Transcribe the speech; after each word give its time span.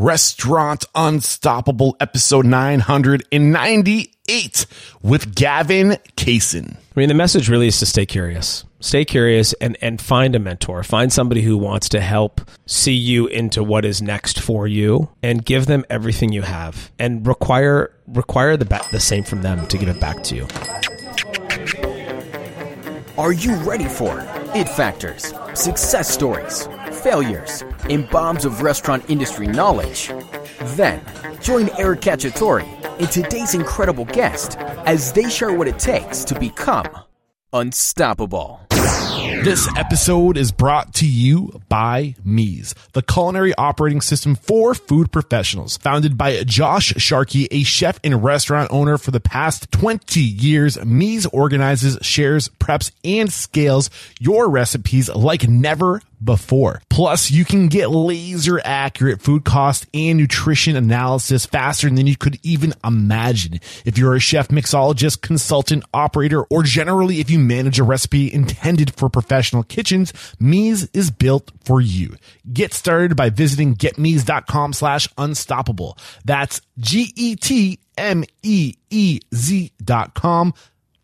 Restaurant 0.00 0.84
Unstoppable, 0.94 1.96
episode 1.98 2.46
998 2.46 4.66
with 5.02 5.34
Gavin 5.34 5.96
Kaysen. 6.16 6.76
I 6.76 6.78
mean, 6.94 7.08
the 7.08 7.16
message 7.16 7.48
really 7.48 7.66
is 7.66 7.80
to 7.80 7.86
stay 7.86 8.06
curious. 8.06 8.64
Stay 8.78 9.04
curious 9.04 9.54
and, 9.54 9.76
and 9.82 10.00
find 10.00 10.36
a 10.36 10.38
mentor. 10.38 10.84
Find 10.84 11.12
somebody 11.12 11.42
who 11.42 11.58
wants 11.58 11.88
to 11.88 12.00
help 12.00 12.40
see 12.64 12.92
you 12.92 13.26
into 13.26 13.64
what 13.64 13.84
is 13.84 14.00
next 14.00 14.38
for 14.38 14.68
you 14.68 15.08
and 15.20 15.44
give 15.44 15.66
them 15.66 15.84
everything 15.90 16.32
you 16.32 16.42
have 16.42 16.92
and 17.00 17.26
require 17.26 17.92
require 18.06 18.56
the 18.56 18.66
ba- 18.66 18.86
the 18.92 19.00
same 19.00 19.24
from 19.24 19.42
them 19.42 19.66
to 19.66 19.76
give 19.76 19.88
it 19.88 19.98
back 19.98 20.22
to 20.22 20.36
you. 20.36 20.46
Are 23.18 23.32
you 23.32 23.56
ready 23.68 23.88
for 23.88 24.20
it 24.54 24.68
factors, 24.68 25.34
success 25.54 26.08
stories, 26.08 26.68
failures, 26.98 27.64
and 27.88 28.08
bombs 28.10 28.44
of 28.44 28.62
restaurant 28.62 29.08
industry 29.08 29.46
knowledge? 29.46 30.08
Then, 30.76 31.00
join 31.40 31.70
Eric 31.78 32.00
Cacciatore 32.00 32.66
and 32.98 33.10
today's 33.10 33.54
incredible 33.54 34.04
guest 34.04 34.58
as 34.86 35.12
they 35.12 35.30
share 35.30 35.52
what 35.52 35.68
it 35.68 35.78
takes 35.78 36.24
to 36.24 36.38
become 36.38 36.88
unstoppable. 37.52 38.60
This 39.44 39.68
episode 39.76 40.36
is 40.36 40.52
brought 40.52 40.94
to 40.94 41.06
you 41.06 41.60
by 41.68 42.14
Meez, 42.26 42.74
the 42.92 43.02
culinary 43.02 43.54
operating 43.56 44.00
system 44.00 44.34
for 44.34 44.74
food 44.74 45.12
professionals. 45.12 45.76
Founded 45.78 46.18
by 46.18 46.42
Josh 46.42 46.92
Sharkey, 46.96 47.46
a 47.50 47.62
chef 47.62 47.98
and 48.02 48.22
restaurant 48.22 48.70
owner 48.72 48.98
for 48.98 49.10
the 49.10 49.20
past 49.20 49.70
20 49.70 50.20
years, 50.20 50.76
Meez 50.78 51.26
organizes, 51.32 51.98
shares, 52.02 52.48
preps, 52.60 52.90
and 53.04 53.32
scales 53.32 53.90
your 54.20 54.48
recipes 54.48 55.08
like 55.08 55.48
never 55.48 56.02
before. 56.22 56.82
Plus, 56.88 57.30
you 57.30 57.44
can 57.44 57.68
get 57.68 57.90
laser 57.90 58.60
accurate 58.64 59.20
food 59.20 59.44
cost 59.44 59.86
and 59.94 60.18
nutrition 60.18 60.76
analysis 60.76 61.46
faster 61.46 61.88
than 61.90 62.06
you 62.06 62.16
could 62.16 62.38
even 62.42 62.74
imagine. 62.84 63.60
If 63.84 63.98
you're 63.98 64.14
a 64.14 64.20
chef, 64.20 64.48
mixologist, 64.48 65.20
consultant, 65.22 65.84
operator, 65.94 66.42
or 66.44 66.62
generally 66.62 67.20
if 67.20 67.30
you 67.30 67.38
manage 67.38 67.78
a 67.78 67.84
recipe 67.84 68.32
intended 68.32 68.94
for 68.94 69.08
professional 69.08 69.62
kitchens, 69.62 70.12
Meez 70.40 70.88
is 70.92 71.10
built 71.10 71.50
for 71.64 71.80
you. 71.80 72.16
Get 72.52 72.72
started 72.74 73.16
by 73.16 73.30
visiting 73.30 73.76
getmeez.com 73.76 74.72
slash 74.72 75.08
unstoppable. 75.16 75.96
That's 76.24 76.60
G-E-T-M-E-E-Z 76.78 77.78
dot 79.84 80.14
com 80.14 80.54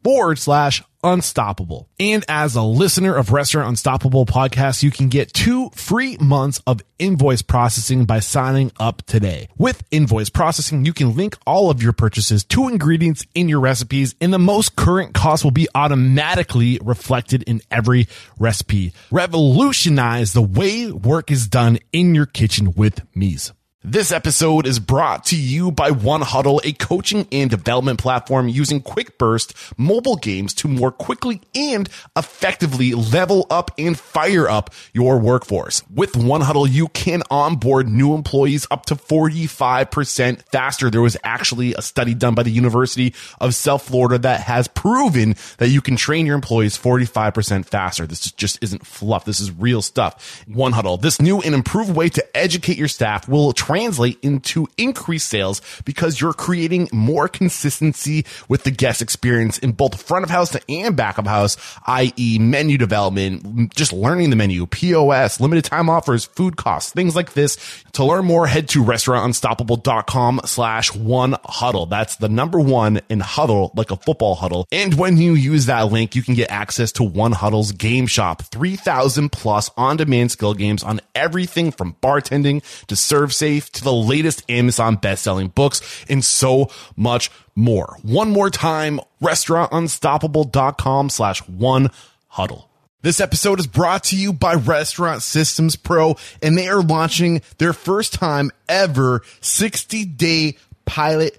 forward 0.02 0.38
slash 0.38 0.82
unstoppable. 1.04 1.88
And 2.00 2.24
as 2.28 2.56
a 2.56 2.62
listener 2.62 3.14
of 3.14 3.30
Restaurant 3.30 3.68
Unstoppable 3.68 4.26
podcast, 4.26 4.82
you 4.82 4.90
can 4.90 5.08
get 5.08 5.32
two 5.32 5.70
free 5.74 6.16
months 6.18 6.60
of 6.66 6.80
invoice 6.98 7.42
processing 7.42 8.06
by 8.06 8.20
signing 8.20 8.72
up 8.80 9.02
today. 9.06 9.48
With 9.56 9.84
invoice 9.90 10.30
processing, 10.30 10.84
you 10.84 10.92
can 10.92 11.14
link 11.14 11.36
all 11.46 11.70
of 11.70 11.82
your 11.82 11.92
purchases 11.92 12.42
to 12.44 12.68
ingredients 12.68 13.26
in 13.34 13.48
your 13.48 13.60
recipes 13.60 14.14
and 14.20 14.32
the 14.32 14.38
most 14.38 14.74
current 14.74 15.14
cost 15.14 15.44
will 15.44 15.50
be 15.50 15.68
automatically 15.74 16.80
reflected 16.82 17.42
in 17.44 17.60
every 17.70 18.08
recipe. 18.38 18.92
Revolutionize 19.10 20.32
the 20.32 20.42
way 20.42 20.90
work 20.90 21.30
is 21.30 21.46
done 21.46 21.78
in 21.92 22.14
your 22.14 22.26
kitchen 22.26 22.72
with 22.74 23.00
Meez. 23.12 23.52
This 23.86 24.12
episode 24.12 24.66
is 24.66 24.78
brought 24.78 25.26
to 25.26 25.36
you 25.36 25.70
by 25.70 25.90
One 25.90 26.22
Huddle, 26.22 26.58
a 26.64 26.72
coaching 26.72 27.28
and 27.30 27.50
development 27.50 27.98
platform 27.98 28.48
using 28.48 28.80
quick 28.80 29.18
burst 29.18 29.52
mobile 29.76 30.16
games 30.16 30.54
to 30.54 30.68
more 30.68 30.90
quickly 30.90 31.42
and 31.54 31.86
effectively 32.16 32.94
level 32.94 33.46
up 33.50 33.72
and 33.76 33.98
fire 33.98 34.48
up 34.48 34.72
your 34.94 35.18
workforce. 35.18 35.82
With 35.90 36.16
One 36.16 36.40
Huddle, 36.40 36.66
you 36.66 36.88
can 36.88 37.24
onboard 37.30 37.86
new 37.86 38.14
employees 38.14 38.66
up 38.70 38.86
to 38.86 38.94
45% 38.94 40.40
faster. 40.50 40.88
There 40.88 41.02
was 41.02 41.18
actually 41.22 41.74
a 41.74 41.82
study 41.82 42.14
done 42.14 42.34
by 42.34 42.44
the 42.44 42.50
University 42.50 43.12
of 43.38 43.54
South 43.54 43.82
Florida 43.82 44.16
that 44.16 44.40
has 44.40 44.66
proven 44.66 45.36
that 45.58 45.68
you 45.68 45.82
can 45.82 45.96
train 45.96 46.24
your 46.24 46.36
employees 46.36 46.78
45% 46.78 47.66
faster. 47.66 48.06
This 48.06 48.32
just 48.32 48.64
isn't 48.64 48.86
fluff. 48.86 49.26
This 49.26 49.40
is 49.40 49.52
real 49.52 49.82
stuff. 49.82 50.42
One 50.48 50.72
Huddle, 50.72 50.96
this 50.96 51.20
new 51.20 51.42
and 51.42 51.54
improved 51.54 51.94
way 51.94 52.08
to 52.08 52.34
educate 52.34 52.78
your 52.78 52.88
staff 52.88 53.28
will 53.28 53.52
translate 53.74 54.16
into 54.22 54.68
increased 54.78 55.28
sales 55.28 55.60
because 55.84 56.20
you're 56.20 56.32
creating 56.32 56.88
more 56.92 57.26
consistency 57.26 58.24
with 58.48 58.62
the 58.62 58.70
guest 58.70 59.02
experience 59.02 59.58
in 59.58 59.72
both 59.72 60.00
front 60.00 60.22
of 60.22 60.30
house 60.30 60.56
and 60.68 60.96
back 60.96 61.18
of 61.18 61.26
house, 61.26 61.56
i.e. 61.88 62.38
menu 62.38 62.78
development, 62.78 63.74
just 63.74 63.92
learning 63.92 64.30
the 64.30 64.36
menu, 64.36 64.64
POS, 64.66 65.40
limited 65.40 65.64
time 65.64 65.90
offers, 65.90 66.24
food 66.24 66.56
costs, 66.56 66.92
things 66.92 67.16
like 67.16 67.32
this. 67.32 67.56
To 67.94 68.04
learn 68.04 68.26
more, 68.26 68.46
head 68.46 68.68
to 68.68 68.84
restaurantunstoppable.com 68.84 70.42
slash 70.44 70.94
one 70.94 71.34
huddle. 71.44 71.86
That's 71.86 72.14
the 72.14 72.28
number 72.28 72.60
one 72.60 73.00
in 73.08 73.18
huddle, 73.18 73.72
like 73.74 73.90
a 73.90 73.96
football 73.96 74.36
huddle. 74.36 74.68
And 74.70 74.94
when 74.94 75.16
you 75.16 75.34
use 75.34 75.66
that 75.66 75.90
link, 75.90 76.14
you 76.14 76.22
can 76.22 76.34
get 76.34 76.48
access 76.52 76.92
to 76.92 77.02
one 77.02 77.32
huddle's 77.32 77.72
game 77.72 78.06
shop, 78.06 78.42
3000 78.42 79.32
plus 79.32 79.68
on 79.76 79.96
demand 79.96 80.30
skill 80.30 80.54
games 80.54 80.84
on 80.84 81.00
everything 81.16 81.72
from 81.72 81.94
bartending 82.00 82.62
to 82.86 82.94
ServSafe 82.94 83.63
to 83.72 83.84
the 83.84 83.92
latest 83.92 84.48
Amazon 84.50 84.96
best-selling 84.96 85.48
books 85.48 86.04
and 86.08 86.24
so 86.24 86.70
much 86.96 87.30
more. 87.54 87.96
One 88.02 88.30
more 88.30 88.50
time, 88.50 89.00
restaurantunstoppable.com 89.22 91.10
slash 91.10 91.40
one 91.48 91.90
huddle. 92.28 92.68
This 93.02 93.20
episode 93.20 93.60
is 93.60 93.66
brought 93.66 94.04
to 94.04 94.16
you 94.16 94.32
by 94.32 94.54
Restaurant 94.54 95.20
Systems 95.20 95.76
Pro, 95.76 96.16
and 96.40 96.56
they 96.56 96.68
are 96.68 96.80
launching 96.80 97.42
their 97.58 97.74
first 97.74 98.14
time 98.14 98.50
ever 98.66 99.20
60 99.42 100.06
day 100.06 100.56
pilot 100.86 101.38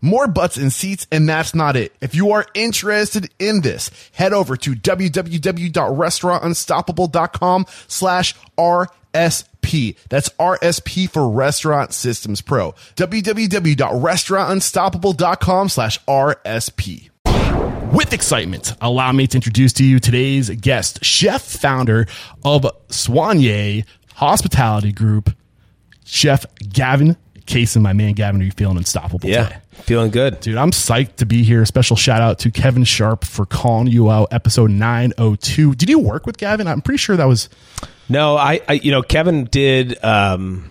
more 0.00 0.26
butts 0.26 0.56
and 0.56 0.72
seats, 0.72 1.06
and 1.10 1.28
that's 1.28 1.54
not 1.54 1.76
it. 1.76 1.94
If 2.00 2.14
you 2.14 2.30
are 2.32 2.46
interested 2.54 3.30
in 3.38 3.60
this, 3.62 3.90
head 4.12 4.32
over 4.32 4.56
to 4.56 4.74
www.restaurantunstoppable.com 4.74 7.66
slash 7.88 8.34
RSP. 8.56 9.96
That's 10.08 10.28
RSP 10.30 11.10
for 11.10 11.28
Restaurant 11.28 11.92
Systems 11.92 12.40
Pro. 12.40 12.72
www.restaurantunstoppable.com 12.96 15.68
slash 15.68 16.00
RSP. 16.04 17.10
With 17.92 18.12
excitement, 18.12 18.74
allow 18.82 19.12
me 19.12 19.26
to 19.28 19.38
introduce 19.38 19.72
to 19.74 19.84
you 19.84 19.98
today's 19.98 20.50
guest, 20.50 21.02
chef 21.02 21.42
founder 21.42 22.06
of 22.44 22.62
Soigné 22.88 23.86
Hospitality 24.14 24.92
Group, 24.92 25.34
Chef 26.04 26.44
Gavin 26.68 27.16
Kaysen. 27.48 27.82
My 27.82 27.92
man 27.92 28.12
Gavin, 28.12 28.40
are 28.40 28.44
you 28.44 28.52
feeling 28.52 28.76
unstoppable 28.76 29.28
Yeah, 29.28 29.44
today? 29.44 29.56
feeling 29.82 30.10
good. 30.10 30.38
Dude, 30.40 30.56
I'm 30.56 30.70
psyched 30.70 31.16
to 31.16 31.26
be 31.26 31.42
here. 31.42 31.64
Special 31.64 31.96
shout 31.96 32.20
out 32.22 32.38
to 32.40 32.50
Kevin 32.50 32.84
Sharp 32.84 33.24
for 33.24 33.44
calling 33.46 33.88
you 33.88 34.10
out, 34.10 34.28
episode 34.32 34.70
902. 34.70 35.74
Did 35.74 35.88
you 35.88 35.98
work 35.98 36.26
with 36.26 36.36
Gavin? 36.38 36.66
I'm 36.68 36.82
pretty 36.82 36.98
sure 36.98 37.16
that 37.16 37.24
was. 37.26 37.48
No, 38.08 38.36
I, 38.36 38.60
I 38.68 38.74
you 38.74 38.90
know, 38.92 39.02
Kevin 39.02 39.44
did. 39.46 40.02
Um, 40.04 40.70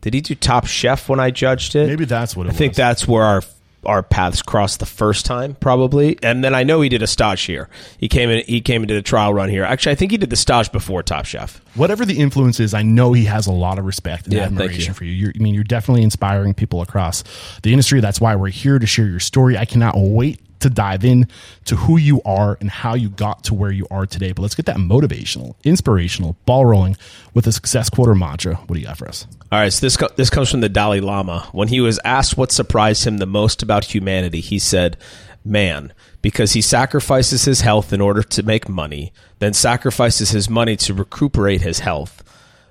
did 0.00 0.14
he 0.14 0.20
do 0.20 0.34
Top 0.34 0.66
Chef 0.66 1.08
when 1.08 1.20
I 1.20 1.30
judged 1.30 1.74
it? 1.76 1.86
Maybe 1.88 2.04
that's 2.06 2.34
what 2.36 2.46
it 2.46 2.50
I 2.50 2.52
think 2.52 2.74
that's 2.74 3.06
where 3.08 3.24
our 3.24 3.42
our 3.84 4.02
paths 4.02 4.42
crossed 4.42 4.78
the 4.80 4.86
first 4.86 5.24
time, 5.24 5.54
probably. 5.60 6.18
And 6.22 6.44
then 6.44 6.54
I 6.54 6.62
know 6.64 6.80
he 6.82 6.88
did 6.88 7.02
a 7.02 7.06
stage 7.06 7.42
here. 7.42 7.68
He 7.98 8.08
came 8.08 8.28
in. 8.30 8.44
He 8.46 8.60
came 8.60 8.82
into 8.82 8.94
the 8.94 9.02
trial 9.02 9.32
run 9.32 9.48
here. 9.48 9.64
Actually, 9.64 9.92
I 9.92 9.94
think 9.94 10.10
he 10.10 10.18
did 10.18 10.30
the 10.30 10.36
stage 10.36 10.70
before 10.70 11.02
Top 11.02 11.24
Chef. 11.24 11.60
Whatever 11.74 12.04
the 12.04 12.18
influence 12.18 12.60
is, 12.60 12.74
I 12.74 12.82
know 12.82 13.12
he 13.12 13.24
has 13.24 13.46
a 13.46 13.52
lot 13.52 13.78
of 13.78 13.84
respect 13.86 14.26
and 14.26 14.34
Yeah, 14.34 14.42
admiration 14.44 14.88
you. 14.88 14.94
for 14.94 15.04
you. 15.04 15.12
You're, 15.12 15.32
I 15.34 15.38
mean, 15.38 15.54
you're 15.54 15.64
definitely 15.64 16.02
inspiring 16.02 16.52
people 16.54 16.82
across 16.82 17.24
the 17.62 17.72
industry. 17.72 18.00
That's 18.00 18.20
why 18.20 18.36
we're 18.36 18.48
here 18.48 18.78
to 18.78 18.86
share 18.86 19.06
your 19.06 19.20
story. 19.20 19.56
I 19.56 19.64
cannot 19.64 19.94
wait 19.96 20.40
to 20.60 20.70
dive 20.70 21.04
in 21.04 21.28
to 21.64 21.76
who 21.76 21.96
you 21.96 22.22
are 22.24 22.56
and 22.60 22.70
how 22.70 22.94
you 22.94 23.08
got 23.08 23.44
to 23.44 23.54
where 23.54 23.70
you 23.70 23.86
are 23.90 24.06
today. 24.06 24.32
But 24.32 24.42
let's 24.42 24.54
get 24.54 24.66
that 24.66 24.76
motivational, 24.76 25.54
inspirational, 25.64 26.36
ball 26.46 26.66
rolling 26.66 26.96
with 27.34 27.46
a 27.46 27.52
success 27.52 27.90
quote 27.90 28.08
or 28.08 28.14
mantra. 28.14 28.56
What 28.56 28.74
do 28.74 28.80
you 28.80 28.86
got 28.86 28.98
for 28.98 29.08
us? 29.08 29.26
All 29.52 29.58
right, 29.58 29.72
so 29.72 29.86
this 29.86 29.96
this 30.16 30.30
comes 30.30 30.50
from 30.50 30.60
the 30.60 30.68
Dalai 30.68 31.00
Lama. 31.00 31.48
When 31.52 31.68
he 31.68 31.80
was 31.80 31.98
asked 32.04 32.36
what 32.36 32.52
surprised 32.52 33.04
him 33.06 33.18
the 33.18 33.26
most 33.26 33.62
about 33.62 33.84
humanity, 33.84 34.40
he 34.40 34.58
said, 34.58 34.96
"Man, 35.44 35.92
because 36.22 36.52
he 36.52 36.60
sacrifices 36.60 37.44
his 37.44 37.62
health 37.62 37.92
in 37.92 38.00
order 38.00 38.22
to 38.22 38.42
make 38.42 38.68
money, 38.68 39.12
then 39.38 39.54
sacrifices 39.54 40.30
his 40.30 40.48
money 40.48 40.76
to 40.76 40.94
recuperate 40.94 41.62
his 41.62 41.80
health, 41.80 42.22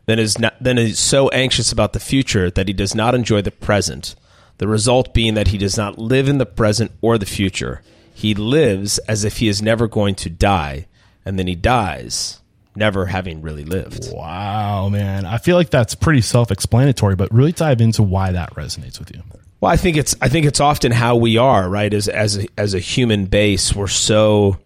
then 0.06 0.20
is 0.20 0.40
not, 0.40 0.56
then 0.62 0.78
is 0.78 1.00
so 1.00 1.30
anxious 1.30 1.72
about 1.72 1.94
the 1.94 2.00
future 2.00 2.50
that 2.50 2.68
he 2.68 2.74
does 2.74 2.96
not 2.96 3.16
enjoy 3.16 3.42
the 3.42 3.52
present. 3.52 4.16
The 4.60 4.68
result 4.68 5.14
being 5.14 5.34
that 5.34 5.48
he 5.48 5.58
does 5.58 5.78
not 5.78 5.98
live 5.98 6.30
in 6.30 6.38
the 6.38 6.46
present 6.46 6.92
or 7.02 7.18
the 7.18 7.26
future. 7.26 7.82
He 8.14 8.34
lives 8.36 8.98
as 9.00 9.24
if 9.24 9.38
he 9.38 9.48
is 9.48 9.62
never 9.62 9.88
going 9.88 10.16
to 10.16 10.30
die, 10.30 10.88
and 11.26 11.40
then 11.40 11.48
he 11.48 11.56
dies, 11.56 12.42
never 12.76 13.06
having 13.06 13.42
really 13.42 13.64
lived. 13.64 14.10
Wow, 14.14 14.90
man. 14.90 15.26
I 15.26 15.38
feel 15.38 15.56
like 15.56 15.70
that's 15.70 15.96
pretty 15.96 16.20
self 16.22 16.52
explanatory, 16.52 17.16
but 17.16 17.34
really 17.34 17.54
dive 17.54 17.80
into 17.80 18.04
why 18.04 18.34
that 18.34 18.54
resonates 18.56 19.00
with 19.00 19.16
you. 19.16 19.24
Well, 19.62 19.72
I 19.72 19.78
think 19.78 19.96
it's 19.96 20.16
I 20.22 20.28
think 20.28 20.46
it's 20.46 20.60
often 20.60 20.92
how 20.92 21.16
we 21.16 21.38
are, 21.38 21.70
right? 21.70 21.94
As 21.94 22.10
as 22.10 22.38
a, 22.38 22.48
as 22.58 22.74
a 22.74 22.80
human 22.80 23.28
base, 23.28 23.74
we're 23.74 23.88
so 23.88 24.58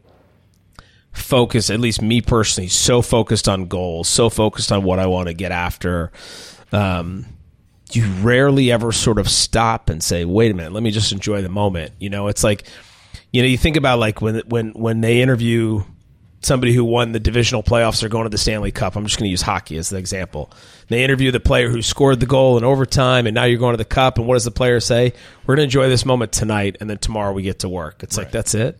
focused. 1.12 1.70
At 1.70 1.80
least 1.80 2.02
me 2.02 2.22
personally, 2.22 2.70
so 2.70 3.04
focused 3.04 3.48
on 3.48 3.68
goals, 3.68 4.10
so 4.10 4.32
focused 4.32 4.72
on 4.72 4.82
what 4.82 4.98
I 4.98 5.06
want 5.06 5.28
to 5.28 5.36
get 5.36 5.52
after. 5.52 6.12
Um, 6.72 7.28
you 7.96 8.06
rarely 8.22 8.72
ever 8.72 8.92
sort 8.92 9.20
of 9.20 9.30
stop 9.30 9.90
and 9.90 10.02
say, 10.04 10.26
"Wait 10.26 10.52
a 10.52 10.54
minute, 10.54 10.74
let 10.74 10.84
me 10.84 10.92
just 10.92 11.12
enjoy 11.12 11.42
the 11.42 11.50
moment." 11.50 11.94
You 12.00 12.10
know, 12.10 12.28
it's 12.28 12.44
like, 12.44 12.64
you 13.32 13.42
know, 13.42 13.48
you 13.48 13.58
think 13.58 13.78
about 13.78 14.00
like 14.00 14.22
when 14.22 14.42
when 14.48 14.72
when 14.72 15.02
they 15.02 15.22
interview 15.22 15.84
somebody 16.46 16.74
who 16.74 16.84
won 16.84 17.12
the 17.12 17.20
divisional 17.20 17.64
playoffs 17.64 18.04
or 18.04 18.10
going 18.10 18.26
to 18.26 18.30
the 18.30 18.38
Stanley 18.38 18.72
Cup. 18.72 18.96
I'm 18.96 19.06
just 19.06 19.18
going 19.18 19.28
to 19.28 19.32
use 19.32 19.42
hockey 19.42 19.78
as 19.78 19.90
the 19.90 19.98
example. 19.98 20.52
They 20.88 21.04
interview 21.04 21.32
the 21.32 21.40
player 21.40 21.70
who 21.70 21.82
scored 21.82 22.20
the 22.20 22.26
goal 22.26 22.58
in 22.58 22.64
overtime, 22.64 23.26
and 23.28 23.34
now 23.34 23.46
you're 23.46 23.60
going 23.60 23.74
to 23.74 23.78
the 23.78 23.86
cup. 23.86 24.18
And 24.18 24.28
what 24.28 24.36
does 24.36 24.44
the 24.44 24.52
player 24.52 24.80
say? 24.80 25.14
We're 25.46 25.56
going 25.56 25.70
to 25.70 25.78
enjoy 25.78 25.90
this 25.90 26.06
moment 26.06 26.32
tonight, 26.32 26.78
and 26.80 26.90
then 26.90 26.98
tomorrow 26.98 27.32
we 27.34 27.44
get 27.44 27.60
to 27.60 27.70
work. 27.70 28.04
It's 28.04 28.18
right. 28.18 28.26
like 28.26 28.32
that's 28.32 28.54
it. 28.56 28.80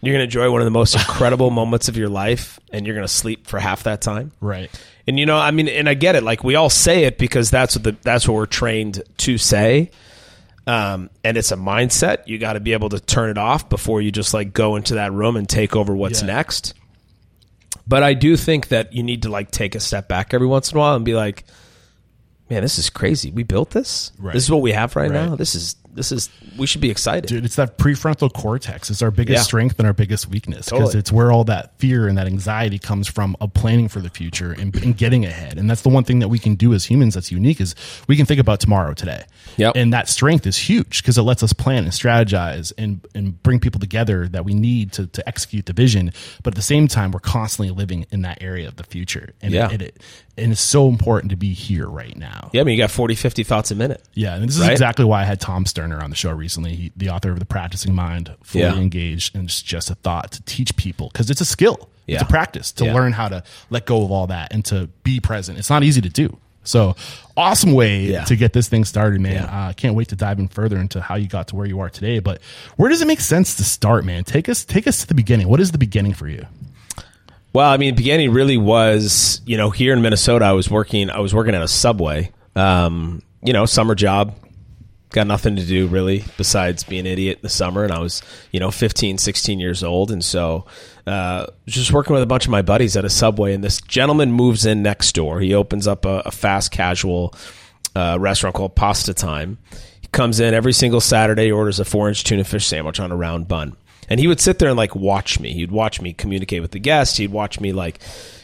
You're 0.00 0.14
going 0.14 0.20
to 0.20 0.24
enjoy 0.24 0.50
one 0.50 0.60
of 0.60 0.64
the 0.64 0.72
most 0.72 0.94
incredible 0.94 1.50
moments 1.50 1.88
of 1.88 1.96
your 1.96 2.08
life, 2.08 2.58
and 2.72 2.86
you're 2.86 2.96
going 2.96 3.06
to 3.06 3.12
sleep 3.12 3.46
for 3.46 3.58
half 3.58 3.84
that 3.84 4.00
time. 4.00 4.32
Right. 4.40 4.70
And 5.06 5.18
you 5.18 5.26
know, 5.26 5.36
I 5.36 5.50
mean, 5.50 5.68
and 5.68 5.88
I 5.88 5.94
get 5.94 6.16
it. 6.16 6.22
Like 6.22 6.44
we 6.44 6.54
all 6.54 6.70
say 6.70 7.04
it 7.04 7.18
because 7.18 7.50
that's 7.50 7.76
what 7.76 7.84
the 7.84 7.96
that's 8.02 8.28
what 8.28 8.34
we're 8.34 8.46
trained 8.46 9.02
to 9.18 9.38
say. 9.38 9.90
Um, 10.66 11.10
and 11.24 11.36
it's 11.36 11.50
a 11.50 11.56
mindset. 11.56 12.28
You 12.28 12.38
got 12.38 12.52
to 12.52 12.60
be 12.60 12.72
able 12.72 12.90
to 12.90 13.00
turn 13.00 13.30
it 13.30 13.38
off 13.38 13.68
before 13.68 14.00
you 14.00 14.12
just 14.12 14.32
like 14.32 14.52
go 14.52 14.76
into 14.76 14.94
that 14.94 15.12
room 15.12 15.36
and 15.36 15.48
take 15.48 15.74
over 15.74 15.94
what's 15.94 16.20
yeah. 16.20 16.28
next. 16.28 16.74
But 17.86 18.04
I 18.04 18.14
do 18.14 18.36
think 18.36 18.68
that 18.68 18.92
you 18.92 19.02
need 19.02 19.22
to 19.22 19.28
like 19.28 19.50
take 19.50 19.74
a 19.74 19.80
step 19.80 20.06
back 20.06 20.32
every 20.34 20.46
once 20.46 20.70
in 20.70 20.78
a 20.78 20.80
while 20.80 20.94
and 20.94 21.04
be 21.04 21.14
like, 21.14 21.44
man, 22.48 22.62
this 22.62 22.78
is 22.78 22.90
crazy. 22.90 23.32
We 23.32 23.42
built 23.42 23.70
this. 23.70 24.12
Right. 24.18 24.34
This 24.34 24.44
is 24.44 24.50
what 24.50 24.62
we 24.62 24.72
have 24.72 24.94
right, 24.94 25.10
right, 25.10 25.30
now. 25.30 25.34
This 25.34 25.56
is 25.56 25.74
this 25.94 26.12
is 26.12 26.30
we 26.56 26.66
should 26.66 26.80
be 26.80 26.90
excited, 26.90 27.28
dude. 27.28 27.44
It's 27.44 27.56
that 27.56 27.78
prefrontal 27.78 28.32
cortex. 28.32 28.90
It's 28.90 29.02
our 29.02 29.10
biggest 29.10 29.36
yeah. 29.36 29.42
strength 29.42 29.78
and 29.78 29.86
our 29.86 29.92
biggest 29.92 30.28
weakness 30.28 30.66
because 30.66 30.80
totally. 30.80 30.98
it's 30.98 31.12
where 31.12 31.30
all 31.30 31.44
that 31.44 31.78
fear 31.78 32.08
and 32.08 32.16
that 32.18 32.26
anxiety 32.26 32.78
comes 32.78 33.08
from 33.08 33.36
of 33.40 33.52
planning 33.52 33.88
for 33.88 34.00
the 34.00 34.10
future 34.10 34.52
and, 34.52 34.74
and, 34.82 34.96
getting 34.96 35.24
ahead. 35.24 35.58
And 35.58 35.68
that's 35.68 35.82
the 35.82 35.88
one 35.88 36.04
thing 36.04 36.20
that 36.20 36.28
we 36.28 36.38
can 36.38 36.54
do 36.54 36.72
as 36.74 36.84
humans 36.84 37.14
that's 37.14 37.30
unique 37.30 37.60
is 37.60 37.74
we 38.08 38.16
can 38.16 38.26
think 38.26 38.40
about 38.40 38.60
tomorrow 38.60 38.94
today. 38.94 39.24
Yep. 39.56 39.76
and 39.76 39.92
that 39.92 40.08
strength 40.08 40.46
is 40.46 40.56
huge 40.56 41.02
because 41.02 41.18
it 41.18 41.22
lets 41.22 41.42
us 41.42 41.52
plan 41.52 41.84
and 41.84 41.92
strategize 41.92 42.72
and 42.78 43.06
and 43.14 43.42
bring 43.42 43.60
people 43.60 43.80
together 43.80 44.28
that 44.28 44.44
we 44.44 44.54
need 44.54 44.92
to 44.92 45.06
to 45.08 45.26
execute 45.28 45.66
the 45.66 45.72
vision. 45.72 46.12
But 46.42 46.54
at 46.54 46.56
the 46.56 46.62
same 46.62 46.88
time, 46.88 47.10
we're 47.10 47.20
constantly 47.20 47.74
living 47.74 48.06
in 48.10 48.22
that 48.22 48.42
area 48.42 48.68
of 48.68 48.76
the 48.76 48.84
future, 48.84 49.34
and 49.42 49.52
yeah. 49.52 49.70
it, 49.70 49.82
it, 49.82 50.02
and 50.36 50.52
it's 50.52 50.60
so 50.60 50.88
important 50.88 51.30
to 51.30 51.36
be 51.36 51.52
here 51.52 51.86
right 51.86 52.16
now. 52.16 52.50
Yeah, 52.52 52.62
I 52.62 52.64
mean, 52.64 52.76
you 52.76 52.82
got 52.82 52.90
40, 52.90 53.14
50 53.14 53.42
thoughts 53.42 53.70
a 53.70 53.74
minute. 53.74 54.02
Yeah, 54.14 54.34
and 54.34 54.48
this 54.48 54.56
is 54.56 54.62
right? 54.62 54.72
exactly 54.72 55.04
why 55.04 55.22
I 55.22 55.24
had 55.24 55.40
Tom 55.40 55.66
Sterner 55.66 56.02
on 56.02 56.10
the 56.10 56.16
show 56.16 56.32
recently. 56.32 56.74
He, 56.74 56.92
the 56.96 57.10
author 57.10 57.30
of 57.30 57.38
The 57.38 57.44
Practicing 57.44 57.94
Mind, 57.94 58.34
fully 58.42 58.64
yeah. 58.64 58.76
engaged, 58.76 59.34
and 59.34 59.44
it's 59.44 59.60
just 59.62 59.90
a 59.90 59.94
thought 59.94 60.32
to 60.32 60.42
teach 60.44 60.74
people 60.76 61.10
because 61.12 61.30
it's 61.30 61.40
a 61.40 61.46
skill. 61.46 61.88
Yeah. 62.06 62.14
It's 62.14 62.24
a 62.24 62.26
practice 62.26 62.72
to 62.72 62.86
yeah. 62.86 62.94
learn 62.94 63.12
how 63.12 63.28
to 63.28 63.44
let 63.70 63.86
go 63.86 64.04
of 64.04 64.10
all 64.10 64.26
that 64.26 64.52
and 64.52 64.64
to 64.66 64.88
be 65.04 65.20
present. 65.20 65.58
It's 65.58 65.70
not 65.70 65.84
easy 65.84 66.00
to 66.00 66.08
do. 66.08 66.36
So 66.64 66.96
awesome 67.36 67.72
way 67.72 68.02
yeah. 68.02 68.24
to 68.24 68.36
get 68.36 68.52
this 68.52 68.68
thing 68.68 68.84
started, 68.84 69.20
man. 69.20 69.34
Yeah. 69.34 69.68
Uh, 69.68 69.72
can't 69.72 69.94
wait 69.94 70.08
to 70.08 70.16
dive 70.16 70.38
in 70.38 70.48
further 70.48 70.78
into 70.78 71.00
how 71.00 71.16
you 71.16 71.28
got 71.28 71.48
to 71.48 71.56
where 71.56 71.66
you 71.66 71.80
are 71.80 71.90
today. 71.90 72.18
But 72.18 72.40
where 72.76 72.88
does 72.88 73.02
it 73.02 73.06
make 73.06 73.20
sense 73.20 73.56
to 73.56 73.64
start, 73.64 74.04
man? 74.04 74.24
Take 74.24 74.48
us, 74.48 74.64
take 74.64 74.86
us 74.86 75.00
to 75.00 75.06
the 75.06 75.14
beginning. 75.14 75.48
What 75.48 75.60
is 75.60 75.72
the 75.72 75.78
beginning 75.78 76.14
for 76.14 76.28
you? 76.28 76.46
Well, 77.52 77.68
I 77.68 77.76
mean, 77.76 77.94
beginning 77.94 78.32
really 78.32 78.56
was, 78.56 79.42
you 79.44 79.58
know, 79.58 79.70
here 79.70 79.92
in 79.92 80.00
Minnesota, 80.00 80.46
I 80.46 80.52
was 80.52 80.70
working, 80.70 81.10
I 81.10 81.18
was 81.20 81.34
working 81.34 81.54
at 81.54 81.62
a 81.62 81.68
Subway, 81.68 82.32
um, 82.56 83.22
you 83.42 83.52
know, 83.52 83.66
summer 83.66 83.94
job, 83.94 84.34
got 85.10 85.26
nothing 85.26 85.56
to 85.56 85.64
do 85.66 85.86
really 85.86 86.24
besides 86.38 86.82
be 86.82 86.98
an 86.98 87.04
idiot 87.04 87.36
in 87.38 87.42
the 87.42 87.50
summer. 87.50 87.84
And 87.84 87.92
I 87.92 87.98
was, 87.98 88.22
you 88.52 88.60
know, 88.60 88.70
15, 88.70 89.18
16 89.18 89.60
years 89.60 89.84
old. 89.84 90.10
And 90.10 90.24
so, 90.24 90.64
uh, 91.06 91.46
just 91.66 91.92
working 91.92 92.14
with 92.14 92.22
a 92.22 92.26
bunch 92.26 92.46
of 92.46 92.50
my 92.50 92.62
buddies 92.62 92.96
at 92.96 93.04
a 93.04 93.10
Subway 93.10 93.52
and 93.52 93.62
this 93.62 93.82
gentleman 93.82 94.32
moves 94.32 94.64
in 94.64 94.82
next 94.82 95.14
door. 95.14 95.40
He 95.40 95.52
opens 95.52 95.86
up 95.86 96.06
a, 96.06 96.22
a 96.24 96.30
fast 96.30 96.70
casual, 96.70 97.34
uh, 97.94 98.16
restaurant 98.18 98.56
called 98.56 98.74
Pasta 98.74 99.12
Time. 99.12 99.58
He 100.00 100.08
comes 100.08 100.40
in 100.40 100.54
every 100.54 100.72
single 100.72 101.02
Saturday, 101.02 101.52
orders 101.52 101.78
a 101.80 101.84
four 101.84 102.08
inch 102.08 102.24
tuna 102.24 102.44
fish 102.44 102.66
sandwich 102.66 102.98
on 102.98 103.12
a 103.12 103.16
round 103.16 103.46
bun. 103.46 103.76
And 104.08 104.20
he 104.20 104.28
would 104.28 104.40
sit 104.40 104.58
there 104.58 104.68
and 104.68 104.76
like 104.76 104.94
watch 104.94 105.40
me. 105.40 105.52
He'd 105.52 105.70
watch 105.70 106.00
me 106.00 106.12
communicate 106.12 106.62
with 106.62 106.72
the 106.72 106.78
guests. 106.78 107.16
He'd 107.16 107.30
watch 107.30 107.60
me 107.60 107.72
like 107.72 108.00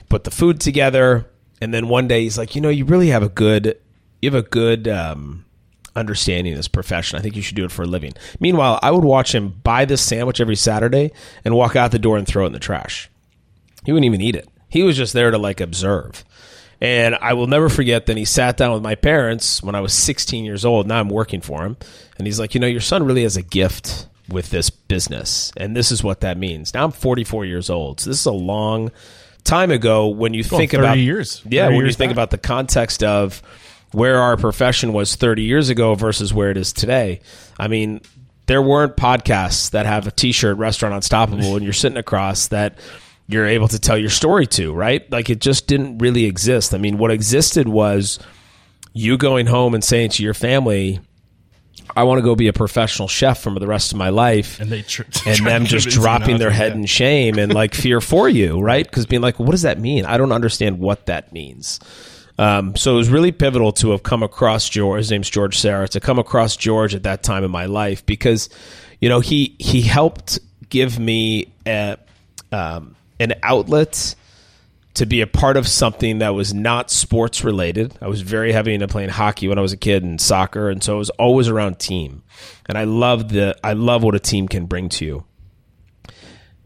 put 0.09 0.25
the 0.25 0.31
food 0.31 0.61
together. 0.61 1.29
And 1.61 1.75
then 1.75 1.89
one 1.89 2.09
day 2.09 2.23
he's 2.23 2.39
like, 2.39 2.55
you 2.55 2.61
know, 2.61 2.69
you 2.69 2.85
really 2.85 3.09
have 3.09 3.23
a 3.23 3.29
good, 3.29 3.79
you 4.23 4.31
have 4.31 4.39
a 4.39 4.49
good 4.49 4.87
um, 4.87 5.45
understanding 5.97 6.53
of 6.53 6.59
this 6.59 6.69
profession. 6.69 7.19
I 7.19 7.23
think 7.23 7.37
you 7.37 7.43
should 7.43 7.57
do 7.57 7.65
it 7.65 7.73
for 7.73 7.83
a 7.83 7.87
living. 7.87 8.15
Meanwhile, 8.41 8.79
I 8.83 8.91
would 8.91 9.05
watch 9.05 9.35
him 9.35 9.49
buy 9.49 9.85
this 9.85 10.01
sandwich 10.01 10.41
every 10.41 10.57
Saturday 10.57 11.13
and 11.45 11.55
walk 11.55 11.77
out 11.77 11.91
the 11.91 11.99
door 11.99 12.17
and 12.17 12.27
throw 12.27 12.45
it 12.45 12.49
in 12.49 12.53
the 12.53 12.59
trash. 12.59 13.11
He 13.85 13.93
wouldn't 13.93 14.07
even 14.07 14.21
eat 14.21 14.37
it. 14.37 14.49
He 14.69 14.83
was 14.83 14.97
just 14.97 15.13
there 15.13 15.31
to 15.31 15.39
like 15.39 15.61
observe. 15.61 16.25
And 16.81 17.17
I 17.17 17.33
will 17.33 17.49
never 17.49 17.69
forget 17.69 18.07
that 18.07 18.17
he 18.17 18.25
sat 18.25 18.57
down 18.57 18.73
with 18.73 18.83
my 18.83 18.95
parents 18.95 19.63
when 19.63 19.75
I 19.75 19.81
was 19.81 19.93
16 19.93 20.45
years 20.45 20.65
old. 20.65 20.87
Now 20.87 21.01
I'm 21.01 21.09
working 21.09 21.41
for 21.41 21.65
him. 21.65 21.77
And 22.17 22.27
he's 22.27 22.39
like, 22.39 22.55
you 22.55 22.61
know, 22.61 22.69
your 22.69 22.81
son 22.81 23.03
really 23.03 23.25
has 23.25 23.37
a 23.37 23.43
gift 23.43 24.07
with 24.29 24.51
this 24.51 24.71
business. 24.71 25.53
And 25.57 25.77
this 25.77 25.91
is 25.91 26.05
what 26.05 26.21
that 26.21 26.37
means. 26.37 26.75
Now 26.75 26.85
I'm 26.85 26.93
44 26.93 27.45
years 27.45 27.71
old. 27.71 28.01
So 28.01 28.11
this 28.11 28.21
is 28.21 28.27
a 28.27 28.33
long 28.33 28.91
time 29.45 29.71
ago 29.71 30.09
when 30.09 30.35
you 30.35 30.45
well, 30.51 30.59
think 30.59 30.75
about 30.75 30.99
years. 30.99 31.43
Yeah, 31.49 31.69
when 31.69 31.77
years 31.77 31.89
you 31.89 31.93
think 31.95 32.11
back. 32.11 32.15
about 32.15 32.31
the 32.31 32.39
context 32.39 33.03
of 33.03 33.43
where 33.93 34.21
our 34.21 34.37
profession 34.37 34.93
was 34.93 35.15
30 35.17 35.43
years 35.43 35.71
ago 35.71 35.95
versus 35.95 36.35
where 36.35 36.51
it 36.51 36.57
is 36.57 36.73
today. 36.73 37.21
I 37.59 37.69
mean, 37.69 38.03
there 38.47 38.61
weren't 38.61 38.97
podcasts 38.97 39.71
that 39.71 39.87
have 39.87 40.07
a 40.07 40.11
t-shirt 40.11 40.59
restaurant 40.59 40.95
unstoppable 40.95 41.57
and 41.57 41.65
you're 41.65 41.73
sitting 41.73 41.99
across 41.99 42.49
that 42.49 42.79
you're 43.27 43.47
able 43.47 43.69
to 43.69 43.79
tell 43.79 43.99
your 43.99 44.11
story 44.11 44.47
to, 44.47 44.73
right? 44.73 45.11
Like 45.11 45.29
it 45.31 45.41
just 45.41 45.67
didn't 45.67 45.99
really 45.99 46.25
exist. 46.25 46.75
I 46.75 46.79
mean, 46.79 46.97
what 46.99 47.11
existed 47.11 47.69
was 47.69 48.19
you 48.95 49.19
going 49.19 49.47
home 49.47 49.75
and 49.75 49.85
saying 49.85 50.11
to 50.11 50.23
your 50.23 50.35
family, 50.35 51.01
I 51.97 52.05
want 52.05 52.19
to 52.19 52.23
go 52.23 52.35
be 52.35 52.49
a 52.49 52.53
professional 52.53 53.09
chef 53.09 53.43
for 53.43 53.51
the 53.59 53.67
rest 53.67 53.93
of 53.93 53.99
my 53.99 54.11
life, 54.11 54.61
and 54.61 54.71
they 54.71 54.83
tr- 54.83 55.03
and 55.27 55.47
them 55.47 55.65
just 55.65 55.89
dropping 55.89 56.39
their 56.39 56.51
head 56.51 56.73
in 56.73 56.87
shame 56.87 57.39
and 57.39 57.53
like 57.53 57.75
fear 57.75 58.01
for 58.01 58.29
you, 58.29 58.61
right? 58.61 58.85
Because 58.85 59.07
being 59.07 59.23
like, 59.23 59.39
what 59.39 59.51
does 59.51 59.63
that 59.63 59.79
mean? 59.79 60.05
I 60.05 60.17
don't 60.17 60.33
understand 60.33 60.79
what 60.79 61.07
that 61.07 61.33
means. 61.33 61.81
Um, 62.39 62.77
so 62.77 62.95
it 62.95 62.97
was 62.97 63.09
really 63.09 63.33
pivotal 63.33 63.73
to 63.73 63.91
have 63.91 64.05
come 64.05 64.23
across 64.23 64.69
George. 64.69 64.99
His 64.99 65.11
name's 65.11 65.29
George 65.29 65.59
Sarah. 65.59 65.89
To 65.89 66.01
come 66.01 66.19
across 66.19 66.57
George 66.57 66.95
at 66.95 67.03
that 67.03 67.23
time 67.23 67.43
in 67.43 67.51
my 67.51 67.67
life 67.67 68.07
because, 68.07 68.49
you 69.01 69.09
know, 69.09 69.21
he 69.21 69.57
he 69.59 69.83
helped 69.83 70.39
give 70.69 70.99
me 70.99 71.53
a, 71.67 71.97
um, 72.53 72.95
an 73.19 73.35
outlet 73.43 74.15
to 74.99 75.07
be 75.07 75.21
a 75.21 75.27
part 75.27 75.57
of 75.57 75.69
something 75.69 76.19
that 76.19 76.31
was 76.31 76.53
not 76.53 76.91
sports 76.91 77.45
related. 77.45 77.97
I 78.03 78.09
was 78.09 78.21
very 78.23 78.53
heavy 78.53 78.75
into 78.75 78.89
playing 78.89 79.11
hockey 79.11 79.47
when 79.47 79.57
I 79.57 79.63
was 79.63 79.73
a 79.73 79.77
kid 79.77 80.03
and 80.03 80.21
soccer, 80.21 80.69
and 80.69 80.83
so 80.83 80.97
I 80.97 80.99
was 80.99 81.11
always 81.11 81.49
around 81.49 81.79
team. 81.79 82.25
And 82.67 82.77
I 82.77 82.85
love 82.85 83.29
the 83.29 83.57
I 83.63 83.75
love 83.75 84.03
what 84.03 84.17
a 84.17 84.19
team 84.19 84.49
can 84.49 84.67
bring 84.67 84.89
to 84.91 85.05
you. 85.05 85.25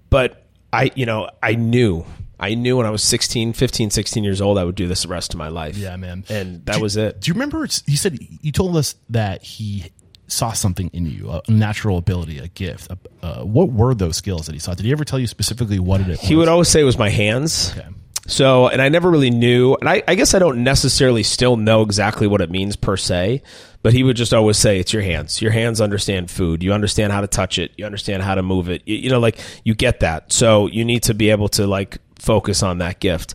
But 0.09 0.47
I, 0.73 0.91
you 0.95 1.05
know, 1.05 1.29
I 1.43 1.55
knew 1.55 2.07
I 2.41 2.55
knew 2.55 2.79
when 2.79 2.87
I 2.87 2.91
was 2.91 3.05
16, 3.05 3.53
15, 3.53 3.91
16 3.91 4.25
years 4.25 4.41
old 4.41 4.57
I 4.59 4.65
would 4.65 4.75
do 4.75 4.89
this 4.89 5.03
the 5.03 5.09
rest 5.09 5.35
of 5.35 5.39
my 5.39 5.49
life. 5.49 5.77
Yeah, 5.77 5.97
man. 5.97 6.25
And 6.31 6.65
that 6.67 6.77
do, 6.77 6.83
was 6.83 6.97
it. 6.97 7.21
Do 7.21 7.29
you 7.29 7.35
remember 7.35 7.61
you 7.87 7.97
said 7.97 8.19
you 8.41 8.51
told 8.51 8.77
us 8.77 8.95
that 9.11 9.43
he 9.43 9.93
saw 10.27 10.53
something 10.53 10.89
in 10.95 11.05
you, 11.05 11.31
a 11.31 11.43
natural 11.51 11.99
ability, 11.99 12.39
a 12.39 12.49
gift. 12.49 12.91
Uh, 13.23 13.43
what 13.43 13.71
were 13.71 13.95
those 13.95 14.17
skills 14.17 14.47
that 14.47 14.55
he 14.55 14.59
saw? 14.59 14.73
Did 14.73 14.87
he 14.87 14.93
ever 14.93 15.05
tell 15.05 15.19
you 15.19 15.27
specifically 15.27 15.79
what 15.79 16.01
it 16.01 16.07
was? 16.07 16.21
He 16.21 16.35
would 16.35 16.49
always 16.49 16.69
say 16.69 16.81
it 16.81 16.85
was 16.85 16.97
my 16.97 17.11
hands. 17.11 17.73
Okay. 17.77 17.87
So, 18.29 18.69
and 18.69 18.81
I 18.81 18.89
never 18.89 19.11
really 19.11 19.31
knew, 19.31 19.75
and 19.75 19.89
I, 19.89 20.03
I, 20.07 20.15
guess 20.15 20.33
I 20.33 20.39
don't 20.39 20.63
necessarily 20.63 21.25
still 21.25 21.57
know 21.57 21.83
exactly 21.83 22.29
what 22.29 22.41
it 22.41 22.51
means 22.51 22.77
per 22.77 22.97
se, 22.97 23.43
but 23.83 23.93
he 23.93 24.05
would 24.05 24.17
just 24.17 24.33
always 24.33 24.57
say, 24.57 24.79
it's 24.79 24.93
your 24.93 25.03
hands. 25.03 25.43
Your 25.43 25.51
hands 25.51 25.81
understand 25.81 26.31
food. 26.31 26.63
You 26.63 26.73
understand 26.73 27.13
how 27.13 27.21
to 27.21 27.27
touch 27.27 27.59
it. 27.59 27.73
You 27.77 27.85
understand 27.85 28.23
how 28.23 28.37
to 28.37 28.43
move 28.43 28.71
it. 28.71 28.83
You, 28.87 28.95
you 28.95 29.11
know, 29.11 29.19
like 29.19 29.39
you 29.65 29.75
get 29.75 30.01
that. 30.01 30.33
So 30.33 30.69
you 30.69 30.85
need 30.85 31.03
to 31.05 31.15
be 31.15 31.31
able 31.31 31.49
to 31.51 31.67
like 31.67 31.99
focus 32.21 32.63
on 32.63 32.79
that 32.79 33.01
gift. 33.01 33.35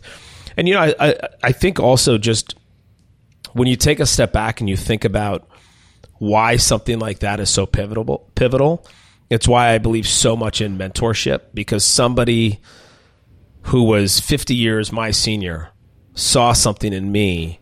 And, 0.56 0.66
you 0.66 0.74
know, 0.74 0.80
I, 0.80 0.94
I, 0.98 1.14
I 1.42 1.52
think 1.52 1.78
also 1.80 2.16
just 2.16 2.54
when 3.52 3.68
you 3.68 3.76
take 3.76 4.00
a 4.00 4.06
step 4.06 4.32
back 4.32 4.60
and 4.60 4.70
you 4.70 4.76
think 4.76 5.04
about 5.04 5.48
why 6.18 6.56
something 6.56 6.98
like 6.98 7.20
that 7.20 7.40
is 7.40 7.50
so 7.50 7.66
pivotal, 7.66 8.30
pivotal, 8.34 8.86
it's 9.30 9.46
why 9.46 9.74
I 9.74 9.78
believe 9.78 10.08
so 10.08 10.34
much 10.34 10.60
in 10.60 10.78
mentorship 10.78 11.42
because 11.52 11.84
somebody, 11.84 12.60
who 13.68 13.82
was 13.84 14.20
50 14.20 14.54
years 14.54 14.92
my 14.92 15.10
senior 15.10 15.70
saw 16.14 16.52
something 16.52 16.92
in 16.92 17.12
me 17.12 17.60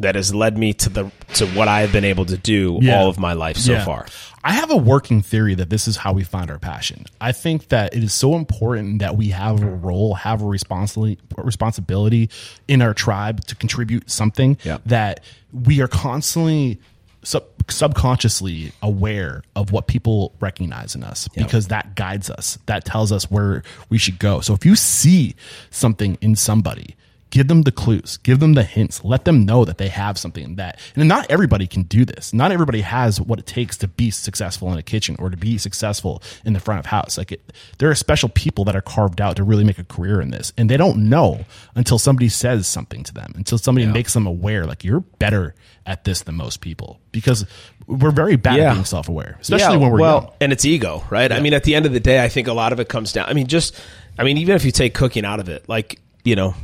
that 0.00 0.14
has 0.14 0.34
led 0.34 0.56
me 0.56 0.72
to 0.72 0.88
the 0.88 1.10
to 1.34 1.46
what 1.48 1.66
I've 1.68 1.92
been 1.92 2.04
able 2.04 2.24
to 2.26 2.36
do 2.36 2.78
Yeah. 2.80 2.98
all 2.98 3.08
of 3.08 3.18
my 3.18 3.32
life 3.32 3.56
so 3.56 3.72
Yeah. 3.72 3.84
far. 3.84 4.06
I 4.44 4.52
have 4.52 4.70
a 4.70 4.76
working 4.76 5.20
theory 5.22 5.54
that 5.56 5.68
this 5.70 5.88
is 5.88 5.96
how 5.96 6.12
we 6.12 6.22
find 6.22 6.50
our 6.50 6.58
passion. 6.60 7.04
I 7.20 7.32
think 7.32 7.68
that 7.68 7.94
it 7.94 8.04
is 8.04 8.14
so 8.14 8.36
important 8.36 9.00
that 9.00 9.16
we 9.16 9.28
have 9.30 9.60
a 9.60 9.66
role, 9.66 10.14
have 10.14 10.40
a 10.40 10.46
responsibility, 10.46 11.18
responsibility 11.36 12.30
in 12.68 12.80
our 12.80 12.94
tribe 12.94 13.44
to 13.46 13.56
contribute 13.56 14.08
something 14.10 14.56
Yeah. 14.64 14.78
that 14.86 15.20
we 15.52 15.80
are 15.80 15.88
constantly 15.88 16.78
sub- 17.24 17.44
subconsciously 17.70 18.72
aware 18.82 19.42
of 19.56 19.72
what 19.72 19.86
people 19.86 20.32
recognize 20.40 20.94
in 20.94 21.02
us 21.02 21.28
because 21.28 21.68
that 21.68 21.94
guides 21.94 22.30
us. 22.30 22.58
That 22.66 22.84
tells 22.84 23.12
us 23.12 23.30
where 23.30 23.62
we 23.88 23.98
should 23.98 24.18
go. 24.18 24.40
So 24.40 24.54
if 24.54 24.64
you 24.64 24.76
see 24.76 25.34
something 25.70 26.18
in 26.20 26.36
somebody, 26.36 26.96
give 27.30 27.48
them 27.48 27.62
the 27.62 27.72
clues 27.72 28.16
give 28.18 28.40
them 28.40 28.54
the 28.54 28.62
hints 28.62 29.04
let 29.04 29.24
them 29.24 29.44
know 29.44 29.64
that 29.64 29.78
they 29.78 29.88
have 29.88 30.16
something 30.18 30.56
that 30.56 30.78
and 30.96 31.08
not 31.08 31.30
everybody 31.30 31.66
can 31.66 31.82
do 31.82 32.04
this 32.04 32.32
not 32.32 32.50
everybody 32.52 32.80
has 32.80 33.20
what 33.20 33.38
it 33.38 33.46
takes 33.46 33.76
to 33.76 33.86
be 33.86 34.10
successful 34.10 34.72
in 34.72 34.78
a 34.78 34.82
kitchen 34.82 35.14
or 35.18 35.28
to 35.30 35.36
be 35.36 35.58
successful 35.58 36.22
in 36.44 36.52
the 36.52 36.60
front 36.60 36.78
of 36.80 36.86
house 36.86 37.18
like 37.18 37.32
it, 37.32 37.52
there 37.78 37.90
are 37.90 37.94
special 37.94 38.28
people 38.28 38.64
that 38.64 38.74
are 38.74 38.80
carved 38.80 39.20
out 39.20 39.36
to 39.36 39.44
really 39.44 39.64
make 39.64 39.78
a 39.78 39.84
career 39.84 40.20
in 40.20 40.30
this 40.30 40.52
and 40.56 40.70
they 40.70 40.76
don't 40.76 40.96
know 41.08 41.44
until 41.74 41.98
somebody 41.98 42.28
says 42.28 42.66
something 42.66 43.02
to 43.02 43.12
them 43.12 43.32
until 43.36 43.58
somebody 43.58 43.86
makes 43.86 44.14
them 44.14 44.26
aware 44.26 44.64
like 44.66 44.82
you're 44.84 45.00
better 45.00 45.54
at 45.86 46.04
this 46.04 46.22
than 46.22 46.34
most 46.34 46.60
people 46.60 47.00
because 47.12 47.46
we're 47.86 48.10
very 48.10 48.36
bad 48.36 48.56
Yeah. 48.56 48.70
at 48.70 48.74
being 48.74 48.84
self-aware 48.84 49.38
especially 49.40 49.74
Yeah, 49.74 49.80
when 49.80 49.90
we're 49.90 50.00
well, 50.00 50.20
young 50.20 50.32
and 50.40 50.52
it's 50.52 50.64
ego, 50.64 51.04
right? 51.10 51.30
I 51.32 51.40
mean, 51.40 51.54
at 51.54 51.64
the 51.64 51.74
end 51.74 51.86
of 51.86 51.92
the 51.92 52.00
day, 52.00 52.22
I 52.22 52.28
think 52.28 52.46
a 52.48 52.52
lot 52.52 52.72
of 52.72 52.80
it 52.80 52.88
comes 52.88 53.12
down. 53.12 53.26
I 53.28 53.32
mean, 53.32 53.46
just, 53.46 53.74
I 54.18 54.24
mean, 54.24 54.36
even 54.38 54.54
if 54.54 54.64
you 54.64 54.70
take 54.72 54.92
cooking 54.94 55.24
out 55.24 55.40
of 55.40 55.48
it, 55.48 55.68
like 55.68 55.98
you 56.24 56.36
know, 56.36 56.54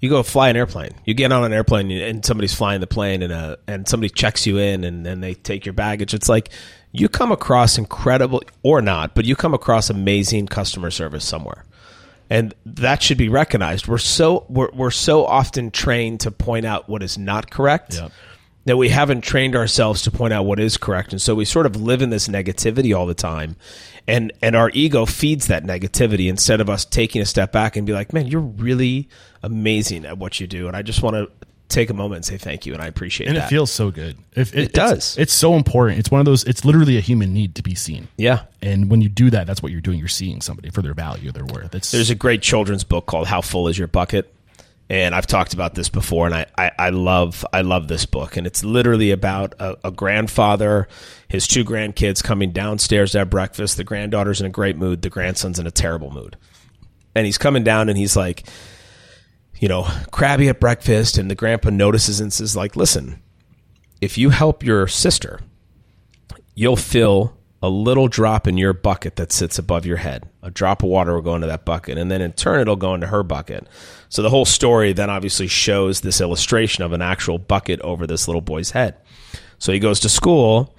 you 0.00 0.08
go 0.10 0.22
fly 0.22 0.48
an 0.50 0.56
airplane. 0.56 0.92
You 1.04 1.14
get 1.14 1.32
on 1.32 1.44
an 1.44 1.52
airplane 1.52 1.90
and 1.90 2.24
somebody's 2.24 2.54
flying 2.54 2.80
the 2.80 2.86
plane, 2.86 3.22
and 3.22 3.32
uh, 3.32 3.56
and 3.66 3.88
somebody 3.88 4.10
checks 4.12 4.46
you 4.46 4.58
in, 4.58 4.84
and 4.84 5.04
then 5.06 5.20
they 5.20 5.34
take 5.34 5.64
your 5.64 5.72
baggage. 5.72 6.12
It's 6.14 6.28
like 6.28 6.50
you 6.92 7.08
come 7.08 7.32
across 7.32 7.78
incredible, 7.78 8.42
or 8.62 8.80
not, 8.82 9.14
but 9.14 9.24
you 9.24 9.36
come 9.36 9.54
across 9.54 9.90
amazing 9.90 10.46
customer 10.48 10.90
service 10.90 11.24
somewhere. 11.24 11.64
And 12.28 12.54
that 12.64 13.02
should 13.02 13.18
be 13.18 13.28
recognized. 13.28 13.86
We're 13.86 13.98
so 13.98 14.46
we're, 14.48 14.70
we're 14.72 14.90
so 14.90 15.24
often 15.24 15.70
trained 15.70 16.20
to 16.20 16.30
point 16.30 16.66
out 16.66 16.88
what 16.88 17.02
is 17.02 17.16
not 17.16 17.50
correct 17.50 17.94
Yep. 17.94 18.12
that 18.64 18.76
we 18.76 18.88
haven't 18.88 19.20
trained 19.20 19.54
ourselves 19.54 20.02
to 20.02 20.10
point 20.10 20.32
out 20.32 20.44
what 20.44 20.58
is 20.58 20.76
correct 20.76 21.12
and 21.12 21.22
so 21.22 21.36
we 21.36 21.44
sort 21.44 21.66
of 21.66 21.76
live 21.76 22.02
in 22.02 22.10
this 22.10 22.26
negativity 22.26 22.96
all 22.96 23.06
the 23.06 23.14
time 23.14 23.54
and 24.08 24.32
and 24.42 24.54
our 24.56 24.70
ego 24.74 25.04
feeds 25.06 25.48
that 25.48 25.64
negativity 25.64 26.28
instead 26.28 26.60
of 26.60 26.70
us 26.70 26.84
taking 26.84 27.20
a 27.22 27.26
step 27.26 27.52
back 27.52 27.76
and 27.76 27.86
be 27.86 27.92
like 27.92 28.12
man 28.12 28.26
you're 28.26 28.40
really 28.40 29.08
amazing 29.42 30.04
at 30.04 30.18
what 30.18 30.40
you 30.40 30.46
do 30.46 30.66
and 30.68 30.76
i 30.76 30.82
just 30.82 31.02
want 31.02 31.14
to 31.16 31.30
take 31.68 31.90
a 31.90 31.94
moment 31.94 32.16
and 32.16 32.24
say 32.24 32.36
thank 32.38 32.64
you 32.64 32.72
and 32.74 32.80
i 32.82 32.86
appreciate 32.86 33.26
that. 33.26 33.30
and 33.30 33.38
that 33.38 33.46
it 33.46 33.50
feels 33.50 33.70
so 33.72 33.90
good 33.90 34.16
if 34.36 34.54
It 34.54 34.64
it's- 34.66 34.72
does. 34.72 35.18
it's 35.18 35.32
so 35.34 35.54
important 35.54 35.98
it's 35.98 36.10
one 36.10 36.20
of 36.20 36.24
those 36.24 36.44
it's 36.44 36.64
literally 36.64 36.96
a 36.96 37.00
human 37.00 37.32
need 37.32 37.54
to 37.56 37.62
be 37.62 37.74
seen 37.74 38.06
yeah 38.16 38.42
And 38.62 38.88
when 38.90 39.00
you 39.00 39.08
do 39.08 39.30
that, 39.30 39.46
that's 39.46 39.62
what 39.62 39.70
you're 39.70 39.80
doing. 39.80 39.98
You're 40.00 40.08
seeing 40.08 40.40
somebody 40.40 40.70
for 40.70 40.82
their 40.82 40.92
value, 40.94 41.30
their 41.30 41.44
worth. 41.44 41.72
It's 41.74 41.92
there's 41.92 42.10
a 42.10 42.16
great 42.16 42.42
children's 42.42 42.82
book 42.84 43.06
called 43.06 43.28
how 43.28 43.40
full 43.40 43.68
is 43.68 43.78
your 43.78 43.86
bucket 43.86 44.32
and 44.88 45.14
i've 45.14 45.26
talked 45.26 45.54
about 45.54 45.74
this 45.74 45.88
before 45.88 46.26
and 46.26 46.34
i, 46.34 46.46
I, 46.56 46.70
I 46.78 46.90
love 46.90 47.44
i 47.52 47.62
love 47.62 47.88
this 47.88 48.06
book. 48.06 48.36
And 48.36 48.46
it's 48.46 48.64
literally 48.64 49.10
about 49.10 49.54
a, 49.58 49.76
a 49.84 49.90
grandfather 49.90 50.88
his 51.28 51.46
two 51.46 51.64
grandkids 51.64 52.22
coming 52.22 52.52
downstairs 52.52 53.12
to 53.12 53.18
have 53.18 53.30
breakfast. 53.30 53.76
The 53.76 53.84
granddaughter's 53.84 54.40
in 54.40 54.46
a 54.46 54.50
great 54.50 54.76
mood. 54.76 55.02
The 55.02 55.10
grandson's 55.10 55.58
in 55.58 55.66
a 55.66 55.70
terrible 55.70 56.10
mood. 56.10 56.36
And 57.14 57.26
he's 57.26 57.38
coming 57.38 57.64
down 57.64 57.88
and 57.88 57.98
he's 57.98 58.16
like 58.16 58.46
you 59.58 59.68
know 59.68 59.88
crabby 60.10 60.48
at 60.48 60.60
breakfast. 60.60 61.18
And 61.18 61.30
the 61.30 61.34
grandpa 61.34 61.70
notices 61.70 62.20
and 62.20 62.32
says 62.32 62.56
like 62.56 62.76
listen 62.76 63.22
if 64.00 64.18
you 64.18 64.30
help 64.30 64.62
your 64.62 64.86
sister 64.86 65.40
you'll 66.54 66.76
fill 66.76 67.35
a 67.62 67.68
little 67.68 68.08
drop 68.08 68.46
in 68.46 68.58
your 68.58 68.72
bucket 68.72 69.16
that 69.16 69.32
sits 69.32 69.58
above 69.58 69.86
your 69.86 69.96
head. 69.96 70.28
A 70.42 70.50
drop 70.50 70.82
of 70.82 70.88
water 70.88 71.14
will 71.14 71.22
go 71.22 71.34
into 71.34 71.46
that 71.46 71.64
bucket, 71.64 71.98
and 71.98 72.10
then 72.10 72.20
in 72.20 72.32
turn, 72.32 72.60
it'll 72.60 72.76
go 72.76 72.94
into 72.94 73.06
her 73.06 73.22
bucket. 73.22 73.66
So 74.08 74.22
the 74.22 74.30
whole 74.30 74.44
story 74.44 74.92
then 74.92 75.10
obviously 75.10 75.46
shows 75.46 76.00
this 76.00 76.20
illustration 76.20 76.84
of 76.84 76.92
an 76.92 77.02
actual 77.02 77.38
bucket 77.38 77.80
over 77.80 78.06
this 78.06 78.28
little 78.28 78.40
boy's 78.42 78.72
head. 78.72 78.96
So 79.58 79.72
he 79.72 79.78
goes 79.78 80.00
to 80.00 80.08
school 80.08 80.74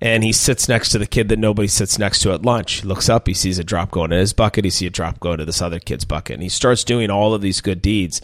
and 0.00 0.22
he 0.22 0.32
sits 0.32 0.68
next 0.68 0.90
to 0.90 0.98
the 0.98 1.06
kid 1.06 1.28
that 1.28 1.38
nobody 1.38 1.68
sits 1.68 1.98
next 1.98 2.20
to 2.20 2.32
at 2.32 2.42
lunch. 2.42 2.80
He 2.80 2.86
looks 2.86 3.08
up, 3.08 3.26
he 3.26 3.34
sees 3.34 3.58
a 3.58 3.64
drop 3.64 3.90
go 3.90 4.04
into 4.04 4.16
his 4.16 4.32
bucket, 4.32 4.64
he 4.64 4.70
sees 4.70 4.88
a 4.88 4.90
drop 4.90 5.20
go 5.20 5.32
into 5.32 5.44
this 5.44 5.62
other 5.62 5.78
kid's 5.78 6.04
bucket, 6.04 6.34
and 6.34 6.42
he 6.42 6.48
starts 6.48 6.84
doing 6.84 7.08
all 7.08 7.32
of 7.32 7.40
these 7.40 7.60
good 7.60 7.80
deeds. 7.80 8.20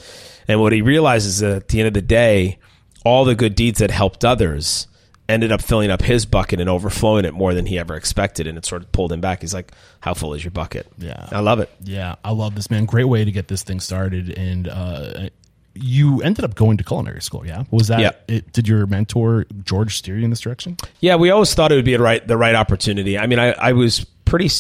And 0.49 0.61
what 0.61 0.73
he 0.73 0.83
realizes 0.83 1.43
at 1.43 1.69
the 1.69 1.81
end 1.81 1.89
of 1.89 1.95
the 1.95 2.03
day, 2.03 2.59
all 3.05 3.25
the 3.25 3.35
good 3.35 3.55
deeds 3.55 3.79
that 3.79 3.91
helped 3.91 4.25
others 4.25 4.87
ended 5.29 5.53
up 5.53 5.63
filling 5.63 5.91
up 5.91 6.03
his 6.03 6.27
bucket 6.27 6.61
and 6.61 6.69
overflowing 6.69 7.25
it 7.25 7.33
more 7.33 7.55
than 7.55 7.67
he 7.67 7.79
ever 7.79 7.95
expected, 7.95 8.47
and 8.47 8.59
it 8.59 8.67
sort 8.67 8.83
of 8.83 8.93
pulled 8.93 9.13
him 9.13 9.21
back. 9.21 9.41
He's 9.41 9.55
like, 9.55 9.73
"How 10.01 10.15
full 10.15 10.35
is 10.35 10.45
your 10.45 10.51
bucket?" 10.51 10.87
Yeah. 10.99 11.29
I 11.31 11.41
love 11.41 11.61
it. 11.61 11.71
yeah, 11.83 12.17
I 12.25 12.33
love 12.33 12.55
this 12.55 12.71
man. 12.71 12.85
Great 12.85 13.05
way 13.05 13.25
to 13.25 13.33
get 13.33 13.49
this 13.49 13.63
thing 13.63 13.81
started. 13.81 14.37
And 14.37 14.69
uh, 14.69 15.29
you 15.75 16.21
ended 16.23 16.45
up 16.45 16.55
going 16.55 16.77
to 16.77 16.85
culinary 16.85 17.23
school. 17.23 17.47
Yeah, 17.47 17.65
was 17.71 17.89
that? 17.89 18.01
Yeah. 18.01 18.13
It, 18.29 18.53
did 18.53 18.69
your 18.69 18.87
mentor 18.87 19.47
George 19.65 19.97
steer 19.97 20.19
you 20.19 20.25
in 20.25 20.31
this 20.31 20.41
direction? 20.41 20.77
Yeah, 21.01 21.17
we 21.17 21.31
always 21.31 21.55
thought 21.55 21.73
it 21.73 21.77
would 21.77 21.85
be 21.85 21.97
the 21.97 22.03
right 22.03 22.27
the 22.27 22.37
right 22.37 22.55
opportunity. 22.55 23.19
I 23.19 23.27
mean, 23.27 23.39
I, 23.39 23.53
I 23.53 23.73
was 23.73 24.05
pretty 24.25 24.51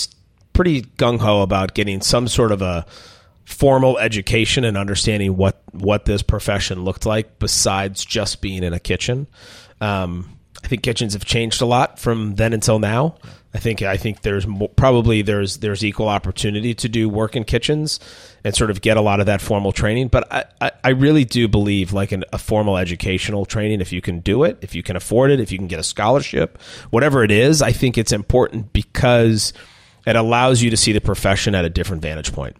pretty 0.52 0.82
gung 0.82 1.18
ho 1.18 1.42
about 1.42 1.74
getting 1.74 2.00
some 2.00 2.28
sort 2.28 2.52
of 2.52 2.62
a 2.62 2.86
formal 3.44 3.98
education 3.98 4.64
and 4.64 4.76
understanding 4.76 5.36
what 5.36 5.62
what 5.72 6.04
this 6.04 6.22
profession 6.22 6.84
looked 6.84 7.04
like 7.04 7.38
besides 7.38 8.04
just 8.04 8.40
being 8.40 8.62
in 8.62 8.72
a 8.72 8.80
kitchen. 8.80 9.26
Um, 9.80 10.38
I 10.64 10.68
think 10.68 10.82
kitchens 10.82 11.12
have 11.14 11.24
changed 11.24 11.60
a 11.60 11.66
lot 11.66 11.98
from 11.98 12.36
then 12.36 12.52
until 12.52 12.78
now. 12.78 13.16
I 13.54 13.58
think 13.58 13.82
I 13.82 13.96
think 13.96 14.22
there's 14.22 14.46
mo- 14.46 14.68
probably 14.68 15.20
there's 15.22 15.58
there's 15.58 15.84
equal 15.84 16.08
opportunity 16.08 16.72
to 16.74 16.88
do 16.88 17.08
work 17.08 17.36
in 17.36 17.44
kitchens 17.44 18.00
and 18.44 18.54
sort 18.54 18.70
of 18.70 18.80
get 18.80 18.96
a 18.96 19.02
lot 19.02 19.20
of 19.20 19.26
that 19.26 19.42
formal 19.42 19.72
training. 19.72 20.08
But 20.08 20.32
I, 20.32 20.44
I, 20.60 20.72
I 20.84 20.88
really 20.90 21.24
do 21.24 21.48
believe 21.48 21.92
like 21.92 22.12
an, 22.12 22.24
a 22.32 22.38
formal 22.38 22.78
educational 22.78 23.44
training, 23.44 23.80
if 23.80 23.92
you 23.92 24.00
can 24.00 24.20
do 24.20 24.44
it, 24.44 24.58
if 24.62 24.74
you 24.74 24.82
can 24.82 24.96
afford 24.96 25.30
it, 25.30 25.40
if 25.40 25.52
you 25.52 25.58
can 25.58 25.66
get 25.66 25.80
a 25.80 25.84
scholarship, 25.84 26.58
whatever 26.90 27.24
it 27.24 27.30
is, 27.30 27.60
I 27.60 27.72
think 27.72 27.98
it's 27.98 28.12
important 28.12 28.72
because 28.72 29.52
it 30.06 30.16
allows 30.16 30.62
you 30.62 30.70
to 30.70 30.76
see 30.76 30.92
the 30.92 31.00
profession 31.00 31.54
at 31.54 31.64
a 31.64 31.70
different 31.70 32.02
vantage 32.02 32.32
point 32.32 32.56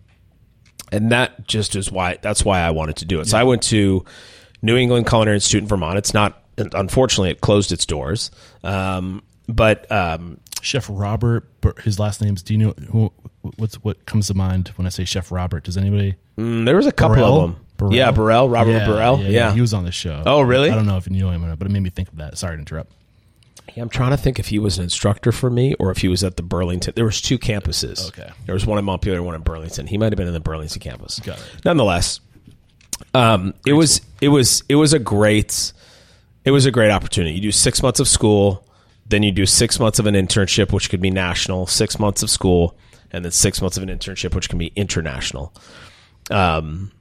and 0.93 1.11
that 1.11 1.47
just 1.49 1.75
is 1.75 1.91
why 1.91 2.19
that's 2.21 2.45
why 2.45 2.61
I 2.61 2.71
wanted 2.71 2.97
to 2.97 3.07
do 3.07 3.21
it. 3.21 3.27
So 3.27 3.39
I 3.39 3.45
went 3.45 3.63
to 3.65 4.05
New 4.61 4.77
England 4.77 5.09
Culinary 5.09 5.37
Institute 5.37 5.63
in 5.63 5.69
Vermont. 5.69 5.99
It's 5.99 6.15
not 6.15 6.42
unfortunately 6.57 7.31
it 7.31 7.41
closed 7.41 7.73
its 7.73 7.87
doors, 7.87 8.31
um, 8.65 9.23
but 9.49 9.91
um, 9.91 10.39
Chef 10.61 10.87
Robert, 10.91 11.49
his 11.83 11.99
last 11.99 12.21
name's. 12.21 12.43
Do 12.43 12.55
you 12.55 12.59
know 12.59 12.75
who? 12.91 13.13
What's 13.57 13.75
what 13.77 14.07
comes 14.07 14.29
to 14.29 14.35
mind 14.35 14.69
when 14.77 14.87
I 14.87 14.91
say 14.91 15.05
Chef 15.05 15.33
Robert? 15.33 15.65
Does 15.65 15.77
anybody? 15.77 16.17
mm, 16.39 16.65
there 16.65 16.77
was 16.77 16.87
a 16.87 16.93
couple 16.93 17.17
Burrell? 17.17 17.37
of 17.37 17.43
them. 17.43 17.67
Burrell? 17.77 17.95
Yeah, 17.95 18.11
Burrell, 18.11 18.49
Robert 18.49 18.71
yeah, 18.71 18.87
Burrell. 18.87 19.19
Yeah, 19.21 19.29
Yeah, 19.29 19.53
he 19.53 19.61
was 19.61 19.75
on 19.75 19.85
the 19.85 19.93
show. 19.93 20.23
Oh, 20.25 20.43
really? 20.43 20.71
I 20.71 20.75
don't 20.75 20.87
know 20.87 20.97
if 20.97 21.07
you 21.07 21.13
knew 21.13 21.29
him 21.29 21.45
or 21.45 21.49
not, 21.49 21.59
but 21.59 21.67
it 21.67 21.71
made 21.71 21.83
me 21.83 21.91
think 21.91 22.09
of 22.09 22.17
that. 22.17 22.39
Sorry 22.39 22.57
to 22.57 22.61
interrupt. 22.61 22.93
Yeah, 23.75 23.83
I'm 23.83 23.89
trying 23.89 24.11
to 24.11 24.17
think 24.17 24.39
if 24.39 24.49
he 24.49 24.59
was 24.59 24.79
an 24.79 24.85
instructor 24.85 25.33
for 25.33 25.49
me 25.49 25.75
or 25.79 25.91
if 25.91 25.99
he 25.99 26.09
was 26.09 26.23
at 26.23 26.37
the 26.37 26.43
Burlington. 26.43 26.93
There 26.95 27.05
was 27.05 27.21
two 27.21 27.39
campuses. 27.39 28.09
Okay. 28.09 28.31
There 28.45 28.55
was 28.55 28.67
one 28.67 28.79
in 28.79 28.85
Montpelier 28.85 29.17
and 29.17 29.27
one 29.27 29.35
in 29.35 29.43
Burlington. 29.43 29.87
He 29.87 29.99
might 29.99 30.13
have 30.13 30.17
been 30.17 30.27
in 30.27 30.35
the 30.35 30.41
Burlington 30.41 30.81
campus. 30.81 31.21
Got 31.21 31.39
it. 31.39 31.65
Nonetheless, 31.65 32.21
um, 33.15 33.55
it 33.67 33.73
was 33.73 34.01
it 34.21 34.29
was 34.29 34.63
it 34.69 34.75
was 34.75 34.93
a 34.93 34.99
great 34.99 35.73
it 36.45 36.51
was 36.51 36.67
a 36.67 36.71
great 36.71 36.91
opportunity. 36.91 37.35
You 37.35 37.41
do 37.41 37.53
six 37.53 37.83
months 37.83 38.01
of 38.01 38.09
school, 38.09 38.67
then 39.07 39.23
you 39.23 39.33
do 39.33 39.47
six 39.47 39.79
months 39.79 39.99
of 39.99 40.07
an 40.07 40.15
internship, 40.15 40.73
which 40.73 40.91
could 40.91 41.01
be 41.01 41.11
national. 41.11 41.67
Six 41.67 41.99
months 41.99 42.23
of 42.23 42.31
school, 42.31 42.77
and 43.11 43.25
then 43.25 43.33
six 43.33 43.61
months 43.61 43.77
of 43.77 43.83
an 43.83 43.89
internship, 43.89 44.35
which 44.35 44.49
can 44.49 44.59
be 44.59 44.73
international. 44.77 45.53
Um, 46.31 46.93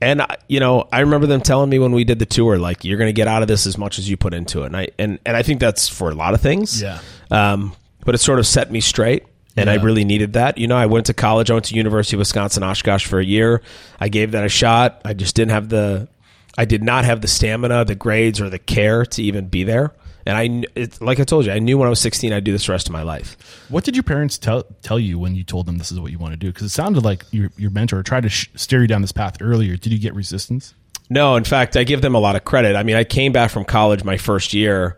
and 0.00 0.22
I- 0.22 0.36
you 0.48 0.60
know, 0.60 0.88
I 0.92 1.00
remember 1.00 1.26
them 1.26 1.40
telling 1.40 1.70
me 1.70 1.78
when 1.78 1.92
we 1.92 2.04
did 2.04 2.18
the 2.18 2.26
tour, 2.26 2.58
like 2.58 2.84
you're 2.84 2.98
going 2.98 3.08
to 3.08 3.12
get 3.12 3.28
out 3.28 3.42
of 3.42 3.48
this 3.48 3.66
as 3.66 3.78
much 3.78 3.98
as 3.98 4.08
you 4.08 4.16
put 4.16 4.34
into 4.34 4.62
it, 4.62 4.66
and 4.66 4.76
I 4.76 4.88
and 4.98 5.18
and 5.24 5.36
I 5.36 5.42
think 5.42 5.60
that's 5.60 5.88
for 5.88 6.10
a 6.10 6.14
lot 6.14 6.34
of 6.34 6.40
things. 6.40 6.82
Yeah. 6.82 6.98
Um, 7.30 7.74
but 8.04 8.14
it 8.14 8.18
sort 8.18 8.38
of 8.38 8.46
set 8.46 8.70
me 8.70 8.80
straight, 8.80 9.24
and 9.56 9.70
I 9.70 9.74
really 9.76 10.04
needed 10.04 10.34
that. 10.34 10.58
You 10.58 10.66
know, 10.66 10.76
I 10.76 10.86
went 10.86 11.06
to 11.06 11.14
college. 11.14 11.50
I 11.50 11.54
went 11.54 11.66
to 11.66 11.74
University 11.74 12.16
of 12.16 12.18
Wisconsin 12.18 12.62
Oshkosh 12.62 13.06
for 13.06 13.18
a 13.18 13.24
year. 13.24 13.62
I 13.98 14.08
gave 14.08 14.32
that 14.32 14.44
a 14.44 14.48
shot. 14.48 15.00
I 15.06 15.14
just 15.14 15.34
didn't 15.34 15.52
have 15.52 15.70
the, 15.70 16.08
I 16.56 16.64
did 16.64 16.82
not 16.82 17.04
have 17.04 17.20
the 17.20 17.28
stamina, 17.28 17.84
the 17.84 17.94
grades, 17.94 18.40
or 18.40 18.48
the 18.48 18.58
care 18.58 19.04
to 19.06 19.22
even 19.22 19.48
be 19.48 19.64
there. 19.64 19.92
And 20.26 20.38
I, 20.38 20.68
it, 20.74 21.00
like 21.02 21.20
I 21.20 21.24
told 21.24 21.44
you, 21.44 21.52
I 21.52 21.58
knew 21.58 21.76
when 21.76 21.86
I 21.86 21.90
was 21.90 22.00
16 22.00 22.32
I'd 22.32 22.44
do 22.44 22.52
this 22.52 22.66
the 22.66 22.72
rest 22.72 22.88
of 22.88 22.92
my 22.92 23.02
life. 23.02 23.66
What 23.68 23.84
did 23.84 23.94
your 23.94 24.02
parents 24.02 24.38
tell 24.38 24.64
tell 24.82 24.98
you 24.98 25.18
when 25.18 25.34
you 25.34 25.44
told 25.44 25.66
them 25.66 25.76
this 25.76 25.92
is 25.92 26.00
what 26.00 26.12
you 26.12 26.18
want 26.18 26.32
to 26.32 26.38
do? 26.38 26.48
Because 26.48 26.62
it 26.64 26.70
sounded 26.70 27.04
like 27.04 27.24
your 27.30 27.50
your 27.56 27.70
mentor 27.70 28.02
tried 28.02 28.22
to 28.22 28.30
sh- 28.30 28.48
steer 28.54 28.80
you 28.82 28.86
down 28.86 29.02
this 29.02 29.12
path 29.12 29.36
earlier. 29.40 29.76
Did 29.76 29.92
you 29.92 29.98
get 29.98 30.14
resistance? 30.14 30.74
No, 31.10 31.36
in 31.36 31.44
fact, 31.44 31.76
I 31.76 31.84
give 31.84 32.00
them 32.00 32.14
a 32.14 32.18
lot 32.18 32.36
of 32.36 32.44
credit. 32.44 32.76
I 32.76 32.82
mean, 32.82 32.96
I 32.96 33.04
came 33.04 33.32
back 33.32 33.50
from 33.50 33.64
college 33.66 34.04
my 34.04 34.16
first 34.16 34.54
year, 34.54 34.96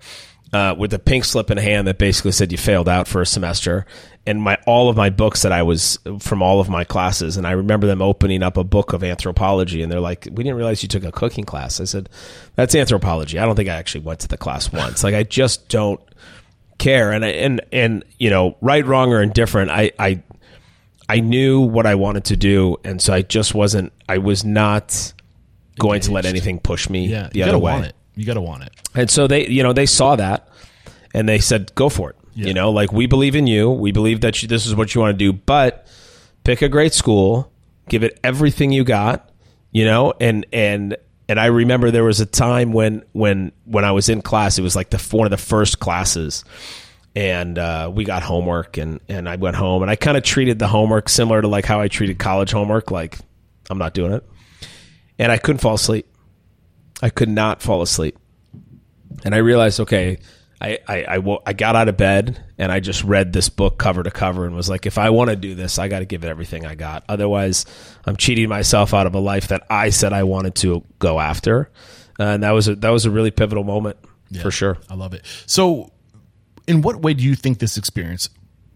uh, 0.53 0.75
with 0.79 0.95
a 0.95 0.99
pink 0.99 1.25
slip 1.25 1.51
in 1.51 1.59
hand 1.59 1.87
that 1.87 1.99
basically 1.99 2.33
said 2.33 2.53
you 2.53 2.59
failed 2.59 2.89
out 2.89 3.09
for 3.09 3.21
a 3.21 3.27
semester, 3.27 3.85
and 4.27 4.41
my 4.41 4.59
all 4.67 4.89
of 4.89 4.97
my 4.97 5.11
books 5.11 5.43
that 5.43 5.53
I 5.53 5.63
was 5.63 5.99
from 6.21 6.43
all 6.43 6.61
of 6.61 6.69
my 6.69 6.85
classes, 6.85 7.37
and 7.37 7.47
I 7.47 7.53
remember 7.53 7.87
them 7.87 8.01
opening 8.01 8.43
up 8.43 8.57
a 8.57 8.65
book 8.65 8.93
of 8.93 9.03
anthropology, 9.03 9.83
and 9.83 9.91
they're 9.91 10.01
like, 10.01 10.29
"We 10.31 10.45
didn't 10.45 10.57
realize 10.57 10.83
you 10.83 10.89
took 10.89 11.05
a 11.05 11.13
cooking 11.13 11.45
class." 11.45 11.81
I 11.81 11.85
said, 11.85 12.09
"That's 12.55 12.75
anthropology. 12.75 13.39
I 13.39 13.45
don't 13.45 13.57
think 13.57 13.69
I 13.69 13.75
actually 13.75 14.03
went 14.03 14.21
to 14.21 14.29
the 14.29 14.37
class 14.37 14.73
once. 14.73 15.03
Like 15.05 15.15
I 15.15 15.25
just 15.25 15.69
don't 15.69 16.01
care." 16.79 17.13
And 17.13 17.25
I, 17.25 17.29
and 17.29 17.61
and 17.73 18.05
you 18.19 18.31
know, 18.31 18.57
right, 18.61 18.85
wrong, 18.85 19.13
or 19.13 19.23
indifferent, 19.23 19.71
I 19.71 19.93
I 19.99 20.23
I 21.09 21.21
knew 21.21 21.61
what 21.61 21.87
I 21.87 21.95
wanted 21.95 22.25
to 22.27 22.37
do, 22.37 22.77
and 22.85 23.01
so 23.01 23.13
I 23.13 23.23
just 23.23 23.55
wasn't. 23.55 23.93
I 24.09 24.19
was 24.19 24.45
not 24.45 25.13
going 25.79 26.01
to 26.03 26.13
let 26.13 26.25
anything 26.25 26.59
push 26.59 26.89
me 26.89 27.07
Yeah, 27.07 27.29
the 27.33 27.43
other 27.43 27.59
way. 27.59 27.93
You 28.17 28.25
gotta 28.25 28.41
want 28.41 28.65
it. 28.65 28.73
And 28.95 29.11
so 29.11 29.27
they, 29.27 29.47
you 29.47 29.63
know, 29.63 29.73
they 29.73 29.87
saw 29.87 30.17
that 30.17 30.49
and 31.15 31.29
they 31.29 31.39
said, 31.39 31.75
go 31.75 31.89
for 31.89 32.11
it. 32.11 32.17
Yeah. 32.35 32.49
You 32.49 32.55
know, 32.55 32.71
like 32.71 32.93
we 32.93 33.07
believe 33.07 33.37
in 33.37 33.47
you. 33.47 33.71
We 33.71 33.93
believe 33.93 34.23
that 34.23 34.43
you, 34.43 34.49
this 34.49 34.67
is 34.67 34.75
what 34.75 34.95
you 34.95 35.01
want 35.01 35.15
to 35.15 35.19
do, 35.19 35.33
but 35.33 35.87
pick 36.45 36.63
a 36.63 36.69
great 36.69 36.93
school, 36.93 37.53
give 37.89 38.03
it 38.03 38.19
everything 38.25 38.73
you 38.73 38.85
got, 38.85 39.31
you 39.71 39.85
know, 39.85 40.13
and, 40.21 40.47
and, 40.53 40.97
and 41.29 41.41
I 41.41 41.47
remember 41.47 41.91
there 41.91 42.05
was 42.05 42.21
a 42.21 42.27
time 42.27 42.73
when, 42.73 43.05
when, 43.13 43.53
when 43.65 43.85
I 43.85 43.93
was 43.93 44.09
in 44.09 44.23
class, 44.23 44.59
it 44.59 44.63
was 44.63 44.77
like 44.77 44.91
the, 44.91 44.99
one 45.17 45.27
of 45.27 45.31
the 45.31 45.37
first 45.37 45.79
classes 45.79 46.45
and, 47.15 47.59
uh, 47.59 47.91
we 47.93 48.05
got 48.05 48.23
homework 48.23 48.77
and, 48.77 49.01
and 49.09 49.29
I 49.29 49.37
went 49.37 49.57
home 49.57 49.83
and 49.83 49.91
I 49.91 49.97
kind 49.97 50.17
of 50.17 50.23
treated 50.23 50.59
the 50.59 50.69
homework 50.69 51.09
similar 51.09 51.41
to 51.41 51.49
like 51.49 51.65
how 51.65 51.81
I 51.81 51.89
treated 51.89 52.19
college 52.19 52.53
homework. 52.53 52.91
Like 52.91 53.19
I'm 53.71 53.79
not 53.79 53.95
doing 53.95 54.13
it. 54.13 54.25
And 55.19 55.33
I 55.33 55.39
couldn't 55.39 55.61
fall 55.61 55.75
asleep. 55.75 56.07
I 57.03 57.11
could 57.11 57.29
not 57.29 57.63
fall 57.63 57.83
asleep 57.83 58.19
and 59.25 59.35
I 59.35 59.39
realized, 59.39 59.81
okay, 59.81 60.19
I, 60.61 60.79
I, 60.87 61.05
I, 61.05 61.19
wo- 61.19 61.43
I 61.45 61.53
got 61.53 61.77
out 61.77 61.89
of 61.89 61.97
bed 61.97 62.43
and 62.59 62.73
I 62.73 62.81
just 62.81 63.05
read 63.05 63.33
this 63.33 63.49
book 63.49 63.79
cover 63.79 64.03
to 64.03 64.11
cover 64.11 64.47
and 64.47 64.55
was 64.55 64.69
like, 64.69 64.87
if 64.87 64.99
I 64.99 65.11
want 65.11 65.31
to 65.31 65.37
do 65.37 65.55
this, 65.55 65.79
I 65.79 65.89
got 65.89 65.99
to 66.01 66.05
give 66.05 66.25
it 66.25 66.29
everything 66.29 66.65
I 66.65 66.75
got. 66.75 67.05
Otherwise, 67.09 67.67
I'm 68.07 68.17
cheating 68.17 68.49
myself 68.49 68.95
out 68.95 69.07
of 69.07 69.15
a 69.15 69.19
life 69.19 69.49
that 69.49 69.67
I 69.69 69.91
said 69.91 70.13
I 70.13 70.23
wanted 70.23 70.55
to 70.57 70.85
go 70.99 71.21
after. 71.21 71.71
and 72.19 72.43
that 72.43 72.53
was 72.53 72.69
a, 72.69 72.77
that 72.77 72.91
was 72.91 73.05
a 73.05 73.11
really 73.11 73.31
pivotal 73.31 73.65
moment 73.65 73.97
for 74.41 74.51
sure. 74.51 74.79
I 74.89 74.95
love 74.95 75.13
it. 75.15 75.25
So, 75.47 75.93
in 76.67 76.83
what 76.83 77.01
way 77.03 77.15
do 77.15 77.23
you 77.23 77.37
think 77.37 77.59
this 77.59 77.77
experience 77.77 78.29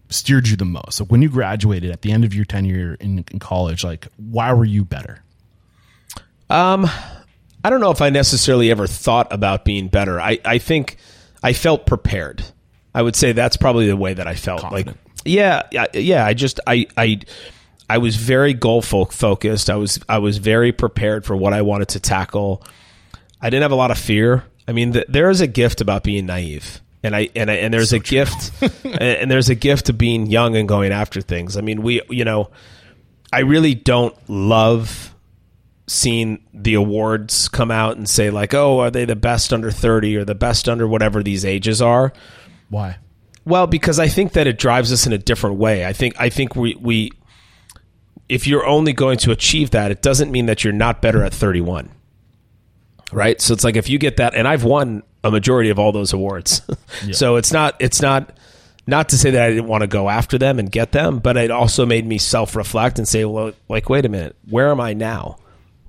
steered 0.09 0.47
you 0.47 0.55
the 0.55 0.65
most? 0.65 0.97
So, 0.97 1.05
when 1.05 1.21
you 1.21 1.29
graduated 1.29 1.91
at 1.91 2.03
the 2.03 2.11
end 2.11 2.23
of 2.23 2.33
your 2.33 2.45
tenure 2.45 2.95
in, 2.99 3.25
in 3.31 3.39
college, 3.39 3.83
like, 3.83 4.07
why 4.17 4.53
were 4.53 4.65
you 4.65 4.85
better? 4.85 5.23
Um, 6.49 6.89
I 7.63 7.69
don't 7.69 7.79
know 7.79 7.91
if 7.91 8.01
I 8.01 8.09
necessarily 8.09 8.71
ever 8.71 8.87
thought 8.87 9.31
about 9.31 9.65
being 9.65 9.87
better. 9.87 10.19
I, 10.19 10.39
I 10.43 10.57
think 10.57 10.97
I 11.43 11.53
felt 11.53 11.85
prepared. 11.85 12.43
I 12.93 13.01
would 13.01 13.15
say 13.15 13.31
that's 13.31 13.57
probably 13.57 13.87
the 13.87 13.97
way 13.97 14.13
that 14.13 14.27
I 14.27 14.35
felt. 14.35 14.61
Confident. 14.61 14.97
Like, 14.97 15.15
yeah, 15.25 15.63
yeah, 15.71 15.85
yeah. 15.93 16.25
I 16.25 16.33
just, 16.33 16.59
I, 16.65 16.87
I, 16.97 17.19
I 17.89 17.99
was 17.99 18.15
very 18.15 18.53
goal 18.53 18.81
focused. 18.81 19.69
I 19.69 19.75
was, 19.75 19.99
I 20.09 20.17
was 20.17 20.39
very 20.39 20.71
prepared 20.71 21.25
for 21.25 21.35
what 21.35 21.53
I 21.53 21.61
wanted 21.61 21.89
to 21.89 21.99
tackle. 21.99 22.63
I 23.39 23.49
didn't 23.49 23.61
have 23.63 23.71
a 23.71 23.75
lot 23.75 23.91
of 23.91 23.97
fear. 23.97 24.43
I 24.67 24.73
mean, 24.73 24.93
th- 24.93 25.05
there 25.09 25.29
is 25.29 25.41
a 25.41 25.47
gift 25.47 25.81
about 25.81 26.03
being 26.03 26.25
naive. 26.25 26.81
And 27.03 27.15
I 27.15 27.29
and 27.35 27.49
I, 27.49 27.55
and 27.55 27.73
there's 27.73 27.93
a 27.93 27.99
gift, 27.99 28.51
and, 28.85 29.01
and 29.01 29.31
there's 29.31 29.49
a 29.49 29.55
gift 29.55 29.87
to 29.87 29.93
being 29.93 30.27
young 30.27 30.55
and 30.55 30.67
going 30.69 30.91
after 30.91 31.19
things. 31.19 31.57
I 31.57 31.61
mean, 31.61 31.81
we 31.81 32.01
you 32.11 32.23
know, 32.25 32.51
I 33.33 33.39
really 33.39 33.73
don't 33.73 34.15
love 34.29 35.10
seeing 35.91 36.41
the 36.53 36.73
awards 36.73 37.49
come 37.49 37.69
out 37.69 37.97
and 37.97 38.07
say 38.07 38.29
like, 38.29 38.53
oh, 38.53 38.79
are 38.79 38.89
they 38.89 39.03
the 39.03 39.15
best 39.15 39.51
under 39.51 39.69
30 39.69 40.15
or 40.15 40.25
the 40.25 40.33
best 40.33 40.69
under 40.69 40.87
whatever 40.87 41.21
these 41.21 41.43
ages 41.43 41.81
are? 41.81 42.13
Why? 42.69 42.97
Well, 43.43 43.67
because 43.67 43.99
I 43.99 44.07
think 44.07 44.33
that 44.33 44.47
it 44.47 44.57
drives 44.57 44.93
us 44.93 45.05
in 45.05 45.13
a 45.13 45.17
different 45.17 45.57
way. 45.57 45.85
I 45.85 45.93
think 45.93 46.15
I 46.19 46.29
think 46.29 46.55
we 46.55 46.75
we 46.75 47.11
if 48.29 48.47
you're 48.47 48.65
only 48.65 48.93
going 48.93 49.17
to 49.19 49.31
achieve 49.31 49.71
that, 49.71 49.91
it 49.91 50.01
doesn't 50.01 50.31
mean 50.31 50.45
that 50.45 50.63
you're 50.63 50.71
not 50.71 51.01
better 51.01 51.23
at 51.23 51.33
31. 51.33 51.89
Right? 53.11 53.41
So 53.41 53.53
it's 53.53 53.65
like 53.65 53.75
if 53.75 53.89
you 53.89 53.99
get 53.99 54.17
that 54.17 54.33
and 54.33 54.47
I've 54.47 54.63
won 54.63 55.03
a 55.23 55.31
majority 55.31 55.69
of 55.69 55.79
all 55.79 55.91
those 55.91 56.13
awards. 56.13 56.61
so 57.11 57.35
it's 57.35 57.51
not 57.51 57.75
it's 57.79 58.01
not 58.01 58.31
not 58.87 59.09
to 59.09 59.17
say 59.17 59.31
that 59.31 59.43
I 59.43 59.49
didn't 59.49 59.67
want 59.67 59.81
to 59.81 59.87
go 59.87 60.09
after 60.09 60.37
them 60.37 60.57
and 60.57 60.71
get 60.71 60.93
them, 60.93 61.19
but 61.19 61.35
it 61.35 61.51
also 61.51 61.85
made 61.85 62.05
me 62.05 62.17
self-reflect 62.17 62.97
and 62.97 63.07
say, 63.07 63.25
well, 63.25 63.51
like 63.67 63.89
wait 63.89 64.05
a 64.05 64.09
minute, 64.09 64.37
where 64.49 64.69
am 64.71 64.79
I 64.79 64.93
now? 64.93 65.37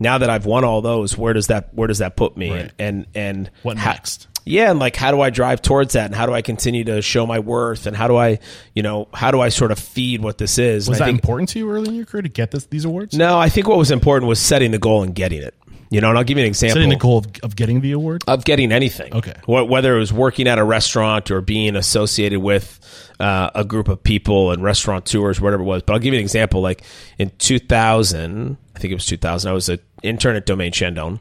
Now 0.03 0.19
that 0.19 0.29
I've 0.29 0.45
won 0.47 0.65
all 0.65 0.83
those, 0.83 1.17
where 1.17 1.33
does 1.33 1.47
that 1.47 1.73
where 1.73 1.89
does 1.89 1.99
that 1.99 2.17
put 2.17 2.37
me? 2.37 2.51
Right. 2.51 2.73
And 2.79 3.07
and 3.15 3.51
What 3.63 3.79
ha- 3.79 3.93
next? 3.93 4.29
yeah 4.45 4.73
and 4.73 4.81
like 4.81 4.97
how 4.97 5.13
do 5.13 5.21
i 5.21 5.31
drive 5.31 5.63
towards 5.63 5.93
that 5.93 6.07
and 6.07 6.17
how 6.17 6.27
do 6.27 6.33
i 6.35 6.43
continue 6.43 6.83
to 6.83 7.01
show 7.01 7.25
my 7.25 7.39
worth 7.39 7.87
and 7.87 7.97
how 7.97 8.09
do 8.09 8.17
i 8.17 8.41
you 8.75 8.83
know 8.83 9.07
how 9.15 9.31
do 9.31 9.41
i 9.41 9.49
sort 9.49 9.71
of 9.71 9.79
feed 9.79 10.21
what 10.21 10.37
this 10.37 10.59
is 10.59 10.89
Was 10.89 10.99
that 10.99 11.05
think, 11.05 11.21
important 11.21 11.51
to 11.51 11.61
you 11.61 11.71
early 11.71 11.91
in 11.91 11.95
your 11.95 12.07
career 12.07 12.23
to 12.23 12.29
get 12.29 12.51
this, 12.51 12.67
these 12.67 12.85
awards? 12.85 13.15
no 13.17 13.39
i 13.39 13.49
think 13.49 13.69
what 13.69 13.79
was 13.79 13.93
important 13.93 14.29
was 14.29 14.41
setting 14.41 14.73
the 14.73 14.81
goal 14.81 15.05
and 15.05 15.15
getting 15.15 15.41
it 15.43 15.55
you 15.91 16.01
know 16.01 16.09
and 16.09 16.19
i'll 16.19 16.25
give 16.25 16.39
you 16.39 16.43
an 16.43 16.49
example 16.49 16.75
Setting 16.75 16.89
the 16.89 16.97
goal 16.97 17.19
of, 17.19 17.27
of 17.45 17.55
getting 17.55 17.83
the 17.83 17.93
award? 17.93 18.25
of 18.27 18.45
getting 18.45 18.73
anything. 18.73 19.15
Okay. 19.15 19.35
Whether 19.47 19.95
it 19.95 20.01
was 20.01 20.13
working 20.13 20.49
at 20.49 20.59
a 20.59 20.65
restaurant 20.65 21.31
or 21.31 21.41
being 21.41 21.77
associated 21.77 22.41
with 22.41 22.81
uh, 23.21 23.51
a 23.55 23.65
group 23.65 23.87
of 23.87 24.03
people 24.03 24.51
and 24.51 24.61
restaurateurs, 24.65 25.41
whatever 25.41 25.63
it 25.63 25.67
was. 25.67 25.83
But 25.85 25.93
I'll 25.93 25.99
give 26.01 26.15
you 26.15 26.19
an 26.19 26.25
example. 26.25 26.61
Like 26.63 26.83
in 27.19 27.31
2000, 27.39 28.57
I 28.75 28.79
think 28.81 28.91
it 28.91 28.95
was 28.95 29.07
2000, 29.07 29.51
I 29.51 29.55
was 29.55 29.69
an 29.69 29.79
intern 30.03 30.37
at 30.37 30.47
Domaine 30.47 30.73
Chandon 30.73 31.21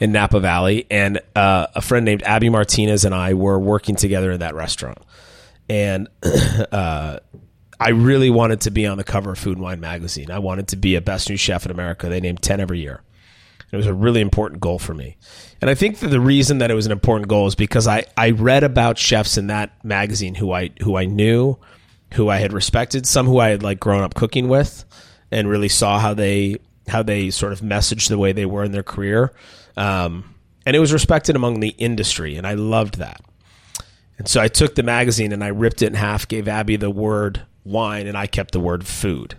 in 0.00 0.12
Napa 0.12 0.40
Valley, 0.40 0.86
and 0.90 1.20
uh, 1.34 1.66
a 1.74 1.80
friend 1.80 2.04
named 2.04 2.22
Abby 2.22 2.48
Martinez 2.48 3.04
and 3.04 3.14
I 3.14 3.34
were 3.34 3.58
working 3.58 3.96
together 3.96 4.30
in 4.30 4.40
that 4.40 4.54
restaurant. 4.54 4.98
And 5.68 6.08
uh, 6.72 7.18
I 7.80 7.90
really 7.90 8.30
wanted 8.30 8.62
to 8.62 8.70
be 8.70 8.86
on 8.86 8.98
the 8.98 9.04
cover 9.04 9.32
of 9.32 9.38
Food 9.38 9.56
and 9.56 9.62
Wine 9.62 9.80
magazine. 9.80 10.30
I 10.30 10.38
wanted 10.38 10.68
to 10.68 10.76
be 10.76 10.94
a 10.94 11.00
best 11.00 11.28
new 11.28 11.36
chef 11.36 11.64
in 11.64 11.70
America. 11.70 12.08
They 12.08 12.20
named 12.20 12.42
10 12.42 12.60
every 12.60 12.80
year. 12.80 13.02
It 13.70 13.76
was 13.76 13.86
a 13.86 13.94
really 13.94 14.22
important 14.22 14.60
goal 14.60 14.78
for 14.78 14.94
me. 14.94 15.18
And 15.60 15.68
I 15.68 15.74
think 15.74 15.98
that 15.98 16.08
the 16.08 16.20
reason 16.20 16.58
that 16.58 16.70
it 16.70 16.74
was 16.74 16.86
an 16.86 16.92
important 16.92 17.28
goal 17.28 17.46
is 17.46 17.54
because 17.54 17.86
I, 17.86 18.04
I 18.16 18.30
read 18.30 18.64
about 18.64 18.96
chefs 18.96 19.36
in 19.36 19.48
that 19.48 19.84
magazine 19.84 20.34
who 20.34 20.52
I 20.52 20.70
who 20.80 20.96
I 20.96 21.04
knew, 21.04 21.58
who 22.14 22.30
I 22.30 22.38
had 22.38 22.54
respected, 22.54 23.06
some 23.06 23.26
who 23.26 23.38
I 23.38 23.48
had 23.48 23.62
like 23.62 23.78
grown 23.78 24.02
up 24.02 24.14
cooking 24.14 24.48
with 24.48 24.86
and 25.30 25.48
really 25.50 25.68
saw 25.68 25.98
how 25.98 26.14
they 26.14 26.56
how 26.88 27.02
they 27.02 27.30
sort 27.30 27.52
of 27.52 27.60
messaged 27.60 28.08
the 28.08 28.18
way 28.18 28.32
they 28.32 28.46
were 28.46 28.64
in 28.64 28.72
their 28.72 28.82
career. 28.82 29.32
Um, 29.76 30.34
and 30.66 30.74
it 30.76 30.80
was 30.80 30.92
respected 30.92 31.36
among 31.36 31.60
the 31.60 31.70
industry 31.70 32.36
and 32.36 32.46
I 32.46 32.54
loved 32.54 32.98
that. 32.98 33.20
And 34.18 34.26
so 34.28 34.40
I 34.40 34.48
took 34.48 34.74
the 34.74 34.82
magazine 34.82 35.32
and 35.32 35.42
I 35.44 35.48
ripped 35.48 35.80
it 35.82 35.86
in 35.86 35.94
half, 35.94 36.26
gave 36.26 36.48
Abby 36.48 36.76
the 36.76 36.90
word 36.90 37.42
wine, 37.64 38.06
and 38.06 38.18
I 38.18 38.26
kept 38.26 38.52
the 38.52 38.60
word 38.60 38.86
food. 38.86 39.36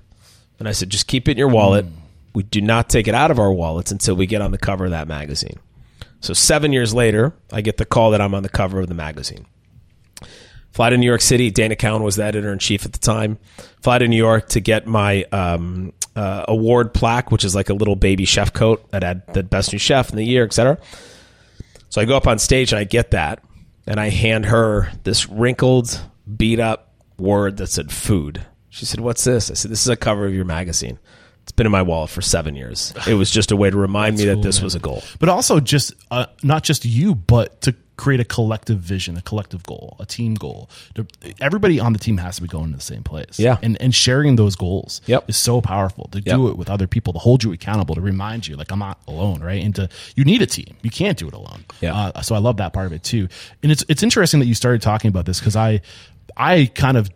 And 0.58 0.68
I 0.68 0.72
said, 0.72 0.90
just 0.90 1.08
keep 1.08 1.28
it 1.28 1.34
in 1.34 1.38
your 1.38 1.50
wallet. 1.50 1.86
We 2.34 2.44
do 2.44 2.62
not 2.62 2.90
take 2.90 3.08
it 3.08 3.16
out 3.16 3.32
of 3.32 3.40
our 3.40 3.52
wallets 3.52 3.92
until 3.92 4.16
we 4.16 4.26
get 4.26 4.42
on 4.42 4.52
the 4.52 4.58
cover 4.58 4.86
of 4.86 4.92
that 4.92 5.08
magazine. 5.08 5.60
So 6.22 6.34
seven 6.34 6.72
years 6.72 6.94
later, 6.94 7.34
I 7.52 7.62
get 7.62 7.78
the 7.78 7.86
call 7.86 8.12
that 8.12 8.22
I'm 8.22 8.34
on 8.34 8.44
the 8.44 8.50
cover 8.50 8.80
of 8.80 8.88
the 8.88 8.94
magazine. 8.94 9.46
Fly 10.72 10.92
to 10.92 10.98
New 10.98 11.06
York 11.06 11.22
City. 11.22 11.50
Dana 11.50 11.76
Cowin 11.76 12.04
was 12.04 12.16
the 12.16 12.24
editor 12.24 12.52
in 12.54 12.60
chief 12.60 12.86
at 12.86 12.94
the 12.94 13.00
time. 13.00 13.40
Fly 13.82 13.98
to 13.98 14.08
New 14.08 14.18
York 14.18 14.50
to 14.50 14.60
get 14.60 14.86
my 14.86 15.24
um, 15.32 15.94
uh, 16.16 16.46
award 16.48 16.94
plaque, 16.94 17.32
which 17.32 17.44
is 17.44 17.56
like 17.56 17.70
a 17.70 17.74
little 17.74 17.96
baby 17.96 18.26
chef 18.26 18.54
coat 18.54 18.90
that 18.92 19.04
had 19.04 19.26
the 19.34 19.44
best 19.44 19.72
new 19.72 19.80
chef 19.80 20.10
in 20.10 20.16
the 20.16 20.26
year, 20.26 20.44
etc. 20.44 20.78
So 21.90 22.02
I 22.02 22.06
go 22.06 22.16
up 22.16 22.28
on 22.28 22.40
stage 22.40 22.72
and 22.72 22.80
I 22.80 22.84
get 22.84 23.12
that, 23.12 23.44
and 23.88 24.00
I 24.00 24.10
hand 24.10 24.46
her 24.46 24.92
this 25.04 25.28
wrinkled, 25.30 26.02
beat 26.38 26.60
up 26.60 26.94
word 27.18 27.58
that 27.58 27.68
said 27.68 27.92
food. 27.92 28.46
She 28.70 28.86
said, 28.86 29.00
What's 29.00 29.24
this? 29.24 29.50
I 29.50 29.56
said, 29.56 29.72
This 29.72 29.82
is 29.82 29.88
a 29.90 29.96
cover 29.96 30.26
of 30.26 30.34
your 30.34 30.46
magazine. 30.46 31.00
Been 31.60 31.66
in 31.66 31.72
my 31.74 31.82
wallet 31.82 32.10
for 32.10 32.22
seven 32.22 32.56
years. 32.56 32.94
It 33.06 33.16
was 33.16 33.30
just 33.30 33.52
a 33.52 33.56
way 33.58 33.70
to 33.70 33.76
remind 33.78 34.18
me 34.18 34.24
that 34.26 34.36
cool, 34.36 34.44
this 34.44 34.60
man. 34.60 34.64
was 34.64 34.76
a 34.76 34.80
goal. 34.80 35.04
But 35.20 35.28
also 35.28 35.60
just 35.60 35.94
uh, 36.10 36.28
not 36.42 36.64
just 36.64 36.86
you, 36.86 37.16
but 37.16 37.60
to 37.64 37.76
create 37.98 38.22
a 38.22 38.24
collective 38.24 38.80
vision, 38.80 39.18
a 39.18 39.22
collective 39.22 39.62
goal, 39.64 39.98
a 40.00 40.06
team 40.06 40.36
goal. 40.36 40.70
Everybody 41.42 41.78
on 41.82 41.92
the 41.92 42.00
team 42.00 42.18
has 42.18 42.38
to 42.38 42.42
be 42.44 42.48
going 42.48 42.72
to 42.72 42.78
the 42.78 42.82
same 42.82 43.04
place. 43.04 43.38
Yeah. 43.38 43.58
and 43.62 43.76
and 43.82 43.94
sharing 43.94 44.38
those 44.38 44.56
goals 44.56 45.02
Yep. 45.06 45.30
is 45.30 45.36
so 45.36 45.60
powerful. 45.60 46.08
To 46.14 46.20
Yep. 46.20 46.34
do 46.34 46.48
it 46.48 46.58
with 46.58 46.70
other 46.70 46.88
people, 46.88 47.12
to 47.12 47.20
hold 47.20 47.44
you 47.44 47.52
accountable, 47.52 47.94
to 47.96 48.00
remind 48.02 48.48
you 48.48 48.56
like 48.56 48.72
I'm 48.72 48.80
not 48.80 49.02
alone, 49.06 49.42
right? 49.42 49.62
And 49.62 49.76
to 49.76 49.90
you 50.16 50.24
need 50.24 50.42
a 50.42 50.46
team. 50.48 50.78
You 50.82 50.90
can't 50.92 51.18
do 51.18 51.28
it 51.28 51.34
alone. 51.34 51.66
Yeah. 51.82 51.94
Uh, 51.94 52.22
so 52.22 52.36
I 52.36 52.38
love 52.40 52.56
that 52.58 52.72
part 52.72 52.86
of 52.86 52.94
it 52.94 53.04
too. 53.04 53.28
And 53.64 53.70
it's 53.70 53.84
it's 53.90 54.02
interesting 54.02 54.40
that 54.40 54.46
you 54.46 54.54
started 54.56 54.82
talking 54.82 55.10
about 55.10 55.26
this 55.26 55.40
because 55.42 55.58
I 55.58 55.82
I 56.38 56.72
kind 56.74 56.96
of 56.96 57.10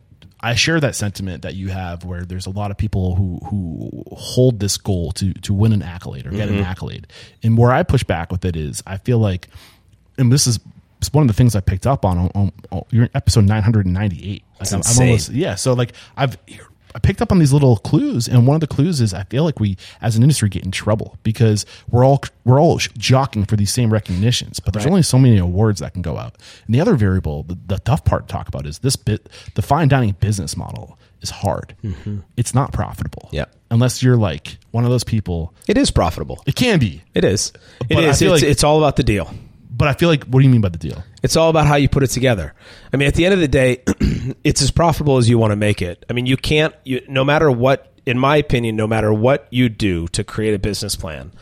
I 0.44 0.56
share 0.56 0.80
that 0.82 0.94
sentiment 0.96 1.42
that 1.44 1.56
you 1.56 1.70
have 1.70 2.04
where 2.04 2.26
there's 2.26 2.46
a 2.46 2.50
lot 2.52 2.70
of 2.70 2.78
people 2.78 3.16
who 3.16 3.40
who 3.50 4.04
hold 4.12 4.60
this 4.60 4.78
goal 4.78 5.12
to 5.14 5.34
to 5.34 5.54
win 5.54 5.72
an 5.74 5.82
accolade 5.82 6.28
or 6.28 6.32
get 6.32 6.50
Mm-hmm. 6.50 6.58
an 6.60 6.64
accolade. 6.66 7.08
And 7.42 7.58
where 7.58 7.72
I 7.72 7.84
push 7.84 8.04
back 8.04 8.32
with 8.32 8.44
it 8.44 8.56
is 8.56 8.84
I 8.86 8.98
feel 8.98 9.20
like 9.20 9.48
and 10.18 10.32
this 10.32 10.46
is 10.46 10.60
it's 11.00 11.12
one 11.14 11.24
of 11.24 11.28
the 11.28 11.34
things 11.34 11.54
I 11.56 11.60
picked 11.60 11.86
up 11.88 12.06
on, 12.06 12.30
on, 12.36 12.52
on 12.72 12.84
you're 12.92 13.04
in 13.06 13.10
episode 13.16 13.46
998. 13.46 14.44
Like 14.60 14.72
I'm, 14.74 14.82
I'm 14.86 15.00
almost 15.02 15.30
yeah, 15.32 15.56
so 15.56 15.74
like 15.74 15.94
I've 16.16 16.38
I 16.96 17.00
picked 17.00 17.22
up 17.22 17.32
on 17.32 17.40
these 17.40 17.52
little 17.54 17.78
clues, 17.78 18.28
and 18.28 18.46
one 18.46 18.56
of 18.56 18.62
the 18.62 18.68
clues 18.68 19.02
is 19.02 19.14
I 19.14 19.24
feel 19.24 19.44
like 19.44 19.60
we, 19.60 19.78
as 20.02 20.16
an 20.16 20.24
industry, 20.24 20.50
get 20.50 20.64
in 20.64 20.72
trouble 20.72 21.18
because 21.24 21.66
we're 21.90 22.06
all 22.06 22.22
we're 22.46 22.60
all 22.62 22.78
jockeying 22.98 23.46
for 23.46 23.56
these 23.56 23.72
same 23.74 23.92
recognitions, 23.92 24.60
but 24.60 24.74
there's 24.74 24.86
Right. 24.86 24.92
only 24.92 25.04
so 25.04 25.18
many 25.18 25.38
awards 25.38 25.80
that 25.80 25.94
can 25.94 26.02
go 26.02 26.18
out. 26.18 26.36
And 26.68 26.76
the 26.76 26.82
other 26.82 26.96
variable, 26.96 27.44
the, 27.44 27.58
the 27.68 27.80
tough 27.80 28.06
part 28.06 28.28
to 28.28 28.32
talk 28.32 28.48
about 28.48 28.66
is 28.68 28.80
this 28.80 28.96
bit: 28.96 29.30
the 29.56 29.62
fine 29.62 29.88
dining 29.88 30.16
business 30.20 30.56
model 30.56 30.98
is 31.22 31.30
hard. 31.30 31.76
Mm-hmm. 31.84 32.20
It's 32.38 32.54
not 32.54 32.74
profitable. 32.74 33.30
Yeah. 33.32 33.46
unless 33.72 34.04
you're 34.04 34.18
like 34.18 34.58
one 34.72 34.84
of 34.84 34.92
those 34.92 35.04
people. 35.04 35.54
It 35.68 35.78
is 35.78 35.90
profitable. 35.90 36.44
It 36.46 36.56
can 36.56 36.78
be, 36.80 37.02
It 37.16 37.24
is. 37.24 37.52
It 37.90 37.98
is. 37.98 38.22
It's, 38.22 38.32
like- 38.32 38.44
it's 38.44 38.64
all 38.64 38.78
about 38.78 38.98
the 38.98 39.04
deal. 39.04 39.34
But 39.84 39.90
I 39.90 40.00
feel 40.00 40.08
like, 40.08 40.24
what 40.24 40.40
do 40.40 40.46
you 40.46 40.50
mean 40.50 40.62
by 40.62 40.70
the 40.70 40.78
deal? 40.78 41.04
It's 41.24 41.36
all 41.36 41.50
about 41.50 41.68
how 41.68 41.76
you 41.76 41.90
put 41.90 42.04
it 42.04 42.08
together. 42.08 42.54
I 42.94 42.96
mean, 42.96 43.06
at 43.10 43.16
the 43.16 43.26
end 43.26 43.34
of 43.34 43.42
the 43.42 43.50
day, 43.50 43.84
it's 44.46 44.62
as 44.62 44.72
profitable 44.72 45.18
as 45.18 45.28
you 45.28 45.38
want 45.38 45.52
to 45.52 45.58
make 45.58 45.82
it. 45.82 46.06
I 46.10 46.14
mean, 46.14 46.26
you 46.26 46.38
can't, 46.38 46.74
you, 46.86 47.02
no 47.10 47.26
matter 47.26 47.52
what, 47.52 47.92
in 48.06 48.18
my 48.18 48.38
opinion, 48.38 48.78
no 48.78 48.88
matter 48.88 49.14
what 49.14 49.46
you 49.50 49.68
do 49.68 50.08
to 50.14 50.24
create 50.24 50.54
a 50.54 50.58
business 50.58 50.96
plan, 50.96 51.34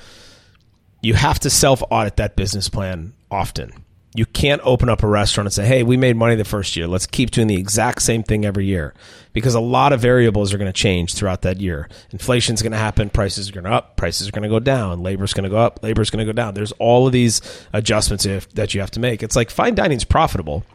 you 1.04 1.14
have 1.14 1.38
to 1.42 1.52
self 1.52 1.84
audit 1.92 2.16
that 2.16 2.36
business 2.36 2.68
plan 2.68 3.14
often. 3.30 3.74
You 4.14 4.26
can't 4.26 4.62
open 4.66 4.90
up 4.90 5.04
a 5.04 5.08
restaurant 5.08 5.48
and 5.48 5.54
say, 5.54 5.66
hey, 5.66 5.84
we 5.84 5.96
made 5.96 6.18
money 6.18 6.36
the 6.36 6.44
first 6.44 6.76
year. 6.76 6.86
Let's 6.86 7.06
keep 7.06 7.32
doing 7.32 7.48
the 7.48 7.56
exact 7.56 8.02
same 8.02 8.24
thing 8.24 8.44
every 8.44 8.66
year. 8.66 8.94
Because 9.32 9.56
a 9.56 9.62
lot 9.62 9.94
of 9.94 10.02
variables 10.02 10.54
are 10.54 10.58
going 10.58 10.68
to 10.68 10.74
change 10.78 11.16
throughout 11.16 11.44
that 11.44 11.62
year. 11.62 11.88
Inflation's 12.12 12.62
going 12.62 12.74
to 12.74 12.78
happen. 12.78 13.10
Prices 13.10 13.48
are 13.50 13.54
going 13.54 13.64
to 13.64 13.72
up. 13.72 13.96
Prices 13.96 14.28
are 14.28 14.32
going 14.32 14.44
to 14.44 14.50
go 14.50 14.60
down. 14.60 15.02
Labor's 15.02 15.34
going 15.34 15.46
to 15.46 15.50
go 15.50 15.56
up. 15.56 15.82
Labor's 15.82 16.10
going 16.10 16.26
to 16.26 16.30
go 16.30 16.36
down. 16.36 16.54
There's 16.56 16.74
all 16.74 17.08
of 17.08 17.14
these 17.14 17.42
adjustments 17.72 18.26
if, 18.26 18.50
that 18.56 18.74
you 18.74 18.82
have 18.82 18.92
to 18.92 19.00
make. 19.00 19.24
It's 19.24 19.38
like 19.38 19.50
fine 19.50 19.76
dining's 19.76 20.04
profitable. 20.04 20.66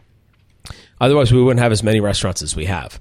Otherwise, 0.98 1.30
we 1.30 1.42
wouldn't 1.42 1.60
have 1.60 1.72
as 1.72 1.82
many 1.82 2.00
restaurants 2.00 2.40
as 2.40 2.56
we 2.56 2.64
have. 2.64 2.98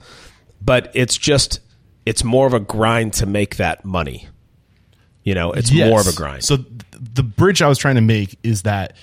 But 0.61 0.91
it's 0.93 1.17
just, 1.17 1.61
it's 2.05 2.25
more 2.25 2.45
of 2.45 2.53
a 2.53 2.59
grind 2.59 3.13
to 3.13 3.25
make 3.25 3.55
that 3.55 3.85
money. 3.85 4.27
You 5.23 5.33
know, 5.33 5.53
it's 5.53 5.71
Yes. 5.71 5.89
more 5.89 6.01
of 6.01 6.07
a 6.07 6.13
grind. 6.13 6.43
So 6.43 6.57
th- 6.57 6.67
the 6.91 7.23
bridge 7.23 7.61
I 7.61 7.69
was 7.69 7.77
trying 7.77 7.95
to 7.95 8.01
make 8.01 8.37
is 8.43 8.63
that 8.63 8.97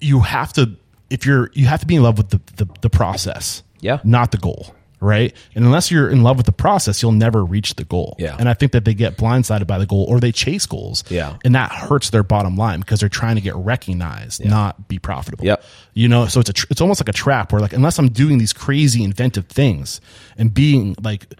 you 0.00 0.20
have 0.20 0.52
to 0.54 0.76
if 1.10 1.26
you're 1.26 1.50
you 1.54 1.66
have 1.66 1.80
to 1.80 1.86
be 1.86 1.96
in 1.96 2.02
love 2.02 2.18
with 2.18 2.30
the 2.30 2.40
the, 2.56 2.70
the 2.80 2.90
process. 2.90 3.62
Yeah. 3.80 4.00
Not 4.04 4.30
the 4.30 4.38
goal. 4.38 4.74
Right. 5.02 5.34
And 5.54 5.64
unless 5.64 5.90
you're 5.90 6.10
in 6.10 6.22
love 6.22 6.36
with 6.36 6.44
the 6.44 6.52
process, 6.52 7.00
you'll 7.00 7.12
never 7.12 7.42
reach 7.42 7.76
the 7.76 7.84
goal. 7.84 8.16
Yeah. 8.18 8.36
And 8.38 8.50
I 8.50 8.54
think 8.54 8.72
that 8.72 8.84
they 8.84 8.92
get 8.92 9.16
blindsided 9.16 9.66
by 9.66 9.78
the 9.78 9.86
goal 9.86 10.04
or 10.06 10.20
they 10.20 10.30
chase 10.30 10.66
goals. 10.66 11.04
Yeah. 11.08 11.38
And 11.42 11.54
that 11.54 11.72
hurts 11.72 12.10
their 12.10 12.22
bottom 12.22 12.54
line 12.56 12.80
because 12.80 13.00
they're 13.00 13.08
trying 13.08 13.36
to 13.36 13.40
get 13.40 13.56
recognized, 13.56 14.44
not 14.44 14.88
be 14.88 14.98
profitable. 14.98 15.46
Yep. 15.46 15.64
You 15.94 16.08
know, 16.08 16.26
so 16.26 16.40
it's 16.40 16.50
a 16.50 16.52
tr- 16.52 16.66
it's 16.68 16.82
almost 16.82 17.00
like 17.00 17.08
a 17.08 17.14
trap 17.14 17.50
where 17.50 17.62
like 17.62 17.72
unless 17.72 17.98
I'm 17.98 18.10
doing 18.10 18.36
these 18.36 18.52
crazy 18.52 19.02
inventive 19.02 19.46
things 19.46 20.02
and 20.36 20.52
being 20.52 20.94
like 21.02 21.32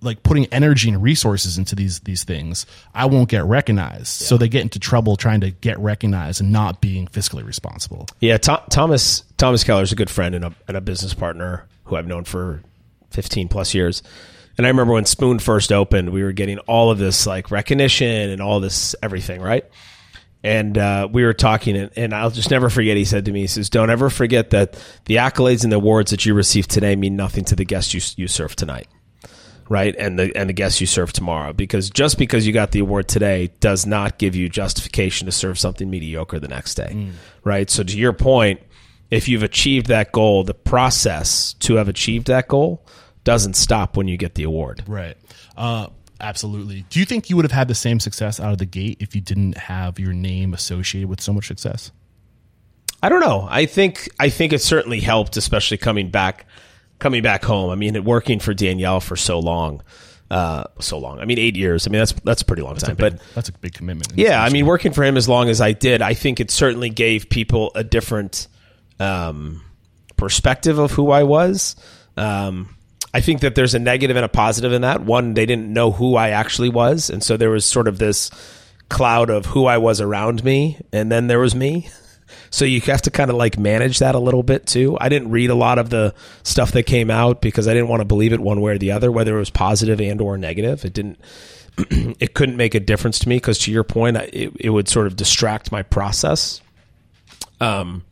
like 0.00 0.22
putting 0.22 0.46
energy 0.46 0.88
and 0.88 1.02
resources 1.02 1.58
into 1.58 1.74
these 1.74 2.00
these 2.00 2.24
things, 2.24 2.66
I 2.94 3.06
won't 3.06 3.28
get 3.28 3.44
recognized. 3.44 4.08
So 4.08 4.36
they 4.36 4.48
get 4.48 4.62
into 4.62 4.78
trouble 4.78 5.16
trying 5.16 5.40
to 5.40 5.50
get 5.50 5.78
recognized 5.78 6.40
and 6.40 6.52
not 6.52 6.80
being 6.80 7.06
fiscally 7.08 7.44
responsible. 7.44 8.06
Yeah, 8.20 8.38
Tho- 8.38 8.62
Thomas 8.70 9.24
Thomas 9.36 9.64
Keller 9.64 9.82
is 9.82 9.92
a 9.92 9.96
good 9.96 10.10
friend 10.10 10.34
and 10.34 10.44
a, 10.44 10.54
and 10.66 10.76
a 10.76 10.80
business 10.80 11.14
partner 11.14 11.66
who 11.84 11.96
I've 11.96 12.06
known 12.06 12.24
for 12.24 12.62
15 13.10 13.48
plus 13.48 13.74
years. 13.74 14.02
And 14.56 14.66
I 14.66 14.70
remember 14.70 14.92
when 14.92 15.04
Spoon 15.04 15.38
first 15.38 15.72
opened, 15.72 16.10
we 16.10 16.22
were 16.22 16.32
getting 16.32 16.58
all 16.60 16.90
of 16.90 16.98
this 16.98 17.26
like 17.26 17.50
recognition 17.50 18.30
and 18.30 18.42
all 18.42 18.60
this 18.60 18.94
everything, 19.02 19.40
right? 19.40 19.64
And 20.42 20.78
uh, 20.78 21.08
we 21.10 21.24
were 21.24 21.34
talking, 21.34 21.76
and, 21.76 21.90
and 21.96 22.14
I'll 22.14 22.30
just 22.30 22.50
never 22.50 22.70
forget. 22.70 22.96
He 22.96 23.04
said 23.04 23.24
to 23.24 23.32
me, 23.32 23.40
"He 23.40 23.46
says, 23.48 23.70
don't 23.70 23.90
ever 23.90 24.08
forget 24.08 24.50
that 24.50 24.80
the 25.06 25.16
accolades 25.16 25.64
and 25.64 25.72
the 25.72 25.76
awards 25.76 26.12
that 26.12 26.24
you 26.24 26.34
receive 26.34 26.68
today 26.68 26.94
mean 26.94 27.16
nothing 27.16 27.44
to 27.46 27.56
the 27.56 27.64
guests 27.64 27.92
you 27.92 28.00
you 28.22 28.28
serve 28.28 28.54
tonight." 28.54 28.86
Right? 29.68 29.94
And 29.96 30.18
the 30.18 30.36
and 30.36 30.48
the 30.48 30.52
guests 30.52 30.80
you 30.80 30.86
serve 30.86 31.12
tomorrow. 31.12 31.52
Because 31.52 31.90
just 31.90 32.18
because 32.18 32.46
you 32.46 32.52
got 32.52 32.72
the 32.72 32.80
award 32.80 33.08
today 33.08 33.50
does 33.60 33.86
not 33.86 34.18
give 34.18 34.34
you 34.34 34.48
justification 34.48 35.26
to 35.26 35.32
serve 35.32 35.58
something 35.58 35.88
mediocre 35.88 36.38
the 36.38 36.48
next 36.48 36.74
day, 36.74 37.10
right? 37.44 37.68
So 37.70 37.82
to 37.82 37.96
your 37.96 38.12
point, 38.12 38.60
if 39.10 39.28
you've 39.28 39.42
achieved 39.42 39.86
that 39.86 40.12
goal, 40.12 40.44
the 40.44 40.54
process 40.54 41.54
to 41.54 41.76
have 41.76 41.88
achieved 41.88 42.26
that 42.26 42.48
goal 42.48 42.86
doesn't 43.24 43.54
stop 43.54 43.96
when 43.96 44.08
you 44.08 44.16
get 44.16 44.34
the 44.34 44.42
award. 44.42 44.84
Right. 44.86 45.16
Uh, 45.56 45.88
absolutely. 46.20 46.84
Do 46.88 47.00
you 47.00 47.06
think 47.06 47.30
you 47.30 47.36
would 47.36 47.44
have 47.44 47.52
had 47.52 47.68
the 47.68 47.74
same 47.74 48.00
success 48.00 48.40
out 48.40 48.52
of 48.52 48.58
the 48.58 48.66
gate 48.66 48.98
if 49.00 49.14
you 49.14 49.20
didn't 49.20 49.56
have 49.56 49.98
your 49.98 50.12
name 50.12 50.54
associated 50.54 51.08
with 51.08 51.20
so 51.20 51.32
much 51.32 51.46
success? 51.46 51.90
I 53.02 53.08
don't 53.08 53.20
know. 53.20 53.46
I 53.48 53.66
think 53.66 54.08
I 54.18 54.28
think 54.28 54.52
it 54.52 54.60
certainly 54.60 55.00
helped, 55.00 55.36
especially 55.36 55.76
coming 55.76 56.10
back 56.10 56.46
coming 56.98 57.22
back 57.22 57.44
home. 57.44 57.70
I 57.70 57.74
mean, 57.74 58.02
working 58.04 58.38
for 58.40 58.54
Daniel 58.54 59.00
for 59.00 59.16
so 59.16 59.38
long, 59.38 59.82
uh, 60.30 60.64
so 60.80 60.98
long. 60.98 61.20
I 61.20 61.24
mean, 61.24 61.38
eight 61.38 61.56
years. 61.56 61.86
I 61.86 61.90
mean, 61.90 62.00
that's 62.00 62.12
that's 62.24 62.42
a 62.42 62.44
pretty 62.44 62.62
long 62.62 62.76
time. 62.76 62.96
Big- 62.96 63.18
but 63.18 63.22
that's 63.34 63.48
a 63.48 63.52
big 63.52 63.74
commitment. 63.74 64.12
Yeah, 64.16 64.42
I 64.42 64.50
mean, 64.50 64.66
working 64.66 64.92
for 64.92 65.04
him 65.04 65.16
as 65.16 65.28
long 65.28 65.48
as 65.48 65.60
I 65.60 65.72
did, 65.72 66.02
I 66.02 66.14
think 66.14 66.40
it 66.40 66.50
certainly 66.50 66.90
gave 66.90 67.28
people 67.28 67.72
a 67.74 67.84
different 67.84 68.48
um, 69.00 69.62
perspective 70.16 70.78
of 70.78 70.92
who 70.92 71.10
I 71.10 71.22
was. 71.22 71.76
Um, 72.16 72.74
I 73.14 73.20
think 73.20 73.40
that 73.40 73.54
there's 73.54 73.74
a 73.74 73.78
negative 73.78 74.16
and 74.16 74.24
a 74.24 74.28
positive 74.28 74.72
in 74.72 74.82
that. 74.82 75.02
One, 75.02 75.34
they 75.34 75.46
didn't 75.46 75.72
know 75.72 75.92
who 75.92 76.16
I 76.16 76.30
actually 76.30 76.68
was, 76.68 77.08
and 77.10 77.22
so 77.22 77.36
there 77.36 77.50
was 77.50 77.64
sort 77.64 77.88
of 77.88 77.98
this 77.98 78.30
cloud 78.90 79.30
of 79.30 79.46
who 79.46 79.66
I 79.66 79.78
was 79.78 80.00
around 80.00 80.44
me, 80.44 80.78
and 80.92 81.10
then 81.10 81.26
there 81.26 81.38
was 81.38 81.54
me. 81.54 81.88
So 82.50 82.64
you 82.64 82.80
have 82.82 83.02
to 83.02 83.10
kind 83.10 83.30
of 83.30 83.36
like 83.36 83.58
manage 83.58 83.98
that 84.00 84.14
a 84.14 84.18
little 84.18 84.42
bit 84.42 84.66
too. 84.66 84.96
I 85.00 85.08
didn't 85.08 85.30
read 85.30 85.50
a 85.50 85.54
lot 85.54 85.78
of 85.78 85.90
the 85.90 86.14
stuff 86.42 86.72
that 86.72 86.84
came 86.84 87.10
out 87.10 87.40
because 87.40 87.68
I 87.68 87.74
didn't 87.74 87.88
want 87.88 88.00
to 88.00 88.04
believe 88.04 88.32
it 88.32 88.40
one 88.40 88.60
way 88.60 88.72
or 88.72 88.78
the 88.78 88.92
other, 88.92 89.10
whether 89.12 89.36
it 89.36 89.38
was 89.38 89.50
positive 89.50 90.00
and 90.00 90.20
or 90.20 90.36
negative. 90.38 90.84
It 90.84 90.92
didn't 90.92 91.18
it 91.78 92.34
couldn't 92.34 92.56
make 92.56 92.74
a 92.74 92.80
difference 92.80 93.18
to 93.20 93.28
me 93.28 93.36
because 93.36 93.58
to 93.60 93.70
your 93.72 93.84
point 93.84 94.16
it, 94.16 94.52
it 94.58 94.70
would 94.70 94.88
sort 94.88 95.06
of 95.06 95.14
distract 95.14 95.70
my 95.70 95.82
process 95.84 96.60
um 97.60 98.02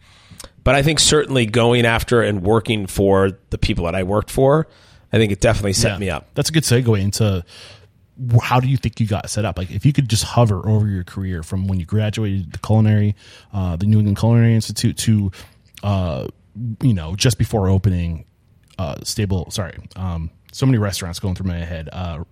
but 0.62 0.76
i 0.76 0.83
think 0.85 1.00
certainly 1.00 1.46
going 1.46 1.85
after 1.85 2.22
and 2.22 2.42
working 2.42 2.87
for 2.87 3.33
the 3.50 3.59
people 3.59 3.85
that 3.87 3.94
i 3.96 4.05
worked 4.05 4.31
for 4.31 4.68
i 5.12 5.18
think 5.18 5.33
it 5.33 5.40
definitely 5.40 5.72
set 5.72 5.92
Yeah. 5.94 5.98
me 5.98 6.11
up 6.11 6.29
That's 6.35 6.48
a 6.48 6.52
good 6.52 6.62
segue 6.62 7.00
into 7.00 7.44
how 8.42 8.61
do 8.61 8.68
you 8.68 8.76
think 8.76 8.98
you 9.00 9.07
got 9.07 9.29
set 9.31 9.44
up? 9.44 9.59
Like, 9.59 9.70
if 9.70 9.85
you 9.85 9.92
could 9.92 10.09
just 10.09 10.24
hover 10.24 10.66
over 10.68 10.87
your 10.88 11.05
career 11.05 11.42
from 11.42 11.68
when 11.68 11.79
you 11.81 11.87
graduated 11.87 12.52
the 12.52 12.59
culinary, 12.59 13.14
uh, 13.52 13.76
the 13.76 13.87
New 13.87 13.98
England 13.98 14.18
Culinary 14.18 14.55
Institute, 14.55 14.96
to, 14.98 15.31
uh, 15.83 16.26
you 16.83 16.94
know, 16.94 17.14
just 17.16 17.37
before 17.38 17.68
opening, 17.68 18.24
uh, 18.79 18.96
stable. 19.02 19.50
Sorry, 19.50 19.76
um, 19.96 20.31
so 20.52 20.64
many 20.66 20.79
restaurants 20.79 21.18
going 21.18 21.35
through 21.35 21.48
my 21.48 21.59
head. 21.59 21.88
Uh, 21.92 22.24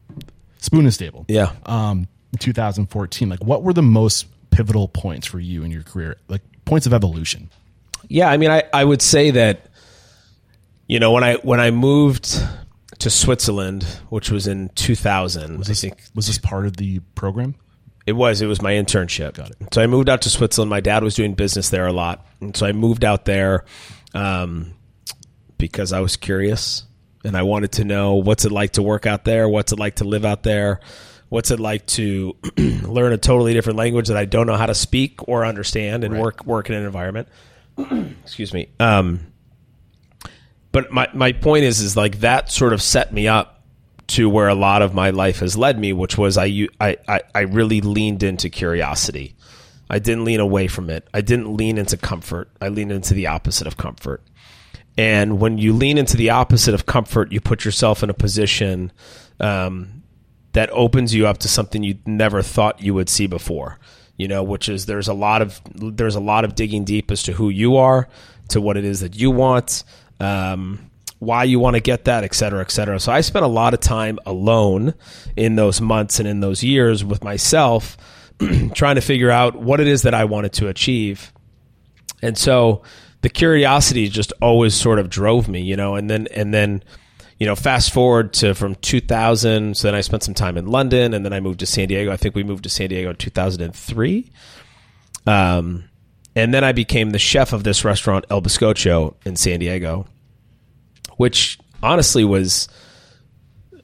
Spoon 0.58 0.80
and 0.86 0.94
Stable. 0.94 1.26
yeah 1.28 1.52
Um, 1.66 2.08
2014. 2.38 3.28
Like, 3.28 3.44
what 3.44 3.62
were 3.62 3.72
the 3.74 3.82
most 3.82 4.26
pivotal 4.50 4.88
points 4.88 5.26
for 5.26 5.38
you 5.40 5.62
in 5.62 5.70
your 5.70 5.82
career? 5.82 6.16
Like 6.28 6.40
points 6.64 6.86
of 6.86 6.94
evolution. 6.94 7.50
yeah 8.08 8.30
i 8.30 8.36
mean 8.38 8.50
i 8.50 8.62
i 8.72 8.82
would 8.84 9.02
say 9.02 9.30
that 9.30 9.66
you 10.86 10.98
know 10.98 11.12
when 11.12 11.22
i 11.24 11.34
when 11.36 11.60
i 11.60 11.70
moved 11.70 12.38
to 13.04 13.10
switzerland 13.10 13.84
which 14.08 14.30
was 14.30 14.46
in 14.46 14.68
2000 14.70 15.60
i 15.60 15.74
think 15.74 16.02
Was 16.14 16.26
this 16.26 16.38
part 16.38 16.66
of 16.66 16.76
the 16.76 17.00
program? 17.14 17.54
It 18.06 18.12
was. 18.12 18.42
It 18.42 18.46
was 18.46 18.60
my 18.60 18.72
internship. 18.72 19.34
Got 19.34 19.50
it. 19.50 19.56
So 19.72 19.80
I 19.82 19.86
moved 19.86 20.08
out 20.08 20.22
to 20.22 20.30
Switzerland. 20.30 20.68
My 20.68 20.80
dad 20.80 21.02
was 21.02 21.14
doing 21.14 21.34
business 21.34 21.70
there 21.70 21.86
a 21.86 21.92
lot, 21.92 22.26
and 22.40 22.54
so 22.54 22.66
I 22.66 22.72
moved 22.72 23.02
out 23.04 23.24
there 23.24 23.64
um, 24.12 24.74
because 25.56 25.92
I 25.92 26.00
was 26.00 26.16
curious 26.16 26.84
and 27.24 27.36
I 27.36 27.42
wanted 27.42 27.72
to 27.72 27.84
know 27.84 28.14
what's 28.16 28.44
it 28.44 28.52
like 28.52 28.72
to 28.72 28.82
work 28.82 29.06
out 29.06 29.24
there, 29.24 29.48
what's 29.48 29.72
it 29.72 29.78
like 29.78 29.96
to 29.96 30.04
live 30.04 30.26
out 30.26 30.42
there, 30.42 30.80
what's 31.30 31.50
it 31.50 31.60
like 31.60 31.86
to 31.86 32.36
learn 32.58 33.14
a 33.14 33.18
totally 33.18 33.54
different 33.54 33.78
language 33.78 34.08
that 34.08 34.18
I 34.18 34.26
don't 34.26 34.46
know 34.46 34.56
how 34.56 34.66
to 34.66 34.74
speak 34.74 35.26
or 35.26 35.46
understand, 35.46 36.04
and 36.04 36.20
work 36.20 36.44
work 36.44 36.68
in 36.68 36.76
an 36.76 36.84
environment. 36.84 37.28
Excuse 38.22 38.52
me. 38.52 38.68
Um, 38.78 39.32
but 40.74 40.90
my 40.90 41.08
my 41.14 41.30
point 41.30 41.62
is 41.62 41.80
is 41.80 41.96
like 41.96 42.18
that 42.18 42.50
sort 42.50 42.72
of 42.72 42.82
set 42.82 43.12
me 43.14 43.28
up 43.28 43.62
to 44.08 44.28
where 44.28 44.48
a 44.48 44.56
lot 44.56 44.82
of 44.82 44.92
my 44.92 45.10
life 45.10 45.38
has 45.38 45.56
led 45.56 45.78
me, 45.78 45.92
which 45.92 46.18
was 46.18 46.36
I 46.36 46.68
I 46.80 46.96
I 47.32 47.40
really 47.42 47.80
leaned 47.80 48.24
into 48.24 48.50
curiosity. 48.50 49.36
I 49.88 50.00
didn't 50.00 50.24
lean 50.24 50.40
away 50.40 50.66
from 50.66 50.90
it. 50.90 51.06
I 51.14 51.20
didn't 51.20 51.56
lean 51.56 51.78
into 51.78 51.96
comfort. 51.96 52.50
I 52.60 52.68
leaned 52.68 52.90
into 52.90 53.14
the 53.14 53.28
opposite 53.28 53.68
of 53.68 53.76
comfort. 53.76 54.20
And 54.98 55.38
when 55.38 55.58
you 55.58 55.72
lean 55.72 55.96
into 55.96 56.16
the 56.16 56.30
opposite 56.30 56.74
of 56.74 56.86
comfort, 56.86 57.30
you 57.30 57.40
put 57.40 57.64
yourself 57.64 58.02
in 58.02 58.10
a 58.10 58.14
position 58.14 58.90
um, 59.38 60.02
that 60.54 60.70
opens 60.70 61.14
you 61.14 61.28
up 61.28 61.38
to 61.38 61.48
something 61.48 61.84
you 61.84 61.98
never 62.04 62.42
thought 62.42 62.82
you 62.82 62.94
would 62.94 63.08
see 63.08 63.28
before. 63.28 63.78
You 64.16 64.26
know, 64.26 64.42
which 64.42 64.68
is 64.68 64.86
there's 64.86 65.08
a 65.08 65.14
lot 65.14 65.40
of 65.40 65.60
there's 65.72 66.16
a 66.16 66.20
lot 66.20 66.44
of 66.44 66.56
digging 66.56 66.82
deep 66.82 67.12
as 67.12 67.22
to 67.24 67.32
who 67.32 67.48
you 67.48 67.76
are, 67.76 68.08
to 68.48 68.60
what 68.60 68.76
it 68.76 68.84
is 68.84 69.00
that 69.00 69.14
you 69.14 69.30
want, 69.30 69.84
um, 70.20 70.90
why 71.18 71.44
you 71.44 71.58
want 71.58 71.74
to 71.74 71.80
get 71.80 72.04
that, 72.04 72.24
et 72.24 72.34
cetera, 72.34 72.60
et 72.60 72.70
cetera. 72.70 73.00
So 73.00 73.12
I 73.12 73.20
spent 73.20 73.44
a 73.44 73.48
lot 73.48 73.74
of 73.74 73.80
time 73.80 74.18
alone 74.26 74.94
in 75.36 75.56
those 75.56 75.80
months 75.80 76.18
and 76.18 76.28
in 76.28 76.40
those 76.40 76.62
years 76.62 77.04
with 77.04 77.24
myself, 77.24 77.96
trying 78.74 78.96
to 78.96 79.00
figure 79.00 79.30
out 79.30 79.56
what 79.56 79.80
it 79.80 79.86
is 79.86 80.02
that 80.02 80.14
I 80.14 80.24
wanted 80.24 80.52
to 80.54 80.68
achieve. 80.68 81.32
And 82.22 82.36
so 82.36 82.82
the 83.22 83.28
curiosity 83.28 84.08
just 84.08 84.32
always 84.42 84.74
sort 84.74 84.98
of 84.98 85.08
drove 85.08 85.48
me, 85.48 85.60
you 85.62 85.76
know, 85.76 85.94
and 85.94 86.10
then 86.10 86.26
and 86.28 86.52
then 86.52 86.82
you 87.38 87.46
know, 87.46 87.56
fast 87.56 87.92
forward 87.92 88.32
to 88.34 88.54
from 88.54 88.74
2000. 88.76 89.76
So 89.76 89.88
then 89.88 89.94
I 89.94 90.00
spent 90.02 90.22
some 90.22 90.34
time 90.34 90.56
in 90.56 90.66
London, 90.66 91.14
and 91.14 91.24
then 91.24 91.32
I 91.32 91.40
moved 91.40 91.60
to 91.60 91.66
San 91.66 91.88
Diego. 91.88 92.12
I 92.12 92.16
think 92.16 92.34
we 92.34 92.44
moved 92.44 92.62
to 92.64 92.70
San 92.70 92.90
Diego 92.90 93.10
in 93.10 93.16
2003. 93.16 94.30
Um, 95.26 95.84
and 96.36 96.52
then 96.52 96.64
I 96.64 96.72
became 96.72 97.10
the 97.10 97.18
chef 97.18 97.52
of 97.52 97.64
this 97.64 97.84
restaurant, 97.84 98.24
El 98.30 98.42
Bizcocho, 98.42 99.14
in 99.24 99.36
San 99.36 99.60
Diego, 99.60 100.06
which 101.16 101.58
honestly 101.82 102.24
was 102.24 102.68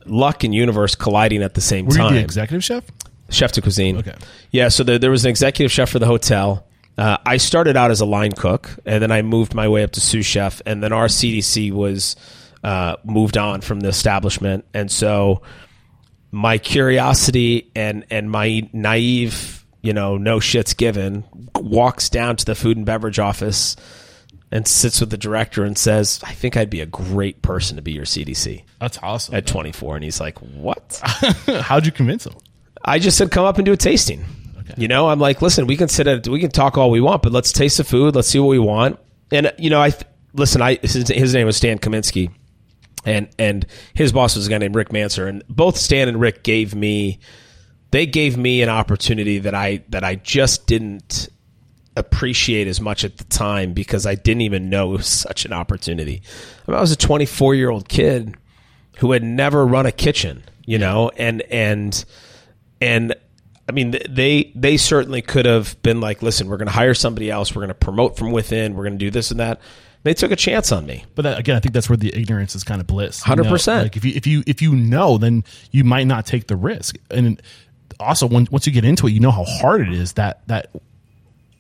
luck 0.06 0.44
and 0.44 0.54
universe 0.54 0.94
colliding 0.94 1.42
at 1.42 1.54
the 1.54 1.60
same 1.60 1.86
Were 1.86 1.94
time. 1.94 2.14
the 2.14 2.20
executive 2.20 2.64
chef? 2.64 2.84
chef 3.28 3.52
de 3.52 3.60
cuisine. 3.60 3.98
Okay. 3.98 4.14
Yeah, 4.50 4.68
so 4.68 4.82
there, 4.82 4.98
there 4.98 5.10
was 5.10 5.24
an 5.24 5.30
executive 5.30 5.70
chef 5.70 5.90
for 5.90 5.98
the 6.00 6.06
hotel. 6.06 6.66
Uh, 6.98 7.16
I 7.24 7.36
started 7.36 7.76
out 7.76 7.90
as 7.92 8.00
a 8.00 8.04
line 8.04 8.32
cook, 8.32 8.70
and 8.84 9.00
then 9.02 9.12
I 9.12 9.22
moved 9.22 9.54
my 9.54 9.68
way 9.68 9.84
up 9.84 9.92
to 9.92 10.00
sous 10.00 10.26
chef, 10.26 10.60
and 10.66 10.82
then 10.82 10.92
our 10.92 11.06
CDC 11.06 11.72
was 11.72 12.16
uh, 12.64 12.96
moved 13.04 13.38
on 13.38 13.60
from 13.60 13.80
the 13.80 13.88
establishment, 13.88 14.64
and 14.74 14.90
so 14.90 15.42
my 16.32 16.58
curiosity 16.58 17.70
and 17.74 18.04
and 18.10 18.30
my 18.30 18.68
naive, 18.72 19.59
you 19.82 19.92
know, 19.92 20.16
no 20.16 20.38
shits 20.38 20.76
given, 20.76 21.24
walks 21.54 22.08
down 22.08 22.36
to 22.36 22.44
the 22.44 22.54
food 22.54 22.76
and 22.76 22.86
beverage 22.86 23.18
office 23.18 23.76
and 24.52 24.66
sits 24.66 25.00
with 25.00 25.10
the 25.10 25.16
director 25.16 25.64
and 25.64 25.78
says, 25.78 26.20
"I 26.24 26.32
think 26.32 26.56
I'd 26.56 26.70
be 26.70 26.80
a 26.80 26.86
great 26.86 27.42
person 27.42 27.76
to 27.76 27.82
be 27.82 27.92
your 27.92 28.04
CDC." 28.04 28.64
That's 28.80 28.98
awesome. 29.02 29.34
At 29.34 29.46
24, 29.46 29.96
and 29.96 30.04
he's 30.04 30.20
like, 30.20 30.38
"What?" 30.38 31.00
How'd 31.46 31.86
you 31.86 31.92
convince 31.92 32.26
him? 32.26 32.34
I 32.84 32.98
just 32.98 33.18
said, 33.18 33.30
come 33.30 33.44
up 33.44 33.58
and 33.58 33.66
do 33.66 33.72
a 33.72 33.76
tasting. 33.76 34.24
You 34.76 34.88
know, 34.88 35.08
I'm 35.08 35.18
like, 35.18 35.42
listen, 35.42 35.66
we 35.66 35.76
can 35.76 35.88
sit 35.88 36.06
at, 36.06 36.28
we 36.28 36.40
can 36.40 36.50
talk 36.50 36.78
all 36.78 36.90
we 36.90 37.00
want, 37.00 37.22
but 37.22 37.32
let's 37.32 37.52
taste 37.52 37.78
the 37.78 37.84
food. 37.84 38.14
Let's 38.14 38.28
see 38.28 38.38
what 38.38 38.48
we 38.48 38.58
want. 38.58 38.98
And 39.30 39.46
uh, 39.48 39.52
you 39.58 39.68
know, 39.68 39.80
I 39.80 39.92
listen. 40.32 40.62
I 40.62 40.76
his, 40.76 41.08
his 41.08 41.34
name 41.34 41.46
was 41.46 41.56
Stan 41.56 41.78
Kaminsky, 41.78 42.32
and 43.04 43.28
and 43.38 43.66
his 43.94 44.12
boss 44.12 44.36
was 44.36 44.46
a 44.46 44.50
guy 44.50 44.58
named 44.58 44.76
Rick 44.76 44.90
Manser, 44.90 45.28
and 45.28 45.42
both 45.48 45.76
Stan 45.76 46.08
and 46.08 46.20
Rick 46.20 46.44
gave 46.44 46.74
me, 46.74 47.18
they 47.90 48.06
gave 48.06 48.36
me 48.36 48.62
an 48.62 48.68
opportunity 48.68 49.38
that 49.40 49.54
I 49.54 49.82
that 49.88 50.04
I 50.04 50.16
just 50.16 50.66
didn't 50.66 51.28
appreciate 51.96 52.66
as 52.66 52.80
much 52.80 53.04
at 53.04 53.18
the 53.18 53.24
time 53.24 53.72
because 53.72 54.06
I 54.06 54.14
didn't 54.14 54.42
even 54.42 54.70
know 54.70 54.94
it 54.94 54.98
was 54.98 55.06
such 55.06 55.44
an 55.44 55.52
opportunity. 55.52 56.22
I, 56.66 56.70
mean, 56.70 56.78
I 56.78 56.80
was 56.80 56.92
a 56.92 56.96
24 56.96 57.54
year 57.54 57.70
old 57.70 57.88
kid 57.88 58.34
who 58.98 59.12
had 59.12 59.22
never 59.22 59.66
run 59.66 59.86
a 59.86 59.92
kitchen, 59.92 60.44
you 60.66 60.78
know, 60.78 61.10
and 61.16 61.42
and 61.42 62.04
and 62.80 63.14
I 63.68 63.72
mean, 63.72 63.96
they 64.08 64.52
they 64.54 64.76
certainly 64.76 65.22
could 65.22 65.46
have 65.46 65.80
been 65.82 66.00
like, 66.00 66.22
listen, 66.22 66.48
we're 66.48 66.56
going 66.56 66.66
to 66.66 66.72
hire 66.72 66.94
somebody 66.94 67.30
else. 67.30 67.54
We're 67.54 67.60
going 67.60 67.68
to 67.68 67.74
promote 67.74 68.16
from 68.16 68.32
within. 68.32 68.74
We're 68.74 68.84
going 68.84 68.98
to 68.98 69.04
do 69.04 69.10
this 69.10 69.30
and 69.30 69.40
that. 69.40 69.60
They 70.02 70.14
took 70.14 70.32
a 70.32 70.36
chance 70.36 70.72
on 70.72 70.86
me. 70.86 71.04
But 71.14 71.22
that, 71.22 71.38
again, 71.38 71.56
I 71.56 71.60
think 71.60 71.74
that's 71.74 71.90
where 71.90 71.96
the 71.96 72.12
ignorance 72.16 72.54
is 72.54 72.64
kind 72.64 72.80
of 72.80 72.86
bliss. 72.86 73.22
you 73.28 73.36
know? 73.36 73.42
100%. 73.42 73.82
Like 73.82 73.96
if 73.96 74.04
you 74.04 74.12
if 74.16 74.26
you 74.26 74.42
if 74.46 74.62
you 74.62 74.74
know, 74.74 75.18
then 75.18 75.44
you 75.70 75.84
might 75.84 76.06
not 76.06 76.24
take 76.26 76.46
the 76.46 76.56
risk. 76.56 76.96
And 77.10 77.40
also, 78.00 78.26
when, 78.26 78.48
once 78.50 78.66
you 78.66 78.72
get 78.72 78.84
into 78.84 79.06
it, 79.06 79.10
you 79.12 79.20
know 79.20 79.30
how 79.30 79.44
hard 79.44 79.80
it 79.82 79.92
is. 79.92 80.14
That 80.14 80.40
that 80.48 80.70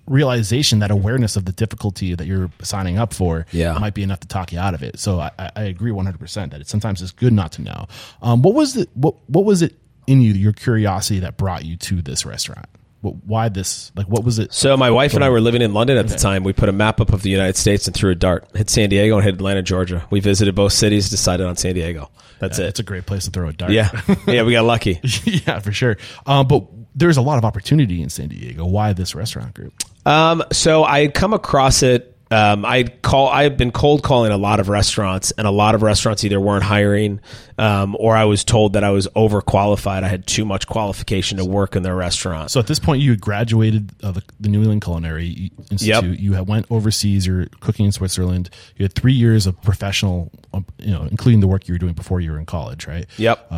realization, 0.06 0.80
that 0.80 0.90
awareness 0.90 1.36
of 1.36 1.44
the 1.44 1.52
difficulty 1.52 2.14
that 2.14 2.26
you're 2.26 2.50
signing 2.62 2.98
up 2.98 3.12
for, 3.14 3.46
Yeah. 3.52 3.78
might 3.78 3.94
be 3.94 4.02
enough 4.02 4.20
to 4.20 4.28
talk 4.28 4.52
you 4.52 4.58
out 4.58 4.74
of 4.74 4.82
it. 4.82 4.98
So 4.98 5.20
I, 5.20 5.30
I- 5.38 5.62
agree 5.64 5.92
100 5.92 6.18
percent 6.18 6.50
that 6.52 6.60
it, 6.62 6.68
sometimes 6.68 7.00
it's 7.02 7.12
good 7.12 7.32
not 7.32 7.52
to 7.52 7.62
know. 7.62 7.86
Um, 8.22 8.42
what 8.42 8.54
was 8.54 8.74
the 8.74 8.88
what 8.94 9.14
what 9.28 9.44
was 9.44 9.62
it 9.62 9.76
in 10.06 10.20
you, 10.20 10.32
your 10.32 10.52
curiosity 10.52 11.20
that 11.20 11.36
brought 11.36 11.64
you 11.64 11.76
to 11.76 12.02
this 12.02 12.26
restaurant? 12.26 12.66
What, 13.00 13.24
why 13.24 13.48
this? 13.48 13.92
Like, 13.96 14.08
what 14.08 14.24
was 14.24 14.38
it? 14.38 14.52
So 14.52 14.76
my 14.76 14.90
wife 14.90 15.14
and 15.14 15.24
I 15.24 15.30
were 15.30 15.40
living 15.40 15.62
in 15.62 15.72
London 15.72 15.96
at 15.96 16.08
the 16.08 16.16
time. 16.16 16.44
We 16.44 16.52
put 16.52 16.68
a 16.68 16.72
map 16.72 17.00
up 17.00 17.12
of 17.12 17.22
the 17.22 17.30
United 17.30 17.56
States 17.56 17.86
and 17.86 17.96
threw 17.96 18.10
a 18.10 18.14
dart. 18.14 18.46
Hit 18.54 18.68
San 18.68 18.90
Diego 18.90 19.16
and 19.16 19.24
hit 19.24 19.34
Atlanta, 19.34 19.62
Georgia. 19.62 20.06
We 20.10 20.20
visited 20.20 20.54
both 20.54 20.72
cities. 20.74 21.08
Decided 21.08 21.46
on 21.46 21.56
San 21.56 21.74
Diego. 21.74 22.10
That's 22.40 22.58
Uh, 22.58 22.64
it. 22.64 22.68
It's 22.68 22.80
a 22.80 22.82
great 22.82 23.06
place 23.06 23.24
to 23.24 23.30
throw 23.30 23.48
a 23.48 23.52
dart. 23.54 23.72
yeah, 23.72 23.90
yeah. 24.26 24.42
We 24.42 24.52
got 24.52 24.64
lucky. 24.64 25.00
yeah, 25.24 25.58
for 25.60 25.72
sure. 25.72 25.96
Um, 26.26 26.46
but 26.46 26.66
there's 26.94 27.16
a 27.16 27.22
lot 27.22 27.38
of 27.38 27.44
opportunity 27.44 28.02
in 28.02 28.10
San 28.10 28.28
Diego. 28.28 28.66
Why 28.66 28.92
this 28.92 29.14
restaurant 29.14 29.54
group? 29.54 29.72
Um, 30.06 30.42
so 30.52 30.84
I 30.84 31.00
had 31.02 31.14
come 31.14 31.32
across 31.32 31.82
it. 31.82 32.09
Um, 32.32 32.64
I 32.64 32.84
call. 32.84 33.28
I 33.28 33.42
had 33.42 33.56
been 33.56 33.72
cold 33.72 34.04
calling 34.04 34.30
a 34.30 34.36
lot 34.36 34.60
of 34.60 34.68
restaurants, 34.68 35.32
and 35.32 35.48
a 35.48 35.50
lot 35.50 35.74
of 35.74 35.82
restaurants 35.82 36.22
either 36.22 36.40
weren't 36.40 36.62
hiring, 36.62 37.20
um, 37.58 37.96
or 37.98 38.16
I 38.16 38.24
was 38.24 38.44
told 38.44 38.74
that 38.74 38.84
I 38.84 38.90
was 38.90 39.08
overqualified. 39.08 40.04
I 40.04 40.08
had 40.08 40.28
too 40.28 40.44
much 40.44 40.68
qualification 40.68 41.38
to 41.38 41.44
work 41.44 41.74
in 41.74 41.82
their 41.82 41.96
restaurant. 41.96 42.52
So 42.52 42.60
at 42.60 42.68
this 42.68 42.78
point, 42.78 43.02
you 43.02 43.10
had 43.10 43.20
graduated 43.20 43.90
uh, 44.04 44.12
the, 44.12 44.22
the 44.38 44.48
New 44.48 44.60
England 44.60 44.82
Culinary 44.82 45.50
Institute. 45.72 46.04
Yep. 46.04 46.20
You 46.20 46.34
had 46.34 46.46
went 46.46 46.66
overseas. 46.70 47.26
You're 47.26 47.46
cooking 47.58 47.86
in 47.86 47.92
Switzerland. 47.92 48.48
You 48.76 48.84
had 48.84 48.94
three 48.94 49.12
years 49.14 49.48
of 49.48 49.60
professional, 49.62 50.30
um, 50.54 50.64
you 50.78 50.92
know, 50.92 51.08
including 51.10 51.40
the 51.40 51.48
work 51.48 51.66
you 51.66 51.74
were 51.74 51.78
doing 51.78 51.94
before 51.94 52.20
you 52.20 52.30
were 52.30 52.38
in 52.38 52.46
college, 52.46 52.86
right? 52.86 53.06
Yep. 53.16 53.52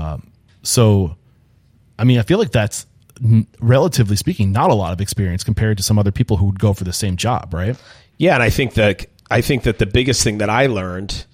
So, 0.63 1.17
I 1.99 2.05
mean, 2.05 2.19
I 2.19 2.23
feel 2.23 2.39
like 2.39 2.53
that's 2.53 2.87
relatively 3.61 4.17
speaking 4.17 4.51
not 4.51 4.71
a 4.71 4.75
lot 4.75 4.93
of 4.93 5.01
experience 5.01 5.45
compared 5.45 5.77
to 5.77 5.83
some 5.83 5.99
other 5.99 6.11
people 6.11 6.37
who 6.39 6.47
would 6.47 6.59
go 6.59 6.73
for 6.73 6.85
the 6.85 6.93
same 6.93 7.17
job, 7.17 7.53
right? 7.55 7.77
Yeah, 8.23 8.35
and 8.35 8.43
I 8.45 8.51
think 8.51 8.75
that 8.75 9.07
I 9.33 9.41
think 9.41 9.65
that 9.65 9.81
the 9.81 9.87
biggest 9.87 10.23
thing 10.23 10.39
that 10.39 10.49
I 10.49 10.67
learned 10.67 11.27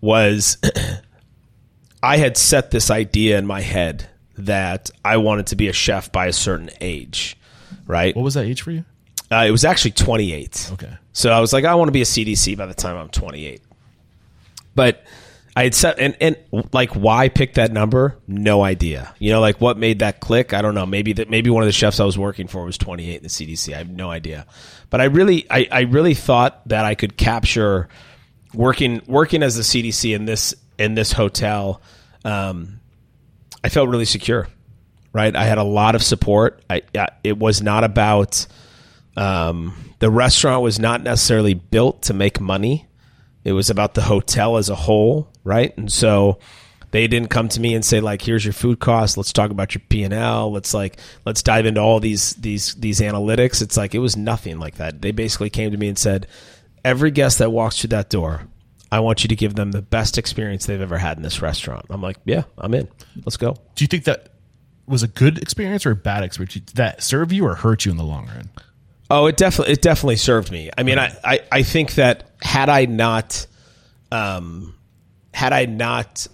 was 0.00 0.56
I 2.02 2.16
had 2.16 2.38
set 2.38 2.70
this 2.70 2.90
idea 2.90 3.36
in 3.36 3.46
my 3.46 3.60
head 3.60 4.08
that 4.38 4.88
I 5.04 5.18
wanted 5.18 5.48
to 5.48 5.56
be 5.56 5.68
a 5.68 5.74
chef 5.74 6.10
by 6.10 6.28
a 6.28 6.32
certain 6.32 6.70
age, 6.80 7.36
right? 7.86 8.16
What 8.16 8.22
was 8.22 8.32
that 8.32 8.46
age 8.46 8.62
for 8.62 8.70
you? 8.70 8.86
Uh, 9.30 9.44
it 9.46 9.50
was 9.50 9.66
actually 9.66 9.90
28. 9.90 10.70
Okay. 10.72 10.96
So 11.12 11.30
I 11.30 11.38
was 11.38 11.52
like, 11.52 11.66
I 11.66 11.74
want 11.74 11.88
to 11.88 11.92
be 11.92 12.00
a 12.00 12.06
CDC 12.06 12.56
by 12.56 12.64
the 12.64 12.72
time 12.72 12.96
I'm 12.96 13.10
28. 13.10 13.60
But 14.74 15.04
I 15.54 15.64
had 15.64 15.74
set, 15.74 15.98
and, 15.98 16.16
and 16.20 16.36
like, 16.72 16.92
why 16.92 17.28
pick 17.28 17.54
that 17.54 17.72
number? 17.72 18.18
No 18.26 18.62
idea. 18.62 19.14
You 19.18 19.32
know, 19.32 19.40
like 19.40 19.60
what 19.60 19.76
made 19.76 19.98
that 19.98 20.18
click? 20.18 20.54
I 20.54 20.62
don't 20.62 20.74
know. 20.74 20.86
Maybe 20.86 21.12
that, 21.14 21.28
maybe 21.28 21.50
one 21.50 21.62
of 21.62 21.66
the 21.66 21.72
chefs 21.72 22.00
I 22.00 22.04
was 22.04 22.18
working 22.18 22.46
for 22.46 22.64
was 22.64 22.78
28 22.78 23.16
in 23.16 23.22
the 23.22 23.28
CDC. 23.28 23.74
I 23.74 23.78
have 23.78 23.90
no 23.90 24.10
idea. 24.10 24.46
But 24.88 25.02
I 25.02 25.04
really, 25.04 25.46
I, 25.50 25.68
I 25.70 25.80
really 25.82 26.14
thought 26.14 26.66
that 26.68 26.86
I 26.86 26.94
could 26.94 27.18
capture 27.18 27.88
working, 28.54 29.02
working 29.06 29.42
as 29.42 29.56
the 29.56 29.62
CDC 29.62 30.14
in 30.14 30.24
this, 30.24 30.54
in 30.78 30.94
this 30.94 31.12
hotel. 31.12 31.82
Um, 32.24 32.80
I 33.62 33.68
felt 33.68 33.90
really 33.90 34.06
secure, 34.06 34.48
right? 35.12 35.36
I 35.36 35.44
had 35.44 35.58
a 35.58 35.64
lot 35.64 35.94
of 35.94 36.02
support. 36.02 36.62
I, 36.70 36.82
I 36.94 37.08
it 37.22 37.36
was 37.36 37.60
not 37.60 37.84
about, 37.84 38.46
um, 39.18 39.74
the 39.98 40.10
restaurant 40.10 40.62
was 40.62 40.78
not 40.78 41.02
necessarily 41.02 41.52
built 41.52 42.02
to 42.04 42.14
make 42.14 42.40
money. 42.40 42.86
It 43.44 43.52
was 43.52 43.70
about 43.70 43.94
the 43.94 44.02
hotel 44.02 44.56
as 44.56 44.68
a 44.68 44.74
whole, 44.74 45.28
right? 45.44 45.76
And 45.76 45.90
so 45.90 46.38
they 46.92 47.08
didn't 47.08 47.30
come 47.30 47.48
to 47.48 47.60
me 47.60 47.74
and 47.74 47.84
say 47.84 48.00
like, 48.00 48.22
"Here's 48.22 48.44
your 48.44 48.52
food 48.52 48.78
cost. 48.78 49.16
Let's 49.16 49.32
talk 49.32 49.50
about 49.50 49.74
your 49.74 49.82
P 49.88 50.04
and 50.04 50.14
L. 50.14 50.52
Let's 50.52 50.72
like 50.74 50.98
let's 51.24 51.42
dive 51.42 51.66
into 51.66 51.80
all 51.80 52.00
these 52.00 52.34
these 52.34 52.74
these 52.74 53.00
analytics." 53.00 53.62
It's 53.62 53.76
like 53.76 53.94
it 53.94 53.98
was 53.98 54.16
nothing 54.16 54.58
like 54.58 54.76
that. 54.76 55.02
They 55.02 55.10
basically 55.10 55.50
came 55.50 55.70
to 55.72 55.76
me 55.76 55.88
and 55.88 55.98
said, 55.98 56.26
"Every 56.84 57.10
guest 57.10 57.38
that 57.38 57.50
walks 57.50 57.80
through 57.80 57.88
that 57.88 58.10
door, 58.10 58.46
I 58.92 59.00
want 59.00 59.24
you 59.24 59.28
to 59.28 59.36
give 59.36 59.54
them 59.54 59.72
the 59.72 59.82
best 59.82 60.18
experience 60.18 60.66
they've 60.66 60.80
ever 60.80 60.98
had 60.98 61.16
in 61.16 61.22
this 61.22 61.42
restaurant." 61.42 61.86
I'm 61.90 62.02
like, 62.02 62.18
"Yeah, 62.24 62.44
I'm 62.58 62.74
in. 62.74 62.88
Let's 63.24 63.38
go." 63.38 63.56
Do 63.74 63.82
you 63.82 63.88
think 63.88 64.04
that 64.04 64.28
was 64.86 65.02
a 65.02 65.08
good 65.08 65.38
experience 65.38 65.86
or 65.86 65.92
a 65.92 65.96
bad 65.96 66.22
experience? 66.24 66.54
Did 66.54 66.66
that 66.76 67.02
serve 67.02 67.32
you 67.32 67.46
or 67.46 67.54
hurt 67.54 67.86
you 67.86 67.90
in 67.90 67.96
the 67.96 68.04
long 68.04 68.26
run? 68.26 68.50
Oh, 69.14 69.26
it 69.26 69.36
definitely 69.36 69.74
it 69.74 69.82
definitely 69.82 70.16
served 70.16 70.50
me. 70.50 70.70
I 70.76 70.84
mean, 70.84 70.98
I, 70.98 71.14
I, 71.22 71.40
I 71.52 71.62
think 71.64 71.96
that 71.96 72.30
had 72.40 72.70
I 72.70 72.86
not, 72.86 73.46
um, 74.10 74.74
had 75.34 75.52
I 75.52 75.66
not 75.66 76.26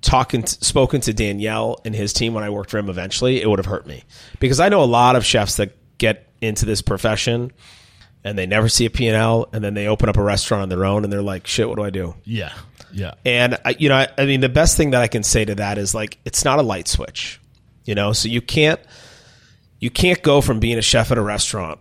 talking 0.00 0.44
spoken 0.44 1.02
to 1.02 1.14
Daniel 1.14 1.80
and 1.84 1.94
his 1.94 2.12
team 2.12 2.34
when 2.34 2.42
I 2.42 2.50
worked 2.50 2.70
for 2.70 2.78
him 2.78 2.90
eventually, 2.90 3.40
it 3.40 3.48
would 3.48 3.60
have 3.60 3.66
hurt 3.66 3.86
me 3.86 4.02
because 4.40 4.58
I 4.58 4.70
know 4.70 4.82
a 4.82 4.86
lot 4.86 5.14
of 5.14 5.24
chefs 5.24 5.58
that 5.58 5.76
get 5.96 6.28
into 6.40 6.66
this 6.66 6.82
profession 6.82 7.52
and 8.24 8.36
they 8.36 8.46
never 8.46 8.68
see 8.68 8.86
a 8.86 8.90
P&L 8.90 9.48
and 9.52 9.62
then 9.62 9.74
they 9.74 9.86
open 9.86 10.08
up 10.08 10.16
a 10.16 10.22
restaurant 10.22 10.62
on 10.62 10.68
their 10.70 10.84
own 10.84 11.04
and 11.04 11.12
they're 11.12 11.22
like, 11.22 11.46
shit, 11.46 11.68
what 11.68 11.76
do 11.76 11.84
I 11.84 11.90
do? 11.90 12.16
Yeah. 12.24 12.52
Yeah. 12.92 13.14
And 13.24 13.56
I, 13.64 13.76
you 13.78 13.88
know, 13.88 13.96
I, 13.96 14.08
I 14.18 14.26
mean, 14.26 14.40
the 14.40 14.48
best 14.48 14.76
thing 14.76 14.90
that 14.90 15.00
I 15.00 15.06
can 15.06 15.22
say 15.22 15.44
to 15.44 15.54
that 15.54 15.78
is 15.78 15.94
like, 15.94 16.18
it's 16.24 16.44
not 16.44 16.58
a 16.58 16.62
light 16.62 16.88
switch, 16.88 17.40
you 17.84 17.94
know. 17.94 18.12
So 18.12 18.28
you 18.28 18.40
can't, 18.40 18.80
you 19.84 19.90
can't 19.90 20.22
go 20.22 20.40
from 20.40 20.60
being 20.60 20.78
a 20.78 20.82
chef 20.82 21.12
at 21.12 21.18
a 21.18 21.22
restaurant 21.22 21.78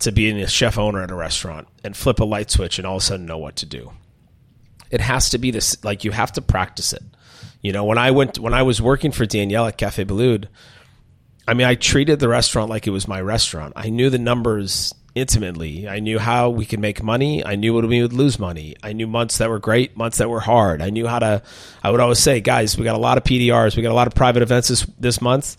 to 0.00 0.12
being 0.12 0.38
a 0.38 0.46
chef 0.46 0.76
owner 0.76 1.02
at 1.02 1.10
a 1.10 1.14
restaurant 1.14 1.66
and 1.82 1.96
flip 1.96 2.20
a 2.20 2.24
light 2.24 2.50
switch 2.50 2.78
and 2.78 2.86
all 2.86 2.96
of 2.96 3.02
a 3.02 3.04
sudden 3.06 3.24
know 3.24 3.38
what 3.38 3.56
to 3.56 3.64
do. 3.64 3.90
It 4.90 5.00
has 5.00 5.30
to 5.30 5.38
be 5.38 5.50
this, 5.50 5.82
like 5.82 6.04
you 6.04 6.10
have 6.10 6.30
to 6.32 6.42
practice 6.42 6.92
it. 6.92 7.02
You 7.62 7.72
know, 7.72 7.86
when 7.86 7.96
I 7.96 8.10
went, 8.10 8.38
when 8.38 8.52
I 8.52 8.64
was 8.64 8.82
working 8.82 9.12
for 9.12 9.24
Daniel 9.24 9.64
at 9.64 9.78
Cafe 9.78 10.04
Boulud, 10.04 10.48
I 11.46 11.54
mean, 11.54 11.66
I 11.66 11.74
treated 11.74 12.20
the 12.20 12.28
restaurant 12.28 12.68
like 12.68 12.86
it 12.86 12.90
was 12.90 13.08
my 13.08 13.18
restaurant. 13.22 13.72
I 13.76 13.88
knew 13.88 14.10
the 14.10 14.18
numbers 14.18 14.92
intimately. 15.14 15.88
I 15.88 16.00
knew 16.00 16.18
how 16.18 16.50
we 16.50 16.66
could 16.66 16.80
make 16.80 17.02
money. 17.02 17.42
I 17.42 17.56
knew 17.56 17.72
when 17.72 17.88
we 17.88 18.02
would 18.02 18.12
lose 18.12 18.38
money. 18.38 18.76
I 18.82 18.92
knew 18.92 19.06
months 19.06 19.38
that 19.38 19.48
were 19.48 19.58
great, 19.58 19.96
months 19.96 20.18
that 20.18 20.28
were 20.28 20.40
hard. 20.40 20.82
I 20.82 20.90
knew 20.90 21.06
how 21.06 21.20
to. 21.20 21.42
I 21.82 21.90
would 21.90 22.00
always 22.00 22.18
say, 22.18 22.42
guys, 22.42 22.76
we 22.76 22.84
got 22.84 22.94
a 22.94 22.98
lot 22.98 23.16
of 23.16 23.24
PDRs. 23.24 23.74
We 23.74 23.82
got 23.82 23.92
a 23.92 23.94
lot 23.94 24.06
of 24.06 24.14
private 24.14 24.42
events 24.42 24.68
this 24.68 24.82
this 24.98 25.22
month. 25.22 25.56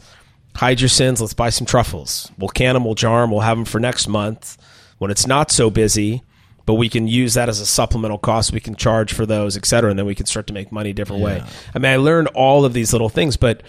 Hide 0.55 0.81
your 0.81 0.89
sins. 0.89 1.21
Let's 1.21 1.33
buy 1.33 1.49
some 1.51 1.65
truffles. 1.65 2.31
We'll 2.37 2.49
can 2.49 2.73
them. 2.73 2.83
We'll 2.85 2.95
jar 2.95 3.21
them. 3.21 3.31
We'll 3.31 3.41
have 3.41 3.57
them 3.57 3.65
for 3.65 3.79
next 3.79 4.07
month 4.07 4.57
when 4.97 5.09
it's 5.11 5.25
not 5.27 5.51
so 5.51 5.69
busy. 5.69 6.21
but 6.65 6.75
we 6.75 6.87
can 6.87 7.07
use 7.07 7.33
that 7.33 7.49
as 7.49 7.59
a 7.59 7.65
supplemental 7.65 8.19
cost. 8.19 8.53
We 8.53 8.59
can 8.59 8.75
charge 8.75 9.11
for 9.11 9.25
those, 9.25 9.57
et 9.57 9.65
cetera, 9.65 9.89
and 9.89 9.97
then 9.97 10.05
we 10.05 10.13
can 10.13 10.27
start 10.27 10.45
to 10.47 10.53
make 10.53 10.71
money 10.71 10.91
a 10.91 10.93
different 10.93 11.23
way. 11.23 11.41
I 11.73 11.79
mean, 11.79 11.91
I 11.91 11.95
learned 11.95 12.27
all 12.35 12.63
of 12.63 12.73
these 12.73 12.93
little 12.93 13.09
things, 13.09 13.37
but 13.37 13.63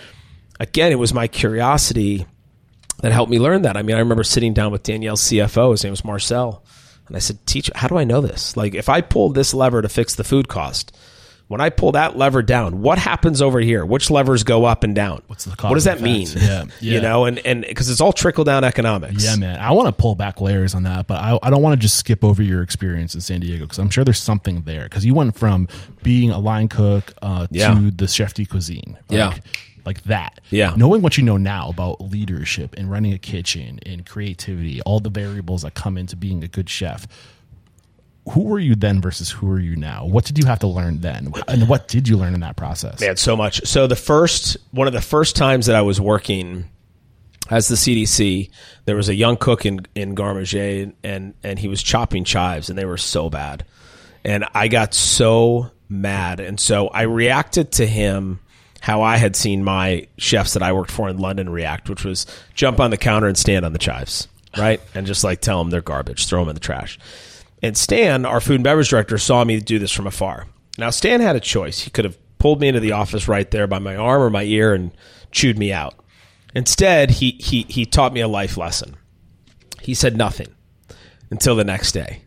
again, 0.58 0.92
it 0.92 0.98
was 0.98 1.14
my 1.14 1.26
curiosity 1.26 2.26
that 3.00 3.10
helped 3.12 3.30
me 3.30 3.38
learn 3.38 3.62
that. 3.62 3.78
I 3.78 3.80
mean, 3.82 3.96
I 3.96 4.00
remember 4.00 4.22
sitting 4.22 4.52
down 4.52 4.70
with 4.70 4.82
Daniel's 4.82 5.22
CFO, 5.22 5.70
his 5.70 5.82
name 5.82 5.92
was 5.92 6.04
Marcel, 6.04 6.62
and 7.08 7.16
I 7.16 7.20
said, 7.20 7.38
"Teach, 7.46 7.70
how 7.74 7.88
do 7.88 7.96
I 7.96 8.04
know 8.04 8.20
this? 8.20 8.54
Like, 8.54 8.74
if 8.74 8.90
I 8.90 9.00
pulled 9.00 9.34
this 9.34 9.54
lever 9.54 9.80
to 9.80 9.88
fix 9.88 10.14
the 10.14 10.22
food 10.24 10.48
cost." 10.48 10.94
When 11.50 11.60
I 11.60 11.68
pull 11.70 11.90
that 11.92 12.16
lever 12.16 12.42
down, 12.42 12.80
what 12.80 12.96
happens 12.96 13.42
over 13.42 13.58
here? 13.58 13.84
Which 13.84 14.08
levers 14.08 14.44
go 14.44 14.64
up 14.66 14.84
and 14.84 14.94
down? 14.94 15.20
What's 15.26 15.46
the 15.46 15.50
what 15.66 15.74
does 15.74 15.82
that 15.82 16.00
mean? 16.00 16.28
Yeah, 16.36 16.64
yeah. 16.80 16.94
You 16.94 17.00
know, 17.00 17.24
and 17.24 17.40
and 17.40 17.62
because 17.66 17.90
it's 17.90 18.00
all 18.00 18.12
trickle 18.12 18.44
down 18.44 18.62
economics. 18.62 19.24
Yeah, 19.24 19.34
man. 19.34 19.58
I 19.58 19.72
want 19.72 19.88
to 19.88 19.92
pull 19.92 20.14
back 20.14 20.40
layers 20.40 20.76
on 20.76 20.84
that, 20.84 21.08
but 21.08 21.20
I, 21.20 21.36
I 21.42 21.50
don't 21.50 21.60
want 21.60 21.72
to 21.72 21.82
just 21.82 21.96
skip 21.96 22.22
over 22.22 22.40
your 22.40 22.62
experience 22.62 23.16
in 23.16 23.20
San 23.20 23.40
Diego 23.40 23.64
because 23.64 23.78
I'm 23.80 23.90
sure 23.90 24.04
there's 24.04 24.22
something 24.22 24.62
there. 24.62 24.84
Because 24.84 25.04
you 25.04 25.12
went 25.12 25.36
from 25.36 25.66
being 26.04 26.30
a 26.30 26.38
line 26.38 26.68
cook 26.68 27.14
uh, 27.20 27.48
Yeah. 27.50 27.74
to 27.74 27.90
the 27.90 28.06
chef 28.06 28.32
de 28.34 28.44
cuisine. 28.46 28.96
Like, 29.08 29.18
Yeah. 29.18 29.34
Like 29.84 30.02
that. 30.04 30.40
Yeah. 30.50 30.74
Knowing 30.76 31.02
what 31.02 31.18
you 31.18 31.24
know 31.24 31.36
now 31.36 31.70
about 31.70 32.00
leadership 32.00 32.76
and 32.78 32.88
running 32.88 33.12
a 33.12 33.18
kitchen 33.18 33.80
and 33.86 34.06
creativity, 34.06 34.80
all 34.82 35.00
the 35.00 35.10
variables 35.10 35.62
that 35.62 35.74
come 35.74 35.98
into 35.98 36.14
being 36.14 36.44
a 36.44 36.48
good 36.48 36.70
chef. 36.70 37.08
Who 38.30 38.44
were 38.44 38.58
you 38.58 38.74
then 38.74 39.00
versus 39.00 39.30
who 39.30 39.50
are 39.50 39.58
you 39.58 39.76
now? 39.76 40.06
What 40.06 40.24
did 40.24 40.38
you 40.38 40.46
have 40.46 40.60
to 40.60 40.66
learn 40.66 41.00
then? 41.00 41.32
And 41.48 41.68
what 41.68 41.88
did 41.88 42.08
you 42.08 42.16
learn 42.16 42.34
in 42.34 42.40
that 42.40 42.56
process? 42.56 43.00
Man, 43.00 43.16
so 43.16 43.36
much. 43.36 43.66
So 43.66 43.86
the 43.86 43.96
first 43.96 44.56
one 44.70 44.86
of 44.86 44.92
the 44.92 45.00
first 45.00 45.36
times 45.36 45.66
that 45.66 45.76
I 45.76 45.82
was 45.82 46.00
working 46.00 46.68
as 47.50 47.68
the 47.68 47.74
CDC, 47.74 48.50
there 48.84 48.96
was 48.96 49.08
a 49.08 49.14
young 49.14 49.36
cook 49.36 49.66
in 49.66 49.86
in 49.94 50.14
Garmager, 50.14 50.92
and 51.02 51.34
and 51.42 51.58
he 51.58 51.68
was 51.68 51.82
chopping 51.82 52.24
chives, 52.24 52.70
and 52.70 52.78
they 52.78 52.84
were 52.84 52.96
so 52.96 53.28
bad, 53.28 53.64
and 54.24 54.44
I 54.54 54.68
got 54.68 54.94
so 54.94 55.70
mad, 55.88 56.38
and 56.40 56.60
so 56.60 56.88
I 56.88 57.02
reacted 57.02 57.72
to 57.72 57.86
him 57.86 58.38
how 58.80 59.02
I 59.02 59.16
had 59.18 59.36
seen 59.36 59.62
my 59.62 60.06
chefs 60.16 60.54
that 60.54 60.62
I 60.62 60.72
worked 60.72 60.90
for 60.90 61.08
in 61.08 61.18
London 61.18 61.50
react, 61.50 61.90
which 61.90 62.04
was 62.04 62.24
jump 62.54 62.80
on 62.80 62.90
the 62.90 62.96
counter 62.96 63.26
and 63.26 63.36
stand 63.36 63.64
on 63.64 63.72
the 63.72 63.78
chives, 63.78 64.28
right, 64.56 64.80
and 64.94 65.06
just 65.06 65.24
like 65.24 65.40
tell 65.40 65.58
them 65.58 65.70
they're 65.70 65.82
garbage, 65.82 66.26
throw 66.26 66.40
them 66.40 66.50
in 66.50 66.54
the 66.54 66.60
trash. 66.60 66.98
And 67.62 67.76
Stan, 67.76 68.24
our 68.24 68.40
food 68.40 68.56
and 68.56 68.64
beverage 68.64 68.88
director, 68.88 69.18
saw 69.18 69.44
me 69.44 69.60
do 69.60 69.78
this 69.78 69.92
from 69.92 70.06
afar. 70.06 70.46
Now, 70.78 70.90
Stan 70.90 71.20
had 71.20 71.36
a 71.36 71.40
choice. 71.40 71.80
He 71.80 71.90
could 71.90 72.04
have 72.04 72.18
pulled 72.38 72.60
me 72.60 72.68
into 72.68 72.80
the 72.80 72.92
office 72.92 73.28
right 73.28 73.50
there 73.50 73.66
by 73.66 73.78
my 73.78 73.96
arm 73.96 74.22
or 74.22 74.30
my 74.30 74.44
ear 74.44 74.72
and 74.72 74.92
chewed 75.30 75.58
me 75.58 75.72
out. 75.72 75.94
Instead, 76.54 77.10
he, 77.10 77.32
he, 77.32 77.62
he 77.68 77.84
taught 77.84 78.12
me 78.12 78.20
a 78.20 78.28
life 78.28 78.56
lesson. 78.56 78.96
He 79.80 79.94
said 79.94 80.16
nothing 80.16 80.48
until 81.30 81.54
the 81.54 81.64
next 81.64 81.92
day. 81.92 82.22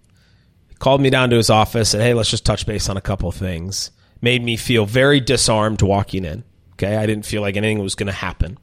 He 0.69 0.75
called 0.75 1.01
me 1.01 1.09
down 1.09 1.29
to 1.31 1.35
his 1.35 1.49
office, 1.49 1.89
said, 1.89 2.01
Hey, 2.01 2.13
let's 2.13 2.29
just 2.29 2.45
touch 2.45 2.65
base 2.65 2.89
on 2.89 2.97
a 2.97 3.01
couple 3.01 3.29
of 3.29 3.35
things. 3.35 3.91
Made 4.21 4.43
me 4.43 4.55
feel 4.55 4.85
very 4.85 5.19
disarmed 5.19 5.81
walking 5.81 6.23
in. 6.25 6.43
Okay. 6.73 6.95
I 6.95 7.05
didn't 7.05 7.25
feel 7.25 7.41
like 7.41 7.57
anything 7.57 7.79
was 7.79 7.95
going 7.95 8.07
to 8.07 8.13
happen. 8.13 8.57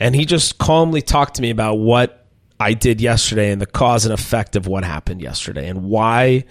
And 0.00 0.14
he 0.14 0.24
just 0.24 0.58
calmly 0.58 1.02
talked 1.02 1.36
to 1.36 1.42
me 1.42 1.50
about 1.50 1.74
what 1.76 2.23
I 2.60 2.74
did 2.74 3.00
yesterday 3.00 3.50
and 3.50 3.60
the 3.60 3.66
cause 3.66 4.04
and 4.04 4.14
effect 4.14 4.56
of 4.56 4.66
what 4.66 4.84
happened 4.84 5.20
yesterday 5.20 5.68
and 5.68 5.84
why 5.84 6.44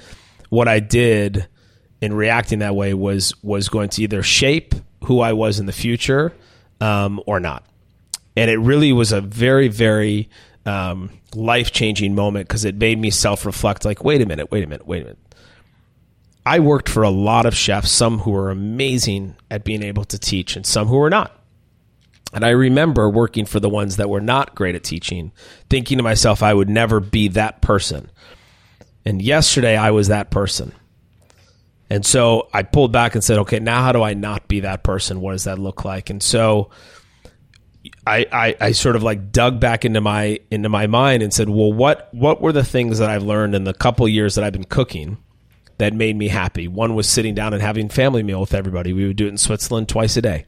what 0.50 0.68
I 0.68 0.80
did 0.80 1.48
in 2.02 2.14
reacting 2.14 2.60
that 2.60 2.76
way 2.76 2.94
was 2.94 3.34
was 3.44 3.70
going 3.70 3.90
to 3.90 4.04
either 4.04 4.22
shape 4.22 4.76
who 5.06 5.20
I 5.20 5.34
was 5.34 5.60
in 5.60 5.66
the 5.66 5.72
future 5.72 6.34
um, 6.82 7.22
or 7.26 7.40
not. 7.40 7.66
And 8.36 8.50
it 8.50 8.58
really 8.58 8.92
was 8.92 9.12
a 9.12 9.22
very, 9.22 9.68
very 9.68 10.30
um, 10.66 11.12
life 11.36 11.72
changing 11.72 12.16
moment 12.16 12.48
because 12.48 12.66
it 12.66 12.76
made 12.76 13.00
me 13.00 13.10
self 13.10 13.46
reflect 13.46 13.86
like, 13.86 14.04
wait 14.04 14.22
a 14.22 14.26
minute, 14.26 14.52
wait 14.52 14.64
a 14.64 14.68
minute, 14.68 14.88
wait 14.88 15.04
a 15.04 15.06
minute. 15.06 15.36
I 16.46 16.60
worked 16.60 16.90
for 16.90 17.04
a 17.04 17.10
lot 17.10 17.46
of 17.46 17.56
chefs, 17.56 17.90
some 17.90 18.20
who 18.20 18.32
were 18.32 18.50
amazing 18.50 19.36
at 19.50 19.64
being 19.64 19.82
able 19.82 20.04
to 20.06 20.20
teach 20.20 20.56
and 20.56 20.66
some 20.66 20.88
who 20.88 20.98
were 20.98 21.10
not. 21.10 21.43
And 22.34 22.44
I 22.44 22.50
remember 22.50 23.10
working 23.10 23.46
for 23.46 23.60
the 23.60 23.70
ones 23.70 23.98
that 23.98 24.10
were 24.10 24.22
not 24.22 24.56
great 24.56 24.74
at 24.76 24.84
teaching, 24.84 25.32
thinking 25.70 25.98
to 25.98 26.04
myself, 26.04 26.42
I 26.42 26.54
would 26.54 26.70
never 26.70 27.00
be 27.00 27.28
that 27.30 27.62
person. 27.62 28.10
And 29.06 29.22
yesterday, 29.22 29.78
I 29.78 29.92
was 29.92 30.08
that 30.08 30.32
person. 30.32 30.74
And 31.90 32.04
so 32.04 32.50
I 32.52 32.64
pulled 32.64 32.92
back 32.92 33.14
and 33.14 33.24
said, 33.24 33.38
okay, 33.40 33.60
now 33.60 33.84
how 33.84 33.92
do 33.92 34.02
I 34.02 34.16
not 34.16 34.48
be 34.48 34.62
that 34.62 34.84
person? 34.84 35.22
What 35.22 35.34
does 35.34 35.44
that 35.44 35.60
look 35.60 35.86
like? 35.86 36.10
And 36.10 36.24
so 36.24 36.72
I, 38.08 38.26
I, 38.32 38.56
I 38.60 38.72
sort 38.72 38.96
of 38.96 39.04
like 39.04 39.32
dug 39.32 39.60
back 39.60 39.86
into 39.86 40.02
my 40.02 40.40
into 40.50 40.70
my 40.70 40.88
mind 40.88 41.22
and 41.22 41.32
said, 41.32 41.50
well, 41.50 41.72
what 41.72 42.12
what 42.14 42.42
were 42.42 42.52
the 42.52 42.64
things 42.64 42.98
that 42.98 43.10
I've 43.10 43.24
learned 43.24 43.54
in 43.54 43.66
the 43.66 43.74
couple 43.76 44.08
years 44.08 44.36
that 44.36 44.44
I've 44.44 44.54
been 44.54 44.64
cooking 44.64 45.18
that 45.78 45.94
made 45.94 46.16
me 46.16 46.30
happy? 46.30 46.68
One 46.68 46.96
was 46.96 47.08
sitting 47.08 47.36
down 47.36 47.54
and 47.54 47.62
having 47.62 47.90
family 47.90 48.24
meal 48.24 48.40
with 48.40 48.56
everybody. 48.56 48.92
We 48.94 49.06
would 49.06 49.18
do 49.18 49.28
it 49.28 49.30
in 49.30 49.38
Switzerland 49.38 49.88
twice 49.88 50.18
a 50.18 50.22
day 50.24 50.46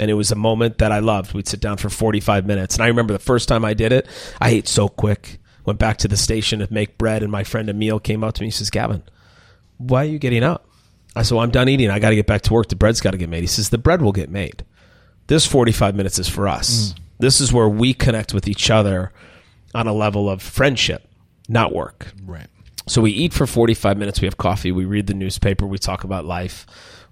and 0.00 0.10
it 0.10 0.14
was 0.14 0.32
a 0.32 0.34
moment 0.34 0.78
that 0.78 0.92
I 0.92 1.00
loved. 1.00 1.34
We'd 1.34 1.46
sit 1.46 1.60
down 1.60 1.76
for 1.76 1.90
45 1.90 2.46
minutes. 2.46 2.74
And 2.74 2.82
I 2.82 2.86
remember 2.86 3.12
the 3.12 3.18
first 3.18 3.48
time 3.48 3.66
I 3.66 3.74
did 3.74 3.92
it, 3.92 4.08
I 4.40 4.48
ate 4.48 4.66
so 4.66 4.88
quick. 4.88 5.38
Went 5.66 5.78
back 5.78 5.98
to 5.98 6.08
the 6.08 6.16
station 6.16 6.60
to 6.60 6.72
make 6.72 6.96
bread, 6.96 7.22
and 7.22 7.30
my 7.30 7.44
friend 7.44 7.68
Emil 7.68 8.00
came 8.00 8.24
up 8.24 8.34
to 8.34 8.40
me 8.40 8.46
and 8.46 8.54
says, 8.54 8.70
Gavin, 8.70 9.02
why 9.76 10.02
are 10.02 10.08
you 10.08 10.18
getting 10.18 10.42
up? 10.42 10.66
I 11.14 11.22
said, 11.22 11.34
well, 11.34 11.44
I'm 11.44 11.50
done 11.50 11.68
eating. 11.68 11.90
I 11.90 11.98
got 11.98 12.10
to 12.10 12.16
get 12.16 12.26
back 12.26 12.40
to 12.42 12.52
work. 12.54 12.68
The 12.68 12.76
bread's 12.76 13.02
got 13.02 13.10
to 13.10 13.18
get 13.18 13.28
made. 13.28 13.42
He 13.42 13.46
says, 13.46 13.68
the 13.68 13.76
bread 13.76 14.00
will 14.00 14.12
get 14.12 14.30
made. 14.30 14.64
This 15.26 15.44
45 15.44 15.94
minutes 15.94 16.18
is 16.18 16.28
for 16.28 16.48
us. 16.48 16.92
Mm. 16.92 16.98
This 17.18 17.42
is 17.42 17.52
where 17.52 17.68
we 17.68 17.92
connect 17.92 18.32
with 18.32 18.48
each 18.48 18.70
other 18.70 19.12
on 19.74 19.86
a 19.86 19.92
level 19.92 20.30
of 20.30 20.40
friendship, 20.40 21.06
not 21.46 21.74
work. 21.74 22.06
Right. 22.24 22.46
So 22.88 23.02
we 23.02 23.10
eat 23.10 23.34
for 23.34 23.46
45 23.46 23.98
minutes. 23.98 24.22
We 24.22 24.26
have 24.26 24.38
coffee. 24.38 24.72
We 24.72 24.86
read 24.86 25.08
the 25.08 25.14
newspaper. 25.14 25.66
We 25.66 25.76
talk 25.76 26.04
about 26.04 26.24
life. 26.24 26.66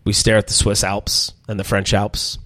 We 0.05 0.15
stare 0.15 0.39
at 0.39 0.47
the 0.47 0.55
Swiss 0.55 0.83
Alps 0.83 1.35
and 1.49 1.61
the 1.61 1.65
French 1.65 1.93
Alps. 1.93 2.39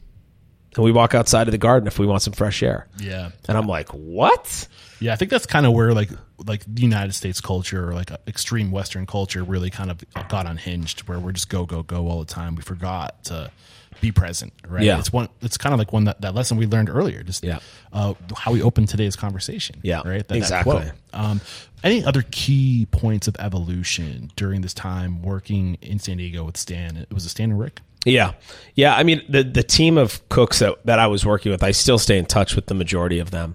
And 0.75 0.85
we 0.85 0.93
walk 0.93 1.15
outside 1.15 1.49
of 1.49 1.53
the 1.53 1.59
garden 1.59 1.87
if 1.87 1.99
we 1.99 2.07
want 2.07 2.23
some 2.23 2.33
fresh 2.33 2.63
air. 2.63 2.89
Yeah. 2.99 3.31
And 3.49 3.59
I'm 3.59 3.67
like, 3.67 3.89
what? 3.91 4.67
Yeah, 5.01 5.13
I 5.13 5.17
think 5.17 5.31
that's 5.31 5.47
kind 5.47 5.67
of 5.67 5.73
where 5.73 5.93
like 5.93 6.11
like 6.47 6.65
the 6.67 6.83
United 6.83 7.13
States 7.13 7.41
culture 7.41 7.89
or 7.89 7.95
like 7.95 8.11
uh, 8.11 8.19
extreme 8.27 8.71
Western 8.71 9.07
culture 9.07 9.43
really 9.45 9.71
kind 9.71 9.91
of 9.91 10.01
got 10.29 10.47
unhinged, 10.47 11.09
where 11.09 11.19
we're 11.19 11.33
just 11.33 11.49
go 11.49 11.67
go 11.67 11.83
go 11.83 12.09
all 12.09 12.21
the 12.21 12.33
time. 12.33 12.55
We 12.55 12.63
forgot 12.63 13.25
to 13.25 13.51
be 14.03 14.13
present, 14.13 14.53
right? 14.69 14.83
Yeah. 14.83 14.99
it's 14.99 15.11
one. 15.11 15.29
It's 15.41 15.57
kind 15.57 15.73
of 15.73 15.79
like 15.79 15.93
one 15.93 16.05
that, 16.05 16.21
that 16.21 16.35
lesson 16.35 16.59
we 16.59 16.67
learned 16.67 16.91
earlier, 16.91 17.23
just 17.23 17.43
Yeah. 17.43 17.61
uh, 17.93 18.13
how 18.37 18.53
we 18.53 18.61
open 18.61 18.85
today's 18.85 19.17
conversation. 19.17 19.77
Yeah, 19.83 20.03
right. 20.05 20.27
That, 20.29 20.37
exactly. 20.37 20.75
That. 20.77 20.95
Um, 21.15 21.41
any 21.83 22.05
other 22.05 22.23
key 22.31 22.87
points 22.91 23.29
of 23.29 23.37
evolution 23.39 24.31
during 24.37 24.61
this 24.61 24.75
time 24.75 25.23
working 25.23 25.79
in 25.81 25.99
San 25.99 26.19
Diego 26.19 26.45
with 26.45 26.57
Stan? 26.59 26.97
It 26.97 27.13
was 27.15 27.25
a 27.25 27.29
Stan 27.31 27.51
and 27.53 27.59
Rick. 27.59 27.81
Yeah. 28.05 28.33
Yeah. 28.75 28.95
I 28.95 29.05
mean, 29.05 29.23
the, 29.29 29.45
the 29.45 29.63
team 29.63 29.97
of 29.97 30.29
cooks 30.29 30.59
that, 30.59 30.85
that 30.85 30.99
I 30.99 31.07
was 31.07 31.25
working 31.25 31.53
with, 31.53 31.63
I 31.63 31.71
still 31.71 31.99
stay 31.99 32.19
in 32.19 32.27
touch 32.27 32.57
with 32.57 32.67
the 32.67 32.75
majority 32.75 33.21
of 33.21 33.31
them. 33.31 33.55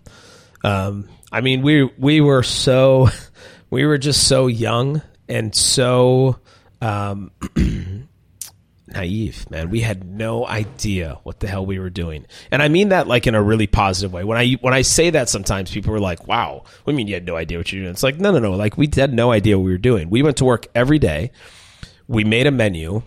Um, 0.64 1.10
I 1.32 1.42
mean, 1.42 1.62
we, 1.62 1.84
we 1.84 2.22
were 2.22 2.44
so, 2.44 3.10
we 3.70 3.86
were 3.86 3.98
just 3.98 4.28
so 4.28 4.48
young 4.48 5.02
and 5.28 5.54
so, 5.54 6.40
um, 6.82 7.32
naive, 8.98 9.50
man. 9.50 9.70
We 9.70 9.82
had 9.82 10.06
no 10.06 10.46
idea 10.46 11.20
what 11.24 11.40
the 11.40 11.48
hell 11.48 11.66
we 11.66 11.80
were 11.80 11.90
doing. 11.90 12.26
And 12.52 12.62
I 12.62 12.68
mean 12.68 12.90
that 12.90 13.08
like 13.08 13.28
in 13.28 13.36
a 13.36 13.42
really 13.42 13.68
positive 13.68 14.12
way. 14.12 14.24
When 14.24 14.38
I 14.38 14.54
when 14.62 14.74
I 14.74 14.82
say 14.82 15.10
that 15.12 15.30
sometimes 15.30 15.72
people 15.72 15.94
are 15.94 16.00
like, 16.00 16.28
"Wow, 16.28 16.64
what 16.84 16.96
mean 16.96 17.08
you 17.08 17.14
had 17.14 17.26
no 17.26 17.36
idea 17.36 17.58
what 17.58 17.72
you're 17.72 17.82
doing?" 17.84 17.92
It's 17.92 18.04
like, 18.04 18.20
"No, 18.20 18.32
no, 18.32 18.40
no. 18.40 18.52
Like 18.52 18.78
we 18.78 18.90
had 18.96 19.14
no 19.14 19.32
idea 19.32 19.58
what 19.58 19.66
we 19.66 19.72
were 19.72 19.78
doing. 19.78 20.10
We 20.10 20.24
went 20.24 20.38
to 20.38 20.46
work 20.46 20.68
every 20.76 21.00
day. 21.00 21.32
We 22.08 22.24
made 22.24 22.48
a 22.48 22.52
menu 22.52 23.04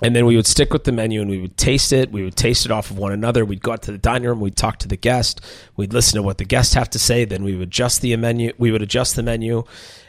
and 0.00 0.14
then 0.14 0.26
we 0.26 0.36
would 0.36 0.46
stick 0.46 0.72
with 0.72 0.84
the 0.84 0.92
menu 0.92 1.20
and 1.20 1.28
we 1.28 1.40
would 1.40 1.56
taste 1.56 1.92
it. 1.92 2.12
We 2.12 2.22
would 2.22 2.36
taste 2.36 2.64
it 2.64 2.70
off 2.70 2.90
of 2.90 2.98
one 2.98 3.12
another. 3.12 3.44
We'd 3.44 3.62
go 3.62 3.72
out 3.72 3.82
to 3.82 3.92
the 3.92 3.98
dining 3.98 4.28
room. 4.28 4.40
We'd 4.40 4.56
talk 4.56 4.78
to 4.80 4.88
the 4.88 4.96
guest. 4.96 5.40
We'd 5.76 5.92
listen 5.92 6.16
to 6.16 6.22
what 6.22 6.38
the 6.38 6.44
guests 6.44 6.74
have 6.74 6.88
to 6.90 6.98
say. 6.98 7.24
Then 7.24 7.42
we 7.42 7.56
would 7.56 7.68
adjust 7.68 8.00
the 8.00 8.14
menu. 8.16 8.52
We 8.58 8.70
would 8.70 8.82
adjust 8.82 9.16
the 9.16 9.24
menu. 9.24 9.64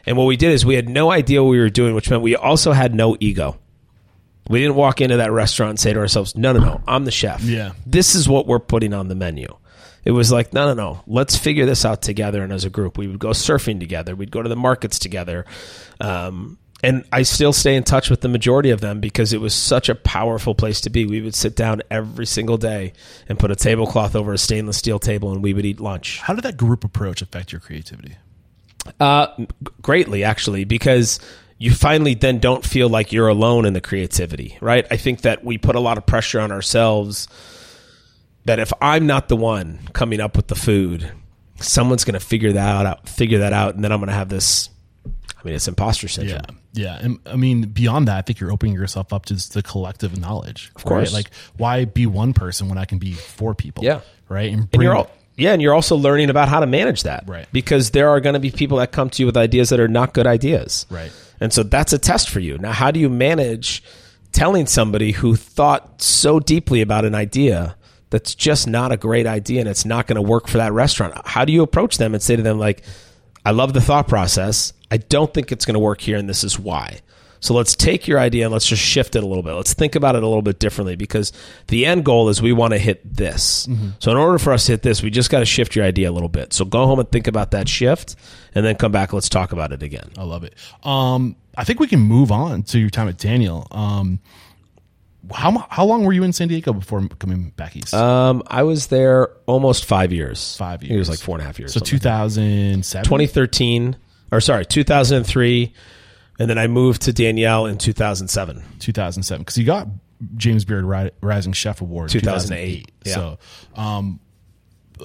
And 0.06 0.16
what 0.16 0.26
we 0.26 0.38
did 0.38 0.52
is 0.52 0.66
we 0.66 0.76
had 0.76 0.88
no 0.88 1.12
idea 1.12 1.42
what 1.42 1.50
we 1.50 1.60
were 1.60 1.70
doing, 1.70 1.96
which 1.96 2.10
meant 2.10 2.22
we 2.22 2.36
also 2.36 2.72
had 2.72 2.94
no 2.94 3.18
ego. 3.20 3.58
We 4.50 4.60
didn't 4.60 4.76
walk 4.76 5.00
into 5.00 5.18
that 5.18 5.32
restaurant 5.32 5.70
and 5.70 5.80
say 5.80 5.94
to 5.94 6.00
ourselves, 6.00 6.36
no, 6.36 6.52
no, 6.52 6.60
no, 6.60 6.82
I'm 6.88 7.06
the 7.06 7.12
chef. 7.12 7.44
Yeah. 7.44 7.72
This 7.86 8.16
is 8.16 8.28
what 8.28 8.48
we're 8.48 8.60
putting 8.60 8.94
on 8.94 9.08
the 9.08 9.16
menu. 9.16 9.48
It 10.04 10.12
was 10.12 10.32
like, 10.32 10.54
no, 10.54 10.66
no, 10.68 10.74
no, 10.74 11.04
let's 11.08 11.38
figure 11.38 11.66
this 11.66 11.86
out 11.86 12.02
together. 12.02 12.42
And 12.44 12.52
as 12.52 12.66
a 12.66 12.70
group, 12.70 12.98
we 12.98 13.08
would 13.08 13.20
go 13.20 13.30
surfing 13.30 13.80
together. 13.80 14.16
We'd 14.16 14.32
go 14.32 14.42
to 14.42 14.50
the 14.50 14.56
markets 14.56 14.98
together. 14.98 15.46
Um, 16.02 16.58
and 16.82 17.04
I 17.12 17.24
still 17.24 17.52
stay 17.52 17.76
in 17.76 17.84
touch 17.84 18.10
with 18.10 18.22
the 18.22 18.30
majority 18.30 18.70
of 18.70 18.80
them 18.80 19.02
because 19.02 19.34
it 19.34 19.42
was 19.42 19.54
such 19.54 19.90
a 19.90 19.96
powerful 19.96 20.56
place 20.56 20.82
to 20.82 20.90
be. 20.90 21.06
We 21.06 21.22
would 21.22 21.36
sit 21.36 21.56
down 21.56 21.82
every 21.92 22.26
single 22.26 22.58
day 22.58 22.94
and 23.28 23.38
put 23.38 23.52
a 23.52 23.56
tablecloth 23.56 24.16
over 24.16 24.34
a 24.34 24.38
stainless 24.38 24.78
steel 24.78 24.98
table 24.98 25.32
and 25.32 25.44
we 25.44 25.54
would 25.54 25.66
eat 25.66 25.80
lunch. 25.80 26.20
How 26.20 26.34
did 26.34 26.46
that 26.46 26.58
group 26.58 26.84
approach 26.84 27.22
affect 27.22 27.52
your 27.52 27.60
creativity? 27.60 28.16
Uh, 29.00 29.28
greatly, 29.82 30.24
actually, 30.24 30.64
because 30.64 31.20
you 31.60 31.72
finally 31.72 32.16
then 32.16 32.40
don't 32.40 32.66
feel 32.66 32.90
like 32.90 33.12
you're 33.12 33.28
alone 33.28 33.66
in 33.66 33.74
the 33.74 33.82
creativity, 33.82 34.58
right? 34.62 34.88
I 34.90 34.98
think 34.98 35.22
that 35.22 35.44
we 35.44 35.58
put 35.58 35.76
a 35.76 35.80
lot 35.80 35.98
of 35.98 36.06
pressure 36.06 36.40
on 36.40 36.52
ourselves 36.52 37.28
that 38.46 38.60
if 38.60 38.74
I'm 38.82 39.06
not 39.06 39.28
the 39.28 39.36
one 39.36 39.80
coming 39.94 40.22
up 40.22 40.36
with 40.36 40.48
the 40.48 40.56
food, 40.56 41.12
someone's 41.58 42.06
going 42.06 42.20
to 42.20 42.26
figure 42.26 42.54
that 42.54 42.86
out, 42.86 43.08
figure 43.08 43.40
that 43.40 43.54
out, 43.54 43.76
and 43.76 43.84
then 43.84 43.92
I'm 43.92 44.00
going 44.00 44.08
to 44.08 44.14
have 44.14 44.30
this 44.30 44.70
I 45.40 45.46
mean, 45.46 45.56
it's 45.56 45.68
imposter 45.68 46.08
syndrome. 46.08 46.60
Yeah, 46.74 46.98
yeah. 46.98 47.00
And 47.02 47.20
I 47.26 47.38
mean, 47.38 47.70
beyond 47.70 48.08
that, 48.08 48.18
I 48.18 48.22
think 48.22 48.40
you're 48.40 48.52
opening 48.52 48.74
yourself 48.74 49.14
up 49.14 49.26
to 49.28 49.36
the 49.36 49.64
collective 49.64 50.20
knowledge. 50.20 50.72
Of 50.76 50.84
course. 50.84 51.14
Like, 51.14 51.32
why 51.58 51.86
be 51.86 52.06
one 52.06 52.34
person 52.34 52.68
when 52.68 52.78
I 52.78 52.86
can 52.86 52.98
be 52.98 53.14
four 53.14 53.56
people? 53.56 53.84
Yeah. 53.84 54.02
Right. 54.28 54.52
And, 54.52 54.68
And 54.74 54.84
you're 54.84 54.96
all, 54.96 55.10
yeah, 55.38 55.54
and 55.54 55.62
you're 55.62 55.74
also 55.74 55.96
learning 55.96 56.30
about 56.30 56.50
how 56.50 56.60
to 56.60 56.68
manage 56.68 57.04
that. 57.04 57.24
Right. 57.26 57.48
Because 57.54 57.92
there 57.92 58.10
are 58.10 58.20
going 58.20 58.34
to 58.34 58.40
be 58.40 58.52
people 58.52 58.80
that 58.80 58.92
come 58.92 59.10
to 59.12 59.24
you 59.24 59.26
with 59.26 59.38
ideas 59.38 59.70
that 59.70 59.80
are 59.80 59.88
not 59.88 60.14
good 60.14 60.28
ideas. 60.28 60.86
Right. 60.90 61.12
And 61.40 61.54
so 61.54 61.64
that's 61.64 61.94
a 61.94 61.98
test 61.98 62.30
for 62.30 62.40
you. 62.40 62.58
Now, 62.58 62.72
how 62.72 62.92
do 62.92 63.00
you 63.00 63.10
manage 63.10 63.84
telling 64.32 64.66
somebody 64.68 65.12
who 65.12 65.36
thought 65.36 66.02
so 66.02 66.40
deeply 66.40 66.82
about 66.82 67.06
an 67.06 67.16
idea 67.16 67.76
that's 68.10 68.36
just 68.36 68.68
not 68.68 68.92
a 68.92 68.98
great 68.98 69.28
idea 69.28 69.60
and 69.60 69.70
it's 69.70 69.86
not 69.86 70.08
going 70.08 70.16
to 70.16 70.22
work 70.22 70.48
for 70.48 70.58
that 70.58 70.74
restaurant? 70.74 71.14
How 71.26 71.46
do 71.46 71.54
you 71.54 71.64
approach 71.64 71.98
them 71.98 72.14
and 72.14 72.22
say 72.22 72.36
to 72.36 72.42
them, 72.42 72.60
like, 72.60 72.84
I 73.46 73.52
love 73.52 73.74
the 73.74 73.82
thought 73.82 74.08
process. 74.08 74.74
I 74.92 74.98
don't 74.98 75.34
think 75.34 75.52
it's 75.52 75.66
going 75.66 75.76
to 75.76 75.80
work 75.80 76.02
here, 76.02 76.18
and 76.18 76.28
this 76.28 76.44
is 76.44 76.60
why. 76.60 77.00
So 77.42 77.54
let's 77.54 77.76
take 77.76 78.08
your 78.08 78.20
idea 78.20 78.46
and 78.46 78.52
let's 78.54 78.66
just 78.68 78.82
shift 78.82 79.16
it 79.16 79.24
a 79.24 79.26
little 79.26 79.44
bit. 79.44 79.54
Let's 79.54 79.74
think 79.74 79.96
about 79.96 80.16
it 80.16 80.24
a 80.24 80.28
little 80.28 80.42
bit 80.42 80.60
differently 80.60 80.96
because 80.98 81.32
the 81.68 81.86
end 81.86 82.04
goal 82.04 82.28
is 82.30 82.42
we 82.42 82.52
want 82.52 82.74
to 82.74 82.78
hit 82.80 83.02
this. 83.16 83.68
So 84.00 84.12
in 84.12 84.18
order 84.18 84.38
for 84.38 84.52
us 84.52 84.66
to 84.66 84.74
hit 84.74 84.82
this, 84.82 85.02
we 85.02 85.10
just 85.10 85.30
got 85.30 85.40
to 85.40 85.46
shift 85.46 85.76
your 85.76 85.86
idea 85.86 86.10
a 86.10 86.12
little 86.12 86.28
bit. 86.30 86.52
So 86.52 86.66
go 86.66 86.86
home 86.86 87.00
and 87.00 87.10
think 87.10 87.28
about 87.28 87.52
that 87.52 87.70
shift 87.70 88.16
and 88.54 88.66
then 88.66 88.76
come 88.76 88.92
back. 88.92 89.14
Let's 89.14 89.30
talk 89.30 89.54
about 89.54 89.72
it 89.72 89.82
again. 89.84 90.10
I 90.18 90.24
love 90.24 90.44
it. 90.44 90.54
Um, 90.84 91.36
I 91.58 91.64
think 91.64 91.80
we 91.80 91.88
can 91.88 92.00
move 92.02 92.32
on 92.32 92.64
to 92.64 92.80
your 92.80 92.90
time 92.90 93.08
at 93.08 93.18
Daniel. 93.18 93.68
Um, 93.72 94.20
how 95.34 95.66
how 95.70 95.86
long 95.86 96.06
were 96.06 96.14
you 96.14 96.24
in 96.24 96.34
San 96.34 96.48
Diego 96.48 96.74
before 96.74 97.08
coming 97.20 97.50
back 97.52 97.76
east? 97.76 97.94
Um, 97.94 98.42
I 98.48 98.64
was 98.64 98.88
there 98.88 99.30
almost 99.46 99.86
five 99.86 100.12
years. 100.12 100.56
Five 100.58 100.82
years. 100.84 100.96
It 100.96 100.98
was 100.98 101.10
like 101.10 101.20
four 101.20 101.36
and 101.36 101.44
a 101.44 101.46
half 101.46 101.60
years. 101.60 101.74
so 101.74 101.80
something. 101.80 102.00
2007. 102.00 103.04
2013, 103.06 103.98
or 104.32 104.42
sorry, 104.42 104.66
2003. 104.66 105.74
And 106.40 106.50
then 106.50 106.58
I 106.58 106.68
moved 106.68 107.02
to 107.04 107.14
Daniel 107.14 107.66
in 107.66 107.78
2007. 107.78 108.64
2007 108.80 109.42
because 109.42 109.58
you 109.58 109.66
got 109.66 109.88
James 110.36 110.66
Beard 110.66 110.86
Rising 111.22 111.54
Chef 111.54 111.82
Award 111.82 112.14
in 112.16 112.22
2008, 112.22 112.92
yeah. 113.06 113.14
So, 113.14 113.38
um, 113.76 114.20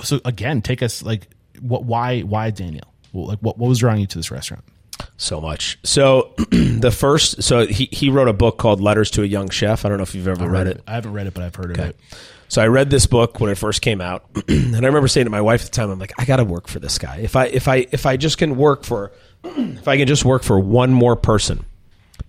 so 0.03 0.20
again, 0.24 0.62
take 0.62 0.82
us 0.82 1.03
like 1.03 1.28
what? 1.61 1.85
Why? 1.85 2.20
Why 2.20 2.51
Daniel? 2.51 2.87
Well, 3.12 3.26
like 3.26 3.39
what? 3.41 3.59
What 3.59 3.68
was 3.68 3.78
drawing 3.78 4.01
you 4.01 4.07
to 4.07 4.18
this 4.18 4.30
restaurant? 4.30 4.64
So 5.16 5.41
much. 5.41 5.78
So 5.85 6.35
the 6.51 6.91
first, 6.91 7.43
so 7.43 7.66
he, 7.66 7.89
he 7.93 8.11
wrote 8.11 8.26
a 8.28 8.32
book 8.32 8.59
called 8.59 8.80
Letters 8.80 9.11
to 9.12 9.22
a 9.22 9.26
Young 9.26 9.49
Chef. 9.51 9.85
I 9.85 9.89
don't 9.89 9.99
know 9.99 10.03
if 10.03 10.14
you've 10.14 10.26
ever 10.28 10.49
read 10.49 10.66
it. 10.66 10.82
I 10.87 10.95
haven't 10.95 11.12
read 11.12 11.26
it, 11.28 11.35
but 11.35 11.45
I've 11.45 11.55
heard 11.55 11.70
of 11.72 11.78
Okay. 11.78 11.89
it. 11.91 11.97
So 12.49 12.62
I 12.62 12.66
read 12.66 12.91
this 12.91 13.07
book 13.07 13.39
when 13.41 13.51
it 13.51 13.57
first 13.57 13.82
came 13.82 14.01
out, 14.01 14.24
and 14.49 14.74
I 14.74 14.87
remember 14.87 15.09
saying 15.09 15.26
to 15.26 15.30
my 15.30 15.41
wife 15.41 15.61
at 15.62 15.66
the 15.66 15.72
time, 15.72 15.91
"I'm 15.91 15.99
like, 15.99 16.12
I 16.18 16.24
got 16.24 16.37
to 16.37 16.45
work 16.45 16.68
for 16.68 16.78
this 16.80 16.99
guy. 16.99 17.18
If 17.18 17.37
I 17.37 17.47
if 17.47 17.68
I 17.68 17.87
if 17.93 18.07
I 18.07 18.16
just 18.16 18.39
can 18.39 18.57
work 18.57 18.85
for, 18.85 19.12
if 19.78 19.88
I 19.88 19.97
can 19.97 20.09
just 20.09 20.24
work 20.24 20.42
for 20.42 20.59
one 20.59 20.92
more 20.92 21.16
person 21.16 21.64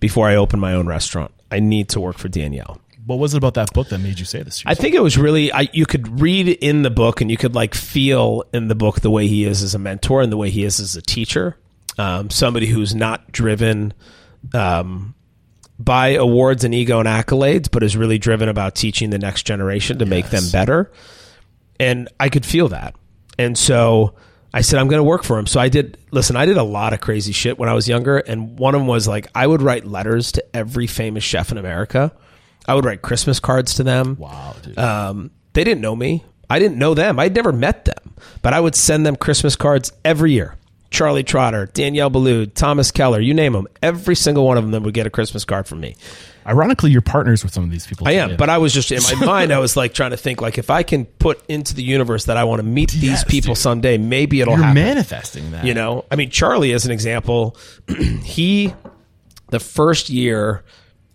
before 0.00 0.28
I 0.28 0.36
open 0.36 0.60
my 0.60 0.74
own 0.74 0.86
restaurant, 0.86 1.32
I 1.50 1.60
need 1.60 1.88
to 1.90 2.00
work 2.00 2.18
for 2.18 2.28
Daniel." 2.28 2.80
What 3.06 3.20
was 3.20 3.34
it 3.34 3.36
about 3.36 3.54
that 3.54 3.72
book 3.72 3.88
that 3.90 3.98
made 3.98 4.18
you 4.18 4.24
say 4.24 4.42
this? 4.42 4.64
I 4.66 4.74
think 4.74 4.96
it 4.96 5.00
was 5.00 5.16
really 5.16 5.52
I, 5.52 5.68
you 5.72 5.86
could 5.86 6.20
read 6.20 6.48
in 6.48 6.82
the 6.82 6.90
book 6.90 7.20
and 7.20 7.30
you 7.30 7.36
could 7.36 7.54
like 7.54 7.74
feel 7.74 8.42
in 8.52 8.66
the 8.66 8.74
book 8.74 9.00
the 9.00 9.10
way 9.10 9.28
he 9.28 9.44
is 9.44 9.62
as 9.62 9.76
a 9.76 9.78
mentor 9.78 10.22
and 10.22 10.32
the 10.32 10.36
way 10.36 10.50
he 10.50 10.64
is 10.64 10.80
as 10.80 10.96
a 10.96 11.02
teacher. 11.02 11.56
Um, 11.98 12.30
somebody 12.30 12.66
who's 12.66 12.96
not 12.96 13.30
driven 13.30 13.94
um, 14.52 15.14
by 15.78 16.08
awards 16.08 16.64
and 16.64 16.74
ego 16.74 16.98
and 16.98 17.08
accolades, 17.08 17.70
but 17.70 17.82
is 17.82 17.96
really 17.96 18.18
driven 18.18 18.48
about 18.48 18.74
teaching 18.74 19.10
the 19.10 19.18
next 19.18 19.44
generation 19.44 19.98
to 20.00 20.06
make 20.06 20.30
them 20.30 20.44
better. 20.50 20.90
And 21.78 22.08
I 22.18 22.28
could 22.28 22.44
feel 22.44 22.68
that. 22.68 22.94
And 23.38 23.56
so 23.56 24.14
I 24.56 24.62
said, 24.62 24.80
I'm 24.80 24.88
going 24.88 25.00
to 25.00 25.04
work 25.04 25.22
for 25.22 25.38
him. 25.38 25.46
So 25.46 25.60
I 25.60 25.68
did, 25.68 25.98
listen, 26.12 26.34
I 26.34 26.46
did 26.46 26.56
a 26.56 26.62
lot 26.62 26.94
of 26.94 27.00
crazy 27.02 27.32
shit 27.32 27.58
when 27.58 27.68
I 27.68 27.74
was 27.74 27.86
younger. 27.86 28.16
And 28.16 28.58
one 28.58 28.74
of 28.74 28.80
them 28.80 28.88
was 28.88 29.06
like, 29.06 29.26
I 29.34 29.46
would 29.46 29.60
write 29.60 29.84
letters 29.84 30.32
to 30.32 30.56
every 30.56 30.86
famous 30.86 31.22
chef 31.22 31.52
in 31.52 31.58
America. 31.58 32.10
I 32.66 32.74
would 32.74 32.86
write 32.86 33.02
Christmas 33.02 33.38
cards 33.38 33.74
to 33.74 33.82
them. 33.82 34.16
wow, 34.16 34.56
dude. 34.62 34.78
Um, 34.78 35.30
they 35.52 35.62
didn't 35.62 35.82
know 35.82 35.94
me. 35.94 36.24
I 36.48 36.58
didn't 36.58 36.78
know 36.78 36.94
them. 36.94 37.18
I'd 37.18 37.34
never 37.34 37.52
met 37.52 37.84
them, 37.84 38.14
but 38.40 38.54
I 38.54 38.60
would 38.60 38.74
send 38.74 39.04
them 39.04 39.16
Christmas 39.16 39.56
cards 39.56 39.92
every 40.06 40.32
year. 40.32 40.56
Charlie 40.88 41.22
Trotter, 41.22 41.66
Daniel 41.74 42.10
Boulud, 42.10 42.54
Thomas 42.54 42.90
Keller, 42.90 43.20
you 43.20 43.34
name 43.34 43.52
them. 43.52 43.68
Every 43.82 44.16
single 44.16 44.46
one 44.46 44.56
of 44.56 44.70
them 44.70 44.84
would 44.84 44.94
get 44.94 45.06
a 45.06 45.10
Christmas 45.10 45.44
card 45.44 45.66
from 45.66 45.80
me. 45.80 45.96
Ironically, 46.46 46.90
you're 46.90 47.00
partners 47.02 47.42
with 47.42 47.52
some 47.52 47.64
of 47.64 47.70
these 47.70 47.86
people. 47.86 48.06
I 48.06 48.12
am, 48.12 48.36
but 48.36 48.48
I 48.48 48.58
was 48.58 48.72
just 48.72 48.92
in 48.92 49.02
my 49.02 49.14
mind. 49.26 49.52
I 49.52 49.58
was 49.58 49.76
like 49.76 49.92
trying 49.94 50.12
to 50.12 50.16
think, 50.16 50.40
like 50.40 50.58
if 50.58 50.70
I 50.70 50.82
can 50.82 51.04
put 51.04 51.44
into 51.48 51.74
the 51.74 51.82
universe 51.82 52.26
that 52.26 52.36
I 52.36 52.44
want 52.44 52.60
to 52.60 52.62
meet 52.66 52.92
these 52.92 53.02
Yes, 53.02 53.24
people 53.24 53.54
dude. 53.54 53.58
someday, 53.62 53.98
maybe 53.98 54.40
it'll 54.40 54.54
you're 54.54 54.62
happen. 54.62 54.74
manifesting 54.82 55.50
that. 55.50 55.64
You 55.64 55.74
know, 55.74 56.04
I 56.10 56.16
mean, 56.16 56.30
Charlie, 56.30 56.72
as 56.72 56.84
an 56.86 56.92
example, 56.92 57.56
he, 58.22 58.72
the 59.50 59.58
first 59.60 60.08
year 60.08 60.62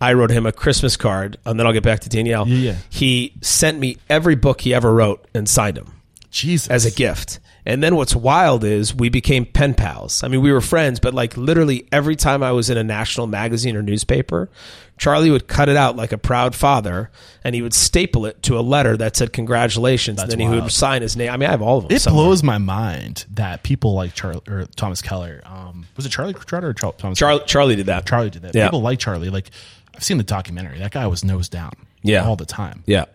I 0.02 0.14
wrote 0.14 0.32
him 0.32 0.46
a 0.46 0.52
Christmas 0.52 0.98
card, 0.98 1.38
and 1.46 1.60
then 1.60 1.66
I'll 1.68 1.74
get 1.74 1.84
back 1.84 2.00
to 2.02 2.10
Daniel. 2.10 2.48
Yeah, 2.48 2.72
yeah. 2.72 2.76
He 2.90 3.34
sent 3.42 3.80
me 3.80 3.98
every 4.10 4.36
book 4.36 4.62
he 4.62 4.74
ever 4.74 4.94
wrote 4.94 5.26
and 5.34 5.48
signed 5.48 5.78
them 5.78 5.94
Jesus, 6.32 6.70
as 6.70 6.86
a 6.86 6.92
gift. 6.92 7.40
And 7.66 7.84
then 7.84 7.96
what's 7.96 8.16
wild 8.16 8.64
is 8.64 8.96
we 8.96 9.10
became 9.10 9.46
pen 9.46 9.74
pals. 9.76 10.24
I 10.24 10.28
mean, 10.28 10.42
we 10.42 10.52
were 10.52 10.62
friends, 10.62 11.00
but 11.00 11.14
like 11.14 11.38
literally 11.38 11.88
every 11.92 12.16
time 12.16 12.42
I 12.42 12.52
was 12.52 12.70
in 12.70 12.78
a 12.78 12.84
national 12.84 13.28
magazine 13.28 13.76
or 13.76 13.84
newspaper, 13.84 14.50
Charlie 14.98 15.30
would 15.30 15.48
cut 15.48 15.70
it 15.70 15.78
out 15.78 15.96
like 15.96 16.12
a 16.12 16.18
proud 16.18 16.56
father 16.56 17.12
and 17.44 17.54
he 17.54 17.62
would 17.62 17.74
staple 17.74 18.26
it 18.26 18.42
to 18.44 18.58
a 18.58 18.62
letter 18.62 18.98
that 18.98 19.16
said 19.16 19.32
congratulations. 19.34 20.20
and 20.20 20.30
That's 20.30 20.38
then 20.38 20.52
he 20.54 20.60
would 20.60 20.72
sign 20.72 21.02
his 21.04 21.16
name. 21.16 21.32
I 21.32 21.38
mean, 21.38 21.48
I 21.50 21.52
have 21.52 21.62
all 21.62 21.78
of 21.80 21.88
them. 21.88 21.96
It 21.96 22.02
somewhere. 22.02 22.26
blows 22.26 22.42
my 22.44 22.58
mind 22.58 23.26
that 23.32 23.62
people 23.64 23.94
like 23.94 24.14
Charlie 24.16 24.42
or 24.48 24.66
Thomas 24.76 25.02
Keller. 25.02 25.42
Um, 25.46 25.86
was 25.96 26.06
it 26.06 26.10
Charlie 26.10 26.34
Trotter 26.34 26.70
or 26.70 26.74
Char- 26.74 26.94
Thomas? 26.94 27.18
Charlie, 27.20 27.44
Charlie 27.46 27.76
did 27.76 27.86
that. 27.88 28.06
Charlie 28.08 28.30
did 28.32 28.42
that. 28.44 28.56
Yeah. 28.56 28.68
People 28.68 28.82
like 28.82 28.98
Charlie. 29.00 29.30
Like 29.30 29.52
I've 29.96 30.04
seen 30.04 30.18
the 30.18 30.24
documentary. 30.24 30.80
That 30.80 30.92
guy 30.92 31.06
was 31.08 31.24
nose 31.24 31.48
down. 31.50 31.74
Yeah. 32.04 32.26
all 32.26 32.36
the 32.36 32.46
time. 32.48 32.84
Yeah. 32.88 33.06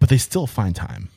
but 0.00 0.08
they 0.08 0.18
still 0.18 0.48
find 0.48 0.74
time. 0.74 1.08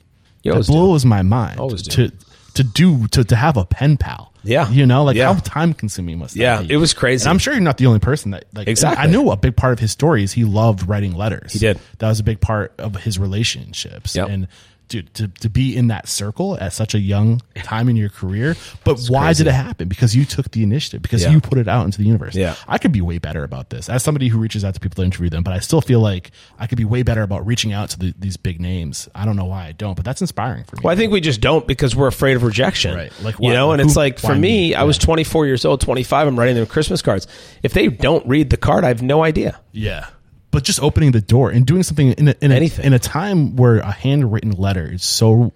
You 0.43 0.51
It 0.51 0.53
always 0.53 0.67
do. 0.67 0.73
blows 0.73 1.05
my 1.05 1.23
mind. 1.23 1.59
Always 1.59 1.81
do. 1.81 2.09
to 2.09 2.15
to 2.55 2.63
do 2.63 3.07
to 3.09 3.23
to 3.23 3.35
have 3.35 3.55
a 3.57 3.65
pen 3.65 3.97
pal. 3.97 4.31
Yeah. 4.43 4.69
you 4.69 4.85
know, 4.85 5.03
like 5.03 5.15
Yeah. 5.17 5.33
how 5.33 5.39
time 5.39 5.73
consuming 5.73 6.19
must 6.19 6.35
that 6.35 6.39
Yeah, 6.39 6.61
be? 6.61 6.73
it 6.73 6.77
was 6.77 6.93
crazy. 6.93 7.23
And 7.23 7.31
I'm 7.31 7.39
sure 7.39 7.53
you're 7.53 7.63
not 7.63 7.77
the 7.77 7.87
only 7.87 7.99
person 7.99 8.31
that 8.31 8.45
like. 8.53 8.67
Exactly. 8.67 9.03
I 9.03 9.07
knew 9.07 9.31
a 9.31 9.35
big 9.37 9.55
part 9.55 9.73
of 9.73 9.79
his 9.79 9.91
story 9.91 10.23
is 10.23 10.33
he 10.33 10.43
loved 10.43 10.87
writing 10.87 11.15
letters. 11.15 11.53
He 11.53 11.59
did. 11.59 11.79
That 11.97 12.09
was 12.09 12.19
a 12.19 12.23
big 12.23 12.41
part 12.41 12.73
of 12.77 12.95
his 12.95 13.17
relationships. 13.17 14.15
Yep. 14.15 14.29
And 14.29 14.47
dude, 14.87 15.13
to, 15.15 15.27
to 15.27 15.49
be 15.49 15.75
in 15.75 15.87
that 15.87 16.07
circle 16.07 16.57
at 16.59 16.73
such 16.73 16.93
a 16.93 16.99
young 16.99 17.41
time 17.57 17.89
in 17.89 17.95
your 17.95 18.09
career, 18.09 18.55
but 18.83 18.99
why 19.09 19.25
crazy. 19.27 19.43
did 19.43 19.49
it 19.49 19.53
happen? 19.53 19.87
Because 19.87 20.15
you 20.15 20.25
took 20.25 20.51
the 20.51 20.63
initiative, 20.63 21.01
because 21.01 21.23
Yeah. 21.23 21.31
you 21.31 21.41
put 21.41 21.57
it 21.57 21.67
out 21.67 21.85
into 21.85 21.97
the 21.97 22.05
universe. 22.05 22.35
Yeah. 22.35 22.55
I 22.67 22.77
could 22.77 22.91
be 22.91 23.01
way 23.01 23.17
better 23.17 23.43
about 23.43 23.69
this 23.69 23.89
as 23.89 24.03
somebody 24.03 24.27
who 24.27 24.37
reaches 24.39 24.63
out 24.65 24.73
to 24.75 24.79
people 24.79 24.95
to 24.97 25.03
interview 25.03 25.29
them, 25.29 25.43
but 25.43 25.53
I 25.53 25.59
still 25.59 25.81
feel 25.81 25.99
like 25.99 26.31
I 26.59 26.67
could 26.67 26.77
be 26.77 26.85
way 26.85 27.03
better 27.03 27.21
about 27.23 27.45
reaching 27.45 27.73
out 27.73 27.89
to 27.91 27.99
the, 27.99 28.13
these 28.19 28.37
big 28.37 28.59
names. 28.61 29.09
I 29.15 29.25
don't 29.25 29.35
know 29.35 29.45
why 29.45 29.65
I 29.67 29.71
don't, 29.71 29.95
but 29.95 30.05
that's 30.05 30.21
inspiring 30.21 30.63
for 30.65 30.75
me. 30.75 30.81
Well, 30.83 30.93
I 30.93 30.95
think 30.95 31.11
we 31.11 31.21
just 31.21 31.41
don't 31.41 31.65
because 31.67 31.95
we're 31.95 32.07
afraid 32.07 32.35
of 32.35 32.43
rejection. 32.43 32.95
Right. 32.95 33.11
Like 33.21 33.35
you 33.39 33.51
know, 33.53 33.71
and 33.71 33.81
Who- 33.81 33.87
it's 33.87 33.95
like 33.95 34.19
for 34.19 34.27
why 34.29 34.33
me, 34.35 34.69
me? 34.69 34.75
I 34.75 34.83
was 34.83 34.97
24 34.97 35.45
years 35.47 35.65
old, 35.65 35.81
25. 35.81 36.27
I'm 36.27 36.37
writing 36.39 36.55
them 36.55 36.65
Christmas 36.67 37.01
cards. 37.01 37.27
If 37.63 37.73
they 37.73 37.87
don't 37.87 38.25
read 38.27 38.49
the 38.49 38.57
card, 38.57 38.83
I 38.83 38.89
have 38.89 39.01
no 39.01 39.23
idea. 39.23 39.59
Yeah. 39.71 40.07
But 40.55 40.63
just 40.63 40.81
opening 40.81 41.11
the 41.11 41.21
door 41.21 41.49
and 41.51 41.65
doing 41.65 41.83
something 41.83 42.13
in 42.13 42.29
a, 42.29 42.35
in 42.41 42.51
a, 42.51 42.55
Anything. 42.55 42.85
in 42.85 42.93
a 42.93 42.99
time 42.99 43.55
where 43.57 43.77
a 43.79 43.91
handwritten 43.91 44.51
letter 44.53 44.89
is 44.91 45.03
so 45.03 45.51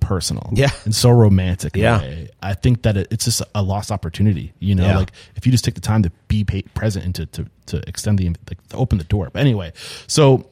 personal 0.00 0.50
Yeah. 0.54 0.70
and 0.84 0.94
so 0.94 1.10
romantic 1.10 1.74
in 1.76 1.80
a 1.80 1.84
Yeah. 1.84 1.98
way, 2.00 2.28
I 2.40 2.54
think 2.54 2.82
that 2.82 2.96
it, 2.96 3.08
it's 3.10 3.24
just 3.24 3.42
a 3.56 3.62
lost 3.62 3.90
opportunity. 3.90 4.52
You 4.60 4.76
know, 4.76 4.86
Yeah. 4.86 4.98
like 4.98 5.10
if 5.34 5.46
you 5.46 5.50
just 5.52 5.64
take 5.64 5.74
the 5.74 5.80
time 5.80 6.04
to 6.04 6.12
be 6.28 6.44
pa- 6.44 6.60
present 6.74 7.04
and 7.04 7.14
to, 7.16 7.26
to, 7.26 7.46
to 7.66 7.88
extend 7.88 8.18
the, 8.20 8.28
like, 8.48 8.66
to 8.68 8.76
open 8.76 8.98
the 8.98 9.04
door. 9.04 9.28
But 9.32 9.40
anyway, 9.40 9.72
so 10.06 10.46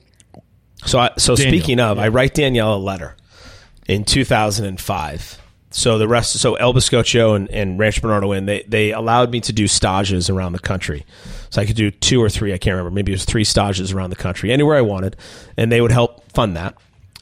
So, 0.85 0.99
I, 0.99 1.11
so 1.17 1.37
Daniel, 1.37 1.53
speaking 1.53 1.79
of, 1.81 1.99
I 2.01 2.09
write 2.09 2.35
Daniel 2.35 2.75
a 2.75 2.79
letter 2.79 3.15
in 3.87 4.05
2005. 4.05 5.39
So 5.77 5.99
the 5.99 6.07
rest, 6.07 6.39
so 6.39 6.55
El 6.55 6.73
Bizcocho 6.73 7.35
and, 7.35 7.51
and 7.51 7.81
Rancho 7.81 8.01
Bernardo 8.01 8.33
Inn, 8.33 8.47
they 8.47 8.63
they 8.63 8.93
allowed 8.93 9.33
me 9.33 9.41
to 9.41 9.53
do 9.53 9.67
stages 9.67 10.31
around 10.31 10.53
the 10.53 10.61
country. 10.61 11.05
So 11.51 11.61
I 11.61 11.67
could 11.67 11.75
do 11.75 11.91
two 11.91 12.23
or 12.23 12.31
three, 12.31 12.55
I 12.55 12.59
can't 12.59 12.75
remember. 12.75 12.95
Maybe 12.95 13.11
it 13.11 13.17
was 13.17 13.25
three 13.25 13.43
stages 13.43 13.93
around 13.93 14.11
the 14.11 14.17
country, 14.17 14.53
anywhere 14.53 14.77
I 14.77 14.83
wanted, 14.83 15.17
and 15.57 15.73
they 15.73 15.81
would 15.81 15.91
help 15.91 16.31
fund 16.31 16.57
that, 16.57 16.77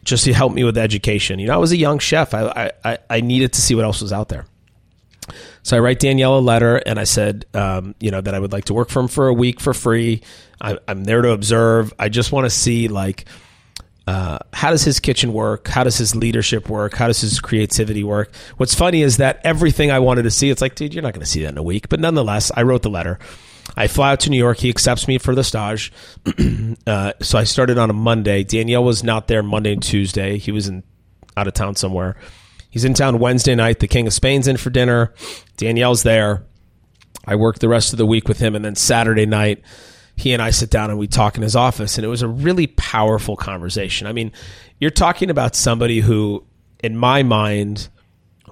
just 0.05 0.25
to 0.27 0.35
help 0.35 0.53
me 0.53 0.65
with 0.65 0.77
education. 0.77 1.39
You 1.39 1.47
know, 1.47 1.55
I 1.55 1.57
was 1.57 1.73
a 1.73 1.79
young 1.79 1.99
chef. 1.99 2.35
I 2.35 2.73
I, 2.85 2.99
I 3.09 3.21
needed 3.23 3.55
to 3.55 3.63
see 3.63 3.75
what 3.75 3.87
else 3.87 4.03
was 4.03 4.13
out 4.13 4.29
there. 4.29 4.45
So 5.63 5.77
I 5.77 5.81
write 5.81 5.99
Daniel 5.99 6.39
a 6.39 6.41
letter 6.41 6.77
and 6.77 6.99
I 6.99 7.05
said, 7.05 7.47
um, 7.55 7.95
you 8.01 8.11
know, 8.11 8.21
that 8.21 8.35
I 8.35 8.39
would 8.39 8.53
like 8.53 8.67
to 8.67 8.75
work 8.75 8.91
for 8.91 9.01
him 9.01 9.09
for 9.09 9.29
a 9.29 9.33
week 9.33 9.61
for 9.61 9.73
free. 9.73 10.21
I, 10.61 10.77
I'm 10.87 11.05
there 11.05 11.23
to 11.23 11.31
observe. 11.31 11.95
I 11.99 12.11
just 12.11 12.33
want 12.33 12.45
to 12.45 12.51
see 12.51 12.89
like, 12.89 13.25
uh, 14.07 14.39
how 14.53 14.71
does 14.71 14.83
his 14.83 14.99
kitchen 14.99 15.33
work? 15.33 15.69
How 15.69 15.85
does 15.85 15.97
his 15.97 16.17
leadership 16.17 16.69
work? 16.69 16.95
How 16.95 17.07
does 17.07 17.21
his 17.21 17.41
creativity 17.41 18.03
work? 18.03 18.35
What's 18.57 18.75
funny 18.75 19.03
is 19.03 19.19
that 19.19 19.41
everything 19.45 19.91
I 19.91 20.01
wanted 20.01 20.23
to 20.23 20.31
see, 20.31 20.51
it's 20.51 20.61
like, 20.61 20.75
dude, 20.75 20.93
you're 20.93 21.03
not 21.03 21.13
going 21.13 21.25
to 21.25 21.31
see 21.31 21.43
that 21.43 21.51
in 21.51 21.59
a 21.59 21.63
week. 21.63 21.89
But 21.89 22.01
nonetheless, 22.01 22.51
I 22.57 22.63
wrote 22.63 22.83
the 22.83 22.91
letter. 22.91 23.19
I 23.77 23.87
fly 23.87 24.13
out 24.13 24.21
to 24.21 24.31
New 24.31 24.39
York. 24.39 24.59
He 24.59 24.69
accepts 24.69 25.07
me 25.07 25.19
for 25.19 25.35
the 25.35 25.45
stage. 25.45 25.93
uh, 26.87 27.13
so 27.21 27.39
I 27.39 27.45
started 27.45 27.79
on 27.79 27.91
a 27.91 27.95
Monday. 27.95 28.43
Daniel 28.43 28.83
was 28.85 29.05
not 29.05 29.29
there 29.29 29.43
Monday 29.43 29.73
and 29.73 29.83
Tuesday. 29.83 30.39
He 30.39 30.51
was 30.51 30.69
in 30.69 30.83
out 31.37 31.47
of 31.47 31.55
town 31.55 31.77
somewhere. 31.77 32.17
He's 32.71 32.85
in 32.85 32.95
town 32.95 33.19
Wednesday 33.19 33.55
night. 33.55 33.79
The 33.79 33.89
King 33.89 34.07
of 34.07 34.13
Spain's 34.13 34.49
in 34.49 34.57
for 34.57 34.71
dinner. 34.71 35.15
Daniel's 35.57 36.03
there. 36.03 36.45
I 37.25 37.37
work 37.37 37.61
the 37.61 37.69
rest 37.69 37.93
of 37.93 37.99
the 37.99 38.07
week 38.07 38.29
with 38.29 38.41
him, 38.41 38.57
and 38.57 38.65
then 38.65 38.75
Saturday 38.75 39.27
night, 39.27 39.63
he 40.17 40.33
and 40.33 40.43
I 40.43 40.51
sit 40.51 40.71
down 40.71 40.91
and 40.91 40.99
we 40.99 41.07
talk 41.07 41.37
in 41.37 41.43
his 41.43 41.57
office, 41.57 41.97
and 41.99 42.05
it 42.05 42.09
was 42.09 42.23
a 42.23 42.29
really 42.29 42.67
powerful 42.67 43.37
conversation. 43.37 44.07
I 44.07 44.13
mean, 44.13 44.33
you're 44.79 44.91
talking 44.91 45.31
about 45.31 45.55
somebody 45.57 46.01
who, 46.01 46.45
in 46.83 46.97
my 46.97 47.23
mind, 47.23 47.89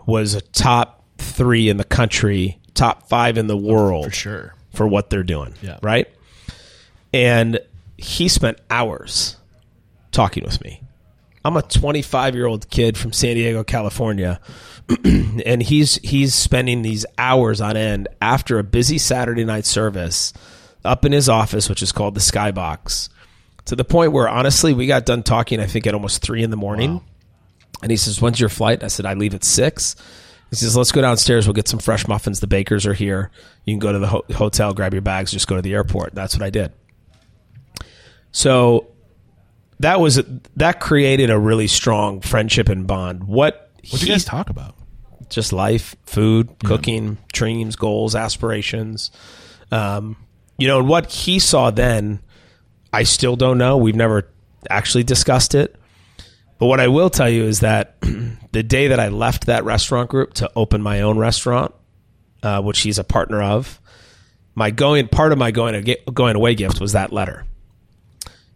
was 0.06 0.34
a 0.34 0.40
top 0.40 1.04
three 1.18 1.68
in 1.68 1.76
the 1.76 1.84
country, 1.84 2.58
top 2.74 3.08
five 3.08 3.36
in 3.38 3.46
the 3.46 3.56
world 3.56 4.06
For 4.06 4.10
sure. 4.10 4.54
for 4.72 4.86
what 4.86 5.10
they're 5.10 5.22
doing. 5.22 5.54
Yeah. 5.62 5.78
Right. 5.82 6.08
And 7.12 7.60
he 7.96 8.28
spent 8.28 8.58
hours 8.70 9.36
talking 10.12 10.44
with 10.44 10.62
me. 10.64 10.82
I'm 11.44 11.56
a 11.56 11.62
25 11.62 12.34
year 12.34 12.46
old 12.46 12.68
kid 12.70 12.98
from 12.98 13.12
San 13.12 13.34
Diego, 13.34 13.64
California, 13.64 14.40
and 15.04 15.62
he's 15.62 15.96
he's 15.96 16.34
spending 16.34 16.82
these 16.82 17.06
hours 17.16 17.60
on 17.60 17.76
end 17.76 18.08
after 18.20 18.58
a 18.58 18.64
busy 18.64 18.98
Saturday 18.98 19.44
night 19.44 19.64
service 19.64 20.32
up 20.84 21.04
in 21.04 21.12
his 21.12 21.28
office, 21.28 21.68
which 21.68 21.82
is 21.82 21.92
called 21.92 22.14
the 22.14 22.20
Skybox, 22.20 23.08
to 23.66 23.76
the 23.76 23.84
point 23.84 24.12
where 24.12 24.28
honestly 24.28 24.72
we 24.74 24.86
got 24.86 25.04
done 25.06 25.22
talking. 25.22 25.60
I 25.60 25.66
think 25.66 25.86
at 25.86 25.94
almost 25.94 26.22
three 26.22 26.42
in 26.42 26.50
the 26.50 26.56
morning, 26.56 27.00
and 27.82 27.90
he 27.90 27.96
says, 27.96 28.20
"When's 28.20 28.40
your 28.40 28.48
flight?" 28.48 28.82
I 28.82 28.88
said, 28.88 29.06
"I 29.06 29.14
leave 29.14 29.34
at 29.34 29.44
6. 29.44 29.96
He 30.50 30.56
says, 30.56 30.76
"Let's 30.76 30.90
go 30.92 31.00
downstairs. 31.00 31.46
We'll 31.46 31.54
get 31.54 31.68
some 31.68 31.78
fresh 31.78 32.08
muffins. 32.08 32.40
The 32.40 32.46
bakers 32.46 32.84
are 32.86 32.94
here. 32.94 33.30
You 33.64 33.74
can 33.74 33.78
go 33.78 33.92
to 33.92 33.98
the 34.00 34.06
ho- 34.08 34.24
hotel, 34.34 34.74
grab 34.74 34.92
your 34.94 35.02
bags, 35.02 35.30
just 35.30 35.46
go 35.46 35.56
to 35.56 35.62
the 35.62 35.74
airport." 35.74 36.14
That's 36.14 36.34
what 36.34 36.42
I 36.42 36.50
did. 36.50 36.72
So 38.32 38.88
that 39.80 40.00
was 40.00 40.20
that 40.56 40.80
created 40.80 41.30
a 41.30 41.38
really 41.38 41.66
strong 41.66 42.20
friendship 42.20 42.68
and 42.68 42.86
bond. 42.86 43.24
What 43.24 43.70
What 43.90 44.02
you 44.02 44.08
guys 44.08 44.24
talk 44.24 44.50
about? 44.50 44.74
just 45.28 45.52
life, 45.52 45.94
food, 46.06 46.48
cooking, 46.64 47.16
dreams, 47.32 47.76
goals, 47.76 48.16
aspirations. 48.16 49.12
Um, 49.70 50.16
you 50.60 50.68
know, 50.68 50.78
and 50.78 50.88
what 50.88 51.10
he 51.10 51.38
saw 51.38 51.70
then, 51.70 52.20
I 52.92 53.04
still 53.04 53.34
don't 53.34 53.58
know. 53.58 53.76
We've 53.78 53.96
never 53.96 54.28
actually 54.68 55.04
discussed 55.04 55.54
it. 55.54 55.74
But 56.58 56.66
what 56.66 56.80
I 56.80 56.88
will 56.88 57.08
tell 57.08 57.30
you 57.30 57.44
is 57.44 57.60
that 57.60 57.96
the 58.52 58.62
day 58.62 58.88
that 58.88 59.00
I 59.00 59.08
left 59.08 59.46
that 59.46 59.64
restaurant 59.64 60.10
group 60.10 60.34
to 60.34 60.50
open 60.54 60.82
my 60.82 61.00
own 61.00 61.16
restaurant, 61.16 61.74
uh, 62.42 62.60
which 62.60 62.80
he's 62.80 62.98
a 62.98 63.04
partner 63.04 63.42
of, 63.42 63.80
my 64.54 64.70
going 64.70 65.08
part 65.08 65.32
of 65.32 65.38
my 65.38 65.50
going 65.50 65.96
going 66.12 66.36
away 66.36 66.54
gift 66.54 66.80
was 66.80 66.92
that 66.92 67.12
letter 67.12 67.46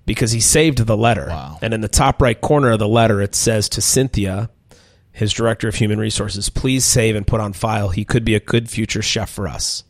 because 0.04 0.32
he 0.32 0.40
saved 0.40 0.78
the 0.78 0.96
letter. 0.96 1.28
Wow. 1.28 1.58
And 1.62 1.72
in 1.72 1.80
the 1.80 1.88
top 1.88 2.20
right 2.20 2.38
corner 2.38 2.72
of 2.72 2.78
the 2.78 2.88
letter, 2.88 3.22
it 3.22 3.34
says 3.34 3.70
to 3.70 3.80
Cynthia, 3.80 4.50
his 5.12 5.32
director 5.32 5.68
of 5.68 5.76
human 5.76 5.98
resources, 5.98 6.50
please 6.50 6.84
save 6.84 7.16
and 7.16 7.26
put 7.26 7.40
on 7.40 7.52
file. 7.52 7.88
He 7.88 8.04
could 8.04 8.24
be 8.24 8.34
a 8.34 8.40
good 8.40 8.68
future 8.68 9.00
chef 9.00 9.30
for 9.30 9.48
us. 9.48 9.84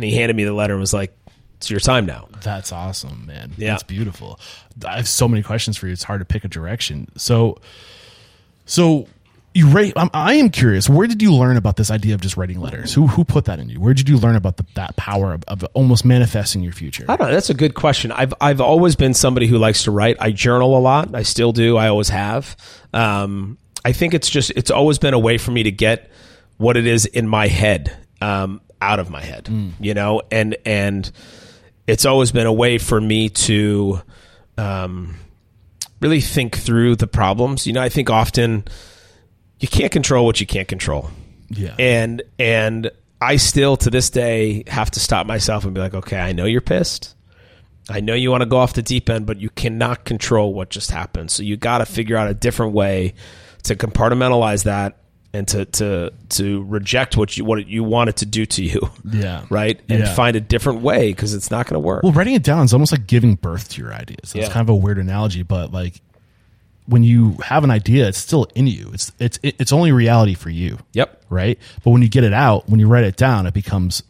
And 0.00 0.04
he 0.06 0.14
handed 0.16 0.34
me 0.34 0.44
the 0.44 0.54
letter 0.54 0.72
and 0.72 0.80
was 0.80 0.94
like, 0.94 1.14
it's 1.58 1.70
your 1.70 1.78
time 1.78 2.06
now. 2.06 2.26
That's 2.40 2.72
awesome, 2.72 3.26
man. 3.26 3.52
Yeah. 3.58 3.72
That's 3.72 3.82
beautiful. 3.82 4.40
I 4.86 4.96
have 4.96 5.06
so 5.06 5.28
many 5.28 5.42
questions 5.42 5.76
for 5.76 5.88
you. 5.88 5.92
It's 5.92 6.02
hard 6.02 6.22
to 6.22 6.24
pick 6.24 6.42
a 6.42 6.48
direction. 6.48 7.12
So, 7.18 7.60
so 8.64 9.08
you 9.52 9.68
write. 9.68 9.92
I'm, 9.96 10.08
I 10.14 10.36
am 10.36 10.48
curious. 10.48 10.88
Where 10.88 11.06
did 11.06 11.20
you 11.20 11.34
learn 11.34 11.58
about 11.58 11.76
this 11.76 11.90
idea 11.90 12.14
of 12.14 12.22
just 12.22 12.38
writing 12.38 12.60
letters? 12.60 12.94
Who 12.94 13.08
who 13.08 13.24
put 13.24 13.44
that 13.44 13.58
in 13.58 13.68
you? 13.68 13.78
Where 13.78 13.92
did 13.92 14.08
you 14.08 14.16
learn 14.16 14.36
about 14.36 14.56
the, 14.56 14.64
that 14.74 14.96
power 14.96 15.34
of, 15.34 15.44
of 15.48 15.62
almost 15.74 16.02
manifesting 16.06 16.62
your 16.62 16.72
future? 16.72 17.04
I 17.10 17.16
don't 17.16 17.28
know. 17.28 17.34
That's 17.34 17.50
a 17.50 17.54
good 17.54 17.74
question. 17.74 18.10
I've 18.10 18.32
I've 18.40 18.62
always 18.62 18.96
been 18.96 19.12
somebody 19.12 19.46
who 19.46 19.58
likes 19.58 19.82
to 19.82 19.90
write. 19.90 20.16
I 20.18 20.30
journal 20.30 20.78
a 20.78 20.80
lot. 20.80 21.14
I 21.14 21.24
still 21.24 21.52
do. 21.52 21.76
I 21.76 21.88
always 21.88 22.08
have. 22.08 22.56
Um, 22.94 23.58
I 23.84 23.92
think 23.92 24.14
it's 24.14 24.30
just 24.30 24.50
it's 24.56 24.70
always 24.70 24.98
been 24.98 25.12
a 25.12 25.18
way 25.18 25.36
for 25.36 25.50
me 25.50 25.64
to 25.64 25.70
get 25.70 26.10
what 26.56 26.78
it 26.78 26.86
is 26.86 27.04
in 27.04 27.28
my 27.28 27.48
head 27.48 27.94
um, 28.20 28.60
out 28.80 28.98
of 28.98 29.10
my 29.10 29.22
head. 29.22 29.48
You 29.80 29.94
know, 29.94 30.22
and 30.30 30.56
and 30.64 31.10
it's 31.86 32.04
always 32.04 32.32
been 32.32 32.46
a 32.46 32.52
way 32.52 32.78
for 32.78 33.00
me 33.00 33.28
to 33.30 34.00
um, 34.58 35.16
really 36.00 36.20
think 36.20 36.56
through 36.56 36.96
the 36.96 37.06
problems. 37.06 37.66
You 37.66 37.72
know, 37.72 37.82
I 37.82 37.88
think 37.88 38.10
often 38.10 38.64
you 39.58 39.68
can't 39.68 39.92
control 39.92 40.24
what 40.26 40.40
you 40.40 40.46
can't 40.46 40.68
control 40.68 41.10
Yeah. 41.50 41.74
and 41.78 42.22
and 42.38 42.90
I 43.20 43.36
still 43.36 43.76
to 43.78 43.90
this 43.90 44.08
day 44.08 44.64
have 44.66 44.90
to 44.92 45.00
stop 45.00 45.26
myself 45.26 45.64
and 45.64 45.74
be 45.74 45.80
like, 45.80 45.92
okay, 45.94 46.18
I 46.18 46.32
know 46.32 46.46
you're 46.46 46.62
pissed. 46.62 47.14
I 47.90 48.00
know 48.00 48.14
you 48.14 48.30
want 48.30 48.42
to 48.42 48.46
go 48.46 48.56
off 48.56 48.72
the 48.74 48.82
deep 48.82 49.10
end, 49.10 49.26
but 49.26 49.38
you 49.40 49.50
cannot 49.50 50.04
control 50.04 50.54
what 50.54 50.70
just 50.70 50.90
happened. 50.90 51.30
So 51.30 51.42
you 51.42 51.56
got 51.58 51.78
to 51.78 51.86
figure 51.86 52.16
out 52.16 52.28
a 52.30 52.34
different 52.34 52.72
way 52.72 53.14
to 53.64 53.74
compartmentalize 53.76 54.64
that 54.64 54.96
and 55.32 55.46
to 55.48 55.64
to 55.64 56.12
to 56.30 56.62
reject 56.64 57.16
what 57.16 57.36
you 57.36 57.44
what 57.44 57.66
you 57.68 57.84
want 57.84 58.10
it 58.10 58.16
to 58.16 58.26
do 58.26 58.46
to 58.46 58.64
you. 58.64 58.80
Yeah. 59.10 59.44
Right? 59.50 59.80
And 59.88 60.00
Yeah. 60.00 60.14
find 60.14 60.36
a 60.36 60.40
different 60.40 60.80
way 60.82 61.10
because 61.12 61.34
it's 61.34 61.50
not 61.50 61.66
going 61.66 61.74
to 61.74 61.80
work. 61.86 62.02
Well, 62.02 62.12
writing 62.12 62.34
it 62.34 62.42
down 62.42 62.64
is 62.64 62.72
almost 62.72 62.92
like 62.92 63.06
giving 63.06 63.34
birth 63.36 63.68
to 63.70 63.80
your 63.82 63.92
ideas. 63.92 64.34
It's 64.34 64.34
Yeah. 64.34 64.48
kind 64.48 64.60
of 64.62 64.68
a 64.70 64.76
weird 64.76 64.98
analogy, 64.98 65.42
but 65.42 65.72
like 65.72 66.00
when 66.86 67.02
you 67.04 67.36
have 67.44 67.62
an 67.62 67.70
idea, 67.70 68.08
it's 68.08 68.18
still 68.18 68.48
in 68.54 68.66
you. 68.66 68.90
It's 68.92 69.12
it's 69.20 69.38
it's 69.42 69.72
only 69.72 69.92
reality 69.92 70.34
for 70.34 70.50
you. 70.50 70.78
Yep. 70.94 71.22
Right. 71.30 71.58
But 71.84 71.90
when 71.90 72.02
you 72.02 72.08
get 72.08 72.24
it 72.24 72.32
out, 72.32 72.68
when 72.68 72.80
you 72.80 72.88
write 72.88 73.04
it 73.04 73.16
down, 73.16 73.46
it 73.46 73.54
becomes 73.54 74.02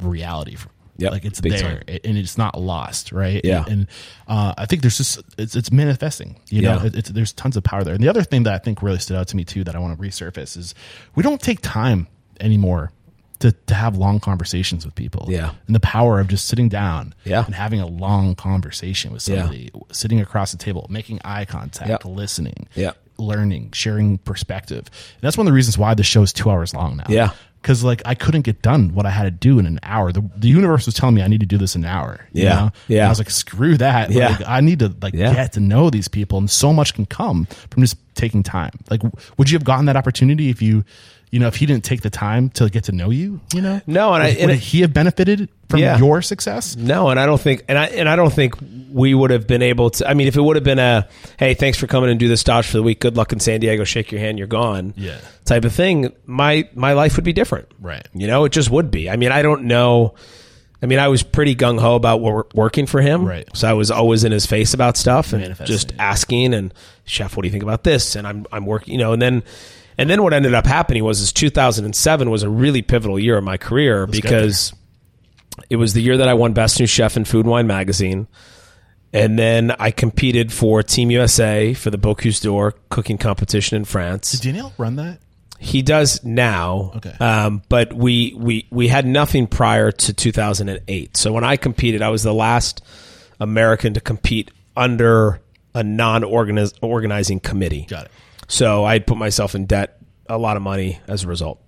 reality. 0.00 0.54
For, 0.54 0.68
Yep, 0.98 1.12
Like 1.12 1.24
it's 1.24 1.40
there 1.40 1.82
and 1.86 2.18
it's 2.18 2.36
not 2.36 2.60
lost. 2.60 3.12
Right. 3.12 3.40
Yeah. 3.44 3.64
And, 3.68 3.86
uh, 4.26 4.52
I 4.58 4.66
think 4.66 4.82
there's 4.82 4.96
just 4.98 5.20
it's 5.38 5.54
it's 5.56 5.70
manifesting. 5.72 6.40
You 6.50 6.62
know, 6.62 6.76
Yeah. 6.80 6.86
it, 6.86 6.96
it's, 6.96 7.08
there's 7.10 7.32
tons 7.32 7.56
of 7.56 7.62
power 7.64 7.84
there. 7.84 7.94
And 7.94 8.02
the 8.02 8.08
other 8.08 8.22
thing 8.24 8.42
that 8.42 8.52
I 8.54 8.58
think 8.58 8.82
really 8.82 8.98
stood 8.98 9.16
out 9.16 9.28
to 9.28 9.36
me 9.36 9.44
too 9.44 9.62
that 9.64 9.76
I 9.76 9.78
want 9.78 9.96
to 9.98 10.04
resurface 10.04 10.56
is 10.56 10.74
we 11.14 11.22
don't 11.22 11.40
take 11.40 11.60
time 11.60 12.08
anymore. 12.40 12.92
To, 13.40 13.52
to 13.52 13.74
have 13.74 13.96
long 13.96 14.18
conversations 14.18 14.84
with 14.84 14.96
people, 14.96 15.26
Yeah. 15.28 15.52
and 15.68 15.76
the 15.76 15.78
power 15.78 16.18
of 16.18 16.26
just 16.26 16.46
sitting 16.48 16.68
down, 16.68 17.14
Yeah. 17.24 17.44
and 17.46 17.54
having 17.54 17.78
a 17.78 17.86
long 17.86 18.34
conversation 18.34 19.12
with 19.12 19.28
Yeah. 19.28 19.42
somebody, 19.42 19.70
sitting 19.92 20.20
across 20.20 20.50
the 20.50 20.58
table, 20.58 20.88
making 20.90 21.20
eye 21.24 21.44
contact, 21.44 21.88
Yep. 21.88 22.04
listening, 22.06 22.66
Yep. 22.74 22.96
learning, 23.16 23.70
sharing 23.74 24.18
perspective. 24.18 24.78
And 24.88 25.20
that's 25.20 25.38
one 25.38 25.46
of 25.46 25.52
the 25.52 25.54
reasons 25.54 25.78
why 25.78 25.94
the 25.94 26.02
show 26.02 26.22
is 26.22 26.32
two 26.32 26.50
hours 26.50 26.74
long 26.74 26.96
now. 26.96 27.04
Yeah. 27.08 27.30
Because 27.62 27.82
like 27.84 28.00
I 28.04 28.14
couldn't 28.14 28.42
get 28.42 28.62
done 28.62 28.94
what 28.94 29.04
I 29.06 29.10
had 29.10 29.24
to 29.24 29.30
do 29.30 29.58
in 29.58 29.66
an 29.66 29.80
hour. 29.82 30.12
The, 30.12 30.22
the 30.36 30.48
universe 30.48 30.86
was 30.86 30.94
telling 30.94 31.14
me 31.14 31.22
I 31.22 31.26
need 31.28 31.40
to 31.40 31.46
do 31.46 31.58
this 31.58 31.74
in 31.74 31.84
an 31.84 31.90
hour. 31.90 32.20
you 32.32 32.44
Yeah. 32.44 32.54
know? 32.54 32.70
Yeah. 32.86 32.98
And 33.00 33.06
I 33.06 33.08
was 33.10 33.18
like, 33.18 33.30
screw 33.30 33.76
that. 33.78 34.10
Yeah. 34.10 34.28
Like, 34.30 34.42
I 34.48 34.60
need 34.60 34.78
to 34.78 34.94
like 35.02 35.14
Yeah. 35.14 35.34
get 35.34 35.52
to 35.54 35.60
know 35.60 35.90
these 35.90 36.08
people, 36.08 36.38
and 36.38 36.50
so 36.50 36.72
much 36.72 36.94
can 36.94 37.04
come 37.06 37.46
from 37.70 37.82
just 37.82 37.96
taking 38.14 38.42
time. 38.42 38.72
Like, 38.90 39.02
would 39.36 39.50
you 39.50 39.56
have 39.56 39.64
gotten 39.64 39.86
that 39.86 39.96
opportunity 39.96 40.48
if 40.50 40.60
you, 40.62 40.84
you 41.30 41.38
know, 41.40 41.46
if 41.48 41.56
he 41.56 41.66
didn't 41.66 41.84
take 41.84 42.00
the 42.02 42.10
time 42.10 42.48
to 42.50 42.68
get 42.70 42.84
to 42.84 42.92
know 42.92 43.10
you? 43.10 43.40
You 43.54 43.60
know, 43.62 43.80
No, 43.86 44.14
and 44.14 44.22
I- 44.22 44.28
would 44.30 44.38
and 44.38 44.50
it- 44.52 44.58
he 44.60 44.80
have 44.80 44.92
benefited 44.94 45.48
from 45.68 45.80
Yeah. 45.80 45.98
your 45.98 46.22
success? 46.22 46.76
No, 46.76 47.10
and 47.10 47.20
I 47.20 47.26
don't 47.26 47.40
think, 47.40 47.64
and 47.68 47.76
I 47.78 47.86
and 47.86 48.08
I 48.08 48.16
don't 48.16 48.32
think 48.32 48.54
we 48.90 49.12
would 49.14 49.30
have 49.30 49.46
been 49.46 49.60
able 49.62 49.90
to. 49.90 50.08
I 50.08 50.14
mean, 50.14 50.26
if 50.28 50.36
it 50.36 50.40
would 50.40 50.56
have 50.56 50.64
been 50.64 50.78
a, 50.78 51.06
hey, 51.38 51.52
thanks 51.54 51.76
for 51.76 51.86
coming 51.86 52.08
and 52.10 52.18
do 52.18 52.28
this 52.28 52.42
Dodge 52.44 52.66
for 52.66 52.78
the 52.78 52.82
week. 52.82 53.00
Good 53.00 53.16
luck 53.16 53.32
in 53.32 53.40
San 53.40 53.60
Diego. 53.60 53.84
Shake 53.84 54.10
your 54.10 54.20
hand. 54.20 54.38
You're 54.38 54.46
gone. 54.46 54.94
Yeah. 54.96 55.16
type 55.44 55.64
of 55.64 55.72
thing. 55.72 56.12
My 56.26 56.68
my 56.74 56.92
life 56.92 57.16
would 57.16 57.24
be 57.24 57.32
different. 57.32 57.68
Right. 57.80 58.06
You 58.14 58.26
know, 58.26 58.44
it 58.44 58.52
just 58.52 58.70
would 58.70 58.90
be. 58.90 59.08
I 59.10 59.16
mean, 59.16 59.32
I 59.32 59.40
don't 59.42 59.64
know. 59.64 60.14
I 60.82 60.86
mean, 60.86 60.98
I 61.00 61.08
was 61.08 61.22
pretty 61.24 61.56
gung 61.56 61.80
ho 61.80 61.94
about 61.96 62.20
wor- 62.20 62.46
working 62.54 62.86
for 62.86 63.00
him. 63.00 63.24
Right. 63.24 63.48
So 63.54 63.68
I 63.68 63.72
was 63.72 63.90
always 63.90 64.22
in 64.24 64.30
his 64.30 64.46
face 64.46 64.74
about 64.74 64.96
stuff 64.96 65.32
and 65.32 65.56
just 65.64 65.92
asking 65.98 66.54
and 66.54 66.72
chef, 67.04 67.34
what 67.36 67.42
do 67.42 67.48
you 67.48 67.52
think 67.52 67.64
about 67.64 67.82
this? 67.82 68.14
And 68.14 68.26
I'm 68.28 68.46
I'm 68.52 68.64
working, 68.64 68.92
you 68.94 68.98
know, 68.98 69.12
and 69.12 69.20
then. 69.20 69.42
And 69.98 70.08
then 70.08 70.22
what 70.22 70.32
ended 70.32 70.54
up 70.54 70.64
happening 70.64 71.02
was 71.04 71.20
is 71.20 71.32
2007 71.32 72.30
was 72.30 72.44
a 72.44 72.48
really 72.48 72.82
pivotal 72.82 73.18
year 73.18 73.36
of 73.36 73.44
my 73.44 73.56
career 73.56 74.06
get 74.06 74.22
because 74.22 74.72
it 75.68 75.76
was 75.76 75.92
the 75.92 76.00
year 76.00 76.16
that 76.18 76.28
I 76.28 76.34
won 76.34 76.52
Best 76.52 76.78
New 76.78 76.86
Chef 76.86 77.16
in 77.16 77.24
Food 77.24 77.40
and 77.40 77.50
Wine 77.50 77.66
magazine. 77.66 78.28
And 79.12 79.38
then 79.38 79.72
I 79.78 79.90
competed 79.90 80.52
for 80.52 80.82
Team 80.82 81.10
USA 81.10 81.74
for 81.74 81.90
the 81.90 81.98
Bocuse 81.98 82.40
d'Or 82.42 82.74
cooking 82.90 83.18
competition 83.18 83.76
in 83.76 83.84
France. 83.84 84.32
Did 84.32 84.42
Daniel 84.42 84.72
run 84.78 84.96
that? 84.96 85.18
He 85.58 85.82
does 85.82 86.22
now. 86.22 86.92
Okay. 86.96 87.14
Um, 87.18 87.62
but 87.68 87.92
we, 87.92 88.34
we, 88.36 88.68
we 88.70 88.86
had 88.86 89.06
nothing 89.06 89.48
prior 89.48 89.90
to 89.90 90.12
2008. 90.12 91.16
So 91.16 91.32
when 91.32 91.42
I 91.42 91.56
competed, 91.56 92.02
I 92.02 92.10
was 92.10 92.22
the 92.22 92.34
last 92.34 92.84
American 93.40 93.94
to 93.94 94.00
compete 94.00 94.52
under 94.76 95.40
a 95.74 95.82
non 95.82 96.22
organizing 96.22 97.40
committee. 97.40 97.86
Got 97.88 98.06
it. 98.06 98.10
So 98.48 98.84
I 98.84 98.98
put 98.98 99.18
myself 99.18 99.54
in 99.54 99.66
debt 99.66 100.00
a 100.28 100.38
lot 100.38 100.56
of 100.56 100.62
money 100.62 101.00
as 101.06 101.24
a 101.24 101.28
result. 101.28 101.62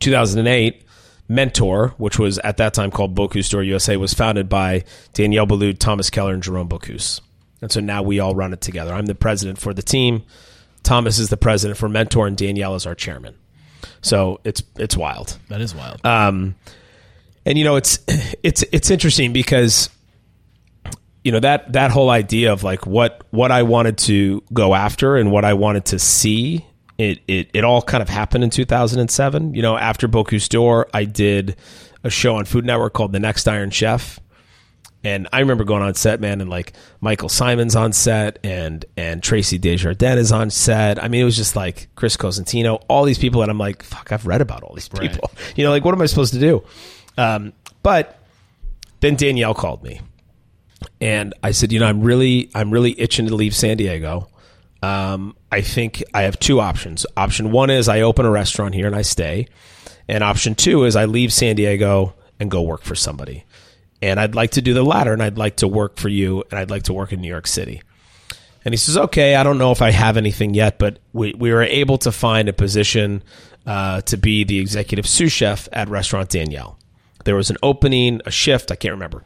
2008, 0.00 0.84
Mentor, 1.28 1.94
which 1.96 2.18
was 2.18 2.38
at 2.40 2.58
that 2.58 2.74
time 2.74 2.90
called 2.90 3.14
Bocuse 3.14 3.50
d'Or 3.50 3.62
USA, 3.62 3.96
was 3.96 4.12
founded 4.12 4.48
by 4.48 4.84
Daniel 5.14 5.46
Boulud, 5.46 5.78
Thomas 5.78 6.10
Keller, 6.10 6.34
and 6.34 6.42
Jerome 6.42 6.68
Bocuse. 6.68 7.20
And 7.62 7.72
so 7.72 7.80
now 7.80 8.02
we 8.02 8.20
all 8.20 8.34
run 8.34 8.52
it 8.52 8.60
together. 8.60 8.92
I'm 8.92 9.06
the 9.06 9.14
president 9.14 9.58
for 9.58 9.72
the 9.72 9.82
team. 9.82 10.24
Thomas 10.82 11.18
is 11.18 11.30
the 11.30 11.38
president 11.38 11.78
for 11.78 11.88
Mentor, 11.88 12.26
and 12.26 12.36
Daniel 12.36 12.74
is 12.74 12.84
our 12.84 12.94
chairman. 12.94 13.36
So 14.02 14.40
it's 14.44 14.62
it's 14.76 14.96
wild. 14.96 15.38
That 15.48 15.62
is 15.62 15.74
wild. 15.74 16.04
Um, 16.04 16.56
and 17.46 17.56
you 17.56 17.64
know 17.64 17.76
it's 17.76 17.98
it's 18.42 18.64
it's 18.70 18.90
interesting 18.90 19.32
because 19.32 19.88
you 21.24 21.32
know 21.32 21.40
that 21.40 21.72
that 21.72 21.90
whole 21.90 22.10
idea 22.10 22.52
of 22.52 22.62
like 22.62 22.86
what 22.86 23.24
what 23.30 23.50
I 23.50 23.62
wanted 23.62 23.98
to 23.98 24.42
go 24.52 24.74
after 24.74 25.16
and 25.16 25.32
what 25.32 25.44
I 25.44 25.54
wanted 25.54 25.86
to 25.86 25.98
see 25.98 26.64
it, 26.98 27.20
it 27.26 27.50
it 27.54 27.64
all 27.64 27.82
kind 27.82 28.02
of 28.02 28.08
happened 28.08 28.44
in 28.44 28.50
2007. 28.50 29.54
You 29.54 29.62
know, 29.62 29.76
after 29.76 30.06
Bocuse 30.06 30.48
d'Or, 30.48 30.86
I 30.92 31.04
did 31.04 31.56
a 32.04 32.10
show 32.10 32.36
on 32.36 32.44
Food 32.44 32.64
Network 32.64 32.92
called 32.92 33.12
The 33.12 33.20
Next 33.20 33.48
Iron 33.48 33.70
Chef. 33.70 34.20
And 35.02 35.28
I 35.34 35.40
remember 35.40 35.64
going 35.64 35.82
on 35.82 35.92
set, 35.94 36.18
man, 36.18 36.40
and 36.40 36.48
like 36.48 36.72
Michael 37.02 37.28
Symon's 37.28 37.76
on 37.76 37.92
set, 37.92 38.38
and 38.42 38.84
and 38.96 39.20
Traci 39.20 39.60
Des 39.60 39.76
Jardins 39.76 40.16
is 40.16 40.32
on 40.32 40.48
set. 40.48 41.02
I 41.02 41.08
mean, 41.08 41.20
it 41.20 41.24
was 41.24 41.36
just 41.36 41.56
like 41.56 41.88
Chris 41.94 42.16
Cosentino, 42.16 42.82
all 42.88 43.04
these 43.04 43.18
people, 43.18 43.42
and 43.42 43.50
I'm 43.50 43.58
like, 43.58 43.82
fuck, 43.82 44.12
I've 44.12 44.26
read 44.26 44.40
about 44.40 44.62
all 44.62 44.74
these 44.74 44.88
people. 44.88 45.30
You 45.56 45.64
know, 45.64 45.70
like 45.70 45.84
what 45.84 45.94
am 45.94 46.00
I 46.00 46.06
supposed 46.06 46.32
to 46.32 46.40
do? 46.40 46.64
Um, 47.18 47.52
but 47.82 48.18
then 49.00 49.14
Daniel 49.14 49.52
called 49.52 49.82
me, 49.82 50.00
and 51.00 51.34
I 51.42 51.50
said, 51.52 51.72
you 51.72 51.80
know, 51.80 51.86
I'm 51.86 52.02
really, 52.02 52.50
I'm 52.54 52.70
really 52.70 52.98
itching 53.00 53.26
to 53.26 53.34
leave 53.34 53.54
San 53.54 53.76
Diego. 53.76 54.28
Um, 54.82 55.34
I 55.50 55.62
think 55.62 56.02
I 56.12 56.22
have 56.22 56.38
two 56.38 56.60
options. 56.60 57.06
Option 57.16 57.50
one 57.50 57.70
is 57.70 57.88
I 57.88 58.02
open 58.02 58.26
a 58.26 58.30
restaurant 58.30 58.74
here 58.74 58.86
and 58.86 58.94
I 58.94 59.02
stay, 59.02 59.48
and 60.08 60.22
option 60.22 60.54
two 60.54 60.84
is 60.84 60.96
I 60.96 61.06
leave 61.06 61.32
San 61.32 61.56
Diego 61.56 62.14
and 62.38 62.50
go 62.50 62.62
work 62.62 62.82
for 62.82 62.94
somebody. 62.94 63.44
And 64.02 64.20
I'd 64.20 64.34
like 64.34 64.50
to 64.52 64.62
do 64.62 64.74
the 64.74 64.82
latter, 64.82 65.12
and 65.12 65.22
I'd 65.22 65.38
like 65.38 65.56
to 65.56 65.68
work 65.68 65.96
for 65.96 66.08
you, 66.08 66.44
and 66.50 66.58
I'd 66.58 66.70
like 66.70 66.82
to 66.84 66.92
work 66.92 67.12
in 67.12 67.20
New 67.20 67.28
York 67.28 67.46
City. 67.46 67.80
And 68.64 68.72
he 68.72 68.76
says, 68.76 68.96
okay, 68.96 69.36
I 69.36 69.42
don't 69.42 69.58
know 69.58 69.72
if 69.72 69.82
I 69.82 69.90
have 69.90 70.16
anything 70.16 70.54
yet, 70.54 70.78
but 70.78 70.98
we, 71.12 71.34
we 71.34 71.52
were 71.52 71.62
able 71.62 71.98
to 71.98 72.12
find 72.12 72.48
a 72.48 72.52
position 72.52 73.22
uh, 73.66 74.00
to 74.02 74.16
be 74.16 74.44
the 74.44 74.58
executive 74.58 75.06
sous 75.06 75.32
chef 75.32 75.68
at 75.72 75.88
Restaurant 75.88 76.28
Daniel. 76.30 76.78
There 77.24 77.36
was 77.36 77.50
an 77.50 77.56
opening, 77.62 78.20
a 78.26 78.30
shift, 78.30 78.70
I 78.70 78.76
can't 78.76 78.92
remember. 78.92 79.24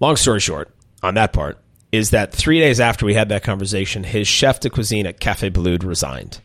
Long 0.00 0.16
story 0.16 0.40
short, 0.40 0.70
on 1.02 1.14
that 1.14 1.32
part, 1.32 1.58
is 1.92 2.10
that 2.10 2.32
three 2.32 2.58
days 2.58 2.80
after 2.80 3.06
we 3.06 3.14
had 3.14 3.28
that 3.28 3.44
conversation, 3.44 4.04
his 4.04 4.26
chef 4.26 4.60
de 4.60 4.70
cuisine 4.70 5.06
at 5.06 5.20
Cafe 5.20 5.50
Boulud 5.50 5.84
resigned. 5.84 6.40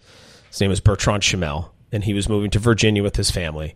His 0.50 0.62
name 0.62 0.70
was 0.70 0.80
Bertrand 0.80 1.24
Chemel, 1.24 1.70
and 1.91 2.04
he 2.04 2.14
was 2.14 2.30
moving 2.30 2.52
to 2.52 2.60
Virginia 2.60 3.02
with 3.04 3.16
his 3.16 3.32
family. 3.32 3.76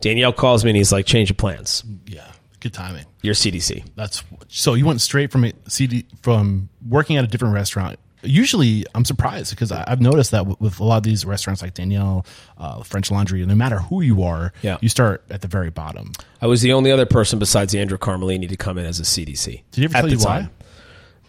Daniel 0.00 0.32
calls 0.32 0.64
me 0.64 0.70
and 0.70 0.76
he's 0.76 0.92
like, 0.92 1.06
change 1.06 1.30
of 1.30 1.36
plans. 1.36 1.84
Yeah, 2.06 2.30
good 2.60 2.72
timing. 2.72 3.04
You're 3.22 3.34
CDC. 3.34 3.84
That's 3.96 4.22
so 4.48 4.74
you 4.74 4.86
went 4.86 5.02
straight 5.02 5.30
from 5.30 5.44
a 5.44 5.52
CD 5.68 6.06
from 6.22 6.70
working 6.86 7.16
at 7.16 7.24
a 7.24 7.26
different 7.26 7.54
restaurant. 7.54 7.98
Usually, 8.22 8.84
I'm 8.94 9.04
surprised 9.04 9.50
because 9.50 9.72
I've 9.72 10.00
noticed 10.00 10.30
that 10.32 10.60
with, 10.60 10.80
a 10.80 10.84
lot 10.84 10.98
of 10.98 11.02
these 11.04 11.24
restaurants 11.24 11.62
like 11.62 11.74
Daniel, 11.74 12.26
uh, 12.58 12.82
French 12.82 13.10
Laundry, 13.10 13.44
no 13.46 13.54
matter 13.54 13.78
who 13.78 14.02
you 14.02 14.22
are, 14.22 14.52
Yeah. 14.62 14.78
you 14.80 14.88
start 14.88 15.22
at 15.30 15.40
the 15.40 15.48
very 15.48 15.70
bottom. 15.70 16.12
I 16.42 16.46
was 16.46 16.62
the 16.62 16.72
only 16.72 16.90
other 16.92 17.06
person 17.06 17.38
besides 17.38 17.74
Andrew 17.74 17.98
Carmellini 17.98 18.48
to 18.48 18.56
come 18.56 18.78
in 18.78 18.86
as 18.86 19.00
a 19.00 19.04
CDC. 19.04 19.62
Did 19.70 19.80
he 19.80 19.84
ever 19.84 19.94
tell 19.94 20.08
you 20.10 20.18
why? 20.18 20.48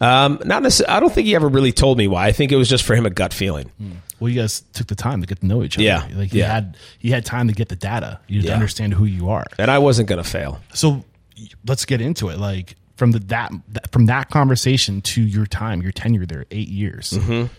Um, 0.01 0.39
not 0.45 0.63
necessarily. 0.63 0.95
I 0.95 0.99
don't 0.99 1.13
think 1.13 1.27
he 1.27 1.35
ever 1.35 1.47
really 1.47 1.71
told 1.71 1.97
me 1.97 2.07
why. 2.07 2.25
I 2.25 2.31
think 2.31 2.51
it 2.51 2.55
was 2.55 2.67
just 2.67 2.83
for 2.83 2.95
him 2.95 3.05
a 3.05 3.11
gut 3.11 3.33
feeling. 3.33 3.71
Well, 4.19 4.29
you 4.29 4.39
guys 4.41 4.61
took 4.73 4.87
the 4.87 4.95
time 4.95 5.21
to 5.21 5.27
get 5.27 5.39
to 5.41 5.45
know 5.45 5.63
each 5.63 5.77
other. 5.77 5.83
Yeah, 5.83 6.07
like 6.15 6.31
he 6.31 6.39
yeah. 6.39 6.51
had 6.51 6.77
he 6.97 7.11
had 7.11 7.23
time 7.23 7.47
to 7.47 7.53
get 7.53 7.69
the 7.69 7.75
data, 7.75 8.19
you 8.27 8.41
to 8.41 8.51
understand 8.53 8.95
who 8.95 9.05
you 9.05 9.29
are. 9.29 9.45
And 9.59 9.69
I 9.69 9.77
wasn't 9.77 10.09
going 10.09 10.21
to 10.21 10.27
fail. 10.27 10.59
So 10.73 11.05
let's 11.67 11.85
get 11.85 12.01
into 12.01 12.29
it. 12.29 12.39
Like 12.39 12.75
from 13.01 13.13
the 13.13 13.19
that, 13.19 13.51
that 13.69 13.91
from 13.91 14.05
that 14.05 14.29
conversation 14.29 15.01
to 15.01 15.23
your 15.23 15.47
time, 15.47 15.81
your 15.81 15.91
tenure 15.91 16.27
there, 16.27 16.45
eight 16.51 16.67
years. 16.67 17.09
Mm-hmm. 17.13 17.51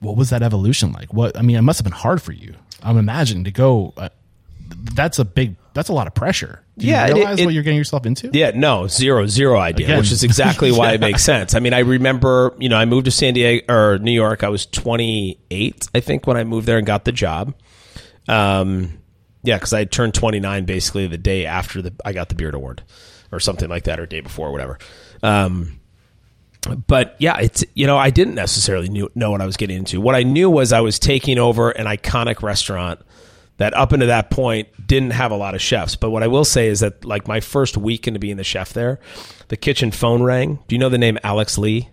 What 0.00 0.16
was 0.16 0.30
that 0.30 0.42
evolution 0.42 0.90
like? 0.90 1.14
What 1.14 1.38
I 1.38 1.42
mean, 1.42 1.54
it 1.54 1.62
must 1.62 1.78
have 1.78 1.84
been 1.84 1.92
hard 1.92 2.20
for 2.20 2.32
you. 2.32 2.54
I'm 2.82 2.96
imagining 2.98 3.44
to 3.44 3.52
go. 3.52 3.94
Uh, 3.96 4.08
that's 4.94 5.20
a 5.20 5.24
big. 5.24 5.54
That's 5.74 5.88
a 5.88 5.92
lot 5.92 6.12
to 6.12 6.20
Do 6.76 6.84
you 6.84 6.90
Yeah, 6.92 7.06
it- 7.06 7.14
realize 7.14 7.38
it- 7.38 7.44
what 7.44 7.54
you're 7.54 7.62
getting 7.62 7.78
yourself 7.78 8.06
into? 8.06 8.28
Yeah, 8.32 8.50
no, 8.56 8.88
zero, 8.88 9.28
zero 9.28 9.60
idea, 9.60 9.86
Again. 9.86 9.98
which 9.98 10.10
is 10.10 10.24
exactly 10.24 10.72
why 10.78 10.94
it 10.94 11.00
makes 11.00 11.22
sense. 11.22 11.54
I 11.54 11.60
mean, 11.60 11.72
I 11.74 11.78
remember, 11.80 12.56
you 12.58 12.68
know, 12.68 12.76
I 12.76 12.84
moved 12.84 13.04
to 13.04 13.12
San 13.12 13.34
Diego 13.34 13.72
or 13.72 13.98
New 13.98 14.10
York. 14.10 14.42
I 14.42 14.48
was 14.48 14.66
28, 14.66 15.88
I 15.94 16.00
think, 16.00 16.26
when 16.26 16.36
I 16.36 16.42
moved 16.42 16.66
there 16.66 16.78
and 16.78 16.84
got 16.86 17.04
the 17.04 17.12
job. 17.12 17.54
Um, 18.26 18.98
yeah, 19.44 19.56
because 19.56 19.72
I 19.72 19.84
turned 19.84 20.14
29 20.14 20.64
basically 20.64 21.06
the 21.06 21.18
day 21.18 21.46
after 21.46 21.80
the 21.80 21.92
I 22.04 22.12
got 22.12 22.28
the 22.28 22.34
Beard 22.34 22.54
Award, 22.54 22.82
or 23.32 23.40
something 23.40 23.68
like 23.68 23.84
that, 23.84 24.00
or 24.00 24.06
day 24.06 24.20
before, 24.20 24.48
or 24.48 24.52
whatever. 24.52 24.78
Um, 25.22 25.80
but 26.86 27.16
yeah, 27.18 27.38
it's 27.38 27.64
you 27.74 27.86
know 27.86 27.96
I 27.96 28.10
didn't 28.10 28.34
necessarily 28.34 28.88
knew, 28.88 29.10
know 29.14 29.30
what 29.30 29.40
I 29.40 29.46
was 29.46 29.56
getting 29.56 29.78
into. 29.78 30.00
What 30.00 30.14
I 30.14 30.22
knew 30.22 30.50
was 30.50 30.72
I 30.72 30.80
was 30.80 30.98
taking 30.98 31.38
over 31.38 31.70
an 31.70 31.86
iconic 31.86 32.42
restaurant 32.42 33.00
that 33.58 33.74
up 33.74 33.92
until 33.92 34.08
that 34.08 34.30
point 34.30 34.68
didn't 34.86 35.10
have 35.10 35.30
a 35.30 35.36
lot 35.36 35.54
of 35.54 35.60
chefs. 35.60 35.96
But 35.96 36.10
what 36.10 36.22
I 36.22 36.28
will 36.28 36.44
say 36.44 36.68
is 36.68 36.80
that 36.80 37.04
like 37.04 37.28
my 37.28 37.40
first 37.40 37.76
week 37.76 38.06
into 38.06 38.20
being 38.20 38.36
the 38.36 38.44
chef 38.44 38.72
there, 38.72 38.98
the 39.48 39.56
kitchen 39.56 39.90
phone 39.90 40.22
rang. 40.22 40.60
Do 40.68 40.74
you 40.74 40.78
know 40.78 40.88
the 40.88 40.98
name 40.98 41.18
Alex 41.22 41.58
Lee? 41.58 41.88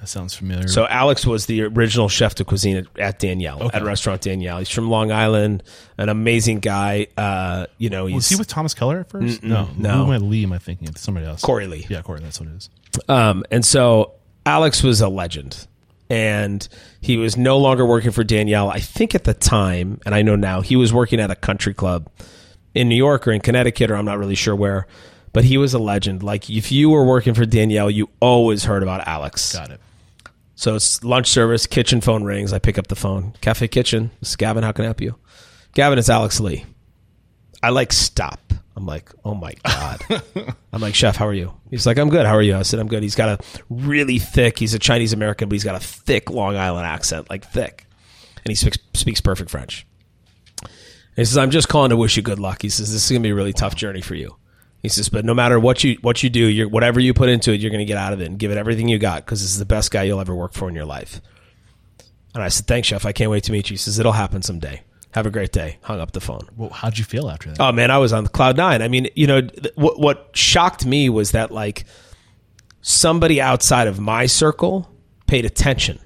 That 0.00 0.08
sounds 0.08 0.34
familiar. 0.34 0.68
So 0.68 0.86
Alex 0.86 1.26
was 1.26 1.46
the 1.46 1.62
original 1.62 2.08
chef 2.08 2.34
de 2.34 2.44
cuisine 2.44 2.76
at, 2.76 2.98
at 2.98 3.18
Daniel 3.18 3.70
at 3.72 3.82
Restaurant 3.82 4.20
Daniel. 4.20 4.58
He's 4.58 4.68
from 4.68 4.90
Long 4.90 5.10
Island, 5.10 5.62
an 5.96 6.10
amazing 6.10 6.60
guy. 6.60 7.06
Uh, 7.16 7.66
you 7.78 7.88
know, 7.88 8.04
he's 8.06 8.14
was 8.16 8.28
he 8.28 8.36
with 8.36 8.48
Thomas 8.48 8.74
Keller 8.74 9.00
at 9.00 9.08
1st 9.08 9.42
no, 9.42 9.68
no. 9.76 10.04
Who 10.04 10.04
am 10.04 10.10
I 10.10 10.18
Lee? 10.18 10.42
Am 10.44 10.52
I 10.52 10.58
thinking 10.58 10.88
of 10.88 10.98
somebody 10.98 11.26
else? 11.26 11.40
Corey 11.40 11.66
Lee. 11.66 11.86
Yeah, 11.88 12.02
Corey. 12.02 12.20
That's 12.20 12.38
what 12.38 12.50
it 12.50 12.56
is. 12.56 12.70
Um, 13.08 13.44
and 13.50 13.64
so 13.64 14.12
Alex 14.44 14.82
was 14.82 15.00
a 15.00 15.08
legend. 15.08 15.66
And 16.08 16.68
he 17.00 17.16
was 17.16 17.36
no 17.36 17.58
longer 17.58 17.84
working 17.84 18.12
for 18.12 18.22
Daniel. 18.22 18.68
I 18.70 18.78
think 18.78 19.16
at 19.16 19.24
the 19.24 19.34
time, 19.34 20.00
and 20.06 20.14
I 20.14 20.22
know 20.22 20.36
now, 20.36 20.60
he 20.60 20.76
was 20.76 20.92
working 20.92 21.18
at 21.18 21.32
a 21.32 21.34
country 21.34 21.74
club 21.74 22.08
in 22.76 22.88
New 22.88 22.94
York 22.94 23.26
or 23.26 23.32
in 23.32 23.40
Connecticut, 23.40 23.90
or 23.90 23.96
I'm 23.96 24.04
not 24.04 24.18
really 24.18 24.36
sure 24.36 24.54
where. 24.54 24.86
But 25.32 25.44
he 25.44 25.58
was 25.58 25.74
a 25.74 25.80
legend. 25.80 26.22
Like 26.22 26.48
if 26.48 26.70
you 26.70 26.90
were 26.90 27.04
working 27.04 27.34
for 27.34 27.44
Daniel, 27.44 27.90
you 27.90 28.08
always 28.20 28.62
heard 28.64 28.84
about 28.84 29.08
Alex. 29.08 29.52
Got 29.52 29.70
it. 29.70 29.80
So 30.56 30.74
it's 30.74 31.04
lunch 31.04 31.28
service, 31.28 31.66
kitchen 31.66 32.00
phone 32.00 32.24
rings. 32.24 32.52
I 32.54 32.58
pick 32.58 32.78
up 32.78 32.88
the 32.88 32.96
phone. 32.96 33.34
Cafe 33.42 33.68
Kitchen. 33.68 34.10
This 34.20 34.30
is 34.30 34.36
Gavin. 34.36 34.64
How 34.64 34.72
can 34.72 34.84
I 34.84 34.86
help 34.86 35.02
you? 35.02 35.14
Gavin, 35.74 35.98
it's 35.98 36.08
Alex 36.08 36.40
Lee. 36.40 36.64
I 37.62 37.68
like 37.68 37.92
stop. 37.92 38.40
I'm 38.74 38.86
like, 38.86 39.12
oh 39.24 39.34
my 39.34 39.52
God. 39.64 40.00
I'm 40.72 40.80
like, 40.80 40.94
chef, 40.94 41.16
how 41.16 41.26
are 41.26 41.34
you? 41.34 41.52
He's 41.70 41.86
like, 41.86 41.98
I'm 41.98 42.08
good. 42.08 42.24
How 42.24 42.34
are 42.34 42.42
you? 42.42 42.56
I 42.56 42.62
said, 42.62 42.80
I'm 42.80 42.88
good. 42.88 43.02
He's 43.02 43.14
got 43.14 43.28
a 43.40 43.62
really 43.68 44.18
thick, 44.18 44.58
he's 44.58 44.74
a 44.74 44.78
Chinese 44.78 45.12
American, 45.12 45.48
but 45.48 45.54
he's 45.54 45.64
got 45.64 45.76
a 45.76 45.84
thick 45.84 46.30
Long 46.30 46.56
Island 46.56 46.86
accent, 46.86 47.28
like 47.28 47.46
thick. 47.46 47.86
And 48.44 48.50
he 48.50 48.54
speaks, 48.54 48.78
speaks 48.94 49.20
perfect 49.20 49.50
French. 49.50 49.86
And 50.62 50.70
he 51.16 51.24
says, 51.24 51.38
I'm 51.38 51.50
just 51.50 51.68
calling 51.68 51.90
to 51.90 51.96
wish 51.96 52.16
you 52.16 52.22
good 52.22 52.38
luck. 52.38 52.62
He 52.62 52.68
says, 52.70 52.92
this 52.92 53.04
is 53.04 53.10
going 53.10 53.22
to 53.22 53.26
be 53.26 53.30
a 53.30 53.34
really 53.34 53.52
tough 53.52 53.74
journey 53.74 54.02
for 54.02 54.14
you. 54.14 54.36
He 54.86 54.90
says, 54.90 55.08
but 55.08 55.24
no 55.24 55.34
matter 55.34 55.58
what 55.58 55.82
you 55.82 55.98
what 56.00 56.22
you 56.22 56.30
do, 56.30 56.46
you're, 56.46 56.68
whatever 56.68 57.00
you 57.00 57.12
put 57.12 57.28
into 57.28 57.52
it, 57.52 57.60
you're 57.60 57.72
going 57.72 57.80
to 57.80 57.84
get 57.84 57.98
out 57.98 58.12
of 58.12 58.20
it 58.20 58.26
and 58.26 58.38
give 58.38 58.52
it 58.52 58.56
everything 58.56 58.86
you 58.86 59.00
got 59.00 59.24
because 59.24 59.42
this 59.42 59.50
is 59.50 59.58
the 59.58 59.64
best 59.64 59.90
guy 59.90 60.04
you'll 60.04 60.20
ever 60.20 60.34
work 60.34 60.52
for 60.52 60.68
in 60.68 60.76
your 60.76 60.84
life. 60.84 61.20
And 62.34 62.42
I 62.42 62.48
said, 62.48 62.66
thanks, 62.66 62.86
chef. 62.86 63.04
I 63.04 63.10
can't 63.10 63.30
wait 63.30 63.42
to 63.44 63.52
meet 63.52 63.68
you. 63.68 63.74
He 63.74 63.78
says, 63.78 63.98
it'll 63.98 64.12
happen 64.12 64.42
someday. 64.42 64.82
Have 65.10 65.26
a 65.26 65.30
great 65.30 65.50
day. 65.50 65.78
Hung 65.82 65.98
up 65.98 66.12
the 66.12 66.20
phone. 66.20 66.46
Well, 66.56 66.70
how'd 66.70 66.98
you 66.98 67.04
feel 67.04 67.28
after 67.28 67.50
that? 67.50 67.60
Oh 67.60 67.72
man, 67.72 67.90
I 67.90 67.98
was 67.98 68.12
on 68.12 68.26
cloud 68.28 68.56
nine. 68.56 68.82
I 68.82 68.88
mean, 68.88 69.08
you 69.16 69.26
know, 69.26 69.40
th- 69.40 69.74
what 69.74 69.98
what 69.98 70.30
shocked 70.34 70.86
me 70.86 71.08
was 71.08 71.32
that 71.32 71.50
like 71.50 71.84
somebody 72.82 73.40
outside 73.40 73.88
of 73.88 73.98
my 73.98 74.26
circle 74.26 74.88
paid 75.26 75.44
attention 75.44 75.98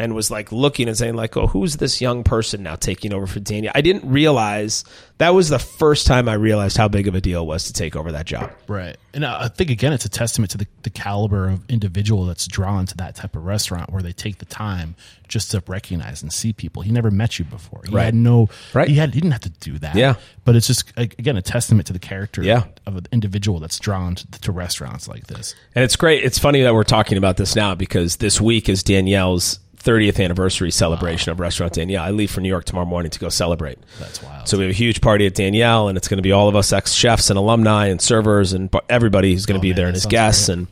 and 0.00 0.14
was 0.14 0.30
like 0.30 0.50
looking 0.52 0.88
and 0.88 0.96
saying 0.96 1.14
like, 1.14 1.36
"Oh, 1.36 1.46
who's 1.46 1.76
this 1.76 2.00
young 2.00 2.24
person 2.24 2.62
now 2.62 2.74
taking 2.76 3.12
over 3.12 3.26
for 3.26 3.40
Daniel?" 3.40 3.72
I 3.74 3.80
didn't 3.80 4.10
realize 4.10 4.84
that 5.18 5.34
was 5.34 5.48
the 5.50 5.58
first 5.58 6.06
time 6.06 6.28
I 6.28 6.34
realized 6.34 6.76
how 6.78 6.88
big 6.88 7.06
of 7.06 7.14
a 7.14 7.20
deal 7.20 7.42
it 7.42 7.46
was 7.46 7.64
to 7.64 7.72
take 7.74 7.94
over 7.94 8.12
that 8.12 8.24
job. 8.26 8.50
Right. 8.66 8.96
And 9.12 9.24
I 9.26 9.48
think, 9.48 9.68
again, 9.70 9.92
it's 9.92 10.04
a 10.06 10.08
testament 10.08 10.52
to 10.52 10.58
the, 10.58 10.66
the 10.82 10.88
caliber 10.88 11.48
of 11.50 11.68
individual 11.68 12.24
that's 12.24 12.46
drawn 12.46 12.86
to 12.86 12.96
that 12.98 13.16
type 13.16 13.36
of 13.36 13.44
restaurant 13.44 13.90
where 13.92 14.02
they 14.02 14.12
take 14.12 14.38
the 14.38 14.44
time 14.46 14.94
just 15.28 15.50
to 15.50 15.62
recognize 15.66 16.22
and 16.22 16.32
see 16.32 16.52
people. 16.54 16.80
He 16.80 16.90
never 16.90 17.10
met 17.10 17.38
you 17.38 17.44
before. 17.44 17.82
He 17.86 17.94
Right. 17.94 18.04
had 18.06 18.14
no, 18.14 18.48
Right. 18.72 18.88
he, 18.88 18.94
had, 18.94 19.12
he 19.12 19.20
didn't 19.20 19.32
have 19.32 19.42
to 19.42 19.50
do 19.50 19.78
that. 19.80 19.94
Yeah. 19.94 20.14
But 20.44 20.56
it's 20.56 20.66
just, 20.66 20.90
again, 20.96 21.36
a 21.36 21.42
testament 21.42 21.88
to 21.88 21.92
the 21.92 21.98
character 21.98 22.42
Yeah. 22.42 22.64
of 22.86 22.96
an 22.96 23.06
individual 23.12 23.60
that's 23.60 23.78
drawn 23.78 24.14
to, 24.14 24.26
to 24.40 24.52
restaurants 24.52 25.06
like 25.06 25.26
this. 25.26 25.54
And 25.74 25.84
it's 25.84 25.96
great. 25.96 26.24
It's 26.24 26.38
funny 26.38 26.62
that 26.62 26.72
we're 26.72 26.84
talking 26.84 27.18
about 27.18 27.36
this 27.36 27.54
now 27.54 27.74
because 27.74 28.16
this 28.16 28.40
week 28.40 28.68
is 28.70 28.82
Daniel's 28.82 29.58
30th 29.82 30.22
anniversary 30.22 30.70
celebration 30.70 31.32
of 31.32 31.40
Restaurant 31.40 31.72
Daniel. 31.72 32.02
I 32.02 32.10
leave 32.10 32.30
for 32.30 32.40
New 32.40 32.48
York 32.48 32.64
tomorrow 32.66 32.86
morning 32.86 33.10
to 33.10 33.18
go 33.18 33.28
celebrate. 33.30 33.78
That's 33.98 34.22
wild. 34.22 34.46
So 34.48 34.58
we 34.58 34.64
have 34.64 34.70
a 34.70 34.74
huge 34.74 35.00
party 35.00 35.26
at 35.26 35.34
Daniel, 35.34 35.88
and 35.88 35.96
it's 35.96 36.06
going 36.08 36.18
to 36.18 36.22
be 36.22 36.32
all 36.32 36.48
of 36.48 36.56
us 36.56 36.72
ex 36.72 36.92
chefs 36.92 37.30
and 37.30 37.38
alumni 37.38 37.86
and 37.86 38.00
servers 38.00 38.52
and 38.52 38.68
everybody 38.88 39.32
who's 39.32 39.46
going 39.46 39.58
to 39.58 39.62
be 39.62 39.70
man, 39.70 39.76
there 39.76 39.86
and 39.86 39.94
his 39.94 40.06
guests. 40.06 40.48
And 40.50 40.66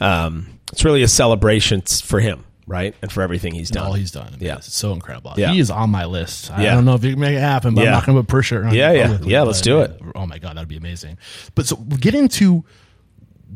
um, 0.00 0.58
it's 0.72 0.84
really 0.84 1.02
a 1.02 1.08
celebration 1.08 1.80
for 1.82 2.18
him, 2.20 2.44
right? 2.66 2.94
And 3.02 3.12
for 3.12 3.22
everything 3.22 3.54
he's 3.54 3.70
done. 3.70 3.86
all 3.86 3.92
he's 3.92 4.10
done. 4.10 4.26
I 4.26 4.30
mean, 4.30 4.38
Yeah. 4.40 4.56
It's 4.56 4.74
so 4.74 4.92
incredible. 4.94 5.34
Yeah. 5.36 5.52
He 5.52 5.60
is 5.60 5.70
on 5.70 5.90
my 5.90 6.06
list. 6.06 6.50
I 6.50 6.62
Yeah. 6.64 6.74
don't 6.74 6.84
know 6.84 6.94
if 6.94 7.04
you 7.04 7.12
can 7.12 7.20
make 7.20 7.36
it 7.36 7.40
happen, 7.40 7.74
but 7.74 7.82
Yeah. 7.82 7.88
I'm 7.88 7.92
not 7.94 8.06
going 8.06 8.16
to 8.16 8.22
put 8.24 8.28
pressure 8.28 8.64
on 8.64 8.74
Yeah, 8.74 8.92
yeah. 8.92 9.18
Yeah, 9.22 9.42
let's 9.42 9.60
do 9.60 9.80
it. 9.82 10.00
Oh 10.14 10.26
my 10.26 10.38
God, 10.38 10.56
that'd 10.56 10.68
be 10.68 10.76
amazing. 10.76 11.18
But 11.54 11.66
so 11.66 11.76
get 11.76 12.14
into 12.14 12.64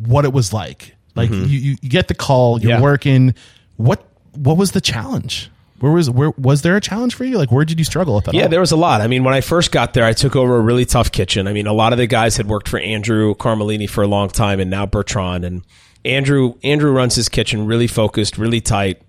what 0.07 0.25
it 0.25 0.33
was 0.33 0.53
like. 0.53 0.95
Like 1.17 1.31
you, 1.31 1.39
you, 1.45 1.77
you 1.81 1.89
get 1.89 2.09
the 2.09 2.15
call, 2.15 2.61
you're 2.61 2.73
Mm-hmm. 2.73 2.79
Yeah. 2.79 2.83
working. 2.83 3.35
What, 3.77 4.05
what 4.37 4.57
was 4.57 4.73
the 4.73 4.81
challenge? 4.81 5.51
Where 5.81 5.93
was, 5.93 6.09
where 6.09 6.31
was 6.39 6.63
there 6.63 6.77
a 6.77 6.81
challenge 6.81 7.15
for 7.15 7.25
you? 7.25 7.37
Like, 7.37 7.51
where 7.53 7.65
did 7.65 7.79
you 7.79 7.85
struggle 7.85 8.17
at 8.17 8.25
that? 8.25 8.35
Yeah, 8.35 8.47
there 8.47 8.61
was 8.61 8.73
a 8.73 8.77
lot. 8.77 9.01
I 9.01 9.07
mean, 9.07 9.25
when 9.25 9.35
I 9.35 9.41
first 9.41 9.71
got 9.73 9.93
there, 9.93 10.05
I 10.05 10.13
took 10.13 10.35
over 10.37 10.57
a 10.57 10.61
really 10.61 10.85
tough 10.87 11.13
kitchen. 11.13 11.47
I 11.47 11.53
mean, 11.53 11.67
a 11.67 11.73
lot 11.73 11.93
of 11.93 11.99
the 11.99 12.07
guys 12.07 12.37
had 12.37 12.47
worked 12.47 12.69
for 12.69 12.79
Andrew 12.79 13.35
Carmellini 13.35 13.89
for 13.91 14.03
a 14.03 14.07
long 14.07 14.29
time, 14.29 14.61
and 14.61 14.71
now 14.71 14.87
Bertrand. 14.87 15.45
And 15.45 15.63
Andrew 16.05 16.55
Andrew 16.63 16.93
runs 16.93 17.17
his 17.17 17.29
kitchen 17.29 17.67
really 17.67 17.87
focused, 17.89 18.39
really 18.39 18.61
tight. 18.61 19.03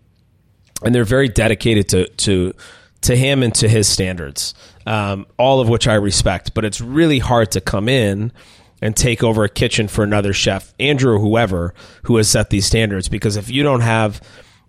and 0.84 0.94
they're 0.94 1.06
very 1.06 1.30
dedicated 1.30 1.88
to 1.90 2.08
to 2.08 2.54
to 3.02 3.16
him 3.16 3.44
and 3.44 3.54
to 3.56 3.70
his 3.70 3.88
standards, 3.88 4.54
um, 4.88 5.28
all 5.38 5.60
of 5.62 5.70
which 5.70 5.88
I 5.88 5.94
respect. 5.94 6.54
But 6.54 6.66
it's 6.66 6.82
really 6.82 7.20
hard 7.20 7.52
to 7.52 7.62
come 7.62 7.88
in 7.88 8.32
and 8.82 8.96
take 8.98 9.24
over 9.24 9.44
a 9.44 9.50
kitchen 9.50 9.88
for 9.88 10.04
another 10.04 10.34
chef, 10.34 10.74
Andrew 10.80 11.14
or 11.16 11.20
whoever, 11.20 11.74
who 12.04 12.18
has 12.18 12.28
set 12.28 12.50
these 12.50 12.66
standards. 12.66 13.08
Because 13.08 13.38
if 13.38 13.50
you 13.50 13.64
don't 13.64 13.82
have 13.82 14.20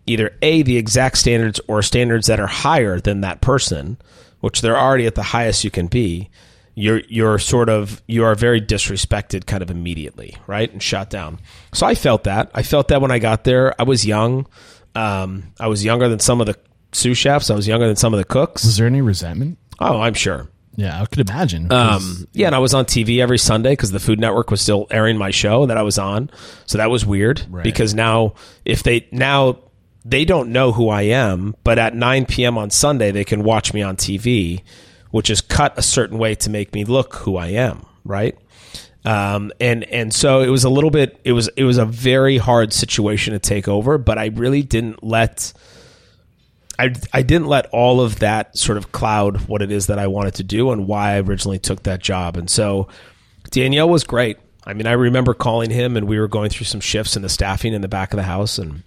either 0.07 0.37
a 0.43 0.63
the 0.63 0.77
exact 0.77 1.19
standards 1.19 1.61
or 1.69 1.83
standards 1.83 2.27
that 2.29 2.41
are 2.41 2.47
higher 2.47 3.01
than 3.01 3.21
that 3.23 3.41
person, 3.41 3.99
which 4.41 4.61
they're 4.61 4.79
already 4.79 5.07
at 5.07 5.15
the 5.15 5.23
highest 5.23 5.65
you 5.65 5.71
can 5.71 5.87
be, 5.87 6.31
you're 6.75 7.01
you're 7.09 7.39
sort 7.39 7.69
of 7.69 8.03
you 8.07 8.25
are 8.25 8.35
very 8.35 8.61
disrespected 8.61 9.47
kind 9.47 9.63
of 9.63 9.71
immediately, 9.71 10.37
right? 10.47 10.71
And 10.71 10.83
shot 10.83 11.11
down. 11.11 11.39
So 11.73 11.87
I 11.87 11.95
felt 11.95 12.25
that. 12.25 12.51
I 12.55 12.63
felt 12.63 12.89
that 12.89 13.01
when 13.01 13.11
I 13.11 13.19
got 13.19 13.45
there. 13.45 13.75
I 13.81 13.85
was 13.85 14.05
young. 14.07 14.47
Um, 14.95 15.53
I 15.61 15.69
was 15.69 15.85
younger 15.85 16.09
than 16.09 16.21
some 16.21 16.41
of 16.41 16.47
the 16.47 16.57
sous 16.93 17.17
chefs. 17.19 17.51
I 17.51 17.55
was 17.55 17.67
younger 17.69 17.87
than 17.87 17.97
some 17.97 18.15
of 18.15 18.19
the 18.19 18.25
cooks. 18.25 18.65
Was 18.65 18.77
there 18.77 18.87
any 18.87 19.01
resentment? 19.03 19.59
Oh, 19.79 20.01
I'm 20.01 20.15
sure. 20.15 20.49
Yeah, 20.79 21.01
I 21.01 21.07
could 21.07 21.29
imagine. 21.31 21.73
Um, 21.73 22.27
yeah, 22.33 22.47
and 22.49 22.55
I 22.55 22.59
was 22.59 22.75
on 22.75 22.85
TV 22.85 23.21
every 23.23 23.39
Sunday 23.39 23.71
because 23.73 23.93
the 23.93 23.99
Food 24.01 24.21
Network 24.21 24.51
was 24.51 24.61
still 24.61 24.87
airing 24.91 25.17
my 25.17 25.31
show 25.31 25.65
that 25.67 25.79
I 25.79 25.83
was 25.83 25.99
on. 25.99 26.31
So 26.67 26.77
that 26.77 26.91
was 26.91 27.07
weird 27.07 27.43
Right. 27.49 27.65
because 27.65 27.95
now 27.95 28.35
if 28.67 28.83
they 28.83 29.07
now 29.11 29.59
they 30.09 30.25
don't 30.25 30.51
know 30.51 30.71
who 30.71 30.89
I 30.89 31.03
am, 31.03 31.57
but 31.65 31.79
at 31.79 31.95
9 31.95 32.27
p.m. 32.27 32.57
on 32.57 32.71
Sunday 32.71 33.11
they 33.11 33.25
can 33.25 33.43
watch 33.43 33.75
me 33.75 33.83
on 33.83 33.97
TV, 33.97 34.63
which 35.11 35.31
is 35.31 35.41
cut 35.41 35.77
a 35.77 35.83
certain 35.83 36.19
way 36.19 36.37
to 36.37 36.51
make 36.51 36.73
me 36.73 36.85
look 36.85 37.17
who 37.17 37.37
I 37.37 37.49
am, 37.49 37.85
right? 38.05 38.39
Um, 39.05 39.53
and 39.61 39.85
and 39.85 40.13
so 40.13 40.41
it 40.41 40.49
was 40.49 40.65
a 40.65 40.69
little 40.69 40.91
bit 40.91 41.21
it 41.23 41.33
was 41.33 41.49
it 41.57 41.65
was 41.65 41.79
a 41.79 41.85
very 41.85 42.39
hard 42.39 42.73
situation 42.73 43.33
to 43.33 43.39
take 43.39 43.67
over, 43.69 43.99
but 43.99 44.19
I 44.19 44.27
really 44.27 44.63
didn't 44.63 45.03
let 45.03 45.53
I, 46.79 46.95
I 47.13 47.23
didn't 47.23 47.47
let 47.47 47.67
all 47.67 48.01
of 48.01 48.19
that 48.21 48.57
sort 48.57 48.79
of 48.79 48.93
cloud 48.93 49.49
what 49.49 49.63
it 49.63 49.73
is 49.73 49.87
that 49.87 49.99
I 49.99 50.07
wanted 50.09 50.35
to 50.35 50.45
do 50.45 50.71
and 50.71 50.87
why 50.87 51.15
I 51.15 51.21
originally 51.21 51.59
took 51.59 51.85
that 51.85 52.01
job. 52.01 52.37
And 52.37 52.51
so 52.51 52.89
Daniel 53.51 53.89
was 53.89 54.05
great. 54.05 54.39
I 54.65 54.75
mean, 54.75 54.87
I 54.87 54.93
remember 54.93 55.35
calling 55.35 55.71
him 55.71 55.97
and 55.97 56.07
we 56.07 56.19
were 56.19 56.29
going 56.29 56.51
through 56.51 56.67
some 56.67 56.81
shifts 56.81 57.17
in 57.17 57.23
the 57.23 57.29
staffing 57.29 57.73
in 57.73 57.83
the 57.83 57.89
back 57.89 58.13
of 58.13 58.17
the 58.17 58.25
house 58.25 58.59
and 58.59 58.83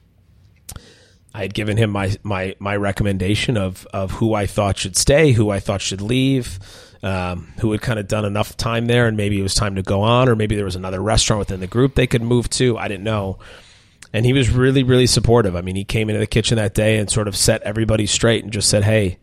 I 1.34 1.42
had 1.42 1.54
given 1.54 1.78
him 1.78 1.92
my 1.92 2.18
my 2.24 2.56
my 2.60 2.76
recommendation 2.76 3.58
of 3.58 3.86
of 3.94 4.12
who 4.12 4.34
I 4.34 4.46
thought 4.46 4.78
should 4.78 4.98
stay, 4.98 5.32
who 5.32 5.50
I 5.50 5.60
thought 5.60 5.82
should 5.82 6.02
leave, 6.02 6.60
um, 7.04 7.54
who 7.60 7.72
had 7.72 7.82
kind 7.82 8.00
of 8.00 8.08
done 8.08 8.26
enough 8.26 8.58
time 8.58 8.88
there, 8.88 9.08
and 9.08 9.16
maybe 9.16 9.40
it 9.40 9.44
was 9.44 9.54
time 9.54 9.76
to 9.76 9.84
go 9.84 10.02
on, 10.02 10.28
or 10.28 10.36
maybe 10.36 10.56
there 10.56 10.66
was 10.66 10.76
another 10.76 11.02
restaurant 11.02 11.40
within 11.40 11.60
the 11.60 11.68
group 11.68 11.96
they 11.96 12.08
could 12.08 12.24
move 12.24 12.50
to. 12.52 12.78
I 12.78 12.88
didn't 12.88 13.04
know, 13.04 13.38
and 14.12 14.26
he 14.26 14.34
was 14.34 14.50
really 14.50 14.84
really 14.84 15.08
supportive. 15.08 15.56
I 15.56 15.62
mean, 15.62 15.76
he 15.76 15.84
came 15.84 16.10
into 16.10 16.20
the 16.20 16.28
kitchen 16.28 16.58
that 16.58 16.74
day 16.74 16.98
and 16.98 17.10
sort 17.10 17.28
of 17.28 17.36
set 17.36 17.62
everybody 17.62 18.08
straight 18.08 18.44
and 18.44 18.52
just 18.52 18.70
said, 18.70 18.84
"Hey, 18.84 19.20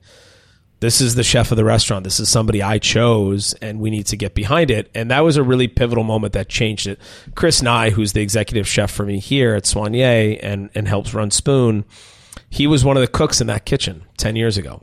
this 0.80 1.00
is 1.00 1.14
the 1.14 1.22
chef 1.22 1.50
of 1.50 1.56
the 1.56 1.64
restaurant. 1.64 2.04
This 2.04 2.20
is 2.20 2.28
somebody 2.28 2.62
I 2.62 2.78
chose, 2.78 3.54
and 3.54 3.80
we 3.80 3.90
need 3.90 4.06
to 4.06 4.16
get 4.16 4.34
behind 4.34 4.70
it. 4.70 4.90
And 4.94 5.10
that 5.10 5.20
was 5.20 5.36
a 5.36 5.42
really 5.42 5.68
pivotal 5.68 6.04
moment 6.04 6.32
that 6.34 6.48
changed 6.48 6.86
it. 6.86 7.00
Chris 7.34 7.62
Nye, 7.62 7.90
who's 7.90 8.12
the 8.12 8.20
executive 8.20 8.68
chef 8.68 8.90
for 8.90 9.04
me 9.06 9.18
here 9.18 9.54
at 9.54 9.64
Soigné 9.64 10.38
and, 10.42 10.68
and 10.74 10.86
helps 10.86 11.14
run 11.14 11.30
Spoon, 11.30 11.84
he 12.50 12.66
was 12.66 12.84
one 12.84 12.96
of 12.96 13.00
the 13.00 13.06
cooks 13.08 13.40
in 13.40 13.46
that 13.46 13.64
kitchen 13.64 14.04
10 14.18 14.36
years 14.36 14.56
ago. 14.58 14.82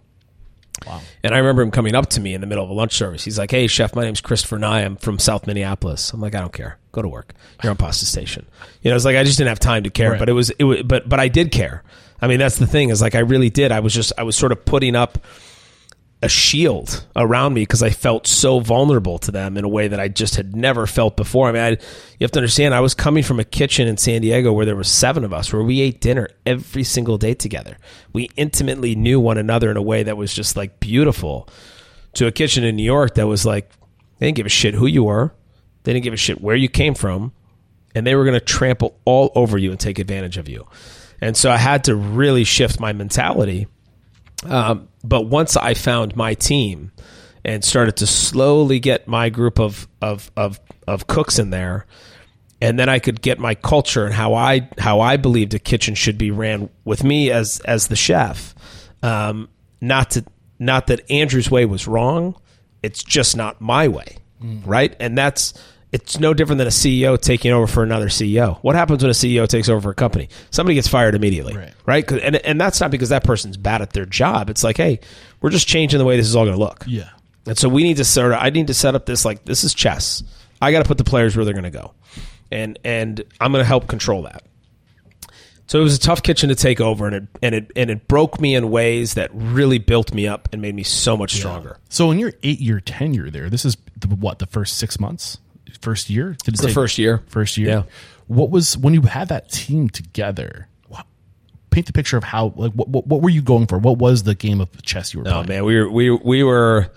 Wow. 0.88 1.02
And 1.24 1.34
I 1.34 1.38
remember 1.38 1.62
him 1.62 1.72
coming 1.72 1.94
up 1.96 2.10
to 2.10 2.20
me 2.20 2.34
in 2.34 2.42
the 2.42 2.48
middle 2.48 2.64
of 2.64 2.70
a 2.70 2.74
lunch 2.74 2.94
service. 2.94 3.24
He's 3.24 3.38
like, 3.38 3.52
Hey, 3.52 3.68
chef, 3.68 3.96
my 3.96 4.04
name's 4.04 4.20
Christopher 4.20 4.58
Nye. 4.58 4.82
I'm 4.82 4.96
from 4.98 5.20
South 5.20 5.46
Minneapolis. 5.48 6.12
I'm 6.12 6.20
like, 6.20 6.34
I 6.36 6.42
don't 6.42 6.52
care. 6.52 6.78
Go 6.92 7.02
to 7.04 7.08
work. 7.08 7.34
You're 7.62 7.70
on 7.70 7.78
pasta 7.78 8.06
station. 8.06 8.48
You 8.82 8.90
know, 8.90 8.96
it's 8.96 9.06
like, 9.06 9.16
I 9.16 9.24
just 9.24 9.38
didn't 9.38 9.50
have 9.50 9.60
time 9.60 9.84
to 9.84 9.90
care, 9.92 10.12
Right. 10.12 10.20
but 10.20 10.28
it 10.30 10.34
was, 10.34 10.50
it 10.50 10.64
was, 10.64 10.82
but, 10.84 11.08
but 11.08 11.20
I 11.20 11.28
did 11.30 11.52
care. 11.52 11.84
I 12.22 12.28
mean, 12.28 12.40
that's 12.40 12.58
the 12.58 12.68
thing 12.68 12.90
is 12.90 13.02
like, 13.02 13.16
I 13.16 13.20
really 13.20 13.50
did. 13.52 13.72
I 13.72 13.80
was 13.82 13.94
just, 13.94 14.12
I 14.18 14.24
was 14.24 14.36
sort 14.36 14.52
of 14.52 14.66
putting 14.66 14.96
up, 14.96 15.20
a 16.24 16.30
shield 16.30 17.06
around 17.18 17.54
me 17.54 17.64
because 17.64 17.84
I 17.84 17.90
felt 17.90 18.28
so 18.28 18.60
vulnerable 18.60 19.20
to 19.20 19.32
them 19.32 19.58
in 19.58 19.66
a 19.66 19.68
way 19.68 19.90
that 19.90 20.00
I 20.00 20.08
just 20.08 20.36
had 20.36 20.56
never 20.56 20.88
felt 20.88 21.18
before. 21.18 21.50
I 21.50 21.52
mean, 21.52 21.62
I, 21.62 21.70
you 21.70 21.78
have 22.22 22.32
to 22.32 22.40
understand, 22.40 22.74
I 22.74 22.80
was 22.80 22.94
coming 22.94 23.24
from 23.24 23.42
a 23.42 23.44
kitchen 23.44 23.90
in 23.90 23.98
San 23.98 24.22
Diego 24.22 24.54
where 24.54 24.66
there 24.66 24.76
were 24.78 24.86
seven 24.86 25.26
of 25.26 25.34
us, 25.34 25.52
where 25.52 25.62
we 25.62 25.82
ate 25.82 26.00
dinner 26.00 26.30
every 26.46 26.86
single 26.86 27.18
day 27.18 27.34
together. 27.34 27.78
We 28.14 28.30
intimately 28.38 28.96
knew 28.96 29.20
one 29.20 29.38
another 29.38 29.70
in 29.70 29.76
a 29.76 29.82
way 29.82 30.04
that 30.04 30.16
was 30.16 30.34
just 30.34 30.56
like 30.56 30.80
beautiful. 30.80 31.50
To 32.14 32.28
a 32.28 32.32
kitchen 32.32 32.64
in 32.64 32.78
New 32.78 32.84
York 32.84 33.16
that 33.16 33.28
was 33.28 33.46
like, 33.46 33.70
they 34.20 34.28
didn't 34.28 34.38
give 34.38 34.46
a 34.46 34.50
shit 34.50 34.76
who 34.76 34.86
you 34.88 35.04
were, 35.04 35.34
they 35.84 35.92
didn't 35.92 36.06
give 36.06 36.14
a 36.14 36.18
shit 36.18 36.40
where 36.40 36.56
you 36.56 36.70
came 36.70 36.94
from, 36.94 37.34
and 37.94 38.08
they 38.08 38.16
were 38.16 38.24
going 38.24 38.40
to 38.40 38.40
trample 38.40 38.98
all 39.04 39.34
over 39.36 39.58
you 39.58 39.72
and 39.72 39.80
take 39.80 40.00
advantage 40.00 40.38
of 40.38 40.48
you. 40.48 40.66
And 41.20 41.36
so 41.36 41.52
I 41.52 41.58
had 41.58 41.84
to 41.86 41.96
really 41.96 42.46
shift 42.46 42.80
my 42.80 42.94
mentality. 42.94 43.68
Um, 44.46 44.88
but 45.04 45.24
once 45.24 45.58
I 45.58 45.74
found 45.74 46.16
my 46.16 46.34
team 46.34 46.92
and 47.44 47.64
started 47.64 47.98
to 47.98 48.08
slowly 48.08 48.80
get 48.80 49.08
my 49.08 49.30
group 49.30 49.60
of, 49.60 49.88
of, 50.02 50.32
of, 50.38 50.60
of 50.88 51.08
cooks 51.08 51.40
in 51.40 51.50
there, 51.50 51.86
and 52.62 52.80
then 52.80 52.88
I 52.88 53.00
could 53.00 53.22
get 53.22 53.40
my 53.40 53.56
culture 53.56 54.06
and 54.06 54.14
how 54.14 54.36
I 54.36 54.70
how 54.78 55.02
I 55.02 55.18
believed 55.18 55.54
a 55.54 55.60
kitchen 55.60 55.96
should 55.96 56.18
be 56.18 56.32
ran 56.32 56.70
with 56.86 57.04
me 57.04 57.30
as 57.30 57.60
as 57.66 57.90
the 57.90 57.98
chef. 57.98 58.56
Um, 59.02 59.50
not 59.82 60.12
to 60.12 60.24
not 60.60 60.88
that 60.88 61.02
Andrew's 61.12 61.52
way 61.52 61.66
was 61.66 61.90
wrong. 61.90 62.40
It's 62.82 63.04
just 63.04 63.36
not 63.36 63.60
my 63.60 63.90
way, 63.90 64.16
right? 64.66 64.96
And 65.02 65.18
that's 65.18 65.54
it's 65.94 66.20
no 66.20 66.34
different 66.34 66.58
than 66.58 66.68
a 66.68 66.72
CEO 66.72 67.18
taking 67.22 67.52
over 67.54 67.68
for 67.68 67.84
another 67.84 68.08
CEO. 68.08 68.58
What 68.64 68.76
happens 68.76 69.02
when 69.04 69.10
a 69.12 69.14
CEO 69.14 69.48
takes 69.48 69.70
over 69.70 69.80
for 69.80 69.92
a 69.92 69.96
company? 69.96 70.28
Somebody 70.52 70.76
gets 70.76 70.88
fired 70.88 71.16
immediately, 71.16 71.56
Right. 71.56 71.74
right? 71.86 72.12
And 72.12 72.36
and 72.38 72.60
that's 72.60 72.82
not 72.82 72.92
because 72.92 73.10
that 73.10 73.24
person's 73.24 73.56
bad 73.56 73.82
at 73.82 73.94
their 73.94 74.06
job. 74.06 74.50
It's 74.50 74.64
like, 74.64 74.76
hey, 74.76 75.00
we're 75.40 75.52
just 75.52 75.68
changing 75.68 76.00
the 76.00 76.06
way 76.06 76.18
this 76.18 76.28
is 76.28 76.36
all 76.36 76.44
going 76.46 76.58
to 76.58 76.64
look. 76.64 76.84
yeah. 76.88 77.10
And 77.46 77.58
so 77.58 77.70
we 77.70 77.84
need 77.84 77.98
to 77.98 78.06
sort 78.06 78.32
of 78.32 78.40
I 78.42 78.50
need 78.50 78.68
to 78.68 78.74
set 78.74 78.96
up 78.96 79.06
this 79.06 79.24
like 79.24 79.46
this 79.46 79.64
is 79.64 79.74
chess. 79.74 80.24
I 80.62 80.72
got 80.72 80.80
to 80.82 80.88
put 80.88 80.98
the 80.98 81.04
players 81.04 81.36
where 81.36 81.46
they're 81.46 81.54
going 81.54 81.64
to 81.66 81.70
go. 81.70 81.94
And 82.52 82.80
and 82.84 83.24
I'm 83.40 83.52
going 83.52 83.62
to 83.64 83.68
help 83.68 83.88
control 83.88 84.24
that. 84.24 84.44
So 85.68 85.80
it 85.80 85.84
was 85.84 85.96
a 85.96 86.00
tough 86.00 86.22
kitchen 86.24 86.50
to 86.50 86.56
take 86.56 86.82
over 86.82 87.06
and 87.08 87.16
it 87.16 87.24
and 87.42 87.56
it 87.56 87.72
and 87.76 87.90
it 87.90 88.08
broke 88.08 88.40
me 88.40 88.54
in 88.56 88.70
ways 88.70 89.14
that 89.16 89.30
really 89.34 89.78
built 89.78 90.14
me 90.14 90.28
up 90.28 90.50
and 90.52 90.62
made 90.62 90.76
me 90.76 90.84
so 90.84 91.16
much 91.18 91.34
stronger. 91.36 91.78
So 91.90 92.12
in 92.12 92.20
your 92.20 92.34
eight 92.44 92.60
year 92.60 92.80
tenure 92.80 93.30
there, 93.30 93.50
this 93.50 93.64
is 93.66 93.78
the, 94.00 94.08
what 94.08 94.40
the 94.40 94.46
first 94.46 94.78
six 94.78 95.00
months, 95.00 95.38
first 95.84 96.10
year. 96.10 96.36
Did 96.44 96.56
it 96.56 96.62
the 96.62 96.70
first 96.70 96.98
year. 96.98 97.22
First 97.28 97.58
year. 97.58 97.68
Yeah. 97.70 97.84
What 98.28 98.50
was 98.50 98.78
when 98.78 98.94
you 98.94 99.02
had 99.02 99.28
that 99.30 99.50
team 99.52 99.90
together? 99.90 100.68
Paint 101.70 101.88
the 101.88 101.94
picture 101.94 102.18
of 102.18 102.24
how 102.24 102.54
like 102.56 102.72
what, 102.74 102.88
what 102.88 103.08
what 103.08 103.22
were 103.22 103.30
you 103.32 103.42
going 103.42 103.66
for? 103.66 103.80
What 103.80 103.98
was 103.98 104.22
the 104.24 104.36
game 104.36 104.62
of 104.62 104.70
chess 104.84 105.12
you 105.14 105.22
were 105.22 105.28
Oh 105.28 105.32
playing? 105.44 105.48
man, 105.48 105.66
we 105.66 105.80
were 105.80 105.90
we 105.90 106.10
we 106.12 106.44
were 106.44 106.92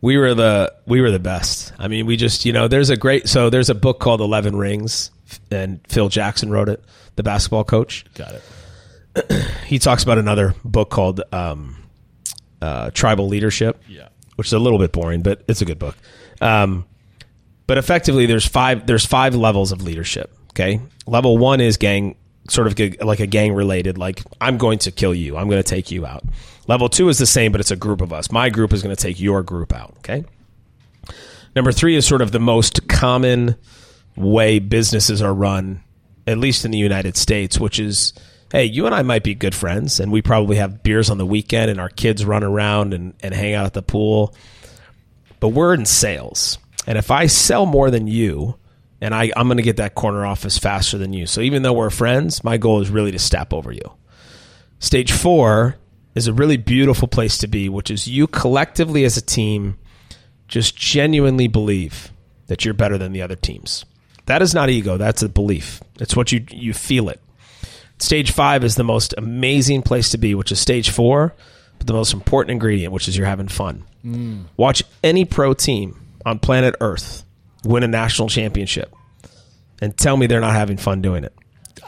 we 0.00 0.16
were 0.16 0.32
the 0.34 0.72
we 0.86 1.02
were 1.02 1.10
the 1.10 1.18
best. 1.18 1.72
I 1.78 1.88
mean, 1.88 2.06
we 2.06 2.16
just 2.16 2.46
you 2.46 2.52
know 2.54 2.66
there's 2.66 2.88
a 2.88 2.96
great 2.96 3.28
so 3.28 3.50
there's 3.50 3.68
a 3.68 3.74
book 3.74 4.00
called 4.00 4.22
Eleven 4.22 4.56
Rings, 4.56 5.10
and 5.50 5.80
Phil 5.88 6.08
Jackson 6.08 6.50
wrote 6.50 6.70
it, 6.70 6.82
the 7.16 7.22
basketball 7.22 7.64
coach. 7.64 8.06
Got 8.14 8.34
it. 8.34 9.42
He 9.66 9.78
talks 9.78 10.02
about 10.02 10.16
another 10.18 10.54
book 10.64 10.88
called 10.90 11.20
um, 11.32 11.76
uh, 12.62 12.90
Tribal 12.92 13.28
Leadership. 13.28 13.82
Yeah. 13.88 14.08
which 14.36 14.46
is 14.46 14.52
a 14.54 14.58
little 14.58 14.78
bit 14.78 14.92
boring, 14.92 15.22
but 15.22 15.42
it's 15.48 15.60
a 15.60 15.64
good 15.66 15.78
book. 15.78 15.96
Um, 16.40 16.84
but 17.66 17.78
effectively, 17.78 18.26
there's 18.26 18.46
five 18.46 18.86
there's 18.86 19.06
five 19.06 19.34
levels 19.34 19.72
of 19.72 19.82
leadership. 19.82 20.32
Okay, 20.50 20.80
level 21.06 21.36
one 21.38 21.60
is 21.60 21.76
gang, 21.76 22.16
sort 22.48 22.66
of 22.66 22.78
like 23.00 23.20
a 23.20 23.26
gang 23.26 23.52
related. 23.52 23.98
Like 23.98 24.22
I'm 24.40 24.58
going 24.58 24.78
to 24.80 24.90
kill 24.90 25.14
you. 25.14 25.36
I'm 25.36 25.48
going 25.48 25.62
to 25.62 25.68
take 25.68 25.90
you 25.90 26.06
out. 26.06 26.24
Level 26.68 26.88
two 26.88 27.08
is 27.08 27.18
the 27.18 27.26
same, 27.26 27.52
but 27.52 27.60
it's 27.60 27.70
a 27.70 27.76
group 27.76 28.00
of 28.00 28.12
us. 28.12 28.32
My 28.32 28.50
group 28.50 28.72
is 28.72 28.82
going 28.82 28.94
to 28.94 29.00
take 29.00 29.20
your 29.20 29.42
group 29.42 29.72
out. 29.74 29.94
Okay. 29.98 30.24
Number 31.54 31.72
three 31.72 31.96
is 31.96 32.06
sort 32.06 32.20
of 32.20 32.32
the 32.32 32.40
most 32.40 32.86
common 32.88 33.56
way 34.14 34.58
businesses 34.58 35.22
are 35.22 35.32
run, 35.32 35.82
at 36.26 36.38
least 36.38 36.64
in 36.64 36.70
the 36.70 36.78
United 36.78 37.16
States, 37.16 37.58
which 37.58 37.78
is, 37.80 38.12
hey, 38.52 38.64
you 38.64 38.84
and 38.86 38.94
I 38.94 39.02
might 39.02 39.24
be 39.24 39.34
good 39.34 39.54
friends, 39.54 39.98
and 39.98 40.12
we 40.12 40.20
probably 40.20 40.56
have 40.56 40.82
beers 40.82 41.08
on 41.08 41.18
the 41.18 41.26
weekend, 41.26 41.70
and 41.70 41.80
our 41.80 41.88
kids 41.88 42.24
run 42.24 42.44
around 42.44 42.92
and, 42.92 43.14
and 43.22 43.32
hang 43.32 43.54
out 43.54 43.66
at 43.66 43.72
the 43.72 43.82
pool. 43.82 44.34
But 45.40 45.48
we're 45.48 45.72
in 45.72 45.86
sales. 45.86 46.58
And 46.86 46.96
if 46.96 47.10
I 47.10 47.26
sell 47.26 47.66
more 47.66 47.90
than 47.90 48.06
you, 48.06 48.56
and 49.00 49.14
I, 49.14 49.30
I'm 49.36 49.48
going 49.48 49.58
to 49.58 49.62
get 49.62 49.76
that 49.76 49.94
corner 49.94 50.24
office 50.24 50.58
faster 50.58 50.98
than 50.98 51.12
you. 51.12 51.26
So 51.26 51.40
even 51.40 51.62
though 51.62 51.72
we're 51.72 51.90
friends, 51.90 52.42
my 52.44 52.56
goal 52.56 52.80
is 52.80 52.90
really 52.90 53.12
to 53.12 53.18
step 53.18 53.52
over 53.52 53.72
you. 53.72 53.92
Stage 54.78 55.12
four 55.12 55.76
is 56.14 56.26
a 56.26 56.32
really 56.32 56.56
beautiful 56.56 57.08
place 57.08 57.38
to 57.38 57.46
be, 57.46 57.68
which 57.68 57.90
is 57.90 58.06
you 58.06 58.26
collectively 58.26 59.04
as 59.04 59.16
a 59.16 59.22
team 59.22 59.78
just 60.48 60.76
genuinely 60.76 61.48
believe 61.48 62.12
that 62.46 62.64
you're 62.64 62.74
better 62.74 62.96
than 62.96 63.12
the 63.12 63.22
other 63.22 63.36
teams. 63.36 63.84
That 64.26 64.42
is 64.42 64.54
not 64.54 64.70
ego, 64.70 64.96
that's 64.96 65.22
a 65.22 65.28
belief. 65.28 65.80
It's 66.00 66.16
what 66.16 66.32
you 66.32 66.44
you 66.50 66.72
feel 66.72 67.08
it. 67.08 67.20
Stage 67.98 68.30
5 68.30 68.64
is 68.64 68.74
the 68.74 68.84
most 68.84 69.14
amazing 69.16 69.82
place 69.82 70.10
to 70.10 70.18
be, 70.18 70.34
which 70.34 70.52
is 70.52 70.60
stage 70.60 70.90
4, 70.90 71.34
but 71.78 71.86
the 71.86 71.94
most 71.94 72.12
important 72.12 72.52
ingredient, 72.52 72.92
which 72.92 73.08
is 73.08 73.16
you're 73.16 73.26
having 73.26 73.48
fun. 73.48 73.84
Mm. 74.04 74.44
Watch 74.56 74.82
any 75.02 75.24
pro 75.24 75.54
team 75.54 76.05
on 76.26 76.38
planet 76.38 76.74
Earth 76.82 77.24
win 77.64 77.82
a 77.82 77.88
national 77.88 78.28
championship 78.28 78.94
and 79.80 79.96
tell 79.96 80.16
me 80.16 80.26
they're 80.26 80.40
not 80.40 80.52
having 80.54 80.76
fun 80.76 81.00
doing 81.00 81.24
it. 81.24 81.32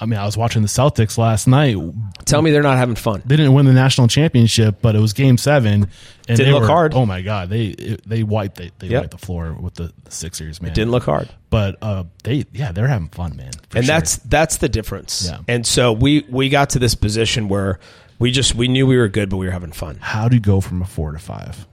I 0.01 0.07
mean, 0.07 0.19
I 0.21 0.25
was 0.27 0.37
watching 0.37 0.63
the 0.63 0.69
Celtics 0.69 1.19
last 1.19 1.49
night. 1.49 1.77
Tell 2.25 2.41
me 2.41 2.53
they're 2.53 2.63
not 2.63 2.79
having 2.79 2.95
fun. 2.95 3.21
They 3.27 3.35
didn't 3.37 3.53
win 3.55 3.67
the 3.67 3.73
national 3.73 4.07
championship, 4.07 4.77
but 4.81 4.95
it 4.95 5.01
was 5.01 5.13
Game 5.13 5.37
Seven. 5.39 5.89
And 6.29 6.37
Didn't 6.37 6.47
they 6.47 6.53
look 6.53 6.63
were- 6.63 6.67
hard. 6.69 6.95
Oh 6.95 7.05
my 7.05 7.21
god, 7.21 7.49
they 7.51 7.97
they 8.07 8.23
wiped 8.23 8.57
they, 8.59 8.71
they 8.79 8.87
Yep. 8.89 9.03
wiped 9.03 9.11
the 9.13 9.19
floor 9.27 9.55
with 9.61 9.75
the, 9.75 9.93
Sixers, 10.09 10.63
man. 10.63 10.73
Didn't 10.73 10.91
look 10.93 11.03
hard. 11.05 11.29
but 11.51 11.77
uh, 11.83 12.05
they 12.23 12.45
yeah, 12.53 12.71
they're 12.73 12.87
having 12.87 13.09
fun, 13.09 13.37
man. 13.37 13.51
and 13.75 13.85
sure. 13.85 13.95
that's 13.95 14.17
that's 14.19 14.59
the 14.59 14.69
difference. 14.69 15.27
Yeah. 15.29 15.39
And 15.49 15.67
so 15.67 15.93
we 15.93 16.25
we 16.31 16.49
got 16.49 16.71
to 16.71 16.79
this 16.79 16.95
position 16.95 17.49
where 17.49 17.79
we 18.21 18.31
just 18.31 18.55
we 18.55 18.69
knew 18.69 18.87
we 18.87 18.97
were 18.99 19.09
good, 19.09 19.29
but 19.31 19.37
we 19.39 19.47
were 19.47 19.53
having 19.53 19.73
fun. 19.73 19.99
how 20.01 20.29
do 20.29 20.37
you 20.37 20.41
go 20.43 20.61
from 20.61 20.81
a 20.83 20.87
four 20.87 21.13
to 21.13 21.19
five? 21.19 21.67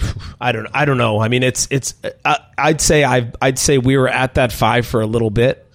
I 0.40 0.52
don't 0.52 0.68
I 0.72 0.84
don't 0.84 0.98
know. 0.98 1.20
I 1.20 1.28
mean, 1.28 1.42
it's 1.42 1.68
it's 1.70 1.94
I, 2.24 2.38
I'd 2.56 2.80
say 2.80 3.04
I 3.04 3.32
I'd 3.40 3.58
say 3.58 3.78
we 3.78 3.96
were 3.96 4.08
at 4.08 4.34
that 4.34 4.52
five 4.52 4.86
for 4.86 5.00
a 5.00 5.06
little 5.06 5.30
bit, 5.30 5.66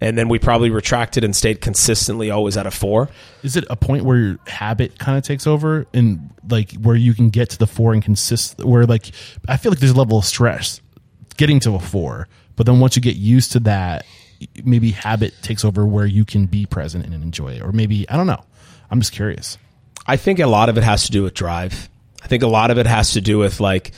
and 0.00 0.16
then 0.16 0.28
we 0.28 0.38
probably 0.38 0.70
retracted 0.70 1.24
and 1.24 1.34
stayed 1.34 1.60
consistently 1.60 2.30
always 2.30 2.56
at 2.56 2.66
a 2.66 2.70
four. 2.70 3.08
Is 3.42 3.56
it 3.56 3.64
a 3.70 3.76
point 3.76 4.04
where 4.04 4.16
your 4.16 4.38
habit 4.46 4.98
kind 4.98 5.16
of 5.16 5.24
takes 5.24 5.46
over 5.46 5.86
and 5.92 6.30
like 6.48 6.72
where 6.74 6.96
you 6.96 7.14
can 7.14 7.30
get 7.30 7.50
to 7.50 7.58
the 7.58 7.66
four 7.66 7.92
and 7.92 8.02
consist 8.02 8.58
where 8.64 8.86
like 8.86 9.10
I 9.48 9.56
feel 9.56 9.72
like 9.72 9.78
there's 9.78 9.92
a 9.92 9.98
level 9.98 10.18
of 10.18 10.24
stress 10.24 10.80
getting 11.36 11.60
to 11.60 11.74
a 11.74 11.80
four, 11.80 12.28
but 12.56 12.66
then 12.66 12.80
once 12.80 12.96
you 12.96 13.02
get 13.02 13.16
used 13.16 13.52
to 13.52 13.60
that, 13.60 14.04
maybe 14.64 14.90
habit 14.90 15.34
takes 15.42 15.64
over 15.64 15.86
where 15.86 16.06
you 16.06 16.24
can 16.24 16.46
be 16.46 16.66
present 16.66 17.04
and 17.04 17.14
enjoy 17.14 17.54
it, 17.54 17.62
or 17.62 17.72
maybe 17.72 18.08
I 18.08 18.16
don't 18.16 18.26
know. 18.26 18.44
I'm 18.90 19.00
just 19.00 19.12
curious. 19.12 19.56
I 20.06 20.16
think 20.16 20.38
a 20.38 20.46
lot 20.46 20.68
of 20.68 20.76
it 20.76 20.84
has 20.84 21.06
to 21.06 21.12
do 21.12 21.22
with 21.22 21.34
drive. 21.34 21.88
I 22.22 22.26
think 22.28 22.42
a 22.42 22.48
lot 22.48 22.70
of 22.70 22.78
it 22.78 22.86
has 22.86 23.12
to 23.12 23.20
do 23.20 23.38
with 23.38 23.60
like 23.60 23.92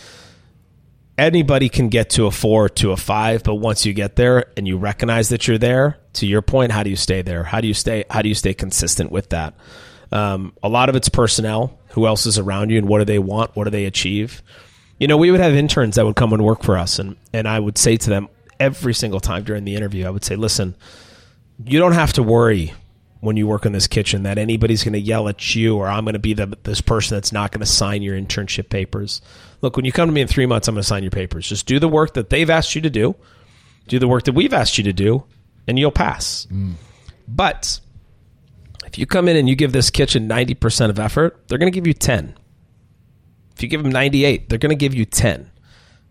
anybody 1.19 1.69
can 1.69 1.89
get 1.89 2.11
to 2.11 2.27
a 2.27 2.31
four 2.31 2.69
to 2.69 2.93
a 2.93 2.97
five, 2.97 3.43
but 3.43 3.57
once 3.57 3.87
you 3.87 3.93
get 3.93 4.17
there 4.17 4.47
and 4.57 4.67
you 4.67 4.77
recognize 4.77 5.29
that 5.29 5.47
you're 5.47 5.59
there, 5.59 5.99
to 6.15 6.27
your 6.27 6.43
point, 6.43 6.73
how 6.73 6.83
do 6.83 6.91
you 6.91 6.97
stay 6.97 7.23
there? 7.23 7.45
How 7.45 7.61
do 7.61 7.69
you 7.69 7.75
stay? 7.75 8.05
How 8.11 8.23
do 8.23 8.29
you 8.29 8.35
stay 8.35 8.55
consistent 8.55 9.11
with 9.13 9.31
that? 9.31 9.55
Um, 10.13 10.53
a 10.63 10.69
lot 10.69 10.89
of 10.89 10.97
it's 10.97 11.09
personnel. 11.09 11.79
Who 11.91 12.07
else 12.07 12.27
is 12.27 12.39
around 12.39 12.71
you, 12.71 12.79
and 12.79 12.89
what 12.89 12.99
do 12.99 13.05
they 13.05 13.19
want? 13.19 13.55
What 13.55 13.65
do 13.65 13.71
they 13.71 13.85
achieve? 13.85 14.43
You 14.99 15.09
know, 15.09 15.17
we 15.17 15.31
would 15.31 15.41
have 15.41 15.55
interns 15.55 15.97
that 15.97 16.05
would 16.05 16.17
come 16.17 16.33
and 16.33 16.45
work 16.45 16.63
for 16.63 16.79
us, 16.79 16.99
and 16.99 17.17
and 17.33 17.47
I 17.49 17.59
would 17.59 17.79
say 17.79 17.97
to 17.97 18.11
them 18.11 18.29
every 18.59 18.95
single 18.95 19.21
time 19.21 19.45
during 19.45 19.65
the 19.65 19.75
interview, 19.75 20.07
I 20.07 20.11
would 20.11 20.25
say, 20.25 20.37
"Listen, 20.37 20.77
you 21.65 21.79
don't 21.79 21.93
have 21.93 22.13
to 22.15 22.23
worry 22.23 22.73
when 23.25 23.37
you 23.37 23.47
work 23.47 23.65
in 23.67 23.73
this 23.73 23.87
kitchen 23.87 24.25
that 24.25 24.39
anybody's 24.39 24.85
going 24.85 24.93
to 24.93 25.01
yell 25.01 25.29
at 25.29 25.55
you 25.55 25.77
or 25.77 25.89
I'm 25.89 26.05
going 26.05 26.13
to 26.13 26.19
be 26.19 26.35
the 26.35 26.57
this 26.63 26.81
person 26.81 27.17
that's 27.17 27.33
not 27.33 27.53
going 27.53 27.61
to 27.61 27.67
sign 27.67 28.03
your 28.03 28.17
internship 28.21 28.69
papers. 28.69 29.21
Look, 29.63 29.77
when 29.77 29.85
you 29.85 29.93
come 29.93 30.09
to 30.09 30.13
me 30.13 30.21
in 30.21 30.29
3 30.29 30.47
months 30.47 30.69
I'm 30.69 30.75
going 30.75 30.83
to 30.83 30.87
sign 30.87 31.03
your 31.03 31.11
papers. 31.11 31.49
Just 31.49 31.67
do 31.67 31.79
the 31.79 31.89
work 31.89 32.15
that 32.15 32.31
they've 32.31 32.51
asked 32.51 32.75
you 32.75 32.81
to 32.83 32.91
do. 32.91 33.15
Do 33.89 33.99
the 33.99 34.09
work 34.09 34.25
that 34.25 34.35
we've 34.35 34.53
asked 34.53 34.79
you 34.79 34.85
to 34.85 34.93
do 34.93 35.25
and 35.67 35.79
you'll 35.79 35.91
pass. 35.91 36.47
Mm. 36.51 36.75
But 37.27 37.81
if 38.87 38.99
you 38.99 39.07
come 39.07 39.29
in 39.29 39.37
and 39.37 39.49
you 39.49 39.57
give 39.57 39.73
this 39.73 39.91
kitchen 39.91 40.29
90% 40.29 40.91
of 40.91 40.99
effort, 40.99 41.43
they're 41.49 41.59
going 41.59 41.73
to 41.73 41.77
give 41.77 41.87
you 41.87 41.95
10. 41.95 42.37
If 43.57 43.63
you 43.63 43.69
give 43.69 43.83
them 43.83 43.93
98, 43.93 44.49
they're 44.49 44.59
going 44.59 44.71
to 44.71 44.77
give 44.77 44.95
you 44.95 45.05
10 45.05 45.51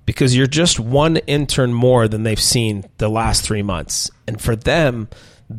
because 0.05 0.35
you're 0.35 0.47
just 0.47 0.79
one 0.79 1.17
intern 1.17 1.73
more 1.73 2.07
than 2.07 2.23
they've 2.23 2.39
seen 2.39 2.85
the 2.97 3.09
last 3.09 3.43
three 3.43 3.61
months. 3.61 4.09
And 4.27 4.41
for 4.41 4.55
them, 4.55 5.09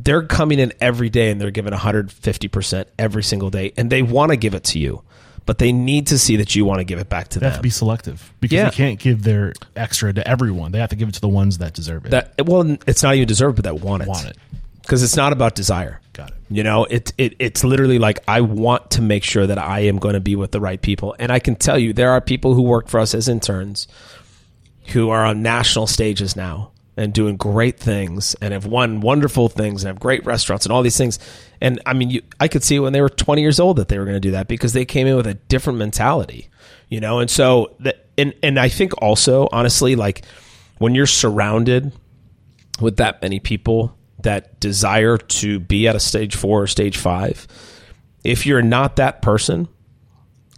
they're 0.02 0.22
coming 0.22 0.58
in 0.58 0.72
every 0.80 1.08
day 1.10 1.30
and 1.30 1.40
they're 1.40 1.50
giving 1.50 1.72
150% 1.72 2.84
every 2.98 3.22
single 3.22 3.50
day. 3.50 3.72
And 3.76 3.90
they 3.90 4.02
want 4.02 4.30
to 4.30 4.36
give 4.36 4.54
it 4.54 4.64
to 4.64 4.78
you, 4.78 5.02
but 5.46 5.58
they 5.58 5.72
need 5.72 6.06
to 6.08 6.18
see 6.18 6.36
that 6.36 6.54
you 6.54 6.64
want 6.64 6.78
to 6.80 6.84
give 6.84 6.98
it 6.98 7.08
back 7.08 7.28
to 7.28 7.38
They 7.40 7.46
have 7.46 7.54
them. 7.54 7.58
to 7.60 7.62
be 7.62 7.70
selective 7.70 8.32
because 8.40 8.56
Yeah. 8.56 8.64
they 8.70 8.76
can't 8.76 8.98
give 8.98 9.22
their 9.22 9.52
extra 9.76 10.12
to 10.12 10.26
everyone. 10.26 10.72
They 10.72 10.78
have 10.80 10.90
to 10.90 10.96
give 10.96 11.08
it 11.08 11.12
to 11.16 11.20
the 11.20 11.28
ones 11.28 11.58
that 11.58 11.74
deserve 11.74 12.06
it. 12.06 12.10
that 12.10 12.34
well, 12.46 12.76
it's 12.86 13.02
not 13.02 13.14
even 13.14 13.28
deserved, 13.28 13.56
but 13.56 13.64
that 13.64 13.80
want 13.80 14.02
it. 14.02 14.08
Want 14.08 14.26
it. 14.26 14.36
because 14.82 15.02
it's 15.02 15.16
not 15.16 15.32
about 15.32 15.54
desire. 15.54 16.00
Got 16.12 16.30
it. 16.30 16.36
You 16.50 16.62
know, 16.62 16.84
it, 16.84 17.12
it 17.18 17.34
it's 17.38 17.64
literally 17.64 17.98
like 17.98 18.18
I 18.28 18.40
want 18.42 18.92
to 18.92 19.02
make 19.02 19.24
sure 19.24 19.46
that 19.46 19.58
I 19.58 19.80
am 19.80 19.98
going 19.98 20.12
to 20.14 20.20
be 20.20 20.36
with 20.36 20.52
the 20.52 20.60
right 20.60 20.80
people, 20.80 21.16
and 21.18 21.32
I 21.32 21.38
can 21.40 21.56
tell 21.56 21.78
you 21.78 21.92
there 21.92 22.10
are 22.12 22.20
people 22.20 22.54
who 22.54 22.62
work 22.62 22.88
for 22.88 23.00
us 23.00 23.14
as 23.14 23.28
interns 23.28 23.88
who 24.88 25.08
are 25.10 25.24
on 25.24 25.42
national 25.42 25.86
stages 25.86 26.36
now 26.36 26.70
and 26.96 27.12
doing 27.12 27.36
great 27.36 27.78
things 27.78 28.34
and 28.40 28.52
have 28.52 28.66
won 28.66 29.00
wonderful 29.00 29.48
things 29.48 29.82
and 29.82 29.88
have 29.88 30.00
great 30.00 30.24
restaurants 30.24 30.64
and 30.64 30.72
all 30.72 30.82
these 30.82 30.96
things. 30.96 31.18
And 31.60 31.80
I 31.86 31.92
mean, 31.92 32.10
you, 32.10 32.22
I 32.38 32.48
could 32.48 32.62
see 32.62 32.78
when 32.78 32.92
they 32.92 33.00
were 33.00 33.08
20 33.08 33.42
years 33.42 33.58
old 33.58 33.78
that 33.78 33.88
they 33.88 33.98
were 33.98 34.04
going 34.04 34.16
to 34.16 34.20
do 34.20 34.32
that 34.32 34.48
because 34.48 34.72
they 34.72 34.84
came 34.84 35.06
in 35.06 35.16
with 35.16 35.26
a 35.26 35.34
different 35.34 35.78
mentality, 35.78 36.48
you 36.88 37.00
know? 37.00 37.18
And 37.18 37.28
so, 37.28 37.74
the, 37.80 37.96
and, 38.16 38.34
and 38.42 38.58
I 38.58 38.68
think 38.68 38.92
also, 39.02 39.48
honestly, 39.50 39.96
like 39.96 40.24
when 40.78 40.94
you're 40.94 41.06
surrounded 41.06 41.92
with 42.80 42.98
that 42.98 43.20
many 43.22 43.40
people 43.40 43.96
that 44.20 44.60
desire 44.60 45.18
to 45.18 45.58
be 45.58 45.88
at 45.88 45.96
a 45.96 46.00
stage 46.00 46.36
four 46.36 46.62
or 46.62 46.66
stage 46.68 46.96
five, 46.96 47.48
if 48.22 48.46
you're 48.46 48.62
not 48.62 48.96
that 48.96 49.20
person, 49.20 49.68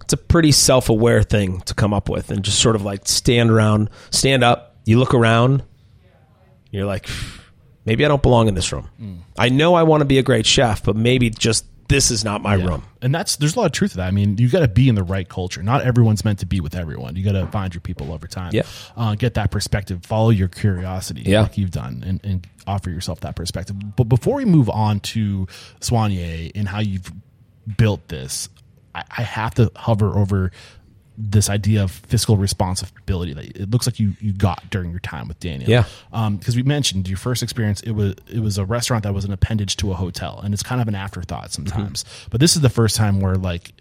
it's 0.03 0.13
a 0.13 0.19
pretty 0.19 0.53
self-aware 0.53 1.23
thing 1.23 1.61
to 1.63 1.75
come 1.75 1.93
up 1.93 2.09
with 2.09 2.31
and 2.31 2.45
just 2.45 2.61
sort 2.61 2.77
of 2.77 2.83
like 2.83 3.09
stand 3.09 3.51
around, 3.51 3.91
stand 4.11 4.45
up, 4.45 4.77
you 4.85 4.99
look 4.99 5.15
around, 5.15 5.65
you're 6.77 6.87
like, 6.87 7.09
maybe 7.85 8.05
I 8.05 8.09
don't 8.09 8.23
belong 8.23 8.49
in 8.49 8.55
this 8.55 8.73
room. 8.73 9.25
I 9.39 9.49
know 9.49 9.75
I 9.75 9.83
want 9.85 10.01
to 10.03 10.05
be 10.05 10.19
a 10.19 10.23
great 10.23 10.47
chef, 10.47 10.83
but 10.85 10.97
maybe 10.97 11.31
just 11.31 11.65
this 11.89 12.11
is 12.11 12.25
not 12.25 12.43
my 12.43 12.55
room. 12.55 12.83
And 13.01 13.15
that's 13.15 13.37
there's 13.37 13.55
a 13.55 13.61
lot 13.61 13.67
of 13.67 13.73
truth 13.73 13.93
to 13.93 13.99
that. 13.99 14.09
I 14.09 14.11
mean, 14.11 14.39
you 14.39 14.49
got 14.49 14.61
to 14.61 14.69
be 14.69 14.89
in 14.89 14.97
the 14.97 15.05
right 15.05 15.29
culture. 15.29 15.63
Not 15.63 15.83
everyone's 15.83 16.25
meant 16.25 16.41
to 16.41 16.47
be 16.47 16.61
with 16.61 16.75
everyone. 16.75 17.15
You 17.15 17.23
got 17.25 17.33
to 17.41 17.47
find 17.47 17.73
your 17.73 17.81
people 17.81 18.13
over 18.13 18.27
time. 18.27 18.51
Yeah. 18.53 18.63
uh, 18.97 19.15
get 19.15 19.35
that 19.35 19.53
perspective. 19.53 20.05
Follow 20.05 20.31
your 20.31 20.49
curiosity, 20.49 21.23
Yeah. 21.25 21.43
like 21.43 21.57
you've 21.59 21.71
done, 21.71 22.03
and, 22.05 22.21
and 22.25 22.47
offer 22.67 22.91
yourself 22.91 23.21
that 23.21 23.37
perspective. 23.37 23.77
But 23.95 24.05
before 24.05 24.35
we 24.35 24.45
move 24.45 24.69
on 24.69 24.99
to 25.01 25.47
Soigné 25.81 26.51
and 26.57 26.67
how 26.69 26.81
you've 26.81 27.13
built 27.77 28.09
this, 28.09 28.49
I, 28.93 29.05
I 29.19 29.23
have 29.23 29.55
to 29.55 29.71
hover 29.77 30.19
over 30.19 30.51
this 31.19 31.49
idea 31.49 31.83
of 31.83 31.91
fiscal 31.91 32.37
responsibility 32.37 33.33
that 33.33 33.45
it 33.57 33.71
looks 33.71 33.87
like 33.87 33.99
you 33.99 34.15
you 34.21 34.33
got 34.33 34.69
during 34.71 34.91
your 34.91 35.01
time 35.01 35.29
with 35.29 35.41
Daniel. 35.41 35.69
Yeah. 35.69 35.85
Um, 36.13 36.37
because 36.37 36.57
we 36.57 36.63
mentioned 36.63 37.09
your 37.09 37.19
first 37.19 37.43
experience. 37.43 37.81
It 37.83 37.93
was 37.93 38.15
it 38.31 38.41
was 38.41 38.59
a 38.59 38.65
restaurant 38.65 39.05
that 39.05 39.15
was 39.15 39.25
an 39.25 39.33
appendage 39.33 39.77
to 39.79 39.93
a 39.93 39.95
hotel, 39.95 40.41
and 40.43 40.53
it's 40.53 40.63
kind 40.63 40.81
of 40.81 40.89
an 40.89 40.95
afterthought 40.95 41.53
sometimes. 41.53 42.05
Mm-hmm. 42.05 42.29
But 42.31 42.41
this 42.41 42.57
is 42.57 42.63
the 42.63 42.71
first 42.71 42.97
time 42.97 43.21
where 43.21 43.37
like 43.37 43.73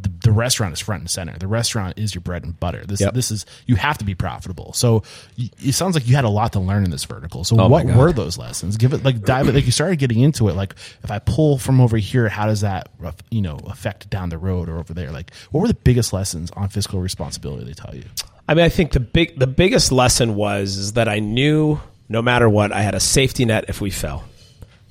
the, 0.00 0.10
the 0.24 0.32
restaurant 0.32 0.72
is 0.72 0.80
front 0.80 1.00
and 1.02 1.10
center. 1.10 1.36
The 1.38 1.46
restaurant 1.46 1.98
is 1.98 2.14
your 2.14 2.20
bread 2.22 2.42
and 2.44 2.58
butter. 2.58 2.84
This 2.86 3.00
Yep. 3.00 3.14
this 3.14 3.30
is 3.30 3.46
you 3.66 3.76
have 3.76 3.98
to 3.98 4.04
be 4.04 4.14
profitable. 4.14 4.72
So 4.72 5.02
y- 5.38 5.50
it 5.58 5.72
sounds 5.72 5.94
like 5.94 6.08
you 6.08 6.14
had 6.16 6.24
a 6.24 6.28
lot 6.28 6.52
to 6.54 6.60
learn 6.60 6.84
in 6.84 6.90
this 6.90 7.04
vertical. 7.04 7.44
So 7.44 7.58
Oh 7.60 7.68
what 7.68 7.86
were 7.86 8.12
those 8.12 8.36
lessons? 8.38 8.76
Give 8.76 8.92
it 8.92 9.04
like 9.04 9.22
dive 9.22 9.48
it 9.48 9.54
like 9.54 9.66
you 9.66 9.72
started 9.72 9.98
getting 9.98 10.20
into 10.20 10.48
it. 10.48 10.54
Like 10.56 10.74
if 11.02 11.10
I 11.10 11.18
pull 11.20 11.58
from 11.58 11.80
over 11.80 11.96
here, 11.96 12.28
how 12.28 12.46
does 12.46 12.62
that 12.62 12.88
you 13.30 13.42
know 13.42 13.58
affect 13.66 14.10
down 14.10 14.28
the 14.30 14.38
road 14.38 14.68
or 14.68 14.78
over 14.78 14.92
there? 14.94 15.10
Like 15.12 15.32
what 15.50 15.60
were 15.60 15.68
the 15.68 15.74
biggest 15.74 16.12
lessons 16.12 16.50
on 16.52 16.68
fiscal 16.68 17.00
responsibility 17.00 17.64
they 17.64 17.72
tell 17.74 17.94
you? 17.94 18.04
I 18.48 18.54
mean, 18.54 18.64
I 18.64 18.68
think 18.68 18.92
the 18.92 19.00
big 19.00 19.38
the 19.38 19.46
biggest 19.46 19.92
lesson 19.92 20.34
was 20.34 20.76
is 20.76 20.92
that 20.94 21.08
I 21.08 21.18
knew 21.20 21.80
no 22.08 22.20
matter 22.20 22.48
what, 22.48 22.70
I 22.72 22.82
had 22.82 22.94
a 22.94 23.00
safety 23.00 23.44
net 23.46 23.64
if 23.68 23.80
we 23.80 23.90
fell. 23.90 24.24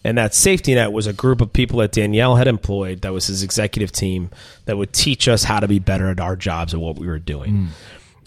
And 0.03 0.17
that 0.17 0.33
safety 0.33 0.75
net 0.75 0.91
was 0.91 1.07
a 1.07 1.13
group 1.13 1.39
of 1.39 1.53
people 1.53 1.79
that 1.79 1.93
Daniel 1.93 2.35
had 2.35 2.47
employed, 2.47 3.01
that 3.01 3.13
was 3.13 3.27
his 3.27 3.41
executive 3.41 3.91
team, 3.91 4.31
that 4.65 4.77
would 4.77 4.91
teach 4.91 5.27
us 5.27 5.43
how 5.43 5.59
to 5.61 5.67
be 5.67 5.79
better 5.79 6.09
at 6.09 6.19
our 6.19 6.35
jobs 6.35 6.73
and 6.73 6.81
what 6.81 6.97
we 6.97 7.07
were 7.07 7.19
doing. 7.19 7.69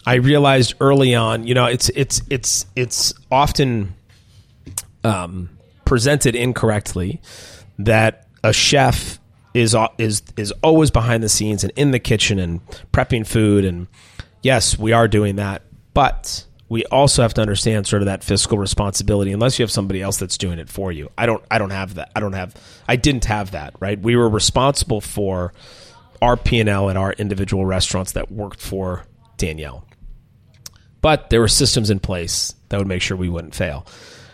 I 0.06 0.14
realized 0.14 0.74
early 0.80 1.14
on, 1.14 1.46
you 1.46 1.54
know, 1.54 1.66
it's 1.66 1.90
it's 1.90 2.22
it's 2.30 2.64
it's 2.76 3.12
often 3.30 3.94
um, 5.04 5.50
presented 5.84 6.34
incorrectly 6.34 7.20
that 7.78 8.26
a 8.42 8.52
chef 8.52 9.18
is 9.54 9.76
is 9.98 10.22
is 10.36 10.52
always 10.62 10.90
behind 10.90 11.22
the 11.22 11.28
scenes 11.28 11.64
and 11.64 11.72
in 11.76 11.90
the 11.90 11.98
kitchen 11.98 12.38
and 12.38 12.64
prepping 12.92 13.26
food 13.26 13.64
and 13.64 13.86
yes 14.42 14.78
we 14.78 14.92
are 14.92 15.08
doing 15.08 15.36
that 15.36 15.62
but 15.94 16.44
we 16.68 16.84
also 16.86 17.22
have 17.22 17.34
to 17.34 17.40
understand 17.40 17.86
sort 17.86 18.02
of 18.02 18.06
that 18.06 18.24
fiscal 18.24 18.58
responsibility 18.58 19.32
unless 19.32 19.58
you 19.58 19.62
have 19.62 19.70
somebody 19.70 20.02
else 20.02 20.16
that's 20.16 20.36
doing 20.36 20.58
it 20.58 20.68
for 20.68 20.90
you. 20.92 21.10
I 21.16 21.26
don't 21.26 21.42
i 21.50 21.58
don't 21.58 21.70
have 21.70 21.94
that. 21.94 22.10
I 22.14 22.20
don't 22.20 22.32
have 22.32 22.54
i 22.88 22.96
didn't 22.96 23.24
have 23.26 23.52
that 23.52 23.74
right? 23.80 23.98
We 23.98 24.16
were 24.16 24.28
responsible 24.28 25.00
for 25.00 25.52
our 26.22 26.36
p&l 26.36 26.90
at 26.90 26.96
our 26.96 27.12
individual 27.12 27.66
restaurants 27.66 28.12
that 28.12 28.32
worked 28.32 28.60
for 28.60 29.04
daniel. 29.36 29.84
But 31.02 31.30
there 31.30 31.40
were 31.40 31.48
systems 31.48 31.90
in 31.90 32.00
place 32.00 32.54
that 32.70 32.78
would 32.78 32.88
make 32.88 33.02
sure 33.02 33.16
we 33.16 33.28
wouldn't 33.28 33.54
fail. 33.54 33.86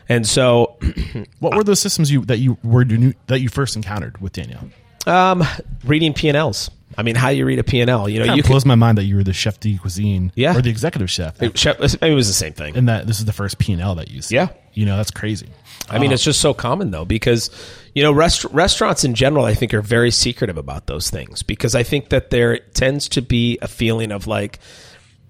And 0.08 0.26
so 0.26 0.78
What 1.38 1.54
were 1.54 1.64
those 1.64 1.80
systems 1.80 2.10
you 2.10 2.24
that 2.26 2.38
you 2.38 2.58
were 2.62 2.84
that 3.26 3.40
you 3.40 3.48
first 3.48 3.76
encountered 3.76 4.18
with 4.18 4.32
Daniel? 4.32 4.60
Um, 5.06 5.44
reading 5.84 6.12
P 6.14 6.28
and 6.28 6.36
Ls. 6.36 6.70
I 6.96 7.02
mean, 7.02 7.14
how 7.14 7.30
do 7.30 7.36
you 7.36 7.44
read 7.46 7.58
a 7.58 7.64
P 7.64 7.80
and 7.80 7.88
L? 7.90 8.08
You 8.08 8.20
know, 8.20 8.26
Kind 8.26 8.36
you 8.36 8.42
blows 8.42 8.64
my 8.66 8.74
mind 8.74 8.98
that 8.98 9.04
you 9.04 9.16
were 9.16 9.24
the 9.24 9.32
chef 9.32 9.58
de 9.60 9.78
cuisine, 9.78 10.32
Yeah. 10.34 10.56
or 10.56 10.62
the 10.62 10.70
executive 10.70 11.10
chef, 11.10 11.38
can. 11.38 11.54
Chef- 11.54 11.78
It 12.02 12.14
was 12.14 12.26
the 12.28 12.34
same 12.34 12.52
thing. 12.52 12.76
and 12.76 12.88
that 12.88 13.06
this 13.06 13.18
is 13.18 13.24
the 13.24 13.32
first 13.32 13.58
P 13.58 13.72
and 13.72 13.80
L 13.82 13.94
that 13.96 14.10
you 14.10 14.22
see. 14.22 14.34
Yeah. 14.34 14.48
you 14.74 14.86
know 14.86 14.96
that's 14.96 15.10
crazy. 15.10 15.48
I 15.90 15.98
mean, 15.98 16.10
uh, 16.10 16.14
it's 16.14 16.24
just 16.24 16.40
so 16.40 16.54
common 16.54 16.90
though, 16.90 17.04
because 17.04 17.50
you 17.94 18.02
know, 18.02 18.12
rest- 18.12 18.44
restaurants 18.46 19.04
in 19.04 19.14
general, 19.14 19.44
I 19.44 19.52
think, 19.54 19.74
are 19.74 19.82
very 19.82 20.10
secretive 20.10 20.56
about 20.56 20.86
those 20.86 21.10
things 21.10 21.42
because 21.42 21.74
I 21.74 21.82
think 21.82 22.08
that 22.08 22.30
there 22.30 22.58
tends 22.58 23.08
to 23.10 23.20
be 23.22 23.58
a 23.60 23.68
feeling 23.68 24.10
of 24.12 24.26
like, 24.26 24.58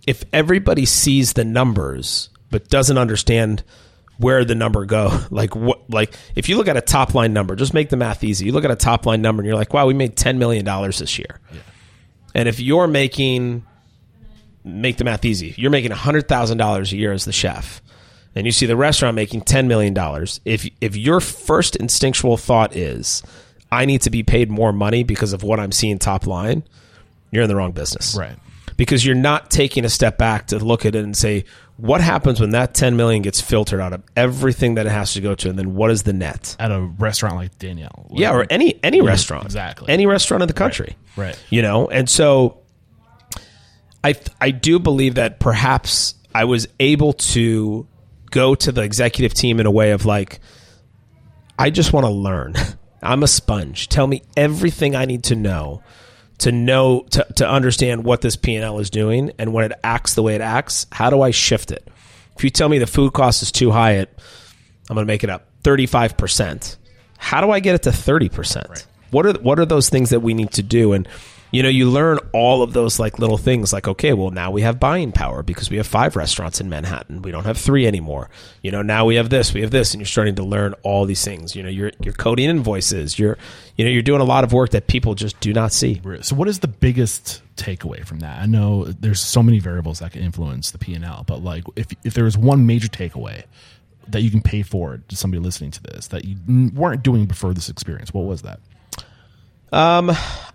if 0.06 0.24
everybody 0.32 0.84
sees 0.86 1.32
the 1.32 1.44
numbers 1.44 2.28
but 2.50 2.68
doesn't 2.68 2.98
understand 2.98 3.62
where 4.18 4.44
the 4.44 4.54
number 4.54 4.84
go. 4.84 5.18
Like 5.30 5.56
what? 5.56 5.88
Like 5.90 6.14
if 6.36 6.48
you 6.48 6.56
look 6.56 6.68
at 6.68 6.76
a 6.76 6.80
top 6.80 7.14
line 7.14 7.32
number, 7.32 7.56
just 7.56 7.74
make 7.74 7.88
the 7.88 7.96
math 7.96 8.22
easy. 8.22 8.46
You 8.46 8.52
look 8.52 8.64
at 8.64 8.70
a 8.70 8.76
top 8.76 9.06
line 9.06 9.22
number 9.22 9.40
and 9.40 9.46
you're 9.46 9.56
like, 9.56 9.72
wow, 9.72 9.86
we 9.86 9.94
made 9.94 10.16
ten 10.16 10.38
million 10.38 10.64
dollars 10.64 10.98
this 10.98 11.18
year. 11.18 11.40
And 12.34 12.48
if 12.48 12.60
you're 12.60 12.86
making, 12.86 13.64
make 14.64 14.96
the 14.96 15.04
math 15.04 15.24
easy. 15.24 15.54
You're 15.56 15.70
making 15.70 15.90
hundred 15.90 16.28
thousand 16.28 16.58
dollars 16.58 16.92
a 16.92 16.96
year 16.96 17.12
as 17.12 17.24
the 17.24 17.32
chef, 17.32 17.80
and 18.34 18.46
you 18.46 18.52
see 18.52 18.66
the 18.66 18.76
restaurant 18.76 19.14
making 19.14 19.42
ten 19.42 19.68
million 19.68 19.94
dollars. 19.94 20.40
If 20.44 20.68
if 20.80 20.96
your 20.96 21.20
first 21.20 21.76
instinctual 21.76 22.36
thought 22.36 22.76
is, 22.76 23.22
I 23.70 23.86
need 23.86 24.02
to 24.02 24.10
be 24.10 24.22
paid 24.22 24.50
more 24.50 24.72
money 24.72 25.02
because 25.02 25.32
of 25.32 25.42
what 25.42 25.58
I'm 25.58 25.72
seeing 25.72 25.98
top 25.98 26.26
line, 26.26 26.62
you're 27.30 27.42
in 27.42 27.48
the 27.48 27.56
wrong 27.56 27.72
business. 27.72 28.14
Right. 28.14 28.36
Because 28.82 29.06
you're 29.06 29.14
not 29.14 29.48
taking 29.48 29.84
a 29.84 29.88
step 29.88 30.18
back 30.18 30.48
to 30.48 30.58
look 30.58 30.84
at 30.84 30.96
it 30.96 31.04
and 31.04 31.16
say, 31.16 31.44
what 31.76 32.00
happens 32.00 32.40
when 32.40 32.50
that 32.50 32.74
10 32.74 32.96
million 32.96 33.22
gets 33.22 33.40
filtered 33.40 33.78
out 33.78 33.92
of 33.92 34.02
everything 34.16 34.74
that 34.74 34.86
it 34.86 34.90
has 34.90 35.14
to 35.14 35.20
go 35.20 35.36
to 35.36 35.48
and 35.48 35.56
then 35.56 35.76
what 35.76 35.92
is 35.92 36.02
the 36.02 36.12
net? 36.12 36.56
At 36.58 36.72
a 36.72 36.80
restaurant 36.80 37.36
like 37.36 37.56
Daniel. 37.60 38.10
Yeah, 38.12 38.32
or 38.32 38.44
any 38.50 38.80
any 38.82 39.00
restaurant. 39.00 39.44
exactly. 39.44 39.88
Any 39.88 40.06
restaurant 40.06 40.42
in 40.42 40.48
the 40.48 40.52
country. 40.52 40.96
Right. 41.14 41.40
You 41.48 41.62
know, 41.62 41.86
and 41.86 42.10
so 42.10 42.58
I 44.02 44.16
I 44.40 44.50
do 44.50 44.80
believe 44.80 45.14
that 45.14 45.38
perhaps 45.38 46.16
I 46.34 46.46
was 46.46 46.66
able 46.80 47.12
to 47.12 47.86
go 48.32 48.56
to 48.56 48.72
the 48.72 48.82
executive 48.82 49.32
team 49.32 49.60
in 49.60 49.66
a 49.66 49.70
way 49.70 49.92
of 49.92 50.04
like 50.04 50.40
I 51.56 51.70
just 51.70 51.92
want 51.92 52.04
to 52.04 52.10
learn. 52.10 52.54
I'm 53.00 53.22
a 53.22 53.28
sponge. 53.28 53.88
Tell 53.88 54.08
me 54.08 54.22
everything 54.36 54.96
I 54.96 55.04
need 55.04 55.22
to 55.24 55.36
know 55.36 55.84
to 56.42 56.52
know 56.52 57.06
to, 57.10 57.26
to 57.36 57.48
understand 57.48 58.04
what 58.04 58.20
this 58.20 58.36
P&L 58.36 58.78
is 58.78 58.90
doing 58.90 59.30
and 59.38 59.52
when 59.52 59.70
it 59.70 59.78
acts 59.84 60.14
the 60.14 60.22
way 60.22 60.34
it 60.34 60.40
acts, 60.40 60.86
how 60.90 61.08
do 61.08 61.22
I 61.22 61.30
shift 61.30 61.70
it? 61.70 61.86
If 62.36 62.44
you 62.44 62.50
tell 62.50 62.68
me 62.68 62.78
the 62.78 62.86
food 62.86 63.12
cost 63.12 63.42
is 63.42 63.52
too 63.52 63.70
high 63.70 63.96
at 63.96 64.08
I'm 64.90 64.94
going 64.94 65.06
to 65.06 65.12
make 65.12 65.22
it 65.24 65.30
up 65.30 65.46
35%. 65.62 66.76
How 67.16 67.40
do 67.40 67.50
I 67.50 67.60
get 67.60 67.76
it 67.76 67.82
to 67.84 67.90
30%? 67.90 68.84
What 69.10 69.26
are 69.26 69.32
what 69.34 69.58
are 69.58 69.66
those 69.66 69.88
things 69.88 70.10
that 70.10 70.20
we 70.20 70.34
need 70.34 70.52
to 70.52 70.62
do 70.62 70.92
and 70.92 71.06
you 71.52 71.62
know, 71.62 71.68
you 71.68 71.88
learn 71.88 72.18
all 72.32 72.62
of 72.62 72.72
those 72.72 72.98
like 72.98 73.18
little 73.18 73.36
things 73.36 73.72
like 73.72 73.86
okay, 73.86 74.12
well 74.14 74.30
now 74.30 74.50
we 74.50 74.62
have 74.62 74.80
buying 74.80 75.12
power 75.12 75.42
because 75.42 75.70
we 75.70 75.76
have 75.76 75.86
5 75.86 76.16
restaurants 76.16 76.60
in 76.60 76.68
Manhattan. 76.68 77.22
We 77.22 77.30
don't 77.30 77.44
have 77.44 77.58
3 77.58 77.86
anymore. 77.86 78.30
You 78.62 78.72
know, 78.72 78.82
now 78.82 79.04
we 79.04 79.16
have 79.16 79.30
this, 79.30 79.54
we 79.54 79.60
have 79.60 79.70
this 79.70 79.92
and 79.92 80.00
you're 80.00 80.06
starting 80.06 80.34
to 80.36 80.42
learn 80.42 80.74
all 80.82 81.04
these 81.04 81.24
things. 81.24 81.54
You 81.54 81.62
know, 81.62 81.68
you're 81.68 81.92
you're 82.00 82.14
coding 82.14 82.48
invoices. 82.48 83.18
You're 83.18 83.38
you 83.76 83.84
know, 83.84 83.90
you're 83.90 84.02
doing 84.02 84.20
a 84.20 84.24
lot 84.24 84.44
of 84.44 84.52
work 84.52 84.70
that 84.70 84.86
people 84.86 85.14
just 85.14 85.38
do 85.40 85.52
not 85.52 85.72
see. 85.72 86.00
So, 86.22 86.34
what 86.34 86.48
is 86.48 86.60
the 86.60 86.68
biggest 86.68 87.42
takeaway 87.56 88.04
from 88.04 88.20
that? 88.20 88.40
I 88.42 88.46
know 88.46 88.84
there's 88.84 89.20
so 89.20 89.42
many 89.42 89.58
variables 89.58 90.00
that 90.00 90.12
can 90.12 90.22
influence 90.22 90.70
the 90.70 90.78
P 90.78 90.94
and 90.94 91.04
L, 91.04 91.24
but 91.26 91.42
like, 91.42 91.64
if 91.76 91.88
if 92.04 92.14
there 92.14 92.24
was 92.24 92.36
one 92.36 92.66
major 92.66 92.88
takeaway 92.88 93.44
that 94.08 94.22
you 94.22 94.30
can 94.30 94.42
pay 94.42 94.62
forward 94.62 95.08
to 95.08 95.16
somebody 95.16 95.40
listening 95.40 95.70
to 95.70 95.82
this 95.82 96.08
that 96.08 96.24
you 96.24 96.36
weren't 96.74 97.02
doing 97.02 97.26
before 97.26 97.54
this 97.54 97.68
experience, 97.68 98.12
what 98.12 98.24
was 98.24 98.42
that? 98.42 98.60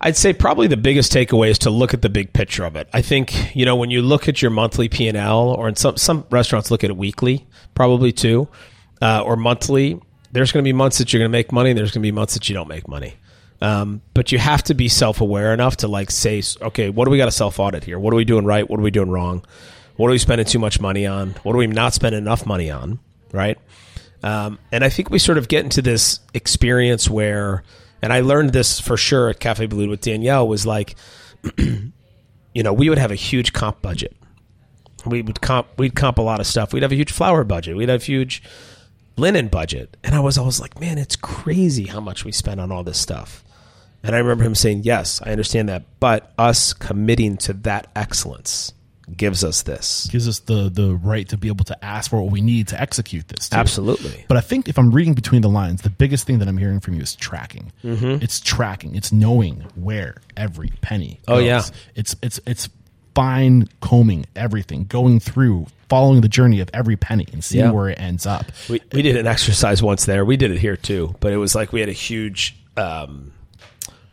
I'd 0.00 0.16
say 0.16 0.32
probably 0.32 0.68
the 0.68 0.76
biggest 0.76 1.12
takeaway 1.12 1.50
is 1.50 1.58
to 1.60 1.70
look 1.70 1.92
at 1.92 2.02
the 2.02 2.08
big 2.08 2.32
picture 2.32 2.64
of 2.64 2.76
it. 2.76 2.88
I 2.92 3.02
think 3.02 3.56
you 3.56 3.64
know 3.64 3.76
when 3.76 3.90
you 3.90 4.02
look 4.02 4.28
at 4.28 4.40
your 4.40 4.50
monthly 4.50 4.88
P 4.88 5.08
and 5.08 5.16
L, 5.16 5.50
or 5.50 5.68
in 5.68 5.76
some 5.76 5.96
some 5.96 6.24
restaurants 6.30 6.70
look 6.70 6.84
at 6.84 6.90
it 6.90 6.96
weekly, 6.96 7.46
probably 7.74 8.12
too, 8.12 8.48
uh, 9.02 9.22
or 9.24 9.36
monthly. 9.36 10.00
There's 10.30 10.52
going 10.52 10.62
to 10.62 10.68
be 10.68 10.74
months 10.74 10.98
that 10.98 11.12
you're 11.12 11.20
going 11.20 11.30
to 11.30 11.36
make 11.36 11.52
money. 11.52 11.70
And 11.70 11.78
there's 11.78 11.90
going 11.90 12.02
to 12.02 12.06
be 12.06 12.12
months 12.12 12.34
that 12.34 12.48
you 12.48 12.54
don't 12.54 12.68
make 12.68 12.86
money. 12.86 13.14
Um, 13.60 14.02
but 14.14 14.30
you 14.30 14.38
have 14.38 14.62
to 14.64 14.74
be 14.74 14.88
self 14.88 15.20
aware 15.20 15.52
enough 15.52 15.78
to 15.78 15.88
like 15.88 16.10
say, 16.10 16.42
okay, 16.62 16.90
what 16.90 17.06
do 17.06 17.10
we 17.10 17.18
got 17.18 17.24
to 17.26 17.32
self 17.32 17.58
audit 17.58 17.84
here? 17.84 17.98
What 17.98 18.12
are 18.12 18.16
we 18.16 18.24
doing 18.24 18.44
right? 18.44 18.68
What 18.68 18.78
are 18.78 18.82
we 18.82 18.90
doing 18.90 19.10
wrong? 19.10 19.44
What 19.96 20.08
are 20.08 20.12
we 20.12 20.18
spending 20.18 20.46
too 20.46 20.60
much 20.60 20.80
money 20.80 21.06
on? 21.06 21.30
What 21.42 21.54
are 21.54 21.58
we 21.58 21.66
not 21.66 21.92
spending 21.94 22.20
enough 22.20 22.46
money 22.46 22.70
on? 22.70 23.00
Right. 23.32 23.58
Um, 24.22 24.58
and 24.70 24.84
I 24.84 24.88
think 24.88 25.10
we 25.10 25.18
sort 25.18 25.38
of 25.38 25.48
get 25.48 25.64
into 25.64 25.82
this 25.82 26.20
experience 26.34 27.08
where, 27.10 27.62
and 28.02 28.12
I 28.12 28.20
learned 28.20 28.52
this 28.52 28.80
for 28.80 28.96
sure 28.96 29.28
at 29.28 29.40
Cafe 29.40 29.66
Boulud 29.66 29.90
with 29.90 30.00
Daniel 30.00 30.46
was 30.46 30.66
like, 30.66 30.96
you 31.58 32.62
know, 32.62 32.72
we 32.72 32.88
would 32.88 32.98
have 32.98 33.10
a 33.10 33.16
huge 33.16 33.52
comp 33.52 33.82
budget. 33.82 34.14
We 35.06 35.22
would 35.22 35.40
comp, 35.40 35.68
we'd 35.78 35.94
comp 35.94 36.18
a 36.18 36.22
lot 36.22 36.40
of 36.40 36.46
stuff. 36.46 36.72
We'd 36.72 36.82
have 36.82 36.92
a 36.92 36.96
huge 36.96 37.12
flour 37.12 37.44
budget. 37.44 37.76
We'd 37.76 37.88
have 37.88 38.02
a 38.02 38.04
huge 38.04 38.42
linen 39.16 39.48
budget. 39.48 39.96
And 40.02 40.14
I 40.14 40.20
was 40.20 40.38
always 40.38 40.60
like, 40.60 40.80
man, 40.80 40.98
it's 40.98 41.16
crazy 41.16 41.84
how 41.84 42.00
much 42.00 42.24
we 42.24 42.32
spend 42.32 42.60
on 42.60 42.72
all 42.72 42.84
this 42.84 42.98
stuff. 42.98 43.44
And 44.02 44.14
I 44.14 44.18
remember 44.18 44.44
him 44.44 44.54
saying, 44.54 44.82
yes, 44.84 45.20
I 45.24 45.30
understand 45.30 45.68
that. 45.68 45.84
But 45.98 46.32
us 46.38 46.72
committing 46.72 47.36
to 47.38 47.52
that 47.52 47.88
excellence 47.96 48.72
gives 49.16 49.44
us 49.44 49.62
this. 49.62 50.08
Gives 50.10 50.28
us 50.28 50.40
the 50.40 50.68
the 50.68 50.94
right 50.96 51.28
to 51.28 51.36
be 51.36 51.48
able 51.48 51.64
to 51.66 51.84
ask 51.84 52.10
for 52.10 52.20
what 52.22 52.30
we 52.30 52.40
need 52.40 52.68
to 52.68 52.80
execute 52.80 53.28
this. 53.28 53.48
too. 53.48 53.56
Absolutely. 53.56 54.24
But 54.28 54.36
I 54.36 54.40
think 54.40 54.68
if 54.68 54.78
I'm 54.78 54.90
reading 54.90 55.14
between 55.14 55.42
the 55.42 55.48
lines, 55.48 55.82
the 55.82 55.90
biggest 55.90 56.26
thing 56.26 56.38
that 56.40 56.48
I'm 56.48 56.58
hearing 56.58 56.80
from 56.80 56.94
you 56.94 57.02
is 57.02 57.14
tracking. 57.16 57.72
Mm-hmm. 57.84 58.22
It's 58.22 58.40
tracking. 58.40 58.94
It's 58.96 59.12
knowing 59.12 59.64
where 59.74 60.16
every 60.36 60.68
penny. 60.82 61.20
Oh, 61.28 61.36
goes. 61.36 61.46
yeah. 61.46 61.62
It's 61.94 62.16
it's 62.22 62.40
it's 62.46 62.68
fine 63.14 63.68
combing 63.80 64.24
everything, 64.36 64.84
going 64.84 65.18
through, 65.18 65.66
following 65.88 66.20
the 66.20 66.28
journey 66.28 66.60
of 66.60 66.70
every 66.72 66.96
penny, 66.96 67.26
and 67.32 67.42
seeing 67.42 67.64
Yeah. 67.64 67.70
where 67.72 67.88
it 67.88 67.98
ends 67.98 68.26
up. 68.26 68.46
We, 68.68 68.80
we 68.92 69.02
did 69.02 69.16
an 69.16 69.26
exercise 69.26 69.82
once 69.82 70.04
there. 70.04 70.24
We 70.24 70.36
did 70.36 70.52
it 70.52 70.58
here 70.58 70.76
too, 70.76 71.16
but 71.18 71.32
it 71.32 71.36
was 71.36 71.54
like 71.56 71.72
we 71.72 71.80
had 71.80 71.88
a 71.88 71.92
huge 71.92 72.56
um, 72.76 73.32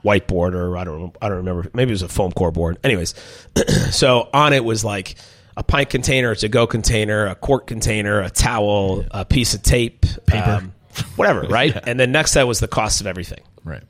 whiteboard, 0.06 0.54
or 0.54 0.78
I 0.78 0.84
don't, 0.84 1.16
I 1.22 1.28
don't 1.28 1.38
remember. 1.38 1.70
Maybe 1.74 1.90
it 1.90 1.94
was 1.94 2.04
a 2.04 2.08
foam 2.08 2.32
core 2.32 2.52
board. 2.52 2.78
Anyways, 2.84 3.16
so 3.92 4.30
on 4.34 4.54
it 4.54 4.64
was 4.64 4.86
like 4.86 5.16
a 5.58 5.64
pint 5.64 5.90
container, 5.90 6.32
a 6.32 6.36
to-go 6.36 6.68
container, 6.68 7.26
a 7.26 7.36
quart 7.36 7.68
container, 7.68 8.22
a 8.22 8.30
towel, 8.30 9.06
a 9.12 9.26
piece 9.26 9.54
of 9.54 9.64
tape, 9.64 10.06
paper, 10.26 10.50
um, 10.50 10.74
whatever, 11.16 11.42
right? 11.42 11.76
And 11.88 12.00
then 12.00 12.12
next 12.12 12.34
that 12.34 12.48
was 12.48 12.60
the 12.60 12.68
cost 12.68 13.02
of 13.02 13.08
everything. 13.08 13.42
Right. 13.64 13.84